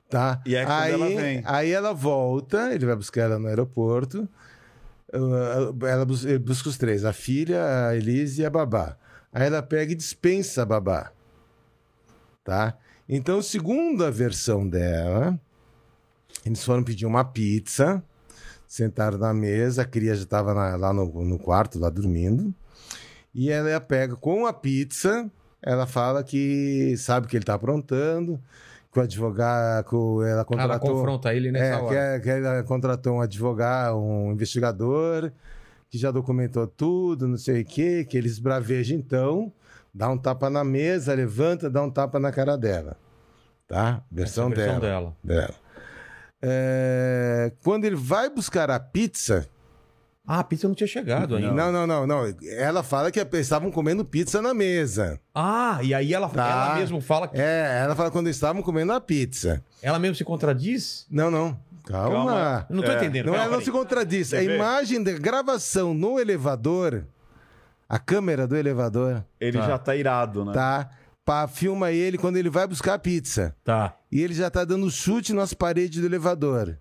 Tá. 0.09 0.40
E 0.47 0.55
é 0.55 0.64
aí, 0.64 0.93
ela 0.93 1.06
vem. 1.09 1.43
aí 1.44 1.70
ela 1.72 1.93
volta, 1.93 2.72
ele 2.74 2.86
vai 2.86 2.97
buscar 2.97 3.22
ela 3.22 3.38
no 3.38 3.48
aeroporto. 3.48 4.26
uh, 5.12 5.86
Ela 5.86 6.06
bus- 6.06 6.24
ele 6.24 6.38
busca 6.38 6.68
os 6.70 6.78
três, 6.78 7.05
a 7.05 7.12
filha, 7.12 7.88
a 7.88 7.97
Elise 7.97 8.40
e 8.40 8.47
a 8.47 8.51
babá. 8.51 8.97
Aí 9.30 9.47
ela 9.48 9.62
pega 9.62 9.93
e 9.93 9.97
dispensa 9.97 10.62
a 10.62 10.64
babá. 10.64 11.12
Tá? 12.43 12.78
Então, 13.09 13.43
segundo 13.43 14.05
a 14.05 14.10
versão 14.10 14.66
dela, 14.66 15.38
eles 16.47 16.64
foram 16.64 16.82
pedir 16.82 17.05
uma 17.05 17.24
pizza, 17.24 18.02
sentaram 18.66 19.18
na 19.18 19.32
mesa, 19.32 19.82
a 19.82 19.84
cria 19.84 20.14
já 20.14 20.22
estava 20.22 20.52
lá 20.52 20.93
no, 20.93 21.06
no 21.24 21.38
quarto, 21.38 21.78
lá 21.78 21.88
dormindo. 21.90 22.55
E 23.34 23.51
ela 23.51 23.80
pega 23.80 24.16
com 24.16 24.47
a 24.47 24.52
pizza, 24.52 25.30
ela 25.62 25.86
fala 25.86 26.22
que 26.24 26.97
sabe 26.97 27.26
que 27.26 27.36
ele 27.36 27.43
está 27.43 27.55
aprontando, 27.55 28.40
que 28.93 28.98
o 28.98 29.02
advogado, 29.02 30.22
ela 30.22 30.30
Ela 30.32 30.44
contratou... 30.44 30.94
confronta 30.94 31.34
ele 31.34 31.51
nessa 31.52 31.64
É, 31.64 31.76
hora. 31.76 31.88
que, 31.88 31.94
é- 31.94 32.20
que 32.20 32.30
ela 32.47 32.62
contratou 32.62 33.16
um 33.16 33.20
advogado, 33.20 33.98
um 33.98 34.32
investigador, 34.32 35.30
que 35.90 35.98
já 35.98 36.10
documentou 36.10 36.66
tudo, 36.66 37.28
não 37.28 37.36
sei 37.36 37.60
o 37.62 37.64
quê, 37.64 38.05
que 38.09 38.16
eles 38.16 38.38
bravejam 38.38 38.97
então, 38.97 39.52
dá 39.93 40.09
um 40.10 40.16
tapa 40.18 40.48
na 40.48 40.64
mesa, 40.64 41.14
levanta, 41.14 41.68
dá 41.68 41.82
um 41.82 41.90
tapa 41.90 42.18
na 42.18 42.32
cara 42.32 42.56
dela. 42.56 42.97
Tá? 43.68 44.02
Versão, 44.10 44.47
é 44.51 44.55
versão 44.55 44.80
dela. 44.80 45.14
dela. 45.22 45.40
dela. 45.43 45.55
É, 46.48 47.52
quando 47.64 47.85
ele 47.85 47.97
vai 47.97 48.31
buscar 48.31 48.70
a 48.70 48.78
pizza, 48.78 49.48
Ah, 50.28 50.40
a 50.40 50.44
pizza 50.44 50.66
não 50.66 50.74
tinha 50.74 50.86
chegado 50.89 51.36
ainda. 51.36 51.52
Não, 51.52 51.70
não, 51.70 51.86
não, 51.86 52.06
não. 52.06 52.35
Ela 52.59 52.82
fala 52.82 53.10
que 53.12 53.20
estavam 53.39 53.70
comendo 53.70 54.05
pizza 54.05 54.40
na 54.43 54.52
mesa. 54.52 55.20
Ah, 55.35 55.78
e 55.82 55.94
aí 55.94 56.12
ela, 56.12 56.28
Tá. 56.28 56.48
ela 56.70 56.74
mesmo 56.81 57.01
fala 57.01 57.28
que. 57.28 57.36
É, 57.40 57.81
ela 57.85 57.94
fala 57.94 58.10
quando 58.10 58.28
estavam 58.28 58.60
comendo 58.62 58.93
a 58.93 59.01
pizza. 59.01 59.62
Ela 59.82 59.98
mesmo 60.01 60.16
se 60.16 60.24
contradiz? 60.24 61.06
Não, 61.10 61.31
não. 61.31 61.56
Calma. 61.85 62.16
Calma. 62.16 62.66
Não 62.68 62.82
tô 62.82 62.90
É. 62.90 62.97
entendendo. 62.97 63.27
Não, 63.27 63.35
Calma, 63.35 63.47
ela 63.47 63.56
não 63.56 63.64
se 63.64 63.70
contradiz. 63.70 64.35
A 64.35 64.43
imagem 64.43 65.01
da 65.02 65.12
gravação 65.12 65.94
no 65.94 66.18
elevador, 66.18 67.05
a 67.89 67.97
câmera 67.98 68.48
do 68.48 68.56
elevador, 68.56 69.23
Ele 69.40 69.59
Tá. 69.59 69.66
já 69.68 69.78
tá 69.78 69.94
irado, 69.94 70.44
né? 70.44 70.52
tá? 70.52 70.90
Pra, 71.27 71.47
filma 71.48 71.90
ele 71.93 72.16
quando 72.16 72.36
ele 72.39 72.48
vai 72.48 72.66
buscar 72.66 72.94
a 72.94 72.98
pizza. 72.98 73.55
Tá. 73.65 73.94
E 74.11 74.23
ele 74.23 74.32
já 74.32 74.48
tá 74.48 74.65
dando 74.65 74.89
chute 74.90 75.32
nas 75.35 75.53
paredes 75.53 76.01
do 76.01 76.07
elevador. 76.07 76.78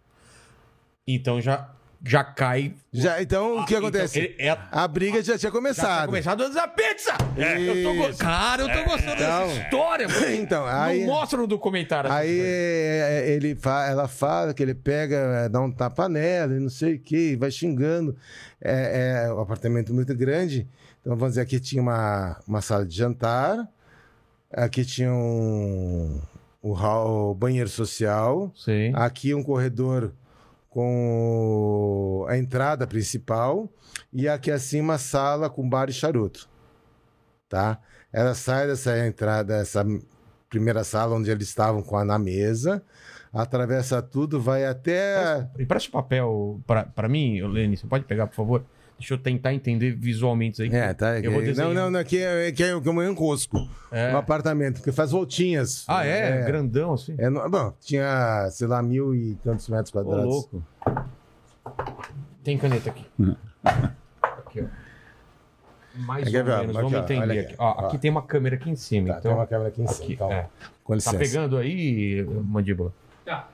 Então 1.07 1.41
já, 1.41 1.69
já 2.05 2.23
cai. 2.23 2.73
Já, 2.93 3.21
então, 3.21 3.57
o 3.59 3.65
que 3.65 3.73
Então, 3.73 3.87
acontece? 3.87 4.19
ele- 4.19 4.35
é- 4.39 4.57
A 4.71 4.87
briga 4.87 5.17
já 5.17 5.23
tinha 5.23 5.33
Já 5.33 5.39
tinha 5.39 5.51
começado. 5.51 6.05
começado 6.05 6.41
antes 6.41 6.55
da 6.55 6.67
pizza! 6.67 7.11
Eu 7.35 7.83
tô 7.83 7.93
go-. 8.07 8.17
Cara, 8.17 8.61
eu 8.63 8.67
tô 8.71 8.83
gostando 8.91 9.13
Então- 9.21 9.47
dessa 9.47 9.61
história. 9.61 10.07
mano. 10.07 10.25
Então, 10.35 10.65
aí- 10.65 10.99
Não 11.05 11.13
mostra 11.13 11.39
no 11.39 11.47
documentário. 11.47 12.11
Aí 12.11 12.27
coisa. 12.27 12.43
é, 12.47 13.29
ele 13.31 13.55
fa- 13.55 13.87
ela 13.87 14.07
fala 14.07 14.53
que 14.53 14.61
ele 14.61 14.75
pega, 14.75 15.15
é, 15.15 15.49
dá 15.49 15.59
um 15.59 15.71
tapa 15.71 16.07
nela 16.07 16.53
e 16.55 16.59
não 16.59 16.69
sei 16.69 16.95
o 16.95 16.99
que, 16.99 17.35
vai 17.35 17.49
xingando. 17.51 18.15
É, 18.61 19.25
é 19.27 19.33
um 19.33 19.39
apartamento 19.39 19.91
muito 19.93 20.13
grande. 20.15 20.67
Então 21.01 21.15
vamos 21.15 21.31
dizer, 21.33 21.41
aqui 21.41 21.59
tinha 21.59 21.81
uma, 21.81 22.39
uma 22.47 22.61
sala 22.61 22.85
de 22.85 22.95
jantar, 22.95 23.67
aqui 24.55 24.85
tinha 24.85 25.11
um, 25.13 26.19
o 26.61 26.73
hall- 26.73 27.31
o 27.31 27.35
banheiro 27.35 27.69
social, 27.69 28.51
Sim. 28.55 28.91
aqui 28.95 29.33
um 29.33 29.43
corredor 29.43 30.11
com 30.69 32.25
a 32.29 32.37
entrada 32.37 32.85
principal 32.85 33.69
e 34.11 34.27
aqui 34.27 34.51
acima 34.51 34.95
a 34.95 34.97
sala 34.97 35.49
com 35.49 35.67
bar 35.67 35.89
e 35.89 35.93
charuto. 35.93 36.49
Tá? 37.47 37.79
Ela 38.11 38.33
sai 38.33 38.67
dessa 38.67 38.97
entrada, 39.05 39.55
essa 39.57 39.85
primeira 40.49 40.83
sala 40.83 41.15
onde 41.15 41.29
eles 41.31 41.47
estavam 41.47 41.81
com 41.81 41.97
a 41.97 42.03
na 42.05 42.17
mesa, 42.17 42.83
atravessa 43.33 44.01
tudo, 44.01 44.39
vai 44.41 44.65
até 44.65 45.47
presta 45.67 45.91
papel 45.91 46.61
pra 46.95 47.07
mim, 47.09 47.41
Lene. 47.41 47.77
Você 47.77 47.87
pode 47.87 48.05
pegar, 48.05 48.27
por 48.27 48.35
favor? 48.35 48.65
Deixa 48.97 49.13
eu 49.13 49.17
tentar 49.17 49.53
entender 49.53 49.91
visualmente 49.93 50.53
isso 50.53 50.61
aí. 50.63 50.79
É, 50.79 50.93
tá. 50.93 51.19
Eu 51.19 51.31
vou 51.31 51.41
não, 51.41 51.47
desenhar. 51.47 51.73
não, 51.73 51.91
não, 51.91 51.99
aqui 51.99 52.17
é, 52.17 52.47
aqui 52.47 52.63
é, 52.63 52.71
aqui 52.73 52.87
é 52.87 52.91
um 52.91 53.03
enrosco. 53.03 53.69
É. 53.91 54.11
No 54.11 54.17
apartamento, 54.17 54.75
porque 54.77 54.91
faz 54.93 55.11
voltinhas. 55.11 55.83
Ah, 55.87 56.05
é? 56.05 56.43
Grandão 56.45 56.93
assim? 56.93 57.13
É, 57.17 57.29
no- 57.29 57.47
bom, 57.49 57.73
tinha, 57.81 58.47
sei 58.51 58.67
lá, 58.67 58.81
mil 58.81 59.13
e 59.13 59.35
tantos 59.43 59.67
metros 59.67 59.89
Ô, 59.89 59.93
quadrados. 59.93 60.25
louco. 60.25 60.63
Tem 62.43 62.57
caneta 62.57 62.89
aqui. 62.89 63.05
aqui, 64.21 64.61
ó. 64.61 64.65
Mais 65.97 66.29
Quer 66.29 66.39
ou 66.39 66.45
ver? 66.45 66.57
menos, 66.59 66.75
Aqui, 66.75 66.83
vamos 66.91 66.93
entender 66.99 67.21
olha 67.21 67.33
aqui. 67.41 67.53
aqui. 67.53 67.55
Ó, 67.57 67.65
Ó. 67.83 67.87
aqui 67.87 67.97
tem 67.97 68.11
uma 68.11 68.21
câmera 68.21 68.55
aqui 68.55 68.69
em 68.69 68.75
cima, 68.75 69.07
Tá, 69.07 69.19
então. 69.19 69.31
tem 69.31 69.39
uma 69.39 69.47
câmera 69.47 69.69
aqui 69.69 69.81
em 69.81 69.87
cima. 69.87 70.03
aqui, 70.05 70.15
calma. 70.17 70.33
é. 70.35 70.47
Com 70.83 70.97
Tá 70.97 71.13
pegando 71.13 71.57
aí, 71.57 72.23
mandíbula? 72.45 72.93
Tá. 73.25 73.47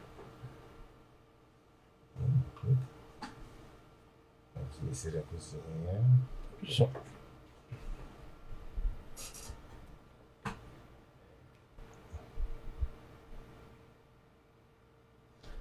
Aqui 4.91 4.99
seria 4.99 5.21
a 5.21 5.23
cozinha. 5.23 6.03
Só. 6.67 6.89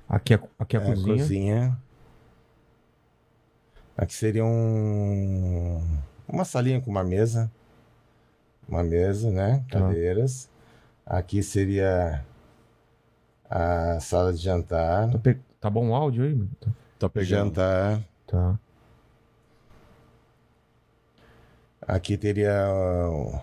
Aqui 0.08 0.34
é, 0.34 0.40
aqui 0.58 0.76
é 0.76 0.80
a 0.80 0.82
É, 0.82 0.86
cozinha. 0.86 1.16
cozinha. 1.16 1.78
Aqui 3.96 4.14
seria 4.14 4.44
um... 4.44 5.80
uma 6.28 6.44
salinha 6.44 6.80
com 6.80 6.90
uma 6.90 7.04
mesa. 7.04 7.50
Uma 8.68 8.82
mesa, 8.82 9.30
né? 9.30 9.64
Tá. 9.70 9.80
Cadeiras. 9.80 10.48
Aqui 11.06 11.42
seria 11.42 12.24
a 13.48 14.00
sala 14.00 14.32
de 14.32 14.38
jantar. 14.38 15.10
Tá, 15.10 15.18
pe- 15.18 15.38
tá 15.60 15.70
bom 15.70 15.90
o 15.90 15.94
áudio 15.94 16.24
aí? 16.24 16.48
Tá. 16.60 16.70
Tá 16.98 17.08
pegando. 17.08 17.28
Jantar. 17.54 18.02
tá. 18.26 18.58
Aqui 21.86 22.16
teria 22.16 22.66
o, 23.08 23.40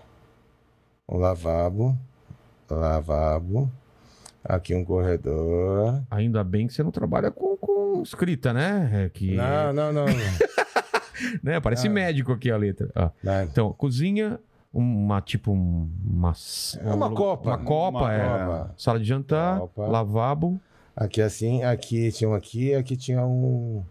o 1.06 1.16
lavabo. 1.18 1.96
Lavabo. 2.70 3.70
Aqui 4.44 4.74
um 4.74 4.84
corredor. 4.84 6.02
Ainda 6.10 6.42
bem 6.44 6.66
que 6.66 6.72
você 6.72 6.82
não 6.82 6.90
trabalha 6.90 7.30
com, 7.30 7.56
com 7.56 8.02
escrita, 8.02 8.52
né? 8.52 8.90
É 9.04 9.08
que, 9.08 9.34
Não, 9.34 9.72
não, 9.72 9.92
não. 9.92 10.04
né? 11.42 11.60
Parece 11.60 11.88
Ah. 11.88 11.90
médico 11.90 12.32
aqui 12.32 12.50
a 12.50 12.56
letra. 12.56 12.90
Não. 13.22 13.42
Então, 13.42 13.72
cozinha, 13.72 14.38
uma 14.72 15.20
tipo 15.20 15.52
um- 15.52 15.90
uma 16.04 16.32
É 16.80 16.92
uma 16.94 17.08
um- 17.08 17.14
copa. 17.14 17.50
uma 17.50 17.58
copa, 17.58 17.98
Uma 17.98 18.14
é. 18.14 18.20
copa. 18.28 18.74
Sala 18.78 18.98
de 18.98 19.04
jantar, 19.04 19.58
Copa. 19.60 19.86
lavabo. 19.86 20.60
Aqui 20.96 21.20
assim, 21.20 21.62
aqui 21.62 22.10
tinha 22.12 22.30
um 22.30 22.34
aqui, 22.34 22.74
aqui 22.74 22.96
tinha 22.96 23.24
um. 23.24 23.84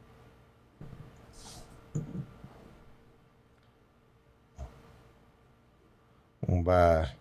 Um 6.48 6.62
bar. 6.64 7.16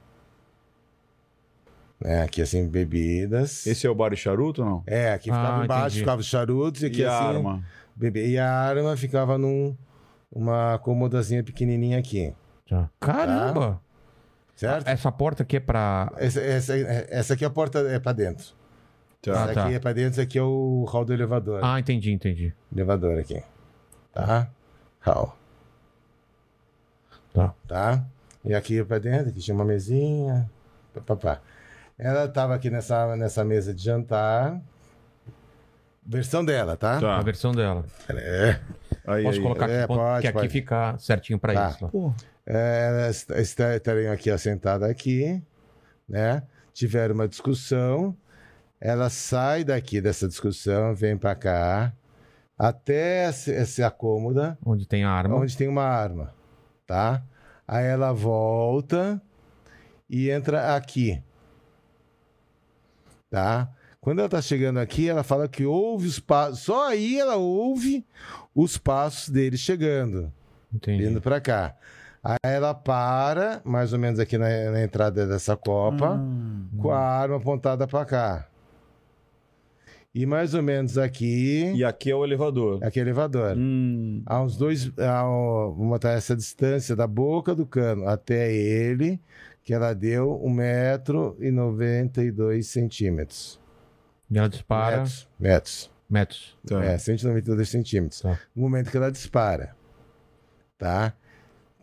Né, 2.00 2.22
aqui 2.22 2.42
assim, 2.42 2.68
bebidas. 2.68 3.66
Esse 3.66 3.86
é 3.86 3.90
o 3.90 3.94
bar 3.94 4.12
e 4.12 4.16
charuto 4.16 4.62
ou 4.62 4.68
não? 4.68 4.82
É, 4.86 5.12
aqui 5.12 5.24
ficava 5.30 5.60
Ah, 5.62 5.64
embaixo, 5.64 5.84
entendi. 5.86 5.98
ficava 6.00 6.20
os 6.20 6.26
charutos 6.26 6.82
e 6.82 6.86
aqui 6.86 7.00
e 7.00 7.04
a 7.04 7.18
assim. 7.18 7.36
arma? 7.36 7.64
Bebê. 7.94 8.28
E 8.28 8.38
a 8.38 8.50
arma 8.52 8.96
ficava 8.96 9.38
num 9.38 9.74
uma 10.30 10.78
comodazinha 10.80 11.42
pequenininha 11.42 11.98
aqui. 11.98 12.34
Tá. 12.68 12.90
Caramba! 13.00 13.80
Certo? 14.54 14.86
Essa 14.88 15.10
porta 15.12 15.42
aqui 15.42 15.56
é 15.56 15.60
pra. 15.60 16.12
Essa, 16.16 16.40
essa, 16.40 16.74
essa 16.76 17.34
aqui 17.34 17.44
a 17.44 17.50
porta 17.50 17.78
é 17.80 17.98
pra 17.98 18.12
dentro. 18.12 18.54
Ah, 19.28 19.30
essa 19.30 19.54
tá. 19.54 19.64
aqui 19.66 19.74
é 19.74 19.78
pra 19.78 19.92
dentro, 19.92 20.12
esse 20.12 20.20
aqui 20.20 20.38
é 20.38 20.42
o 20.42 20.84
hall 20.88 21.04
do 21.04 21.12
elevador. 21.12 21.60
Ah, 21.62 21.80
entendi, 21.80 22.12
entendi. 22.12 22.54
Elevador 22.72 23.18
aqui. 23.18 23.42
Tá? 24.12 24.48
Hall. 25.00 25.36
Tá. 27.34 27.54
Tá? 27.66 28.04
E 28.46 28.54
aqui 28.54 28.82
pra 28.84 28.98
dentro, 28.98 29.28
aqui 29.30 29.40
tinha 29.40 29.54
uma 29.54 29.64
mesinha. 29.64 30.48
Pá, 30.94 31.00
pá, 31.00 31.16
pá. 31.16 31.40
Ela 31.98 32.28
tava 32.28 32.54
aqui 32.54 32.70
nessa, 32.70 33.16
nessa 33.16 33.44
mesa 33.44 33.74
de 33.74 33.82
jantar. 33.82 34.60
Versão 36.04 36.44
dela, 36.44 36.76
tá? 36.76 37.00
Tá. 37.00 37.16
A 37.18 37.22
versão 37.22 37.52
dela. 37.52 37.84
É. 38.10 38.60
Aí, 39.06 39.24
Posso 39.24 39.38
aí. 39.38 39.42
colocar 39.42 39.68
É, 39.68 39.78
aqui, 39.80 39.86
ponto, 39.88 39.98
pode, 39.98 40.20
que 40.22 40.26
aqui 40.28 40.38
pode. 40.38 40.48
fica 40.48 40.98
certinho 40.98 41.38
pra 41.38 41.52
Tá. 41.52 41.68
isso. 41.70 41.90
ó. 41.92 42.12
É, 42.46 43.10
estariam 43.40 44.12
aqui 44.12 44.30
assentadas 44.30 44.88
aqui, 44.88 45.42
né? 46.08 46.42
Tiveram 46.72 47.14
uma 47.14 47.26
discussão. 47.26 48.16
Ela 48.80 49.10
sai 49.10 49.64
daqui 49.64 50.00
dessa 50.00 50.28
discussão, 50.28 50.94
vem 50.94 51.16
pra 51.16 51.34
cá, 51.34 51.92
até 52.58 53.24
essa, 53.24 53.50
essa 53.50 53.90
cômoda, 53.90 54.56
Onde 54.64 54.86
tem 54.86 55.02
a 55.02 55.10
arma. 55.10 55.34
onde 55.36 55.56
tem 55.56 55.66
uma 55.66 55.82
arma, 55.82 56.32
tá? 56.86 57.22
Aí 57.66 57.84
ela 57.84 58.12
volta 58.12 59.20
e 60.08 60.30
entra 60.30 60.76
aqui, 60.76 61.20
tá? 63.28 63.68
Quando 64.00 64.20
ela 64.20 64.28
tá 64.28 64.40
chegando 64.40 64.78
aqui, 64.78 65.08
ela 65.08 65.24
fala 65.24 65.48
que 65.48 65.64
ouve 65.64 66.06
os 66.06 66.20
passos. 66.20 66.60
Só 66.60 66.88
aí 66.88 67.18
ela 67.18 67.34
ouve 67.36 68.06
os 68.54 68.78
passos 68.78 69.28
dele 69.28 69.56
chegando 69.56 70.32
Entendi. 70.72 71.04
vindo 71.06 71.20
pra 71.20 71.40
cá. 71.40 71.74
Aí 72.22 72.38
ela 72.42 72.72
para, 72.72 73.60
mais 73.64 73.92
ou 73.92 73.98
menos 73.98 74.20
aqui 74.20 74.38
na, 74.38 74.48
na 74.70 74.82
entrada 74.82 75.26
dessa 75.26 75.56
copa, 75.56 76.20
com 76.78 76.90
a 76.90 76.98
arma 77.00 77.36
apontada 77.36 77.86
pra 77.86 78.04
cá. 78.04 78.46
E 80.18 80.24
mais 80.24 80.54
ou 80.54 80.62
menos 80.62 80.96
aqui, 80.96 81.72
E 81.74 81.84
aqui 81.84 82.10
é 82.10 82.14
o 82.14 82.24
elevador. 82.24 82.82
aqui 82.82 82.98
é 82.98 83.02
o 83.02 83.04
elevador. 83.04 83.54
Hum, 83.54 84.22
Há 84.24 84.42
uns 84.42 84.56
dois. 84.56 84.90
Há 84.98 85.28
um- 85.28 85.74
vamos 85.74 85.88
botar 85.90 86.12
essa 86.12 86.34
distância 86.34 86.96
da 86.96 87.06
boca 87.06 87.54
do 87.54 87.66
cano 87.66 88.08
até 88.08 88.50
ele, 88.50 89.20
que 89.62 89.74
ela 89.74 89.92
deu 89.92 90.40
1,92m 90.42 92.62
centímetros. 92.62 93.60
E 94.30 94.38
ela 94.38 94.48
dispara 94.48 94.96
Metros. 95.02 95.28
Metros. 95.38 95.90
metros. 96.08 96.56
tá. 96.66 96.82
É, 96.82 96.96
192 96.96 97.68
centímetros. 97.68 98.22
Tá. 98.22 98.38
No 98.54 98.62
momento 98.62 98.90
que 98.90 98.96
ela 98.96 99.12
dispara. 99.12 99.76
Tá? 100.78 101.12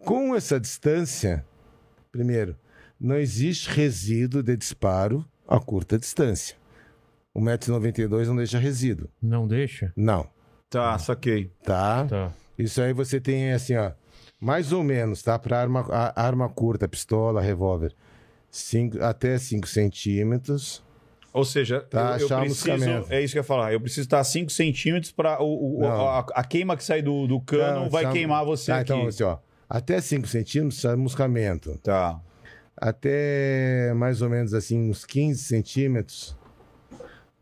Com 0.03 0.35
essa 0.35 0.59
distância, 0.59 1.45
primeiro, 2.11 2.55
não 2.99 3.15
existe 3.15 3.69
resíduo 3.69 4.41
de 4.41 4.57
disparo 4.57 5.23
a 5.47 5.59
curta 5.59 5.99
distância. 5.99 6.62
1,92m 7.35 8.27
não 8.27 8.35
deixa 8.35 8.59
resíduo. 8.59 9.09
Não 9.21 9.47
deixa? 9.47 9.91
Não. 9.95 10.27
Tá, 10.69 10.97
saquei. 10.97 11.51
Tá? 11.63 12.05
Tá. 12.05 12.31
Isso 12.57 12.81
aí 12.81 12.93
você 12.93 13.19
tem 13.19 13.51
assim, 13.53 13.75
ó. 13.75 13.91
Mais 14.39 14.71
ou 14.71 14.83
menos, 14.83 15.21
tá? 15.23 15.37
Para 15.39 15.59
arma, 15.61 15.85
a- 15.89 16.21
arma 16.21 16.49
curta, 16.49 16.87
pistola, 16.87 17.41
revólver. 17.41 17.93
Cinco, 18.51 19.01
até 19.03 19.37
5 19.37 19.67
centímetros. 19.67 20.83
Ou 21.31 21.43
seja, 21.43 21.79
Tá, 21.81 22.17
eu, 22.19 22.27
eu 22.29 22.39
preciso. 22.41 23.05
É 23.09 23.21
isso 23.21 23.33
que 23.33 23.39
eu 23.39 23.41
ia 23.41 23.43
falar. 23.43 23.73
Eu 23.73 23.81
preciso 23.81 24.01
estar 24.05 24.19
a 24.19 24.23
5 24.23 24.51
centímetros 24.51 25.11
para 25.11 25.41
o, 25.41 25.79
o- 25.81 25.87
a, 25.87 26.19
a 26.19 26.43
queima 26.43 26.77
que 26.77 26.83
sai 26.83 27.01
do, 27.01 27.25
do 27.25 27.39
cano 27.41 27.81
Não, 27.85 27.89
vai 27.89 28.03
chama- 28.03 28.13
queimar 28.13 28.45
você 28.45 28.71
Tá, 28.71 28.79
aqui. 28.79 28.93
então, 28.93 29.07
assim, 29.07 29.23
ó, 29.23 29.37
até 29.67 29.99
5 29.99 30.27
centímetros, 30.27 30.79
chamuscamento. 30.81 31.79
Tá. 31.81 32.19
Até 32.77 33.93
mais 33.95 34.21
ou 34.21 34.29
menos 34.29 34.53
assim, 34.53 34.89
uns 34.89 35.05
15 35.05 35.41
centímetros, 35.43 36.37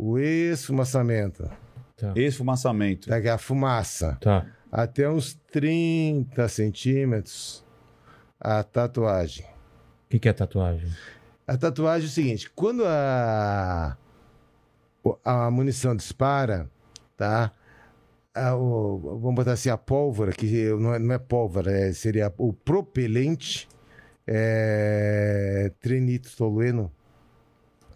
o 0.03 0.17
esfumaçamento. 0.17 1.49
Esfumaçamento. 2.15 3.07
Tá, 3.09 3.21
que 3.21 3.27
é 3.27 3.31
a 3.31 3.37
fumaça. 3.37 4.17
Tá. 4.19 4.45
Até 4.71 5.07
uns 5.07 5.35
30 5.51 6.47
centímetros, 6.47 7.63
a 8.39 8.63
tatuagem. 8.63 9.45
O 9.45 10.09
que, 10.09 10.17
que 10.19 10.27
é 10.29 10.33
tatuagem? 10.33 10.89
A 11.45 11.55
tatuagem 11.57 12.07
é 12.07 12.09
o 12.09 12.11
seguinte: 12.11 12.49
quando 12.55 12.83
a, 12.85 13.95
a 15.23 15.51
munição 15.51 15.95
dispara, 15.95 16.67
tá? 17.15 17.51
A- 18.33 18.55
o- 18.55 19.19
vamos 19.19 19.35
botar 19.35 19.51
assim, 19.51 19.69
a 19.69 19.77
pólvora, 19.77 20.31
que 20.31 20.69
não 20.79 20.93
é, 20.95 20.99
não 20.99 21.13
é 21.13 21.19
pólvora, 21.19 21.71
é- 21.71 21.93
seria 21.93 22.33
o 22.37 22.51
propelente, 22.53 23.67
é, 24.25 25.71
trinitrotolueno, 25.79 26.91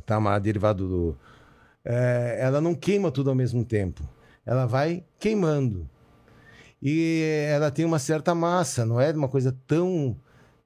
tá? 0.06 0.18
Uma 0.20 0.38
derivado 0.38 0.88
do. 0.88 1.18
É, 1.86 2.38
ela 2.42 2.60
não 2.60 2.74
queima 2.76 3.12
tudo 3.12 3.30
ao 3.30 3.36
mesmo 3.36 3.64
tempo. 3.64 4.02
Ela 4.46 4.66
vai 4.66 5.04
queimando. 5.20 5.88
E 6.82 7.46
ela 7.50 7.72
tem 7.72 7.86
uma 7.86 8.00
certa 8.00 8.36
massa, 8.36 8.86
não 8.86 9.00
é 9.00 9.12
uma 9.12 9.28
coisa 9.30 9.56
tão. 9.66 10.16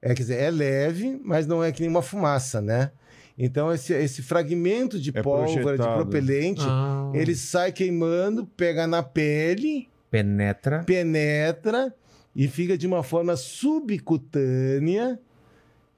É, 0.02 0.08
quer 0.10 0.22
dizer, 0.24 0.36
é 0.42 0.50
leve, 0.50 1.20
mas 1.24 1.46
não 1.46 1.64
é 1.64 1.72
que 1.72 1.82
nem 1.82 1.90
uma 1.90 2.02
fumaça, 2.02 2.62
né? 2.62 2.92
Então, 3.38 3.72
esse, 3.72 3.94
esse 3.94 4.22
fragmento 4.22 5.00
de 5.00 5.12
É 5.14 5.22
pólvora, 5.22 5.48
de 5.52 5.62
projetado. 5.62 5.96
propelente, 5.96 6.62
Ah. 6.66 7.10
ele 7.14 7.36
sai 7.36 7.72
queimando, 7.72 8.46
pega 8.46 8.86
na 8.86 9.02
pele, 9.02 9.88
Penetra. 10.12 10.84
penetra 10.84 11.94
e 12.36 12.48
fica 12.50 12.78
de 12.78 12.86
uma 12.86 13.02
forma 13.02 13.36
subcutânea 13.38 15.20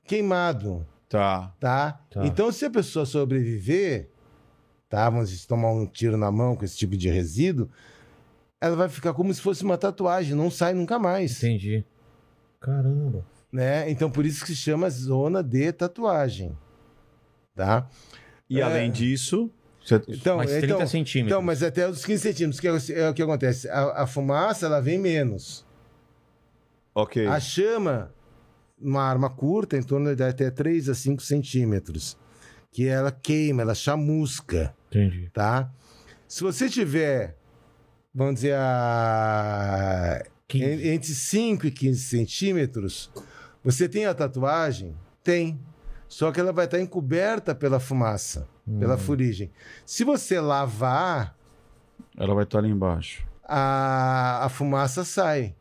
queimado, 0.03 0.85
Tá. 1.09 1.53
tá? 1.59 2.00
Tá. 2.09 2.25
Então, 2.25 2.51
se 2.51 2.66
a 2.66 2.69
pessoa 2.69 3.06
sobreviver, 3.06 4.09
Vamos 5.09 5.29
dizer, 5.29 5.47
tomar 5.47 5.71
um 5.71 5.85
tiro 5.85 6.17
na 6.17 6.31
mão 6.31 6.55
com 6.55 6.65
esse 6.65 6.77
tipo 6.77 6.95
de 6.97 7.09
resíduo, 7.09 7.69
ela 8.59 8.75
vai 8.75 8.89
ficar 8.89 9.13
como 9.13 9.33
se 9.33 9.41
fosse 9.41 9.63
uma 9.63 9.77
tatuagem, 9.77 10.35
não 10.35 10.51
sai 10.51 10.73
nunca 10.73 10.99
mais. 10.99 11.37
Entendi. 11.43 11.83
Caramba. 12.59 13.25
né? 13.51 13.89
Então 13.89 14.09
por 14.09 14.25
isso 14.25 14.41
que 14.45 14.47
se 14.51 14.55
chama 14.55 14.89
zona 14.89 15.43
de 15.43 15.71
tatuagem, 15.73 16.55
tá? 17.55 17.87
E 18.49 18.59
É. 18.59 18.63
além 18.63 18.89
disso. 18.91 19.49
Então, 20.07 20.37
Mais 20.37 20.51
30 20.51 20.65
então, 20.67 20.87
centímetros. 20.87 21.31
então, 21.31 21.41
mas 21.41 21.63
até 21.63 21.89
os 21.89 22.05
15 22.05 22.21
centímetros, 22.21 22.59
que 22.59 22.67
é, 22.67 22.71
o- 22.71 22.99
é 23.07 23.09
o 23.09 23.13
que 23.15 23.21
acontece? 23.23 23.67
A, 23.67 24.03
a 24.03 24.07
fumaça 24.07 24.67
ela 24.67 24.79
vem 24.79 24.99
menos. 24.99 25.65
Ok. 26.93 27.25
A 27.25 27.39
chama, 27.39 28.13
uma 28.79 29.01
arma 29.01 29.27
curta, 29.29 29.75
em 29.75 29.81
torno 29.81 30.15
de 30.15 30.23
até 30.23 30.51
3 30.51 30.87
a 30.87 30.93
5 30.93 31.21
centímetros, 31.23 32.15
que 32.71 32.87
ela 32.87 33.11
queima, 33.11 33.63
ela 33.63 33.73
chamusca, 33.73 34.73
Entendi. 34.91 35.29
tá? 35.33 35.71
Se 36.27 36.43
você 36.43 36.69
tiver, 36.69 37.35
vamos 38.13 38.35
dizer, 38.35 38.55
a... 38.55 40.23
15. 40.47 40.65
en- 40.65 40.87
entre 40.93 41.13
5 41.13 41.67
e 41.67 41.71
15 41.71 41.99
centímetros, 42.03 43.09
você 43.63 43.87
tem 43.87 44.05
a 44.05 44.13
tatuagem? 44.13 44.95
Tem. 45.23 45.59
Só 46.09 46.31
que 46.31 46.39
ela 46.39 46.51
vai 46.51 46.65
estar 46.65 46.79
encoberta 46.79 47.55
pela 47.55 47.79
fumaça, 47.79 48.47
pela 48.79 48.97
fuligem. 48.97 49.49
Se 49.85 50.03
você 50.03 50.39
lavar, 50.41 51.37
Ela 52.17 52.33
vai 52.35 52.43
estar 52.43 52.59
ali 52.59 52.69
embaixo. 52.69 53.25
a, 53.45 54.43
a 54.45 54.49
fumaça 54.49 55.05
sai. 55.05 55.55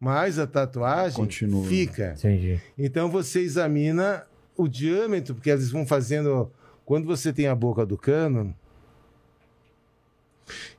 Mas 0.00 0.38
a 0.38 0.46
tatuagem 0.46 1.16
Continua. 1.16 1.66
fica. 1.66 2.14
Entendi. 2.18 2.60
Então 2.78 3.10
você 3.10 3.40
examina 3.40 4.26
o 4.56 4.66
diâmetro, 4.68 5.34
porque 5.34 5.50
eles 5.50 5.70
vão 5.70 5.86
fazendo. 5.86 6.50
Quando 6.86 7.04
você 7.06 7.32
tem 7.32 7.48
a 7.48 7.54
boca 7.54 7.84
do 7.84 7.98
cano, 7.98 8.54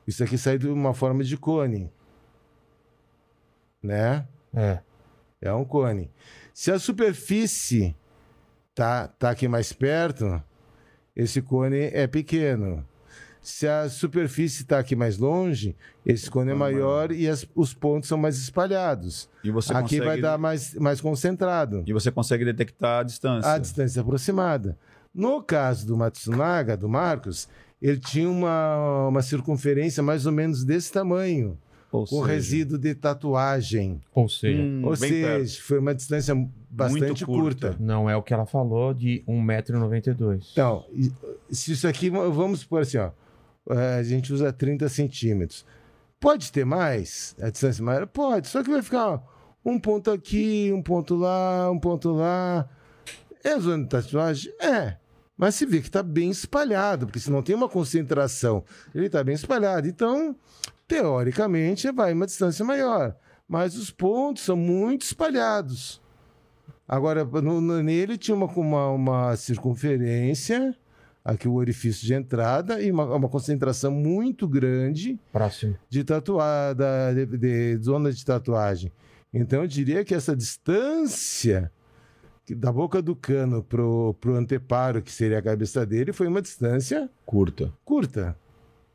isso 0.06 0.24
aqui 0.24 0.36
sai 0.38 0.58
de 0.58 0.66
uma 0.66 0.94
forma 0.94 1.22
de 1.22 1.36
cone. 1.36 1.92
Né? 3.82 4.26
É. 4.54 4.80
É 5.40 5.52
um 5.52 5.64
cone. 5.64 6.10
Se 6.52 6.72
a 6.72 6.78
superfície 6.78 7.94
tá, 8.74 9.06
tá 9.06 9.30
aqui 9.30 9.46
mais 9.46 9.72
perto, 9.72 10.42
esse 11.14 11.40
cone 11.40 11.90
é 11.92 12.06
pequeno. 12.06 12.84
Se 13.40 13.68
a 13.68 13.88
superfície 13.88 14.62
está 14.62 14.78
aqui 14.80 14.96
mais 14.96 15.16
longe, 15.16 15.76
esse 16.04 16.28
cone 16.30 16.50
é 16.50 16.54
maior 16.54 17.12
e 17.12 17.28
as- 17.28 17.46
os 17.54 17.72
pontos 17.72 18.08
são 18.08 18.18
mais 18.18 18.36
espalhados. 18.36 19.30
E 19.44 19.50
você 19.50 19.72
aqui 19.72 19.82
consegue. 19.82 20.04
vai 20.06 20.20
dar 20.20 20.36
mais, 20.38 20.74
mais 20.74 21.00
concentrado. 21.00 21.84
E 21.86 21.92
você 21.92 22.10
consegue 22.10 22.44
detectar 22.44 23.00
a 23.00 23.02
distância. 23.04 23.52
A 23.52 23.58
distância 23.58 24.02
aproximada. 24.02 24.76
No 25.18 25.42
caso 25.42 25.84
do 25.84 25.96
Matsunaga, 25.96 26.76
do 26.76 26.88
Marcos, 26.88 27.48
ele 27.82 27.98
tinha 27.98 28.30
uma, 28.30 29.08
uma 29.08 29.20
circunferência 29.22 30.00
mais 30.02 30.26
ou 30.26 30.32
menos 30.32 30.64
desse 30.64 30.92
tamanho, 30.92 31.58
Ou 31.90 32.06
com 32.06 32.20
seja, 32.20 32.26
resíduo 32.26 32.78
de 32.78 32.94
tatuagem. 32.94 34.00
Ou 34.14 34.28
seja, 34.28 34.62
hum, 34.62 34.82
Ou 34.84 34.94
seja, 34.94 35.26
perto. 35.26 35.62
foi 35.62 35.78
uma 35.80 35.92
distância 35.94 36.34
bastante 36.70 37.24
curta. 37.26 37.70
curta. 37.70 37.76
não 37.84 38.08
é 38.08 38.16
o 38.16 38.22
que 38.22 38.32
ela 38.32 38.46
falou 38.46 38.94
de 38.94 39.24
1,92m. 39.26 40.40
Então, 40.52 40.84
e- 40.92 41.10
se 41.50 41.72
isso 41.72 41.88
aqui, 41.88 42.10
vamos 42.10 42.60
supor 42.60 42.82
assim, 42.82 42.98
ó, 42.98 43.10
eh, 43.70 43.96
a 43.98 44.02
gente 44.04 44.32
usa 44.32 44.52
30 44.52 44.88
centímetros. 44.88 45.64
Pode 46.20 46.50
ter 46.52 46.64
mais? 46.64 47.34
A 47.40 47.50
distância 47.50 47.82
maior? 47.84 48.06
Pode, 48.06 48.48
só 48.48 48.62
que 48.62 48.70
vai 48.70 48.82
ficar 48.82 49.08
ó, 49.08 49.20
um 49.64 49.78
ponto 49.80 50.10
aqui, 50.10 50.70
um 50.72 50.82
ponto 50.82 51.14
lá, 51.16 51.70
um 51.70 51.78
ponto 51.78 52.12
lá. 52.12 52.68
É 53.44 53.58
zona 53.58 53.82
de 53.84 53.88
tatuagem? 53.88 54.52
É. 54.60 54.96
Mas 55.38 55.54
se 55.54 55.64
vê 55.64 55.80
que 55.80 55.86
está 55.86 56.02
bem 56.02 56.30
espalhado, 56.30 57.06
porque 57.06 57.20
se 57.20 57.30
não 57.30 57.42
tem 57.42 57.54
uma 57.54 57.68
concentração, 57.68 58.64
ele 58.92 59.06
está 59.06 59.22
bem 59.22 59.36
espalhado. 59.36 59.86
Então, 59.86 60.34
teoricamente, 60.88 61.90
vai 61.92 62.12
uma 62.12 62.26
distância 62.26 62.64
maior. 62.64 63.14
Mas 63.48 63.76
os 63.76 63.90
pontos 63.90 64.42
são 64.42 64.56
muito 64.56 65.02
espalhados. 65.02 66.02
Agora, 66.88 67.24
no- 67.24 67.60
no- 67.60 67.82
nele 67.82 68.18
tinha 68.18 68.34
uma, 68.34 68.46
uma, 68.46 68.88
uma 68.90 69.36
circunferência, 69.36 70.74
aqui 71.24 71.46
o 71.46 71.54
orifício 71.54 72.04
de 72.06 72.14
entrada, 72.14 72.80
e 72.82 72.90
uma, 72.90 73.04
uma 73.14 73.28
concentração 73.28 73.90
muito 73.92 74.48
grande 74.48 75.18
Próximo. 75.32 75.76
de 75.88 76.02
tatuada, 76.02 77.14
de, 77.14 77.26
de 77.38 77.76
zona 77.82 78.10
de 78.12 78.24
tatuagem. 78.24 78.90
Então, 79.32 79.60
eu 79.62 79.68
diria 79.68 80.04
que 80.04 80.14
essa 80.14 80.34
distância 80.34 81.70
da 82.54 82.72
boca 82.72 83.00
do 83.02 83.14
cano 83.16 83.62
pro, 83.62 84.14
pro 84.20 84.34
anteparo, 84.36 85.00
que 85.02 85.10
seria 85.12 85.38
a 85.38 85.42
cabeça 85.42 85.84
dele, 85.86 86.12
foi 86.12 86.26
uma 86.28 86.40
distância 86.42 87.08
Curta. 87.26 87.72
curta. 87.84 88.36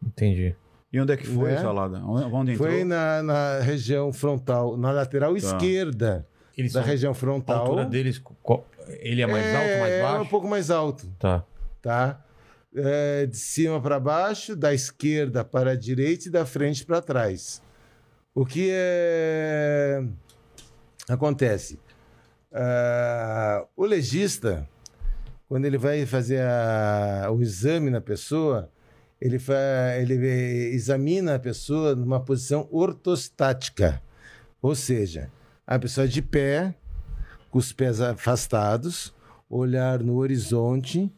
Entendi. 0.05 0.55
E 0.91 0.99
onde 0.99 1.13
é 1.13 1.17
que 1.17 1.25
foi, 1.25 1.51
Né? 1.51 1.57
Salada? 1.61 1.97
Onde 2.05 2.51
entrou? 2.53 2.69
Foi 2.69 2.83
na, 2.83 3.23
na 3.23 3.59
região 3.59 4.11
frontal, 4.13 4.77
na 4.77 4.91
lateral 4.91 5.35
esquerda 5.35 6.27
Eles 6.57 6.73
da 6.73 6.81
são- 6.81 6.89
região 6.89 7.11
a 7.11 7.15
frontal. 7.15 7.61
altura 7.65 7.85
deles, 7.85 8.21
qual- 8.43 8.65
ele 8.99 9.21
é 9.21 9.25
mais 9.27 9.45
alto, 9.47 9.79
mais 9.79 9.93
É, 9.93 10.01
baixo? 10.01 10.21
um 10.23 10.27
pouco 10.27 10.47
mais 10.47 10.69
alto. 10.69 11.07
Tá. 11.17 11.43
tá? 11.81 12.23
É, 12.75 13.25
de 13.27 13.37
cima 13.37 13.79
para 13.81 13.99
baixo, 13.99 14.55
da 14.55 14.73
esquerda 14.73 15.43
para 15.45 15.71
a 15.71 15.75
direita 15.75 16.27
e 16.27 16.31
da 16.31 16.45
frente 16.45 16.85
para 16.85 17.01
trás. 17.01 17.61
O 18.35 18.45
que 18.45 18.69
é... 18.71 20.03
acontece? 21.07 21.79
Ah, 22.53 23.65
o 23.75 23.85
legista, 23.85 24.67
quando 25.47 25.65
ele 25.65 25.77
vai 25.77 26.05
fazer 26.05 26.41
a- 26.41 27.29
o 27.31 27.41
exame 27.41 27.89
na 27.89 27.99
pessoa, 28.01 28.69
ele, 29.19 29.39
fa... 29.39 29.55
ele 29.99 30.13
examina 30.73 31.35
a 31.35 31.39
pessoa 31.39 31.95
numa 31.95 32.19
posição 32.19 32.67
ortostática, 32.71 34.01
ou 34.61 34.75
seja, 34.75 35.31
a 35.65 35.79
pessoa 35.79 36.07
de 36.07 36.21
pé, 36.21 36.75
com 37.49 37.57
os 37.57 37.71
pés 37.73 38.01
afastados, 38.01 39.13
olhar 39.49 39.99
no 39.99 40.15
horizonte 40.17 41.11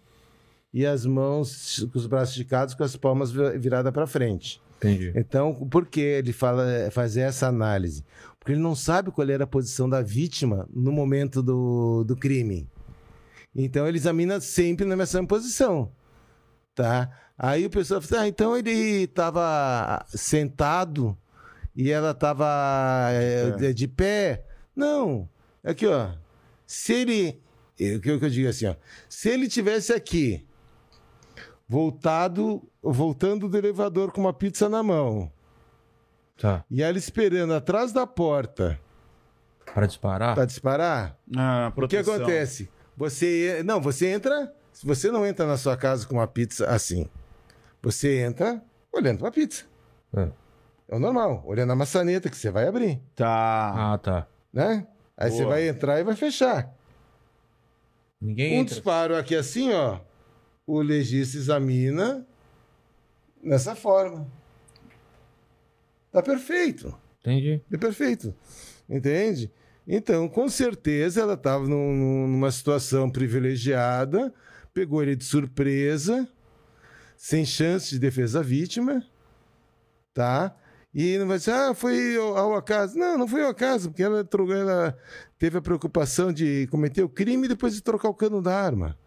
e 0.74 0.86
as 0.86 1.06
mãos 1.06 1.88
com 1.92 1.98
os 1.98 2.06
braços 2.08 2.36
esticados 2.36 2.74
com 2.76 2.84
as 2.84 2.96
palmas 2.96 3.32
vi- 3.32 3.58
viradas 3.58 3.92
para 3.94 4.06
frente. 4.08 4.62
Entendi. 4.78 5.14
Então, 5.16 5.54
por 5.54 5.86
que 5.86 6.02
ele 6.02 6.34
fala 6.34 6.66
fazer 6.92 7.22
essa 7.22 7.48
análise? 7.48 8.04
Porque 8.46 8.52
ele 8.52 8.62
não 8.62 8.76
sabe 8.76 9.10
qual 9.10 9.28
era 9.28 9.44
a 9.44 9.48
posição 9.48 9.90
da 9.90 10.04
vítima 10.04 10.70
no 10.72 10.92
momento 10.92 11.42
do, 11.42 12.04
do 12.04 12.16
crime. 12.16 12.70
Então, 13.56 13.88
ele 13.88 13.98
examina 13.98 14.40
sempre 14.40 14.86
na 14.86 14.96
mesma 14.96 15.26
posição, 15.26 15.92
tá? 16.76 17.10
Aí 17.36 17.66
o 17.66 17.72
pessoal 17.72 18.00
fala, 18.04 18.22
ah, 18.22 18.28
então 18.28 18.56
ele 18.56 18.70
estava 19.06 20.06
sentado 20.10 21.18
e 21.76 21.90
ela 21.90 22.12
estava 22.12 23.10
de, 23.58 23.74
de 23.74 23.88
pé. 23.88 24.46
Não, 24.76 25.28
aqui 25.64 25.88
ó, 25.88 26.12
se 26.68 26.94
ele, 26.94 27.42
o 27.96 28.00
que 28.00 28.12
eu 28.12 28.30
digo 28.30 28.48
assim 28.48 28.68
ó, 28.68 28.76
se 29.10 29.28
ele 29.28 29.48
tivesse 29.48 29.92
aqui 29.92 30.46
voltado, 31.68 32.62
voltando 32.80 33.50
do 33.50 33.58
elevador 33.58 34.12
com 34.12 34.22
uma 34.22 34.34
pizza 34.34 34.70
na 34.70 34.84
mão. 34.84 35.34
Tá. 36.38 36.64
E 36.70 36.82
ela 36.84 36.98
esperando 36.98 37.54
atrás 37.54 37.92
da 37.94 38.06
porta 38.06 38.80
Pra 39.74 39.86
disparar? 39.86 40.36
para 40.36 40.46
disparar. 40.46 41.18
Ah, 41.36 41.68
O 41.68 41.72
que 41.72 41.76
proteção. 41.76 42.16
acontece? 42.16 42.70
Você. 42.98 43.62
Não, 43.66 43.82
você 43.82 44.08
entra. 44.08 44.54
Você 44.84 45.10
não 45.12 45.26
entra 45.26 45.46
na 45.46 45.58
sua 45.58 45.76
casa 45.78 46.06
com 46.06 46.16
uma 46.16 46.28
pizza 46.28 46.68
assim. 46.70 47.10
Você 47.82 48.20
entra 48.22 48.62
olhando 48.92 49.20
pra 49.20 49.32
pizza. 49.32 49.64
É. 50.16 50.30
É 50.88 50.96
o 50.96 51.00
normal, 51.00 51.42
olhando 51.46 51.72
a 51.72 51.76
maçaneta 51.76 52.30
que 52.30 52.38
você 52.38 52.52
vai 52.52 52.68
abrir, 52.68 53.02
Tá. 53.16 53.94
Ah, 53.94 53.98
tá. 53.98 54.28
né? 54.54 54.86
Aí 55.18 55.32
você 55.32 55.40
Boa. 55.44 55.56
vai 55.56 55.68
entrar 55.68 56.00
e 56.00 56.04
vai 56.04 56.16
fechar. 56.16 56.70
Ninguém 58.22 58.58
Um 58.58 58.62
entra. 58.62 58.76
disparo 58.76 59.16
aqui 59.18 59.36
assim, 59.36 59.74
ó. 59.74 60.00
O 60.68 60.82
legista 60.82 61.38
examina 61.38 62.26
nessa 63.42 63.76
forma. 63.76 64.28
Tá 66.16 66.22
perfeito. 66.22 66.98
Entendi. 67.20 67.62
É 67.70 67.78
perfeito. 67.78 68.34
Entende? 68.90 69.52
Então, 69.86 70.30
com 70.30 70.48
certeza, 70.48 71.20
ela 71.20 71.34
estava 71.34 71.68
numa 71.68 72.50
situação 72.52 73.10
privilegiada, 73.12 74.34
pegou 74.74 75.04
ele 75.04 75.14
de 75.14 75.26
surpresa, 75.26 76.26
sem 77.18 77.46
chance 77.46 77.90
de 77.90 78.00
defesa 78.00 78.42
vítima, 78.42 79.06
tá? 80.14 80.56
E 80.94 81.18
não 81.18 81.28
vai 81.28 81.38
dizer, 81.38 81.52
ah, 81.52 81.74
foi 81.74 82.16
ao, 82.16 82.56
acaso. 82.56 82.98
Não, 82.98 83.18
não 83.18 83.28
foi 83.28 83.44
ao 83.44 83.50
acaso, 83.50 83.90
porque 83.90 84.02
ela, 84.02 84.26
ela 84.58 84.98
teve 85.38 85.58
a 85.58 85.62
preocupação 85.62 86.32
de 86.32 86.66
cometer 86.72 87.04
o 87.04 87.10
crime 87.10 87.44
e 87.44 87.50
depois 87.50 87.76
de 87.76 87.84
trocar 87.84 88.08
o 88.08 88.14
cano 88.14 88.42
da 88.42 88.58
arma. 88.58 88.98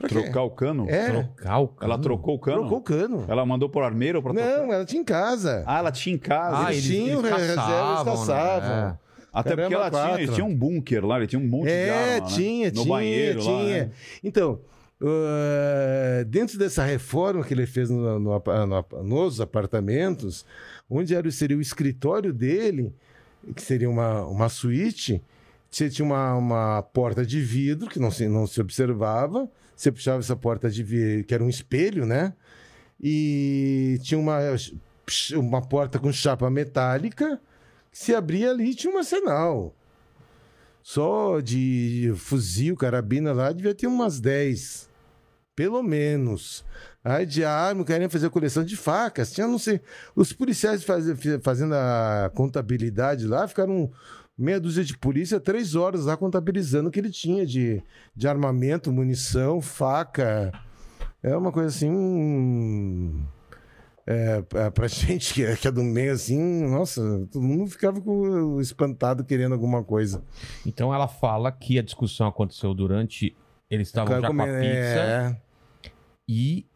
Pra 0.00 0.08
quê? 0.08 0.14
Trocar 0.14 0.42
o 0.42 0.50
cano? 0.50 0.86
É, 0.88 1.10
Trocar 1.10 1.58
o 1.58 1.68
cano? 1.68 1.92
Ela 1.92 2.00
trocou 2.02 2.34
o 2.34 2.38
cano? 2.38 2.58
trocou 2.60 2.78
o 2.78 2.82
cano. 2.82 3.24
Ela 3.28 3.44
mandou 3.46 3.68
por 3.68 3.82
armeiro 3.82 4.18
ou 4.18 4.22
pra 4.22 4.32
trocar? 4.32 4.58
Não, 4.58 4.72
ela 4.72 4.84
tinha 4.84 5.00
em 5.02 5.04
casa. 5.04 5.62
Ah, 5.66 5.78
ela 5.78 5.92
tinha 5.92 6.14
em 6.14 6.18
casa. 6.18 6.66
Ah, 6.66 6.72
eles, 6.72 6.84
eles- 6.86 6.96
tinham 7.04 7.18
eles 7.20 7.30
reservas, 7.30 7.54
caçavam, 7.56 8.16
caçavam. 8.16 8.68
né? 8.68 8.98
Até 9.32 9.50
porque 9.50 9.62
Caramba, 9.74 9.76
ela 9.76 9.90
tinha, 9.90 10.16
quatro. 10.18 10.34
tinha 10.34 10.44
um 10.46 10.54
bunker 10.56 11.06
lá, 11.06 11.18
ele 11.18 11.26
tinha 11.26 11.40
um 11.40 11.46
monte 11.46 11.66
de 11.66 11.70
É, 11.72 12.14
arma, 12.14 12.26
né? 12.28 12.34
tinha, 12.34 12.66
No 12.68 12.72
tinha, 12.82 12.86
banheiro 12.88 13.40
tinha. 13.40 13.52
lá, 13.54 13.62
né? 13.64 13.90
Então, 14.24 14.58
uh, 15.00 16.24
dentro 16.26 16.58
dessa 16.58 16.84
reforma 16.84 17.44
que 17.44 17.54
ele 17.54 17.66
fez 17.66 17.90
no- 17.90 18.18
no 18.18 18.42
no- 18.66 19.02
nos 19.04 19.40
apartamentos, 19.40 20.44
onde 20.88 21.14
era, 21.14 21.30
seria 21.30 21.56
o 21.56 21.60
escritório 21.60 22.32
dele, 22.32 22.92
que 23.54 23.62
seria 23.62 23.88
uma, 23.88 24.24
uma 24.26 24.48
suíte, 24.48 25.22
você 25.70 25.88
tinha 25.88 26.04
uma, 26.04 26.34
uma 26.34 26.82
porta 26.82 27.24
de 27.24 27.40
vidro 27.40 27.88
que 27.88 27.98
não 28.00 28.10
se, 28.10 28.26
não 28.28 28.46
se 28.46 28.60
observava, 28.60 29.48
você 29.80 29.90
puxava 29.90 30.18
essa 30.18 30.36
porta 30.36 30.70
de 30.70 31.24
que 31.24 31.32
era 31.32 31.42
um 31.42 31.48
espelho, 31.48 32.04
né? 32.04 32.34
E 33.00 33.98
tinha 34.02 34.20
uma, 34.20 34.38
uma 35.36 35.62
porta 35.62 35.98
com 35.98 36.12
chapa 36.12 36.50
metálica, 36.50 37.40
que 37.90 37.98
se 37.98 38.14
abria 38.14 38.50
ali 38.50 38.74
tinha 38.74 38.92
um 38.92 38.98
arsenal. 38.98 39.74
Só 40.82 41.40
de 41.40 42.12
fuzil, 42.16 42.76
carabina 42.76 43.32
lá, 43.32 43.52
devia 43.52 43.74
ter 43.74 43.86
umas 43.86 44.20
10. 44.20 44.90
Pelo 45.56 45.82
menos. 45.82 46.62
Aí 47.02 47.24
de 47.24 47.42
arma, 47.42 47.82
querem 47.82 48.08
fazer 48.08 48.28
coleção 48.28 48.62
de 48.62 48.76
facas. 48.76 49.32
Tinha, 49.32 49.46
não 49.46 49.58
sei. 49.58 49.80
Os 50.14 50.30
policiais 50.30 50.84
faz, 50.84 51.06
fazendo 51.42 51.74
a 51.74 52.30
contabilidade 52.34 53.26
lá 53.26 53.48
ficaram 53.48 53.90
meia 54.40 54.60
dúzia 54.60 54.82
de 54.84 54.96
polícia, 54.96 55.38
três 55.38 55.74
horas 55.74 56.06
lá 56.06 56.16
contabilizando 56.16 56.88
o 56.88 56.92
que 56.92 56.98
ele 56.98 57.10
tinha 57.10 57.44
de, 57.46 57.82
de 58.14 58.26
armamento, 58.28 58.92
munição, 58.92 59.60
faca. 59.60 60.52
É 61.22 61.36
uma 61.36 61.52
coisa 61.52 61.68
assim. 61.68 61.90
hum, 61.90 63.22
É, 64.06 64.42
é, 64.54 64.70
pra 64.70 64.88
gente 64.88 65.34
que 65.34 65.44
é, 65.44 65.54
que 65.54 65.68
é 65.68 65.70
do 65.70 65.82
meio 65.84 66.12
assim, 66.12 66.38
nossa, 66.68 67.00
todo 67.30 67.42
mundo 67.42 67.70
ficava 67.70 68.00
com, 68.00 68.60
espantado 68.60 69.22
querendo 69.24 69.52
alguma 69.52 69.84
coisa. 69.84 70.22
Então 70.66 70.92
ela 70.92 71.06
fala 71.06 71.52
que 71.52 71.78
a 71.78 71.82
discussão 71.82 72.26
aconteceu 72.26 72.74
durante. 72.74 73.36
Eles 73.70 73.88
estavam 73.88 74.20
já 74.20 74.26
com 74.26 74.26
a 74.26 74.46
Como 74.46 74.58
pizza. 74.58 74.70
é- 74.72 75.36
E. 76.28 76.66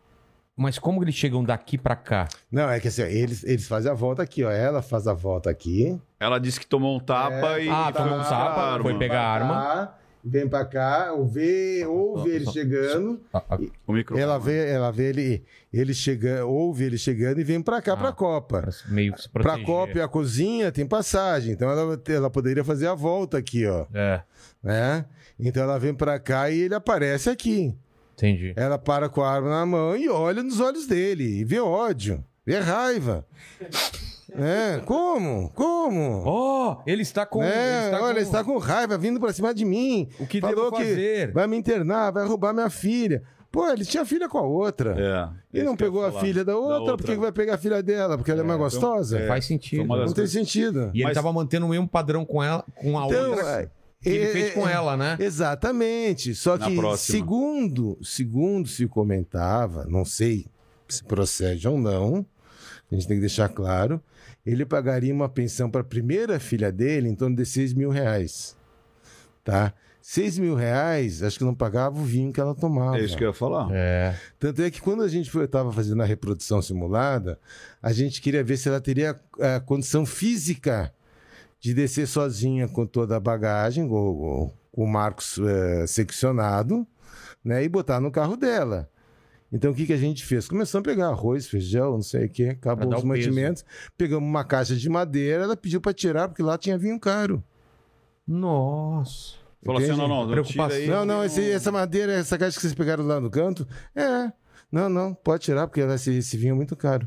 Mas 0.56 0.78
como 0.78 1.02
eles 1.02 1.16
chegam 1.16 1.42
daqui 1.42 1.76
pra 1.76 1.96
cá? 1.96 2.28
Não, 2.52 2.70
é 2.70 2.78
que 2.78 2.86
assim, 2.86 3.02
ó, 3.02 3.06
eles, 3.06 3.42
eles 3.42 3.66
fazem 3.66 3.90
a 3.90 3.94
volta 3.94 4.22
aqui, 4.22 4.44
ó. 4.44 4.50
Ela 4.52 4.80
faz 4.82 5.08
a 5.08 5.12
volta 5.12 5.50
aqui. 5.50 6.00
Ela 6.24 6.38
disse 6.38 6.58
que 6.58 6.66
tomou 6.66 6.96
um 6.96 7.00
tapa 7.00 7.58
É, 7.60 7.64
e 7.64 7.68
Ah, 7.68 7.84
foi 7.92 8.02
tomou 8.02 8.18
um 8.18 8.22
tapa, 8.22 8.82
foi 8.82 8.98
pegar 8.98 9.20
a 9.22 9.28
arma. 9.32 9.54
Cá, 9.54 9.94
Vem 10.26 10.48
pra 10.48 10.64
cá, 10.64 11.12
ou 11.12 11.26
vê, 11.26 11.84
ouve 11.86 12.30
ele 12.30 12.46
chegando. 12.50 13.20
O 13.86 13.92
microfone. 13.92 14.22
Ela 14.22 14.38
vê, 14.38 14.70
ela 14.70 14.90
vê 14.90 15.10
ele, 15.10 15.44
ele 15.70 15.92
chegando, 15.92 16.48
ouve 16.48 16.82
ele 16.84 16.96
chegando 16.96 17.38
e 17.40 17.44
vem 17.44 17.60
pra 17.60 17.82
cá, 17.82 17.92
Ah. 17.92 17.96
pra 17.98 18.10
Copa. 18.12 18.62
pra 18.62 18.72
meio 18.88 19.12
que 19.12 19.20
se 19.20 19.28
Pra. 19.28 19.62
Copa 19.62 19.98
e 19.98 20.00
a 20.00 20.08
cozinha 20.08 20.72
tem 20.72 20.86
passagem. 20.86 21.52
Então 21.52 21.68
ela, 21.70 22.00
ela 22.08 22.30
poderia 22.30 22.64
fazer 22.64 22.86
a 22.86 22.94
volta 22.94 23.36
aqui, 23.36 23.66
ó. 23.66 23.84
É, 23.92 24.22
Né? 24.62 25.04
Então 25.38 25.62
ela 25.62 25.78
vem 25.78 25.92
pra 25.92 26.18
cá 26.18 26.48
e 26.48 26.58
ele 26.58 26.74
aparece 26.74 27.28
aqui. 27.28 27.76
entendi. 28.14 28.54
Ela 28.56 28.78
para 28.78 29.10
com 29.10 29.20
a 29.22 29.30
arma 29.30 29.50
na 29.50 29.66
mão 29.66 29.94
e 29.94 30.08
olha 30.08 30.42
nos 30.42 30.58
olhos 30.58 30.86
dele. 30.86 31.40
E 31.40 31.44
vê 31.44 31.60
ódio, 31.60 32.24
vê 32.46 32.58
raiva. 32.58 33.26
É, 34.36 34.80
como? 34.84 35.50
Como? 35.50 36.24
Oh, 36.26 36.76
ele 36.86 37.02
está 37.02 37.24
com. 37.24 37.42
É, 37.42 37.46
ele 37.46 37.84
está 37.84 37.96
olha, 37.96 38.02
com- 38.04 38.10
ele 38.10 38.20
está 38.20 38.44
com 38.44 38.58
raiva 38.58 38.98
vindo 38.98 39.20
pra 39.20 39.32
cima 39.32 39.54
de 39.54 39.64
mim. 39.64 40.08
O 40.18 40.26
que 40.26 40.40
Falou 40.40 40.70
devo 40.70 40.76
que 40.76 40.84
fazer? 40.84 41.32
vai 41.32 41.46
me 41.46 41.56
internar, 41.56 42.10
vai 42.10 42.26
roubar 42.26 42.52
minha 42.52 42.70
filha. 42.70 43.22
Pô, 43.52 43.68
ele 43.68 43.84
tinha 43.84 44.04
filha 44.04 44.28
com 44.28 44.38
a 44.38 44.42
outra. 44.42 44.96
É. 45.52 45.60
E 45.60 45.62
não 45.62 45.76
que 45.76 45.84
pegou 45.84 46.04
a 46.04 46.10
filha 46.10 46.44
da 46.44 46.56
outra, 46.56 46.96
por 46.96 47.06
que 47.06 47.12
que 47.12 47.20
vai 47.20 47.30
pegar 47.30 47.54
a 47.54 47.58
filha 47.58 47.80
dela? 47.80 48.16
Porque 48.18 48.32
ela 48.32 48.40
é, 48.40 48.42
mais 48.44 48.58
foi 48.58 48.66
um- 48.66 48.70
gostosa? 48.70 49.18
é. 49.20 49.28
Faz 49.28 49.44
sentido. 49.44 49.84
Não 49.86 49.96
tem 50.06 50.14
coisas- 50.14 50.30
sentido. 50.32 50.90
E 50.92 50.98
ele 50.98 51.04
Mas- 51.04 51.14
tava 51.14 51.32
mantendo 51.32 51.66
o 51.66 51.68
mesmo 51.68 51.86
padrão 51.86 52.24
com 52.24 52.42
ela, 52.42 52.64
com 52.74 52.98
a 52.98 53.06
Então, 53.06 53.30
outra 53.30 53.62
é, 53.62 53.70
que 54.02 54.08
ele 54.08 54.24
é, 54.24 54.28
fez 54.32 54.54
com 54.54 54.68
é, 54.68 54.72
ela, 54.72 54.96
né? 54.96 55.16
Exatamente. 55.20 56.34
Só 56.34 56.56
Na 56.58 56.66
que, 56.66 56.74
próxima. 56.74 57.16
segundo, 57.18 57.96
segundo 58.02 58.68
se 58.68 58.88
comentava, 58.88 59.86
não 59.88 60.04
sei 60.04 60.46
se 60.88 61.04
procede 61.04 61.68
ou 61.68 61.78
não, 61.78 62.26
a 62.94 62.98
gente 62.98 63.08
tem 63.08 63.16
que 63.16 63.22
deixar 63.22 63.48
claro, 63.48 64.00
ele 64.46 64.64
pagaria 64.64 65.12
uma 65.12 65.28
pensão 65.28 65.70
para 65.70 65.80
a 65.80 65.84
primeira 65.84 66.38
filha 66.38 66.70
dele 66.70 67.08
em 67.08 67.14
torno 67.14 67.36
de 67.36 67.44
6 67.44 67.74
mil 67.74 67.90
reais. 67.90 68.56
Tá? 69.42 69.74
6 70.00 70.38
mil 70.38 70.54
reais, 70.54 71.22
acho 71.22 71.38
que 71.38 71.44
não 71.44 71.54
pagava 71.54 71.98
o 71.98 72.04
vinho 72.04 72.32
que 72.32 72.38
ela 72.38 72.54
tomava. 72.54 72.98
É 72.98 73.04
isso 73.04 73.16
que 73.16 73.24
eu 73.24 73.28
ia 73.28 73.34
falar. 73.34 73.68
É. 73.72 74.14
Tanto 74.38 74.62
é 74.62 74.70
que 74.70 74.80
quando 74.80 75.02
a 75.02 75.08
gente 75.08 75.34
estava 75.36 75.72
fazendo 75.72 76.02
a 76.02 76.06
reprodução 76.06 76.60
simulada, 76.60 77.38
a 77.82 77.92
gente 77.92 78.20
queria 78.20 78.44
ver 78.44 78.58
se 78.58 78.68
ela 78.68 78.80
teria 78.80 79.18
a 79.40 79.60
condição 79.60 80.04
física 80.04 80.92
de 81.58 81.72
descer 81.72 82.06
sozinha 82.06 82.68
com 82.68 82.86
toda 82.86 83.16
a 83.16 83.20
bagagem, 83.20 83.88
com, 83.88 84.52
com 84.70 84.84
o 84.84 84.86
Marcos 84.86 85.38
eh, 85.38 85.86
seccionado, 85.86 86.86
né, 87.42 87.64
e 87.64 87.68
botar 87.68 87.98
no 87.98 88.10
carro 88.10 88.36
dela. 88.36 88.90
Então 89.56 89.70
o 89.70 89.74
que, 89.74 89.86
que 89.86 89.92
a 89.92 89.96
gente 89.96 90.24
fez? 90.24 90.48
Começamos 90.48 90.84
a 90.86 90.90
pegar 90.90 91.08
arroz, 91.10 91.46
feijão, 91.46 91.92
não 91.92 92.02
sei 92.02 92.26
o 92.26 92.28
que, 92.28 92.48
acabou 92.48 92.88
os 92.88 92.92
o 92.92 92.96
peso. 92.96 93.06
mantimentos, 93.06 93.64
pegamos 93.96 94.28
uma 94.28 94.42
caixa 94.44 94.74
de 94.74 94.88
madeira, 94.90 95.44
ela 95.44 95.56
pediu 95.56 95.80
para 95.80 95.94
tirar, 95.94 96.26
porque 96.26 96.42
lá 96.42 96.58
tinha 96.58 96.76
vinho 96.76 96.98
caro. 96.98 97.40
Nossa. 98.26 99.36
Falou 99.64 99.80
assim, 99.80 99.90
não, 99.92 100.08
não, 100.08 100.22
não 100.24 100.30
Preocupação. 100.32 100.68
tira 100.80 100.82
aí. 100.82 100.88
Não, 100.88 101.04
não, 101.06 101.24
esse- 101.24 101.50
essa 101.52 101.70
madeira, 101.70 102.12
essa 102.12 102.36
caixa 102.36 102.56
que 102.56 102.62
vocês 102.62 102.74
pegaram 102.74 103.04
lá 103.06 103.20
no 103.20 103.30
canto, 103.30 103.66
é. 103.94 104.32
Não, 104.72 104.88
não, 104.88 105.14
pode 105.14 105.44
tirar, 105.44 105.68
porque 105.68 105.80
esse, 105.80 106.12
esse 106.14 106.36
vinho 106.36 106.50
é 106.52 106.56
muito 106.56 106.74
caro. 106.74 107.06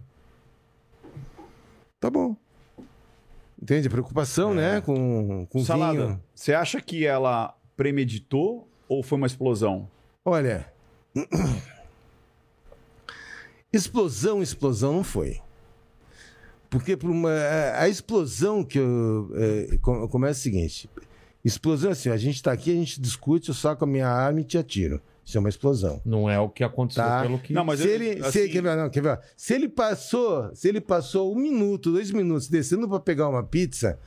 Tá 1.99 2.09
bom. 2.09 2.35
Entende? 3.61 3.89
Preocupação, 3.89 4.53
né? 4.53 4.79
Com, 4.81 5.45
com 5.49 5.59
Salada, 5.65 6.05
vinho. 6.05 6.23
você 6.33 6.53
acha 6.53 6.79
que 6.79 7.05
ela 7.05 7.53
premeditou 7.75 8.69
ou 8.87 9.03
foi 9.03 9.17
uma 9.17 9.27
explosão? 9.27 9.89
Olha. 10.23 10.71
Explosão, 13.77 14.41
explosão 14.41 14.93
não 14.93 15.03
foi. 15.03 15.39
Porque 16.69 16.97
por 16.97 17.09
uma, 17.09 17.29
a 17.31 17.83
a 17.83 17.89
explosão 17.89 18.63
que 18.63 18.77
eu. 18.79 19.31
É, 19.35 19.77
com- 19.77 20.07
começa 20.09 20.39
o 20.39 20.43
seguinte: 20.43 20.89
explosão 21.43 21.89
é 21.89 21.93
assim, 21.93 22.09
a 22.09 22.17
gente 22.17 22.41
tá 22.43 22.51
aqui, 22.51 22.71
a 22.71 22.75
gente 22.75 22.99
discute, 22.99 23.49
eu 23.49 23.55
saco 23.55 23.83
a 23.85 23.87
minha 23.87 24.07
arma 24.07 24.41
e 24.41 24.43
te 24.43 24.57
atiro. 24.57 25.01
Isso 25.23 25.37
é 25.37 25.39
uma 25.41 25.49
explosão. 25.49 26.01
Não 26.05 26.29
é 26.29 26.39
o 26.39 26.47
que 26.47 26.63
aconteceu 26.63 27.03
Tá. 27.03 27.21
pelo 27.21 27.37
que. 27.39 27.51
Não, 27.53 27.63
mas 27.65 27.79
se 27.81 27.87
eu- 27.87 27.91
ele, 27.93 28.15
se, 28.15 28.27
assim- 28.27 28.47
quer 28.49 28.61
ver, 28.61 28.75
não, 28.77 28.89
quer 28.89 29.01
ver? 29.01 29.19
se 29.35 29.53
ele 29.53 29.67
passou, 29.67 30.49
se 30.55 30.67
ele 30.69 30.79
passou 30.81 31.33
um 31.33 31.37
minuto, 31.39 31.91
dois 31.91 32.11
minutos 32.11 32.47
descendo 32.47 32.87
para 32.87 32.99
pegar 32.99 33.27
uma 33.29 33.43
pizza 33.43 33.97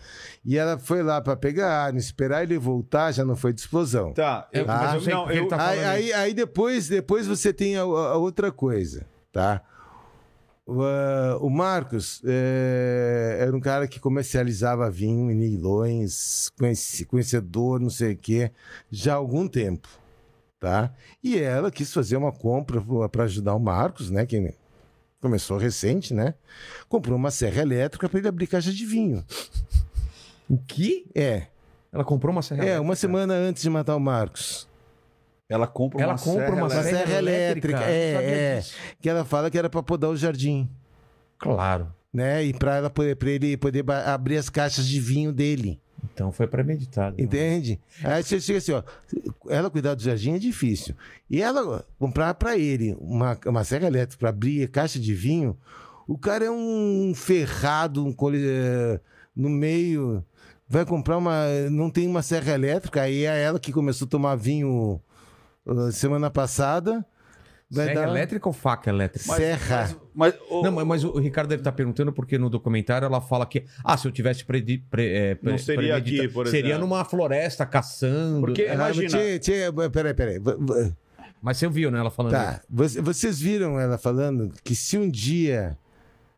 e 0.45 0.57
ela 0.57 0.79
foi 0.79 1.03
lá 1.03 1.21
para 1.21 1.37
pegar 1.37 1.69
a 1.69 1.85
arma, 1.85 1.99
esperar 1.99 2.43
ele 2.43 2.57
voltar, 2.59 3.13
já 3.13 3.23
não 3.25 3.37
foi 3.37 3.53
de 3.53 3.61
explosão. 3.61 4.13
Tá, 4.15 4.49
eu, 4.53 4.65
Ah, 4.67 4.77
mas 4.79 4.95
eu, 4.95 5.01
sei 5.03 5.13
não, 5.15 5.25
tá 5.49 5.57
aí, 5.71 5.79
falando 5.79 5.91
aí, 5.95 6.13
aí 6.15 6.35
depois, 6.35 6.89
depois 6.89 7.27
você 7.27 7.53
tem 7.53 7.77
a, 7.77 7.83
a 7.83 8.17
outra 8.17 8.51
coisa, 8.51 9.05
tá? 9.33 9.63
O, 10.67 10.83
ah, 10.85 11.39
o 11.41 11.51
Marcos 11.51 12.23
é, 12.25 13.39
era 13.41 13.57
um 13.57 13.61
cara 13.61 13.89
que 13.89 13.99
comercializava 13.99 14.89
vinho 14.91 15.31
em 15.31 15.39
leilões, 15.39 16.51
conhecedor, 17.09 17.81
não 17.81 17.91
sei 17.91 18.13
o 18.13 18.17
quê, 18.17 18.53
já 18.91 19.15
há 19.15 19.17
algum 19.17 19.49
tempo. 19.49 19.89
tá? 20.61 20.93
E 21.25 21.39
ela 21.39 21.71
quis 21.71 21.93
fazer 21.93 22.17
uma 22.17 22.31
compra 22.31 22.81
para 23.09 23.25
ajudar 23.25 23.55
o 23.55 23.61
Marcos, 23.61 24.11
né? 24.11 24.25
Que 24.27 24.55
começou 25.21 25.59
recente, 25.59 26.15
né? 26.15 26.35
Comprou 26.89 27.17
uma 27.17 27.31
serra 27.31 27.63
elétrica 27.63 28.09
para 28.09 28.19
ele 28.19 28.29
abrir 28.29 28.47
caixa 28.47 28.73
de 28.73 28.87
vinho. 28.87 29.25
O 30.49 30.57
que? 30.59 31.07
É, 31.15 31.47
Ela 31.93 32.05
comprou 32.05 32.33
uma 32.33 32.43
serra 32.43 32.61
é, 32.61 32.65
elétrica? 32.65 32.83
uma 32.83 32.97
semana 32.97 33.35
antes 33.35 33.63
de 33.63 33.71
matar 33.71 33.97
o 33.97 34.01
Marcos. 34.01 34.69
Ela 35.51 35.67
compra 35.67 36.01
Ela 36.01 36.13
uma 36.13 36.19
compra 36.19 36.47
serra 36.47 36.55
uma 36.57 36.67
elétrica. 36.73 36.97
serra 36.99 37.19
elétrica, 37.19 37.79
sabia 37.79 37.91
é, 37.91 38.59
é. 38.59 38.65
Que 39.03 39.09
ela 39.11 39.25
fala 39.25 39.51
que 39.51 39.59
era 39.59 39.69
para 39.69 39.83
podar 39.83 40.09
o 40.11 40.17
jardim, 40.17 40.71
Claro. 41.39 41.93
né? 42.13 42.45
E 42.45 42.55
para 42.55 42.77
ela 42.77 42.89
poder, 42.91 43.17
pra 43.17 43.31
ele 43.31 43.57
poder 43.57 43.85
abrir 43.91 44.37
as 44.37 44.49
caixas 44.49 44.87
de 44.87 45.01
vinho 45.01 45.33
dele. 45.33 45.81
Então 46.15 46.33
foi 46.33 46.47
premeditado. 46.47 47.21
Entende? 47.21 47.79
Aí 48.03 48.23
você 48.23 48.41
chega 48.41 48.59
assim, 48.59 48.73
ó. 48.73 48.83
Ela 49.49 49.69
cuidar 49.71 49.95
do 49.95 50.03
jardim 50.03 50.33
é 50.35 50.39
difícil. 50.39 50.95
E 51.29 51.43
ela 51.43 51.85
comprar 51.99 52.33
para 52.35 52.57
ele 52.57 52.97
uma, 53.01 53.37
uma 53.47 53.65
serra 53.65 53.87
elétrica 53.89 54.19
para 54.21 54.31
abrir 54.31 54.63
a 54.65 54.69
caixa 54.69 54.99
de 54.99 55.15
vinho, 55.15 55.59
o 56.09 56.17
cara 56.17 56.45
é 56.47 56.51
um 56.51 57.13
ferrado 57.15 58.07
um 58.07 58.13
cole- 58.13 58.41
eh, 58.43 59.01
no 59.37 59.51
meio. 59.51 60.25
Vai 60.69 60.87
comprar 60.87 61.19
uma. 61.19 61.45
Não 61.71 61.91
tem 61.91 62.07
uma 62.07 62.23
serra 62.23 62.53
elétrica, 62.55 63.03
aí 63.03 63.25
é 63.25 63.43
ela 63.43 63.59
que 63.61 63.73
começou 63.73 64.07
a 64.07 64.09
tomar 64.11 64.37
vinho 64.37 65.01
semana 65.93 66.31
passada. 66.31 67.05
Vai 67.73 67.87
Serra 67.87 68.01
dar 68.01 68.09
elétrica 68.09 68.49
ou 68.49 68.53
faca 68.53 68.91
elétrica? 68.91 69.33
serra. 69.37 69.95
Mas, 70.13 70.35
ô, 70.51 70.61
Não, 70.63 70.73
mas, 70.73 70.85
mas 70.87 71.05
o 71.05 71.17
Ricardo 71.21 71.49
deve 71.51 71.61
estar 71.61 71.71
perguntando 71.71 72.13
porque 72.13 72.37
no 72.37 72.51
documentário 72.51 73.07
ela 73.07 73.21
fala 73.21 73.47
que, 73.47 73.65
ah, 73.85 73.97
se 73.97 74.09
eu 74.09 74.11
tivesse 74.11 74.45
predi, 74.45 74.79
pre, 74.91 75.07
é, 75.09 75.35
pre- 75.37 75.53
Não 75.53 75.57
seria 75.59 75.95
aqui, 75.97 76.27
por 76.27 76.49
Seria 76.49 76.71
exemplo. 76.71 76.89
numa 76.89 77.05
floresta 77.05 77.65
caçando. 77.65 78.41
Porque- 78.41 78.63
Ah, 78.65 78.75
Imagina. 78.75 79.09
tchê, 79.09 79.39
tchê, 79.39 79.53
peraí, 79.93 80.15
peraí. 80.15 80.41
Mas 81.41 81.59
você 81.59 81.69
viu, 81.69 81.93
né? 81.93 82.01
Ela 82.01 82.11
falando. 82.11 82.33
Tá. 82.33 82.61
Você- 82.69 83.01
Vocês 83.01 83.41
viram 83.41 83.79
ela 83.79 83.97
falando 83.97 84.53
que 84.65 84.75
se 84.75 84.99
um 84.99 85.09
dia 85.09 85.79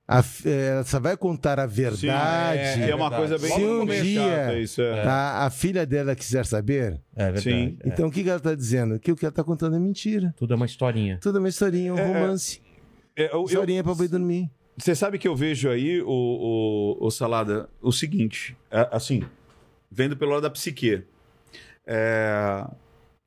a 0.07 0.23
ela 0.45 0.85
só 0.85 0.99
vai 1.01 1.17
contar 1.17 1.59
a 1.61 1.69
sim, 1.69 1.75
verdade, 1.75 2.59
é, 2.83 2.91
é 2.91 2.95
uma 2.95 3.09
verdade. 3.09 3.17
coisa 3.31 3.39
bem 3.39 3.57
Se 3.57 3.65
um 3.65 3.87
dia- 3.87 4.59
isso, 4.59 4.83
é. 4.83 5.03
tá? 5.05 5.45
a 5.47 5.51
filha 5.51 5.87
dela 5.87 6.15
quiser 6.17 6.45
saber, 6.45 7.01
É 7.17 7.25
verdade. 7.33 7.43
Sim. 7.43 7.77
é. 7.83 7.89
então 7.89 8.09
o 8.09 8.11
que, 8.11 8.29
ela 8.29 8.41
tá 8.41 8.55
dizendo? 8.55 8.99
Que 8.99 9.13
o 9.13 9.17
que 9.17 9.25
ela 9.25 9.33
tá 9.33 9.45
contando 9.45 9.77
é 9.77 9.79
mentira. 9.79 10.35
Tudo 10.37 10.53
é 10.53 10.57
uma 10.57 10.67
historinha. 10.67 11.19
Tudo 11.23 11.39
é 11.39 11.41
uma 11.41 11.49
historinha, 11.49 11.95
um 11.95 11.99
É, 11.99 12.07
romance. 12.07 12.61
É, 13.17 13.27
eu- 13.27 13.31
eu- 13.41 13.45
Historinha 13.45 13.83
pra 13.85 13.95
boi 13.95 14.09
dormir. 14.09 14.51
Você 14.77 14.95
sabe 14.95 15.19
que 15.19 15.29
eu 15.29 15.37
vejo 15.37 15.69
aí, 15.71 16.01
o, 16.03 16.09
o, 16.09 17.07
o 17.07 17.11
Salada, 17.11 17.69
o 17.81 17.93
seguinte, 17.93 18.57
é, 18.71 18.89
assim, 18.91 19.23
vendo 19.91 20.17
pelo 20.17 20.33
lado 20.33 20.43
da 20.43 20.51
psique. 20.51 21.05
É, 21.87 22.65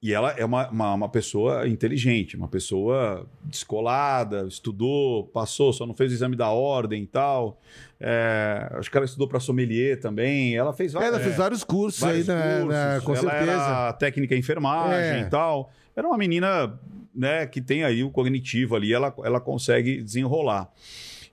e 0.07 0.13
ela 0.13 0.31
é 0.37 0.45
uma, 0.45 0.69
uma, 0.69 0.93
uma 0.93 1.09
pessoa 1.09 1.67
inteligente, 1.67 2.37
uma 2.37 2.47
pessoa 2.47 3.25
descolada, 3.43 4.45
estudou, 4.47 5.23
passou, 5.25 5.73
só 5.73 5.85
não 5.85 5.95
fez 5.95 6.11
o 6.11 6.13
exame 6.13 6.35
da 6.35 6.49
ordem 6.49 7.03
e 7.03 7.07
tal. 7.07 7.59
É, 7.99 8.69
acho 8.73 8.91
que 8.91 8.97
ela 8.97 9.05
estudou 9.05 9.27
para 9.27 9.39
sommelier 9.39 9.99
também. 9.99 10.55
Ela 10.55 10.73
fez 10.73 10.93
vários, 10.93 11.13
Ela 11.13 11.23
fez 11.23 11.35
vários 11.35 11.63
cursos 11.63 12.01
vários 12.01 12.29
aí, 12.29 12.35
na, 12.35 12.65
na- 12.65 12.99
cursos. 12.99 13.03
com 13.03 13.11
ela 13.15 13.31
certeza. 13.31 13.51
era 13.51 13.93
técnica 13.93 14.35
em 14.35 14.39
enfermagem 14.39 14.95
É. 14.95 15.21
e 15.21 15.25
tal. 15.29 15.71
Era 15.95 16.07
uma 16.07 16.17
menina 16.17 16.77
né, 17.13 17.47
que 17.47 17.61
tem 17.61 17.83
aí 17.83 18.03
o 18.03 18.11
cognitivo 18.11 18.75
ali, 18.75 18.93
ela, 18.93 19.13
ela 19.23 19.39
consegue 19.39 20.03
desenrolar. 20.03 20.69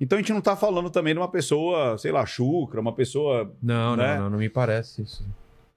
Então 0.01 0.17
a 0.17 0.21
gente 0.23 0.33
não 0.33 0.39
está 0.39 0.57
falando 0.57 0.89
também 0.89 1.13
de 1.13 1.21
uma 1.21 1.29
pessoa, 1.29 1.99
sei 1.99 2.11
lá, 2.11 2.25
chucra, 2.25 2.81
uma 2.81 2.93
pessoa 2.95 3.53
Não, 3.63 3.97
Né? 3.97 4.15
não, 4.15 4.23
não, 4.25 4.31
não 4.31 4.39
me 4.39 4.49
parece 4.49 5.03
isso. 5.03 5.25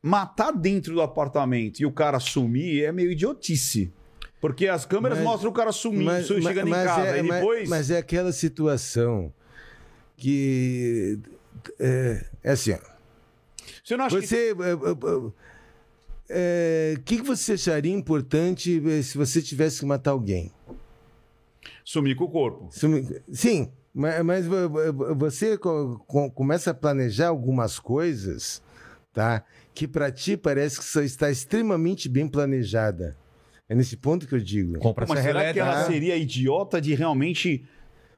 Matar 0.08 0.52
dentro 0.52 0.94
do 0.94 1.02
apartamento 1.02 1.80
e 1.80 1.86
o 1.86 1.92
cara 1.92 2.20
sumir 2.20 2.84
é 2.84 2.92
meio 2.92 3.12
idiotice. 3.12 3.92
Porque 4.40 4.68
as 4.68 4.86
câmeras 4.86 5.18
Mas- 5.18 5.28
mostram 5.28 5.50
o 5.50 5.54
cara 5.54 5.72
sumindo, 5.72 6.06
Mas- 6.06 6.28
chegando 6.28 6.44
mas- 6.46 6.68
em 6.68 6.70
mas 6.70 6.86
casa. 6.86 7.08
é, 7.08 7.20
e 7.20 7.24
mas- 7.24 7.40
depois. 7.40 7.70
mas 7.70 7.90
é 7.90 7.98
aquela 7.98 8.32
situação 8.32 9.34
que 10.16 11.20
é, 11.80 12.26
é 12.44 12.52
assim, 12.52 12.74
ó. 12.74 12.78
Você 13.84 13.98
não 13.98 14.06
acha 14.06 14.20
que. 14.20 14.28
Você. 14.28 14.54
O 16.94 17.02
que, 17.04 17.18
que 17.18 17.22
você 17.24 17.54
acharia 17.54 17.94
importante 17.94 18.82
se 19.04 19.18
você 19.18 19.42
tivesse 19.42 19.80
que 19.80 19.86
matar 19.86 20.12
alguém? 20.12 20.52
Sumir 21.84 22.16
com 22.16 22.26
o 22.26 22.30
corpo. 22.30 22.68
Sumi- 22.72 23.08
Sim, 23.32 23.72
ma- 23.94 24.24
mas 24.24 24.46
vo- 24.48 24.70
você 25.16 25.58
co- 25.58 26.04
co- 26.08 26.32
começa 26.32 26.72
a 26.72 26.74
planejar 26.74 27.28
algumas 27.28 27.78
coisas, 27.80 28.62
tá? 29.14 29.44
Que 29.76 29.88
para 29.88 30.10
ti 30.12 30.36
parece 30.38 30.80
que 30.80 30.86
só 30.86 31.02
está 31.02 31.30
extremamente 31.30 32.08
bem 32.10 32.28
planejada. 32.28 33.16
É 33.68 33.76
nesse 33.76 33.98
ponto 33.98 34.26
que 34.28 34.34
eu 34.34 34.40
digo. 34.40 34.80
Compra 34.80 35.06
Mas 35.08 35.20
será 35.20 35.52
que 35.54 35.60
ela 35.60 35.80
né? 35.80 35.86
seria 35.86 36.16
idiota 36.16 36.80
de 36.80 36.96
realmente 36.96 37.66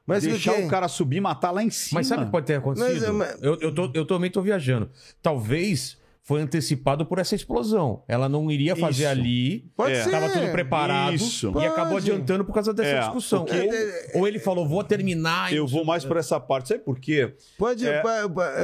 Mas 0.06 0.22
deixar 0.22 0.52
o 0.60 0.68
cara 0.68 0.86
subir 0.88 1.16
e 1.16 1.20
matar 1.20 1.50
lá 1.50 1.62
em 1.62 1.70
cima? 1.70 1.98
Mas 2.00 2.06
sabe 2.06 2.22
o 2.22 2.26
que 2.26 2.32
pode 2.32 2.46
ter 2.46 2.54
acontecido? 2.56 3.12
Mas, 3.12 3.32
mas- 3.32 3.42
Eu, 3.42 3.58
eu, 3.60 3.74
tô, 3.74 3.90
eu 3.92 4.06
também 4.06 4.30
tô 4.30 4.40
viajando. 4.40 4.88
Talvez 5.20 5.98
foi 6.22 6.42
antecipado 6.42 7.06
por 7.06 7.18
essa 7.18 7.34
explosão. 7.34 8.02
Ela 8.06 8.28
não 8.28 8.50
iria 8.50 8.76
fazer 8.76 9.04
Isso. 9.04 9.10
ali. 9.12 9.70
Pode 9.74 9.94
É. 9.94 10.04
ser. 10.04 10.10
Tava 10.10 10.28
tudo 10.28 10.52
preparado 10.52 11.14
Isso. 11.14 11.50
e 11.58 11.64
acabou 11.64 11.94
Pode. 11.94 12.10
adiantando 12.10 12.44
por 12.44 12.52
causa 12.52 12.72
dessa 12.74 12.88
É, 12.90 13.00
discussão. 13.00 13.46
porque- 13.46 13.68
Ou, 14.14 14.20
ou 14.20 14.28
ele 14.28 14.38
falou, 14.38 14.68
vou 14.68 14.84
terminar. 14.84 15.50
e 15.52 15.56
Eu 15.56 15.66
vou 15.66 15.84
mais 15.84 16.04
por 16.04 16.18
essa 16.18 16.38
parte. 16.38 16.68
Sabe 16.68 16.84
por 16.84 17.00
quê? 17.00 17.34
Pode. 17.56 17.86
É. 17.88 18.02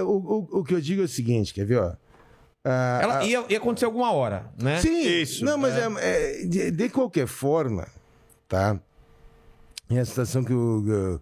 o, 0.03 0.07
o- 0.07 0.59
o 0.61 0.65
que 0.65 0.75
eu 0.75 0.81
digo 0.81 1.01
é 1.01 1.05
o 1.07 1.09
seguinte, 1.09 1.53
quer 1.55 1.65
ver? 1.65 1.79
Ó? 1.79 1.93
Ah, 2.65 3.01
Ela 3.03 3.19
ah, 3.19 3.25
ia, 3.25 3.45
ia 3.49 3.59
acontecer 3.59 3.85
alguma 3.85 4.11
hora, 4.13 4.51
né? 4.61 4.81
Sim, 4.81 5.03
Isso, 5.21 5.45
Não, 5.45 5.59
mas 5.59 5.75
é- 5.77 6.41
é, 6.43 6.47
de, 6.47 6.71
de 6.71 6.89
qualquer 6.89 7.27
forma, 7.27 7.87
tá? 8.49 8.81
E 9.91 9.99
a 9.99 10.05
situação 10.05 10.43
que 10.43 10.53
eu, 10.53 11.21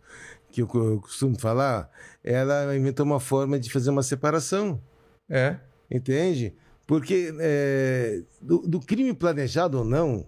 que 0.51 0.63
eu 0.63 1.01
costumo 1.03 1.37
falar, 1.39 1.91
ela 2.23 2.77
inventou 2.77 3.05
uma 3.05 3.19
forma 3.19 3.59
de 3.59 3.73
fazer 3.73 3.91
uma 3.91 4.05
separação, 4.05 4.81
É. 5.29 5.57
entende? 5.91 6.55
Porque 6.87 7.35
é, 7.41 8.23
do, 8.41 8.59
do 8.59 8.79
crime 8.81 9.13
planejado 9.13 9.79
ou 9.79 9.85
não, 9.85 10.25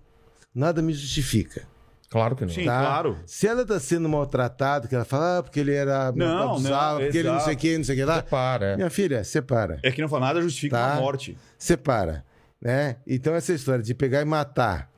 nada 0.52 0.82
me 0.82 0.92
justifica. 0.92 1.66
Claro 2.14 2.36
que 2.36 2.42
não. 2.44 2.48
Sim, 2.52 2.64
Tá. 2.64 2.78
claro. 2.80 3.18
Se 3.26 3.48
ela 3.48 3.62
está 3.62 3.80
sendo 3.80 4.08
maltratada, 4.08 4.86
que 4.86 4.94
ela 4.94 5.04
fala, 5.04 5.38
ah, 5.38 5.42
porque 5.42 5.58
ele 5.58 5.74
era 5.74 6.12
Não, 6.12 6.52
abusava, 6.52 6.92
não, 6.94 7.00
porque 7.00 7.18
ele 7.18 7.28
não 7.28 7.40
sei 7.40 7.46
o 7.48 7.50
exato. 7.50 7.56
que, 7.58 7.76
não 7.78 7.84
sei 7.84 7.94
o 7.96 7.98
que 7.98 8.04
lá. 8.04 8.22
Para. 8.22 8.66
é. 8.66 8.76
Minha 8.76 8.88
filha, 8.90 9.24
separa. 9.24 9.80
É 9.82 9.90
que 9.90 10.00
não 10.00 10.08
fala 10.08 10.26
nada 10.26 10.40
justifica 10.40 10.76
Tá. 10.76 10.92
uma 10.92 11.00
morte. 11.00 11.36
separa, 11.58 12.24
né? 12.62 12.98
Então 13.04 13.34
essa 13.34 13.52
história 13.52 13.82
de 13.82 13.92
pegar 13.94 14.20
e 14.22 14.24
matar, 14.24 14.88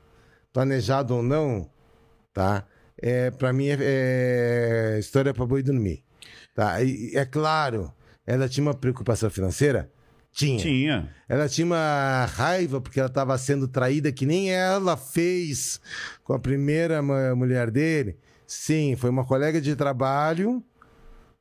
planejado 0.52 1.14
ou 1.16 1.22
não, 1.22 1.66
tá? 2.34 2.64
É 3.00 3.30
para 3.30 3.50
mim 3.50 3.68
é, 3.68 3.78
é 3.80 4.98
história 4.98 5.32
para 5.32 5.46
boi 5.46 5.62
dormir, 5.62 6.04
tá? 6.54 6.82
E, 6.82 7.12
é 7.16 7.24
claro, 7.24 7.90
ela 8.26 8.46
tinha 8.46 8.62
uma 8.66 8.74
preocupação 8.74 9.30
financeira, 9.30 9.90
tinha. 10.36 10.58
Tinha. 10.58 11.08
Ela 11.28 11.48
tinha 11.48 11.64
uma 11.66 12.26
raiva 12.26 12.80
porque 12.80 13.00
ela 13.00 13.08
estava 13.08 13.36
sendo 13.38 13.66
traída 13.66 14.12
que 14.12 14.26
nem 14.26 14.52
ela 14.52 14.96
fez 14.96 15.80
com 16.22 16.32
a 16.34 16.38
primeira 16.38 17.00
mu- 17.02 17.34
mulher 17.36 17.70
dele. 17.70 18.16
Sim, 18.46 18.94
foi 18.96 19.10
uma 19.10 19.24
colega 19.24 19.60
de 19.60 19.74
trabalho, 19.74 20.62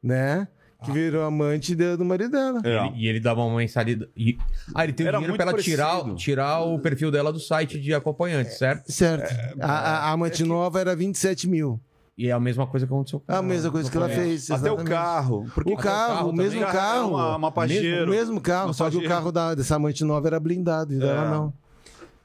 né? 0.02 0.48
Que 0.84 0.92
virou 0.92 1.24
amante 1.24 1.76
de- 1.76 1.98
do 1.98 2.06
marido 2.06 2.32
dela. 2.32 2.62
É. 2.64 2.92
E 2.96 3.08
ele 3.08 3.20
dava 3.20 3.42
uma 3.44 3.58
mensalidade. 3.58 4.10
e- 4.16 4.38
Ah, 4.74 4.84
ele 4.84 4.94
tem 4.94 5.08
Era 5.08 5.18
dinheiro 5.18 5.36
pra 5.36 5.50
ela 5.50 5.62
tirar, 5.62 5.88
parecido. 5.88 6.16
tirar 6.16 6.60
o 6.62 6.80
perfil 6.80 7.10
dela 7.12 7.34
do 7.34 7.40
site 7.40 7.80
de 7.80 7.94
acompanhante, 7.94 8.54
certo? 8.54 8.92
Certo. 8.92 9.34
a, 9.60 9.66
a- 9.72 9.98
a 10.10 10.12
amante 10.12 10.44
nova 10.44 10.80
era 10.80 10.96
27 10.96 11.48
mil. 11.48 11.80
E 12.18 12.30
é 12.30 12.32
a 12.32 12.40
mesma 12.40 12.66
coisa 12.66 12.88
que 12.88 12.94
aconteceu 12.94 13.20
com 13.20 13.34
A 13.34 13.42
mesma 13.42 13.70
coisa 13.72 13.92
que 13.92 13.98
ela 13.98 14.08
fez. 14.08 14.50
Até 14.50 14.62
o 14.64 14.76
exatamente. 14.76 14.90
carro. 14.90 15.52
Porque 15.54 15.74
O 15.74 15.76
carro, 15.76 16.30
o 16.30 16.34
mesmo 16.34 16.62
Carro 16.62 17.10
uma- 17.10 17.36
uma 17.36 17.52
Pajero. 17.52 18.06
o 18.06 18.10
mesmo 18.10 18.40
carro, 18.40 18.68
Uma 18.68 18.74
só 18.74 18.90
que 18.90 18.98
o 18.98 19.06
carro 19.08 19.32
da, 19.34 19.54
dessa 19.54 19.76
amante 19.76 20.04
nova 20.06 20.26
era 20.28 20.40
blindado, 20.40 20.94
e 20.94 20.98
dela 20.98 21.26
É. 21.26 21.30
não. 21.30 21.54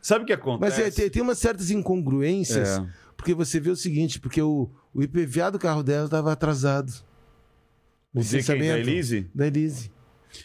Sabe 0.00 0.22
o 0.22 0.26
que 0.26 0.32
Mas 0.34 0.42
acontece? 0.42 0.82
é, 0.82 0.90
tem, 0.90 1.10
tem 1.10 1.22
umas 1.22 1.38
certas 1.38 1.70
incongruências, 1.70 2.78
É. 2.78 2.86
porque 3.16 3.34
você 3.34 3.58
vê 3.58 3.68
o 3.70 3.76
seguinte, 3.76 4.20
porque 4.20 4.40
o, 4.40 4.70
o 4.94 5.02
IPVA 5.02 5.50
do 5.50 5.58
carro 5.58 5.82
dela 5.82 6.04
estava 6.04 6.32
atrasado. 6.32 6.92
O 8.14 8.20
de 8.22 8.42
quem? 8.42 8.58
Da 8.58 8.78
Elise? 8.78 9.30
Da 9.34 9.46
Elise. 9.48 9.90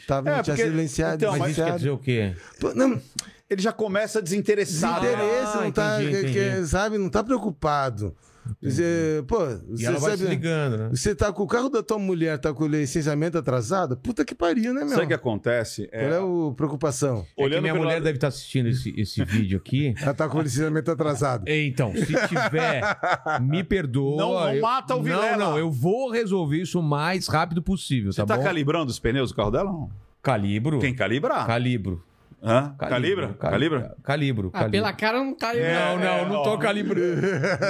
Tava, 0.07 0.30
É, 0.30 0.41
tinha 0.41 0.56
porque- 0.56 0.69
silenciado. 0.69 1.15
então, 1.15 1.38
Mas 1.38 1.51
isso 1.51 1.61
quer 1.61 1.67
silenciado. 1.67 1.77
dizer 1.77 1.90
o 1.91 1.98
quê? 1.99 2.35
Pô, 2.59 2.74
Não, 2.74 2.99
Ele 3.48 3.61
já 3.61 3.72
começa 3.72 4.19
desinteressado. 4.24 5.01
desinteresse, 5.01 5.57
Ah, 5.57 5.61
não 5.61 5.72
tá, 5.72 6.01
entendi, 6.01 6.11
que- 6.11 6.32
entendi. 6.40 6.57
que, 6.61 6.65
sabe, 6.65 6.98
não 6.98 7.09
tá 7.09 7.24
preocupado. 7.24 8.15
Você, 8.61 9.24
pô, 9.27 9.38
E 9.43 9.77
você 9.77 9.85
ela 9.85 9.99
vai 9.99 10.11
sabe, 10.11 10.24
se 10.24 10.30
ligando, 10.30 10.77
né? 10.77 10.90
Você 10.91 11.15
tá 11.15 11.32
com 11.33 11.43
o 11.43 11.48
carro 11.48 11.69
da 11.69 11.82
tua 11.83 11.98
mulher, 11.99 12.38
tá 12.40 12.53
com 12.53 12.64
o 12.64 12.67
licenciamento 12.67 13.38
atrasado? 13.38 13.98
Puta 13.98 14.24
que 14.25 14.33
pariu, 14.35 14.74
né, 14.74 14.82
meu? 14.82 14.90
Sabe 14.90 15.03
o 15.03 15.07
que 15.07 15.14
acontece? 15.14 15.88
Qual 15.88 16.01
é 16.01 16.51
a 16.51 16.53
preocupação? 16.56 17.19
É 17.19 17.24
que 17.35 17.43
Olhando 17.43 17.61
minha 17.61 17.75
mulher 17.75 17.93
lado- 17.95 18.03
deve 18.03 18.17
estar 18.17 18.27
assistindo 18.27 18.69
esse, 18.69 18.93
esse 18.99 19.24
vídeo 19.25 19.57
aqui. 19.57 19.93
Ela 20.01 20.14
tá 20.14 20.27
com 20.30 20.38
o 20.38 20.41
licenciamento 20.41 20.91
atrasado. 20.91 21.43
Então, 21.48 21.93
se 21.95 22.06
tiver, 22.27 22.98
me 23.41 23.64
perdoa. 23.64 24.17
Não- 24.17 24.33
não 24.33 24.53
eu- 24.53 24.61
mata 24.61 24.95
o 24.95 25.01
Vilela. 25.03 25.38
Não, 25.38 25.51
não, 25.51 25.57
eu 25.57 25.72
vou 25.72 26.11
resolver 26.11 26.61
isso 26.61 26.80
o 26.80 26.83
mais 26.83 27.27
rápido 27.27 27.61
possível, 27.61 28.11
Você 28.11 28.22
tá, 28.22 28.27
tá 28.27 28.38
bom? 28.38 28.43
calibrando 28.43 28.90
os 28.91 28.99
pneus 28.99 29.32
do 29.32 29.35
carro 29.35 29.51
dela? 29.51 29.72
Não. 29.72 29.90
Calibro. 30.22 30.80
Tem 30.80 30.91
que 30.91 30.98
calibrar. 30.98 31.45
Calibro. 31.45 32.03
Hã? 32.48 32.75
Calibra? 32.77 33.33
Calibra? 33.40 33.95
Calibro. 34.03 34.51
Ah, 34.53 34.69
pela 34.69 34.93
cara 34.93 35.17
não 35.17 35.33
tá 35.33 35.56
É, 35.56 35.74
Não, 35.74 35.98
não, 35.99 36.30
não 36.35 36.43
tô 36.43 36.57
calibrando. 36.59 37.22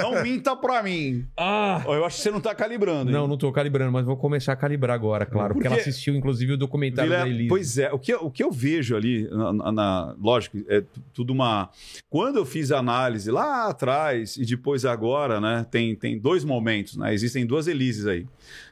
Não 0.02 0.22
minta 0.22 0.54
pra 0.54 0.82
mim. 0.82 1.26
Ah! 1.34 1.82
Ó, 1.86 1.94
Eu 1.94 2.04
acho 2.04 2.16
que 2.18 2.22
você 2.22 2.30
não 2.30 2.40
tá 2.42 2.54
calibrando. 2.54 3.08
hein? 3.10 3.16
Não, 3.16 3.26
não 3.26 3.38
tô 3.38 3.50
calibrando, 3.50 3.90
mas 3.90 4.04
vou 4.04 4.18
começar 4.18 4.52
a 4.52 4.56
calibrar 4.56 4.94
agora, 4.94 5.24
claro. 5.24 5.54
Porque, 5.54 5.66
Porque- 5.68 5.80
ela 5.80 5.88
assistiu, 5.88 6.14
inclusive, 6.14 6.52
o 6.52 6.56
documentário 6.58 7.10
Vilela, 7.10 7.24
da 7.26 7.34
Elise. 7.34 7.48
Pois 7.48 7.78
é, 7.78 7.90
o 7.90 7.98
que, 7.98 8.12
eu- 8.12 8.20
o 8.26 8.30
que 8.30 8.42
eu 8.44 8.52
vejo 8.52 8.94
ali, 8.94 9.26
na, 9.30 9.52
na- 9.52 9.72
na- 9.72 10.14
lógico, 10.20 10.58
é 10.68 10.82
tu- 10.82 11.02
tudo 11.14 11.32
uma. 11.32 11.70
Quando 12.10 12.36
eu 12.36 12.44
fiz 12.44 12.70
a 12.70 12.78
análise 12.78 13.30
lá 13.30 13.68
atrás 13.70 14.36
e 14.36 14.44
depois 14.44 14.84
agora, 14.84 15.40
né, 15.40 15.64
tem, 15.70 15.96
tem 15.96 16.18
dois 16.18 16.44
momentos, 16.44 16.98
né? 16.98 17.14
Existem 17.14 17.46
duas 17.46 17.66
Elises 17.66 18.06
aí. 18.06 18.26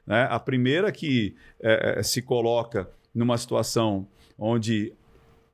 Né? 0.07 0.29
A 0.31 0.39
primeira 0.39 0.93
que 0.93 1.35
é, 1.63 1.95
é, 1.99 2.03
se 2.03 2.21
coloca 2.21 2.87
numa 3.15 3.39
situação 3.39 4.07
onde 4.39 4.93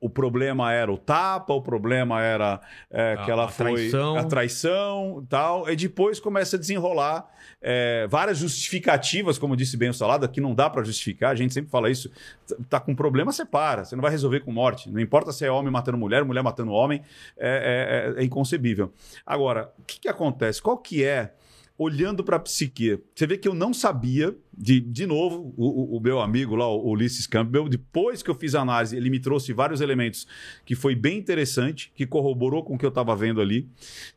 o 0.01 0.09
problema 0.09 0.73
era 0.73 0.91
o 0.91 0.97
tapa, 0.97 1.53
o 1.53 1.61
problema 1.61 2.23
era 2.23 2.61
é, 2.91 3.17
que 3.17 3.31
A- 3.31 3.35
ela 3.35 3.45
a 3.45 3.49
foi 3.49 3.73
traição. 3.75 4.17
a 4.17 4.25
traição 4.25 5.27
tal, 5.29 5.69
e 5.71 5.77
depois 5.77 6.19
começa 6.19 6.57
a 6.57 6.59
desenrolar 6.59 7.29
é, 7.63 8.07
várias 8.09 8.39
justificativas, 8.39 9.37
como 9.39 9.55
disse 9.55 9.77
bem 9.77 9.91
o 9.91 9.95
Salada, 9.95 10.27
que 10.27 10.41
não 10.41 10.55
dá 10.55 10.71
para 10.71 10.83
justificar, 10.83 11.31
a 11.33 11.35
gente 11.35 11.53
sempre 11.53 11.71
fala 11.71 11.91
isso, 11.91 12.11
T- 12.47 12.57
tá 12.71 12.81
com 12.81 12.95
problema, 12.95 13.31
separa, 13.33 13.85
você 13.85 13.95
não 13.95 14.01
vai 14.03 14.11
resolver 14.11 14.41
com 14.41 14.51
morte, 14.51 14.89
não 14.91 14.99
importa 15.01 15.31
se 15.33 15.45
é 15.45 15.51
homem 15.51 15.71
matando 15.71 15.99
mulher, 15.99 16.25
mulher 16.25 16.43
matando 16.43 16.73
homem, 16.73 17.03
é, 17.37 18.15
é- 18.17 18.23
é 18.23 18.25
inconcebível. 18.25 18.93
Agora, 19.27 19.71
o 19.79 19.83
que, 19.85 20.01
que 20.01 20.09
acontece? 20.09 20.63
Qual 20.63 20.79
que 20.79 21.05
é 21.05 21.35
olhando 21.77 22.23
para 22.23 22.37
a 22.37 22.39
psique. 22.41 22.99
Você 23.15 23.27
vê 23.27 23.39
que 23.39 23.49
eu 23.49 23.55
não 23.55 23.73
sabia, 23.73 24.37
de, 24.63 24.79
de 24.79 25.07
novo, 25.07 25.55
o, 25.57 25.97
o- 25.97 26.01
meu 26.01 26.21
amigo 26.21 26.55
lá, 26.55 26.69
o 26.69 26.91
Ulisses 26.91 27.27
Campbell, 27.27 27.67
depois 27.69 28.23
que 28.23 28.31
eu 28.31 28.35
fiz 28.35 28.55
a 28.55 28.61
análise, 28.61 28.95
ele 28.95 29.09
me 29.09 29.19
trouxe 29.19 29.55
vários 29.55 29.81
elementos 29.81 30.27
que 30.67 30.75
foi 30.75 30.95
bem 30.95 31.17
interessante, 31.19 31.91
que 31.95 32.07
corroborou 32.07 32.63
com 32.63 32.75
o 32.75 32.79
que 32.79 32.85
eu 32.85 32.91
estava 32.91 33.17
vendo 33.17 33.41
ali, 33.41 33.67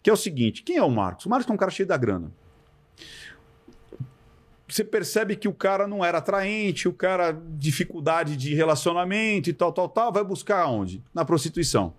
que 0.01 0.09
é 0.09 0.13
o 0.13 0.17
seguinte, 0.17 0.61
quem 0.61 0.75
é 0.75 0.83
o 0.83 0.91
Marcos? 0.91 1.25
O 1.25 1.29
Marcos 1.29 1.49
é 1.49 1.53
um 1.53 1.57
cara 1.57 1.71
cheio 1.71 1.87
da 1.87 1.95
grana. 1.95 2.29
Você 4.67 4.83
percebe 4.83 5.35
que 5.35 5.47
o 5.47 5.53
cara 5.53 5.87
não 5.87 6.03
era 6.03 6.17
atraente, 6.17 6.87
o 6.87 6.93
cara 6.93 7.31
dificuldade 7.57 8.35
de 8.35 8.53
relacionamento 8.55 9.49
e 9.49 9.53
tal, 9.53 9.71
tal, 9.71 9.87
tal, 9.87 10.11
vai 10.11 10.23
buscar 10.23 10.65
onde? 10.67 11.01
Na 11.13 11.23
prostituição. 11.23 11.93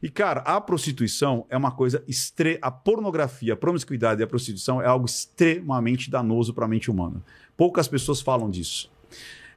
E, 0.00 0.08
cara, 0.08 0.40
a 0.42 0.60
prostituição 0.60 1.44
é 1.50 1.56
uma 1.56 1.72
coisa 1.72 2.04
extre... 2.06 2.56
A 2.62 2.70
pornografia, 2.70 3.54
a 3.54 3.56
promiscuidade 3.56 4.20
e 4.20 4.24
a 4.24 4.26
prostituição 4.26 4.80
é 4.80 4.86
algo 4.86 5.06
extremamente 5.06 6.08
danoso 6.08 6.54
para 6.54 6.66
a 6.66 6.68
mente 6.68 6.88
humana. 6.88 7.20
Poucas 7.56 7.88
pessoas 7.88 8.20
falam 8.20 8.50
disso. 8.50 8.90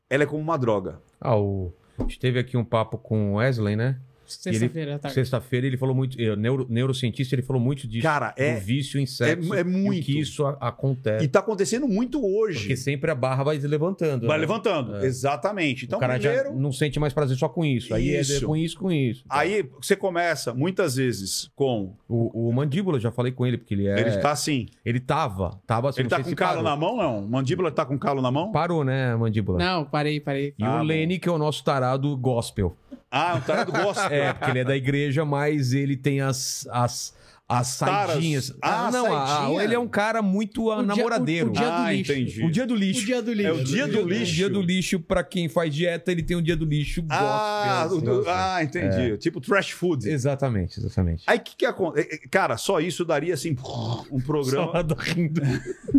Ela 0.10 0.24
é 0.24 0.26
como 0.26 0.42
uma 0.42 0.58
droga. 0.58 1.02
Ah, 1.20 1.38
o... 1.38 1.74
A 1.98 2.04
gente 2.04 2.20
teve 2.20 2.40
aqui 2.40 2.56
um 2.56 2.64
papo 2.64 2.98
com 2.98 3.34
o 3.34 3.36
Wesley, 3.36 3.76
né? 3.76 4.00
Sexta-feira 4.34 5.00
tarde. 5.00 5.14
Sexta-feira 5.16 5.68
ele 5.68 5.78
falou 5.78 5.96
muito, 5.96 6.20
eh, 6.20 6.36
neuro, 6.36 6.66
neurocientista, 6.70 7.36
ele 7.36 7.42
falou 7.42 7.62
muito 7.62 7.88
disso. 7.88 8.04
Cara, 8.04 8.34
é- 8.38 8.56
do 8.56 8.62
vício 8.62 9.00
em 9.00 9.06
sexo. 9.06 9.54
é 9.54 9.62
o 9.62 9.66
muito. 9.68 10.06
que 10.06 10.20
isso 10.20 10.46
a- 10.46 10.58
acontece. 10.62 11.26
E 11.26 11.28
tá 11.28 11.40
acontecendo 11.40 11.88
muito 11.88 12.24
hoje. 12.26 12.60
Porque 12.60 12.78
sempre 12.78 13.10
a 13.12 13.16
barra 13.16 13.44
vai 13.44 13.60
se 13.60 13.68
levantando. 13.68 14.28
Vai 14.28 14.38
né? 14.38 14.42
levantando. 14.42 14.98
Exatamente. 15.04 15.86
Então, 15.86 15.98
o 15.98 16.00
cara 16.00 16.18
primeiro. 16.20 16.50
já 16.50 16.56
não 16.56 16.72
sente 16.72 17.00
mais 17.00 17.14
prazer 17.14 17.38
só 17.38 17.50
com 17.50 17.64
isso. 17.66 17.94
Aí 17.94 18.14
é 18.16 18.22
Isso. 18.22 18.46
com 18.46 18.56
isso, 18.56 18.78
com 18.78 18.92
isso. 18.92 19.24
Aí 19.30 19.68
você 19.82 19.96
começa 19.96 20.54
muitas 20.54 20.96
vezes 20.96 21.50
com. 21.56 21.94
O, 22.08 22.50
o 22.50 22.54
Mandíbula, 22.54 23.00
já 23.00 23.12
falei 23.12 23.32
com 23.32 23.46
ele, 23.46 23.58
porque 23.58 23.74
ele 23.74 23.88
é. 23.88 24.00
Ele 24.00 24.18
tá 24.18 24.32
assim. 24.32 24.68
Ele 24.86 25.00
tava. 25.00 25.60
Tava 25.66 25.90
assim, 25.90 26.02
Ele 26.02 26.06
não 26.06 26.10
tá 26.10 26.16
sei 26.18 26.24
com 26.24 26.30
se 26.30 26.36
calo 26.36 26.64
parou. 26.64 26.64
na 26.64 26.76
mão, 26.76 26.98
não? 26.98 27.22
Mandíbula 27.28 27.72
tá 27.72 27.86
com 27.86 27.98
calo 27.98 28.22
na 28.22 28.32
mão? 28.32 28.52
Parou, 28.52 28.84
né, 28.84 29.16
Mandíbula? 29.16 29.58
Não, 29.60 29.86
parei, 29.86 30.20
parei. 30.20 30.54
E 30.58 30.64
Ah, 30.64 30.82
o. 30.82 30.84
Lene, 30.84 31.20
que 31.20 31.28
é 31.30 31.32
o 31.32 31.38
nosso 31.38 31.64
tarado 31.64 32.16
gospel. 32.18 32.76
Ah, 33.12 33.36
o 33.38 33.42
tarado 33.42 33.72
gosta. 33.72 34.14
É, 34.14 34.34
porque 34.34 34.52
ele 34.52 34.60
é 34.60 34.64
da 34.64 34.76
igreja, 34.76 35.26
mas 35.26 35.74
ele 35.74 35.96
tem 35.98 36.22
as. 36.22 36.68
as 36.72 37.18
as 37.52 37.80
taras. 37.80 38.12
saidinhas. 38.12 38.54
Ah, 38.62 38.92
não, 38.94 39.08
a- 39.12 39.64
ele 39.64 39.74
é 39.74 39.80
um 39.80 39.88
cara 39.88 40.22
muito 40.22 40.70
ah, 40.70 40.76
O 40.76 40.84
dia- 40.84 40.96
namoradeiro. 40.96 41.50
o 41.50 41.52
dia- 41.52 41.68
ah, 41.68 41.86
do 41.88 41.92
lixo. 41.92 42.12
entendi. 42.12 42.44
O 42.46 42.52
dia 42.52 42.68
do 42.68 42.76
lixo. 42.76 43.02
O 43.02 43.06
dia 43.08 43.22
do 43.24 43.34
lixo. 43.34 43.48
É 43.50 43.52
o 43.52 43.64
dia 43.64 43.88
do 43.88 44.00
O 44.04 44.08
lixo. 44.08 44.34
dia 44.34 44.50
do 44.52 44.62
lixo, 44.62 45.00
pra 45.00 45.24
quem 45.24 45.50
faz 45.50 45.74
dieta, 45.74 46.12
ele 46.12 46.22
tem 46.22 46.38
um 46.38 46.44
dia 46.44 46.56
do 46.56 46.64
lixo 46.64 47.04
Ah, 47.10 47.88
gospel. 47.90 47.98
o 47.98 48.02
do- 48.02 48.22
assim. 48.22 48.30
ah, 48.30 48.64
entendi. 48.64 49.18
Tipo 49.18 49.42
trash 49.42 49.72
food. 49.72 50.08
Exatamente, 50.08 50.80
exatamente. 50.80 51.24
Aí 51.26 51.40
o 51.40 51.42
que, 51.42 51.56
que 51.56 51.66
acontece? 51.66 52.20
Cara, 52.30 52.56
só 52.56 52.80
isso 52.80 53.04
daria 53.04 53.34
assim 53.34 53.56
um 54.12 54.22
programa. 54.22 54.72
Só 54.88 54.96
rindo. 55.00 55.42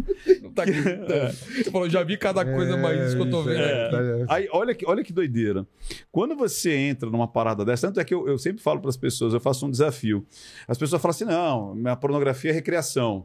Não 0.51 0.55
tá 0.55 0.63
acreditando. 0.65 1.33
Você 1.63 1.71
falou, 1.71 1.89
já 1.89 2.03
vi 2.03 2.17
cada 2.17 2.45
coisa 2.45 2.77
mais 2.77 3.01
isso 3.09 3.17
que 3.17 3.23
eu 3.23 3.31
tô 3.31 3.43
vendo 3.43 3.61
aqui. 3.63 4.25
Aí, 4.29 4.49
olha 4.53 4.75
que, 4.75 4.87
olha 4.87 5.03
que 5.05 5.13
doideira. 5.13 5.67
Quando 6.11 6.35
você 6.37 6.73
entra 6.75 7.09
numa 7.11 7.29
parada 7.29 7.65
dessa, 7.65 7.87
tanto 7.87 8.01
é 8.01 8.05
que 8.05 8.13
eu, 8.15 8.29
eu 8.29 8.39
sempre 8.39 8.63
falo 8.63 8.81
para 8.81 8.91
as 8.91 8.97
pessoas, 8.97 9.33
eu 9.33 9.41
faço 9.41 9.67
um 9.67 9.71
desafio. 9.71 10.27
As 10.69 10.77
pessoas 10.79 11.01
falam 11.01 11.11
assim: 11.13 11.25
não, 11.25 11.75
minha 11.75 11.97
pornografia 11.97 12.51
é 12.51 12.55
recreação. 12.55 13.25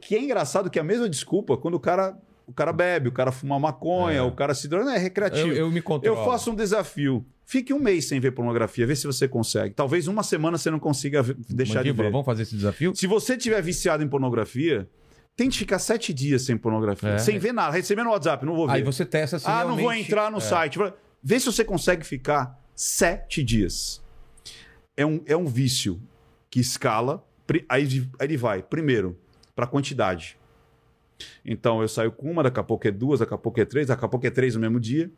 Que 0.00 0.14
é 0.16 0.20
engraçado 0.22 0.70
que 0.70 0.78
é 0.78 0.82
a 0.82 0.84
mesma 0.84 1.08
desculpa 1.08 1.56
quando 1.56 1.74
o 1.74 1.80
cara, 1.80 2.16
o 2.46 2.52
cara 2.52 2.72
bebe, 2.72 3.08
o 3.08 3.12
cara 3.12 3.30
fuma 3.30 3.58
maconha, 3.58 4.18
É. 4.18 4.22
o 4.22 4.32
cara 4.32 4.54
se 4.54 4.66
droga, 4.68 4.86
não 4.86 4.92
é 4.92 4.98
recreativo. 4.98 5.48
Eu, 5.48 5.54
eu 5.56 5.70
me 5.70 5.78
Eu 5.78 5.82
controlo. 5.82 6.24
faço 6.24 6.50
um 6.50 6.54
desafio. 6.54 7.24
Fique 7.44 7.74
um 7.74 7.78
mês 7.78 8.06
sem 8.06 8.18
ver 8.18 8.30
pornografia, 8.30 8.86
vê 8.86 8.96
se 8.96 9.06
você 9.06 9.28
consegue. 9.28 9.74
Talvez 9.74 10.08
uma 10.08 10.22
semana 10.22 10.56
você 10.56 10.70
não 10.70 10.78
consiga 10.78 11.22
deixar 11.50 11.80
Mandíbula, 11.80 12.04
de 12.04 12.08
ver. 12.08 12.10
vamos 12.12 12.24
fazer 12.24 12.42
esse 12.44 12.54
desafio? 12.56 12.94
Se 12.96 13.06
você 13.06 13.36
tiver 13.36 13.60
viciado 13.60 14.02
em 14.02 14.08
pornografia, 14.08 14.88
tente 15.36 15.58
ficar 15.58 15.78
sete 15.78 16.12
dias 16.12 16.42
sem 16.42 16.56
pornografia, 16.56 17.10
É. 17.10 17.18
sem 17.18 17.38
ver 17.38 17.52
nada, 17.52 17.72
recebendo 17.72 18.06
no 18.06 18.12
WhatsApp, 18.12 18.44
não 18.44 18.54
vou 18.54 18.66
ver. 18.66 18.74
Aí 18.74 18.82
você 18.82 19.04
testa 19.04 19.38
se 19.38 19.46
ah, 19.46 19.60
não 19.60 19.68
vou 19.70 19.76
realmente- 19.78 20.06
entrar 20.06 20.30
no 20.30 20.38
é. 20.38 20.40
site. 20.40 20.78
Vê 21.22 21.38
se 21.40 21.46
você 21.46 21.64
consegue 21.64 22.04
ficar 22.04 22.58
sete 22.74 23.42
dias. 23.42 24.02
É 24.96 25.06
um, 25.06 25.22
é 25.26 25.36
um 25.36 25.46
vício 25.46 26.00
que 26.50 26.60
escala. 26.60 27.24
aí 27.68 28.08
ele 28.20 28.36
vai, 28.36 28.62
primeiro, 28.62 29.18
para 29.54 29.66
quantidade. 29.66 30.38
Então 31.44 31.80
eu 31.82 31.88
saio 31.88 32.10
com 32.10 32.30
uma, 32.30 32.42
daqui 32.42 32.58
a 32.58 32.62
pouco 32.62 32.86
é 32.86 32.90
duas, 32.90 33.20
daqui 33.20 33.34
a 33.34 33.38
pouco 33.38 33.60
é 33.60 33.64
três, 33.64 33.86
daqui 33.86 34.04
a 34.04 34.08
pouco 34.08 34.26
é 34.26 34.30
três 34.30 34.54
no 34.54 34.60
mesmo 34.60 34.80
dia. 34.80 35.10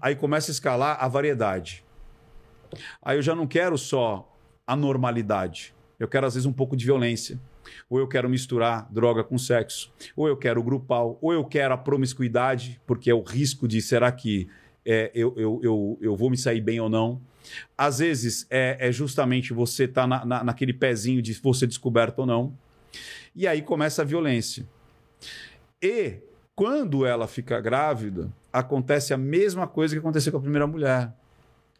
Aí 0.00 0.14
começa 0.16 0.50
a 0.50 0.52
escalar 0.52 0.96
a 1.00 1.08
variedade. 1.08 1.84
Aí 3.02 3.16
eu 3.18 3.22
já 3.22 3.34
não 3.34 3.46
quero 3.46 3.76
só 3.78 4.28
a 4.66 4.74
normalidade. 4.74 5.74
Eu 5.98 6.08
quero, 6.08 6.26
às 6.26 6.34
vezes, 6.34 6.46
um 6.46 6.52
pouco 6.52 6.76
de 6.76 6.84
violência. 6.84 7.38
Ou 7.88 7.98
eu 7.98 8.08
quero 8.08 8.28
misturar 8.28 8.86
droga 8.92 9.22
com 9.22 9.38
sexo. 9.38 9.92
Ou 10.16 10.28
eu 10.28 10.36
quero 10.36 10.62
grupal. 10.62 11.18
Ou 11.20 11.32
eu 11.32 11.44
quero 11.44 11.74
a 11.74 11.78
promiscuidade, 11.78 12.80
porque 12.86 13.10
é 13.10 13.14
o 13.14 13.22
risco 13.22 13.68
de 13.68 13.80
será 13.80 14.10
que 14.10 14.48
é, 14.84 15.10
eu, 15.14 15.34
eu, 15.36 15.60
eu, 15.62 15.98
eu 16.00 16.16
vou 16.16 16.30
me 16.30 16.36
sair 16.36 16.60
bem 16.60 16.80
ou 16.80 16.88
não. 16.88 17.20
Às 17.76 17.98
vezes 17.98 18.46
é, 18.50 18.76
é 18.88 18.92
justamente 18.92 19.52
você 19.52 19.84
estar 19.84 20.06
na, 20.06 20.24
na, 20.24 20.44
naquele 20.44 20.72
pezinho 20.72 21.20
de 21.20 21.32
você 21.34 21.66
descoberto 21.66 22.20
ou 22.20 22.26
não. 22.26 22.56
E 23.34 23.46
aí 23.46 23.62
começa 23.62 24.02
a 24.02 24.04
violência. 24.04 24.66
E 25.80 26.16
quando 26.54 27.06
ela 27.06 27.26
fica 27.26 27.60
grávida, 27.60 28.30
acontece 28.52 29.14
a 29.14 29.16
mesma 29.16 29.66
coisa 29.66 29.94
que 29.94 29.98
aconteceu 29.98 30.30
com 30.30 30.38
a 30.38 30.42
primeira 30.42 30.66
mulher. 30.66 31.12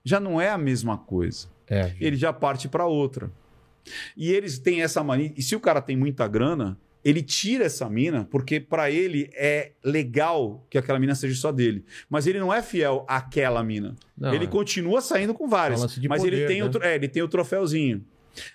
Já 0.05 0.19
não 0.19 0.41
é 0.41 0.51
a 0.51 0.59
mesma 0.59 0.99
coisa 0.99 1.47
É. 1.69 1.95
ele 2.01 2.17
já 2.17 2.33
parte 2.33 2.69
para 2.69 2.87
outra. 2.87 3.31
E 4.17 4.31
eles 4.31 4.59
têm 4.59 4.83
essa 4.83 5.03
mania. 5.03 5.33
E 5.37 5.43
se 5.43 5.57
o 5.57 5.61
cara 5.61 5.81
tem 5.81 5.97
muita 5.97 6.27
grana, 6.29 6.79
ele 7.05 7.23
tira 7.23 7.65
essa 7.65 7.89
mina 7.89 8.27
porque 8.31 8.61
para 8.61 8.91
ele 8.91 9.29
é 9.35 9.73
legal 9.85 10.65
que 10.71 10.79
aquela 10.79 10.99
mina 10.99 11.15
seja 11.15 11.35
só 11.41 11.51
dele. 11.51 11.85
Mas 12.09 12.27
ele 12.27 12.39
não 12.39 12.53
é 12.53 12.63
fiel 12.63 13.05
àquela 13.09 13.63
mina. 13.63 13.97
Não, 14.17 14.33
ele 14.33 14.45
é. 14.45 14.49
continua 14.49 15.01
saindo 15.01 15.35
com 15.35 15.49
várias. 15.49 15.81
É 15.83 16.09
Mas 16.09 16.23
ele 16.25 16.37
poder, 16.37 16.47
tem, 16.47 16.63
né? 16.63 16.71
o, 16.73 16.83
é, 16.83 16.95
ele 16.95 17.09
tem 17.09 17.23
o 17.23 17.29
troféuzinho. 17.29 18.05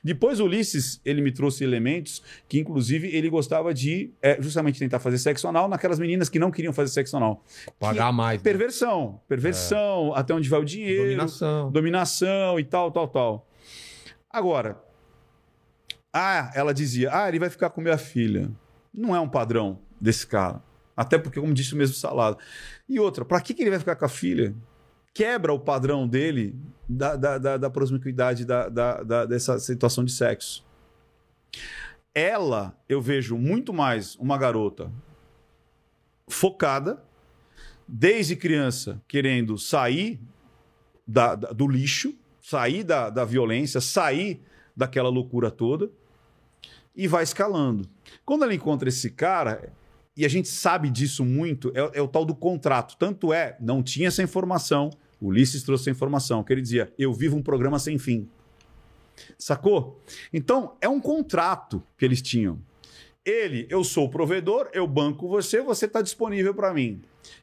Depois 0.04 0.40
o 0.40 0.46
Ulisses, 0.46 1.00
ele 1.06 1.22
me 1.22 1.32
trouxe 1.32 1.64
elementos 1.64 2.24
que, 2.48 2.60
inclusive, 2.60 3.08
ele 3.16 3.30
gostava 3.30 3.74
de 3.74 4.12
é, 4.22 4.42
justamente 4.42 4.80
tentar 4.80 5.00
fazer 5.00 5.20
sexo 5.20 5.48
anal 5.48 5.68
naquelas 5.68 6.00
meninas 6.00 6.30
que 6.30 6.40
não 6.40 6.50
queriam 6.50 6.74
fazer 6.74 6.92
sexo 6.92 7.16
anal. 7.18 7.44
Pagar 7.80 8.12
mais. 8.12 8.40
né? 8.40 8.44
Perversão. 8.44 9.22
Perversão, 9.28 10.14
até 10.16 10.34
onde 10.34 10.50
vai 10.50 10.60
o 10.60 10.66
dinheiro 10.66 11.04
Dominação. 11.04 11.72
dominação 11.72 12.60
e 12.60 12.64
tal, 12.64 12.92
tal, 12.92 13.08
tal. 13.08 13.48
Agora, 14.32 14.82
ah, 16.20 16.52
ela 16.56 16.74
dizia, 16.74 17.10
ah, 17.14 17.28
ele 17.28 17.40
vai 17.40 17.50
ficar 17.50 17.70
com 17.70 17.82
minha 17.82 17.98
filha. 17.98 18.50
Não 18.94 19.16
é 19.16 19.20
um 19.20 19.30
padrão 19.30 19.80
desse 20.02 20.26
cara. 20.26 20.64
Até 20.96 21.18
porque, 21.20 21.40
como 21.40 21.54
disse 21.54 21.74
o 21.74 21.78
mesmo 21.78 21.96
Salado. 21.96 22.38
E 22.90 23.00
outra, 23.00 23.24
para 23.24 23.40
que, 23.40 23.54
que 23.54 23.62
ele 23.62 23.70
vai 23.70 23.80
ficar 23.80 23.96
com 23.96 24.06
a 24.06 24.10
filha? 24.10 24.56
Quebra 25.14 25.54
o 25.54 25.60
padrão 25.60 26.08
dele 26.08 26.56
da, 26.90 27.16
da, 27.16 27.38
da, 27.38 27.58
da 27.58 27.70
da, 27.70 28.70
da, 28.70 29.04
da- 29.04 29.26
dessa 29.26 29.60
situação 29.60 30.04
de 30.04 30.12
sexo. 30.12 30.66
Ela, 32.16 32.76
eu 32.90 33.00
vejo 33.02 33.38
muito 33.38 33.72
mais 33.72 34.16
uma 34.16 34.38
garota 34.38 34.92
focada, 36.28 37.04
desde 37.88 38.36
criança, 38.36 39.02
querendo 39.08 39.58
sair 39.58 40.20
da- 41.08 41.36
da- 41.36 41.52
do 41.52 41.68
lixo, 41.68 42.14
sair 42.42 42.84
da, 42.84 43.10
da 43.10 43.24
violência, 43.24 43.80
sair 43.80 44.42
daquela 44.76 45.10
loucura 45.10 45.50
toda 45.52 45.90
e 46.98 47.08
vai 47.08 47.24
escalando. 47.24 47.88
Quando 48.26 48.44
ela 48.44 48.56
encontra 48.56 48.90
esse 48.90 49.12
cara, 49.12 49.72
e 50.16 50.26
a 50.26 50.28
gente 50.28 50.48
sabe 50.48 50.90
disso 50.90 51.24
muito, 51.24 51.72
é, 51.76 52.00
é 52.00 52.02
o 52.02 52.08
tal 52.08 52.26
do 52.26 52.34
contrato. 52.34 52.98
Tanto 52.98 53.32
é, 53.32 53.56
não 53.62 53.84
tinha 53.84 54.08
essa 54.08 54.24
informação, 54.24 54.90
O 55.22 55.28
Ulisses 55.28 55.62
trouxe 55.62 55.90
a 55.90 55.92
informação, 55.92 56.44
que 56.44 56.52
ele 56.52 56.62
dizia: 56.62 56.92
Eu 56.98 57.14
vivo 57.14 57.38
um 57.38 57.44
programa 57.44 57.78
sem 57.78 58.00
fim. 58.00 58.28
Sacou? 59.38 60.02
Então, 60.34 60.76
é 60.82 60.90
um 60.90 61.00
contrato 61.00 61.84
que 61.98 62.04
eles 62.04 62.22
tinham. 62.22 62.60
Ele, 63.24 63.68
eu 63.70 63.84
sou 63.84 64.06
o 64.06 64.10
provedor, 64.10 64.70
eu 64.74 64.88
banco 64.88 65.28
você, 65.28 65.62
você 65.62 65.86
está 65.86 66.02
disponível 66.02 66.54
para 66.54 66.74
mim. 66.74 67.02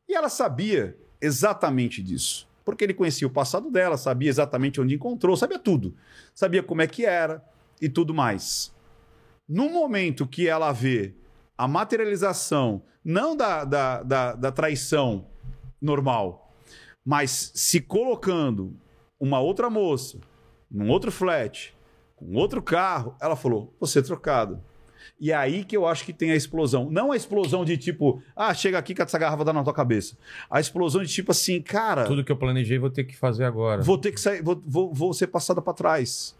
E 0.08 0.14
ela 0.14 0.28
sabia 0.28 0.96
exatamente 1.20 2.02
disso. 2.02 2.48
Porque 2.64 2.82
ele 2.82 2.94
conhecia 2.94 3.26
o 3.26 3.30
passado 3.30 3.70
dela, 3.70 3.96
sabia 3.96 4.30
exatamente 4.30 4.80
onde 4.80 4.94
encontrou, 4.94 5.36
sabia 5.36 5.58
tudo. 5.58 5.94
Sabia 6.34 6.62
como 6.62 6.80
é 6.80 6.86
que 6.86 7.04
era 7.04 7.44
e 7.80 7.88
tudo 7.88 8.14
mais. 8.14 8.72
No 9.48 9.68
momento 9.68 10.26
que 10.26 10.48
ela 10.48 10.72
vê 10.72 11.14
a 11.56 11.68
materialização, 11.68 12.82
não 13.04 13.36
da, 13.36 13.64
da, 13.64 14.02
da, 14.02 14.34
da 14.34 14.52
traição 14.52 15.26
normal, 15.80 16.52
mas 17.04 17.52
se 17.54 17.80
colocando 17.80 18.74
uma 19.20 19.40
outra 19.40 19.68
moça, 19.68 20.18
num 20.70 20.88
outro 20.88 21.12
flat, 21.12 21.74
com 22.16 22.34
outro 22.34 22.62
carro, 22.62 23.14
ela 23.20 23.36
falou: 23.36 23.74
você 23.78 24.02
trocado. 24.02 24.60
E 25.20 25.30
é 25.30 25.34
aí 25.34 25.64
que 25.64 25.76
eu 25.76 25.86
acho 25.86 26.04
que 26.04 26.12
tem 26.12 26.30
a 26.30 26.36
explosão. 26.36 26.90
Não 26.90 27.12
a 27.12 27.16
explosão 27.16 27.64
de 27.64 27.76
tipo, 27.76 28.22
ah, 28.34 28.52
chega 28.54 28.78
aqui 28.78 28.94
que 28.94 29.02
essa 29.02 29.18
garrafa 29.18 29.44
dá 29.44 29.52
na 29.52 29.62
tua 29.62 29.74
cabeça. 29.74 30.16
A 30.50 30.58
explosão 30.58 31.02
de 31.02 31.08
tipo 31.08 31.30
assim, 31.30 31.60
cara, 31.60 32.04
Tudo 32.04 32.24
que 32.24 32.32
eu 32.32 32.36
planejei 32.36 32.78
vou 32.78 32.90
ter 32.90 33.04
que 33.04 33.16
fazer 33.16 33.44
agora. 33.44 33.82
vou 33.82 33.98
ter 33.98 34.12
que 34.12 34.20
sair, 34.20 34.42
vou, 34.42 34.60
vou, 34.66 34.92
vou 34.92 35.12
ser 35.12 35.26
passada 35.26 35.60
para 35.60 35.74
trás. 35.74 36.34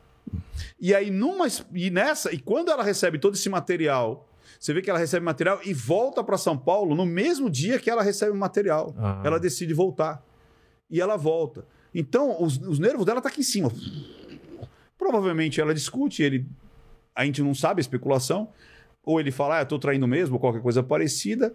E 0.80 0.94
aí, 0.94 1.10
numa, 1.10 1.46
e 1.72 1.90
nessa, 1.90 2.32
e 2.32 2.38
quando 2.38 2.70
ela 2.70 2.82
recebe 2.82 3.18
todo 3.18 3.34
esse 3.34 3.48
material, 3.48 4.28
você 4.58 4.72
vê 4.72 4.82
que 4.82 4.90
ela 4.90 4.98
recebe 4.98 5.24
material 5.24 5.60
e 5.64 5.72
volta 5.72 6.22
para 6.22 6.38
São 6.38 6.56
Paulo 6.56 6.94
no 6.94 7.06
mesmo 7.06 7.50
dia 7.50 7.78
que 7.78 7.90
ela 7.90 8.02
recebe 8.02 8.32
o 8.32 8.36
material. 8.36 8.94
Ah. 8.98 9.22
Ela 9.24 9.38
decide 9.38 9.74
voltar. 9.74 10.22
E 10.90 11.00
ela 11.00 11.16
volta. 11.16 11.66
Então, 11.94 12.42
os, 12.42 12.58
os 12.58 12.78
nervos 12.78 13.04
dela 13.06 13.20
tá 13.20 13.28
aqui 13.28 13.40
em 13.40 13.44
cima. 13.44 13.70
Provavelmente 14.98 15.60
ela 15.60 15.74
discute, 15.74 16.22
ele. 16.22 16.46
A 17.14 17.24
gente 17.24 17.42
não 17.42 17.54
sabe 17.54 17.80
a 17.80 17.82
especulação. 17.82 18.48
Ou 19.02 19.20
ele 19.20 19.30
fala, 19.30 19.58
ah, 19.58 19.62
eu 19.62 19.66
tô 19.66 19.78
traindo 19.78 20.08
mesmo, 20.08 20.36
ou 20.36 20.40
qualquer 20.40 20.62
coisa 20.62 20.82
parecida. 20.82 21.54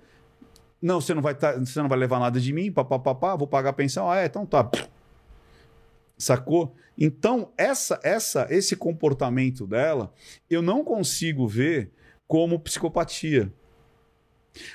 Não, 0.81 1.01
você 1.01 1.13
não 1.13 1.21
vai, 1.21 1.35
tá, 1.35 1.53
você 1.53 1.81
não 1.81 1.89
vai 1.89 1.97
levar 1.97 2.19
nada 2.19 2.39
de 2.39 2.53
mim, 2.53 2.71
papapá, 2.71 3.35
vou 3.35 3.47
pagar 3.47 3.71
a 3.71 3.73
pensão. 3.73 4.09
Ah, 4.09 4.19
é, 4.19 4.25
então 4.25 4.45
tá. 4.45 4.69
Sacou? 6.19 6.75
Então, 6.97 7.53
essa, 7.57 7.97
essa, 8.03 8.45
esse 8.49 8.75
comportamento 8.75 9.65
dela, 9.65 10.13
eu 10.49 10.61
não 10.61 10.83
consigo 10.83 11.47
ver 11.47 11.91
como 12.27 12.59
psicopatia. 12.59 13.51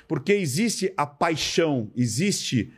Porque 0.08 0.32
existe 0.32 0.92
a 0.96 1.06
paixão, 1.06 1.90
existe. 1.94 2.72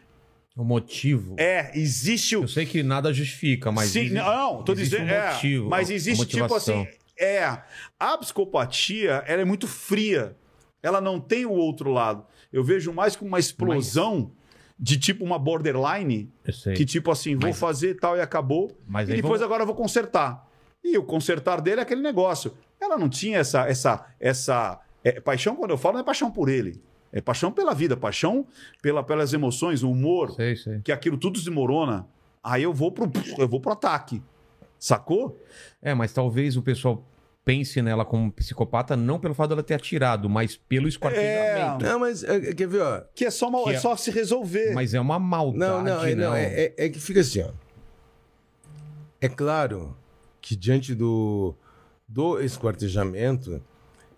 O 0.57 0.65
motivo. 0.65 1.37
É, 1.39 1.71
existe 1.79 2.35
o. 2.35 2.43
Eu 2.45 2.49
sei 2.49 2.67
que 2.67 2.83
nada 2.83 3.13
justifica, 3.13 3.71
mas. 3.71 3.91
Sim, 3.91 4.01
existe- 4.01 4.15
não, 4.15 4.63
tô 4.63 4.73
existe 4.73 4.91
dizendo. 4.91 5.09
um 5.09 5.15
é, 5.15 5.33
motivo, 5.33 5.69
mas 5.69 5.91
a 5.91 5.95
existe 5.95 6.27
tipo 6.27 6.55
assim. 6.55 6.89
É. 7.19 7.63
A 8.01 8.19
psicopatia, 8.19 9.23
ela 9.27 9.43
é 9.43 9.45
muito 9.45 9.69
fria. 9.69 10.37
Ela 10.83 11.01
não 11.01 11.21
tem 11.21 11.45
o 11.47 11.53
outro 11.53 11.91
lado. 11.91 12.27
Eu 12.53 12.65
vejo 12.65 12.93
mais 12.93 13.15
como 13.15 13.29
uma 13.29 13.39
explosão 13.39 14.33
de 14.79 14.99
tipo 14.99 15.25
uma 15.25 15.39
borderline, 15.39 16.31
que 16.77 16.85
tipo 16.85 17.11
assim, 17.11 17.35
vou 17.35 17.49
Mas- 17.51 17.59
fazer 17.59 17.95
tal 17.95 18.17
e 18.17 18.21
acabou. 18.21 18.71
Mas 18.87 19.09
e 19.09 19.15
depois 19.17 19.41
vamos- 19.41 19.43
agora 19.43 19.63
eu 19.63 19.67
vou 19.67 19.75
consertar. 19.75 20.47
E 20.85 20.97
o 20.99 21.03
consertar 21.03 21.61
dele 21.61 21.81
é 21.81 21.83
aquele 21.83 22.03
negócio. 22.03 22.53
Ela 22.81 22.99
não 22.99 23.09
tinha 23.09 23.39
essa 23.39 23.67
essa 23.67 24.07
essa 24.21 24.81
é, 25.03 25.21
paixão 25.21 25.57
quando 25.57 25.71
eu 25.71 25.79
falo 25.79 25.95
não 25.95 26.01
é 26.03 26.05
paixão 26.05 26.31
por 26.31 26.49
ele, 26.49 26.83
é 27.13 27.21
paixão 27.21 27.51
pela 27.51 27.73
vida, 27.75 27.97
paixão 27.97 28.47
pela, 28.83 29.03
pelas 29.03 29.33
emoções, 29.33 29.83
o 29.83 29.91
humor, 29.91 30.33
Sei, 30.33 30.55
sei. 30.57 30.81
que 30.83 30.93
aquilo 30.93 31.17
tudo 31.17 31.39
desmorona. 31.39 32.07
Aí 32.43 32.63
eu 32.63 32.73
vou 32.73 32.93
pro 32.93 33.11
eu 33.39 33.49
vou 33.49 33.61
pro 33.61 33.73
ataque. 33.73 34.23
Sacou? 34.79 35.41
É, 35.81 35.95
mas 35.95 36.13
talvez 36.13 36.57
o 36.57 36.63
pessoal 36.63 37.03
pense 37.47 37.81
nela 37.81 38.05
como 38.05 38.31
psicopata 38.33 38.97
não 38.97 39.21
pelo 39.21 39.33
fato 39.33 39.51
dela 39.51 39.63
ter 39.63 39.75
atirado, 39.75 40.29
mas 40.29 40.57
pelo 40.57 40.89
esquartejamento. 40.89 41.85
Não, 41.85 42.01
mas 42.01 42.25
é, 42.25 42.53
quer 42.53 42.67
ver, 42.67 42.83
ó? 42.83 43.01
Que 43.15 43.25
é 43.25 43.31
só 43.31 43.49
uma- 43.49 43.63
Que 43.63 43.71
é 43.71 43.75
é- 43.75 43.79
só 43.79 43.95
se 43.97 44.11
resolver. 44.11 44.75
Mas 44.75 44.93
é 44.95 45.01
uma 45.01 45.17
maldade, 45.21 45.59
Não, 45.61 45.83
não, 45.83 46.05
é, 46.05 46.15
não, 46.17 46.35
é, 46.35 46.45
é- 46.45 46.75
é 46.77 46.89
que 46.89 46.99
fica 46.99 47.21
assim, 47.21 47.43
ó. 47.43 47.51
É 49.21 49.29
claro 49.29 49.97
que 50.41 50.57
diante 50.57 50.93
do, 50.93 51.55
do 52.09 52.41
esquartejamento 52.41 53.63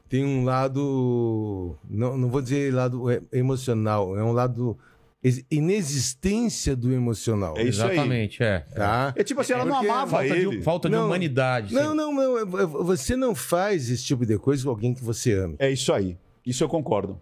tem 0.08 0.24
um 0.24 0.42
lado, 0.44 1.76
não, 1.88 2.16
não 2.16 2.30
vou 2.30 2.40
dizer 2.40 2.72
lado 2.72 3.10
é, 3.10 3.20
emocional, 3.30 4.16
é 4.16 4.24
um 4.24 4.32
lado 4.32 4.76
inexistência 5.50 6.74
do 6.76 6.92
emocional. 6.92 7.56
É 7.56 7.62
isso 7.64 7.82
aí. 7.82 7.92
Exatamente, 7.92 8.42
é. 8.42 8.60
Tá? 8.74 9.12
É 9.16 9.24
tipo 9.24 9.40
assim, 9.40 9.52
ela 9.52 9.64
não 9.64 9.72
Porque 9.76 9.86
amava 9.88 10.10
Falta 10.10 10.26
ele. 10.36 10.56
de, 10.58 10.62
falta 10.62 10.88
de 10.88 10.94
Não, 10.94 11.06
humanidade. 11.06 11.74
Não, 11.74 11.90
sim. 11.90 11.96
não, 11.96 12.12
não. 12.14 12.38
é- 12.38 12.42
é- 12.62 12.66
Você 12.66 13.16
não 13.16 13.34
faz 13.34 13.90
esse 13.90 14.04
tipo 14.04 14.24
de 14.24 14.38
coisa 14.38 14.62
com 14.64 14.70
alguém 14.70 14.94
que 14.94 15.02
você 15.02 15.32
ama. 15.34 15.54
É 15.58 15.70
isso 15.70 15.92
aí. 15.92 16.16
Isso 16.46 16.62
eu 16.64 16.68
concordo. 16.68 17.20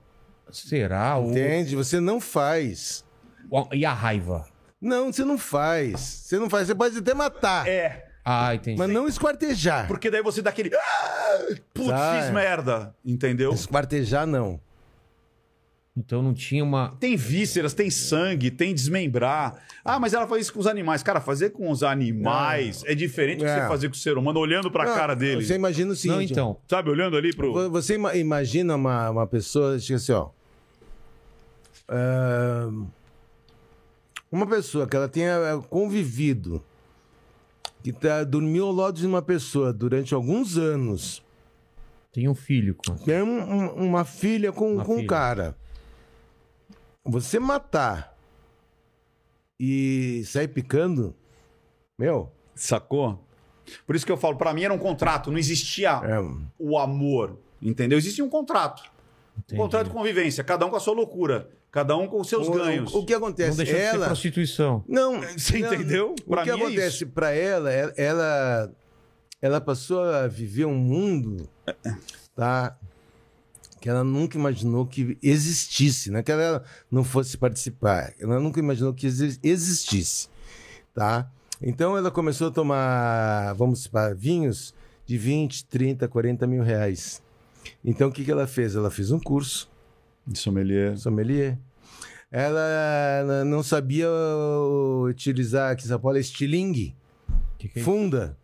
Será? 0.51 1.19
O- 1.19 1.31
Entende? 1.31 1.75
Você 1.75 1.99
não 2.01 2.21
faz. 2.21 3.05
o- 3.51 3.67
E 3.75 3.85
a 3.85 3.93
raiva? 3.93 4.45
Não, 4.81 5.13
você 5.13 5.25
não 5.25 5.39
faz. 5.39 6.01
Você 6.01 6.39
não 6.39 6.49
faz. 6.51 6.67
Você 6.69 6.75
pode 6.75 6.99
até 6.99 7.15
matar, 7.15 7.67
É. 7.67 8.05
Ah, 8.25 8.55
entendi. 8.55 8.79
mas 8.79 8.91
não 8.91 9.09
esquartejar. 9.09 9.87
Porque 9.89 10.11
daí 10.11 10.23
você 10.23 10.43
dá 10.43 10.51
aquele. 10.51 10.71
"Ah, 10.75 11.39
Putz, 11.73 11.89
Tá. 11.91 12.21
fiz 12.23 12.31
merda. 12.33 12.95
Entendeu? 13.05 13.53
Esquartejar, 13.53 14.27
não. 14.27 14.61
Então 15.97 16.23
não 16.23 16.35
tinha 16.35 16.63
uma. 16.63 16.95
Tem 17.01 17.17
vísceras, 17.17 17.73
tem 17.73 17.89
sangue, 17.89 18.51
tem 18.51 18.75
desmembrar. 18.75 19.63
Ah, 19.83 19.99
mas 19.99 20.13
ela 20.13 20.27
faz 20.27 20.43
isso 20.43 20.53
com 20.53 20.61
os 20.61 20.67
animais. 20.67 21.03
Cara, 21.03 21.23
fazer 21.23 21.51
com 21.51 21.71
os 21.71 21.83
animais 21.83 22.83
é 22.85 22.95
diferente 22.95 23.39
do 23.39 23.45
que 23.45 23.51
É. 23.51 23.63
você 23.63 23.69
fazer 23.69 23.89
com 23.89 23.95
o 23.95 23.99
ser 23.99 24.19
humano, 24.19 24.39
olhando 24.39 24.71
pra 24.71 24.85
Não, 24.85 24.95
cara 24.95 25.15
dele. 25.17 25.43
Você 25.43 25.55
imagina 25.55 25.93
o 25.93 25.97
seguinte. 25.97 26.35
Não, 26.37 26.51
então. 26.53 26.57
Sabe, 26.69 26.91
olhando 26.91 27.17
ali 27.17 27.35
pro. 27.35 27.51
vo- 27.51 27.71
Você 27.71 27.95
ima- 27.95 28.15
imagina 28.15 28.75
uma, 28.77 29.09
uma 29.09 29.27
pessoa, 29.27 29.79
tipo 29.79 29.95
assim, 29.97 30.13
ó. 30.13 30.29
ahn, 31.89 32.87
uma 34.31 34.47
pessoa 34.47 34.87
que 34.87 34.97
ela 34.97 35.09
tenha 35.09 35.31
eh, 35.35 35.63
convivido, 35.71 36.63
que 37.83 37.93
tá, 37.93 38.25
dormiu 38.25 38.67
ao 38.67 38.73
lado 38.73 38.99
de 38.99 39.07
uma 39.07 39.23
pessoa 39.23 39.73
durante 39.73 40.13
alguns 40.13 40.59
anos, 40.59 41.23
Tem 42.13 42.29
um 42.29 42.35
filho. 42.35 42.75
com- 42.75 42.97
tem 42.97 43.23
um- 43.23 43.41
um- 43.51 43.87
uma 43.87 44.05
filha 44.05 44.53
com, 44.53 44.75
Uma 44.75 44.85
com 44.85 44.93
um 44.95 44.97
filha. 44.97 45.09
cara. 45.09 45.57
Você 47.07 47.39
matar 47.39 48.17
e 49.59 50.23
sair 50.27 50.49
picando, 50.49 51.15
meu, 51.99 52.31
Sacou? 52.55 53.23
Por 53.87 53.97
isso 53.97 54.07
que 54.07 54.13
eu 54.13 54.17
falo, 54.17 54.37
pra 54.37 54.55
mim 54.55 54.63
era 54.65 54.73
um 54.73 54.79
contrato, 54.79 55.31
não 55.31 55.39
existia 55.39 55.91
é, 56.05 56.19
o 56.59 56.79
amor. 56.79 57.39
Entendeu? 57.61 57.99
Existia 57.99 58.25
um 58.25 58.29
contrato. 58.31 58.83
Um 59.53 59.57
contrato 59.57 59.89
de 59.89 59.93
convivência, 59.93 60.43
cada 60.45 60.65
um 60.65 60.71
com 60.71 60.77
a 60.77 60.81
sua 60.81 60.95
loucura, 60.95 61.51
cada 61.71 61.97
um 61.97 62.07
com 62.07 62.21
os 62.21 62.29
seus 62.29 62.49
o, 62.49 62.53
ganhos. 62.53 62.95
o, 62.95 63.01
o 63.01 63.05
que 63.07 63.13
Não 63.13 63.19
acontece? 63.19 63.57
deixou 63.57 63.75
de 63.77 63.81
ser 63.83 63.95
Ela, 63.97 64.07
prostituição. 64.07 64.85
Não, 64.89 65.21
Você 65.37 65.59
não, 65.59 65.75
entendeu? 65.75 66.15
O 66.27 66.31
Pra 66.31 66.43
que 66.45 66.53
mim 66.53 66.59
é 66.61 66.63
acontece 66.65 66.97
isso. 67.05 67.07
pra 67.09 67.31
ela, 67.33 67.71
ela, 67.71 67.93
ela, 67.97 68.73
ela 69.43 69.61
passou 69.61 70.03
a 70.03 70.27
viver 70.27 70.65
um 70.65 70.75
mundo, 70.77 71.49
tá? 72.35 72.79
Que 73.87 73.91
ela 73.91 74.03
nunca 74.03 74.37
imaginou 74.37 74.85
que 74.85 75.17
existisse, 75.23 76.11
não 76.11 76.19
é 76.19 76.23
que 76.25 76.33
ela 76.33 76.65
não 76.91 77.05
fosse 77.05 77.39
participar, 77.39 78.13
ela 78.19 78.41
nunca 78.41 78.59
imaginou 78.59 78.93
que 78.93 79.07
exi- 79.07 79.39
existisse, 79.45 80.29
tá? 80.93 81.31
Então 81.63 81.97
ela 81.97 82.11
começou 82.11 82.49
a 82.49 82.51
tomar, 82.51 83.53
vamos 83.53 83.87
para 83.87 84.13
vinhos 84.13 84.75
de 85.07 85.17
20, 85.17 85.67
30, 85.67 86.09
40 86.09 86.49
mil 86.49 86.65
reais. 86.65 87.23
Então 87.85 88.09
o 88.09 88.13
que, 88.13 88.25
que 88.25 88.33
ela 88.33 88.49
fez? 88.49 88.75
Ela 88.75 88.91
fez 88.91 89.13
um 89.13 89.21
curso 89.21 89.71
Sommelier. 90.35 90.99
sommelier. 90.99 91.57
Ela 92.29 93.45
não 93.45 93.63
sabia 93.63 94.09
utilizar 95.09 95.71
aqui 95.71 95.85
em 95.85 95.89
São 95.89 96.01
Paulo 96.01 96.19
estilingue, 96.19 96.93
Que 97.57 97.69
que 97.69 97.79
é 97.79 97.83
funda, 97.85 98.37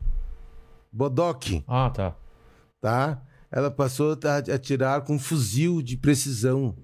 bodoque, 0.93 1.65
Ah, 1.67 1.91
tá. 1.91 2.15
tá? 2.81 3.21
Ela 3.53 3.71
passou 3.71 4.19
a 4.25 4.37
atirar 4.55 5.03
com 5.03 5.19
fuzil 5.19 5.83
de 5.83 5.97
precisão. 5.97 6.75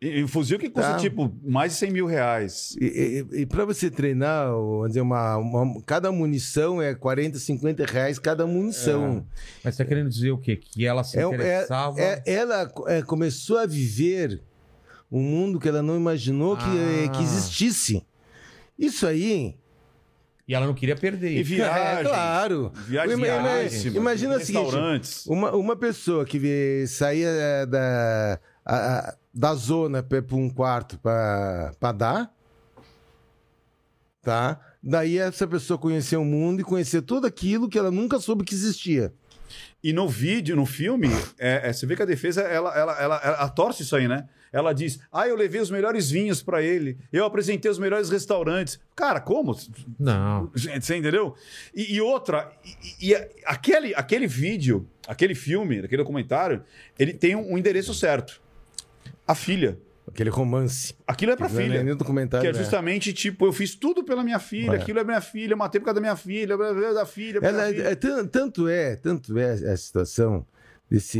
E, 0.00 0.20
e 0.20 0.24
um 0.24 0.28
fuzil 0.28 0.58
que 0.58 0.70
custa, 0.70 0.92
Tá. 0.92 0.96
tipo, 0.98 1.34
mais 1.42 1.72
de 1.72 1.78
100 1.78 1.90
mil 1.90 2.06
reais. 2.06 2.76
E, 2.80 3.24
e, 3.32 3.46
para 3.46 3.64
você 3.64 3.90
treinar, 3.90 4.50
vamos 4.52 4.88
dizer, 4.88 5.00
uma, 5.00 5.36
uma- 5.36 5.82
cada 5.82 6.12
munição 6.12 6.80
é 6.80 6.94
40, 6.94 7.38
50 7.38 7.84
reais 7.86 8.18
cada 8.18 8.46
munição. 8.46 9.26
Mas 9.64 9.74
você 9.74 9.82
tá 9.82 9.88
querendo 9.88 10.08
dizer 10.10 10.30
o 10.30 10.38
quê? 10.38 10.56
Que 10.56 10.86
ela 10.86 11.02
se 11.02 11.18
É- 11.18 11.22
é- 11.22 11.26
interessava. 11.26 12.00
É, 12.00 12.22
ela 12.26 12.72
é, 12.86 13.02
começou 13.02 13.58
a 13.58 13.66
viver 13.66 14.40
um 15.10 15.20
mundo 15.22 15.58
que 15.58 15.68
ela 15.68 15.82
não 15.82 15.96
imaginou 15.96 16.56
que, 16.56 16.62
Ah. 16.64 17.08
que 17.10 17.22
existisse. 17.22 18.04
Isso 18.78 19.06
aí 19.06 19.56
E 20.46 20.54
ela 20.54 20.66
não 20.66 20.74
queria 20.74 20.94
perder. 20.94 21.38
E 21.38 21.42
viagem. 21.42 21.74
É, 22.00 22.02
claro. 22.02 22.72
Ima- 22.88 23.26
caríssimas, 23.26 23.94
Imagina 23.96 24.38
seguinte: 24.40 24.64
restaurantes. 24.64 25.26
uma, 25.26 25.52
uma 25.52 25.74
pessoa 25.76 26.24
que 26.24 26.84
saía 26.86 27.28
eh, 27.28 27.66
da, 27.66 28.40
a- 28.64 29.14
da 29.32 29.54
zona 29.54 30.02
para 30.02 30.22
um 30.36 30.50
quarto 30.50 30.98
para 30.98 31.92
dar, 31.96 32.30
tá? 34.22 34.60
Daí 34.82 35.18
essa 35.18 35.46
pessoa 35.46 35.78
conhecer 35.78 36.16
o 36.16 36.24
mundo 36.24 36.60
e 36.60 36.64
conhecer 36.64 37.02
tudo 37.02 37.26
aquilo 37.26 37.68
que 37.68 37.78
ela 37.78 37.90
nunca 37.90 38.18
soube 38.20 38.44
que 38.44 38.54
existia. 38.54 39.12
E 39.82 39.92
no 39.92 40.08
vídeo, 40.08 40.56
no 40.56 40.66
filme, 40.66 41.08
é, 41.38 41.68
é, 41.68 41.72
você 41.72 41.86
vê 41.86 41.94
que 41.96 42.02
a 42.02 42.06
defesa, 42.06 42.42
ela, 42.42 42.74
ela, 42.76 43.00
ela, 43.00 43.20
ela 43.22 43.48
torce 43.48 43.82
isso 43.82 43.94
aí, 43.96 44.08
né? 44.08 44.26
Ela 44.54 44.72
diz: 44.72 45.00
Ah, 45.12 45.26
eu 45.26 45.34
levei 45.34 45.60
os 45.60 45.68
melhores 45.70 46.08
vinhos 46.10 46.40
pra 46.40 46.62
ele, 46.62 46.96
eu 47.12 47.24
apresentei 47.24 47.68
os 47.68 47.78
melhores 47.78 48.08
restaurantes. 48.08 48.78
Cara, 48.94 49.20
como? 49.20 49.54
Não. 49.98 50.48
Gente, 50.54 50.86
você 50.86 50.96
entendeu? 50.96 51.34
E, 51.74 51.96
e 51.96 52.00
outra, 52.00 52.52
e, 53.02 53.10
e 53.10 53.14
aquele, 53.44 53.92
aquele 53.96 54.28
vídeo, 54.28 54.88
aquele 55.08 55.34
filme, 55.34 55.80
aquele 55.80 56.02
documentário, 56.02 56.62
ele 56.96 57.12
tem 57.12 57.34
um, 57.34 57.52
um 57.54 57.58
endereço 57.58 57.92
certo. 57.92 58.40
A 59.26 59.34
filha. 59.34 59.76
Aquele 60.06 60.30
romance. 60.30 60.94
Aquilo 61.06 61.32
é 61.32 61.36
pra 61.36 61.48
Não 61.48 61.58
é 61.58 61.62
filha. 61.64 61.82
nem 61.82 61.96
documentário, 61.96 62.42
Que 62.44 62.48
é 62.48 62.52
né? 62.52 62.58
justamente, 62.62 63.12
tipo, 63.12 63.46
eu 63.46 63.52
fiz 63.52 63.74
tudo 63.74 64.04
pela 64.04 64.22
minha 64.22 64.38
filha, 64.38 64.72
É. 64.72 64.76
aquilo 64.76 64.98
é 65.00 65.04
minha 65.04 65.20
filha, 65.20 65.54
eu 65.54 65.56
matei 65.56 65.80
por 65.80 65.86
causa 65.86 65.94
da 65.96 66.00
minha 66.02 66.14
filha, 66.14 66.56
blá, 66.56 66.72
blá, 66.74 66.92
da 66.92 67.06
filha, 67.06 67.38
Ela, 67.42 67.52
da 67.52 67.70
é, 67.70 67.72
filha. 67.72 67.82
é 67.88 67.94
tan- 67.96 68.26
tanto 68.26 68.68
é, 68.68 68.94
tanto 68.96 69.36
é 69.38 69.50
a 69.72 69.76
situação 69.76 70.46
desse. 70.90 71.18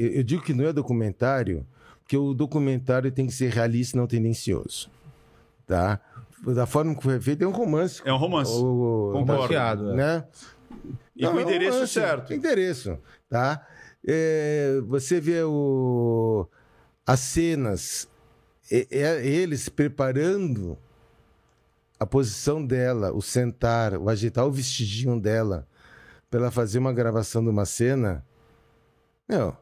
Eu, 0.00 0.12
eu 0.18 0.22
digo 0.22 0.42
que 0.42 0.54
não 0.54 0.64
é 0.64 0.72
documentário, 0.72 1.66
porque 2.10 2.16
o 2.16 2.34
documentário 2.34 3.12
tem 3.12 3.24
que 3.24 3.32
ser 3.32 3.52
realista 3.52 3.96
e 3.96 4.00
não 4.00 4.04
tendencioso. 4.04 4.90
Tá? 5.64 6.00
Da 6.44 6.66
forma 6.66 6.92
que 6.92 7.04
foi 7.04 7.20
feito, 7.20 7.44
é 7.44 7.46
um 7.46 7.52
romance. 7.52 8.02
É 8.04 8.12
um 8.12 8.16
romance. 8.16 8.50
O, 8.50 9.10
Concordo. 9.12 9.42
Baseado, 9.42 9.92
é. 9.92 9.94
né? 9.94 10.24
E 11.14 11.24
com 11.24 11.34
o 11.34 11.38
é 11.38 11.44
um 11.44 11.46
endereço 11.46 11.74
romance, 11.74 11.92
certo. 11.92 12.34
Endereço, 12.34 12.98
tá? 13.28 13.64
É, 14.04 14.80
você 14.88 15.20
vê 15.20 15.44
o, 15.44 16.48
as 17.06 17.20
cenas, 17.20 18.08
é, 18.72 18.88
é 18.90 19.24
eles 19.24 19.68
preparando 19.68 20.76
a 21.96 22.04
posição 22.04 22.66
dela, 22.66 23.12
o 23.12 23.22
sentar, 23.22 23.94
o 23.96 24.08
agitar 24.08 24.44
o 24.44 24.50
vestidinho 24.50 25.20
dela, 25.20 25.64
para 26.28 26.40
ela 26.40 26.50
fazer 26.50 26.80
uma 26.80 26.92
gravação 26.92 27.40
de 27.40 27.50
uma 27.50 27.64
cena. 27.64 28.26
Meu, 29.28 29.56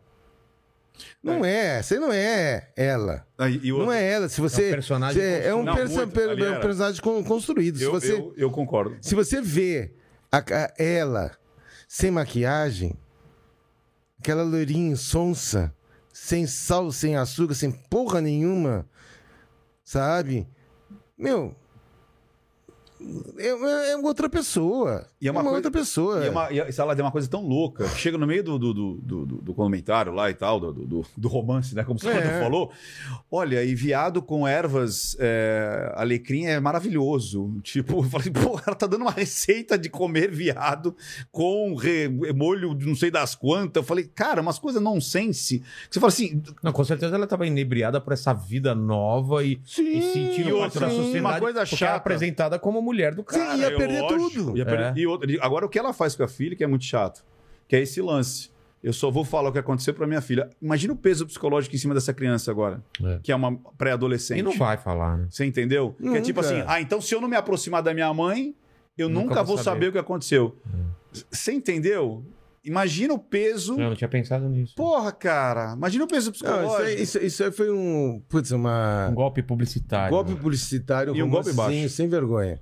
não 1.23 1.45
é, 1.45 1.83
você 1.83 1.99
não 1.99 2.13
é 2.13 2.71
ela. 2.77 3.27
Aí, 3.39 3.61
e 3.63 3.71
Não 3.73 3.91
é 3.93 4.03
ela. 4.11 4.29
Se 4.29 4.41
você. 4.41 4.65
É 4.65 4.69
um 4.69 4.73
personagem 4.73 5.23
você- 5.23 5.43
é 5.49 5.55
um, 5.55 5.63
Não, 5.63 5.75
perso- 5.75 5.95
muito. 5.95 6.13
per- 6.13 6.31
Ali 6.31 6.43
é 6.43 6.47
um 6.49 6.53
era. 6.53 6.61
personagem 6.61 7.01
con- 7.03 7.25
construído. 7.25 7.79
Se 7.79 7.85
eu, 7.85 7.91
você, 7.93 8.13
eu, 8.13 8.35
eu 8.37 8.51
concordo. 8.51 8.97
se 9.01 9.15
você 9.15 9.41
vê 9.41 9.93
a- 10.31 10.39
a- 10.39 10.73
ela 10.79 11.31
sem 11.87 12.11
maquiagem, 12.11 12.95
aquela 14.19 14.43
loirinha 14.43 14.97
sonsa, 14.97 15.73
sem 16.13 16.47
sal, 16.47 16.91
sem 16.93 17.17
açúcar, 17.17 17.55
sem 17.55 17.71
porra 17.71 18.21
nenhuma, 18.21 18.87
sabe? 19.85 20.47
Meu. 21.17 21.55
É, 23.39 23.93
é 23.93 23.97
outra 23.97 24.29
pessoa. 24.29 25.07
E 25.21 25.29
é 25.29 25.31
uma 25.31 25.41
coisa- 25.43 25.57
outra 25.57 25.71
pessoa. 25.71 26.23
E, 26.25 26.27
é 26.27 26.31
uma, 26.31 26.51
e 26.53 26.61
a- 26.61 26.69
ela 26.79 26.95
é 26.95 27.03
uma 27.03 27.11
coisa 27.13 27.29
tão 27.29 27.47
louca 27.47 27.87
chega 27.91 28.17
no 28.19 28.27
meio 28.27 28.43
do, 28.43 28.59
do, 28.59 28.75
do, 28.75 28.95
do, 28.97 29.27
do 29.43 29.55
comentário 29.55 30.13
lá 30.13 30.31
e 30.31 30.35
tal, 30.35 30.59
do, 30.61 30.73
do, 30.73 31.07
do 31.17 31.29
romance, 31.29 31.75
né? 31.75 31.85
Como 31.85 31.99
você 31.99 32.09
É. 32.09 32.41
falou. 32.43 32.71
Olha, 33.31 33.63
e 33.65 33.75
viado 33.75 34.21
com 34.23 34.47
ervas 34.47 35.17
é, 35.21 35.93
alecrim 35.97 36.47
é 36.47 36.59
maravilhoso. 36.61 37.59
Tipo, 37.63 37.99
eu 37.99 38.03
falei, 38.05 38.31
pô, 38.31 38.61
ela 38.67 38.75
tá 38.77 38.87
dando 38.87 39.03
uma 39.03 39.11
receita 39.13 39.79
de 39.79 39.89
comer 39.89 40.31
viado 40.31 40.95
com 41.31 41.75
re- 41.75 42.09
molho 42.35 42.75
de 42.75 42.87
não 42.87 42.95
sei 42.95 43.11
das 43.11 43.35
quantas. 43.35 43.81
Eu 43.83 43.87
falei, 43.87 44.05
cara, 44.05 44.41
umas 44.41 44.59
coisas 44.59 44.83
nonsense. 44.83 45.63
Você 45.91 46.01
fala 46.01 46.09
assim, 46.13 46.43
Não, 46.63 46.73
com 46.73 46.85
certeza 46.85 47.15
ela 47.15 47.25
estava 47.25 47.47
inebriada 47.47 48.01
por 48.01 48.13
essa 48.13 48.33
vida 48.33 48.75
nova 48.75 49.45
e, 49.45 49.61
Sim, 49.65 49.99
e 49.99 50.03
sentindo 50.13 50.49
e 50.51 50.59
parte 50.59 50.79
da 50.79 50.87
outra, 50.87 50.91
sociedade. 50.91 51.19
uma 51.21 51.39
coisa 51.41 51.61
porque 51.61 51.77
chata. 51.77 51.87
era 51.87 51.97
apresentada 51.97 52.59
como 52.59 52.81
mulher 52.89 53.15
do 53.15 53.23
cara. 53.23 53.55
Sim, 53.55 53.61
ia 53.61 53.67
é 53.67 53.77
perder 53.77 54.01
lógico, 54.03 54.31
tudo. 54.31 54.57
ia 54.59 54.65
perder- 54.65 54.93
É. 54.97 55.01
E 55.01 55.07
outra, 55.07 55.31
agora 55.41 55.65
o 55.67 55.69
que 55.69 55.79
ela 55.79 55.93
faz 55.93 56.17
com 56.17 56.23
a 56.25 56.29
filha, 56.29 56.57
que 56.57 56.65
é 56.65 56.67
muito 56.67 56.85
chato, 56.85 57.25
que 57.69 57.77
é 57.77 57.81
esse 57.81 58.01
lance. 58.01 58.51
Eu 58.83 58.93
só 58.93 59.11
vou 59.11 59.25
falar 59.25 59.49
o 59.49 59.53
que 59.53 59.59
aconteceu 59.59 59.93
pra 59.93 60.07
minha 60.07 60.21
filha. 60.21 60.49
Imagina 60.63 60.93
o 60.93 60.97
peso 60.97 61.27
psicológico 61.27 61.75
em 61.75 61.79
cima 61.79 61.95
dessa 61.95 62.15
criança 62.15 62.51
agora, 62.51 62.81
É. 63.05 63.19
que 63.23 63.33
é 63.33 63.35
uma 63.37 63.57
pré-adolescente. 63.77 64.39
E 64.39 64.43
não 64.43 64.57
vai 64.57 64.77
falar, 64.77 65.17
né? 65.19 65.27
Você 65.31 65.45
entendeu? 65.45 65.95
Que 66.01 66.09
é 66.17 66.21
tipo 66.21 66.41
Nunca. 66.41 66.55
assim, 66.55 66.65
ah, 66.67 66.81
então 66.81 67.01
se 67.01 67.13
eu 67.15 67.21
não 67.21 67.29
me 67.29 67.37
aproximar 67.37 67.83
da 67.83 67.93
minha 67.93 68.13
mãe, 68.15 68.55
eu 68.97 69.09
Nunca 69.09 69.27
nunca, 69.29 69.43
vou 69.43 69.57
saber. 69.59 69.65
saber. 69.77 69.89
o 69.89 69.93
que 69.93 69.99
aconteceu. 69.99 70.57
Você 71.31 71.53
entendeu? 71.53 72.25
Imagina 72.69 73.15
o 73.15 73.19
peso. 73.19 73.73
Eu 73.81 73.89
não 73.89 73.97
tinha 73.97 74.09
pensado 74.09 74.49
nisso. 74.49 74.75
Porra, 74.77 75.11
cara. 75.11 75.73
Imagina 75.75 76.05
o 76.05 76.09
peso 76.09 76.27
Não, 76.27 76.33
psicológico. 76.33 76.73
isso, 76.75 76.83
aí, 76.83 77.03
isso, 77.03 77.19
isso 77.19 77.45
aí 77.45 77.51
foi 77.51 77.71
um. 77.71 78.23
Putz, 78.29 78.51
uma. 78.53 79.09
Um 79.11 79.15
golpe 79.15 79.43
publicitário. 79.43 80.11
golpe 80.11 80.33
né? 80.33 80.39
publicitário, 80.41 81.17
E 81.17 81.23
um 81.23 81.31
golpe 81.31 81.53
baixo. 81.53 81.89
sem 81.89 82.09
vergonha. 82.09 82.61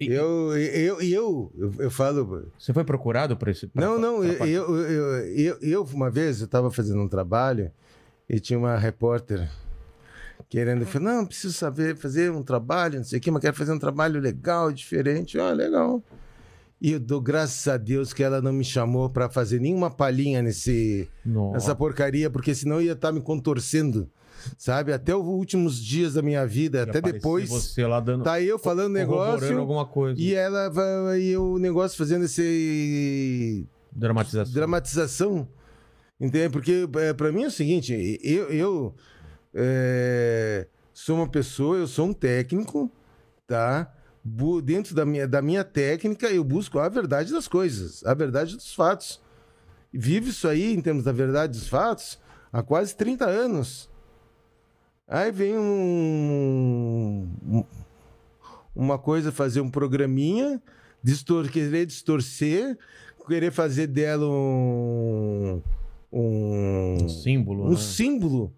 E- 0.00 0.06
Eu, 0.10 0.56
eu, 0.56 1.00
eu, 1.00 1.52
eu, 1.56 1.74
eu 1.78 1.90
falo. 1.90 2.50
Você 2.58 2.72
foi 2.72 2.84
procurado 2.84 3.36
por 3.36 3.48
esse. 3.48 3.66
pra- 3.66 3.84
Não, 3.86 3.98
não, 3.98 4.24
eu, 4.24 4.46
eu, 4.46 4.76
eu, 4.76 5.26
eu, 5.36 5.58
eu, 5.60 5.82
uma 5.92 6.10
vez, 6.10 6.40
eu 6.40 6.46
estava 6.46 6.70
fazendo 6.70 7.00
um 7.00 7.08
trabalho 7.08 7.70
e 8.28 8.40
tinha 8.40 8.58
uma 8.58 8.76
repórter 8.78 9.48
querendo, 10.48 10.84
falar, 10.86 11.04
não, 11.16 11.26
preciso 11.26 11.52
saber 11.52 11.96
fazer 11.96 12.30
um 12.32 12.42
trabalho, 12.42 12.96
não 12.96 13.04
sei 13.04 13.18
o 13.18 13.22
quê, 13.22 13.30
mas 13.30 13.40
quero 13.40 13.54
fazer 13.56 13.72
um 13.72 13.78
trabalho 13.78 14.18
legal, 14.20 14.72
diferente. 14.72 15.38
Ah, 15.38 15.52
legal. 15.52 16.02
E 16.80 16.92
eu 16.92 17.00
dou 17.00 17.20
graças 17.20 17.68
a 17.68 17.76
Deus 17.76 18.12
que 18.12 18.22
ela 18.22 18.40
não 18.40 18.52
me 18.52 18.64
chamou 18.64 19.10
para 19.10 19.28
fazer 19.28 19.60
nenhuma 19.60 19.90
palhinha 19.90 20.40
nesse, 20.40 21.08
Nossa. 21.24 21.52
nessa 21.52 21.74
porcaria, 21.74 22.30
porque 22.30 22.54
senão 22.54 22.76
eu 22.76 22.82
ia 22.82 22.92
estar 22.92 23.12
me 23.12 23.20
contorcendo, 23.20 24.08
sabe? 24.56 24.90
Até 24.90 25.14
os 25.14 25.22
últimos 25.22 25.82
dias 25.84 26.14
da 26.14 26.22
minha 26.22 26.46
vida, 26.46 26.84
até 26.84 27.02
depois. 27.02 27.50
Você 27.50 27.86
lá 27.86 28.00
dando. 28.00 28.24
Tá 28.24 28.40
eu 28.40 28.58
falando 28.58 28.94
negócio 28.94 29.58
alguma 29.58 29.84
coisa. 29.84 30.18
e 30.18 30.32
ela 30.32 30.70
vai, 30.70 31.20
e 31.20 31.36
o 31.36 31.58
negócio 31.58 31.98
fazendo 31.98 32.24
esse 32.24 33.66
Dramatização. 33.92 34.54
dramatização. 34.54 35.48
Entende? 36.18 36.50
Porque 36.50 36.88
é, 36.96 37.12
para 37.12 37.30
mim 37.30 37.44
é 37.44 37.46
o 37.46 37.50
seguinte, 37.50 38.18
eu, 38.22 38.50
eu 38.50 38.94
é, 39.54 40.66
sou 40.92 41.16
uma 41.16 41.28
pessoa, 41.28 41.76
eu 41.76 41.86
sou 41.86 42.06
um 42.06 42.12
técnico, 42.12 42.90
tá? 43.46 43.90
Dentro 44.62 44.94
da 44.94 45.04
minha, 45.06 45.26
da 45.26 45.40
minha 45.40 45.64
técnica, 45.64 46.28
eu 46.28 46.44
busco 46.44 46.78
a 46.78 46.88
verdade 46.88 47.32
das 47.32 47.48
coisas, 47.48 48.04
a 48.04 48.12
verdade 48.14 48.54
dos 48.56 48.74
fatos. 48.74 49.20
Vivo 49.92 50.28
isso 50.28 50.46
aí, 50.46 50.72
em 50.74 50.80
termos 50.80 51.04
da 51.04 51.12
verdade 51.12 51.52
dos 51.58 51.66
fatos, 51.68 52.18
há 52.52 52.62
quase 52.62 52.94
30 52.94 53.24
anos. 53.26 53.88
Aí 55.08 55.32
vem 55.32 55.56
um, 55.58 57.28
um- 57.48 57.64
uma 58.74 58.98
coisa, 58.98 59.32
fazer 59.32 59.60
um 59.60 59.70
programinha, 59.70 60.62
distor, 61.02 61.48
querer 61.50 61.86
distorcer, 61.86 62.78
querer 63.26 63.50
fazer 63.50 63.86
dela 63.88 64.26
um, 64.26 65.60
um, 66.12 66.98
Um 67.04 67.08
símbolo. 67.08 67.66
um 67.66 67.70
né? 67.70 67.76
símbolo, 67.76 68.54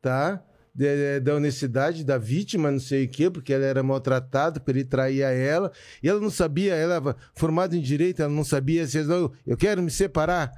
tá? 0.00 0.42
De- 0.76 1.20
da 1.20 1.34
honestidade 1.34 2.04
da 2.04 2.18
vítima, 2.18 2.70
não 2.70 2.78
sei 2.78 3.06
o 3.06 3.08
quê, 3.08 3.30
porque 3.30 3.50
ela 3.50 3.64
era 3.64 3.82
maltratada, 3.82 4.60
porque 4.60 4.72
ele 4.72 4.84
traía 4.84 5.28
ela, 5.30 5.72
e 6.02 6.08
ela 6.08 6.20
não 6.20 6.28
sabia, 6.28 6.74
ela 6.74 6.96
era 6.96 7.16
formada 7.34 7.74
em 7.74 7.80
direito, 7.80 8.20
ela 8.20 8.30
não 8.30 8.44
sabia 8.44 8.86
se 8.86 9.02
não, 9.04 9.32
eu 9.46 9.56
quero 9.56 9.82
me 9.82 9.90
separar. 9.90 10.52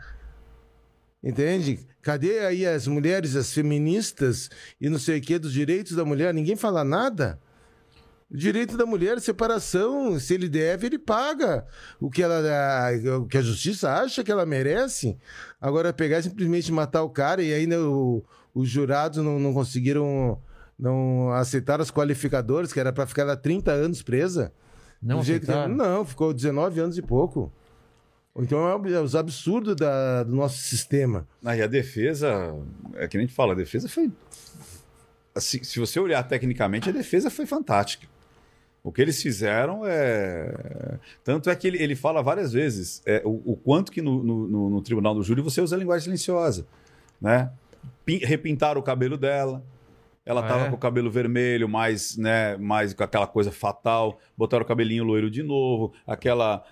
Entende? 1.23 1.81
Cadê 2.03 2.41
aí 2.41 2.67
as 2.67 2.87
mulheres, 2.87 3.37
as 3.37 3.53
feministas 3.53 4.51
e 4.81 4.89
não 4.89 4.99
sei 4.99 5.19
o 5.19 5.23
quê 5.23 5.39
dos 5.39 5.53
direitos 5.53 5.95
da 5.97 6.05
mulher? 6.05 6.33
Ninguém 6.35 6.57
fala 6.57 6.83
nada. 6.83 7.39
Direito 8.31 8.77
da 8.77 8.85
mulher, 8.85 9.19
separação, 9.21 10.19
se 10.21 10.35
ele 10.35 10.49
deve, 10.49 10.87
ele 10.87 10.99
paga 10.99 11.65
o 11.99 12.11
que, 12.11 12.23
ela, 12.23 12.43
o 13.21 13.27
que 13.27 13.39
a 13.39 13.43
justiça 13.43 13.91
acha 13.91 14.23
que 14.23 14.31
ela 14.31 14.45
merece. 14.45 15.17
Agora, 15.61 15.93
pegar 15.95 16.21
simplesmente 16.23 16.71
matar 16.71 17.03
o 17.05 17.09
cara 17.11 17.43
e 17.43 17.55
ainda 17.55 17.81
o- 17.81 18.23
os 18.61 18.69
jurados 18.69 19.23
não, 19.23 19.39
não 19.39 19.53
conseguiram 19.53 20.39
não 20.79 21.31
aceitar 21.33 21.81
os 21.81 21.91
qualificadores, 21.91 22.73
que 22.73 22.79
era 22.81 22.93
para 22.93 23.07
ficar 23.07 23.25
lá 23.25 23.37
30 23.37 23.71
anos 23.73 24.03
presa. 24.03 24.53
Não, 25.03 25.23
jeito 25.23 25.45
que- 25.47 25.51
aceitaram? 25.51 25.75
não, 25.75 26.05
ficou 26.05 26.33
19 26.33 26.81
anos 26.81 26.97
e 26.99 27.03
pouco. 27.03 27.53
Então 28.37 28.69
é 28.69 28.93
é 28.93 29.01
os 29.01 29.17
absurdos 29.17 29.75
da- 29.75 30.23
do 30.23 30.35
nosso 30.35 30.59
sistema. 30.59 31.27
Ah, 31.45 31.57
e 31.57 31.63
a 31.63 31.67
defesa, 31.67 32.55
é 32.95 33.09
que 33.09 33.17
nem 33.17 33.25
a 33.25 33.27
gente 33.29 33.35
fala, 33.37 33.53
a 33.53 33.57
defesa 33.57 33.89
foi. 33.89 34.11
Assim, 35.35 35.63
se 35.63 35.79
você 35.79 35.99
olhar 36.01 36.23
tecnicamente, 36.23 36.89
a 36.89 36.93
defesa 36.93 37.31
foi 37.31 37.47
fantástica. 37.47 38.07
O 38.83 38.93
que 38.93 39.03
eles 39.03 39.21
fizeram 39.21 39.83
é. 39.85 40.99
Tanto 41.25 41.51
é 41.51 41.57
que 41.57 41.67
ele, 41.67 41.83
ele 41.83 41.97
fala 41.97 42.23
várias 42.23 42.53
vezes 42.53 43.03
é, 43.05 43.21
o, 43.25 43.53
o 43.53 43.57
quanto 43.57 43.91
que 43.93 44.01
no, 44.01 44.23
no- 44.23 44.49
no- 44.49 44.71
no 44.71 44.83
tribunal 44.83 45.15
do 45.15 45.23
júri 45.23 45.43
você 45.43 45.61
usa 45.61 45.75
a 45.75 45.79
linguagem 45.79 46.05
silenciosa. 46.05 46.67
Né? 47.21 47.51
Pin- 48.05 48.19
Repintaram 48.25 48.81
o 48.81 48.85
cabelo 48.85 49.17
dela. 49.17 49.63
Ela 50.25 50.43
Ah, 50.43 50.45
estava 50.45 50.65
é? 50.67 50.69
com 50.69 50.77
o 50.77 50.79
cabelo 50.79 51.11
vermelho, 51.11 51.67
mais, 51.69 52.17
né, 52.19 52.55
mais 52.59 52.93
com 52.93 53.03
aquela 53.03 53.27
coisa 53.27 53.51
fatal. 53.51 54.19
Botaram 54.37 54.63
o 54.63 54.69
cabelinho 54.69 55.03
loiro 55.05 55.31
de 55.31 55.43
novo, 55.43 55.95
aquela 56.07 56.63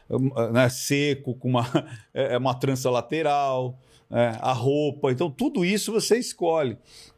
né, 0.53 0.69
seco, 0.69 1.35
com 1.35 1.49
uma, 1.49 1.63
é, 2.13 2.37
uma 2.37 2.55
trança 2.55 2.91
lateral. 2.91 3.79
é, 4.11 4.37
a 4.41 4.53
roupa. 4.53 5.11
Então, 5.11 5.31
tudo 5.31 5.65
isso 5.65 5.91
você 5.91 6.17
escolhe. 6.19 6.77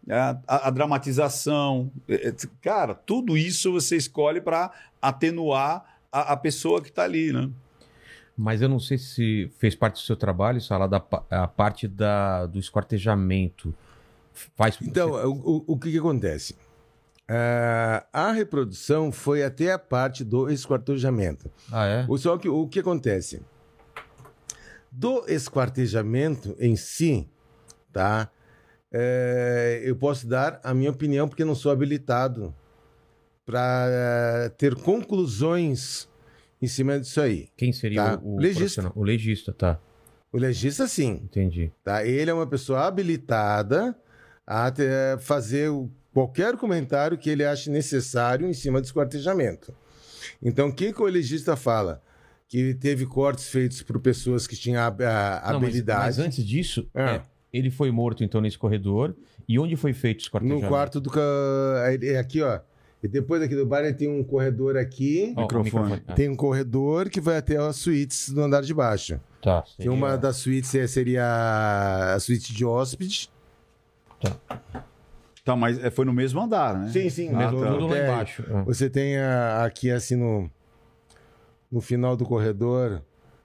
É, 0.09 0.15
A, 0.15 0.39
a- 0.47 0.69
a 0.69 0.71
dramatização. 0.71 1.91
é, 2.09 2.29
é, 2.29 2.35
Cara, 2.63 2.95
tudo 2.95 3.37
isso 3.37 3.73
você 3.73 3.97
escolhe 3.97 4.41
para 4.41 4.71
atenuar 5.03 5.85
a, 6.11 6.33
a 6.33 6.37
pessoa 6.37 6.81
que 6.81 6.89
está 6.89 7.03
ali, 7.05 7.33
né? 7.33 7.51
Mas 8.41 8.63
eu 8.63 8.69
não 8.69 8.79
sei 8.79 8.97
se 8.99 9.51
fez 9.59 9.75
parte 9.75 9.95
do 9.95 10.07
seu 10.07 10.15
trabalho, 10.17 10.61
Sala, 10.61 10.87
da, 10.87 11.03
a 11.29 11.49
parte 11.49 11.89
da, 11.89 12.47
do 12.47 12.61
esquartejamento. 12.61 13.75
Faz 14.55 14.79
Então, 14.81 15.11
o, 15.29 15.33
o- 15.59 15.65
o 15.73 15.77
que, 15.79 15.91
que 15.91 15.99
acontece? 15.99 16.57
Ah, 17.27 18.07
a 18.13 18.31
reprodução 18.31 19.11
foi 19.11 19.43
até 19.43 19.73
a 19.73 19.79
parte 19.79 20.23
do 20.23 20.49
esquartejamento. 20.49 21.51
Ah, 21.73 21.85
é? 21.87 22.05
O- 22.09 22.17
Só 22.17 22.39
que 22.39 22.49
o 22.49 22.69
que 22.69 22.79
acontece? 22.79 23.43
Do 24.91 25.25
esquartejamento 25.29 26.55
em 26.61 26.77
si, 26.77 27.29
tá? 27.93 28.31
É, 28.93 29.83
eu 29.85 29.97
posso 29.97 30.27
dar 30.29 30.61
a 30.63 30.73
minha 30.73 30.91
opinião 30.91 31.29
porque 31.29 31.45
não 31.45 31.57
sou 31.57 31.73
habilitado 31.73 32.55
para 33.45 34.51
ter 34.57 34.75
conclusões 34.77 36.09
em 36.61 36.67
cima 36.67 36.99
disso 36.99 37.21
aí. 37.21 37.49
Quem 37.57 37.73
seria 37.73 38.17
Tá. 38.17 38.21
o, 38.23 38.35
o 38.37 38.39
Legista. 38.39 38.93
O 38.95 39.03
legista, 39.05 39.53
tá. 39.53 39.79
O 40.33 40.39
legista, 40.39 40.87
sim. 40.87 41.21
Entendi. 41.25 41.73
Tá? 41.83 42.05
Ele 42.07 42.31
é 42.31 42.35
uma 42.35 42.47
pessoa 42.47 42.87
habilitada 42.87 43.97
a 44.47 44.71
ter- 44.71 45.19
fazer 45.21 45.71
qualquer 46.13 46.57
comentário 46.57 47.17
que 47.17 47.31
ele 47.31 47.45
ache 47.45 47.71
necessário 47.71 48.47
em 48.47 48.53
cima 48.53 48.81
do 48.81 48.85
esquartejamento. 48.85 49.75
Então, 50.43 50.69
o 50.69 50.73
que, 50.75 50.93
que 50.93 51.01
o 51.03 51.07
legista 51.07 51.57
fala? 51.57 52.03
Que 52.49 52.75
teve 52.75 53.07
cortes 53.07 53.49
feitos 53.49 53.83
por 53.83 54.01
pessoas 54.01 54.47
que 54.47 54.57
tinham 54.57 54.83
a, 54.83 54.87
a 54.87 54.91
Não, 55.53 55.61
mas- 55.61 55.69
habilidade. 55.69 56.01
Mas, 56.07 56.19
antes 56.19 56.45
disso, 56.45 56.89
Ah. 56.95 57.15
é, 57.17 57.23
ele 57.53 57.71
foi 57.71 57.91
morto 57.91 58.23
então 58.25 58.41
nesse 58.41 58.59
corredor. 58.59 59.15
E 59.49 59.59
onde 59.59 59.77
foi 59.77 59.93
feito 59.95 60.19
o 60.19 60.21
no 60.21 60.23
esquartejamento? 60.25 60.69
quarto 60.69 61.01
do. 61.01 61.11
ca- 61.11 61.21
aí- 61.87 62.17
Aqui, 62.17 62.43
ó. 62.43 62.61
E 63.03 63.07
depois 63.07 63.41
aqui 63.43 63.55
do 63.55 63.65
bar, 63.65 63.81
ele 63.85 63.95
tem 63.95 64.09
um 64.09 64.25
corredor 64.25 64.77
aqui. 64.77 65.33
Ó, 65.37 65.41
o 65.41 65.43
Microfone. 65.43 66.03
Ah, 66.07 66.15
Tem 66.15 66.29
um 66.29 66.35
corredor 66.35 67.09
que 67.09 67.21
vai 67.21 67.37
até 67.37 67.57
as 67.57 67.77
suítes 67.77 68.31
do 68.31 68.43
andar 68.43 68.63
de 68.63 68.75
baixo. 68.75 69.21
Tá. 69.41 69.63
Seria- 69.77 69.93
uma 69.93 70.17
das 70.19 70.37
suítes 70.37 70.75
é- 70.75 70.87
seria 70.89 71.25
a 72.15 72.19
suíte 72.19 72.53
de 72.53 72.65
hóspede. 72.65 73.31
Tá, 75.45 75.57
mas 75.57 75.83
é, 75.83 75.91
foi 75.91 76.05
no 76.05 76.13
mesmo 76.13 76.41
andar, 76.41 76.77
né? 76.77 76.89
Sim, 76.91 77.09
sim. 77.09 77.31
Mesmo 77.35 77.53
no- 77.61 77.65
no 77.65 77.73
tudo 77.79 77.87
lá 77.87 77.99
embaixo. 77.99 78.45
Ah. 78.53 78.63
Você 78.63 78.91
tem 78.91 79.17
a- 79.17 79.65
aqui 79.65 79.91
assim 79.91 80.17
no, 80.17 80.51
no 81.71 81.81
final 81.81 82.17
do 82.17 82.25
corredor 82.27 83.01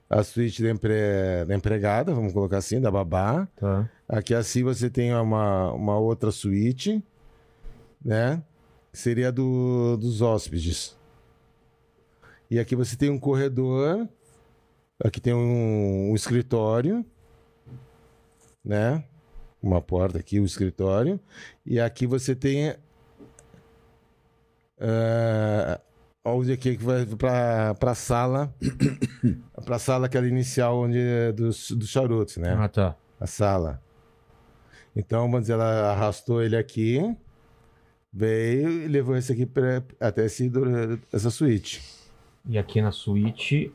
a 0.09 0.21
suíte 0.23 0.61
da, 0.63 0.69
empre- 0.71 1.45
da 1.47 1.55
empregada, 1.55 2.13
vamos 2.13 2.33
colocar 2.33 2.57
assim, 2.57 2.81
da 2.81 2.91
babá. 2.91 3.47
Tá. 3.55 3.89
Aqui 4.09 4.33
assim 4.33 4.63
você 4.63 4.89
tem 4.89 5.13
uma, 5.13 5.71
uma 5.73 5.97
outra 5.97 6.31
suíte, 6.31 7.01
né? 8.03 8.41
Seria 8.93 9.31
do, 9.31 9.97
dos 9.97 10.21
hóspedes. 10.21 10.95
E 12.49 12.59
aqui 12.59 12.75
você 12.75 12.95
tem 12.95 13.09
um 13.09 13.19
corredor. 13.19 14.07
Aqui 15.03 15.19
tem 15.19 15.33
um, 15.33 16.11
um 16.11 16.15
escritório, 16.15 17.03
né? 18.63 19.03
Uma 19.61 19.81
porta 19.81 20.19
aqui, 20.19 20.39
o 20.39 20.45
escritório. 20.45 21.19
E 21.65 21.79
aqui 21.79 22.05
você 22.05 22.35
tem 22.35 22.75
ah, 24.79 25.79
onde 26.25 26.51
aqui 26.51 26.75
que 26.75 26.83
vai 26.83 27.05
para 27.05 27.73
para 27.75 27.95
sala, 27.95 28.53
para 29.65 29.79
sala 29.79 30.07
aquela 30.07 30.27
inicial 30.27 30.77
onde 30.77 30.99
é 30.99 31.31
dos, 31.31 31.71
dos 31.71 31.89
charutos, 31.89 32.37
né? 32.37 32.53
Ah, 32.57 32.67
tá. 32.67 32.95
A 33.19 33.25
sala. 33.25 33.81
Então, 34.95 35.21
vamos 35.21 35.41
dizer, 35.41 35.53
ela 35.53 35.91
arrastou 35.91 36.43
ele 36.43 36.55
aqui, 36.57 36.99
veio 38.13 38.69
e 38.83 38.87
levou 38.87 39.15
esse 39.17 39.31
aqui 39.31 39.45
pra, 39.45 39.83
até 39.99 40.25
esse, 40.25 40.51
essa 41.11 41.29
suíte. 41.29 41.81
E 42.47 42.57
aqui 42.57 42.81
na 42.81 42.91
suíte. 42.91 43.71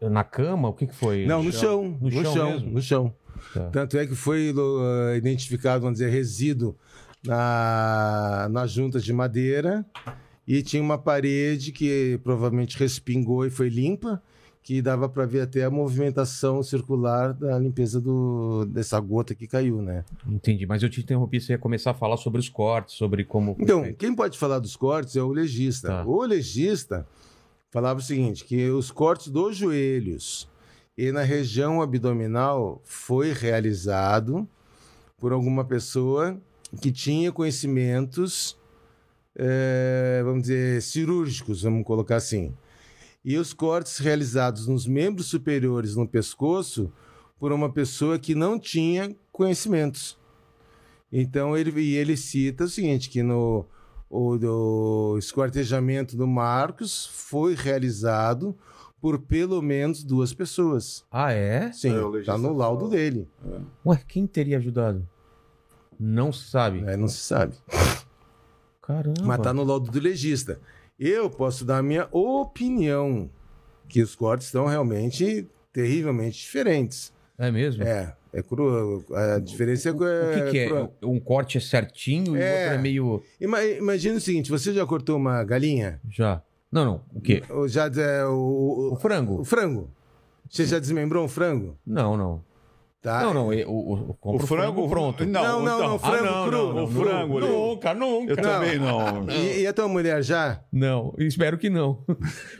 Na 0.00 0.24
cama, 0.24 0.68
o 0.68 0.72
que, 0.72 0.86
que 0.86 0.94
foi? 0.94 1.24
Não, 1.26 1.42
no 1.42 1.52
chão, 1.52 1.96
No 2.00 2.10
no 2.10 2.22
chão 2.22 2.34
chão, 2.34 2.50
mesmo? 2.50 2.70
no 2.72 2.82
chão. 2.82 3.14
Tá. 3.54 3.70
Tanto 3.70 3.96
é 3.96 4.06
que 4.06 4.14
foi 4.14 4.52
uh, 4.52 5.14
identificado, 5.16 5.82
vamos 5.82 5.98
dizer, 5.98 6.10
resíduo 6.10 6.76
na, 7.24 8.48
nas 8.50 8.70
juntas 8.72 9.04
de 9.04 9.12
madeira 9.12 9.86
e 10.46 10.62
tinha 10.62 10.82
uma 10.82 10.98
parede 10.98 11.70
que 11.70 12.20
provavelmente 12.24 12.76
respingou 12.78 13.46
e 13.46 13.50
foi 13.50 13.68
limpa, 13.68 14.20
que 14.62 14.80
dava 14.80 15.08
para 15.08 15.26
ver 15.26 15.40
até 15.40 15.64
a 15.64 15.70
movimentação 15.70 16.62
circular 16.62 17.34
da 17.34 17.58
limpeza 17.58 18.00
do, 18.00 18.64
dessa 18.66 18.98
gota 19.00 19.34
que 19.34 19.48
caiu, 19.48 19.82
né? 19.82 20.04
Entendi, 20.26 20.66
mas 20.66 20.82
eu 20.82 20.88
te 20.88 21.00
interrompi, 21.00 21.40
você 21.40 21.52
ia 21.52 21.58
começar 21.58 21.90
a 21.90 21.94
falar 21.94 22.16
sobre 22.16 22.38
os 22.38 22.48
cortes, 22.48 22.94
sobre 22.94 23.24
como. 23.24 23.56
Então, 23.58 23.92
quem 23.94 24.14
pode 24.14 24.38
falar 24.38 24.60
dos 24.60 24.76
cortes 24.76 25.16
é 25.16 25.22
o 25.22 25.32
legista. 25.32 25.88
Tá. 25.88 26.04
O 26.06 26.22
legista 26.22 27.06
falava 27.70 27.98
o 27.98 28.02
seguinte, 28.02 28.44
que 28.44 28.70
os 28.70 28.90
cortes 28.92 29.28
dos 29.28 29.56
joelhos 29.56 30.48
e 30.96 31.10
na 31.10 31.22
região 31.22 31.82
abdominal 31.82 32.80
foi 32.84 33.32
realizado 33.32 34.46
por 35.18 35.32
alguma 35.32 35.64
pessoa 35.64 36.40
que 36.80 36.92
tinha 36.92 37.32
conhecimentos, 37.32 38.56
eh, 39.34 40.22
vamos 40.24 40.42
dizer, 40.42 40.82
cirúrgicos, 40.82 41.62
vamos 41.62 41.84
colocar 41.84 42.16
assim. 42.16 42.54
E 43.24 43.36
os 43.36 43.52
cortes 43.52 43.98
realizados 43.98 44.66
nos 44.66 44.86
membros 44.86 45.26
superiores 45.26 45.94
no 45.94 46.08
pescoço 46.08 46.92
por 47.38 47.52
uma 47.52 47.72
pessoa 47.72 48.18
que 48.18 48.34
não 48.34 48.58
tinha 48.58 49.14
conhecimentos. 49.30 50.18
Então 51.10 51.56
ele, 51.56 51.80
e 51.80 51.94
ele 51.96 52.16
cita 52.16 52.64
o 52.64 52.68
seguinte, 52.68 53.08
que 53.10 53.22
no 53.22 53.66
o 54.08 54.36
do 54.36 55.16
esquartejamento 55.18 56.16
do 56.18 56.26
Marcos 56.26 57.06
foi 57.06 57.54
realizado 57.54 58.54
por 59.00 59.18
pelo 59.18 59.62
menos 59.62 60.04
duas 60.04 60.34
pessoas. 60.34 61.02
Ah, 61.10 61.32
é? 61.32 61.72
Sim, 61.72 61.94
É, 61.94 62.00
o 62.04 62.22
tá 62.22 62.36
no 62.36 62.52
laudo 62.52 62.88
dele. 62.88 63.26
Ué, 63.86 64.00
quem 64.06 64.26
teria 64.26 64.58
ajudado? 64.58 65.08
Não 65.98 66.32
se 66.32 66.50
sabe. 66.50 66.82
né? 66.82 66.96
Não 66.96 67.08
se 67.08 67.18
sabe. 67.18 67.56
Caramba. 68.82 69.22
Mas 69.22 69.40
tá 69.40 69.52
no 69.52 69.64
laudo 69.64 69.90
do 69.90 69.98
legista. 69.98 70.60
Eu 71.04 71.28
posso 71.28 71.64
dar 71.64 71.78
a 71.78 71.82
minha 71.82 72.06
opinião, 72.12 73.28
que 73.88 74.00
os 74.00 74.14
cortes 74.14 74.46
estão 74.46 74.66
realmente 74.66 75.48
terrivelmente 75.72 76.38
diferentes. 76.38 77.12
É 77.36 77.50
mesmo? 77.50 77.82
É, 77.82 78.14
é 78.32 78.40
cru. 78.42 79.04
A 79.12 79.38
diferença 79.40 79.88
é. 79.88 79.92
O 79.92 79.96
que, 80.44 80.50
que 80.52 80.58
é? 80.58 80.66
cru- 80.68 80.90
Um 81.02 81.18
corte 81.18 81.58
é 81.58 81.60
certinho 81.60 82.36
e 82.36 82.38
o 82.38 82.42
É. 82.42 82.52
outro 82.64 82.74
é 82.74 82.78
meio. 82.78 83.22
Ima- 83.40 83.64
Imagina 83.64 84.16
o 84.16 84.20
seguinte: 84.20 84.48
você 84.50 84.72
já 84.72 84.86
cortou 84.86 85.16
uma 85.16 85.42
galinha? 85.42 86.00
Já. 86.08 86.40
Não, 86.70 86.84
não. 86.84 87.02
O 87.12 87.20
quê? 87.20 87.42
Ou 87.50 87.66
já 87.68 87.86
é, 87.96 88.24
o, 88.24 88.32
O 88.32 88.92
o, 88.92 88.96
frango? 88.96 89.40
o 89.40 89.44
frango? 89.44 89.90
Você 90.48 90.64
já 90.66 90.78
desmembrou 90.78 91.24
um 91.24 91.28
frango? 91.28 91.76
Não, 91.86 92.16
não. 92.16 92.44
Tá? 93.02 93.20
Não, 93.24 93.34
não. 93.34 93.52
é- 93.52 93.66
O, 93.66 93.72
o, 93.72 94.16
o, 94.22 94.36
o 94.36 94.38
frango 94.38 94.88
pronto. 94.88 95.26
Não, 95.26 95.60
não, 95.64 95.78
não, 95.80 95.98
frango 95.98 96.24
ah, 96.24 96.30
não, 96.30 96.48
cru. 96.48 96.56
não, 96.56 96.72
não, 96.72 96.84
O 96.84 96.86
frango, 96.86 97.40
Nunca, 97.40 97.92
nunca. 97.94 98.30
Eu 98.32 98.36
também 98.36 98.78
não. 98.78 99.28
E, 99.28 99.62
e 99.62 99.66
a 99.66 99.72
tua 99.72 99.88
mulher 99.88 100.22
já? 100.22 100.60
Não, 100.72 101.12
espero 101.18 101.58
que 101.58 101.68
não. 101.68 101.94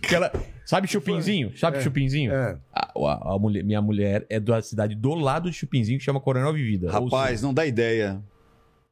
Porque 0.01 0.17
ela. 0.17 0.33
Sabe 0.67 0.89
Chupinzinho? 0.89 1.57
Sabe 1.57 1.81
Chupinzinho? 1.81 2.33
É. 2.33 2.57
A, 2.75 2.87
a- 2.99 3.35
a 3.35 3.39
mulher, 3.39 3.62
minha 3.62 3.81
mulher 3.81 4.27
é 4.29 4.41
da 4.41 4.61
cidade 4.61 4.97
do 4.97 5.15
lado 5.15 5.49
de 5.49 5.57
Chupinzinho 5.57 5.99
que 5.99 6.05
chama 6.05 6.21
Coronel 6.21 6.53
Vivida. 6.53 6.91
Rapaz, 6.91 7.41
não 7.41 7.55
dá 7.55 7.65
ideia. 7.65 8.21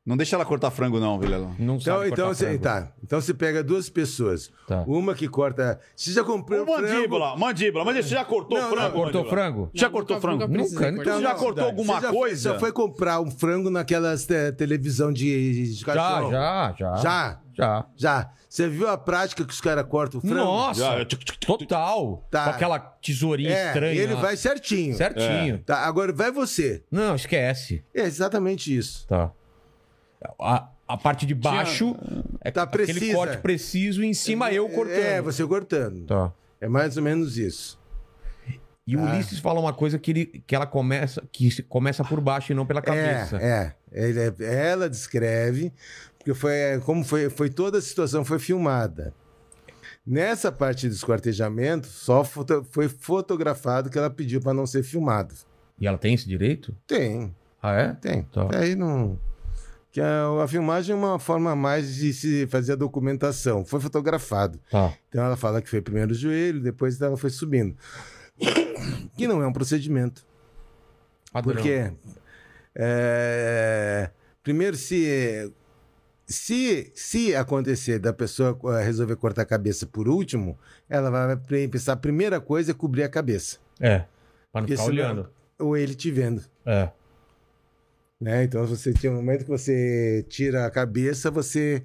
Não 0.05 0.17
deixa 0.17 0.35
ela 0.35 0.47
cortar 0.47 0.71
frango, 0.71 0.99
não, 0.99 1.19
Vilela. 1.21 1.49
não 1.59 1.77
Então, 1.77 1.81
sabe 1.99 2.07
então, 2.07 2.27
cortar 2.27 2.35
você, 2.35 2.45
frango. 2.47 2.63
tá. 2.63 2.93
então 3.05 3.21
você 3.21 3.35
pega 3.35 3.63
duas 3.63 3.91
pessoas. 3.91 4.51
Tá. 4.67 4.83
Uma 4.87 5.15
que 5.15 5.29
corta. 5.29 5.79
Você 5.95 6.11
já 6.13 6.25
comprou 6.25 6.63
Ô, 6.63 6.67
mandíbula, 6.67 7.37
mandíbula. 7.37 7.85
Mas 7.85 7.97
você 8.07 8.15
já 8.15 8.25
cortou 8.25 8.59
Não, 8.59 8.71
frango? 8.71 8.83
não, 8.83 8.91
Cortou 8.93 9.05
mandíbula? 9.23 9.31
frango? 9.31 9.71
Já 9.75 9.91
cortou 9.91 10.17
nunca- 10.17 10.27
frango? 10.29 10.49
nunca 10.49 10.63
Nunca, 10.63 10.95
cortar. 10.95 11.13
Você 11.17 11.23
já 11.23 11.29
não, 11.33 11.39
cortou 11.39 11.65
Você 11.65 11.71
alguma 11.71 12.01
já 12.01 12.11
coisa? 12.11 12.53
Já 12.55 12.59
foi 12.59 12.73
comprar 12.73 13.21
um 13.21 13.31
frango 13.31 13.69
naquelas 13.71 14.25
te- 14.27 14.53
televisão 14.53 15.13
de, 15.13 15.53
de 15.67 15.73
Já, 15.75 15.85
cachorro? 15.87 16.31
já, 16.31 16.75
já. 16.79 16.97
Já? 16.97 17.41
Já. 17.53 17.87
Já. 17.95 18.31
Você 18.49 18.69
viu 18.69 18.89
a 18.89 18.97
prática 18.97 19.45
que 19.45 19.53
os 19.53 19.61
caras 19.61 19.85
cortam 19.87 20.19
o 20.19 20.23
frango? 20.23 20.35
Nossa! 20.37 20.81
Já. 20.81 21.07
Total! 21.47 22.27
Tá. 22.31 22.45
Com 22.45 22.51
aquela 22.51 22.79
tesourinha 22.79 23.51
É, 23.51 23.67
estranha. 23.69 24.01
ele 24.03 24.15
lá. 24.15 24.21
vai 24.23 24.37
certinho. 24.37 24.97
Certinho. 24.97 25.59
Tá, 25.65 25.81
agora 25.87 26.11
vai 26.13 26.33
você. 26.33 26.83
Não, 26.91 27.15
esquece. 27.15 27.85
É 27.95 28.03
exatamente 28.03 28.75
isso. 28.77 29.07
Tá. 29.07 29.31
A, 30.41 30.69
a 30.87 30.97
parte 30.97 31.25
de 31.27 31.35
baixo 31.35 31.97
é 32.41 32.51
Tá 32.51 32.63
aquele 32.65 32.85
precisa. 32.95 33.15
corte 33.17 33.37
preciso 33.39 34.03
e 34.05 34.07
em 34.07 34.15
cima 34.15 34.53
eu 34.53 34.69
cortando. 34.69 34.97
É, 34.99 35.23
você 35.23 35.47
cortando. 35.47 36.07
Tá. 36.07 36.33
É 36.61 36.69
mais 36.69 36.97
ou 36.97 37.03
menos 37.03 37.39
isso. 37.39 37.79
E 38.87 38.97
o 38.97 39.01
Ah. 39.01 39.13
Ulisses 39.13 39.39
fala 39.39 39.61
uma 39.61 39.73
coisa 39.73 39.99
que, 39.99 40.11
ele, 40.11 40.27
que 40.47 40.55
ela 40.55 40.67
começa, 40.67 41.23
que 41.31 41.63
começa 41.63 42.03
por 42.05 42.21
baixo 42.21 42.53
e 42.53 42.55
não 42.55 42.67
pela 42.67 42.83
cabeça. 42.83 43.37
É, 43.39 43.75
é. 43.93 44.07
Ele- 44.07 44.45
ela 44.45 44.91
descreve, 44.91 45.73
porque 46.19 46.35
foi 46.35 46.53
como 46.85 47.05
foi, 47.05 47.31
foi 47.31 47.49
toda 47.51 47.79
a 47.79 47.83
situação 47.83 48.25
foi 48.25 48.39
filmada. 48.39 49.15
Nessa 50.07 50.51
parte 50.51 50.89
do 50.89 50.95
esquartejamento, 50.95 51.87
só 51.87 52.25
foto- 52.25 52.67
foi 52.71 52.89
fotografado 52.89 53.91
que 53.91 53.99
ela 53.99 54.11
pediu 54.11 54.41
para 54.41 54.55
não 54.55 54.67
ser 54.67 54.83
filmado. 54.83 55.35
E 55.79 55.87
ela 55.87 55.99
tem 55.99 56.15
esse 56.15 56.27
direito? 56.27 56.75
Tem, 56.87 57.35
Ah, 57.63 57.73
é? 57.75 57.93
tem. 57.95 58.23
Tá. 58.25 58.49
Aí 58.55 58.75
não. 58.75 59.19
Que 59.93 60.01
a, 60.01 60.27
a 60.45 60.47
filmagem 60.49 60.93
é 60.95 60.97
uma 60.99 61.19
forma 61.19 61.55
mais 61.57 61.95
de 61.97 62.13
se 62.13 62.47
fazer 62.47 62.73
a 62.73 62.77
documentação. 62.77 63.65
Foi 63.65 63.81
fotografado. 63.81 64.61
Tá. 64.71 64.95
Então 65.09 65.25
ela 65.25 65.37
fala 65.37 65.61
que 65.61 65.69
foi 65.69 65.81
primeiro 65.81 66.13
o 66.13 66.15
joelho, 66.15 66.61
depois 66.63 67.01
ela 67.01 67.17
foi 67.17 67.31
subindo. 67.31 67.77
Que 69.17 69.29
não 69.29 69.43
é 69.43 69.47
um 69.47 69.53
procedimento. 69.53 70.25
Padrão. 71.31 71.53
Porque 71.55 71.93
é, 72.75 74.11
primeiro 74.43 74.77
se 74.77 75.53
se 76.27 76.91
se 76.95 77.35
acontecer 77.35 77.99
da 77.99 78.13
pessoa 78.13 78.59
eh, 78.79 78.83
resolver 78.85 79.17
cortar 79.17 79.43
a 79.43 79.45
cabeça 79.45 79.87
por 79.87 80.09
último, 80.09 80.57
ela 80.89 81.11
vai 81.11 81.37
pensar 81.69 81.93
a 81.95 81.97
primeira 81.97 82.41
coisa 82.41 82.71
é 82.71 82.75
cobrir 82.75 83.03
a 83.03 83.09
cabeça, 83.09 83.59
É. 83.81 84.05
Pra 84.53 84.61
não 84.61 84.63
Porque 84.63 84.77
ficar 84.77 84.85
olhando. 84.85 85.29
ou 85.59 85.77
ele 85.77 85.95
te 85.95 86.11
vendo, 86.11 86.43
É. 86.65 86.91
né? 88.21 88.45
Então 88.45 88.67
você 88.67 88.93
tinha 88.93 89.11
um 89.13 89.17
momento 89.17 89.45
que 89.45 89.51
você 89.51 90.25
tira 90.29 90.67
a 90.67 90.71
cabeça, 90.71 91.31
você 91.31 91.83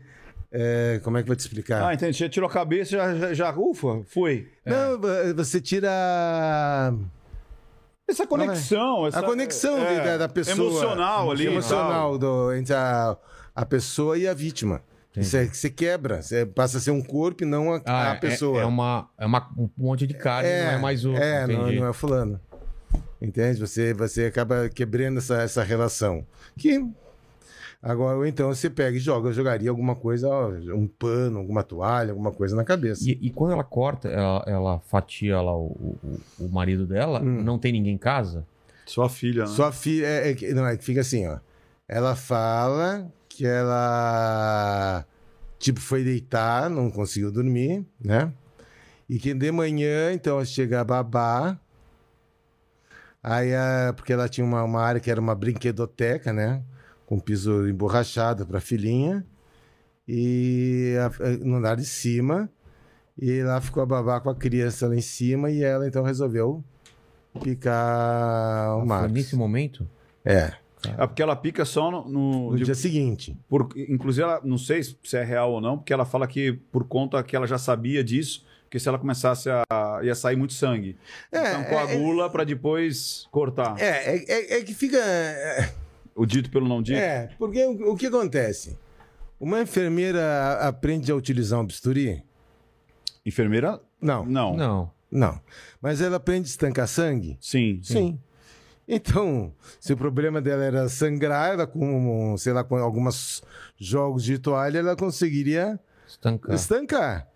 eh, 0.51 0.99
como 1.03 1.17
é 1.17 1.22
que 1.22 1.25
eu 1.25 1.27
vou 1.30 1.35
te 1.35 1.39
explicar? 1.41 1.85
Ah, 1.88 1.93
entendi. 1.93 2.17
Você 2.17 2.30
tirou 2.30 2.49
a 2.49 2.51
cabeça 2.51 2.91
já, 2.91 3.15
já, 3.15 3.33
já 3.33 3.51
ufa, 3.57 4.03
foi. 4.05 4.47
Não, 4.65 4.99
vo- 4.99 5.07
você 5.35 5.59
tira 5.61 6.93
Essa 8.07 8.27
conexão. 8.27 9.07
essa- 9.07 9.19
a 9.19 9.23
conexão 9.23 9.77
é, 9.80 10.03
da, 10.03 10.17
da 10.17 10.30
pessoa. 10.30 10.67
Emocional 10.69 11.31
ali. 11.31 11.47
Emocional 11.47 12.17
do, 12.17 12.53
entre 12.53 12.73
a, 12.73 13.17
a 13.55 13.65
pessoa 13.65 14.17
e 14.17 14.27
a 14.27 14.33
vítima. 14.33 14.81
Entendi. 15.11 15.27
Você, 15.27 15.45
você 15.47 15.69
quebra, 15.69 16.22
você 16.22 16.45
passa 16.45 16.77
a 16.77 16.81
ser 16.81 16.91
um 16.91 17.01
corpo 17.01 17.43
e 17.43 17.45
não 17.45 17.73
a, 17.73 17.81
Ah, 17.85 18.11
a 18.11 18.15
é- 18.15 18.19
pessoa. 18.19 18.61
É, 18.61 18.65
uma, 18.65 19.09
é 19.17 19.25
uma, 19.25 19.49
um 19.57 19.69
monte 19.77 20.05
de 20.05 20.14
carne, 20.14 20.49
não 20.49 20.72
é 20.72 20.77
mais 20.77 21.05
o. 21.05 21.15
É, 21.15 21.47
não, 21.47 21.72
não 21.72 21.88
é 21.88 21.93
fulano. 21.93 22.39
Entende? 23.22 23.60
Você, 23.60 23.94
você 23.94 24.26
acaba 24.26 24.68
quebrando 24.69 25.18
essa, 25.19 25.42
essa 25.42 25.64
relação. 25.64 26.26
Que 26.58 26.85
agora, 27.82 28.18
ou 28.18 28.26
então 28.26 28.48
você 28.53 28.69
pega 28.69 28.98
e 28.98 29.00
joga, 29.00 29.30
eu 29.30 29.34
jogaria 29.34 29.69
alguma 29.69 29.95
coisa, 29.95 30.27
um 30.74 30.88
pano, 30.88 31.40
alguma 31.40 31.64
toalha, 31.64 32.11
alguma 32.11 32.32
coisa 32.32 32.56
na 32.56 32.64
cabeça. 32.64 33.03
E, 33.10 33.18
e 33.22 33.30
quando 33.30 33.53
ela 33.53 33.64
corta, 33.64 34.10
ela, 34.10 34.44
ela 34.48 34.80
fatia 34.80 35.40
lá 35.42 35.56
o, 35.56 35.98
o, 36.03 36.19
o 36.45 36.50
marido 36.50 36.85
dela, 36.85 37.22
Hum. 37.22 37.42
não 37.44 37.58
tem 37.58 37.72
ninguém 37.72 37.94
em 37.95 37.98
casa? 37.98 38.45
Sua 38.85 39.10
filha, 39.10 39.44
né? 39.45 39.50
Sua 39.50 39.72
filha. 39.72 40.06
É, 40.06 40.30
é 40.32 40.34
que- 40.35 40.53
não, 40.53 40.66
é 40.68 40.77
que 40.77 40.84
fica 40.84 41.02
assim, 41.02 41.26
ó. 41.27 41.40
Ela 41.88 42.16
fala 42.16 43.11
que 43.30 43.45
ela. 43.45 45.06
Tipo, 45.58 45.80
foi 45.80 46.03
deitar, 46.03 46.69
não 46.69 46.92
conseguiu 46.92 47.32
dormir, 47.32 47.84
né? 48.00 48.32
E 49.10 49.18
que 49.18 49.34
de 49.34 49.52
manhã, 49.52 50.11
então, 50.14 50.44
chega 50.45 50.82
a 50.82 50.84
babá. 50.84 51.58
Aí, 53.28 53.56
a- 53.56 53.92
porque 53.95 54.14
ela 54.14 54.30
tinha 54.30 54.45
uma, 54.45 54.62
uma 54.64 54.82
área 54.82 55.02
que 55.02 55.10
era 55.10 55.20
uma 55.20 55.34
brinquedoteca, 55.34 56.32
né? 56.32 56.62
Com 57.08 57.20
piso 57.20 57.68
emborrachado 57.68 58.45
para 58.45 58.60
filhinha. 58.60 59.26
E 60.08 60.94
a- 61.00 61.30
no 61.44 61.56
andar 61.56 61.76
de 61.76 61.86
cima. 61.86 62.48
E 63.20 63.42
lá 63.42 63.60
ficou 63.62 63.82
a 63.82 63.86
babá 63.86 64.20
com 64.20 64.30
a 64.30 64.36
criança 64.36 64.88
lá 64.88 64.95
em 64.95 65.02
cima. 65.02 65.50
E 65.50 65.64
ela, 65.64 65.88
então, 65.88 66.04
resolveu 66.04 66.64
picar 67.42 67.74
o 68.76 68.78
Ah, 68.78 68.80
Foi 68.80 68.86
Marcos. 68.88 69.12
nesse 69.12 69.36
momento? 69.36 69.88
É, 70.24 70.54
É 71.00 71.08
porque 71.08 71.24
ela 71.24 71.36
pica 71.36 71.66
só 71.66 71.90
no. 71.90 72.08
no- 72.08 72.52
no 72.52 72.58
de- 72.58 72.66
dia 72.66 72.76
seguinte. 72.76 73.36
por- 73.50 73.70
inclusive, 73.76 74.24
ela, 74.24 74.40
não 74.44 74.58
sei 74.60 74.84
se 74.84 75.18
é 75.18 75.24
real 75.24 75.52
ou 75.54 75.60
não, 75.60 75.78
porque 75.78 75.92
ela 75.92 76.06
fala 76.06 76.28
que 76.28 76.54
por 76.72 76.84
conta 76.88 77.22
que 77.24 77.36
ela 77.36 77.48
já 77.48 77.58
sabia 77.58 78.04
disso, 78.04 78.44
que 78.69 78.80
se 78.80 78.88
ela 78.90 78.98
começasse 79.00 79.50
a. 79.50 79.64
ia 80.03 80.16
sair 80.16 80.35
muito 80.35 80.53
sangue. 80.53 80.98
É, 81.32 81.50
então 81.52 81.64
coagula 81.66 82.30
pra 82.30 82.44
depois 82.44 83.27
cortar. 83.32 83.80
É, 83.80 84.16
é, 84.16 84.26
é- 84.27 84.60
é 84.60 84.64
que 84.64 84.74
fica. 84.74 84.98
É, 84.98 85.72
O 86.16 86.26
dito 86.26 86.50
pelo 86.50 86.68
não 86.68 86.82
dito. 86.82 86.98
é, 86.98 87.30
porque 87.38 87.64
o, 87.66 87.92
o 87.94 87.95
que 87.95 88.08
acontece? 88.08 88.77
Uma 89.40 89.61
enfermeira 89.61 90.60
aprende 90.61 91.11
a 91.11 91.16
utilizar 91.16 91.60
um 91.60 91.66
bisturi? 91.66 92.24
Enfermeira? 93.26 93.82
Não, 94.02 94.26
Não. 94.26 94.56
Não. 94.56 94.92
não. 95.11 95.42
Mas 95.82 96.00
ela 96.02 96.18
aprende 96.18 96.48
a 96.48 96.50
estancar 96.52 96.88
sangue? 96.88 97.38
Sim. 97.42 97.80
Sim. 97.84 98.19
Então, 98.88 99.52
se 99.80 99.94
o 99.94 99.98
problema 99.98 100.40
dela 100.40 100.64
era 100.64 100.88
sangrar, 100.90 101.53
ela 101.53 101.66
com, 101.66 102.35
sei 102.38 102.53
lá, 102.53 102.64
com 102.64 102.76
alguns 102.77 103.42
jogos 103.80 104.24
de 104.24 104.38
toalha, 104.38 104.77
ela 104.80 104.95
conseguiria 104.95 105.80
Estancar. 106.08 106.56
estancar. 106.56 107.27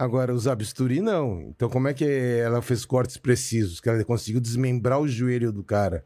Agora, 0.00 0.32
usar 0.32 0.54
bisturi, 0.54 1.00
não. 1.00 1.40
Então, 1.40 1.68
como 1.68 1.88
é 1.88 1.92
que 1.94 2.04
ela 2.04 2.62
fez 2.62 2.84
cortes 2.84 3.16
precisos? 3.16 3.80
Que 3.80 3.88
ela 3.88 4.04
conseguiu 4.04 4.40
desmembrar 4.40 5.00
o 5.00 5.08
joelho 5.08 5.50
do 5.50 5.64
cara. 5.64 6.04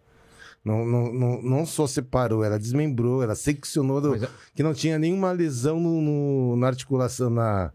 Não, 0.65 0.87
não, 0.87 1.13
não, 1.13 1.43
não 1.43 1.67
só 1.67 1.87
separou, 1.87 2.43
ela 2.43 2.59
desmembrou, 2.59 3.23
ela 3.23 3.35
seccionou, 3.35 4.01
do- 4.01 4.15
é- 4.15 4.29
que 4.55 4.63
não 4.63 4.73
tinha 4.73 4.99
nenhuma 4.99 5.31
lesão 5.33 5.79
no, 5.79 6.01
no- 6.01 6.57
na 6.57 6.69
articulação, 6.69 7.29
na, 7.29 7.71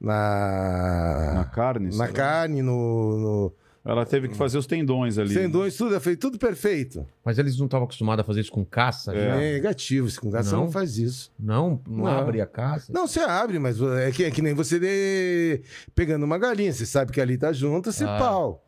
na, 0.00 1.32
Na 1.34 1.44
carne. 1.44 1.86
na 1.86 1.92
será? 2.06 2.12
carne, 2.12 2.62
no, 2.62 3.16
no 3.18 3.52
Ela 3.86 4.04
teve 4.04 4.26
que 4.28 4.34
fazer 4.36 4.58
os 4.58 4.66
tendões 4.66 5.16
ali. 5.16 5.32
tendões, 5.32 5.76
tudo, 5.76 5.90
ela 5.92 6.00
fez 6.00 6.16
tudo 6.16 6.38
perfeito. 6.38 7.06
Mas 7.24 7.38
eles 7.38 7.56
não 7.56 7.66
estavam 7.66 7.84
acostumados 7.84 8.20
a 8.22 8.24
fazer 8.26 8.40
isso 8.40 8.50
com 8.50 8.64
caça? 8.64 9.14
É. 9.14 9.14
já? 9.14 9.36
É 9.36 9.52
negativo, 9.52 10.08
esse 10.08 10.18
congação 10.20 10.58
Não? 10.58 10.64
não 10.66 10.72
faz 10.72 10.98
isso. 10.98 11.30
Não, 11.38 11.80
não, 11.88 11.98
Não. 12.04 12.06
abre 12.08 12.40
a 12.40 12.46
caça? 12.46 12.92
Não, 12.92 13.06
você 13.06 13.20
abre, 13.20 13.58
mas 13.60 13.80
é 13.80 14.10
que, 14.10 14.24
é 14.24 14.30
que 14.30 14.42
nem 14.42 14.54
você 14.54 14.80
dê- 14.80 15.62
pegando 15.94 16.24
uma 16.24 16.36
galinha. 16.36 16.72
Você 16.72 16.84
sabe 16.84 17.12
que 17.12 17.20
ali 17.20 17.38
tá 17.38 17.52
junto, 17.52 17.92
você 17.92 18.04
Ah. 18.04 18.18
pau. 18.18 18.62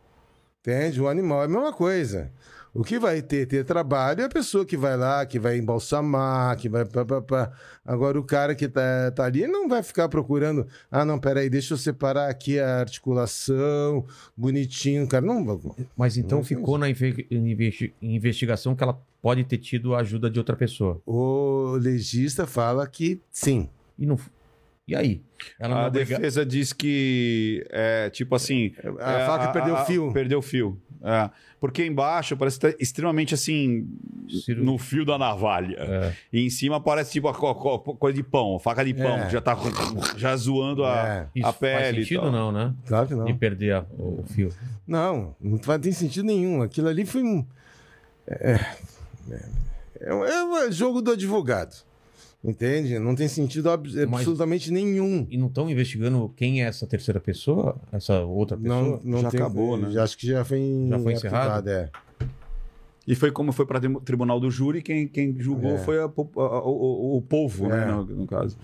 Entende? 0.61 1.01
O 1.01 1.09
animal 1.09 1.43
é 1.43 1.45
a 1.47 1.49
mesma 1.49 1.73
coisa. 1.73 2.31
O 2.79 2.85
que 2.85 2.97
vai 2.97 3.21
ter, 3.21 3.45
ter 3.45 3.65
trabalho 3.65 4.21
é 4.21 4.25
a 4.27 4.29
pessoa 4.29 4.65
que 4.65 4.77
vai 4.77 4.97
lá, 4.97 5.27
que 5.27 5.37
vai 5.37 5.59
embalsamar, 5.59 6.57
que 6.57 6.69
vai. 6.69 6.85
Pá, 6.85 7.05
pá, 7.05 7.21
pá. 7.21 7.53
Agora, 7.85 8.21
o 8.21 8.23
cara 8.23 8.55
que 8.55 8.69
tá, 8.69 9.11
tá 9.11 9.25
ali 9.25 9.49
não 9.49 9.69
vai 9.69 9.83
ficar 9.83 10.09
procurando. 10.09 10.65
Ah, 10.89 11.05
não, 11.05 11.19
peraí, 11.19 11.51
deixa 11.51 11.75
eu 11.75 11.79
separar 11.79 12.31
aqui 12.31 12.61
a 12.61 12.79
articulação, 12.79 14.07
bonitinho. 14.37 15.09
Cara, 15.09 15.27
não. 15.27 15.61
Mas 15.97 16.17
então 16.17 16.39
Não 16.39 16.45
ficou 16.45 16.79
na 16.79 16.89
inve- 16.89 17.27
investi- 17.33 17.93
investigação 18.01 18.77
que 18.77 18.85
ela 18.85 18.97
pode 19.21 19.43
ter 19.43 19.59
tido 19.59 19.97
a 19.97 19.99
ajuda 19.99 20.31
de 20.31 20.39
outra 20.39 20.55
pessoa. 20.55 21.03
O 21.05 21.73
legista 21.81 22.47
fala 22.47 22.87
que 22.87 23.21
sim. 23.33 23.69
E 23.99 24.07
não. 24.07 24.17
E 24.87 24.95
aí? 24.95 25.21
Ela 25.59 25.85
A 25.85 25.87
é 25.89 25.91
defesa 25.91 26.47
diz 26.47 26.73
que 26.73 27.67
é 27.71 28.09
tipo 28.09 28.35
assim. 28.35 28.73
A 29.01 29.13
é, 29.13 29.27
faca 29.27 29.49
perdeu 29.53 29.75
o 29.75 29.85
fio. 29.85 30.13
Perdeu 30.13 30.39
o 30.39 30.43
fio. 30.43 30.81
É. 31.02 31.31
Porque 31.60 31.85
embaixo 31.85 32.36
parece 32.36 32.59
que 32.59 32.70
tá 32.70 32.77
extremamente 32.81 33.35
assim. 33.35 33.89
Ciru- 34.44 34.65
No 34.65 34.78
fio 34.78 35.05
da 35.05 35.17
navalha. 35.18 35.77
É. 35.78 36.12
E 36.33 36.47
em 36.47 36.51
cima 36.51 36.81
parece 36.81 37.12
tipo 37.12 37.28
a 37.28 37.35
co- 37.35 37.55
co- 37.55 37.94
coisa 37.97 38.17
de 38.17 38.23
pão, 38.23 38.59
faca 38.59 38.85
de 38.85 38.94
pão, 38.94 39.17
É. 39.18 39.27
que 39.27 39.33
já 39.33 39.41
tá 39.41 39.57
já 40.17 40.36
zoando 40.36 40.85
a, 40.85 41.28
É. 41.36 41.41
A 41.43 41.52
faz 41.52 41.57
pele. 41.59 41.99
e 42.01 42.02
sentido 42.05 42.31
não, 42.31 42.52
né? 42.52 42.75
Claro 42.86 43.07
que 43.09 43.15
não. 43.15 43.25
De 43.25 43.33
perder 43.35 43.73
a- 43.75 43.86
o 43.99 44.23
fio. 44.28 44.51
Não, 44.86 45.35
não 45.41 45.59
faz- 45.59 45.81
tem 45.81 45.93
sentido 45.93 46.27
nenhum. 46.27 46.62
Aquilo 46.62 46.89
ali 46.89 47.05
foi 47.07 47.23
um. 47.23 47.44
É, 48.27 48.60
é, 49.31 50.10
é 50.10 50.44
um 50.44 50.70
jogo 50.73 51.01
do 51.02 51.12
advogado. 51.12 51.75
Entende? 52.42 52.99
Não 53.00 53.15
tem 53.17 53.26
sentido 53.26 53.68
ab- 53.68 53.89
absolutamente 54.02 54.70
nenhum. 54.70 55.26
E 55.28 55.36
não 55.36 55.49
estão 55.49 55.68
investigando 55.68 56.33
quem 56.36 56.62
é 56.62 56.67
essa 56.68 56.86
terceira 56.86 57.18
pessoa? 57.18 57.76
Essa 57.91 58.20
outra 58.20 58.57
pessoa? 58.57 58.81
Não, 58.83 59.00
não 59.05 59.20
Já 59.23 59.31
tem, 59.31 59.41
acabou, 59.41 59.76
né? 59.76 59.91
Já, 59.91 60.05
acho 60.05 60.17
que 60.17 60.26
já 60.28 60.44
foi, 60.44 60.86
Já 60.89 60.99
foi 61.00 61.12
encerrado? 61.15 61.68
É. 61.68 61.91
E 63.07 63.15
foi 63.15 63.33
como 63.33 63.50
foi 63.52 63.67
para 63.67 63.84
o 63.91 64.00
tribunal 64.00 64.39
do 64.39 64.50
júri, 64.50 64.83
quem, 64.83 65.08
quem 65.08 65.34
julgou 65.41 65.73
É. 65.73 65.78
foi 65.78 66.00
a 66.00 66.08
po- 66.08 66.31
a- 66.41 66.42
a- 66.58 66.62
o, 66.65 67.17
o 67.17 67.23
povo, 67.23 67.67
né, 67.67 67.83
É. 67.84 67.86
no, 67.91 68.05
no 68.05 68.26
caso. 68.26 68.57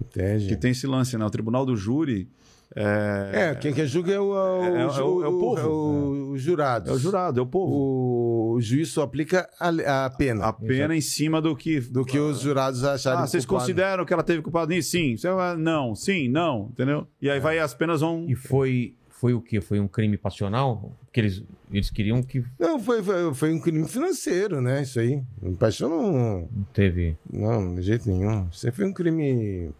Entende? 0.00 0.48
Que 0.48 0.56
tem 0.56 0.70
esse 0.72 0.86
lance, 0.86 1.16
né? 1.16 1.24
O 1.24 1.30
tribunal 1.30 1.64
do 1.66 1.76
júri 1.76 2.28
é, 2.76 3.30
É, 3.50 3.54
quem 3.54 3.72
que 3.72 3.86
julga 3.86 4.12
é 4.12 4.18
o, 4.20 4.30
o, 4.32 4.62
É, 4.64 4.82
é 4.82 4.86
o- 4.86 4.90
ju- 4.90 5.22
é 5.24 5.28
o 5.28 5.38
povo. 5.38 5.58
é 5.60 5.64
o- 5.64 6.30
os 6.32 6.42
jurados. 6.42 6.90
é 6.90 6.92
o 6.92 6.98
jurado, 6.98 7.38
é 7.38 7.42
o 7.42 7.46
povo. 7.46 7.72
O, 7.72 8.52
o 8.54 8.60
juiz 8.60 8.88
só 8.88 9.02
aplica 9.02 9.48
a, 9.60 10.06
a 10.06 10.10
pena 10.10 10.46
A 10.46 10.52
pena 10.52 10.94
em 10.96 11.00
cima 11.00 11.40
do 11.40 11.54
que. 11.54 11.80
do 11.80 12.04
que 12.04 12.18
os 12.18 12.40
jurados 12.40 12.82
acharem 12.84 13.20
Ah, 13.22 13.26
vocês 13.26 13.44
culpado. 13.46 13.64
consideram 13.66 14.04
que 14.04 14.12
ela 14.12 14.22
teve 14.22 14.42
culpado 14.42 14.70
nisso? 14.72 14.90
Sim. 14.90 15.14
Não, 15.58 15.94
sim, 15.94 16.28
não, 16.28 16.68
entendeu? 16.72 17.06
E 17.22 17.30
aí 17.30 17.38
vai 17.40 17.58
as 17.58 17.74
penas 17.74 18.00
vão. 18.00 18.26
E 18.28 18.34
foi, 18.34 18.94
foi 19.08 19.34
o 19.34 19.40
quê? 19.40 19.60
Foi 19.60 19.78
um 19.80 19.86
crime 19.88 20.16
passional? 20.16 20.92
Porque 21.04 21.20
eles, 21.20 21.44
eles 21.72 21.90
queriam 21.90 22.22
que 22.22 22.44
Não, 22.58 22.78
foi, 22.80 23.02
foi, 23.02 23.32
foi 23.34 23.52
um 23.54 23.60
crime 23.60 23.86
financeiro, 23.88 24.60
né? 24.60 24.82
Isso 24.82 24.98
aí. 24.98 25.22
Paixão 25.58 25.88
não, 25.88 26.12
não 26.12 26.48
teve. 26.72 27.16
Não, 27.32 27.74
de 27.76 27.82
jeito 27.82 28.08
nenhum. 28.08 28.48
Isso 28.50 28.66
aí 28.66 28.72
foi 28.72 28.84
um 28.84 28.92
crime. 28.92 29.70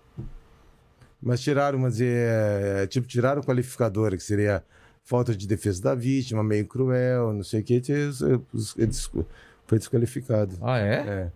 Mas 1.25 1.41
tiraram, 1.41 1.79
mas 1.79 2.01
é, 2.03 2.87
tipo, 2.87 3.07
tiraram 3.07 3.41
o 3.41 3.45
qualificador, 3.45 4.11
que 4.11 4.23
seria 4.23 4.63
falta 5.03 5.35
de 5.35 5.47
defesa 5.47 5.83
da 5.83 5.95
vítima, 5.95 6.45
meio 6.45 6.67
cruel, 6.67 7.33
não 7.33 7.43
sei 7.43 7.61
o 7.61 7.65
que. 7.65 7.83
Eles, 8.77 9.11
foi 9.67 9.79
desqualificado. 9.79 10.59
Ah, 10.61 10.79
é? 10.79 10.93
É. 10.93 11.31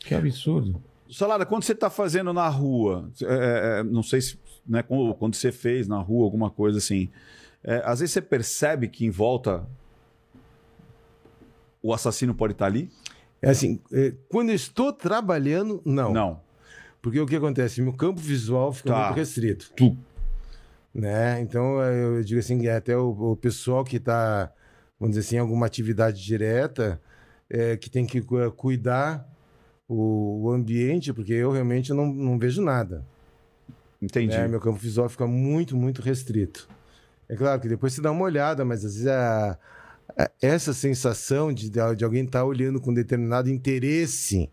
Que 0.00 0.14
absurdo. 0.14 0.82
Salada, 1.08 1.46
quando 1.46 1.62
você 1.62 1.72
está 1.72 1.88
fazendo 1.88 2.32
na 2.32 2.48
rua, 2.48 3.08
é, 3.22 3.80
é, 3.80 3.82
não 3.84 4.02
sei 4.02 4.20
se 4.20 4.38
né, 4.66 4.82
quando, 4.82 5.34
você 5.34 5.52
fez 5.52 5.86
na 5.86 5.98
rua 5.98 6.24
alguma 6.24 6.50
coisa 6.50 6.78
assim, 6.78 7.08
é, 7.62 7.82
às 7.84 8.00
vezes 8.00 8.12
você 8.12 8.20
percebe 8.20 8.88
que 8.88 9.04
em 9.04 9.10
volta 9.10 9.64
o 11.80 11.94
assassino 11.94 12.34
pode 12.34 12.54
estar 12.54 12.66
ali? 12.66 12.90
É 13.40 13.50
assim, 13.50 13.80
é, 13.92 14.12
quando 14.28 14.50
eu 14.50 14.54
estou 14.54 14.92
trabalhando, 14.92 15.80
não. 15.84 16.12
Não. 16.12 16.49
Porque 17.02 17.18
o 17.20 17.26
que 17.26 17.36
acontece? 17.36 17.80
Meu 17.80 17.92
campo 17.92 18.20
visual 18.20 18.72
fica 18.72 18.90
Tá. 18.90 19.04
muito 19.06 19.16
restrito. 19.16 19.72
Tu. 19.76 19.96
Né? 20.94 21.40
Então, 21.40 21.82
é, 21.82 22.04
eu 22.04 22.22
digo 22.24 22.40
assim, 22.40 22.66
é 22.66 22.74
até 22.76 22.96
o, 22.96 23.10
o 23.32 23.36
pessoal 23.36 23.84
que 23.84 23.96
está, 23.96 24.52
vamos 24.98 25.14
dizer 25.16 25.26
assim, 25.26 25.36
em 25.36 25.38
alguma 25.38 25.66
atividade 25.66 26.22
direta, 26.22 27.00
é, 27.48 27.76
que 27.76 27.88
tem 27.88 28.04
que 28.04 28.20
cu- 28.20 28.50
cuidar 28.52 29.26
o, 29.88 30.42
o 30.46 30.50
ambiente, 30.50 31.12
porque 31.12 31.32
eu 31.32 31.52
realmente 31.52 31.92
não, 31.92 32.06
não 32.12 32.38
vejo 32.38 32.60
nada. 32.60 33.04
Entendi. 34.02 34.36
né? 34.36 34.48
Meu 34.48 34.60
campo 34.60 34.78
visual 34.78 35.08
fica 35.08 35.26
muito, 35.26 35.76
muito 35.76 36.02
restrito. 36.02 36.68
É 37.28 37.36
claro 37.36 37.60
que 37.60 37.68
depois 37.68 37.92
você 37.92 38.00
dá 38.00 38.10
uma 38.10 38.24
olhada, 38.24 38.64
mas 38.64 38.84
às 38.84 38.94
vezes 38.94 39.06
a- 39.06 39.56
a- 40.18 40.30
essa 40.42 40.72
sensação 40.74 41.52
de, 41.52 41.70
de 41.70 42.04
alguém 42.04 42.24
estar 42.24 42.44
olhando 42.44 42.80
com 42.80 42.92
determinado 42.92 43.48
interesse 43.48 44.50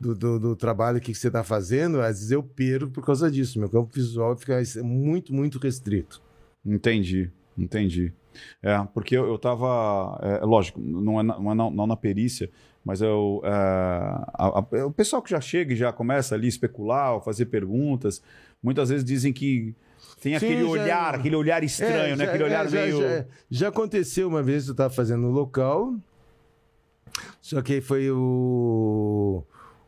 do, 0.00 0.14
do, 0.14 0.38
do 0.40 0.56
trabalho 0.56 1.00
que 1.00 1.14
você 1.14 1.28
está 1.28 1.42
fazendo, 1.44 2.00
às 2.00 2.16
vezes 2.18 2.30
eu 2.30 2.42
perco 2.42 2.90
por 2.90 3.04
causa 3.04 3.30
disso. 3.30 3.58
Meu 3.58 3.68
campo 3.68 3.90
visual 3.94 4.36
fica 4.36 4.60
muito, 4.82 5.32
muito 5.32 5.58
restrito. 5.58 6.20
Entendi, 6.64 7.30
entendi. 7.56 8.12
É, 8.62 8.76
porque 8.92 9.16
eu, 9.16 9.26
eu 9.28 9.38
tava. 9.38 10.18
É, 10.22 10.44
lógico, 10.44 10.80
não 10.80 11.20
é, 11.20 11.22
na, 11.22 11.38
não, 11.38 11.52
é 11.52 11.54
na, 11.54 11.70
não 11.70 11.86
na 11.86 11.96
perícia, 11.96 12.50
mas 12.84 13.00
eu, 13.00 13.40
é, 13.44 13.48
a- 13.50 14.64
a- 14.72 14.86
o 14.86 14.90
pessoal 14.90 15.22
que 15.22 15.30
já 15.30 15.40
chega 15.40 15.72
e 15.72 15.76
já 15.76 15.92
começa 15.92 16.34
ali 16.34 16.46
a 16.46 16.48
especular, 16.48 17.20
fazer 17.22 17.46
perguntas, 17.46 18.20
muitas 18.62 18.88
vezes 18.88 19.04
dizem 19.04 19.32
que 19.32 19.72
tem 20.20 20.36
Sim, 20.38 20.46
aquele 20.46 20.62
já- 20.64 20.68
olhar, 20.68 21.14
aquele 21.14 21.36
olhar 21.36 21.62
estranho, 21.62 22.14
É, 22.14 22.16
né? 22.16 22.24
já- 22.24 22.30
Aquele 22.30 22.44
olhar 22.44 22.64
é, 22.66 22.68
já- 22.68 22.80
meio. 22.80 23.00
Já, 23.00 23.24
já 23.50 23.68
aconteceu 23.68 24.26
uma 24.26 24.42
vez, 24.42 24.66
eu 24.66 24.72
estava 24.72 24.92
fazendo 24.92 25.20
no 25.22 25.30
local, 25.30 25.94
só 27.40 27.62
que 27.62 27.80
foi 27.80 28.10
o. 28.10 29.44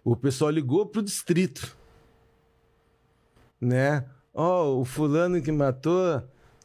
O 0.06 0.14
pessoal 0.14 0.52
ligou 0.52 0.86
pro 0.86 1.02
distrito. 1.02 1.76
Né? 3.60 4.04
Ó, 4.32 4.78
o 4.80 4.84
fulano 4.84 5.42
que 5.42 5.50
matou 5.50 6.22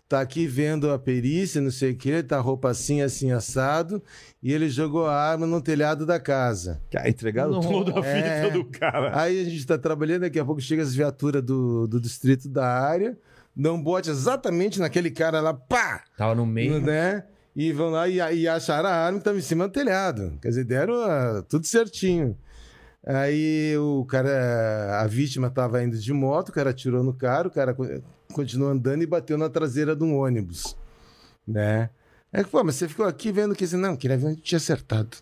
tá 0.08 0.22
aqui 0.22 0.46
vendo 0.46 0.92
a 0.92 1.00
perícia, 1.00 1.60
não 1.62 1.72
sei 1.72 1.94
o 1.94 1.96
que, 1.96 2.22
tá 2.22 2.38
roupa 2.40 2.70
assim, 2.70 3.02
assim, 3.02 3.32
assado, 3.32 4.04
e 4.44 4.52
ele 4.54 4.70
jogou 4.70 5.08
a 5.08 5.16
arma 5.16 5.48
no 5.48 5.60
telhado 5.62 6.06
da 6.06 6.20
casa. 6.20 6.82
Cara, 6.92 7.10
entregaram 7.10 7.52
Não. 7.54 7.62
toda 7.62 7.98
a 7.98 8.02
vida 8.02 8.10
É. 8.28 8.50
do 8.52 8.66
cara. 8.66 9.20
Aí 9.20 9.40
a 9.42 9.44
gente 9.46 9.56
está 9.58 9.78
trabalhando, 9.78 10.22
daqui 10.22 10.38
a 10.38 10.46
pouco 10.46 10.60
chega 10.62 10.84
as 10.84 10.94
viaturas 10.94 11.42
do, 11.42 11.88
do 11.88 12.00
distrito 12.00 12.48
da 12.50 12.68
área, 12.68 13.18
dão 13.56 13.82
bote 13.82 14.10
exatamente 14.12 14.80
naquele 14.80 15.10
cara 15.10 15.40
lá, 15.40 15.54
pá! 15.54 16.04
Tava 16.18 16.36
no 16.36 16.46
meio. 16.46 16.80
né? 16.82 17.24
E 17.56 17.72
vão 17.74 17.90
lá 17.90 18.08
e, 18.08 18.18
e 18.18 18.48
acharam 18.48 18.90
a 18.90 18.94
arma 18.94 19.14
que 19.18 19.22
estava 19.22 19.38
em 19.38 19.42
cima 19.42 19.68
do 19.68 19.72
telhado. 19.74 20.38
Quer 20.42 20.50
dizer, 20.50 20.64
deram 20.66 20.96
ah, 21.04 21.44
tudo 21.50 21.66
certinho. 21.66 22.38
Aí 23.06 23.76
o 23.78 24.06
cara, 24.06 25.02
a 25.02 25.08
vítima 25.08 25.48
estava 25.48 25.84
indo 25.84 25.98
de 25.98 26.14
moto, 26.14 26.50
o 26.50 26.52
cara 26.54 26.70
atirou 26.70 27.04
no 27.04 27.14
cara, 27.14 27.48
o 27.48 27.52
cara 27.52 27.74
co- 27.74 27.88
continuou 28.32 28.70
andando 28.72 29.02
e 29.02 29.08
bateu 29.08 29.38
na 29.38 29.50
traseira 29.50 29.96
de 29.96 30.04
um 30.04 30.16
ônibus, 30.18 30.78
né? 31.48 31.90
É 32.34 32.44
que, 32.44 32.50
pô, 32.50 32.64
mas 32.64 32.76
você 32.76 32.88
ficou 32.88 33.06
aqui 33.06 33.30
vendo 33.32 33.54
que, 33.56 33.64
assim, 33.66 33.76
não, 33.76 33.98
queria 33.98 34.18
ver 34.18 34.28
onde 34.28 34.42
tinha 34.42 34.58
acertado, 34.58 35.18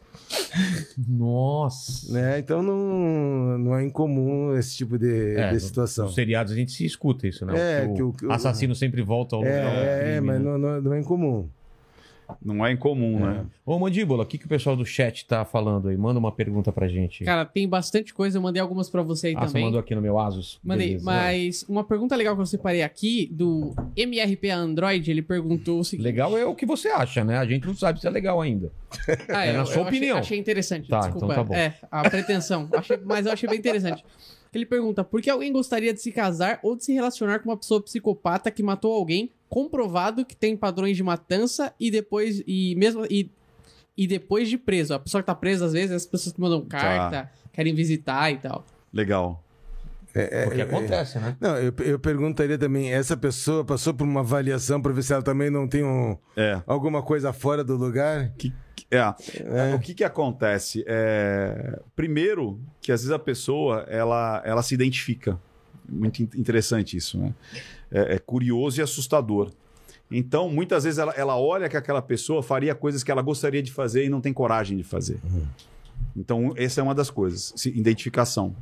Nossa. 1.07 2.11
né? 2.13 2.39
Então 2.39 2.61
não, 2.61 3.57
não 3.57 3.75
é 3.75 3.83
incomum 3.83 4.55
esse 4.57 4.75
tipo 4.77 4.97
de, 4.97 5.35
É, 5.35 5.51
de 5.51 5.59
situação. 5.59 6.05
Nos 6.05 6.15
seriados 6.15 6.51
a 6.53 6.55
gente 6.55 6.71
se 6.71 6.85
escuta 6.85 7.27
isso, 7.27 7.45
né? 7.45 7.53
É, 7.57 7.87
que 7.95 8.03
o, 8.03 8.13
que 8.13 8.25
o- 8.25 8.31
assassino 8.31 8.75
sempre 8.75 9.01
volta 9.01 9.35
ao 9.35 9.41
lugar. 9.41 9.55
É, 9.55 9.99
é, 10.01 10.03
crime, 10.03 10.27
mas 10.27 10.39
né? 10.41 10.45
não, 10.51 10.57
não, 10.57 10.81
não 10.81 10.93
é 10.93 10.99
incomum. 10.99 11.49
Não 12.41 12.65
é 12.65 12.71
incomum, 12.71 13.19
né? 13.19 13.45
Ô, 13.65 13.77
Mandíbula, 13.79 14.23
o 14.23 14.25
que, 14.25 14.37
que 14.37 14.45
o 14.45 14.49
pessoal 14.49 14.75
do 14.75 14.85
chat 14.85 15.25
tá 15.25 15.43
falando 15.45 15.87
aí? 15.89 15.97
Manda 15.97 16.19
uma 16.19 16.31
pergunta 16.31 16.71
pra 16.71 16.87
gente. 16.87 17.23
Cara, 17.23 17.45
tem 17.45 17.67
bastante 17.67 18.13
coisa. 18.13 18.37
Eu 18.37 18.41
mandei 18.41 18.61
algumas 18.61 18.89
pra 18.89 19.01
você 19.01 19.27
aí 19.27 19.33
ah, 19.35 19.41
você 19.41 19.47
também. 19.47 19.63
mandou 19.65 19.79
aqui 19.79 19.93
no 19.95 20.01
meu 20.01 20.19
Asus? 20.19 20.59
Mandei, 20.63 20.87
Beleza. 20.87 21.05
mas 21.05 21.63
uma 21.67 21.83
pergunta 21.83 22.15
legal 22.15 22.35
que 22.35 22.41
eu 22.41 22.45
separei 22.45 22.83
aqui 22.83 23.27
do 23.31 23.73
MRP 23.95 24.49
Android, 24.49 25.09
ele 25.09 25.21
perguntou 25.21 25.79
o 25.79 25.83
seguinte. 25.83 26.05
Legal 26.05 26.37
é 26.37 26.45
o 26.45 26.55
que 26.55 26.65
você 26.65 26.87
acha, 26.89 27.23
né? 27.23 27.37
A 27.37 27.45
gente 27.45 27.65
não 27.67 27.75
sabe 27.75 27.99
se 27.99 28.07
é 28.07 28.09
legal 28.09 28.41
ainda. 28.41 28.71
Ah, 29.29 29.45
É 29.45 29.53
na 29.53 29.59
eu- 29.59 29.65
sua 29.65 29.75
eu 29.75 29.81
achei- 29.81 29.97
opinião. 29.97 30.17
Achei, 30.17 30.37
interessante, 30.39 30.89
Tá, 30.89 30.99
desculpa. 31.01 31.25
então 31.25 31.35
tá 31.35 31.43
bom. 31.43 31.53
É, 31.53 31.75
a 31.91 32.09
pretensão. 32.09 32.67
Achei- 32.73 32.99
mas 33.05 33.25
eu 33.25 33.31
achei 33.31 33.47
bem 33.49 33.59
interessante. 33.59 34.03
Ele 34.53 34.65
pergunta: 34.65 35.03
por 35.03 35.21
que 35.21 35.29
alguém 35.29 35.51
gostaria 35.51 35.93
de 35.93 36.01
se 36.01 36.11
casar 36.11 36.59
ou 36.63 36.75
de 36.75 36.83
se 36.83 36.93
relacionar 36.93 37.39
com 37.39 37.49
uma 37.49 37.57
pessoa 37.57 37.81
psicopata 37.81 38.49
que 38.49 38.63
matou 38.63 38.91
alguém, 38.93 39.29
comprovado 39.49 40.23
que 40.25 40.35
tem 40.35 40.55
padrões 40.55 40.95
de 40.95 41.03
matança 41.03 41.73
e 41.79 41.89
depois. 41.91 42.41
E 42.47 42.75
mesmo. 42.75 43.05
E, 43.09 43.31
e 43.97 44.07
depois 44.07 44.47
de 44.47 44.57
preso. 44.57 44.93
A 44.93 44.99
pessoa 44.99 45.21
que 45.21 45.27
tá 45.27 45.35
presa, 45.35 45.65
às 45.65 45.73
vezes, 45.73 45.91
as 45.91 46.05
pessoas 46.05 46.33
que 46.33 46.39
mandam 46.39 46.61
carta, 46.63 47.29
querem 47.51 47.73
visitar 47.73 48.31
e 48.31 48.37
tal. 48.37 48.65
Legal. 48.93 49.43
Porque 50.45 50.61
acontece, 50.61 51.19
né? 51.19 51.35
Não, 51.39 51.55
eu, 51.57 51.71
eu 51.79 51.99
perguntaria 51.99 52.57
também, 52.57 52.91
essa 52.91 53.15
pessoa 53.15 53.63
passou 53.63 53.93
por 53.93 54.05
uma 54.05 54.21
avaliação 54.21 54.81
para 54.81 54.91
ver 54.91 55.03
se 55.03 55.13
ela 55.13 55.21
também 55.21 55.49
não 55.51 55.67
tem 55.67 55.83
um, 55.83 56.17
É. 56.35 56.59
alguma 56.65 57.03
coisa 57.03 57.31
fora 57.31 57.63
do 57.63 57.75
lugar? 57.75 58.31
Que, 58.37 58.51
que- 58.75 58.87
é. 58.89 59.75
O 59.75 59.79
que 59.79 59.93
que 59.93 60.03
acontece? 60.03 60.83
É, 60.87 61.79
primeiro, 61.95 62.59
que 62.81 62.91
às 62.91 63.01
vezes 63.01 63.11
a 63.13 63.19
pessoa, 63.19 63.85
ela, 63.87 64.41
ela 64.45 64.63
se 64.63 64.73
identifica. 64.73 65.39
Muito 65.87 66.23
in- 66.23 66.29
interessante 66.35 66.97
isso, 66.97 67.19
né? 67.19 67.33
É, 67.91 68.15
é 68.15 68.19
curioso 68.19 68.79
e 68.79 68.83
assustador. 68.83 69.51
Então, 70.11 70.49
muitas 70.49 70.83
vezes 70.83 70.97
ela, 70.97 71.13
ela 71.13 71.37
olha 71.39 71.69
que 71.69 71.77
aquela 71.77 72.01
pessoa 72.01 72.41
faria 72.41 72.73
coisas 72.73 73.03
que 73.03 73.11
ela 73.11 73.21
gostaria 73.21 73.61
de 73.61 73.71
fazer 73.71 74.05
e 74.05 74.09
não 74.09 74.19
tem 74.21 74.33
coragem 74.33 74.75
de 74.77 74.83
fazer. 74.83 75.19
Então, 76.15 76.53
essa 76.57 76.81
é 76.81 76.83
uma 76.83 76.95
das 76.95 77.09
coisas, 77.09 77.53
identificação. 77.65 78.55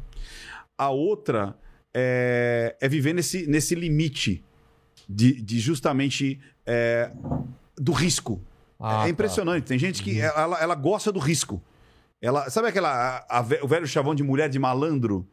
A 0.77 0.89
outra 0.89 1.55
é, 1.93 2.75
é 2.81 2.87
viver 2.89 3.13
nesse, 3.13 3.47
nesse 3.47 3.75
limite 3.75 4.43
de, 5.07 5.41
de 5.41 5.59
justamente 5.59 6.39
é, 6.65 7.11
do 7.77 7.91
risco. 7.93 8.41
Ah, 8.79 8.99
é 8.99 9.03
tá. 9.03 9.09
impressionante. 9.09 9.63
Tem 9.63 9.79
gente 9.79 10.03
que 10.03 10.19
ela, 10.19 10.61
ela 10.61 10.75
gosta 10.75 11.11
do 11.11 11.19
risco. 11.19 11.61
Ela, 12.21 12.49
sabe 12.49 12.67
aquela 12.67 12.89
a- 13.29 13.39
a 13.39 13.41
o 13.63 13.67
velho 13.67 13.87
chavão 13.87 14.13
de 14.13 14.21
mulher 14.23 14.49
de 14.49 14.59
malandro? 14.59 15.25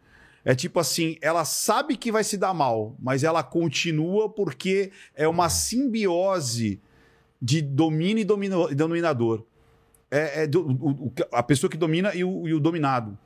É 0.44 0.54
tipo 0.54 0.78
assim, 0.78 1.16
ela 1.22 1.44
sabe 1.44 1.96
que 1.96 2.12
vai 2.12 2.22
se 2.22 2.36
dar 2.36 2.52
mal, 2.52 2.94
mas 3.00 3.24
ela 3.24 3.42
continua 3.42 4.28
porque 4.28 4.90
é 5.14 5.26
uma 5.26 5.48
simbiose 5.48 6.80
de 7.40 7.62
domínio 7.62 8.20
e 8.20 8.24
domino- 8.24 8.74
dominador. 8.74 9.44
É, 10.10 10.42
é 10.42 10.46
do- 10.46 10.66
o- 10.70 11.12
a 11.32 11.42
pessoa 11.42 11.70
que 11.70 11.76
domina 11.76 12.14
e 12.14 12.22
o, 12.22 12.46
e 12.46 12.54
o 12.54 12.60
dominado. 12.60 13.16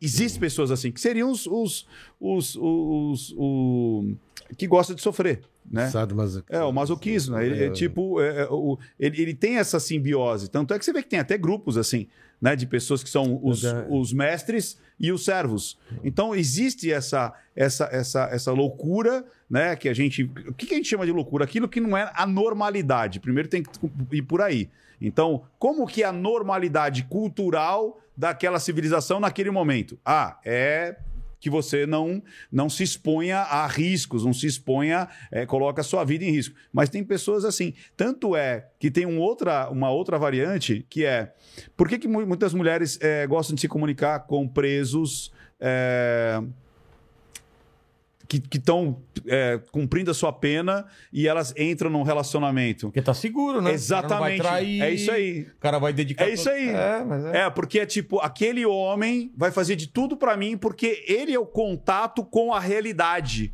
Existem 0.00 0.38
pessoas 0.40 0.70
assim, 0.70 0.92
que 0.92 1.00
seriam 1.00 1.30
os, 1.30 1.46
os, 1.46 1.86
os, 2.20 2.56
os- 2.56 3.34
o- 3.36 4.14
que 4.56 4.66
gostam 4.66 4.94
de 4.94 5.02
sofrer, 5.02 5.40
né? 5.68 5.90
É, 6.48 6.62
o 6.62 6.70
masoquismo, 6.72 7.34
né? 7.34 7.44
Ele, 7.46 7.64
é, 7.64 7.70
tipo, 7.70 8.20
é, 8.20 8.42
é, 8.42 8.48
o- 8.50 8.78
ele, 9.00 9.20
ele 9.22 9.34
tem 9.34 9.56
essa 9.56 9.80
simbiose. 9.80 10.48
Tanto 10.50 10.72
é 10.74 10.78
que 10.78 10.84
você 10.84 10.92
vê 10.92 11.02
que 11.02 11.08
tem 11.08 11.18
até 11.18 11.36
grupos, 11.38 11.76
assim, 11.76 12.06
né? 12.40 12.56
De 12.56 12.66
pessoas 12.66 13.02
que 13.02 13.10
são 13.10 13.40
os, 13.42 13.62
os 13.88 14.12
mestres 14.12 14.78
e 14.98 15.12
os 15.12 15.24
servos. 15.24 15.78
Então, 16.02 16.34
existe 16.34 16.90
essa, 16.92 17.32
essa, 17.54 17.84
essa, 17.92 18.28
essa 18.30 18.52
loucura, 18.52 19.24
né? 19.48 19.76
Que 19.76 19.88
a 19.88 19.94
gente... 19.94 20.24
O 20.48 20.54
que 20.54 20.66
que 20.66 20.74
a 20.74 20.76
gente 20.76 20.88
chama 20.88 21.06
de 21.06 21.12
loucura? 21.12 21.44
Aquilo 21.44 21.68
que 21.68 21.80
não 21.80 21.96
é 21.96 22.10
a 22.14 22.26
normalidade. 22.26 23.20
Primeiro 23.20 23.48
tem 23.48 23.62
que 23.62 23.70
ir 24.12 24.22
por 24.22 24.40
aí. 24.40 24.70
Então, 25.00 25.44
como 25.58 25.86
que 25.86 26.02
é 26.02 26.06
a 26.06 26.12
normalidade 26.12 27.04
cultural 27.04 28.00
daquela 28.16 28.58
civilização 28.58 29.20
naquele 29.20 29.50
momento? 29.50 29.98
Ah, 30.04 30.38
é 30.44 30.96
que 31.38 31.50
você 31.50 31.86
não, 31.86 32.22
não 32.50 32.68
se 32.68 32.82
exponha 32.82 33.38
a 33.38 33.66
riscos, 33.66 34.24
não 34.24 34.32
se 34.32 34.46
exponha, 34.46 35.08
é, 35.30 35.44
coloca 35.46 35.80
a 35.80 35.84
sua 35.84 36.02
vida 36.04 36.24
em 36.24 36.30
risco. 36.30 36.54
Mas 36.72 36.88
tem 36.88 37.04
pessoas 37.04 37.44
assim. 37.44 37.74
Tanto 37.96 38.34
é 38.34 38.68
que 38.78 38.90
tem 38.90 39.06
um 39.06 39.18
outra, 39.20 39.68
uma 39.70 39.90
outra 39.90 40.18
variante 40.18 40.84
que 40.88 41.04
é 41.04 41.32
por 41.76 41.88
que, 41.88 41.98
que 41.98 42.08
mu- 42.08 42.26
muitas 42.26 42.52
mulheres 42.54 42.98
é, 43.00 43.26
gostam 43.26 43.54
de 43.54 43.60
se 43.60 43.68
comunicar 43.68 44.20
com 44.20 44.48
presos 44.48 45.30
é, 45.60 46.40
que 48.26 48.42
estão 48.56 49.00
cumprindo 49.70 50.10
a 50.10 50.14
sua 50.14 50.32
pena 50.32 50.86
e 51.12 51.28
elas 51.28 51.54
entram 51.56 51.90
num 51.90 52.02
relacionamento? 52.02 52.86
Porque 52.86 53.02
tá 53.02 53.14
seguro, 53.14 53.54
né? 53.54 53.58
O 53.58 53.62
cara 53.62 53.70
não 53.70 53.74
Exatamente. 53.74 54.18
vai 54.18 54.36
trair, 54.38 54.82
É 54.82 54.90
isso 54.90 55.10
aí. 55.10 55.42
O 55.42 55.60
cara 55.60 55.78
vai 55.78 55.92
dedicar. 55.92 56.24
É 56.24 56.32
isso 56.32 56.48
aí. 56.50 56.68
É, 56.68 57.04
mas 57.04 57.24
é. 57.24 57.38
É, 57.42 57.50
porque 57.50 57.80
é 57.80 57.86
tipo, 57.86 58.18
aquele 58.20 58.64
homem 58.66 59.32
vai 59.36 59.50
fazer 59.50 59.76
de 59.76 59.86
tudo 59.88 60.16
pra 60.16 60.36
mim 60.36 60.56
porque 60.56 61.04
ele 61.06 61.32
é 61.32 61.38
o 61.38 61.46
contato 61.46 62.24
com 62.24 62.52
a 62.52 62.60
realidade. 62.60 63.52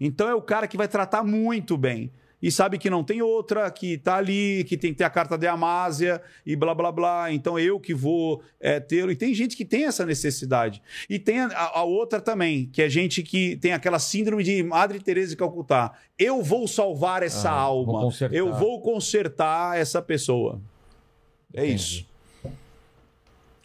Então 0.00 0.28
é 0.28 0.34
o 0.34 0.42
cara 0.42 0.66
que 0.66 0.76
vai 0.76 0.88
tratar 0.88 1.22
muito 1.22 1.76
bem. 1.76 2.10
E 2.42 2.50
sabe 2.50 2.78
que 2.78 2.88
não 2.88 3.04
tem 3.04 3.20
outra, 3.20 3.70
que 3.70 3.98
tá 3.98 4.16
ali, 4.16 4.64
que 4.64 4.76
tem 4.76 4.92
que 4.92 4.98
ter 4.98 5.04
a 5.04 5.10
carta 5.10 5.36
de 5.36 5.46
Amásia 5.46 6.22
e 6.44 6.56
blá 6.56 6.74
blá 6.74 6.90
blá. 6.90 7.32
Então 7.32 7.58
eu 7.58 7.78
que 7.78 7.94
vou 7.94 8.42
é, 8.58 8.80
ter. 8.80 9.08
E 9.10 9.16
tem 9.16 9.34
gente 9.34 9.56
que 9.56 9.64
tem 9.64 9.84
essa 9.84 10.06
necessidade. 10.06 10.82
E 11.08 11.18
tem 11.18 11.40
a, 11.40 11.50
a 11.74 11.82
outra 11.84 12.20
também, 12.20 12.66
que 12.72 12.80
é 12.80 12.88
gente 12.88 13.22
que 13.22 13.56
tem 13.56 13.72
aquela 13.72 13.98
síndrome 13.98 14.42
de 14.42 14.62
Madre 14.62 15.00
Teresa 15.00 15.30
de 15.30 15.36
Calcutá. 15.36 15.92
Eu 16.18 16.42
vou 16.42 16.66
salvar 16.66 17.22
essa 17.22 17.50
Ah, 17.50 17.68
vou 17.68 17.78
alma. 17.96 18.00
consertar. 18.00 18.36
Eu 18.36 18.52
vou 18.54 18.80
consertar 18.80 19.78
essa 19.78 20.00
pessoa. 20.00 20.60
É 21.52 21.64
Entendi. 21.64 21.74
isso. 21.74 22.10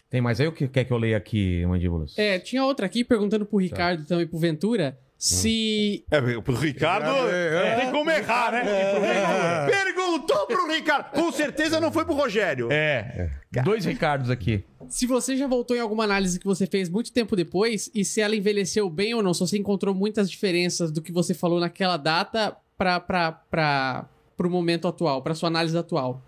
Tem 0.09 0.21
mais 0.21 0.39
aí 0.39 0.47
o 0.47 0.51
que 0.51 0.67
quer 0.67 0.85
que 0.85 0.93
eu 0.93 0.97
leia 0.97 1.17
aqui, 1.17 1.65
Mandíbulas? 1.65 2.17
É, 2.17 2.39
tinha 2.39 2.63
outra 2.63 2.85
aqui 2.85 3.03
perguntando 3.03 3.45
pro 3.45 3.57
Ricardo 3.57 4.03
e 4.03 4.05
também 4.05 4.27
pro 4.27 4.37
Ventura 4.37 4.97
se. 5.17 6.03
É, 6.11 6.19
pro 6.41 6.55
Ricardo, 6.55 7.09
É, 7.29 7.73
é. 7.73 7.75
tem 7.81 7.91
como 7.91 8.09
errar, 8.11 8.51
né? 8.51 8.63
É. 8.65 9.65
Perguntou 9.65 10.45
pro 10.47 10.67
Ricardo. 10.67 11.11
Com 11.11 11.31
certeza 11.31 11.79
não 11.79 11.91
foi 11.91 12.05
pro 12.05 12.13
Rogério. 12.13 12.67
É. 12.71 13.29
Dois 13.63 13.85
Ricardos 13.85 14.29
aqui. 14.29 14.63
Se 14.89 15.07
você 15.07 15.35
já 15.35 15.47
voltou 15.47 15.75
em 15.75 15.79
alguma 15.79 16.03
análise 16.03 16.39
que 16.39 16.45
você 16.45 16.67
fez 16.67 16.89
muito 16.89 17.11
tempo 17.11 17.35
depois 17.35 17.89
e 17.93 18.03
se 18.05 18.21
ela 18.21 18.35
envelheceu 18.35 18.89
bem 18.89 19.13
ou 19.13 19.23
não, 19.23 19.33
se 19.33 19.39
você 19.39 19.57
encontrou 19.57 19.95
muitas 19.95 20.29
diferenças 20.29 20.91
do 20.91 21.01
que 21.01 21.11
você 21.11 21.33
falou 21.33 21.59
naquela 21.59 21.97
data 21.97 22.55
para 22.77 22.99
para 22.99 24.05
pro 24.37 24.49
momento 24.49 24.87
atual, 24.87 25.21
para 25.21 25.33
sua 25.33 25.47
análise 25.47 25.77
atual. 25.77 26.21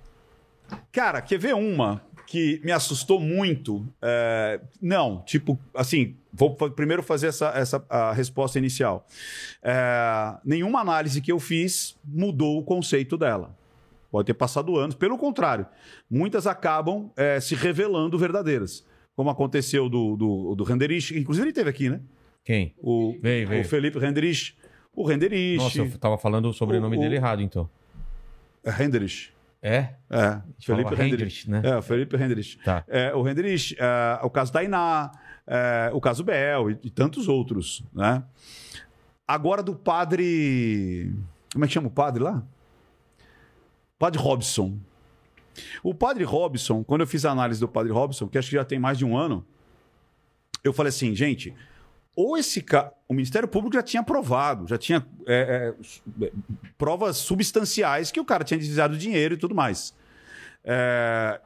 Cara, 0.91 1.21
quer 1.21 1.37
ver 1.37 1.53
uma 1.53 2.01
que 2.25 2.61
me 2.63 2.71
assustou 2.71 3.19
muito? 3.19 3.85
É, 4.01 4.59
Não, 4.81 5.21
tipo, 5.25 5.59
assim, 5.73 6.15
vou 6.37 6.55
primeiro 6.55 7.01
fazer 7.03 7.27
essa, 7.27 7.47
essa 7.49 7.83
a 7.89 8.13
resposta 8.13 8.57
inicial. 8.59 9.05
É, 9.61 10.35
Nenhuma 10.45 10.79
análise 10.79 11.19
que 11.21 11.31
eu 11.31 11.39
fiz 11.39 11.97
mudou 12.05 12.59
o 12.59 12.63
conceito 12.63 13.17
dela. 13.17 13.55
Pode 14.11 14.27
ter 14.27 14.33
passado 14.33 14.77
anos, 14.77 14.95
pelo 14.95 15.17
contrário, 15.17 15.65
muitas 16.09 16.47
acabam 16.47 17.11
é, 17.17 17.39
se 17.39 17.55
revelando 17.55 18.17
verdadeiras. 18.17 18.85
Como 19.15 19.29
aconteceu 19.29 19.89
do, 19.89 20.15
do, 20.15 20.55
do 20.55 20.63
Renderich, 20.63 21.17
inclusive 21.17 21.45
ele 21.47 21.53
teve 21.53 21.69
aqui, 21.69 21.89
né? 21.89 21.99
Quem? 22.45 22.73
O, 22.77 23.17
Veio, 23.21 23.47
veio. 23.47 23.61
o 23.61 23.65
Felipe 23.65 23.99
Renderich. 23.99 24.55
O 24.95 25.03
Renderich. 25.05 25.57
Nossa, 25.57 25.79
eu 25.79 25.97
tava 25.99 26.17
falando 26.17 26.47
o 26.49 26.53
sobrenome 26.53 26.95
O- 26.95 26.99
o- 26.99 27.01
dele 27.03 27.15
errado, 27.15 27.41
então. 27.41 27.69
É 28.63 28.71
Renderich. 28.71 29.31
É? 29.61 29.89
É, 30.09 30.39
Felipe 30.61 30.93
Renderich. 30.95 31.49
Né? 31.49 31.61
É, 31.65 31.75
o 31.77 31.81
Felipe 31.81 32.15
Renderich. 32.15 32.57
Tá. 32.63 32.83
É, 32.87 33.13
o 33.13 33.21
Renderich, 33.23 33.75
é, 33.79 34.19
o 34.23 34.29
caso 34.29 34.53
Tainá, 34.53 35.11
é, 35.47 35.89
o 35.93 36.01
caso 36.01 36.23
Bel 36.23 36.71
e, 36.71 36.79
e 36.83 36.89
tantos 36.89 37.27
outros, 37.27 37.83
né? 37.93 38.23
Agora 39.27 39.63
do 39.63 39.75
padre... 39.75 41.13
Como 41.51 41.63
é 41.63 41.67
que 41.67 41.73
chama 41.73 41.87
o 41.87 41.91
padre 41.91 42.21
lá? 42.21 42.43
Padre 43.97 44.19
Robson. 44.19 44.77
O 45.81 45.93
padre 45.93 46.23
Robson, 46.23 46.83
quando 46.83 47.01
eu 47.01 47.07
fiz 47.07 47.25
a 47.25 47.31
análise 47.31 47.59
do 47.59 47.67
padre 47.67 47.91
Robson, 47.91 48.27
que 48.27 48.37
acho 48.37 48.49
que 48.49 48.55
já 48.55 48.63
tem 48.63 48.77
mais 48.77 48.97
de 48.97 49.05
um 49.05 49.17
ano, 49.17 49.45
eu 50.63 50.71
falei 50.71 50.89
assim, 50.89 51.15
gente, 51.15 51.55
ou 52.15 52.37
esse 52.37 52.61
ca... 52.61 52.91
o 53.07 53.13
Ministério 53.13 53.47
Público 53.47 53.75
já 53.75 53.81
tinha 53.81 54.03
provado, 54.03 54.67
já 54.67 54.77
tinha 54.77 55.05
é, 55.25 55.73
é, 56.21 56.31
provas 56.77 57.17
substanciais 57.17 58.11
que 58.11 58.19
o 58.19 58.25
cara 58.25 58.43
tinha 58.43 58.57
desviado 58.57 58.97
dinheiro 58.97 59.33
e 59.33 59.37
tudo 59.37 59.55
mais. 59.55 59.95
É, 60.63 61.39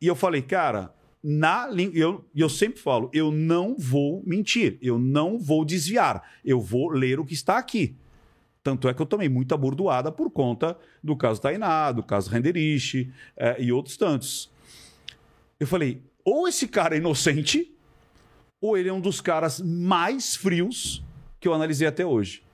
E 0.00 0.06
eu 0.06 0.14
falei, 0.14 0.42
cara, 0.42 0.92
na 1.28 1.68
eu, 1.92 2.24
eu 2.32 2.48
sempre 2.48 2.80
falo, 2.80 3.10
eu 3.12 3.32
não 3.32 3.74
vou 3.76 4.22
mentir, 4.24 4.78
eu 4.80 4.96
não 4.96 5.40
vou 5.40 5.64
desviar, 5.64 6.22
eu 6.44 6.60
vou 6.60 6.88
ler 6.88 7.18
o 7.18 7.24
que 7.24 7.34
está 7.34 7.58
aqui. 7.58 7.96
Tanto 8.62 8.88
é 8.88 8.94
que 8.94 9.02
eu 9.02 9.06
tomei 9.06 9.28
muita 9.28 9.56
burdoada 9.56 10.12
por 10.12 10.30
conta 10.30 10.78
do 11.02 11.16
caso 11.16 11.40
Tainá, 11.40 11.90
do 11.90 12.04
caso 12.04 12.30
Renderich 12.30 13.12
é, 13.36 13.60
e 13.60 13.72
outros 13.72 13.96
tantos. 13.96 14.52
Eu 15.58 15.66
falei, 15.66 16.00
ou 16.24 16.46
esse 16.46 16.68
cara 16.68 16.94
é 16.94 16.98
inocente, 16.98 17.74
ou 18.60 18.78
ele 18.78 18.88
é 18.88 18.92
um 18.92 19.00
dos 19.00 19.20
caras 19.20 19.60
mais 19.60 20.36
frios 20.36 21.02
que 21.40 21.48
eu 21.48 21.54
analisei 21.54 21.88
até 21.88 22.06
hoje. 22.06 22.45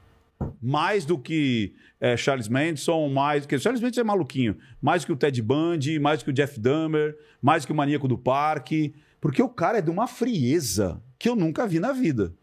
Mais 0.61 1.05
do 1.05 1.19
que 1.19 1.75
é, 2.01 2.17
Charles 2.17 2.49
Manson, 2.49 3.09
mais 3.09 3.43
do 3.43 3.49
que. 3.49 3.59
Charles 3.59 3.81
Manson 3.81 4.01
é 4.01 4.05
maluquinho. 4.05 4.57
Mais 4.81 5.05
que 5.05 5.13
o 5.13 5.17
Ted 5.17 5.41
Bundy, 5.43 5.99
mais 5.99 6.23
que 6.23 6.31
o 6.31 6.33
Jeff 6.33 6.59
Dahmer, 6.59 7.17
mais 7.41 7.65
que 7.65 7.73
o 7.73 7.75
Maníaco 7.75 8.09
do 8.09 8.19
Parque. 8.19 8.95
Porque 9.21 9.43
o 9.43 9.49
cara 9.49 9.79
é 9.79 9.83
de 9.83 9.91
uma 9.91 10.07
frieza 10.07 11.01
que 11.19 11.29
eu 11.29 11.37
nunca 11.37 11.67
vi 11.67 11.79
na 11.79 11.93
vida. 11.93 12.35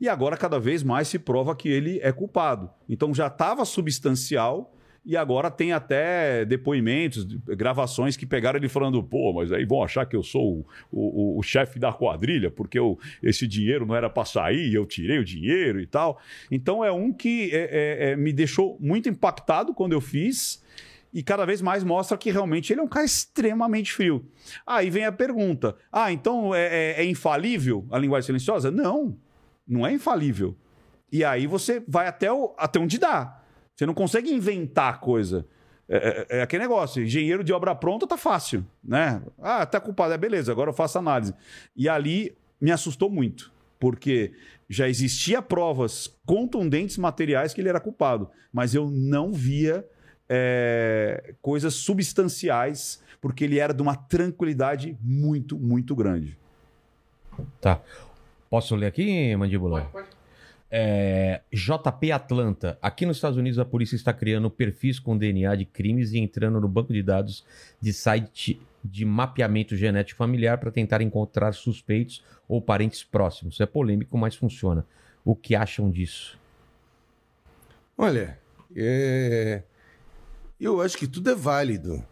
E 0.00 0.08
agora, 0.08 0.36
cada 0.36 0.58
vez 0.58 0.82
mais, 0.82 1.08
se 1.08 1.18
prova 1.18 1.54
que 1.54 1.68
ele 1.68 2.00
é 2.02 2.10
culpado. 2.10 2.70
Então 2.88 3.14
já 3.14 3.28
estava 3.28 3.64
substancial 3.64 4.72
e 5.04 5.16
agora 5.16 5.50
tem 5.50 5.72
até 5.72 6.44
depoimentos, 6.44 7.24
gravações 7.24 8.16
que 8.16 8.26
pegaram 8.26 8.58
ele 8.58 8.68
falando: 8.68 9.02
pô, 9.02 9.32
mas 9.32 9.50
aí 9.52 9.64
vão 9.64 9.82
achar 9.82 10.04
que 10.06 10.14
eu 10.14 10.22
sou 10.22 10.66
o, 10.92 11.34
o- 11.36 11.38
o 11.38 11.42
chefe 11.42 11.78
da 11.78 11.92
quadrilha, 11.92 12.50
porque 12.50 12.78
eu- 12.78 12.98
esse 13.22 13.46
dinheiro 13.46 13.86
não 13.86 13.94
era 13.96 14.10
para 14.10 14.24
sair, 14.24 14.74
eu 14.74 14.84
tirei 14.84 15.18
o 15.18 15.24
dinheiro 15.24 15.80
e 15.80 15.86
tal. 15.86 16.20
Então 16.50 16.84
é 16.84 16.92
um 16.92 17.12
que 17.12 17.50
é, 17.52 17.56
é, 17.56 18.10
é, 18.10 18.16
me 18.16 18.32
deixou 18.32 18.76
muito 18.80 19.08
impactado 19.08 19.72
quando 19.74 19.92
eu 19.92 20.00
fiz. 20.00 20.62
E 21.10 21.22
cada 21.22 21.46
vez 21.46 21.62
mais 21.62 21.82
mostra 21.82 22.18
que 22.18 22.30
realmente 22.30 22.70
ele 22.70 22.80
é 22.80 22.82
um 22.82 22.88
cara 22.88 23.06
extremamente 23.06 23.94
frio. 23.94 24.26
Aí 24.66 24.90
vem 24.90 25.06
a 25.06 25.12
pergunta: 25.12 25.74
ah, 25.90 26.12
então 26.12 26.54
é, 26.54 26.66
é- 26.66 27.02
é 27.02 27.04
infalível 27.06 27.86
a 27.90 27.98
linguagem 27.98 28.26
silenciosa? 28.26 28.70
Não, 28.70 29.16
não 29.66 29.86
é 29.86 29.92
infalível. 29.92 30.54
E 31.10 31.24
aí 31.24 31.46
você 31.46 31.82
vai 31.88 32.06
até, 32.06 32.30
o, 32.30 32.54
até 32.58 32.78
onde 32.78 32.98
dá. 32.98 33.37
Você 33.78 33.86
não 33.86 33.94
consegue 33.94 34.28
inventar 34.32 34.98
coisa. 34.98 35.46
É, 35.88 36.26
é- 36.30 36.38
é 36.38 36.42
aquele 36.42 36.64
negócio, 36.64 37.00
engenheiro 37.00 37.44
de 37.44 37.52
obra 37.52 37.76
pronta 37.76 38.08
tá 38.08 38.16
fácil, 38.16 38.66
né? 38.82 39.22
Ah, 39.40 39.64
tá 39.64 39.78
culpado, 39.80 40.12
é 40.12 40.18
beleza, 40.18 40.50
agora 40.50 40.70
eu 40.70 40.74
faço 40.74 40.98
análise. 40.98 41.32
E 41.76 41.88
ali 41.88 42.36
me 42.60 42.72
assustou 42.72 43.08
muito, 43.08 43.52
porque 43.78 44.32
já 44.68 44.88
existia 44.88 45.40
provas 45.40 46.12
contundentes 46.26 46.98
materiais 46.98 47.54
que 47.54 47.60
ele 47.60 47.68
era 47.68 47.78
culpado, 47.78 48.28
mas 48.52 48.74
eu 48.74 48.90
não 48.90 49.32
via 49.32 49.86
é, 50.28 51.34
coisas 51.40 51.74
substanciais, 51.74 53.00
porque 53.20 53.44
ele 53.44 53.60
era 53.60 53.72
de 53.72 53.80
uma 53.80 53.94
tranquilidade 53.94 54.98
muito, 55.00 55.56
muito 55.56 55.94
grande. 55.94 56.36
Tá. 57.60 57.80
Posso 58.50 58.74
ler 58.74 58.86
aqui, 58.86 59.36
Mandíbula? 59.36 59.88
É, 60.70 61.40
JP 61.52 62.12
Atlanta. 62.12 62.78
Aqui 62.82 63.06
nos 63.06 63.16
Estados 63.16 63.38
Unidos, 63.38 63.58
a 63.58 63.64
polícia 63.64 63.96
está 63.96 64.12
criando 64.12 64.50
perfis 64.50 64.98
com 64.98 65.16
DNA 65.16 65.54
de 65.56 65.64
crimes 65.64 66.12
e 66.12 66.18
entrando 66.18 66.60
no 66.60 66.68
banco 66.68 66.92
de 66.92 67.02
dados 67.02 67.44
de 67.80 67.92
site 67.92 68.60
de 68.84 69.04
mapeamento 69.04 69.76
genético 69.76 70.18
familiar 70.18 70.58
para 70.58 70.70
tentar 70.70 71.00
encontrar 71.00 71.52
suspeitos 71.52 72.22
ou 72.46 72.60
parentes 72.60 73.02
próximos. 73.02 73.60
É 73.60 73.66
polêmico, 73.66 74.16
mas 74.16 74.34
funciona. 74.34 74.86
O 75.24 75.34
que 75.34 75.54
acham 75.54 75.90
disso? 75.90 76.38
Olha, 77.96 78.38
é, 78.76 79.62
eu 80.60 80.80
acho 80.80 80.96
que 80.96 81.06
tudo 81.06 81.30
é 81.30 81.34
válido. 81.34 82.04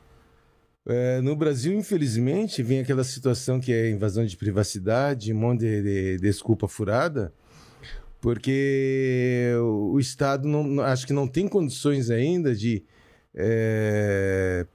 É, 0.88 1.20
no 1.20 1.34
Brasil, 1.34 1.76
infelizmente, 1.76 2.62
vem 2.62 2.80
aquela 2.80 3.02
situação 3.02 3.58
que 3.58 3.72
é 3.72 3.90
invasão 3.90 4.24
de 4.24 4.36
privacidade, 4.36 5.32
um 5.32 5.36
monte 5.36 5.60
de, 5.60 5.82
de 5.82 6.18
desculpa 6.18 6.68
furada, 6.68 7.32
porque 8.26 9.52
o, 9.62 10.00
Estado 10.00 10.48
não, 10.48 10.80
acho 10.82 11.06
que 11.06 11.12
não 11.12 11.28
tem 11.28 11.46
condições 11.46 12.10
ainda 12.10 12.56
de 12.56 12.82
é, 13.32 14.66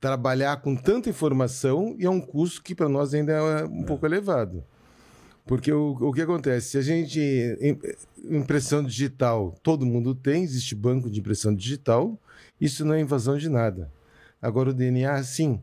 trabalhar 0.00 0.58
com 0.60 0.76
tanta 0.76 1.10
informação 1.10 1.96
e 1.98 2.04
é 2.06 2.10
um 2.10 2.20
custo 2.20 2.62
que 2.62 2.72
para 2.72 2.88
nós 2.88 3.12
ainda 3.12 3.32
é 3.32 3.64
um 3.64 3.82
pouco 3.82 4.06
elevado. 4.06 4.62
Porque 5.44 5.72
o, 5.72 5.96
o 6.00 6.12
que 6.12 6.22
acontece? 6.22 6.68
Se 6.68 6.78
a 6.78 6.82
gente. 6.82 7.18
im- 7.60 7.80
Impressão 8.38 8.82
digital, 8.84 9.54
todo 9.60 9.84
mundo 9.84 10.14
tem, 10.14 10.44
existe 10.44 10.74
banco 10.76 11.10
de 11.10 11.18
impressão 11.18 11.52
digital, 11.52 12.16
isso 12.60 12.84
não 12.84 12.94
é 12.94 13.00
invasão 13.00 13.36
de 13.36 13.48
nada. 13.48 13.90
Agora 14.40 14.70
o 14.70 14.72
DNA, 14.72 15.20
sim. 15.24 15.60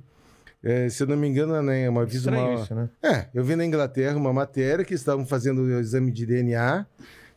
É, 0.62 0.88
se 0.90 1.02
eu 1.02 1.08
não 1.08 1.16
me 1.18 1.28
engano, 1.28 1.60
né, 1.64 1.90
uma 1.90 2.06
vez 2.06 2.26
uma. 2.26 2.54
isso, 2.62 2.76
né? 2.76 2.90
É, 3.02 3.28
eu 3.34 3.42
vi 3.44 3.56
na 3.56 3.66
Inglaterra 3.66 4.16
uma 4.18 4.32
matéria 4.34 4.84
que 4.86 4.94
estavam 4.94 5.26
fazendo 5.26 5.62
o 5.62 5.80
exame 5.80 6.12
de 6.12 6.26
DNA 6.26 6.86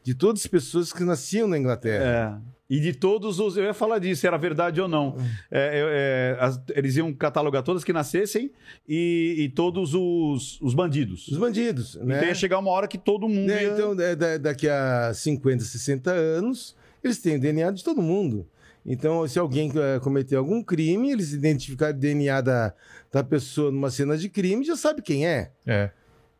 de 0.05 0.15
todas 0.15 0.42
as 0.42 0.47
pessoas 0.47 0.92
que 0.92 1.02
nasciam 1.02 1.49
na 1.49 1.58
Inglaterra. 1.58 2.41
É. 2.50 2.55
E 2.70 2.81
de 2.81 2.92
todos 2.94 3.39
os. 3.41 3.57
Eu 3.57 3.65
ia 3.65 3.74
falar 3.74 3.99
disso, 3.99 4.20
se 4.23 4.26
era 4.26 4.36
verdade 4.39 4.81
ou 4.81 4.89
não. 4.89 5.16
É, 5.50 5.81
eu- 5.83 5.89
é, 5.91 6.36
as- 6.41 6.60
eles 6.74 6.97
iam 6.97 7.12
catalogar 7.12 7.62
todas 7.62 7.84
que 7.84 7.92
nascessem 7.92 8.50
e, 8.89 9.34
e 9.39 9.49
todos 9.50 9.92
os, 9.94 10.58
os 10.62 10.73
bandidos. 10.74 11.28
Os 11.28 11.36
bandidos, 11.39 11.94
né? 11.97 12.16
Então 12.16 12.28
ia 12.28 12.34
chegar 12.34 12.58
uma 12.58 12.70
hora 12.70 12.89
que 12.89 12.97
todo 12.99 13.28
mundo. 13.28 13.49
Né, 13.49 13.65
ia- 13.65 13.73
Então, 13.73 13.94
da- 13.97 14.15
da- 14.15 14.39
daqui 14.39 14.68
a 14.68 15.12
50, 15.15 15.62
60 15.65 16.10
anos, 16.12 16.74
eles 17.02 17.18
têm 17.18 17.36
o 17.36 17.41
DNA 17.41 17.70
de 17.70 17.84
todo 17.84 18.00
mundo. 18.00 18.47
Então, 18.86 19.26
se 19.28 19.39
alguém 19.39 19.70
eh, 19.74 19.99
cometer 20.00 20.36
algum 20.36 20.62
crime, 20.62 21.10
eles 21.10 21.33
identificarem 21.33 21.97
o 21.97 21.99
DNA 21.99 22.41
da, 22.42 22.74
da 23.12 23.23
pessoa 23.24 23.70
numa 23.70 23.91
cena 23.91 24.16
de 24.16 24.28
crime, 24.28 24.65
já 24.65 24.76
sabe 24.76 25.00
quem 25.02 25.26
é. 25.26 25.52
É. 25.66 25.91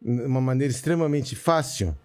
De 0.03 0.23
uma 0.23 0.41
maneira 0.43 0.71
extremamente 0.73 1.35
fácil. 1.37 1.97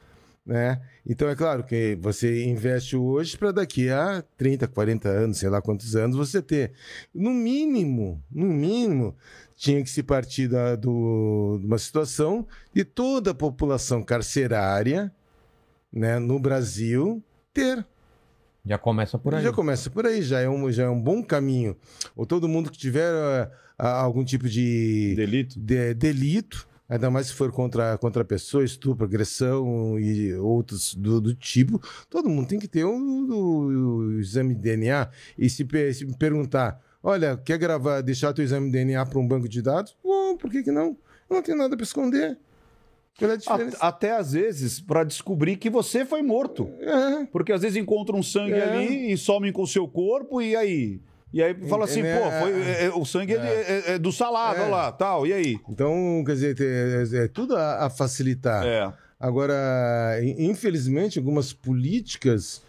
Né? 0.49 0.81
Então 1.05 1.29
é 1.29 1.35
claro 1.35 1.63
que 1.63 1.95
você 2.01 2.43
investe 2.43 2.95
hoje 2.95 3.37
para 3.37 3.51
daqui 3.51 3.87
a 3.91 4.23
30, 4.35 4.67
40 4.67 5.07
anos, 5.07 5.37
sei 5.37 5.47
lá 5.47 5.61
quantos 5.61 5.95
anos, 5.95 6.17
você 6.17 6.41
ter. 6.41 6.71
No 7.13 7.29
mínimo, 7.29 8.19
no 8.31 8.47
mínimo, 8.47 9.15
tinha 9.55 9.83
que 9.83 9.89
se 9.89 10.01
partir 10.01 10.47
da, 10.47 10.75
do, 10.75 11.59
de 11.61 11.67
uma 11.67 11.77
situação 11.77 12.47
de 12.73 12.83
toda 12.83 13.29
a 13.29 13.35
população 13.35 14.01
carcerária 14.01 15.13
né, 15.93 16.17
no 16.17 16.39
Brasil 16.39 17.23
ter. 17.53 17.85
Já 18.65 18.79
começa 18.79 19.19
por 19.19 19.35
aí. 19.35 19.43
Já 19.43 19.53
começa 19.53 19.87
por 19.87 20.07
aí, 20.07 20.23
já 20.23 20.39
é 20.39 20.49
um, 20.49 20.71
já 20.71 20.85
é 20.85 20.89
um 20.89 20.99
bom 20.99 21.21
caminho. 21.23 21.77
Ou 22.15 22.25
todo 22.25 22.47
mundo 22.47 22.71
que 22.71 22.77
tiver 22.77 23.51
ah, 23.77 24.01
algum 24.01 24.25
tipo 24.25 24.49
de 24.49 25.13
Delito. 25.15 25.59
de- 25.59 25.93
delito, 25.93 26.67
ainda 26.89 27.09
mais 27.11 27.27
se 27.27 27.33
for 27.33 27.51
contra, 27.51 27.97
contra 27.99 28.23
a 28.23 28.25
pessoa, 28.25 28.63
estupro, 28.63 29.05
agressão 29.05 29.99
e 29.99 30.33
outros 30.33 30.95
do, 30.95 31.21
do 31.21 31.33
tipo, 31.35 31.79
todo 32.09 32.27
mundo 32.29 32.47
tem 32.47 32.59
que 32.59 32.67
ter 32.67 32.83
o, 32.83 32.91
o- 32.91 33.65
o 34.07 34.19
exame 34.19 34.55
de 34.55 34.61
DNA. 34.61 35.07
E 35.37 35.49
se, 35.49 35.65
se 35.93 36.05
me 36.05 36.17
perguntar, 36.17 36.81
olha, 37.03 37.37
quer 37.37 37.57
gravar, 37.57 38.01
deixar 38.01 38.33
teu 38.33 38.43
exame 38.43 38.65
de 38.67 38.71
DNA 38.73 39.05
para 39.05 39.19
um 39.19 39.27
banco 39.27 39.47
de 39.47 39.61
dados? 39.61 39.95
Bom, 40.03 40.35
por 40.35 40.49
que, 40.49 40.63
que 40.63 40.71
não? 40.71 40.97
Eu 41.29 41.35
não 41.35 41.41
tenho 41.43 41.57
nada 41.57 41.77
para 41.77 41.83
esconder. 41.83 42.37
É 43.21 43.25
Até 43.81 44.11
às 44.15 44.31
vezes 44.31 44.79
para 44.79 45.03
descobrir 45.03 45.57
que 45.57 45.69
você 45.69 46.05
foi 46.05 46.21
morto. 46.21 46.69
É. 46.79 47.25
Porque 47.25 47.51
às 47.51 47.61
vezes 47.61 47.75
encontra 47.75 48.15
um 48.15 48.23
sangue 48.23 48.53
É. 48.53 48.63
ali 48.63 49.11
e 49.11 49.17
somem 49.17 49.51
com 49.51 49.61
o 49.63 49.67
seu 49.67 49.85
corpo, 49.89 50.41
e 50.41 50.55
aí? 50.55 51.01
E 51.31 51.43
aí 51.43 51.53
fala 51.67 51.85
assim, 51.85 52.01
É, 52.01 52.17
pô, 52.19 52.31
foi- 52.31 52.51
é, 52.61 52.69
é, 52.69 52.85
é, 52.85 52.89
o 52.93 53.05
sangue 53.05 53.33
é, 53.33 53.37
de- 53.37 53.47
é- 53.47 53.91
é 53.95 53.99
do 53.99 54.11
salado, 54.11 54.57
É. 54.57 54.61
olha 54.61 54.69
lá, 54.71 54.91
tal, 54.91 55.27
e 55.27 55.33
aí? 55.33 55.59
Então, 55.69 56.23
quer 56.25 56.33
dizer, 56.33 56.55
é, 56.59 57.25
é 57.25 57.27
tudo 57.27 57.55
a, 57.55 57.85
a 57.85 57.89
facilitar. 57.89 58.65
É. 58.65 58.91
Agora, 59.19 60.19
in- 60.23 60.49
infelizmente, 60.49 61.19
algumas 61.19 61.53
políticas 61.53 62.61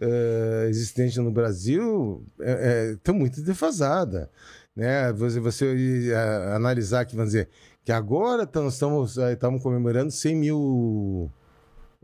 eh, 0.00 0.66
existentes 0.68 1.16
no 1.16 1.30
Brasil 1.30 2.22
estão 2.92 3.14
muito 3.14 3.40
defasadas. 3.42 4.28
Né? 4.74 5.10
Você, 5.14 5.40
você 5.40 6.10
eh, 6.12 6.52
analisar 6.54 7.00
aqui, 7.00 7.16
vamos 7.16 7.32
dizer, 7.32 7.48
que 7.84 7.90
agora 7.90 8.46
tamo- 8.46 8.68
estamos, 8.68 9.16
estamos 9.16 9.62
comemorando 9.62 10.10
100 10.10 10.36
mil 10.36 11.30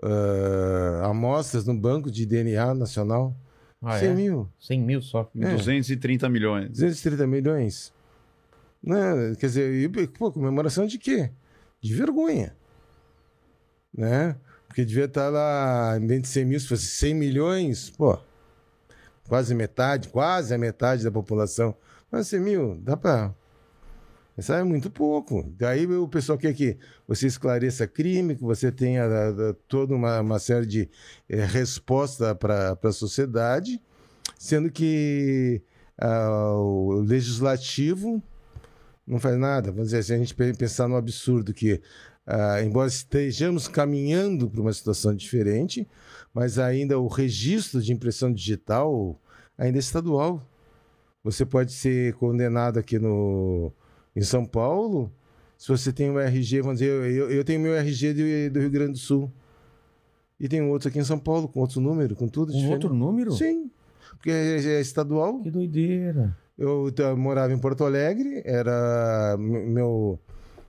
eh, 0.03 1.01
amostras 1.05 1.67
no 1.67 1.75
banco 1.75 2.11
de 2.11 2.25
DNA 2.27 2.75
nacional. 2.75 3.35
Ah, 3.83 3.99
100 3.99 4.09
é? 4.09 4.15
mil, 4.15 4.49
100 4.61 4.81
mil 4.81 5.03
só. 5.03 5.29
É. 5.39 5.57
230 5.57 6.29
milhões. 6.29 6.71
230 6.71 7.27
milhões. 7.27 7.93
Né? 8.83 9.35
Quer 9.39 9.47
dizer, 9.47 9.75
e, 9.75 10.07
pô, 10.07 10.31
comemoração 10.31 10.87
de 10.87 10.99
quê? 10.99 11.31
De 11.81 11.93
vergonha. 11.93 12.57
Né? 13.93 14.37
Porque 14.69 14.85
devia 14.85 15.05
estar 15.05 15.29
lá, 15.29 15.99
em 16.01 16.07
vez 16.07 16.23
de 16.23 16.29
100 16.29 16.45
mil, 16.45 16.61
se 16.61 16.69
fosse 16.69 16.87
100 16.87 17.15
milhões, 17.15 17.91
pô, 17.91 18.19
quase 19.29 19.55
metade, 19.55 20.09
quase 20.09 20.55
a 20.55 20.59
metade 20.59 21.05
da 21.05 21.11
população. 21.11 21.77
Mas 22.11 22.29
100 22.29 22.41
mil, 22.41 22.77
dá 22.77 22.97
pra. 22.97 23.35
Isso 24.37 24.53
é 24.53 24.63
muito 24.65 24.91
pouco. 24.91 25.45
Daí 25.59 25.87
o 25.87 26.09
pessoal 26.09 26.39
quer 26.39 26.55
que 26.55 26.79
você 27.07 27.27
esclareça 27.27 27.87
crime, 27.87 28.35
que 28.35 28.43
você 28.43 28.73
tenha 28.73 29.07
da- 29.09 29.31
da- 29.33 29.55
toda 29.69 29.95
uma, 29.95 30.21
uma 30.21 30.39
série 30.39 30.67
de 30.67 30.89
eh, 31.29 31.45
resposta 31.45 32.35
para 32.35 32.79
a 32.83 32.93
sociedade, 32.93 33.81
sendo 34.39 34.71
que 34.71 35.61
ah, 35.99 36.55
o 36.57 36.93
legislativo 37.07 38.23
não 39.07 39.19
faz 39.21 39.37
nada. 39.39 39.71
Vamos 39.71 39.89
dizer, 39.89 40.03
se 40.03 40.15
a 40.15 40.19
gente 40.19 40.35
pe- 40.35 40.55
pensar 40.55 40.89
no 40.89 40.97
absurdo 40.97 41.53
que, 41.53 41.81
ah, 42.27 42.63
embora 42.63 42.89
estejamos 42.89 43.69
caminhando 43.69 44.49
para 44.49 44.61
uma 44.63 44.73
situação 44.73 45.15
diferente, 45.15 45.87
mas 46.33 46.59
ainda 46.59 46.99
o 46.99 47.07
registro 47.07 47.83
de 47.83 47.93
impressão 47.93 48.33
digital 48.33 49.21
ainda 49.59 49.79
é 49.79 49.81
estadual. 49.81 50.41
Você 51.23 51.45
pode 51.45 51.73
ser 51.73 52.15
condenado 52.15 52.79
aqui 52.79 52.99
no, 52.99 53.73
em 54.15 54.23
São 54.23 54.45
Paulo 54.45 55.13
se 55.57 55.69
você 55.69 55.93
tem 55.93 56.11
um 56.11 56.19
RG, 56.19 56.61
vamos 56.61 56.81
dizer, 56.81 56.91
eu, 56.91 57.07
eu- 57.07 57.31
eu 57.31 57.45
tenho 57.45 57.61
meu 57.61 57.73
RG 57.77 58.13
de- 58.13 58.51
do 58.51 58.59
Rio 58.59 58.71
Grande 58.71 58.93
do 58.93 58.99
Sul. 58.99 59.31
E 60.41 60.49
tem 60.49 60.61
um 60.61 60.71
outro 60.71 60.89
aqui 60.89 60.99
em 60.99 61.05
São 61.05 61.21
Paulo, 61.21 61.47
com 61.47 61.61
outro 61.61 61.81
número, 61.81 62.17
com 62.17 62.27
tudo 62.27 62.49
Um 62.51 62.57
diferente. 62.57 62.73
outro 62.85 62.93
número? 62.95 63.31
Sim. 63.33 63.71
Porque 64.17 64.29
é, 64.31 64.57
é 64.57 64.81
estadual. 64.81 65.41
Que 65.41 65.53
doideira. 65.53 66.37
Eu 66.59 66.91
tá, 66.91 67.15
morava 67.15 67.53
em 67.53 67.59
Porto 67.59 67.85
Alegre, 67.85 68.43
era 68.45 69.37
meu 69.39 70.19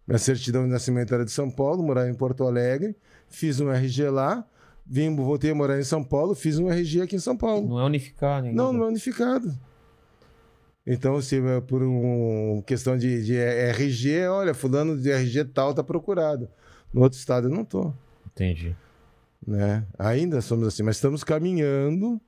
minha 0.07 0.19
certidão 0.19 0.63
de 0.65 0.69
nascimento 0.69 1.11
era 1.13 1.25
de 1.25 1.31
São 1.31 1.49
Paulo, 1.49 1.81
morava 1.81 2.07
em 2.09 2.13
Porto 2.13 2.43
Alegre, 2.43 2.95
fiz 3.29 3.59
um 3.59 3.71
RG 3.71 4.09
lá, 4.09 4.45
vim, 4.85 5.15
voltei 5.15 5.49
a 5.51 5.55
morar 5.55 5.79
em 5.79 5.83
São 5.83 6.03
Paulo, 6.03 6.35
fiz 6.35 6.59
um 6.59 6.69
RG 6.69 7.01
aqui 7.01 7.15
em 7.15 7.19
São 7.19 7.35
Paulo. 7.37 7.67
Não 7.67 7.79
é 7.79 7.85
unificado 7.85 8.45
ainda. 8.45 8.55
Não, 8.61 8.71
não 8.73 8.83
é 8.83 8.87
unificado. 8.89 9.51
Então, 10.85 11.21
se 11.21 11.37
é 11.39 11.61
por 11.61 11.81
uma 11.81 12.61
questão 12.63 12.97
de, 12.97 13.23
de 13.23 13.37
RG, 13.37 14.27
olha, 14.27 14.53
fulano 14.53 14.97
de 14.97 15.09
RG 15.11 15.45
tal 15.45 15.73
tá 15.73 15.83
procurado. 15.83 16.49
No 16.93 17.01
outro 17.01 17.17
estado 17.17 17.47
eu 17.47 17.51
não 17.51 17.63
tô, 17.63 17.93
Entendi. 18.27 18.75
né? 19.47 19.85
Ainda 19.97 20.41
somos 20.41 20.67
assim, 20.67 20.83
mas 20.83 20.97
estamos 20.97 21.23
caminhando 21.23 22.19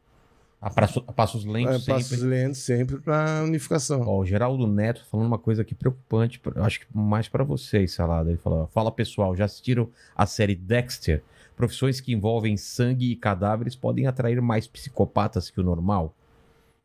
A, 0.61 0.69
praço- 0.69 1.03
a 1.05 1.11
passos 1.11 1.43
lentos 1.45 1.75
a 1.75 1.79
sempre. 1.79 1.93
passos 1.93 2.21
lentos 2.21 2.59
sempre 2.59 2.97
para 2.97 3.43
unificação. 3.43 4.01
Ó, 4.07 4.19
o 4.21 4.25
Geraldo 4.25 4.65
Neto 4.65 5.05
falando 5.11 5.27
uma 5.27 5.37
coisa 5.37 5.61
aqui 5.61 5.75
preocupante, 5.75 6.41
acho 6.55 6.79
que 6.79 6.87
mais 6.93 7.27
pra 7.27 7.43
vocês, 7.43 7.91
Salada. 7.93 8.29
Ele 8.29 8.39
falou: 8.39 8.67
Fala 8.73 8.91
pessoal, 8.91 9.35
já 9.35 9.45
assistiram 9.45 9.89
a 10.15 10.25
série 10.25 10.55
Dexter? 10.55 11.21
Profissões 11.57 11.99
que 12.01 12.11
envolvem 12.13 12.57
sangue 12.57 13.11
e 13.11 13.15
cadáveres 13.15 13.75
podem 13.75 14.07
atrair 14.07 14.41
mais 14.41 14.65
psicopatas 14.65 15.49
que 15.49 15.59
o 15.59 15.63
normal? 15.63 16.15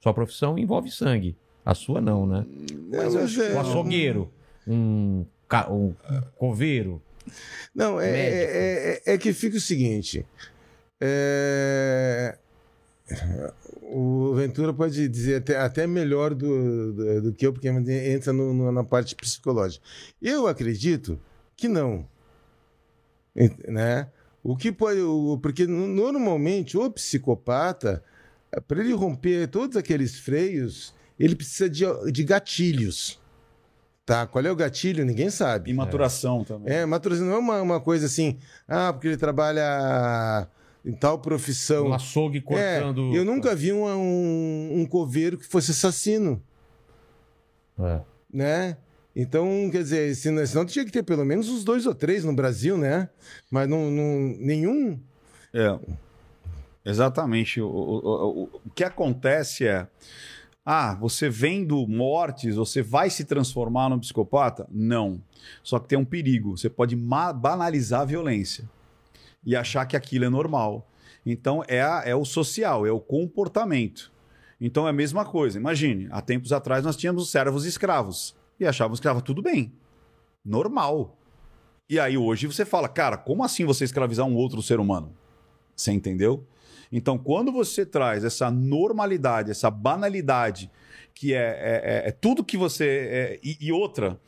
Sua 0.00 0.12
profissão 0.12 0.58
envolve 0.58 0.90
sangue. 0.90 1.36
A 1.64 1.74
sua 1.74 2.00
não, 2.00 2.26
né? 2.26 2.46
Mas 2.90 3.14
eu 3.14 3.22
acho 3.24 3.42
Um 3.42 3.60
açougueiro, 3.60 4.32
um, 4.66 5.24
ca- 5.48 5.70
um 5.70 5.94
coveiro. 6.36 7.02
Não, 7.74 8.00
é, 8.00 8.10
é, 8.10 9.02
é- 9.06 9.12
é 9.14 9.18
que 9.18 9.32
fica 9.32 9.56
o 9.56 9.60
seguinte. 9.60 10.24
é, 11.00 12.36
O 13.82 14.32
Ventura 14.34 14.72
pode 14.72 15.08
dizer 15.08 15.36
até, 15.36 15.56
até 15.56 15.84
melhor 15.86 16.32
do, 16.34 16.92
do, 16.92 17.22
do 17.22 17.32
que 17.32 17.44
eu, 17.46 17.52
porque 17.52 17.68
entra 17.68 18.32
no- 18.32 18.54
no- 18.54 18.70
na 18.70 18.84
parte 18.84 19.16
psicológica. 19.16 19.84
Eu 20.22 20.46
acredito 20.46 21.18
que 21.56 21.66
não. 21.66 22.06
Né? 23.68 24.06
O 24.42 24.56
que 24.56 24.70
pode. 24.72 25.00
o- 25.00 25.38
Porque 25.42 25.66
no- 25.66 25.88
normalmente 25.88 26.76
o 26.78 26.88
psicopata, 26.90 28.02
para 28.68 28.80
ele 28.80 28.92
romper 28.94 29.48
todos 29.48 29.76
aqueles 29.76 30.18
freios, 30.20 30.94
ele 31.20 31.36
precisa 31.36 31.68
de, 31.68 31.84
de 32.10 32.24
gatilhos. 32.24 33.20
Tá? 34.06 34.26
Qual 34.26 34.44
é 34.44 34.50
o 34.50 34.56
gatilho? 34.56 35.04
Ninguém 35.04 35.30
sabe. 35.30 35.70
E 35.70 35.74
maturação 35.74 36.42
também. 36.42 36.74
É, 36.74 36.84
mas 36.86 37.00
não 37.20 37.32
é 37.32 37.38
uma, 37.38 37.62
uma 37.62 37.80
coisa 37.80 38.06
assim, 38.06 38.38
ah, 38.66 38.92
porque 38.92 39.06
ele 39.06 39.16
trabalha 39.16 40.48
em 40.84 40.92
tal 40.92 41.18
profissão. 41.18 41.88
Um 41.88 41.92
açougue 41.92 42.38
É, 42.38 42.40
cortando. 42.80 43.14
eu 43.14 43.24
nunca 43.24 43.54
vi 43.54 43.72
um, 43.72 43.84
um, 43.86 44.80
um 44.80 44.86
coveiro 44.86 45.38
que 45.38 45.46
fosse 45.46 45.70
assassino, 45.70 46.42
É. 47.78 48.00
né? 48.32 48.76
Então, 49.14 49.68
quer 49.70 49.82
dizer, 49.82 50.14
senão, 50.16 50.44
senão 50.46 50.64
tinha 50.64 50.84
que 50.84 50.90
ter 50.90 51.02
pelo 51.02 51.24
menos 51.24 51.48
uns 51.48 51.62
dois 51.64 51.84
ou 51.84 51.94
três 51.94 52.24
no 52.24 52.32
Brasil, 52.32 52.78
né? 52.78 53.08
Mas 53.50 53.68
não, 53.68 53.90
não- 53.90 54.34
nenhum. 54.38 54.98
É. 55.52 55.78
Exatamente. 56.84 57.60
O, 57.60 57.66
o, 57.68 58.42
o, 58.42 58.42
o 58.64 58.70
que 58.74 58.82
acontece 58.84 59.66
é. 59.66 59.86
Ah, 60.64 60.94
você 60.94 61.28
vendo 61.28 61.86
mortes, 61.88 62.54
você 62.56 62.82
vai 62.82 63.08
se 63.10 63.24
transformar 63.24 63.88
num 63.88 63.98
psicopata? 63.98 64.66
Não. 64.70 65.20
Só 65.62 65.78
que 65.78 65.88
tem 65.88 65.98
um 65.98 66.04
perigo. 66.04 66.56
Você 66.56 66.68
pode 66.68 66.94
banalizar 66.94 68.02
a 68.02 68.04
violência 68.04 68.68
e 69.44 69.56
achar 69.56 69.86
que 69.86 69.96
aquilo 69.96 70.26
é 70.26 70.28
normal. 70.28 70.86
Então 71.24 71.64
é, 71.66 71.80
a- 71.82 72.02
é 72.04 72.14
o 72.14 72.24
social, 72.24 72.86
é 72.86 72.92
o 72.92 73.00
comportamento. 73.00 74.12
Então 74.60 74.86
é 74.86 74.90
a 74.90 74.92
mesma 74.92 75.24
coisa. 75.24 75.58
Imagine, 75.58 76.08
há 76.10 76.20
tempos 76.20 76.52
atrás 76.52 76.84
nós 76.84 76.96
tínhamos 76.96 77.22
os 77.22 77.30
servos 77.30 77.64
escravos 77.64 78.36
e 78.58 78.66
achávamos 78.66 79.00
que 79.00 79.06
estava 79.06 79.22
tudo 79.22 79.40
bem, 79.40 79.72
normal. 80.44 81.16
E 81.88 81.98
aí 81.98 82.16
hoje 82.16 82.46
você 82.46 82.64
fala, 82.64 82.88
cara, 82.88 83.16
como 83.16 83.42
assim 83.42 83.64
você 83.64 83.84
escravizar 83.84 84.26
um 84.26 84.36
outro 84.36 84.62
ser 84.62 84.78
humano? 84.78 85.12
Você 85.74 85.90
entendeu? 85.92 86.44
Então, 86.92 87.16
quando 87.18 87.52
você 87.52 87.86
traz 87.86 88.24
essa 88.24 88.50
normalidade, 88.50 89.50
essa 89.50 89.70
banalidade, 89.70 90.70
que 91.14 91.34
é, 91.34 91.38
é- 91.38 92.02
é- 92.06 92.08
é 92.08 92.10
tudo 92.12 92.42
que 92.44 92.56
você. 92.56 92.84
é- 92.86 93.40
e, 93.42 93.56
e 93.60 93.72
outra, 93.72 94.18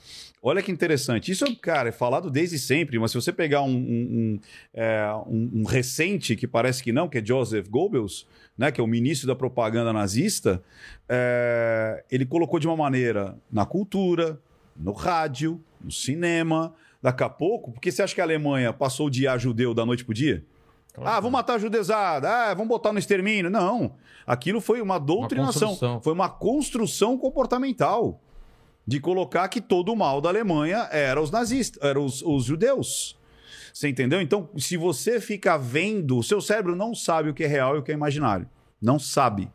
olha 0.42 0.62
que 0.62 0.70
interessante. 0.70 1.32
Isso, 1.32 1.44
cara, 1.56 1.88
é 1.88 1.92
falado 1.92 2.30
desde 2.30 2.58
sempre, 2.58 2.98
mas 2.98 3.10
se 3.10 3.14
você 3.20 3.32
pegar 3.32 3.62
um, 3.62 3.70
um- 3.74 4.40
é, 4.74 5.06
um- 5.26 5.50
um 5.60 5.64
recente, 5.64 6.36
que 6.36 6.46
parece 6.46 6.82
que 6.82 6.92
não, 6.92 7.08
que 7.08 7.18
é 7.18 7.24
Joseph 7.24 7.68
Goebbels, 7.68 8.26
né, 8.56 8.70
que 8.70 8.80
é 8.80 8.84
o 8.84 8.86
ministro 8.86 9.26
da 9.26 9.34
propaganda 9.34 9.92
nazista, 9.92 10.62
é, 11.08 12.04
ele 12.10 12.24
colocou 12.26 12.58
de 12.58 12.66
uma 12.66 12.76
maneira 12.76 13.36
na 13.50 13.64
cultura, 13.66 14.38
no 14.76 14.92
rádio, 14.92 15.60
no 15.80 15.90
cinema. 15.90 16.74
Daqui 17.02 17.24
a 17.24 17.28
pouco, 17.28 17.72
porque 17.72 17.90
você 17.90 18.02
acha 18.02 18.14
que 18.14 18.20
a 18.20 18.24
Alemanha 18.24 18.72
passou 18.72 19.06
o 19.08 19.10
dia 19.10 19.36
judeu 19.36 19.74
da 19.74 19.84
noite 19.84 20.04
pro 20.04 20.14
dia? 20.14 20.44
Ah, 20.96 21.20
vamos 21.20 21.32
matar 21.32 21.54
a 21.54 21.58
judezada. 21.58 22.28
Ah, 22.28 22.54
vamos 22.54 22.68
botar 22.68 22.92
no 22.92 22.98
extermínio. 22.98 23.50
Não. 23.50 23.94
Aquilo 24.26 24.60
foi 24.60 24.80
uma 24.80 24.98
doutrinação. 24.98 25.68
construção. 25.68 26.00
foi 26.00 26.12
uma 26.12 26.28
construção 26.28 27.16
comportamental. 27.16 28.20
De 28.84 28.98
colocar 28.98 29.48
que 29.48 29.60
todo 29.60 29.92
o 29.92 29.96
mal 29.96 30.20
da 30.20 30.28
Alemanha 30.28 30.88
era 30.90 31.20
os 31.20 31.30
nazistas, 31.30 31.80
eram 31.82 32.04
os, 32.04 32.20
os 32.20 32.44
judeus. 32.44 33.16
Você 33.72 33.88
entendeu? 33.88 34.20
Então, 34.20 34.50
se 34.58 34.76
você 34.76 35.20
fica 35.20 35.56
vendo, 35.56 36.18
o 36.18 36.22
seu 36.22 36.40
cérebro 36.40 36.74
não 36.74 36.94
sabe 36.94 37.30
o 37.30 37.34
que 37.34 37.44
é 37.44 37.46
real 37.46 37.76
e 37.76 37.78
o 37.78 37.82
que 37.82 37.92
é 37.92 37.94
imaginário. 37.94 38.48
Não 38.80 38.98
sabe. 38.98 39.48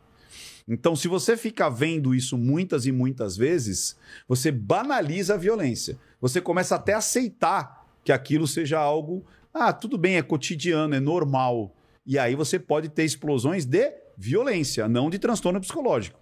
Então, 0.66 0.96
se 0.96 1.08
você 1.08 1.36
fica 1.36 1.70
vendo 1.70 2.14
isso 2.14 2.36
muitas 2.36 2.84
e 2.84 2.92
muitas 2.92 3.36
vezes, 3.36 3.96
você 4.26 4.50
banaliza 4.50 5.34
a 5.34 5.38
violência. 5.38 5.98
Você 6.20 6.40
começa 6.40 6.74
até 6.74 6.94
a 6.94 6.98
aceitar 6.98 7.86
que 8.04 8.12
aquilo 8.12 8.46
seja 8.46 8.78
algo. 8.78 9.24
Ah, 9.52 9.72
tudo 9.72 9.96
bem, 9.98 10.16
é 10.16 10.22
cotidiano, 10.22 10.94
é 10.94 11.00
normal. 11.00 11.74
E 12.06 12.18
aí 12.18 12.34
você 12.34 12.58
pode 12.58 12.88
ter 12.88 13.04
explosões 13.04 13.64
de 13.64 13.92
violência, 14.16 14.88
não 14.88 15.10
de 15.10 15.18
transtorno 15.18 15.60
psicológico. 15.60 16.18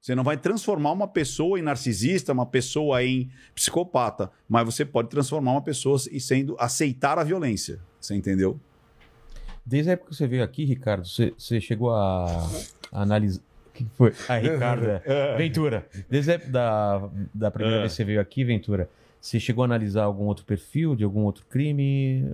Você 0.00 0.14
não 0.14 0.24
vai 0.24 0.36
transformar 0.36 0.92
uma 0.92 1.06
pessoa 1.06 1.58
em 1.58 1.62
narcisista, 1.62 2.32
uma 2.32 2.46
pessoa 2.46 3.04
em 3.04 3.30
psicopata, 3.54 4.30
mas 4.48 4.64
você 4.64 4.84
pode 4.84 5.08
transformar 5.10 5.52
uma 5.52 5.62
pessoa 5.62 5.98
e 6.10 6.18
sendo 6.18 6.56
aceitar 6.58 7.18
a 7.18 7.24
violência. 7.24 7.80
Você 8.00 8.14
entendeu? 8.14 8.58
Desde 9.64 9.90
a 9.90 9.92
época 9.92 10.10
que 10.10 10.16
você 10.16 10.26
veio 10.26 10.42
aqui, 10.42 10.64
Ricardo, 10.64 11.06
você, 11.06 11.34
você 11.36 11.60
chegou 11.60 11.90
a, 11.94 12.48
a 12.90 13.02
analisar. 13.02 13.40
O 13.40 13.72
que 13.72 13.86
foi? 13.94 14.12
Ah, 14.28 14.36
Ricardo. 14.38 14.86
é. 15.04 15.36
Ventura. 15.36 15.86
Desde 16.08 16.30
a 16.30 16.34
época 16.34 16.50
da, 16.50 17.08
da 17.34 17.50
primeira 17.50 17.78
É. 17.78 17.80
vez 17.80 17.92
que 17.92 17.96
você 17.96 18.04
veio 18.04 18.20
aqui, 18.22 18.42
Ventura, 18.42 18.88
você 19.20 19.38
chegou 19.38 19.62
a 19.62 19.66
analisar 19.66 20.04
algum 20.04 20.24
outro 20.24 20.44
perfil 20.44 20.96
de 20.96 21.04
algum 21.04 21.20
outro 21.20 21.44
crime? 21.46 22.24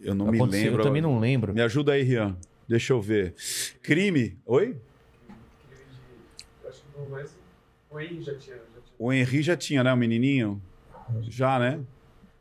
Eu 0.00 0.14
não 0.14 0.26
me 0.30 0.38
Aconteceu? 0.38 0.64
lembro. 0.64 0.80
Eu 0.80 0.86
também 0.86 1.02
não 1.02 1.18
lembro. 1.18 1.52
Me 1.52 1.60
ajuda 1.60 1.92
aí, 1.92 2.02
Rian. 2.02 2.36
Deixa 2.68 2.92
eu 2.92 3.00
ver. 3.00 3.34
Crime. 3.82 4.36
Oi? 4.46 4.76
O 7.90 8.00
Henry 8.00 8.22
já 8.22 8.34
tinha. 8.34 8.56
O 8.98 9.12
Henri 9.12 9.42
já 9.42 9.56
tinha, 9.56 9.84
né? 9.84 9.92
O 9.92 9.96
menininho? 9.96 10.60
Já, 11.28 11.58
né? 11.58 11.80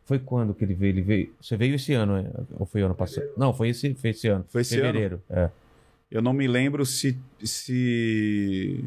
Foi 0.06 0.20
quando 0.20 0.54
que 0.54 0.64
ele 0.64 0.74
veio? 0.74 0.92
Ele 0.92 1.02
veio. 1.02 1.34
Você 1.42 1.58
veio 1.58 1.76
esse 1.76 1.94
ano, 1.94 2.18
é? 2.18 2.32
ou 2.58 2.66
foi 2.66 2.82
ano 2.82 2.96
passado? 2.96 3.28
Não, 3.36 3.54
foi 3.54 3.70
esse, 3.70 3.94
foi 3.96 4.12
esse 4.12 4.28
ano. 4.28 4.46
Foi 4.50 4.62
esse 4.62 4.76
Fevereiro. 4.76 5.22
É. 5.30 5.50
Eu 6.12 6.22
não 6.22 6.32
me 6.32 6.48
lembro 6.48 6.86
se. 6.86 7.18
se... 7.44 8.84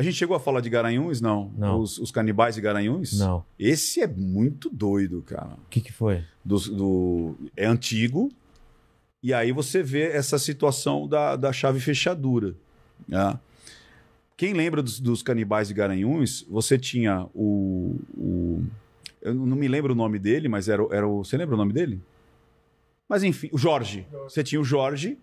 A 0.00 0.02
gente 0.02 0.14
chegou 0.16 0.34
a 0.36 0.40
falar 0.40 0.60
de 0.60 0.70
Garanhuns? 0.70 1.20
Não. 1.20 1.52
Não. 1.56 1.78
Os, 1.80 1.98
os 1.98 2.10
canibais 2.10 2.54
de 2.54 2.60
Garanhuns? 2.60 3.18
Não. 3.18 3.44
Esse 3.58 4.00
é 4.00 4.06
muito 4.06 4.68
doido, 4.70 5.22
cara. 5.22 5.54
O 5.54 5.68
que 5.68 5.80
que 5.80 5.92
foi? 5.92 6.24
do, 6.44 6.58
do- 6.58 7.34
é 7.56 7.66
antigo, 7.66 8.30
e 9.22 9.34
aí 9.34 9.52
você 9.52 9.82
vê 9.82 10.04
essa 10.10 10.38
situação 10.38 11.06
da, 11.06 11.36
da 11.36 11.52
chave 11.52 11.78
fechadura. 11.80 12.54
né? 13.06 13.38
Quem 14.36 14.54
lembra 14.54 14.82
dos, 14.82 14.98
dos 14.98 15.22
canibais 15.22 15.68
de 15.68 15.74
Garanhuns, 15.74 16.46
você 16.48 16.78
tinha 16.78 17.26
o, 17.34 17.96
o- 18.16 18.64
Eu 19.20 19.34
não 19.34 19.54
me 19.56 19.68
lembro 19.68 19.92
o 19.92 19.96
nome 19.96 20.18
dele, 20.18 20.48
mas 20.48 20.66
era, 20.68 20.82
o- 20.82 20.92
era 20.94 21.06
o. 21.06 21.22
Você 21.22 21.36
lembra 21.36 21.54
o 21.54 21.58
nome 21.58 21.74
dele? 21.74 22.00
Mas 23.06 23.22
enfim, 23.22 23.50
o 23.52 23.58
Jorge. 23.58 24.06
Você 24.24 24.42
tinha 24.42 24.58
o 24.60 24.64
Jorge, 24.64 25.18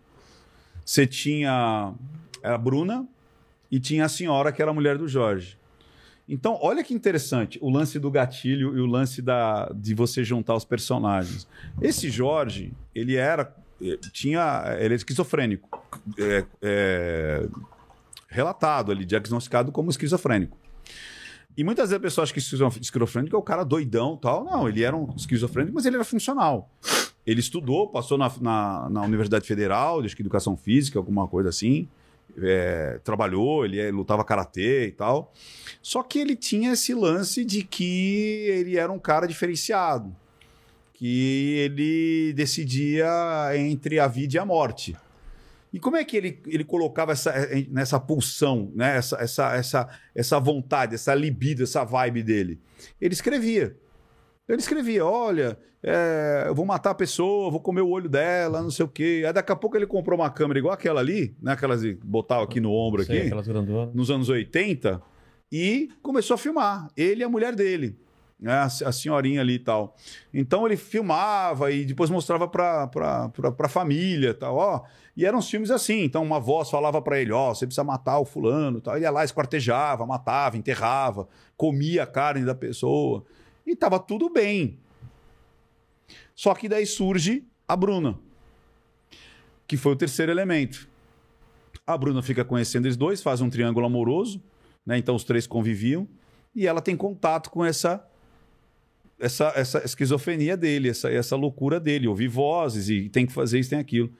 você 0.85 1.07
tinha 1.07 1.93
a 2.43 2.57
Bruna 2.59 3.07
e 3.71 3.79
tinha 3.79 4.05
a 4.05 4.09
senhora, 4.09 4.51
que 4.51 4.61
era 4.61 4.71
a 4.71 4.73
mulher 4.73 4.97
do 4.97 5.07
Jorge. 5.07 5.57
Então, 6.29 6.57
olha 6.61 6.83
que 6.83 6.93
interessante 6.93 7.57
o 7.61 7.69
lance 7.69 7.97
do 7.99 8.11
gatilho 8.11 8.77
e 8.77 8.81
o 8.81 8.85
lance 8.85 9.21
da, 9.21 9.71
de 9.73 9.93
você 9.95 10.23
juntar 10.23 10.55
os 10.55 10.65
personagens. 10.65 11.47
Esse 11.81 12.09
Jorge, 12.09 12.73
ele 12.93 13.15
era. 13.15 13.55
eh, 13.81 13.97
Tinha. 14.11 14.63
Ele 14.79 14.93
é 14.93 14.97
esquizofrênico. 14.97 15.69
É, 16.19 16.45
é, 16.61 17.47
relatado 18.27 18.91
ali, 18.91 19.05
diagnosticado 19.05 19.71
como 19.71 19.89
esquizofrênico. 19.89 20.57
E 21.55 21.63
muitas 21.63 21.89
vezes 21.89 21.97
a 21.97 22.03
pessoa 22.03 22.23
acha 22.23 22.33
que 22.33 22.39
esquizo- 22.39 22.67
esquizofrênico 22.79 23.35
é 23.35 23.39
o 23.39 23.41
cara 23.41 23.63
doidão 23.63 24.17
tal. 24.17 24.43
Não, 24.43 24.67
ele 24.67 24.83
era 24.83 24.95
um 24.95 25.13
esquizofrênico, 25.15 25.73
mas 25.75 25.85
ele 25.85 25.95
era 25.95 26.03
funcional. 26.05 26.69
Ele 27.25 27.39
estudou, 27.39 27.87
passou 27.87 28.17
na, 28.17 28.29
na, 28.41 28.89
na 28.89 29.01
Universidade 29.01 29.47
Federal, 29.47 30.01
que 30.03 30.21
Educação 30.21 30.55
Física, 30.57 30.99
alguma 30.99 31.27
coisa 31.27 31.49
assim. 31.49 31.87
É, 32.39 32.99
trabalhou, 33.03 33.65
ele 33.65 33.79
é- 33.79 33.89
lutava 33.91 34.23
karatê 34.23 34.87
e 34.87 34.91
tal. 34.91 35.33
Só 35.81 36.03
que 36.03 36.19
ele 36.19 36.35
tinha 36.35 36.73
esse 36.73 36.93
lance 36.93 37.43
de 37.43 37.63
que 37.63 38.45
ele 38.47 38.77
era 38.77 38.91
um 38.91 38.99
cara 38.99 39.27
diferenciado. 39.27 40.15
Que 40.93 41.53
ele 41.57 42.33
decidia 42.33 43.07
entre 43.55 43.99
a 43.99 44.07
vida 44.07 44.35
e 44.35 44.39
a 44.39 44.45
morte. 44.45 44.95
E 45.71 45.79
como 45.79 45.97
é 45.97 46.03
que 46.03 46.15
ele, 46.17 46.39
ele 46.47 46.63
colocava 46.63 47.11
essa, 47.11 47.29
eh, 47.31 47.65
nessa 47.69 47.99
pulsão, 47.99 48.71
né? 48.73 48.97
essa, 48.97 49.17
essa, 49.17 49.55
essa, 49.55 49.89
essa 50.15 50.39
vontade, 50.39 50.95
essa 50.95 51.13
libido, 51.13 51.63
essa 51.63 51.83
vibe 51.83 52.23
dele? 52.23 52.59
Ele 52.99 53.13
escrevia. 53.13 53.75
Ele 54.47 54.59
escrevia: 54.59 55.05
olha, 55.05 55.57
é, 55.83 56.45
eu 56.47 56.55
vou 56.55 56.65
matar 56.65 56.91
a 56.91 56.95
pessoa, 56.95 57.51
vou 57.51 57.59
comer 57.59 57.81
o 57.81 57.89
olho 57.89 58.09
dela, 58.09 58.61
não 58.61 58.71
sei 58.71 58.85
o 58.85 58.89
quê. 58.89 59.23
Aí 59.25 59.33
daqui 59.33 59.51
a 59.51 59.55
pouco 59.55 59.75
ele 59.77 59.85
comprou 59.85 60.17
uma 60.19 60.29
câmera 60.29 60.59
igual 60.59 60.73
aquela 60.73 61.01
ali, 61.01 61.35
né? 61.41 61.51
Aquelas 61.51 61.81
de 61.81 61.93
botar 62.03 62.41
aqui 62.41 62.59
no 62.59 62.71
ombro 62.71 63.01
aqui 63.01 63.13
nos 63.93 64.09
anos 64.09 64.29
80 64.29 65.01
e 65.51 65.89
começou 66.01 66.35
a 66.35 66.37
filmar. 66.37 66.87
Ele 66.95 67.21
e 67.21 67.23
a 67.23 67.29
mulher 67.29 67.55
dele, 67.55 67.97
né, 68.39 68.51
a, 68.51 68.65
a 68.65 68.91
senhorinha 68.91 69.41
ali 69.41 69.55
e 69.55 69.59
tal. 69.59 69.95
Então 70.33 70.65
ele 70.65 70.77
filmava 70.77 71.71
e 71.71 71.85
depois 71.85 72.09
mostrava 72.09 72.47
pra, 72.47 72.87
pra, 72.87 73.29
pra, 73.29 73.51
pra 73.51 73.69
família 73.69 74.29
e 74.29 74.33
tal. 74.33 74.55
Ó, 74.55 74.81
e 75.15 75.25
eram 75.25 75.39
uns 75.39 75.49
filmes 75.49 75.71
assim. 75.71 76.03
Então 76.03 76.23
uma 76.23 76.39
voz 76.39 76.69
falava 76.69 77.01
pra 77.01 77.19
ele: 77.19 77.31
Ó, 77.31 77.53
você 77.53 77.65
precisa 77.65 77.83
matar 77.83 78.19
o 78.19 78.25
fulano. 78.25 78.79
e 78.79 78.81
Tal. 78.81 78.95
Ele 78.95 79.05
ia 79.05 79.11
lá, 79.11 79.23
esquartejava, 79.23 80.05
matava, 80.05 80.57
enterrava, 80.57 81.27
comia 81.55 82.03
a 82.03 82.07
carne 82.07 82.45
da 82.45 82.55
pessoa. 82.55 83.23
E 83.67 83.75
tava 83.75 83.99
tudo 83.99 84.29
bem. 84.29 84.79
Só 86.33 86.55
que 86.55 86.69
daí 86.69 86.85
surge 86.85 87.43
a 87.67 87.75
Bruna, 87.75 88.17
que 89.67 89.75
foi 89.75 89.91
o 89.91 89.95
terceiro 89.95 90.31
elemento. 90.31 90.87
A 91.85 91.97
Bruna 91.97 92.21
fica 92.21 92.45
conhecendo 92.45 92.85
eles 92.85 92.95
dois, 92.95 93.21
faz 93.21 93.41
um 93.41 93.49
triângulo 93.49 93.85
amoroso, 93.85 94.41
né? 94.85 94.97
Então 94.97 95.15
os 95.15 95.25
três 95.25 95.45
conviviam 95.45 96.07
e 96.55 96.65
ela 96.65 96.81
tem 96.81 96.95
contato 96.95 97.49
com 97.49 97.65
essa 97.65 98.09
essa, 99.19 99.51
essa 99.55 99.83
esquizofrenia 99.83 100.55
dele, 100.55 100.89
essa, 100.89 101.11
essa 101.11 101.35
loucura 101.35 101.79
dele, 101.79 102.07
ouvir 102.07 102.27
vozes 102.27 102.87
e 102.87 103.09
tem 103.09 103.25
que 103.25 103.33
fazer 103.33 103.59
isso, 103.59 103.71
tem 103.71 103.79
aquilo. 103.79 104.13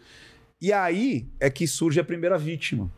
E 0.59 0.73
aí 0.73 1.27
é 1.39 1.49
que 1.49 1.67
surge 1.67 1.99
a 1.99 2.03
primeira 2.03 2.37
vítima. 2.37 2.91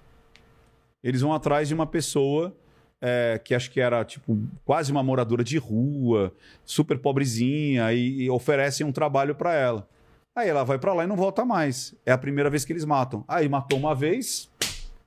Eles 1.04 1.22
vão 1.22 1.34
atrás 1.34 1.68
de 1.68 1.74
uma 1.74 1.86
pessoa 1.86 2.56
é, 3.02 3.40
que 3.44 3.54
acho 3.56 3.72
que 3.72 3.80
era 3.80 4.04
tipo 4.04 4.38
quase 4.66 4.92
uma 4.92 5.02
moradora 5.04 5.44
de 5.44 5.58
rua, 5.58 6.34
super 6.66 6.98
pobrezinha, 7.00 7.92
e, 7.94 8.24
e 8.24 8.30
oferecem 8.30 8.86
um 8.86 8.92
trabalho 8.92 9.34
para 9.36 9.54
ela. 9.54 9.88
Aí 10.36 10.48
ela 10.48 10.64
vai 10.64 10.78
para 10.80 10.94
lá 10.94 11.04
e 11.04 11.08
não 11.08 11.16
volta 11.16 11.44
mais. 11.44 11.94
É 12.06 12.12
a 12.12 12.18
primeira 12.18 12.50
vez 12.50 12.64
que 12.64 12.72
eles 12.72 12.86
matam. 12.86 13.24
Aí 13.28 13.50
matou 13.50 13.78
uma 13.80 13.94
vez, 13.96 14.50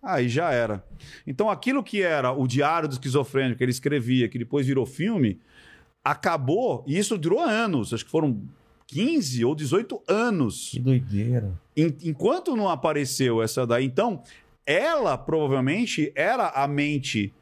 aí 0.03 0.29
já 0.29 0.51
era. 0.53 0.85
Então 1.27 1.49
aquilo 1.51 1.83
que 1.83 2.03
era 2.03 2.33
o 2.33 2.47
diário 2.47 2.89
do 2.89 2.93
esquizofrênico 2.93 3.59
que 3.59 3.65
ele 3.65 3.71
escrevia, 3.71 4.29
que 4.29 4.39
depois 4.39 4.67
virou 4.67 4.85
filme, 4.85 5.39
acabou, 6.05 6.85
e 6.87 6.99
isso 6.99 7.17
durou 7.17 7.41
anos, 7.41 7.95
acho 7.95 8.05
que 8.05 8.11
foram 8.11 8.43
15 8.89 9.45
ou 9.45 9.55
18 9.55 10.03
anos. 10.09 10.71
Que 10.71 10.81
doideira. 10.81 11.53
En- 11.77 11.97
enquanto 12.03 12.57
não 12.57 12.69
apareceu 12.69 13.43
essa 13.43 13.67
daí, 13.67 13.85
então, 13.87 14.23
ela 14.67 15.17
provavelmente 15.17 16.13
era 16.15 16.49
a 16.49 16.67
mente 16.69 17.33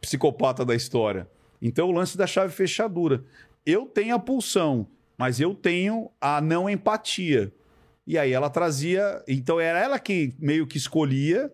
psicopata 0.00 0.64
da 0.64 0.74
história. 0.74 1.28
Então, 1.60 1.88
o 1.88 1.92
lance 1.92 2.16
da 2.16 2.26
chave 2.26 2.52
fechadura. 2.52 3.24
Eu 3.66 3.86
tenho 3.86 4.14
a 4.14 4.18
pulsão, 4.18 4.86
mas 5.16 5.40
eu 5.40 5.54
tenho 5.54 6.10
a 6.20 6.40
não 6.40 6.68
empatia. 6.68 7.52
E 8.06 8.16
aí 8.16 8.32
ela 8.32 8.48
trazia. 8.48 9.22
Então, 9.26 9.60
era 9.60 9.78
ela 9.78 9.98
que 9.98 10.34
meio 10.38 10.66
que 10.66 10.78
escolhia. 10.78 11.52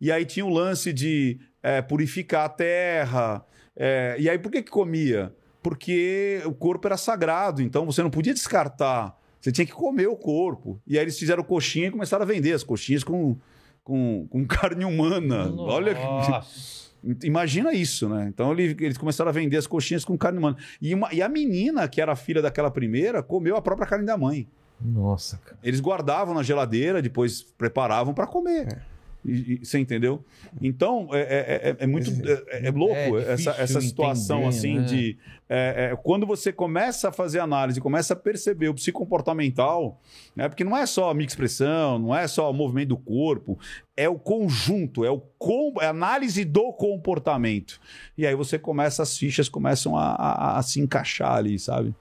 E 0.00 0.10
aí 0.10 0.24
tinha 0.24 0.46
o 0.46 0.48
lance 0.48 0.92
de 0.92 1.38
é, 1.62 1.82
purificar 1.82 2.46
a 2.46 2.48
terra. 2.48 3.44
É, 3.76 4.16
e 4.18 4.28
aí, 4.28 4.38
por 4.38 4.50
que, 4.50 4.62
que 4.62 4.70
comia? 4.70 5.34
Porque 5.62 6.40
o 6.46 6.52
corpo 6.52 6.86
era 6.86 6.96
sagrado, 6.96 7.60
então 7.60 7.84
você 7.84 8.02
não 8.02 8.10
podia 8.10 8.32
descartar. 8.32 9.18
Você 9.40 9.52
tinha 9.52 9.66
que 9.66 9.72
comer 9.72 10.06
o 10.06 10.16
corpo. 10.16 10.80
E 10.86 10.98
aí 10.98 11.04
eles 11.04 11.18
fizeram 11.18 11.42
coxinha 11.42 11.88
e 11.88 11.90
começaram 11.90 12.22
a 12.22 12.26
vender 12.26 12.52
as 12.52 12.62
coxinhas 12.62 13.02
com, 13.02 13.38
com, 13.82 14.26
com 14.28 14.44
carne 14.48 14.84
humana. 14.84 15.50
Olha 15.56 15.94
que. 15.94 16.89
Imagina 17.22 17.72
isso, 17.72 18.08
né? 18.08 18.26
Então 18.28 18.52
ele- 18.52 18.76
eles 18.84 18.98
começaram 18.98 19.28
a 19.30 19.32
vender 19.32 19.56
as 19.56 19.66
coxinhas 19.66 20.04
com 20.04 20.16
carne 20.18 20.38
humana. 20.38 20.56
E, 20.80 20.94
uma- 20.94 21.12
e 21.12 21.22
a 21.22 21.28
menina, 21.28 21.88
que 21.88 22.00
era 22.00 22.14
filha 22.14 22.42
daquela 22.42 22.70
primeira, 22.70 23.22
comeu 23.22 23.56
a 23.56 23.62
própria 23.62 23.86
carne 23.86 24.04
da 24.04 24.16
mãe. 24.16 24.46
Nossa, 24.80 25.38
cara. 25.44 25.58
Eles 25.62 25.80
guardavam 25.80 26.34
na 26.34 26.42
geladeira, 26.42 27.02
depois 27.02 27.42
preparavam 27.42 28.12
para 28.14 28.26
comer. 28.26 28.82
E- 29.24 29.60
e- 29.60 29.64
você 29.64 29.78
entendeu? 29.78 30.24
Então, 30.62 31.08
é, 31.12 31.20
é- 31.20 31.68
é- 31.70 31.76
é 31.80 31.86
muito 31.86 32.10
é, 32.48 32.66
é 32.68 32.70
louco 32.70 32.94
É 32.94 33.32
essa, 33.32 33.50
essa 33.58 33.80
situação 33.80 34.38
entender, 34.44 34.56
assim 34.56 34.78
né? 34.78 34.84
de. 34.84 35.18
é, 35.48 35.90
é, 35.92 35.96
quando 35.96 36.26
você 36.26 36.52
começa 36.52 37.10
a 37.10 37.12
fazer 37.12 37.38
análise, 37.40 37.80
começa 37.80 38.14
a 38.14 38.16
perceber 38.16 38.68
o 38.68 38.74
psicomportamental, 38.74 40.00
né? 40.34 40.48
porque 40.48 40.64
não 40.64 40.76
é 40.76 40.86
só 40.86 41.10
a 41.10 41.14
minha 41.14 41.26
expressão, 41.26 41.98
não 41.98 42.16
é 42.16 42.26
só 42.26 42.50
o 42.50 42.54
movimento 42.54 42.88
do 42.90 42.96
corpo, 42.96 43.58
é 43.96 44.08
o 44.08 44.18
conjunto, 44.18 45.04
é, 45.04 45.10
o 45.10 45.20
com, 45.38 45.74
é 45.80 45.86
a 45.86 45.90
análise 45.90 46.44
do 46.44 46.72
comportamento. 46.72 47.78
E 48.16 48.26
aí 48.26 48.34
você 48.34 48.58
começa, 48.58 49.02
as 49.02 49.18
fichas 49.18 49.48
começam 49.48 49.96
a, 49.96 50.14
a- 50.14 50.58
a 50.58 50.62
se 50.62 50.80
encaixar 50.80 51.34
ali, 51.36 51.58
sabe? 51.58 51.94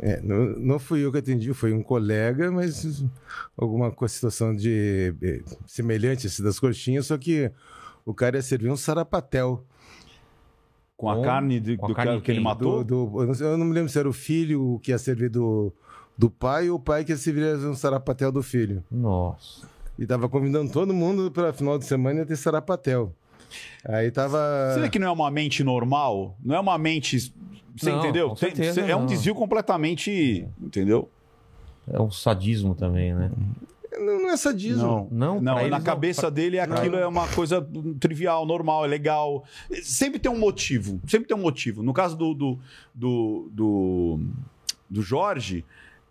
É, 0.00 0.20
não, 0.22 0.36
não 0.58 0.78
fui 0.78 1.04
eu 1.04 1.10
que 1.10 1.18
atendi, 1.18 1.52
foi 1.52 1.72
um 1.72 1.82
colega, 1.82 2.50
mas 2.52 3.04
alguma 3.56 3.92
situação 4.06 4.54
de 4.54 5.12
eh, 5.20 5.40
semelhante 5.66 6.26
esse 6.28 6.40
das 6.42 6.60
coxinhas, 6.60 7.06
só 7.06 7.18
que 7.18 7.50
o 8.06 8.14
cara 8.14 8.36
ia 8.36 8.42
servir 8.42 8.70
um 8.70 8.76
sarapatel. 8.76 9.64
Com 10.96 11.10
a 11.10 11.16
Com- 11.16 11.22
carne 11.22 11.60
de- 11.60 11.76
com 11.76 11.86
a 11.86 11.88
do 11.88 11.94
carne 11.94 12.10
cara 12.12 12.20
que 12.22 12.30
ele 12.30 12.40
matou. 12.40 12.82
Do, 12.84 13.06
do- 13.06 13.34
eu, 13.42 13.58
não 13.58 13.66
me 13.66 13.72
lembro 13.72 13.88
se 13.90 13.98
era 13.98 14.08
o 14.08 14.12
filho 14.12 14.80
que 14.82 14.90
ia 14.90 14.98
servir 14.98 15.30
do, 15.30 15.72
do 16.16 16.28
pai 16.30 16.68
ou 16.70 16.76
o 16.76 16.80
pai 16.80 17.04
que 17.04 17.12
ia 17.12 17.16
servir 17.16 17.56
um 17.56 17.74
sarapatel 17.74 18.30
do 18.32 18.42
filho. 18.42 18.82
Nossa. 18.90 19.66
E 19.98 20.06
tava 20.06 20.28
convidando 20.28 20.72
todo 20.72 20.94
mundo 20.94 21.30
para 21.30 21.52
final 21.52 21.76
de 21.78 21.84
semana 21.84 22.20
ia 22.20 22.26
ter 22.26 22.36
sarapatel. 22.36 23.12
Aí 23.84 24.10
tava. 24.10 24.38
Você 24.74 24.80
vê 24.80 24.88
que 24.90 24.98
não 24.98 25.08
é 25.08 25.10
uma 25.10 25.30
mente 25.30 25.64
normal? 25.64 26.36
Não 26.44 26.54
é 26.54 26.60
uma 26.60 26.76
mente. 26.78 27.32
Você 27.78 27.90
Não, 27.90 27.98
entendeu? 28.00 28.28
Tem- 28.30 28.36
certeza 28.54 28.80
é 28.82 28.94
um 28.96 29.00
não. 29.00 29.06
desvio 29.06 29.34
completamente. 29.34 30.46
Entendeu? 30.60 31.08
É 31.90 32.00
um 32.00 32.10
sadismo 32.10 32.74
também, 32.74 33.14
né? 33.14 33.30
Não, 33.98 34.22
não 34.22 34.30
é 34.30 34.36
sadismo. 34.36 35.08
Não, 35.10 35.40
Não, 35.40 35.54
pra 35.54 35.54
na 35.54 35.62
eles 35.76 35.82
cabeça 35.84 36.30
dele 36.30 36.60
aquilo 36.60 36.96
é 36.96 37.06
uma 37.06 37.26
coisa 37.28 37.66
trivial, 37.98 38.44
normal, 38.46 38.84
é 38.84 38.88
legal. 38.88 39.44
Sempre 39.82 40.18
tem 40.20 40.30
um 40.30 40.38
motivo. 40.38 41.00
Sempre 41.06 41.26
tem 41.28 41.36
um 41.36 41.40
motivo. 41.40 41.82
No 41.82 41.92
caso 41.92 42.16
do, 42.16 42.34
do, 42.34 42.58
do, 42.94 43.48
do, 43.50 44.20
do 44.88 45.02
Jorge, 45.02 45.64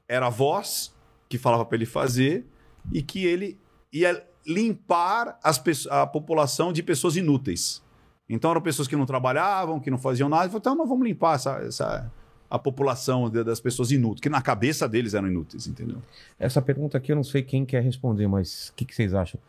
era 0.08 0.28
a 0.28 0.30
voz 0.30 0.94
que 1.30 1.38
falava 1.38 1.64
para 1.66 1.76
ele 1.78 1.86
fazer 1.86 2.46
e 2.92 3.02
que 3.02 3.26
ele 3.26 3.58
ia 3.94 4.26
limpar 4.46 5.38
as, 5.44 5.62
a 5.90 6.08
população 6.08 6.74
de 6.74 6.82
pessoas 6.82 7.16
inúteis. 7.16 7.82
Então 8.30 8.52
eram 8.52 8.62
pessoas 8.62 8.88
que 8.88 8.96
não 8.96 9.06
trabalhavam, 9.06 9.80
que 9.80 9.90
não 9.92 9.98
faziam 9.98 10.28
nada. 10.30 10.52
Então 10.56 10.76
nós 10.76 10.88
vamos 10.90 11.08
limpar 11.08 11.36
essa, 11.36 11.58
essa, 11.60 12.12
a 12.50 12.60
população 12.60 13.30
das 13.30 13.60
pessoas 13.60 13.92
inúteis, 13.92 14.22
que 14.22 14.30
na 14.30 14.42
cabeça 14.42 14.88
deles 14.88 15.14
eram 15.14 15.28
inúteis, 15.30 15.66
entendeu? 15.68 15.98
Essa 16.40 16.62
pergunta 16.62 16.98
aqui 16.98 17.12
eu 17.12 17.16
não 17.16 17.24
sei 17.24 17.42
quem 17.42 17.66
quer 17.66 17.82
responder, 17.84 18.28
mas 18.28 18.70
o 18.70 18.74
que, 18.74 18.86
que 18.86 18.94
vocês 18.96 19.14
acham? 19.14 19.40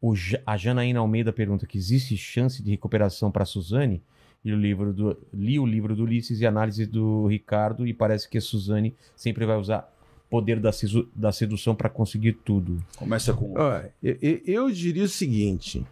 O 0.00 0.12
a 0.44 0.56
Janaína 0.56 1.00
Almeida 1.00 1.32
pergunta 1.32 1.66
que 1.66 1.78
existe 1.78 2.16
chance 2.16 2.62
de 2.62 2.70
recuperação 2.70 3.30
para 3.30 3.44
Suzane? 3.46 4.02
E 4.44 4.52
o 4.52 4.56
livro 4.56 4.92
do, 4.92 5.16
li 5.32 5.58
o 5.58 5.66
livro 5.66 5.96
do 5.96 6.04
Ulisses 6.04 6.40
e 6.40 6.46
análise 6.46 6.86
do 6.86 7.26
Ricardo 7.26 7.84
e 7.86 7.92
parece 7.92 8.28
que 8.28 8.38
a 8.38 8.40
Suzane 8.40 8.94
sempre 9.16 9.44
vai 9.44 9.56
usar 9.56 9.90
poder 10.30 10.60
da, 10.60 10.70
da 11.14 11.32
sedução 11.32 11.74
para 11.74 11.88
conseguir 11.88 12.34
tudo. 12.44 12.80
Começa 12.96 13.32
com. 13.32 13.58
Eu, 14.02 14.16
eu- 14.22 14.40
eu 14.44 14.70
diria 14.70 15.02
o 15.04 15.08
seguinte, 15.08 15.84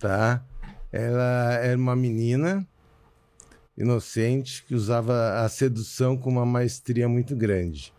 tá? 0.00 0.42
Ela 0.92 1.54
era 1.54 1.76
uma 1.78 1.94
menina 1.96 2.66
inocente 3.76 4.64
que 4.64 4.74
usava 4.74 5.44
a 5.44 5.48
sedução 5.48 6.16
com 6.16 6.30
uma 6.30 6.46
maestria 6.46 7.08
muito 7.08 7.36
grande. 7.36 7.92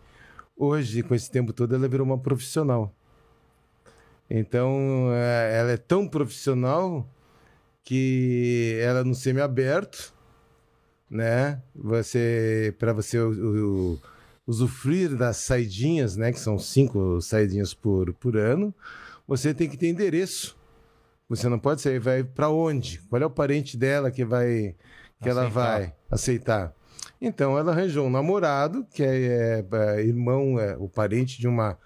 Hoje, 0.56 1.02
com 1.02 1.14
esse 1.14 1.30
tempo 1.30 1.52
todo, 1.52 1.74
ela 1.74 1.86
virou 1.88 2.04
uma 2.04 2.18
profissional. 2.18 2.92
Então, 4.28 5.10
é, 5.12 5.58
ela 5.58 5.70
é 5.70 5.76
tão 5.76 6.06
profissional 6.08 7.08
que 7.84 8.76
ela 8.82 9.04
no 9.04 9.14
semiaberto, 9.14 10.12
né? 11.08 11.62
Você 11.74 12.74
para 12.78 12.92
você 12.92 13.18
o- 13.18 13.94
o- 13.94 14.00
usufruir 14.46 15.16
das 15.16 15.38
saidinhas, 15.38 16.16
né? 16.16 16.32
Que 16.32 16.40
são 16.40 16.58
cinco 16.58 17.20
saidinhas 17.22 17.72
por, 17.72 18.12
por 18.14 18.36
ano, 18.36 18.74
você 19.26 19.54
tem 19.54 19.68
que 19.70 19.76
ter 19.76 19.88
endereço. 19.88 20.57
Você 21.28 21.48
não 21.48 21.58
pode 21.58 21.82
sair, 21.82 21.98
vai 21.98 22.24
para 22.24 22.48
onde? 22.48 22.98
Qual 23.08 23.20
é 23.20 23.26
o 23.26 23.30
parente 23.30 23.76
dela 23.76 24.10
que 24.10 24.24
vai 24.24 24.74
que 25.20 25.28
ela 25.28 25.42
Aceitar. 25.42 25.78
vai 25.78 25.94
aceitar? 26.10 26.74
Então 27.20 27.58
ela 27.58 27.72
arranjou 27.72 28.06
um 28.06 28.10
namorado 28.10 28.86
que 28.92 29.02
é, 29.02 29.64
é, 29.70 30.00
irmão, 30.00 30.58
é, 30.58 30.76
o 30.78 30.88
parente 30.88 31.38
de 31.38 31.48
uma 31.48 31.76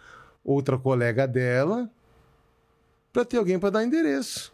outra 0.44 0.78
colega 0.78 1.26
dela, 1.26 1.90
para 3.12 3.24
ter 3.24 3.38
alguém 3.38 3.58
para 3.58 3.70
dar 3.70 3.84
endereço, 3.84 4.52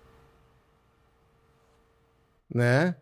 né? 2.52 2.97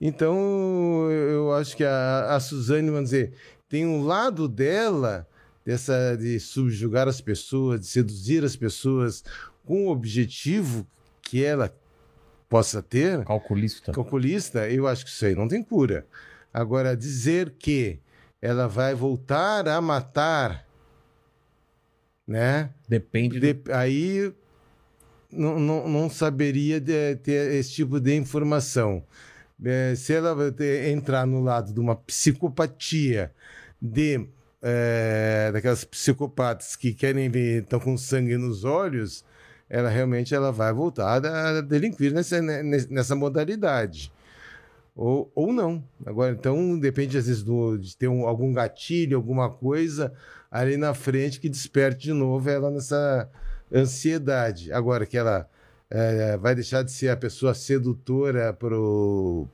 Então 0.00 1.08
eu 1.10 1.52
acho 1.54 1.76
que 1.76 1.84
a, 1.84 2.34
a 2.34 2.40
Suzane, 2.40 2.90
vamos 2.90 3.10
dizer, 3.10 3.32
tem 3.68 3.86
um 3.86 4.04
lado 4.04 4.48
dela 4.48 5.26
dessa 5.64 6.16
de 6.16 6.40
subjugar 6.40 7.06
as 7.06 7.20
pessoas, 7.20 7.80
de 7.80 7.86
seduzir 7.86 8.44
as 8.44 8.56
pessoas 8.56 9.22
com 9.64 9.86
o 9.86 9.90
objetivo 9.90 10.86
que 11.22 11.44
ela 11.44 11.74
possa 12.48 12.82
ter, 12.82 13.24
Calculista. 13.24 13.92
calculista, 13.92 14.68
eu 14.70 14.86
acho 14.86 15.04
que 15.04 15.10
isso 15.10 15.24
aí 15.24 15.34
não 15.34 15.48
tem 15.48 15.62
cura. 15.62 16.06
Agora, 16.52 16.94
dizer 16.96 17.54
que 17.58 17.98
ela 18.40 18.68
vai 18.68 18.94
voltar 18.94 19.66
a 19.68 19.80
matar, 19.80 20.66
né? 22.26 22.70
Depende 22.88 23.40
do... 23.40 23.54
De- 23.54 23.72
aí 23.72 24.32
não, 25.30 25.58
não, 25.58 25.88
não 25.88 26.10
saberia 26.10 26.78
de- 26.80 27.16
ter 27.16 27.52
esse 27.54 27.70
tipo 27.72 27.98
de 27.98 28.14
informação. 28.14 29.02
Eh, 29.64 29.94
se 29.96 30.12
ela 30.12 30.36
entrar 30.90 31.26
no 31.26 31.40
lado 31.42 31.72
de 31.72 31.80
uma 31.80 31.94
psicopatia 31.96 33.32
de 33.80 34.26
eh, 34.60 35.50
daquelas 35.52 35.84
psicopatas 35.84 36.76
que 36.76 36.92
querem 36.92 37.30
ver, 37.30 37.62
estão 37.62 37.80
com 37.80 37.96
sangue 37.96 38.36
nos 38.36 38.64
olhos, 38.64 39.24
ela 39.72 39.88
realmente 39.88 40.34
ela 40.34 40.52
vai 40.52 40.70
voltar 40.70 41.24
a 41.24 41.60
delinquir 41.62 42.12
nessa, 42.12 42.42
ne- 42.42 42.86
nessa 42.90 43.16
modalidade. 43.16 44.12
Ou, 44.94 45.32
ou 45.34 45.50
não. 45.50 45.82
Agora, 46.04 46.32
então, 46.34 46.78
depende 46.78 47.16
às 47.16 47.26
vezes 47.26 47.42
do, 47.42 47.78
de 47.78 47.96
ter 47.96 48.06
um- 48.06 48.26
algum 48.26 48.52
gatilho, 48.52 49.16
alguma 49.16 49.48
coisa 49.48 50.12
ali 50.50 50.76
na 50.76 50.92
frente 50.92 51.40
que 51.40 51.48
desperte 51.48 52.02
de 52.04 52.12
novo 52.12 52.50
ela 52.50 52.70
nessa 52.70 53.26
ansiedade. 53.74 54.70
Agora, 54.70 55.06
que 55.06 55.16
ela 55.16 55.48
eh, 55.90 56.36
vai 56.36 56.54
deixar 56.54 56.82
de 56.82 56.92
ser 56.92 57.08
a 57.08 57.16
pessoa 57.16 57.54
sedutora 57.54 58.52
pro, 58.52 59.48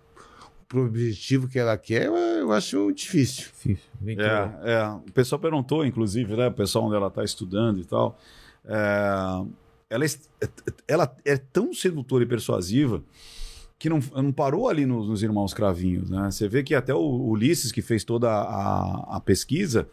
pro 0.66 0.86
objetivo 0.86 1.46
que 1.46 1.60
ela 1.60 1.78
quer, 1.78 2.06
eu, 2.06 2.50
acho 2.50 2.90
difícil. 2.92 3.44
Difícil. 3.54 3.84
É, 4.18 4.72
é. 4.72 4.88
O 4.88 5.12
pessoal 5.12 5.38
perguntou, 5.38 5.86
inclusive, 5.86 6.36
né? 6.36 6.48
O 6.48 6.52
pessoal 6.52 6.86
onde 6.86 6.96
ela 6.96 7.06
está 7.06 7.22
estudando 7.22 7.78
e 7.78 7.84
tal. 7.84 8.18
É, 8.64 9.46
ela, 9.90 10.04
é- 10.04 10.08
ela 10.86 11.16
é 11.24 11.36
tão 11.36 11.72
sedutora 11.72 12.24
e 12.24 12.26
persuasiva 12.26 13.02
que 13.78 13.88
não, 13.88 14.00
não 14.16 14.32
parou 14.32 14.68
ali 14.68 14.84
nos, 14.84 15.08
nos 15.08 15.22
Irmãos 15.22 15.54
Cravinhos, 15.54 16.10
né? 16.10 16.30
Você 16.30 16.48
vê 16.48 16.62
que 16.64 16.74
até 16.74 16.92
o 16.92 17.00
Ulisses, 17.28 17.70
que 17.70 17.80
fez 17.80 18.02
toda 18.04 18.28
a, 18.28 19.16
a 19.16 19.20
pesquisa, 19.20 19.88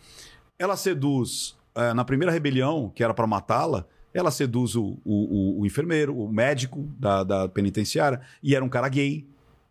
ela 0.57 0.75
seduz 0.75 1.55
é, 1.75 1.93
na 1.93 2.03
primeira 2.03 2.31
rebelião, 2.31 2.91
que 2.95 3.03
era 3.03 3.13
para 3.13 3.27
matá-la, 3.27 3.85
ela 4.13 4.31
seduz 4.31 4.75
o, 4.75 4.97
o, 5.05 5.59
o- 5.59 5.65
enfermeiro, 5.65 6.17
o 6.17 6.27
médico 6.31 6.87
da, 6.97 7.23
da 7.23 7.47
penitenciária, 7.49 8.21
e 8.41 8.55
era 8.55 8.63
um 8.65 8.69
cara 8.69 8.87
gay. 8.89 9.27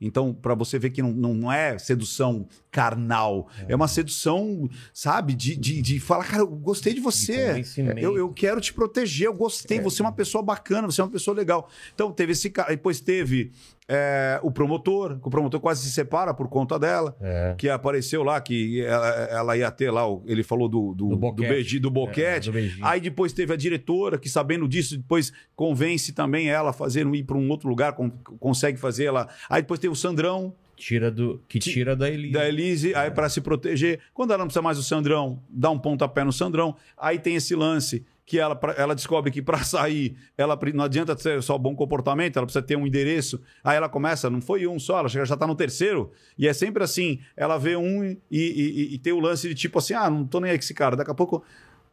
Então, 0.06 0.34
para 0.34 0.54
você 0.54 0.78
ver 0.78 0.90
que 0.90 1.02
não, 1.02 1.12
não 1.12 1.52
é 1.52 1.78
sedução 1.78 2.46
carnal, 2.70 3.48
é, 3.68 3.74
uma 3.74 3.88
sedução, 3.88 4.68
sabe, 4.92 5.34
de, 5.34 5.56
de, 5.56 5.80
de 5.80 6.00
falar, 6.00 6.24
cara, 6.24 6.42
eu 6.42 6.46
gostei 6.48 6.92
de 6.92 6.98
De 6.98 7.04
você. 7.04 7.48
convencimento. 7.48 8.00
Eu, 8.00 8.16
eu 8.16 8.28
quero 8.32 8.60
te 8.60 8.72
proteger, 8.72 9.26
eu 9.28 9.34
gostei, 9.34 9.80
você 9.80 10.02
é 10.02 10.04
uma 10.04 10.12
pessoa 10.12 10.42
bacana, 10.42 10.86
você 10.90 11.00
é 11.00 11.04
uma 11.04 11.10
pessoa 11.10 11.36
legal. 11.36 11.68
Então, 11.94 12.12
teve 12.12 12.32
esse 12.32 12.50
cara. 12.50 12.70
Depois 12.70 13.00
teve 13.00 13.52
é, 13.88 14.40
o 14.42 14.50
promotor, 14.50 15.20
que 15.20 15.28
o 15.28 15.30
promotor 15.30 15.60
quase 15.60 15.82
se 15.82 15.90
separa 15.92 16.32
por 16.32 16.48
conta 16.48 16.78
dela, 16.78 17.14
É. 17.20 17.54
que 17.58 17.68
apareceu 17.68 18.22
lá, 18.22 18.40
que 18.40 18.80
ela, 18.82 19.08
ela 19.30 19.56
ia 19.56 19.70
ter 19.70 19.90
lá, 19.90 20.02
ele 20.26 20.42
falou 20.42 20.68
do, 20.68 20.94
do, 20.94 21.08
Do 21.08 21.08
do, 21.10 21.16
boquete. 21.16 21.48
beiji- 21.48 21.78
do 21.78 21.88
É, 21.88 21.90
boquete. 21.90 22.46
do 22.48 22.52
beijinho. 22.52 22.86
Aí 22.86 23.00
depois 23.00 23.32
teve 23.32 23.52
a 23.52 23.56
diretora, 23.56 24.16
que 24.18 24.28
sabendo 24.28 24.66
disso, 24.66 24.96
depois 24.96 25.32
convence 25.54 26.12
também 26.12 26.48
ela 26.48 26.70
a 26.70 26.72
fazer, 26.72 27.06
ir 27.14 27.24
para 27.24 27.36
um 27.36 27.48
outro 27.50 27.68
lugar, 27.68 27.92
con- 27.92 28.10
consegue 28.40 28.78
fazer 28.78 29.04
ela. 29.04 29.28
Aí 29.50 29.60
depois 29.62 29.78
teve 29.80 29.92
o 29.92 29.96
Sandrão, 29.96 30.54
Tira 30.76 31.08
do... 31.08 31.40
Que 31.48 31.60
Ti- 31.60 31.70
tira 31.70 31.94
da 31.94 32.10
Elise. 32.10 32.32
da 32.32 32.48
Elise, 32.48 32.94
aí 32.96 33.08
para 33.08 33.28
se 33.28 33.40
proteger. 33.40 34.00
Quando 34.12 34.30
ela 34.32 34.38
não 34.38 34.46
precisa 34.46 34.60
mais 34.60 34.76
do 34.76 34.82
Sandrão, 34.82 35.38
dá 35.48 35.70
um 35.70 35.78
pontapé 35.78 36.24
no 36.24 36.32
Sandrão. 36.32 36.74
Aí 36.98 37.16
tem 37.16 37.36
esse 37.36 37.54
lance 37.54 38.04
que 38.26 38.38
ela, 38.38 38.58
ela 38.76 38.94
descobre 38.94 39.30
que 39.30 39.42
para 39.42 39.58
sair, 39.64 40.16
ela 40.36 40.58
não 40.72 40.84
adianta 40.84 41.16
ser 41.16 41.42
só 41.42 41.58
bom 41.58 41.74
comportamento, 41.74 42.36
ela 42.38 42.46
precisa 42.46 42.64
ter 42.64 42.76
um 42.76 42.86
endereço. 42.86 43.40
Aí 43.62 43.76
ela 43.76 43.88
começa, 43.88 44.30
não 44.30 44.40
foi 44.40 44.66
um 44.66 44.78
só, 44.78 45.00
ela 45.00 45.08
já 45.08 45.36
tá 45.36 45.46
no 45.46 45.54
terceiro. 45.54 46.10
E 46.38 46.48
é 46.48 46.52
sempre 46.52 46.82
assim, 46.82 47.20
ela 47.36 47.58
vê 47.58 47.76
um 47.76 48.04
e, 48.04 48.18
e, 48.30 48.40
e- 48.40 48.94
e 48.94 48.98
tem 48.98 49.12
o 49.12 49.20
lance 49.20 49.48
de 49.48 49.54
tipo 49.54 49.78
assim, 49.78 49.94
ah, 49.94 50.08
não 50.08 50.26
tô 50.26 50.40
nem 50.40 50.50
aí 50.52 50.58
com 50.58 50.62
esse 50.64 50.74
cara. 50.74 50.96
Daqui 50.96 51.10
a 51.10 51.14
pouco, 51.14 51.44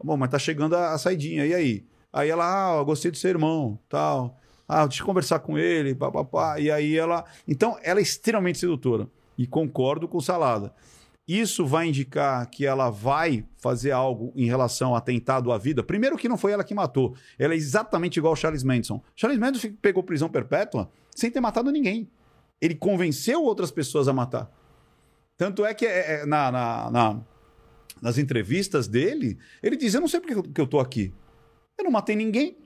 bom, 0.04 0.16
mas 0.18 0.30
tá 0.30 0.40
chegando 0.40 0.76
a, 0.76 0.94
a 0.94 0.98
saidinha, 0.98 1.46
e 1.46 1.54
aí? 1.54 1.86
Aí 2.14 2.30
ela, 2.30 2.46
ah, 2.46 2.78
eu 2.78 2.86
gostei 2.86 3.12
do 3.12 3.18
seu 3.18 3.30
irmão, 3.30 3.78
tal. 3.90 4.38
Ah, 4.68 4.86
deixa 4.88 5.02
eu 5.02 5.06
conversar 5.06 5.40
com 5.40 5.58
ele, 5.58 5.94
papapá. 5.94 6.58
E 6.60 6.72
aí 6.72 6.98
ela. 6.98 7.26
Então, 7.46 7.78
ela 7.84 8.00
é 8.00 8.04
extremamente 8.04 8.58
sedutora. 8.58 9.08
E 9.38 9.46
concordo 9.46 10.08
com 10.08 10.18
o 10.18 10.22
Salada. 10.22 10.74
Isso 11.40 11.66
vai 11.66 11.88
indicar 11.88 12.46
que 12.50 12.66
ela 12.66 12.90
vai 12.90 13.46
fazer 13.58 13.92
algo 13.92 14.34
em 14.36 14.46
relação 14.48 14.94
a 14.94 14.98
atentado 14.98 15.52
à 15.52 15.58
vida. 15.58 15.82
Primeiro 15.82 16.18
que 16.18 16.28
não 16.28 16.38
foi 16.38 16.52
ela 16.52 16.64
que 16.64 16.74
matou. 16.74 17.16
Ela 17.40 17.54
é 17.54 17.58
exatamente 17.58 18.18
igual 18.18 18.32
ao 18.32 18.36
Charles 18.36 18.64
Manson. 18.64 19.02
Charles 19.16 19.40
Manson 19.40 19.72
pegou 19.82 20.04
prisão 20.04 20.28
perpétua 20.28 20.92
sem 21.16 21.32
ter 21.32 21.40
matado 21.40 21.72
ninguém. 21.72 22.10
Ele 22.60 22.76
convenceu 22.76 23.44
outras 23.44 23.72
pessoas 23.72 24.08
a 24.08 24.14
matar. 24.14 24.52
Tanto 25.38 25.64
é 25.66 25.74
que 25.74 25.86
é, 25.86 26.22
é, 26.22 26.26
na, 26.26 26.52
na- 26.52 26.92
na- 26.92 27.22
nas 28.02 28.18
entrevistas 28.18 28.88
dele, 28.88 29.38
ele 29.64 29.78
diz: 29.78 29.94
Eu 29.94 30.02
não 30.02 30.08
sei 30.08 30.20
porque 30.20 30.50
que 30.52 30.60
eu 30.62 30.68
tô 30.68 30.80
aqui. 30.80 31.14
Eu 31.78 31.86
não 31.86 31.92
matei 31.92 32.16
ninguém. 32.16 32.58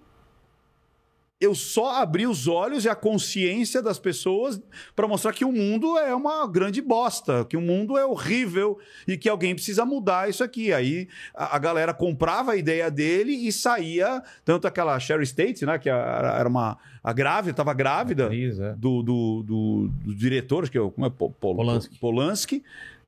Eu 1.40 1.54
só 1.54 2.02
abri 2.02 2.26
os 2.26 2.48
olhos 2.48 2.86
e 2.86 2.90
a 2.90 2.96
consciência 2.96 3.82
das 3.82 4.00
pessoas 4.00 4.60
para 4.96 5.06
mostrar 5.06 5.34
que 5.34 5.44
o 5.44 5.52
mundo 5.52 5.98
é 5.98 6.16
uma 6.16 6.48
grande 6.48 6.82
bosta, 6.82 7.44
que 7.44 7.58
o 7.58 7.62
mundo 7.62 7.98
é 7.98 8.06
horrível 8.06 8.80
e 9.06 9.18
que 9.18 9.28
alguém 9.28 9.54
precisa 9.54 9.86
mudar 9.86 10.30
isso 10.30 10.44
aqui. 10.46 10.72
Aí 10.72 11.10
a, 11.36 11.58
a 11.58 11.60
galera 11.60 11.94
comprava 11.94 12.54
a 12.54 12.56
ideia 12.56 12.90
dele 12.90 13.34
e 13.34 13.52
saía, 13.52 14.24
tanto 14.46 14.66
aquela 14.66 14.98
Sherry 14.98 15.24
State, 15.26 15.66
né, 15.66 15.78
que 15.78 15.90
era 15.90 16.48
uma 16.48 16.78
a 17.04 17.12
grávida, 17.12 17.52
estava 17.52 17.74
grávida 17.74 18.26
Atriz, 18.28 18.58
é. 18.60 18.74
do, 18.74 19.04
do, 19.04 19.44
do, 19.44 19.88
do 20.06 20.16
diretor, 20.16 20.64
acho 20.64 20.72
que 20.72 20.78
é 20.78 20.82
o 20.82 20.90
como 20.90 21.06
é 21.06 21.10
Po- 21.10 21.30
Pol- 21.32 21.56
Polanski. 21.56 22.00
Polanski. 22.00 22.64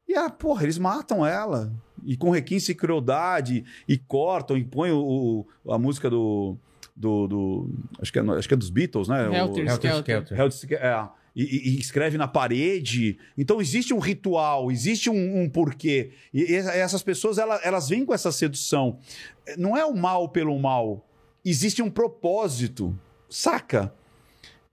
E 0.08 0.14
a 0.16 0.30
porra, 0.30 0.64
eles 0.64 0.78
matam 0.78 1.26
ela. 1.26 1.72
E 2.06 2.16
com 2.16 2.30
requinte 2.30 2.72
e 2.72 2.76
crueldade, 2.76 3.66
e 3.88 3.98
cortam, 3.98 4.56
e 4.58 4.64
põem 4.64 4.92
o- 4.92 5.46
a 5.70 5.78
música 5.80 6.10
do. 6.10 6.58
Do, 6.98 7.27
do- 7.27 7.69
acho, 8.01 8.11
que 8.11 8.19
é, 8.19 8.22
acho 8.24 8.48
que 8.48 8.53
é 8.53 8.58
dos 8.58 8.69
Beatles, 8.69 9.08
né? 9.08 9.30
O- 9.30 9.34
Helter 9.34 9.66
Skelter. 9.76 9.92
Skelter. 10.00 10.40
Helter 10.40 10.58
Skel- 10.58 10.80
é, 10.80 11.09
e, 11.35 11.43
e- 11.43 11.76
e 11.76 11.80
escreve 11.80 12.17
na 12.17 12.27
parede. 12.27 13.19
Então 13.38 13.61
existe 13.61 13.93
um 13.93 14.00
ritual, 14.00 14.72
existe 14.72 15.09
um, 15.09 15.42
um 15.43 15.48
porquê. 15.50 16.11
E, 16.34 16.42
e 16.51 16.56
essas 16.56 17.03
pessoas 17.03 17.38
elas, 17.38 17.59
elas 17.64 17.88
vêm 17.90 18.03
com 18.03 18.14
essa 18.14 18.32
sedução. 18.32 18.98
Não 19.58 19.77
é 19.77 19.85
o 19.85 19.95
mal 19.95 20.30
pelo 20.30 20.58
mal. 20.59 21.08
Existe 21.45 21.82
um 21.82 21.90
propósito. 21.92 22.98
Saca? 23.30 23.93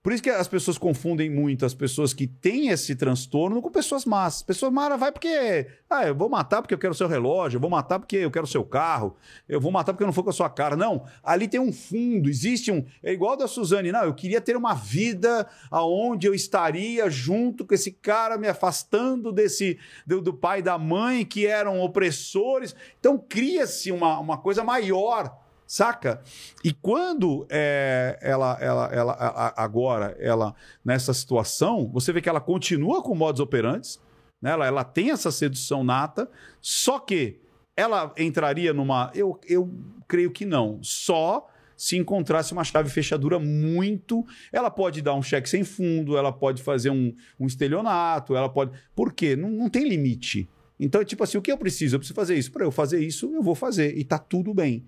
Por 0.05 0.13
isso 0.13 0.21
que 0.21 0.29
as 0.29 0.47
pessoas 0.47 0.77
confundem 0.77 1.31
muito 1.31 1.65
as 1.65 1.73
pessoas 1.73 2.13
que 2.13 2.27
têm 2.27 2.69
esse 2.69 2.95
transtorno 2.95 3.59
com 3.59 3.71
pessoas 3.71 4.05
más. 4.05 4.43
Pessoa 4.43 4.69
má 4.69 4.95
vai 4.95 5.11
porque. 5.11 5.65
Ah, 5.89 6.05
eu 6.05 6.13
vou 6.13 6.29
matar 6.29 6.61
porque 6.61 6.75
eu 6.75 6.77
quero 6.77 6.93
seu 6.93 7.07
relógio, 7.07 7.57
eu 7.57 7.59
vou 7.59 7.71
matar 7.71 7.97
porque 7.97 8.17
eu 8.17 8.29
quero 8.29 8.45
seu 8.45 8.63
carro, 8.63 9.15
eu 9.49 9.59
vou 9.59 9.71
matar 9.71 9.93
porque 9.93 10.03
eu 10.03 10.05
não 10.05 10.13
for 10.13 10.21
com 10.21 10.29
a 10.29 10.33
sua 10.33 10.47
cara. 10.47 10.75
Não, 10.75 11.07
ali 11.23 11.47
tem 11.47 11.59
um 11.59 11.73
fundo, 11.73 12.29
existe 12.29 12.71
um. 12.71 12.85
É 13.01 13.13
igual 13.13 13.35
da 13.35 13.47
Suzane, 13.47 13.91
não, 13.91 14.03
eu 14.03 14.13
queria 14.13 14.39
ter 14.39 14.55
uma 14.55 14.75
vida 14.75 15.47
aonde 15.71 16.27
eu 16.27 16.35
estaria 16.35 17.09
junto 17.09 17.65
com 17.65 17.73
esse 17.73 17.91
cara, 17.91 18.37
me 18.37 18.47
afastando 18.47 19.31
desse. 19.31 19.79
do, 20.05 20.21
do 20.21 20.35
pai 20.35 20.59
e 20.59 20.61
da 20.61 20.77
mãe 20.77 21.25
que 21.25 21.47
eram 21.47 21.81
opressores. 21.81 22.75
Então 22.99 23.17
cria-se 23.17 23.91
uma, 23.91 24.19
uma 24.19 24.37
coisa 24.37 24.63
maior. 24.63 25.44
Saca? 25.67 26.21
E 26.63 26.71
quando 26.71 27.47
é, 27.49 28.19
ela, 28.21 28.57
ela, 28.61 28.85
ela, 28.93 29.53
agora, 29.57 30.15
ela, 30.19 30.53
nessa 30.83 31.13
situação, 31.13 31.89
você 31.91 32.13
vê 32.13 32.21
que 32.21 32.29
ela 32.29 32.41
continua 32.41 33.01
com 33.01 33.15
modus 33.15 33.41
operantes, 33.41 33.99
né? 34.41 34.51
ela, 34.51 34.67
ela 34.67 34.83
tem 34.83 35.11
essa 35.11 35.31
sedução 35.31 35.83
nata, 35.83 36.29
só 36.61 36.99
que 36.99 37.39
ela 37.75 38.13
entraria 38.17 38.73
numa. 38.73 39.11
Eu, 39.13 39.39
eu 39.47 39.71
creio 40.07 40.31
que 40.31 40.45
não. 40.45 40.79
Só 40.81 41.47
se 41.75 41.97
encontrasse 41.97 42.53
uma 42.53 42.63
chave 42.63 42.89
fechadura 42.89 43.39
muito. 43.39 44.25
Ela 44.51 44.69
pode 44.69 45.01
dar 45.01 45.15
um 45.15 45.21
cheque 45.21 45.49
sem 45.49 45.63
fundo, 45.63 46.15
ela 46.15 46.31
pode 46.31 46.63
fazer 46.63 46.89
um, 46.89 47.13
um 47.39 47.47
estelionato, 47.47 48.35
ela 48.35 48.47
pode. 48.47 48.71
Por 48.95 49.11
quê? 49.13 49.35
Não, 49.35 49.49
não 49.49 49.69
tem 49.69 49.87
limite. 49.87 50.47
Então, 50.79 51.01
é 51.01 51.05
tipo 51.05 51.23
assim, 51.23 51.37
o 51.37 51.41
que 51.41 51.51
eu 51.51 51.57
preciso? 51.57 51.95
Eu 51.95 51.99
preciso 51.99 52.15
fazer 52.15 52.35
isso. 52.35 52.51
Para 52.51 52.65
eu 52.65 52.71
fazer 52.71 52.99
isso, 52.99 53.33
eu 53.33 53.41
vou 53.41 53.55
fazer. 53.55 53.97
E 53.97 54.03
tá 54.03 54.17
tudo 54.17 54.53
bem. 54.53 54.85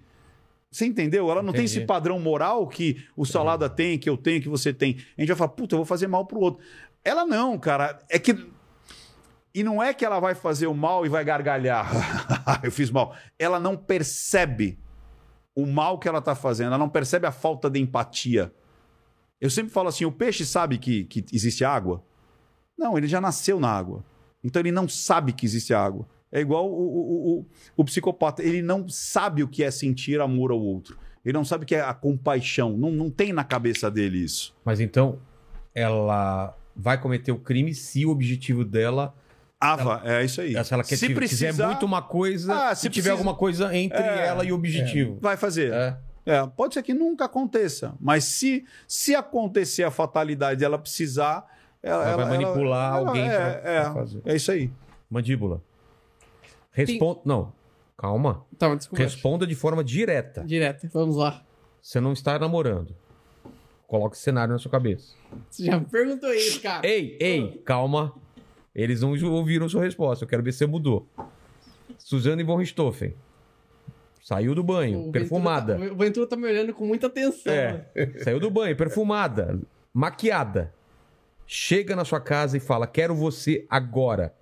Você 0.69 0.85
entendeu? 0.85 1.31
Ela 1.31 1.41
não 1.41 1.53
tem 1.53 1.63
Entendi. 1.63 1.79
esse 1.79 1.87
padrão 1.87 2.19
moral 2.19 2.67
que 2.67 3.05
o 3.15 3.25
Salada 3.25 3.69
tem, 3.69 3.97
que 3.97 4.09
eu 4.09 4.17
tenho, 4.17 4.41
que 4.41 4.49
você 4.49 4.73
tem. 4.73 4.97
A 5.17 5.21
gente 5.21 5.29
vai 5.29 5.37
falar, 5.37 5.51
puta, 5.51 5.75
eu 5.75 5.77
vou 5.77 5.85
fazer 5.85 6.07
mal 6.07 6.25
pro 6.25 6.39
outro. 6.39 6.63
Ela 7.03 7.25
não, 7.25 7.57
cara. 7.57 7.99
É 8.09 8.19
que. 8.19 8.51
E 9.53 9.63
não 9.63 9.81
é 9.81 9.93
que 9.93 10.05
ela 10.05 10.19
vai 10.19 10.35
fazer 10.35 10.67
o 10.67 10.73
mal 10.73 11.05
e 11.05 11.09
vai 11.09 11.23
gargalhar. 11.23 11.89
eu 12.63 12.71
fiz 12.71 12.91
mal. 12.91 13.15
Ela 13.39 13.59
não 13.59 13.77
percebe 13.77 14.77
o 15.55 15.65
mal 15.65 15.97
que 15.97 16.07
ela 16.07 16.21
tá 16.21 16.35
fazendo. 16.35 16.67
Ela 16.67 16.77
não 16.77 16.89
percebe 16.89 17.25
a 17.25 17.31
falta 17.31 17.69
de 17.69 17.79
empatia. 17.79 18.53
Eu 19.39 19.49
sempre 19.49 19.71
falo 19.71 19.87
assim: 19.87 20.05
o 20.05 20.11
peixe 20.11 20.45
sabe 20.45 20.77
que, 20.77 21.05
que 21.05 21.25
existe 21.31 21.63
água? 21.63 22.03
Não, 22.77 22.97
ele 22.97 23.07
já 23.07 23.21
nasceu 23.21 23.59
na 23.59 23.69
água. 23.69 24.03
Então 24.43 24.61
ele 24.61 24.71
não 24.71 24.87
sabe 24.87 25.33
que 25.33 25.45
existe 25.45 25.73
água. 25.73 26.07
É 26.31 26.39
igual 26.41 26.69
o, 26.69 26.75
o, 26.75 27.39
o, 27.39 27.45
o 27.77 27.83
psicopata. 27.85 28.43
Ele 28.43 28.61
não 28.61 28.87
sabe 28.89 29.43
o 29.43 29.47
que 29.47 29.63
é 29.63 29.71
sentir 29.71 30.19
amor 30.19 30.51
ao 30.51 30.59
outro. 30.59 30.97
Ele 31.23 31.33
não 31.33 31.45
sabe 31.45 31.63
o 31.63 31.67
que 31.67 31.75
é 31.75 31.81
a 31.81 31.93
compaixão. 31.93 32.77
Não, 32.77 32.91
não 32.91 33.09
tem 33.09 33.31
na 33.33 33.43
cabeça 33.43 33.89
dele 33.91 34.19
isso. 34.23 34.55
Mas 34.63 34.79
então, 34.79 35.19
ela 35.73 36.55
vai 36.75 36.99
cometer 36.99 37.31
o 37.31 37.39
crime 37.39 37.73
se 37.73 38.05
o 38.05 38.09
objetivo 38.09 38.63
dela. 38.63 39.13
Ava, 39.59 40.01
é 40.05 40.23
isso 40.23 40.39
aí. 40.41 40.51
Se 40.63 40.73
ela 40.73 40.83
quer, 40.83 40.95
se 40.97 41.07
quiser 41.07 41.15
precisar, 41.15 41.67
muito 41.67 41.85
uma 41.85 42.01
coisa, 42.01 42.53
Ah, 42.69 42.75
se, 42.75 42.81
se 42.83 42.89
tiver 42.89 43.09
precisa- 43.09 43.11
alguma 43.13 43.33
coisa 43.35 43.75
entre 43.75 43.97
É. 43.97 44.27
ela 44.27 44.45
e 44.45 44.51
o 44.51 44.55
objetivo. 44.55 45.17
vai 45.21 45.35
fazer. 45.35 45.73
É. 45.73 45.97
É, 46.25 46.45
pode 46.45 46.73
ser 46.73 46.83
que 46.83 46.93
nunca 46.93 47.23
aconteça, 47.25 47.95
mas 48.01 48.25
se, 48.25 48.65
se 48.85 49.15
acontecer 49.15 49.83
a 49.83 49.89
fatalidade 49.89 50.59
dela 50.59 50.77
precisar, 50.77 51.45
ela, 51.81 52.05
Ela 52.05 52.17
vai 52.25 52.37
manipular 52.37 52.97
ela- 52.97 53.07
alguém 53.07 53.29
é, 53.29 53.29
pra, 53.59 53.71
é, 53.71 53.81
pra 53.81 53.93
fazer. 53.93 54.21
é 54.25 54.35
isso 54.35 54.51
aí. 54.51 54.69
Mandíbula. 55.09 55.63
Responda. 56.85 57.21
Não, 57.25 57.53
calma. 57.97 58.45
Tá, 58.57 58.73
desculpa. 58.75 59.03
Responda 59.03 59.47
de 59.47 59.55
forma 59.55 59.83
direta. 59.83 60.43
Direto, 60.45 60.87
vamos 60.93 61.15
lá. 61.17 61.43
Você 61.81 61.99
não 61.99 62.13
está 62.13 62.37
namorando. 62.37 62.95
Coloque 63.87 64.15
esse 64.15 64.23
cenário 64.23 64.51
na 64.51 64.59
sua 64.59 64.69
cabeça. 64.69 65.13
Você 65.49 65.63
já 65.65 65.79
me 65.79 65.85
perguntou 65.85 66.33
isso, 66.33 66.61
cara. 66.61 66.85
Ei, 66.85 67.17
ei, 67.19 67.61
calma. 67.65 68.13
Eles 68.75 69.01
não 69.01 69.11
ouviram 69.31 69.67
sua 69.69 69.83
resposta. 69.83 70.25
Eu 70.25 70.29
quero 70.29 70.43
ver 70.43 70.51
se 70.51 70.59
você 70.59 70.65
mudou. 70.67 71.07
Suzane 71.97 72.43
von 72.43 72.57
Richthofen. 72.57 73.15
Saiu 74.21 74.53
do 74.53 74.61
banho, 74.61 75.07
O 75.07 75.11
perfumada. 75.11 75.73
Ventura 75.77 75.87
tá- 75.89 75.95
o 75.95 75.97
Ventura 75.97 76.27
tá 76.27 76.35
me 76.35 76.47
olhando 76.47 76.73
com 76.73 76.85
muita 76.85 77.07
atenção. 77.07 77.53
É. 77.53 77.85
né? 77.95 78.13
Saiu 78.23 78.39
do 78.41 78.51
banho, 78.51 78.75
perfumada, 78.75 79.57
maquiada. 79.93 80.73
Chega 81.45 81.95
na 81.95 82.03
sua 82.03 82.19
casa 82.19 82.57
e 82.57 82.59
fala: 82.59 82.85
Quero 82.85 83.15
você 83.15 83.65
agora. 83.69 84.35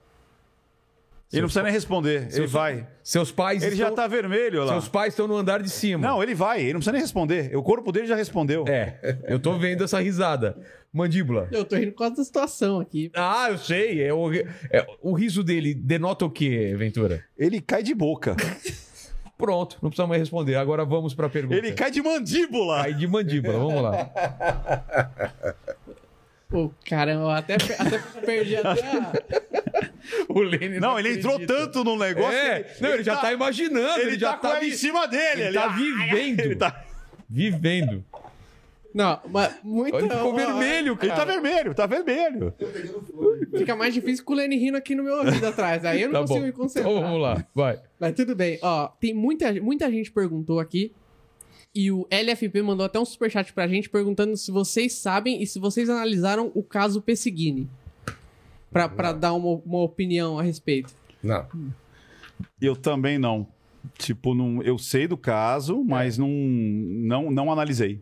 Ele 1.35 1.41
não 1.41 1.47
precisa 1.47 1.63
nem 1.63 1.71
responder, 1.71 2.27
ele 2.33 2.47
vai. 2.47 2.87
Seus 3.03 3.31
pais. 3.31 3.61
Ele 3.63 3.75
já 3.75 3.85
estão- 3.89 3.95
tá 3.95 4.07
vermelho 4.07 4.63
lá. 4.63 4.73
Seus 4.73 4.87
pais 4.87 5.13
estão 5.13 5.27
no 5.27 5.35
andar 5.35 5.61
de 5.61 5.69
cima. 5.69 6.07
Não, 6.07 6.21
ele 6.23 6.33
vai, 6.33 6.61
ele 6.61 6.73
não 6.73 6.79
precisa 6.79 6.91
nem 6.93 7.01
responder. 7.01 7.55
O 7.55 7.61
corpo 7.63 7.91
dele 7.91 8.07
já 8.07 8.15
respondeu. 8.15 8.65
É, 8.67 9.17
eu 9.27 9.39
tô 9.39 9.57
vendo 9.57 9.83
essa 9.83 9.99
risada. 9.99 10.57
Mandíbula. 10.93 11.49
Eu 11.51 11.65
tô 11.65 11.75
rindo 11.75 11.91
por 11.91 11.99
causa 11.99 12.15
da 12.15 12.23
situação 12.23 12.79
aqui. 12.79 13.11
Ah, 13.13 13.47
eu 13.49 13.57
sei. 13.57 14.01
É 14.01 14.13
o, 14.13 14.31
é- 14.33 14.87
o 15.01 15.13
riso 15.13 15.43
dele 15.43 15.73
denota 15.73 16.23
o 16.25 16.29
quê, 16.29 16.73
Ventura? 16.77 17.21
Ele 17.37 17.59
cai 17.59 17.83
de 17.83 17.93
boca. 17.93 18.35
Pronto, 19.37 19.77
não 19.81 19.89
precisa 19.89 20.07
mais 20.07 20.21
responder. 20.21 20.55
Agora 20.55 20.85
vamos 20.85 21.13
pra 21.13 21.27
pergunta. 21.27 21.57
ele 21.57 21.73
cai 21.73 21.91
de 21.91 22.01
mandíbula. 22.01 22.83
Cai 22.83 22.93
de 22.93 23.05
mandíbula, 23.05 23.57
vamos 23.59 23.81
lá. 23.81 24.09
Pô, 26.49 26.71
caramba, 26.87 27.23
eu 27.23 27.29
até, 27.29 27.55
até 27.55 27.97
perdi 28.25 28.55
até 28.55 28.69
a... 28.87 29.13
O 30.29 30.39
Lene 30.41 30.79
Não, 30.79 30.99
ele 30.99 31.13
entrou 31.13 31.33
acredita. 31.33 31.57
tanto 31.65 31.83
no 31.83 31.97
negócio. 31.97 32.31
É, 32.37 32.61
que 32.63 32.81
não, 32.83 32.89
ele, 32.91 33.03
já 33.03 33.15
tá, 33.17 33.33
imaginando, 33.33 33.99
ele, 33.99 34.11
Ele, 34.11 34.19
já 34.19 34.33
tá, 34.33 34.51
tá, 34.51 34.59
vi- 34.59 34.67
em 34.69 34.71
cima 34.75 35.07
dele. 35.07 35.41
ele 35.41 35.53
tá 35.53 35.67
vivendo. 35.69 36.39
Ele 36.41 36.55
tá, 36.55 36.85
Vivendo. 37.27 38.05
Não, 38.93 39.19
mas 39.29 39.53
muito... 39.63 39.97
Ele 39.97 40.07
ficou 40.09 40.33
vermelho, 40.35 40.91
ele 41.01 41.09
cara. 41.11 41.15
tá 41.15 41.25
vermelho, 41.25 41.73
tá 41.73 41.85
vermelho. 41.85 42.53
Fica 43.57 43.75
mais 43.75 43.93
difícil 43.93 44.23
com 44.23 44.33
o 44.33 44.35
Lenny 44.37 44.55
rindo 44.57 44.77
aqui 44.77 44.95
no 44.95 45.03
meu 45.03 45.17
ouvido 45.17 45.45
atrás. 45.47 45.83
Aí 45.83 46.03
eu 46.03 46.07
não 46.09 46.13
Tá 46.13 46.19
consigo 46.21 46.39
bom. 46.39 46.45
me 46.45 46.51
concentrar. 46.53 46.91
Então 46.93 47.01
vamos 47.03 47.21
lá, 47.21 47.43
vai. 47.53 47.81
Mas 47.99 48.13
tudo 48.13 48.35
bem. 48.35 48.57
Ó, 48.61 48.87
tem 48.99 49.13
muita, 49.13 49.51
muita 49.55 49.89
gente 49.91 50.11
perguntou 50.11 50.59
aqui. 50.59 50.93
E 51.75 51.91
o 51.91 52.07
LFP 52.09 52.61
mandou 52.61 52.85
até 52.85 52.97
um 52.97 53.03
superchat 53.05 53.51
pra 53.51 53.67
gente 53.67 53.89
perguntando 53.89 54.37
se 54.37 54.49
vocês 54.49 54.93
sabem 54.93 55.43
e 55.43 55.45
se 55.47 55.59
vocês 55.59 55.89
analisaram 55.89 56.49
o 56.55 56.63
caso 56.63 57.01
Pessigini. 57.01 57.67
Pra, 58.71 58.87
pra 58.89 59.11
dar 59.11 59.33
uma, 59.33 59.61
uma 59.65 59.79
opinião 59.81 60.39
a 60.39 60.41
respeito. 60.43 60.93
Não. 61.21 61.45
Eu 62.61 62.75
também 62.75 63.17
não. 63.17 63.47
Tipo, 63.97 64.33
não, 64.33 64.61
eu 64.63 64.77
sei 64.77 65.07
do 65.07 65.15
caso, 65.17 65.83
mas 65.83 66.17
não, 66.17 66.29
não, 66.29 67.29
não 67.31 67.51
analisei. 67.51 68.01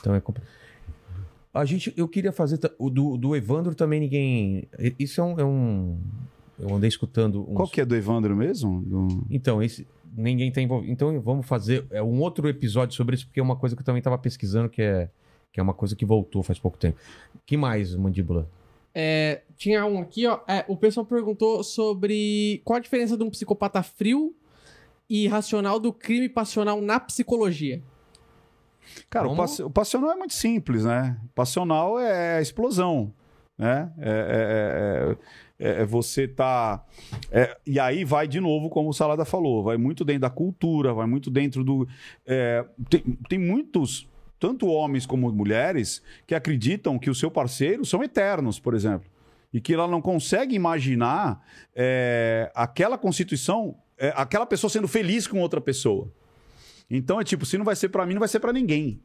Então 0.00 0.14
é 0.14 0.20
compl- 0.20 0.40
A 1.54 1.64
gente, 1.64 1.92
eu 1.96 2.08
queria 2.08 2.32
fazer 2.32 2.58
o 2.78 2.90
do, 2.90 3.16
do 3.16 3.36
Evandro 3.36 3.74
também 3.74 4.00
ninguém. 4.00 4.68
Isso 4.98 5.20
é 5.20 5.24
um, 5.24 5.40
é 5.40 5.44
um- 5.44 5.98
eu 6.58 6.74
andei 6.74 6.88
escutando. 6.88 7.42
Uns... 7.50 7.54
Qual 7.54 7.68
que 7.68 7.80
é 7.80 7.84
do 7.84 7.94
Evandro 7.94 8.34
mesmo? 8.34 8.82
Do- 8.82 9.26
Então 9.30 9.62
esse 9.62 9.86
ninguém 10.16 10.50
tá 10.50 10.60
envolvido. 10.60 10.92
Então 10.92 11.20
vamos 11.20 11.46
fazer 11.46 11.86
é 11.90 12.02
um 12.02 12.20
outro 12.20 12.48
episódio 12.48 12.96
sobre 12.96 13.14
isso 13.16 13.26
porque 13.26 13.40
é 13.40 13.42
uma 13.42 13.56
coisa 13.56 13.76
que 13.76 13.82
eu 13.82 13.86
também 13.86 13.98
estava 14.00 14.16
pesquisando 14.18 14.68
que 14.68 14.82
é 14.82 15.08
Que 15.52 15.60
é 15.60 15.62
uma 15.62 15.74
coisa 15.74 15.94
que 15.96 16.04
voltou 16.04 16.42
faz 16.42 16.58
pouco 16.58 16.76
tempo. 16.78 16.98
que 17.44 17.56
mais, 17.56 17.94
Mandíbula? 17.94 18.48
É, 18.94 19.42
tinha 19.56 19.84
um 19.84 19.98
aqui, 20.00 20.26
ó. 20.26 20.40
é, 20.48 20.64
o 20.68 20.76
pessoal 20.76 21.04
perguntou 21.04 21.62
sobre 21.62 22.62
qual 22.64 22.78
a 22.78 22.80
diferença 22.80 23.16
de 23.16 23.22
um 23.22 23.28
psicopata 23.30 23.82
frio 23.82 24.34
e 25.08 25.24
irracional 25.24 25.78
do 25.78 25.92
crime 25.92 26.28
passional 26.28 26.80
na 26.80 26.98
psicologia. 26.98 27.82
Cara, 29.10 29.28
o, 29.28 29.36
pass- 29.36 29.60
o 29.60 29.68
passional 29.70 30.12
é 30.12 30.16
muito 30.16 30.32
simples, 30.34 30.84
né? 30.84 31.18
O 31.24 31.28
passional 31.34 31.98
é 31.98 32.38
a 32.38 32.40
explosão, 32.40 33.12
né? 33.58 33.92
É, 33.98 35.10
é- 35.12 35.16
é- 35.58 35.82
é- 35.82 35.84
você 35.84 36.26
tá... 36.28 36.84
é, 37.30 37.56
e 37.66 37.78
aí 37.80 38.04
vai 38.04 38.26
de 38.28 38.40
novo, 38.40 38.68
como 38.68 38.90
o 38.90 38.92
Salada 38.92 39.24
falou, 39.24 39.62
vai 39.62 39.76
muito 39.76 40.04
dentro 40.04 40.22
da 40.22 40.30
cultura, 40.30 40.92
vai 40.92 41.06
muito 41.06 41.30
dentro 41.30 41.64
do... 41.64 41.88
é, 42.26 42.64
tem, 42.88 43.00
tem 43.28 43.38
muitos, 43.38 44.08
tanto 44.38 44.66
homens 44.66 45.06
como 45.06 45.30
mulheres, 45.32 46.02
que 46.26 46.34
acreditam 46.34 46.98
que 46.98 47.10
o 47.10 47.14
seu 47.14 47.30
parceiro 47.30 47.84
são 47.84 48.02
eternos, 48.02 48.58
por 48.58 48.74
exemplo. 48.74 49.08
E 49.52 49.60
que 49.60 49.72
ela 49.72 49.88
não 49.88 50.02
consegue 50.02 50.54
imaginar 50.54 51.42
é, 51.74 52.50
aquela 52.54 52.98
constituição, 52.98 53.76
é, 53.96 54.12
aquela 54.16 54.44
pessoa 54.44 54.68
sendo 54.70 54.88
feliz 54.88 55.26
com 55.26 55.40
outra 55.40 55.60
pessoa. 55.60 56.12
Então 56.90 57.20
é 57.20 57.24
tipo, 57.24 57.46
se 57.46 57.56
não 57.56 57.64
vai 57.64 57.74
ser 57.74 57.88
pra 57.88 58.04
mim, 58.04 58.14
não 58.14 58.20
vai 58.20 58.28
ser 58.28 58.40
pra 58.40 58.52
ninguém. 58.52 59.00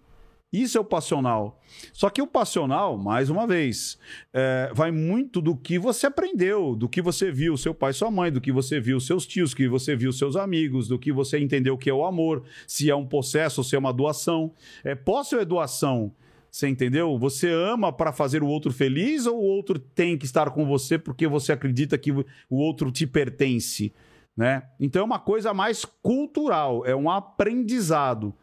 Isso 0.52 0.78
é 0.78 0.82
o 0.82 0.86
passional. 0.86 1.62
Só 1.94 2.10
que 2.10 2.22
o 2.22 2.28
passional, 2.28 2.98
mais 2.98 3.30
uma 3.30 3.48
vez, 3.48 3.98
é, 4.34 4.70
vai 4.74 4.92
muito 4.92 5.42
do 5.42 5.56
que 5.56 5.80
você 5.80 6.08
aprendeu, 6.08 6.76
do 6.76 6.90
que 6.90 7.02
você 7.02 7.32
viu 7.32 7.56
seu 7.56 7.74
pai 7.74 7.94
sua 7.94 8.12
mãe, 8.12 8.30
do 8.30 8.42
que 8.42 8.52
você 8.52 8.78
viu 8.78 9.00
seus 9.00 9.26
tios, 9.26 9.52
do 9.52 9.56
que 9.56 9.70
você 9.70 9.96
viu 9.96 10.12
seus 10.12 10.36
amigos, 10.36 10.90
do 10.90 11.00
que 11.00 11.12
você 11.12 11.40
entendeu 11.40 11.78
que 11.78 11.90
é 11.90 11.94
o 11.94 12.06
amor, 12.06 12.44
se 12.68 12.90
é 12.90 12.96
um 12.96 13.06
possesso 13.06 13.62
ou 13.62 13.64
se 13.64 13.78
é 13.78 13.80
uma 13.80 13.94
doação. 13.94 14.54
É 14.84 14.94
posse 14.94 15.36
ou 15.36 15.42
é 15.42 15.46
doação? 15.46 16.14
Você 16.52 16.68
entendeu? 16.68 17.18
Você 17.18 17.50
ama 17.50 17.94
para 17.94 18.12
fazer 18.12 18.44
o 18.44 18.48
outro 18.48 18.74
feliz 18.74 19.26
ou 19.26 19.38
o 19.38 19.44
outro 19.44 19.80
tem 19.80 20.18
que 20.18 20.26
estar 20.26 20.50
com 20.50 20.66
você 20.66 20.98
porque 20.98 21.26
você 21.26 21.54
acredita 21.54 21.98
que 21.98 22.12
o 22.12 22.26
outro 22.50 22.92
te 22.92 23.08
pertence? 23.08 23.94
Né? 24.36 24.64
Então 24.78 25.02
é 25.02 25.06
uma 25.06 25.20
coisa 25.20 25.54
mais 25.54 25.86
cultural, 25.86 26.86
é 26.86 26.94
um 26.94 27.10
aprendizado. 27.10 28.36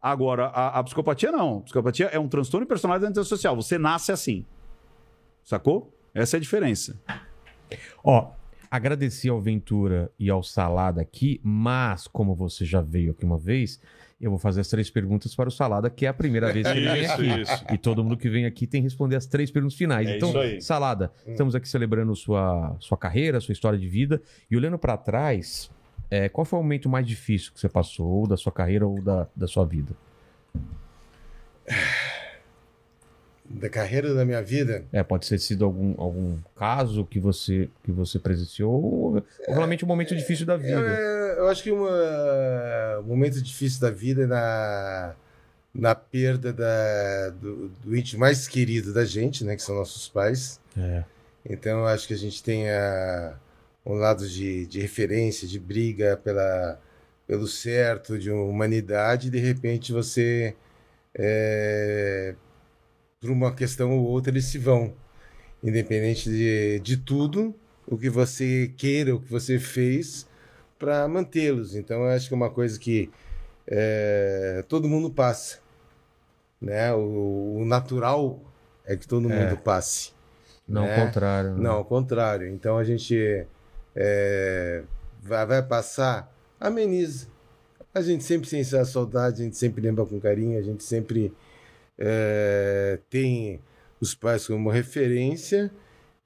Agora, 0.00 0.46
a, 0.46 0.78
a 0.78 0.84
psicopatia 0.84 1.32
não. 1.32 1.58
A 1.58 1.60
psicopatia 1.62 2.06
é 2.06 2.18
um 2.18 2.28
transtorno 2.28 2.64
de 2.64 2.68
personalidade 2.68 3.10
antissocial. 3.10 3.56
Você 3.56 3.78
nasce 3.78 4.12
assim. 4.12 4.44
Sacou? 5.44 5.92
Essa 6.14 6.36
é 6.36 6.38
a 6.38 6.40
diferença. 6.40 6.96
Ó, 8.04 8.30
agradecer 8.70 9.28
ao 9.28 9.40
Ventura 9.40 10.10
e 10.18 10.30
ao 10.30 10.42
Salada 10.42 11.00
aqui, 11.00 11.40
mas 11.42 12.06
como 12.06 12.34
você 12.34 12.64
já 12.64 12.80
veio 12.80 13.10
aqui 13.10 13.24
uma 13.24 13.38
vez, 13.38 13.80
eu 14.20 14.30
vou 14.30 14.38
fazer 14.38 14.60
as 14.60 14.68
três 14.68 14.90
perguntas 14.90 15.34
para 15.34 15.48
o 15.48 15.52
Salada, 15.52 15.88
que 15.88 16.04
é 16.06 16.08
a 16.08 16.14
primeira 16.14 16.52
vez 16.52 16.66
que 16.66 16.76
ele 16.76 16.88
vem 16.88 17.06
aqui. 17.06 17.40
isso. 17.40 17.64
E 17.72 17.78
todo 17.78 18.02
mundo 18.02 18.16
que 18.16 18.28
vem 18.28 18.46
aqui 18.46 18.66
tem 18.66 18.80
que 18.80 18.86
responder 18.86 19.16
as 19.16 19.26
três 19.26 19.50
perguntas 19.50 19.76
finais. 19.76 20.08
É 20.08 20.16
então, 20.16 20.30
isso 20.30 20.38
aí. 20.38 20.60
Salada, 20.60 21.12
estamos 21.26 21.54
aqui 21.54 21.68
celebrando 21.68 22.14
sua, 22.16 22.76
sua 22.80 22.98
carreira, 22.98 23.40
sua 23.40 23.52
história 23.52 23.78
de 23.78 23.88
vida. 23.88 24.20
E 24.50 24.56
olhando 24.56 24.78
para 24.78 24.96
trás, 24.96 25.70
é, 26.10 26.28
qual 26.28 26.44
foi 26.44 26.58
o 26.58 26.62
momento 26.62 26.88
mais 26.88 27.06
difícil 27.06 27.52
que 27.52 27.60
você 27.60 27.68
passou, 27.68 28.06
ou 28.06 28.26
da 28.26 28.36
sua 28.36 28.52
carreira 28.52 28.86
ou 28.86 29.00
da, 29.00 29.26
da 29.36 29.46
sua 29.46 29.64
vida? 29.64 29.92
Da 33.50 33.68
carreira 33.70 34.12
da 34.12 34.26
minha 34.26 34.42
vida, 34.42 34.84
É, 34.92 35.02
pode 35.02 35.26
ter 35.26 35.38
sido 35.38 35.64
algum, 35.64 35.94
algum 35.98 36.36
caso 36.54 37.06
que 37.06 37.18
você, 37.18 37.70
que 37.82 37.90
você 37.90 38.18
presenciou, 38.18 38.72
ou, 38.72 39.22
realmente 39.48 39.84
um 39.86 39.88
momento 39.88 40.14
difícil 40.14 40.44
da 40.44 40.56
vida. 40.56 40.78
É, 40.78 41.38
eu 41.38 41.48
acho 41.48 41.62
que 41.62 41.70
uma- 41.70 42.98
um 43.00 43.04
momento 43.04 43.40
difícil 43.40 43.80
da 43.80 43.90
vida 43.90 44.24
é 44.24 44.26
na, 44.26 45.14
na 45.74 45.94
perda 45.94 46.52
da, 46.52 47.30
do, 47.40 47.68
do 47.82 47.96
ente 47.96 48.18
mais 48.18 48.46
querido 48.46 48.92
da 48.92 49.04
gente, 49.06 49.42
né? 49.44 49.56
Que 49.56 49.62
são 49.62 49.74
nossos 49.76 50.06
pais. 50.08 50.60
É. 50.76 51.02
Então 51.48 51.78
eu 51.78 51.86
acho 51.86 52.06
que 52.06 52.12
a 52.12 52.18
gente 52.18 52.42
tem 52.42 52.68
a- 52.68 53.34
um 53.88 53.94
lado 53.94 54.28
de, 54.28 54.66
de 54.66 54.80
referência, 54.80 55.48
de 55.48 55.58
briga 55.58 56.16
pela, 56.22 56.78
pelo 57.26 57.46
certo, 57.46 58.18
de 58.18 58.30
humanidade, 58.30 59.28
e 59.28 59.30
de 59.30 59.38
repente 59.38 59.92
você, 59.92 60.54
é, 61.14 62.34
por 63.20 63.30
uma 63.30 63.54
questão 63.54 63.96
ou 63.98 64.04
outra, 64.04 64.30
eles 64.30 64.44
se 64.44 64.58
vão. 64.58 64.92
Independente 65.62 66.30
de, 66.30 66.78
de 66.80 66.96
tudo, 66.96 67.54
o 67.86 67.96
que 67.98 68.08
você 68.08 68.72
queira, 68.76 69.14
o 69.14 69.20
que 69.20 69.30
você 69.30 69.58
fez 69.58 70.28
para 70.78 71.08
mantê-los. 71.08 71.74
Então 71.74 72.02
eu 72.04 72.10
acho 72.10 72.28
que 72.28 72.34
é 72.34 72.36
uma 72.36 72.50
coisa 72.50 72.78
que 72.78 73.10
é, 73.66 74.64
todo 74.68 74.88
mundo 74.88 75.10
passa. 75.10 75.58
Né? 76.60 76.92
O, 76.94 77.56
o 77.60 77.64
natural 77.64 78.40
é 78.84 78.96
que 78.96 79.06
todo 79.08 79.30
É. 79.32 79.34
mundo 79.34 79.56
passe. 79.60 80.12
Não, 80.68 80.82
né? 80.82 81.00
ao 81.00 81.06
contrário. 81.06 81.50
né? 81.54 81.60
Não, 81.62 81.72
ao 81.72 81.84
contrário. 81.84 82.46
Então 82.48 82.78
a 82.78 82.84
gente 82.84 83.46
é, 84.00 84.84
vai, 85.20 85.44
vai 85.44 85.62
passar, 85.62 86.32
ameniza. 86.60 87.26
A 87.92 88.00
gente 88.00 88.22
sempre 88.22 88.48
sente 88.48 88.76
a 88.76 88.84
saudade, 88.84 89.42
a 89.42 89.44
gente 89.44 89.56
sempre 89.56 89.82
lembra 89.82 90.06
com 90.06 90.20
carinho, 90.20 90.56
a 90.56 90.62
gente 90.62 90.84
sempre 90.84 91.32
é, 91.98 93.00
tem 93.10 93.60
os 94.00 94.14
pais 94.14 94.46
como 94.46 94.70
referência 94.70 95.68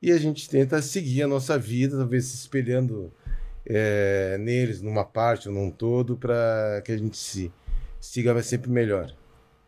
e 0.03 0.13
a 0.13 0.19
gente 0.19 0.51
tenta 0.51 0.83
seguir 0.83 1.23
a 1.23 1.27
nossa 1.27 1.59
vida, 1.59 1.97
talvez 1.97 2.27
se 2.27 2.37
espelhando 2.37 3.11
é, 3.65 4.37
neles, 4.39 4.83
numa 4.83 5.05
parte 5.05 5.49
ou 5.49 5.55
num 5.55 5.71
todo, 5.71 6.15
para 6.15 6.83
que 6.85 6.93
a 6.93 6.99
gente 6.99 7.17
se 7.17 7.51
siga 7.99 8.43
sempre 8.43 8.71
melhor. 8.71 9.15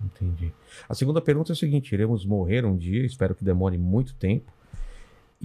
Entendi. 0.05 0.53
A 0.87 0.95
segunda 0.95 1.23
pergunta 1.23 1.53
é 1.53 1.55
o 1.55 1.57
seguinte: 1.57 1.95
iremos 1.95 2.27
morrer 2.27 2.67
um 2.67 2.77
dia, 2.77 3.07
espero 3.07 3.35
que 3.35 3.45
demore 3.45 3.79
muito 3.79 4.15
tempo. 4.17 4.53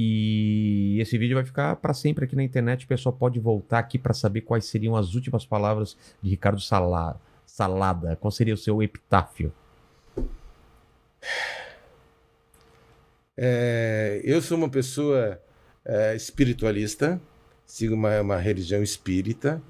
E 0.02 0.98
esse 1.02 1.18
vídeo 1.18 1.36
vai 1.36 1.44
ficar 1.44 1.76
para 1.76 1.94
sempre 1.94 2.24
aqui 2.24 2.34
na 2.34 2.42
internet. 2.42 2.86
O 2.86 2.88
pessoal 2.88 3.12
pode 3.12 3.38
voltar 3.38 3.80
aqui 3.80 4.00
para 4.00 4.14
saber 4.14 4.40
quais 4.40 4.64
seriam 4.64 4.96
as 4.96 5.14
últimas 5.14 5.46
palavras 5.46 5.98
de 6.22 6.30
Ricardo 6.30 6.62
Sala- 6.62 7.20
Salada. 7.46 8.16
Qual 8.16 8.32
seria 8.32 8.54
o 8.54 8.58
seu 8.58 8.82
epitáfio? 8.82 9.52
É, 13.36 14.22
eu 14.24 14.42
sou 14.42 14.58
uma 14.58 14.70
pessoa 14.70 15.38
é, 15.84 16.16
espiritualista, 16.16 17.20
sigo 17.66 17.94
uma, 17.94 18.22
uma 18.22 18.38
religião 18.38 18.82
espírita, 18.82 19.62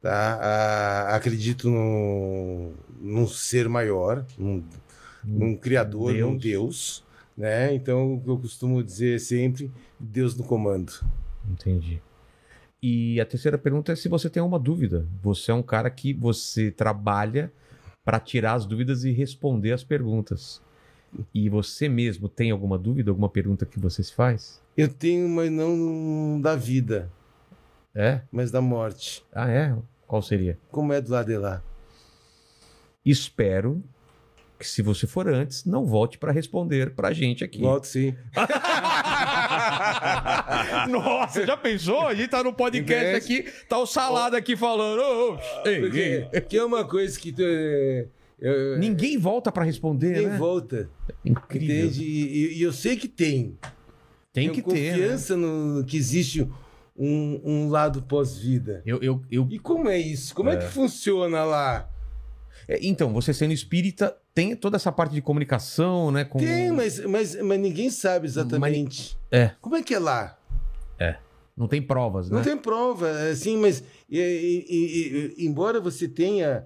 tá? 0.00 0.38
Ah, 0.40 1.16
acredito 1.16 1.68
num, 1.68 2.72
num 3.00 3.26
ser 3.26 3.68
maior, 3.68 4.24
num, 4.38 4.62
num 5.24 5.56
criador, 5.56 6.12
num 6.14 6.36
Deus, 6.36 7.04
né? 7.40 7.74
Então, 7.74 8.14
o 8.14 8.20
que 8.20 8.28
eu 8.28 8.38
costumo 8.38 8.82
dizer 8.84 9.18
sempre, 9.18 9.72
Deus 9.98 10.36
no 10.36 10.44
comando. 10.44 10.92
Entendi. 11.50 12.00
E 12.82 13.20
a 13.20 13.24
terceira 13.26 13.56
pergunta 13.58 13.92
é 13.92 13.96
se 13.96 14.08
você 14.08 14.28
tem 14.30 14.42
uma 14.42 14.58
dúvida. 14.58 15.06
Você 15.22 15.50
é 15.50 15.54
um 15.54 15.62
cara 15.62 15.90
que 15.90 16.12
você 16.12 16.70
trabalha 16.70 17.50
para 18.04 18.20
tirar 18.20 18.54
as 18.54 18.66
dúvidas 18.66 19.04
e 19.04 19.10
responder 19.10 19.72
as 19.72 19.82
perguntas. 19.82 20.60
E 21.34 21.48
você 21.48 21.88
mesmo 21.88 22.28
tem 22.28 22.50
alguma 22.50 22.78
dúvida, 22.78 23.10
alguma 23.10 23.28
pergunta 23.28 23.66
que 23.66 23.80
você 23.80 24.02
se 24.02 24.12
faz? 24.14 24.62
Eu 24.76 24.88
tenho, 24.88 25.28
mas 25.28 25.50
não 25.50 26.40
da 26.40 26.54
vida, 26.54 27.10
É? 27.94 28.20
mas 28.30 28.50
da 28.50 28.60
morte. 28.60 29.24
Ah, 29.32 29.50
é? 29.50 29.76
Qual 30.06 30.22
seria? 30.22 30.58
Como 30.70 30.92
é 30.92 31.00
do 31.00 31.10
lado 31.10 31.26
de 31.26 31.36
lá? 31.36 31.62
Espero 33.04 33.82
que 34.60 34.68
se 34.68 34.82
você 34.82 35.06
for 35.06 35.26
antes, 35.28 35.64
não 35.64 35.86
volte 35.86 36.18
para 36.18 36.30
responder 36.30 36.94
pra 36.94 37.12
gente 37.12 37.42
aqui. 37.42 37.60
Volto 37.60 37.86
sim. 37.86 38.14
Nossa, 40.88 41.46
já 41.46 41.56
pensou? 41.56 42.06
A 42.06 42.14
gente 42.14 42.28
tá 42.28 42.42
no 42.42 42.52
podcast 42.52 43.04
Investe. 43.08 43.38
aqui, 43.38 43.50
tá 43.68 43.78
o 43.78 43.86
salada 43.86 44.36
aqui 44.36 44.56
falando. 44.56 45.00
"Ô, 45.00 45.34
ô, 45.34 45.68
ei, 45.68 45.80
Porque, 45.80 45.98
ei." 45.98 46.22
porque 46.40 46.56
é 46.56 46.64
uma 46.64 46.84
coisa 46.84 47.18
que 47.18 47.32
tu, 47.32 47.42
é, 47.42 48.06
eu- 48.38 48.78
Ninguém 48.78 49.18
volta 49.18 49.50
pra 49.52 49.64
responder, 49.64 50.08
ninguém 50.10 50.26
né? 50.28 50.38
volta. 50.38 50.88
Incrível. 51.24 51.86
Entende? 51.86 52.04
E, 52.04 52.58
e 52.58 52.62
eu 52.62 52.72
sei 52.72 52.96
que 52.96 53.08
tem. 53.08 53.58
Tem 54.32 54.48
Tenho 54.48 54.52
que 54.52 54.62
ter. 54.62 54.92
né? 54.92 54.92
confiança 54.92 55.36
no 55.36 55.84
que 55.84 55.96
existe 55.96 56.48
um, 56.96 57.40
um 57.44 57.68
lado 57.68 58.02
pós-vida. 58.02 58.82
Eu, 58.86 58.98
eu, 59.02 59.22
eu... 59.30 59.46
E 59.50 59.58
como 59.58 59.88
é 59.88 59.98
isso? 59.98 60.34
Como 60.34 60.48
é, 60.50 60.56
que 60.56 60.66
funciona 60.66 61.42
lá? 61.44 61.88
É, 62.68 62.78
Então, 62.82 63.12
você 63.12 63.34
sendo 63.34 63.52
espírita, 63.52 64.16
tem 64.34 64.54
toda 64.56 64.76
essa 64.76 64.90
parte 64.92 65.12
de 65.14 65.20
comunicação, 65.22 66.10
né? 66.10 66.24
Com... 66.24 66.38
Tem, 66.38 66.70
mas, 66.70 67.04
mas, 67.04 67.34
mas 67.42 67.58
ninguém 67.60 67.90
sabe 67.90 68.26
exatamente. 68.26 69.18
É. 69.30 69.52
Como 69.60 69.76
é 69.76 69.82
que 69.82 69.94
é 69.94 69.98
lá? 69.98 70.36
Não 71.56 71.68
tem 71.68 71.82
provas, 71.82 72.30
né? 72.30 72.36
Não 72.38 72.42
tem 72.42 72.56
prova, 72.56 73.10
assim, 73.30 73.58
mas 73.58 73.82
e- 74.08 74.18
e- 74.18 75.36
e- 75.38 75.46
embora 75.46 75.78
você 75.78 76.08
tenha 76.08 76.64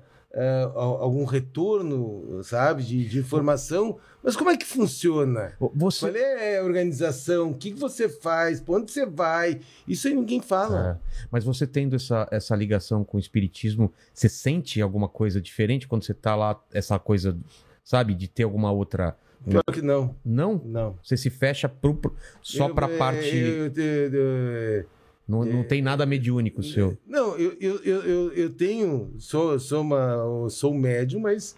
al- 0.75 1.03
algum 1.03 1.25
retorno, 1.25 2.43
sabe, 2.43 2.83
de, 2.83 3.09
de 3.09 3.19
informação, 3.19 3.99
mas 4.23 4.35
como 4.37 4.51
é 4.51 4.57
que 4.57 4.67
funciona? 4.67 5.53
Você... 5.75 6.11
Qual 6.11 6.17
é 6.17 6.59
a 6.59 6.65
organização? 6.65 7.51
O 7.51 7.55
que 7.55 7.73
que 7.73 7.79
você 7.79 8.09
faz? 8.09 8.61
Para 8.61 8.75
onde 8.77 8.91
você 8.91 9.07
vai? 9.07 9.61
Isso 9.87 10.09
aí 10.09 10.15
ninguém 10.15 10.41
fala. 10.41 10.99
É. 11.01 11.27
Mas 11.31 11.45
você 11.45 11.67
tendo 11.67 11.95
essa, 11.97 12.27
essa 12.31 12.57
ligação 12.57 13.05
com 13.05 13.17
o 13.17 13.21
espiritismo, 13.21 13.93
você 14.13 14.29
sente 14.29 14.81
alguma 14.81 15.09
coisa 15.09 15.41
diferente 15.41 15.87
quando 15.87 16.05
você 16.05 16.15
tá 16.15 16.35
lá, 16.35 16.61
essa 16.73 16.99
coisa 16.99 17.37
sabe? 17.85 18.15
De 18.15 18.27
ter 18.29 18.45
alguma 18.45 18.73
outra. 18.73 19.17
Pior 19.47 19.63
que 19.71 19.83
não, 19.83 20.17
Não? 20.25 20.59
não. 20.65 20.99
Você 21.03 21.19
se 21.19 21.29
fecha 21.29 21.69
pro, 21.69 21.95
pro- 21.95 22.17
só 22.41 22.69
Eu- 22.69 22.75
pra 22.75 22.89
é, 22.89 22.97
parte. 22.97 23.37
eu- 23.37 23.71
eu- 23.77 24.15
eu- 24.15 24.87
não, 25.27 25.45
não 25.45 25.65
tem 25.65 25.81
nada 25.81 26.05
mediúnico 26.05 26.63
seu. 26.63 26.99
Não, 27.07 27.37
eu, 27.37 27.57
eu, 27.61 27.77
eu, 27.83 28.33
eu, 28.33 28.51
tenho, 28.51 29.13
sou, 29.19 29.59
sou, 29.59 29.81
uma, 29.81 30.49
sou 30.51 30.75
médium, 30.75 31.21
mas, 31.21 31.57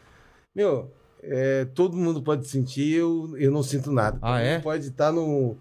meu, 0.55 0.91
é, 1.23 1.65
todo 1.65 1.97
mundo 1.97 2.23
pode 2.23 2.47
sentir, 2.47 2.95
eu, 2.95 3.35
eu 3.37 3.51
não 3.51 3.63
sinto 3.63 3.91
nada. 3.91 4.19
Ah, 4.23 4.41
é? 4.41 4.61
Pode 4.61 4.87
estar 4.87 5.11
num, 5.11 5.57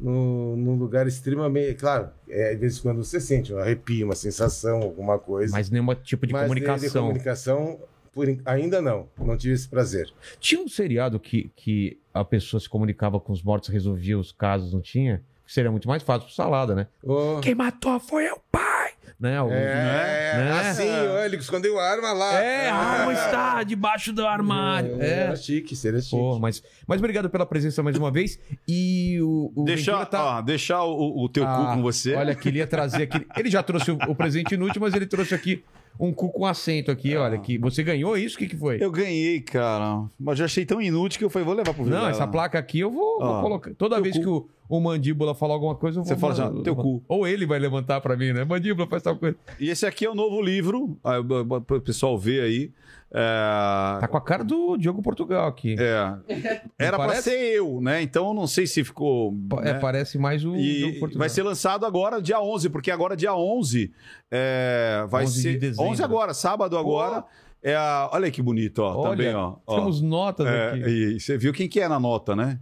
num, 0.00 0.56
num 0.56 0.74
lugar 0.74 1.06
extremamente. 1.06 1.74
Claro, 1.74 2.08
é, 2.28 2.54
de 2.54 2.60
vez 2.60 2.78
em 2.78 2.82
quando 2.82 3.04
você 3.04 3.20
sente 3.20 3.52
um 3.52 3.58
arrepio, 3.58 4.06
uma 4.06 4.16
sensação, 4.16 4.82
alguma 4.82 5.18
coisa. 5.18 5.52
Mas 5.52 5.70
nenhum 5.70 5.94
tipo 5.94 6.26
de 6.26 6.32
Mas 6.32 6.42
comunicação. 6.42 6.88
De 6.88 6.98
comunicação, 6.98 7.80
por, 8.12 8.26
ainda 8.44 8.82
não. 8.82 9.08
Não 9.16 9.36
tive 9.36 9.54
esse 9.54 9.68
prazer. 9.68 10.12
Tinha 10.40 10.60
um 10.60 10.68
seriado 10.68 11.20
que, 11.20 11.52
que 11.54 12.00
a 12.12 12.24
pessoa 12.24 12.60
se 12.60 12.68
comunicava 12.68 13.20
com 13.20 13.32
os 13.32 13.44
mortos, 13.44 13.68
resolvia 13.68 14.18
os 14.18 14.32
casos, 14.32 14.72
não 14.72 14.80
tinha? 14.80 15.22
Seria 15.48 15.70
muito 15.70 15.88
mais 15.88 16.02
fácil 16.02 16.26
pro 16.26 16.34
salada, 16.34 16.74
né? 16.74 16.86
Ô, 17.02 17.40
Quem 17.40 17.54
matou 17.54 17.98
foi 17.98 18.28
o 18.30 18.38
pai! 18.52 18.90
Né? 19.18 19.42
O- 19.42 19.50
é, 19.50 20.34
né? 20.36 20.60
assim, 20.60 20.88
ó, 20.88 21.24
ele 21.24 21.36
escondeu 21.38 21.76
a 21.80 21.82
arma 21.90 22.12
lá. 22.12 22.34
É, 22.40 22.68
a 22.70 22.74
arma 22.76 23.12
está 23.14 23.62
debaixo 23.64 24.12
do 24.12 24.24
armário. 24.24 24.96
É, 25.02 25.06
É. 25.08 25.12
Era 25.24 25.34
chique, 25.36 25.74
seria 25.74 26.00
chique. 26.00 26.14
Pô, 26.14 26.38
mas, 26.38 26.62
mas 26.86 26.98
obrigado 27.00 27.28
pela 27.28 27.44
presença 27.44 27.82
mais 27.82 27.96
uma 27.96 28.12
vez. 28.12 28.38
E 28.68 29.18
o, 29.20 29.50
o 29.56 29.64
Deixar, 29.64 30.06
tá- 30.06 30.38
ó, 30.38 30.40
deixar 30.42 30.84
o, 30.84 31.24
o 31.24 31.28
teu 31.28 31.44
Ah, 31.44 31.56
cu 31.70 31.74
com 31.76 31.82
você. 31.82 32.14
Olha, 32.14 32.32
queria 32.32 32.64
trazer 32.64 33.04
aqui. 33.04 33.26
Ele 33.36 33.50
já 33.50 33.60
trouxe 33.60 33.90
o, 33.90 33.98
o 34.06 34.14
presente 34.14 34.54
inútil, 34.54 34.80
mas 34.80 34.94
ele 34.94 35.06
trouxe 35.06 35.34
aqui 35.34 35.64
um 35.98 36.12
cu 36.12 36.30
com 36.30 36.46
assento 36.46 36.90
aqui. 36.90 37.16
Olha, 37.16 37.38
que 37.38 37.58
você 37.58 37.82
ganhou 37.82 38.16
isso? 38.16 38.36
O 38.36 38.38
que, 38.38 38.46
que 38.48 38.56
foi? 38.56 38.76
Eu 38.80 38.90
ganhei, 38.90 39.40
cara. 39.40 40.04
Mas 40.18 40.38
já 40.38 40.44
achei 40.44 40.64
tão 40.64 40.80
inútil 40.80 41.18
que 41.18 41.24
eu 41.24 41.30
falei, 41.30 41.44
vou 41.46 41.54
levar 41.54 41.74
pro 41.74 41.82
Não, 41.84 41.90
Vilela. 41.90 42.10
essa 42.10 42.26
placa 42.26 42.58
aqui 42.58 42.80
eu 42.80 42.90
vou, 42.90 43.18
vou 43.18 43.28
Ó, 43.28 43.42
colocar. 43.42 43.74
Toda 43.74 43.96
teu 43.96 44.04
vez 44.04 44.16
cu. 44.16 44.22
que 44.22 44.28
o, 44.28 44.48
o 44.68 44.80
mandíbula 44.80 45.34
falar 45.34 45.54
alguma 45.54 45.74
coisa, 45.74 45.98
eu 45.98 46.04
vou 46.04 46.08
Você 46.08 46.16
fala 46.20 46.34
mandar- 46.34 46.50
assim, 46.52 46.62
teu 46.62 46.76
cu. 46.76 47.02
Ou 47.08 47.26
ele 47.26 47.44
vai 47.46 47.58
levantar 47.58 48.00
pra 48.00 48.16
mim, 48.16 48.32
né? 48.32 48.44
Mandíbula, 48.44 48.86
faz 48.86 49.02
tal 49.02 49.16
coisa. 49.16 49.36
E 49.58 49.68
esse 49.70 49.84
aqui 49.86 50.04
é 50.04 50.10
o 50.10 50.14
novo 50.14 50.40
livro, 50.40 50.96
para 51.02 51.76
o 51.76 51.80
pessoal 51.80 52.16
ver 52.18 52.42
aí. 52.42 52.70
É, 53.10 54.00
Tá 54.00 54.08
com 54.08 54.16
a 54.16 54.20
cara 54.20 54.44
do 54.44 54.76
Diogo 54.76 55.00
Portugal 55.02 55.48
aqui. 55.48 55.76
é, 55.78 56.14
era 56.78 56.96
para 56.96 57.14
ser 57.22 57.38
eu, 57.56 57.80
né? 57.80 58.02
Então 58.02 58.34
não 58.34 58.46
sei 58.46 58.66
se 58.66 58.84
ficou. 58.84 59.34
É, 59.62 59.72
né? 59.72 59.74
parece 59.74 60.18
mais 60.18 60.44
o 60.44 60.52
Diogo 60.52 60.62
E 60.62 60.98
Portugal. 61.00 61.18
vai 61.20 61.28
ser 61.28 61.42
lançado 61.42 61.86
agora, 61.86 62.20
dia 62.20 62.40
11, 62.40 62.68
porque 62.68 62.90
agora, 62.90 63.16
dia 63.16 63.34
11, 63.34 63.92
é, 64.30 65.06
vai 65.08 65.24
11 65.24 65.34
de 65.34 65.42
ser. 65.42 65.58
dezembro. 65.58 65.90
11 65.92 66.02
agora, 66.02 66.34
sábado 66.34 66.76
agora. 66.76 67.24
É 67.60 67.74
a, 67.74 68.08
olha 68.12 68.30
que 68.30 68.40
bonito, 68.40 68.78
ó. 68.80 68.94
Olha, 68.96 69.10
também, 69.16 69.34
ó. 69.34 69.56
ó. 69.66 69.74
Temos 69.76 70.00
notas 70.00 70.46
É, 70.46 70.68
aqui. 70.70 70.78
e 71.16 71.18
você 71.20 71.36
viu 71.36 71.52
quem 71.52 71.68
que 71.68 71.80
é 71.80 71.88
na 71.88 71.98
nota, 71.98 72.36
né? 72.36 72.60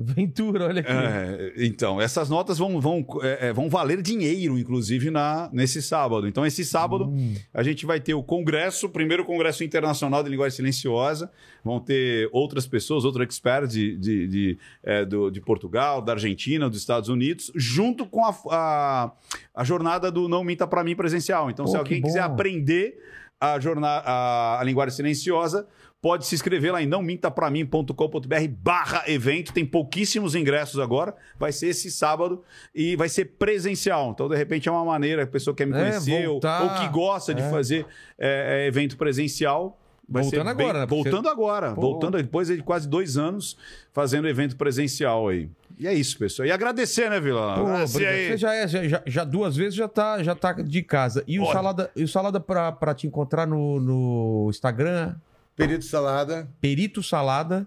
Ventura, 0.00 0.66
olha 0.66 0.80
aqui. 0.80 0.92
É, 0.92 1.52
então, 1.66 2.00
essas 2.00 2.30
notas 2.30 2.56
vão, 2.56 2.80
vão, 2.80 3.04
é, 3.20 3.48
é, 3.48 3.52
vão 3.52 3.68
valer 3.68 4.00
dinheiro, 4.00 4.56
inclusive, 4.56 5.10
na, 5.10 5.50
nesse 5.52 5.82
sábado. 5.82 6.28
Então, 6.28 6.46
esse 6.46 6.64
sábado, 6.64 7.06
Hum. 7.08 7.34
a 7.52 7.64
gente 7.64 7.84
vai 7.84 7.98
ter 7.98 8.14
o 8.14 8.22
congresso, 8.22 8.86
o 8.86 8.90
primeiro 8.90 9.24
congresso 9.24 9.64
internacional 9.64 10.22
de 10.22 10.30
linguagem 10.30 10.54
silenciosa. 10.54 11.28
Vão 11.64 11.80
ter 11.80 12.28
outras 12.32 12.64
pessoas, 12.66 13.04
outros 13.04 13.26
experts 13.26 13.72
de, 13.72 13.96
de, 13.96 14.26
de, 14.28 14.58
é, 14.84 15.04
do- 15.04 15.30
de 15.30 15.40
Portugal, 15.40 16.00
da 16.00 16.12
Argentina, 16.12 16.70
dos 16.70 16.78
Estados 16.78 17.08
Unidos, 17.08 17.50
junto 17.56 18.06
com 18.06 18.24
a, 18.24 18.34
a, 18.52 19.12
a 19.52 19.64
jornada 19.64 20.12
do 20.12 20.28
Não 20.28 20.44
Minta 20.44 20.64
Pra 20.66 20.84
Mim 20.84 20.94
presencial. 20.94 21.50
Então, 21.50 21.64
Pô, 21.64 21.72
se 21.72 21.76
alguém 21.76 22.00
quiser 22.00 22.20
aprender 22.20 22.96
a, 23.40 23.58
jornada, 23.58 24.04
a, 24.06 24.60
a 24.60 24.64
linguagem 24.64 24.94
silenciosa, 24.94 25.66
pode 26.00 26.26
se 26.26 26.34
inscrever 26.34 26.72
lá 26.72 26.82
em 26.82 26.86
nãomintapramim.com.br 26.86 28.48
barra 28.62 29.02
evento. 29.06 29.52
Tem 29.52 29.64
pouquíssimos 29.66 30.34
ingressos 30.34 30.78
agora. 30.80 31.14
Vai 31.38 31.52
ser 31.52 31.68
esse 31.68 31.90
sábado 31.90 32.42
e 32.74 32.96
vai 32.96 33.08
ser 33.08 33.24
presencial. 33.38 34.10
Então, 34.10 34.28
de 34.28 34.36
repente, 34.36 34.68
é 34.68 34.72
uma 34.72 34.84
maneira 34.84 35.22
que 35.22 35.28
a 35.28 35.32
pessoa 35.32 35.54
quer 35.54 35.66
me 35.66 35.74
É, 35.76 35.80
conhecer 35.80 36.26
ou, 36.26 36.32
voltar. 36.34 36.62
ou 36.62 36.70
que 36.80 36.88
gosta 36.92 37.34
de 37.34 37.42
É. 37.42 37.50
fazer 37.50 37.86
é, 38.18 38.64
é, 38.64 38.66
evento 38.66 38.96
presencial. 38.96 39.78
Vai 40.10 40.22
Voltando 40.22 40.48
agora, 40.48 40.78
né? 40.80 40.86
Porque 40.86 41.10
Voltando 41.10 41.28
agora. 41.28 41.74
Pô. 41.74 41.80
Voltando 41.82 42.16
depois 42.16 42.48
de 42.48 42.62
quase 42.62 42.88
dois 42.88 43.18
anos 43.18 43.58
fazendo 43.92 44.26
evento 44.26 44.56
presencial 44.56 45.28
aí. 45.28 45.50
E 45.78 45.86
é 45.86 45.92
isso, 45.92 46.18
pessoal. 46.18 46.46
E 46.46 46.50
agradecer, 46.50 47.10
né, 47.10 47.20
Vila? 47.20 47.54
Pô, 47.56 47.60
Agradecer 47.66 48.06
aí. 48.06 48.28
Você 48.30 48.36
já, 48.38 48.54
é, 48.54 48.66
já, 48.66 49.02
já- 49.06 49.24
duas 49.24 49.54
vezes 49.54 49.74
já 49.74 49.86
tá, 49.86 50.22
já 50.22 50.34
tá 50.34 50.52
de 50.54 50.82
casa. 50.82 51.22
E 51.26 51.38
o 51.38 51.42
Olha. 51.42 51.52
Salada, 51.52 51.90
e 51.94 52.02
o 52.04 52.08
salada 52.08 52.40
pra, 52.40 52.72
pra 52.72 52.94
te 52.94 53.06
encontrar 53.06 53.46
no, 53.46 53.78
no 53.78 54.46
Instagram, 54.48 55.14
Perito 55.58 55.84
Salada, 55.84 56.48
Perito 56.60 57.02
Salada. 57.02 57.66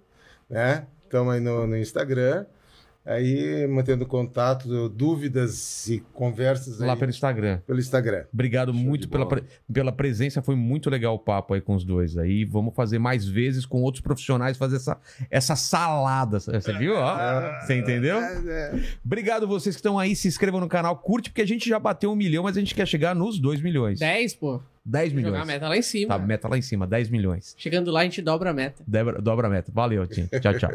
né? 0.49 0.85
Estamos 1.03 1.33
aí 1.33 1.39
no, 1.41 1.67
no 1.67 1.77
Instagram. 1.77 2.45
Aí, 3.03 3.65
mantendo 3.67 4.05
contato, 4.05 4.87
dúvidas 4.87 5.87
e 5.89 6.01
conversas 6.13 6.79
aí 6.79 6.87
Lá 6.87 6.95
pelo 6.95 7.09
Instagram. 7.09 7.57
pelo 7.65 7.79
Instagram. 7.79 8.25
Obrigado 8.31 8.71
muito 8.71 9.01
de 9.01 9.07
pela, 9.07 9.27
pre- 9.27 9.43
pela 9.73 9.91
presença, 9.91 10.39
foi 10.39 10.55
muito 10.55 10.87
legal 10.87 11.15
o 11.15 11.19
papo 11.19 11.55
aí 11.55 11.61
com 11.61 11.73
os 11.73 11.83
dois 11.83 12.15
aí. 12.15 12.45
Vamos 12.45 12.75
fazer 12.75 12.99
mais 12.99 13.25
vezes 13.27 13.65
com 13.65 13.81
outros 13.81 14.03
profissionais, 14.03 14.55
fazer 14.55 14.75
essa, 14.75 14.97
essa 15.31 15.55
salada. 15.55 16.39
Você 16.39 16.73
viu? 16.77 16.93
ó? 16.95 17.59
Você 17.61 17.75
entendeu? 17.79 18.19
Obrigado 19.03 19.47
vocês 19.47 19.75
que 19.75 19.79
estão 19.79 19.97
aí, 19.97 20.15
se 20.15 20.27
inscrevam 20.27 20.59
no 20.59 20.69
canal, 20.69 20.95
curte, 20.95 21.31
porque 21.31 21.41
a 21.41 21.47
gente 21.47 21.67
já 21.67 21.79
bateu 21.79 22.11
um 22.11 22.15
milhão, 22.15 22.43
mas 22.43 22.55
a 22.55 22.59
gente 22.59 22.75
quer 22.75 22.87
chegar 22.87 23.15
nos 23.15 23.39
2 23.39 23.61
milhões. 23.61 23.99
10, 23.99 24.35
pô. 24.35 24.61
10 24.83 25.11
Jogar 25.13 25.27
a 25.27 25.31
milhões. 25.31 25.47
meta 25.47 25.69
lá 25.69 25.77
em 25.77 25.81
cima. 25.81 26.17
Tá, 26.17 26.25
meta 26.25 26.47
lá 26.47 26.57
em 26.57 26.61
cima, 26.61 26.87
10 26.87 27.09
milhões. 27.09 27.53
Chegando 27.57 27.91
lá, 27.91 28.01
a 28.01 28.03
gente 28.03 28.21
dobra 28.21 28.49
a 28.49 28.53
meta. 28.53 28.83
Dobra, 28.87 29.21
dobra 29.21 29.47
a 29.47 29.49
meta. 29.49 29.71
Valeu, 29.73 30.07
Tim. 30.07 30.27
Tchau, 30.27 30.57
tchau. 30.57 30.71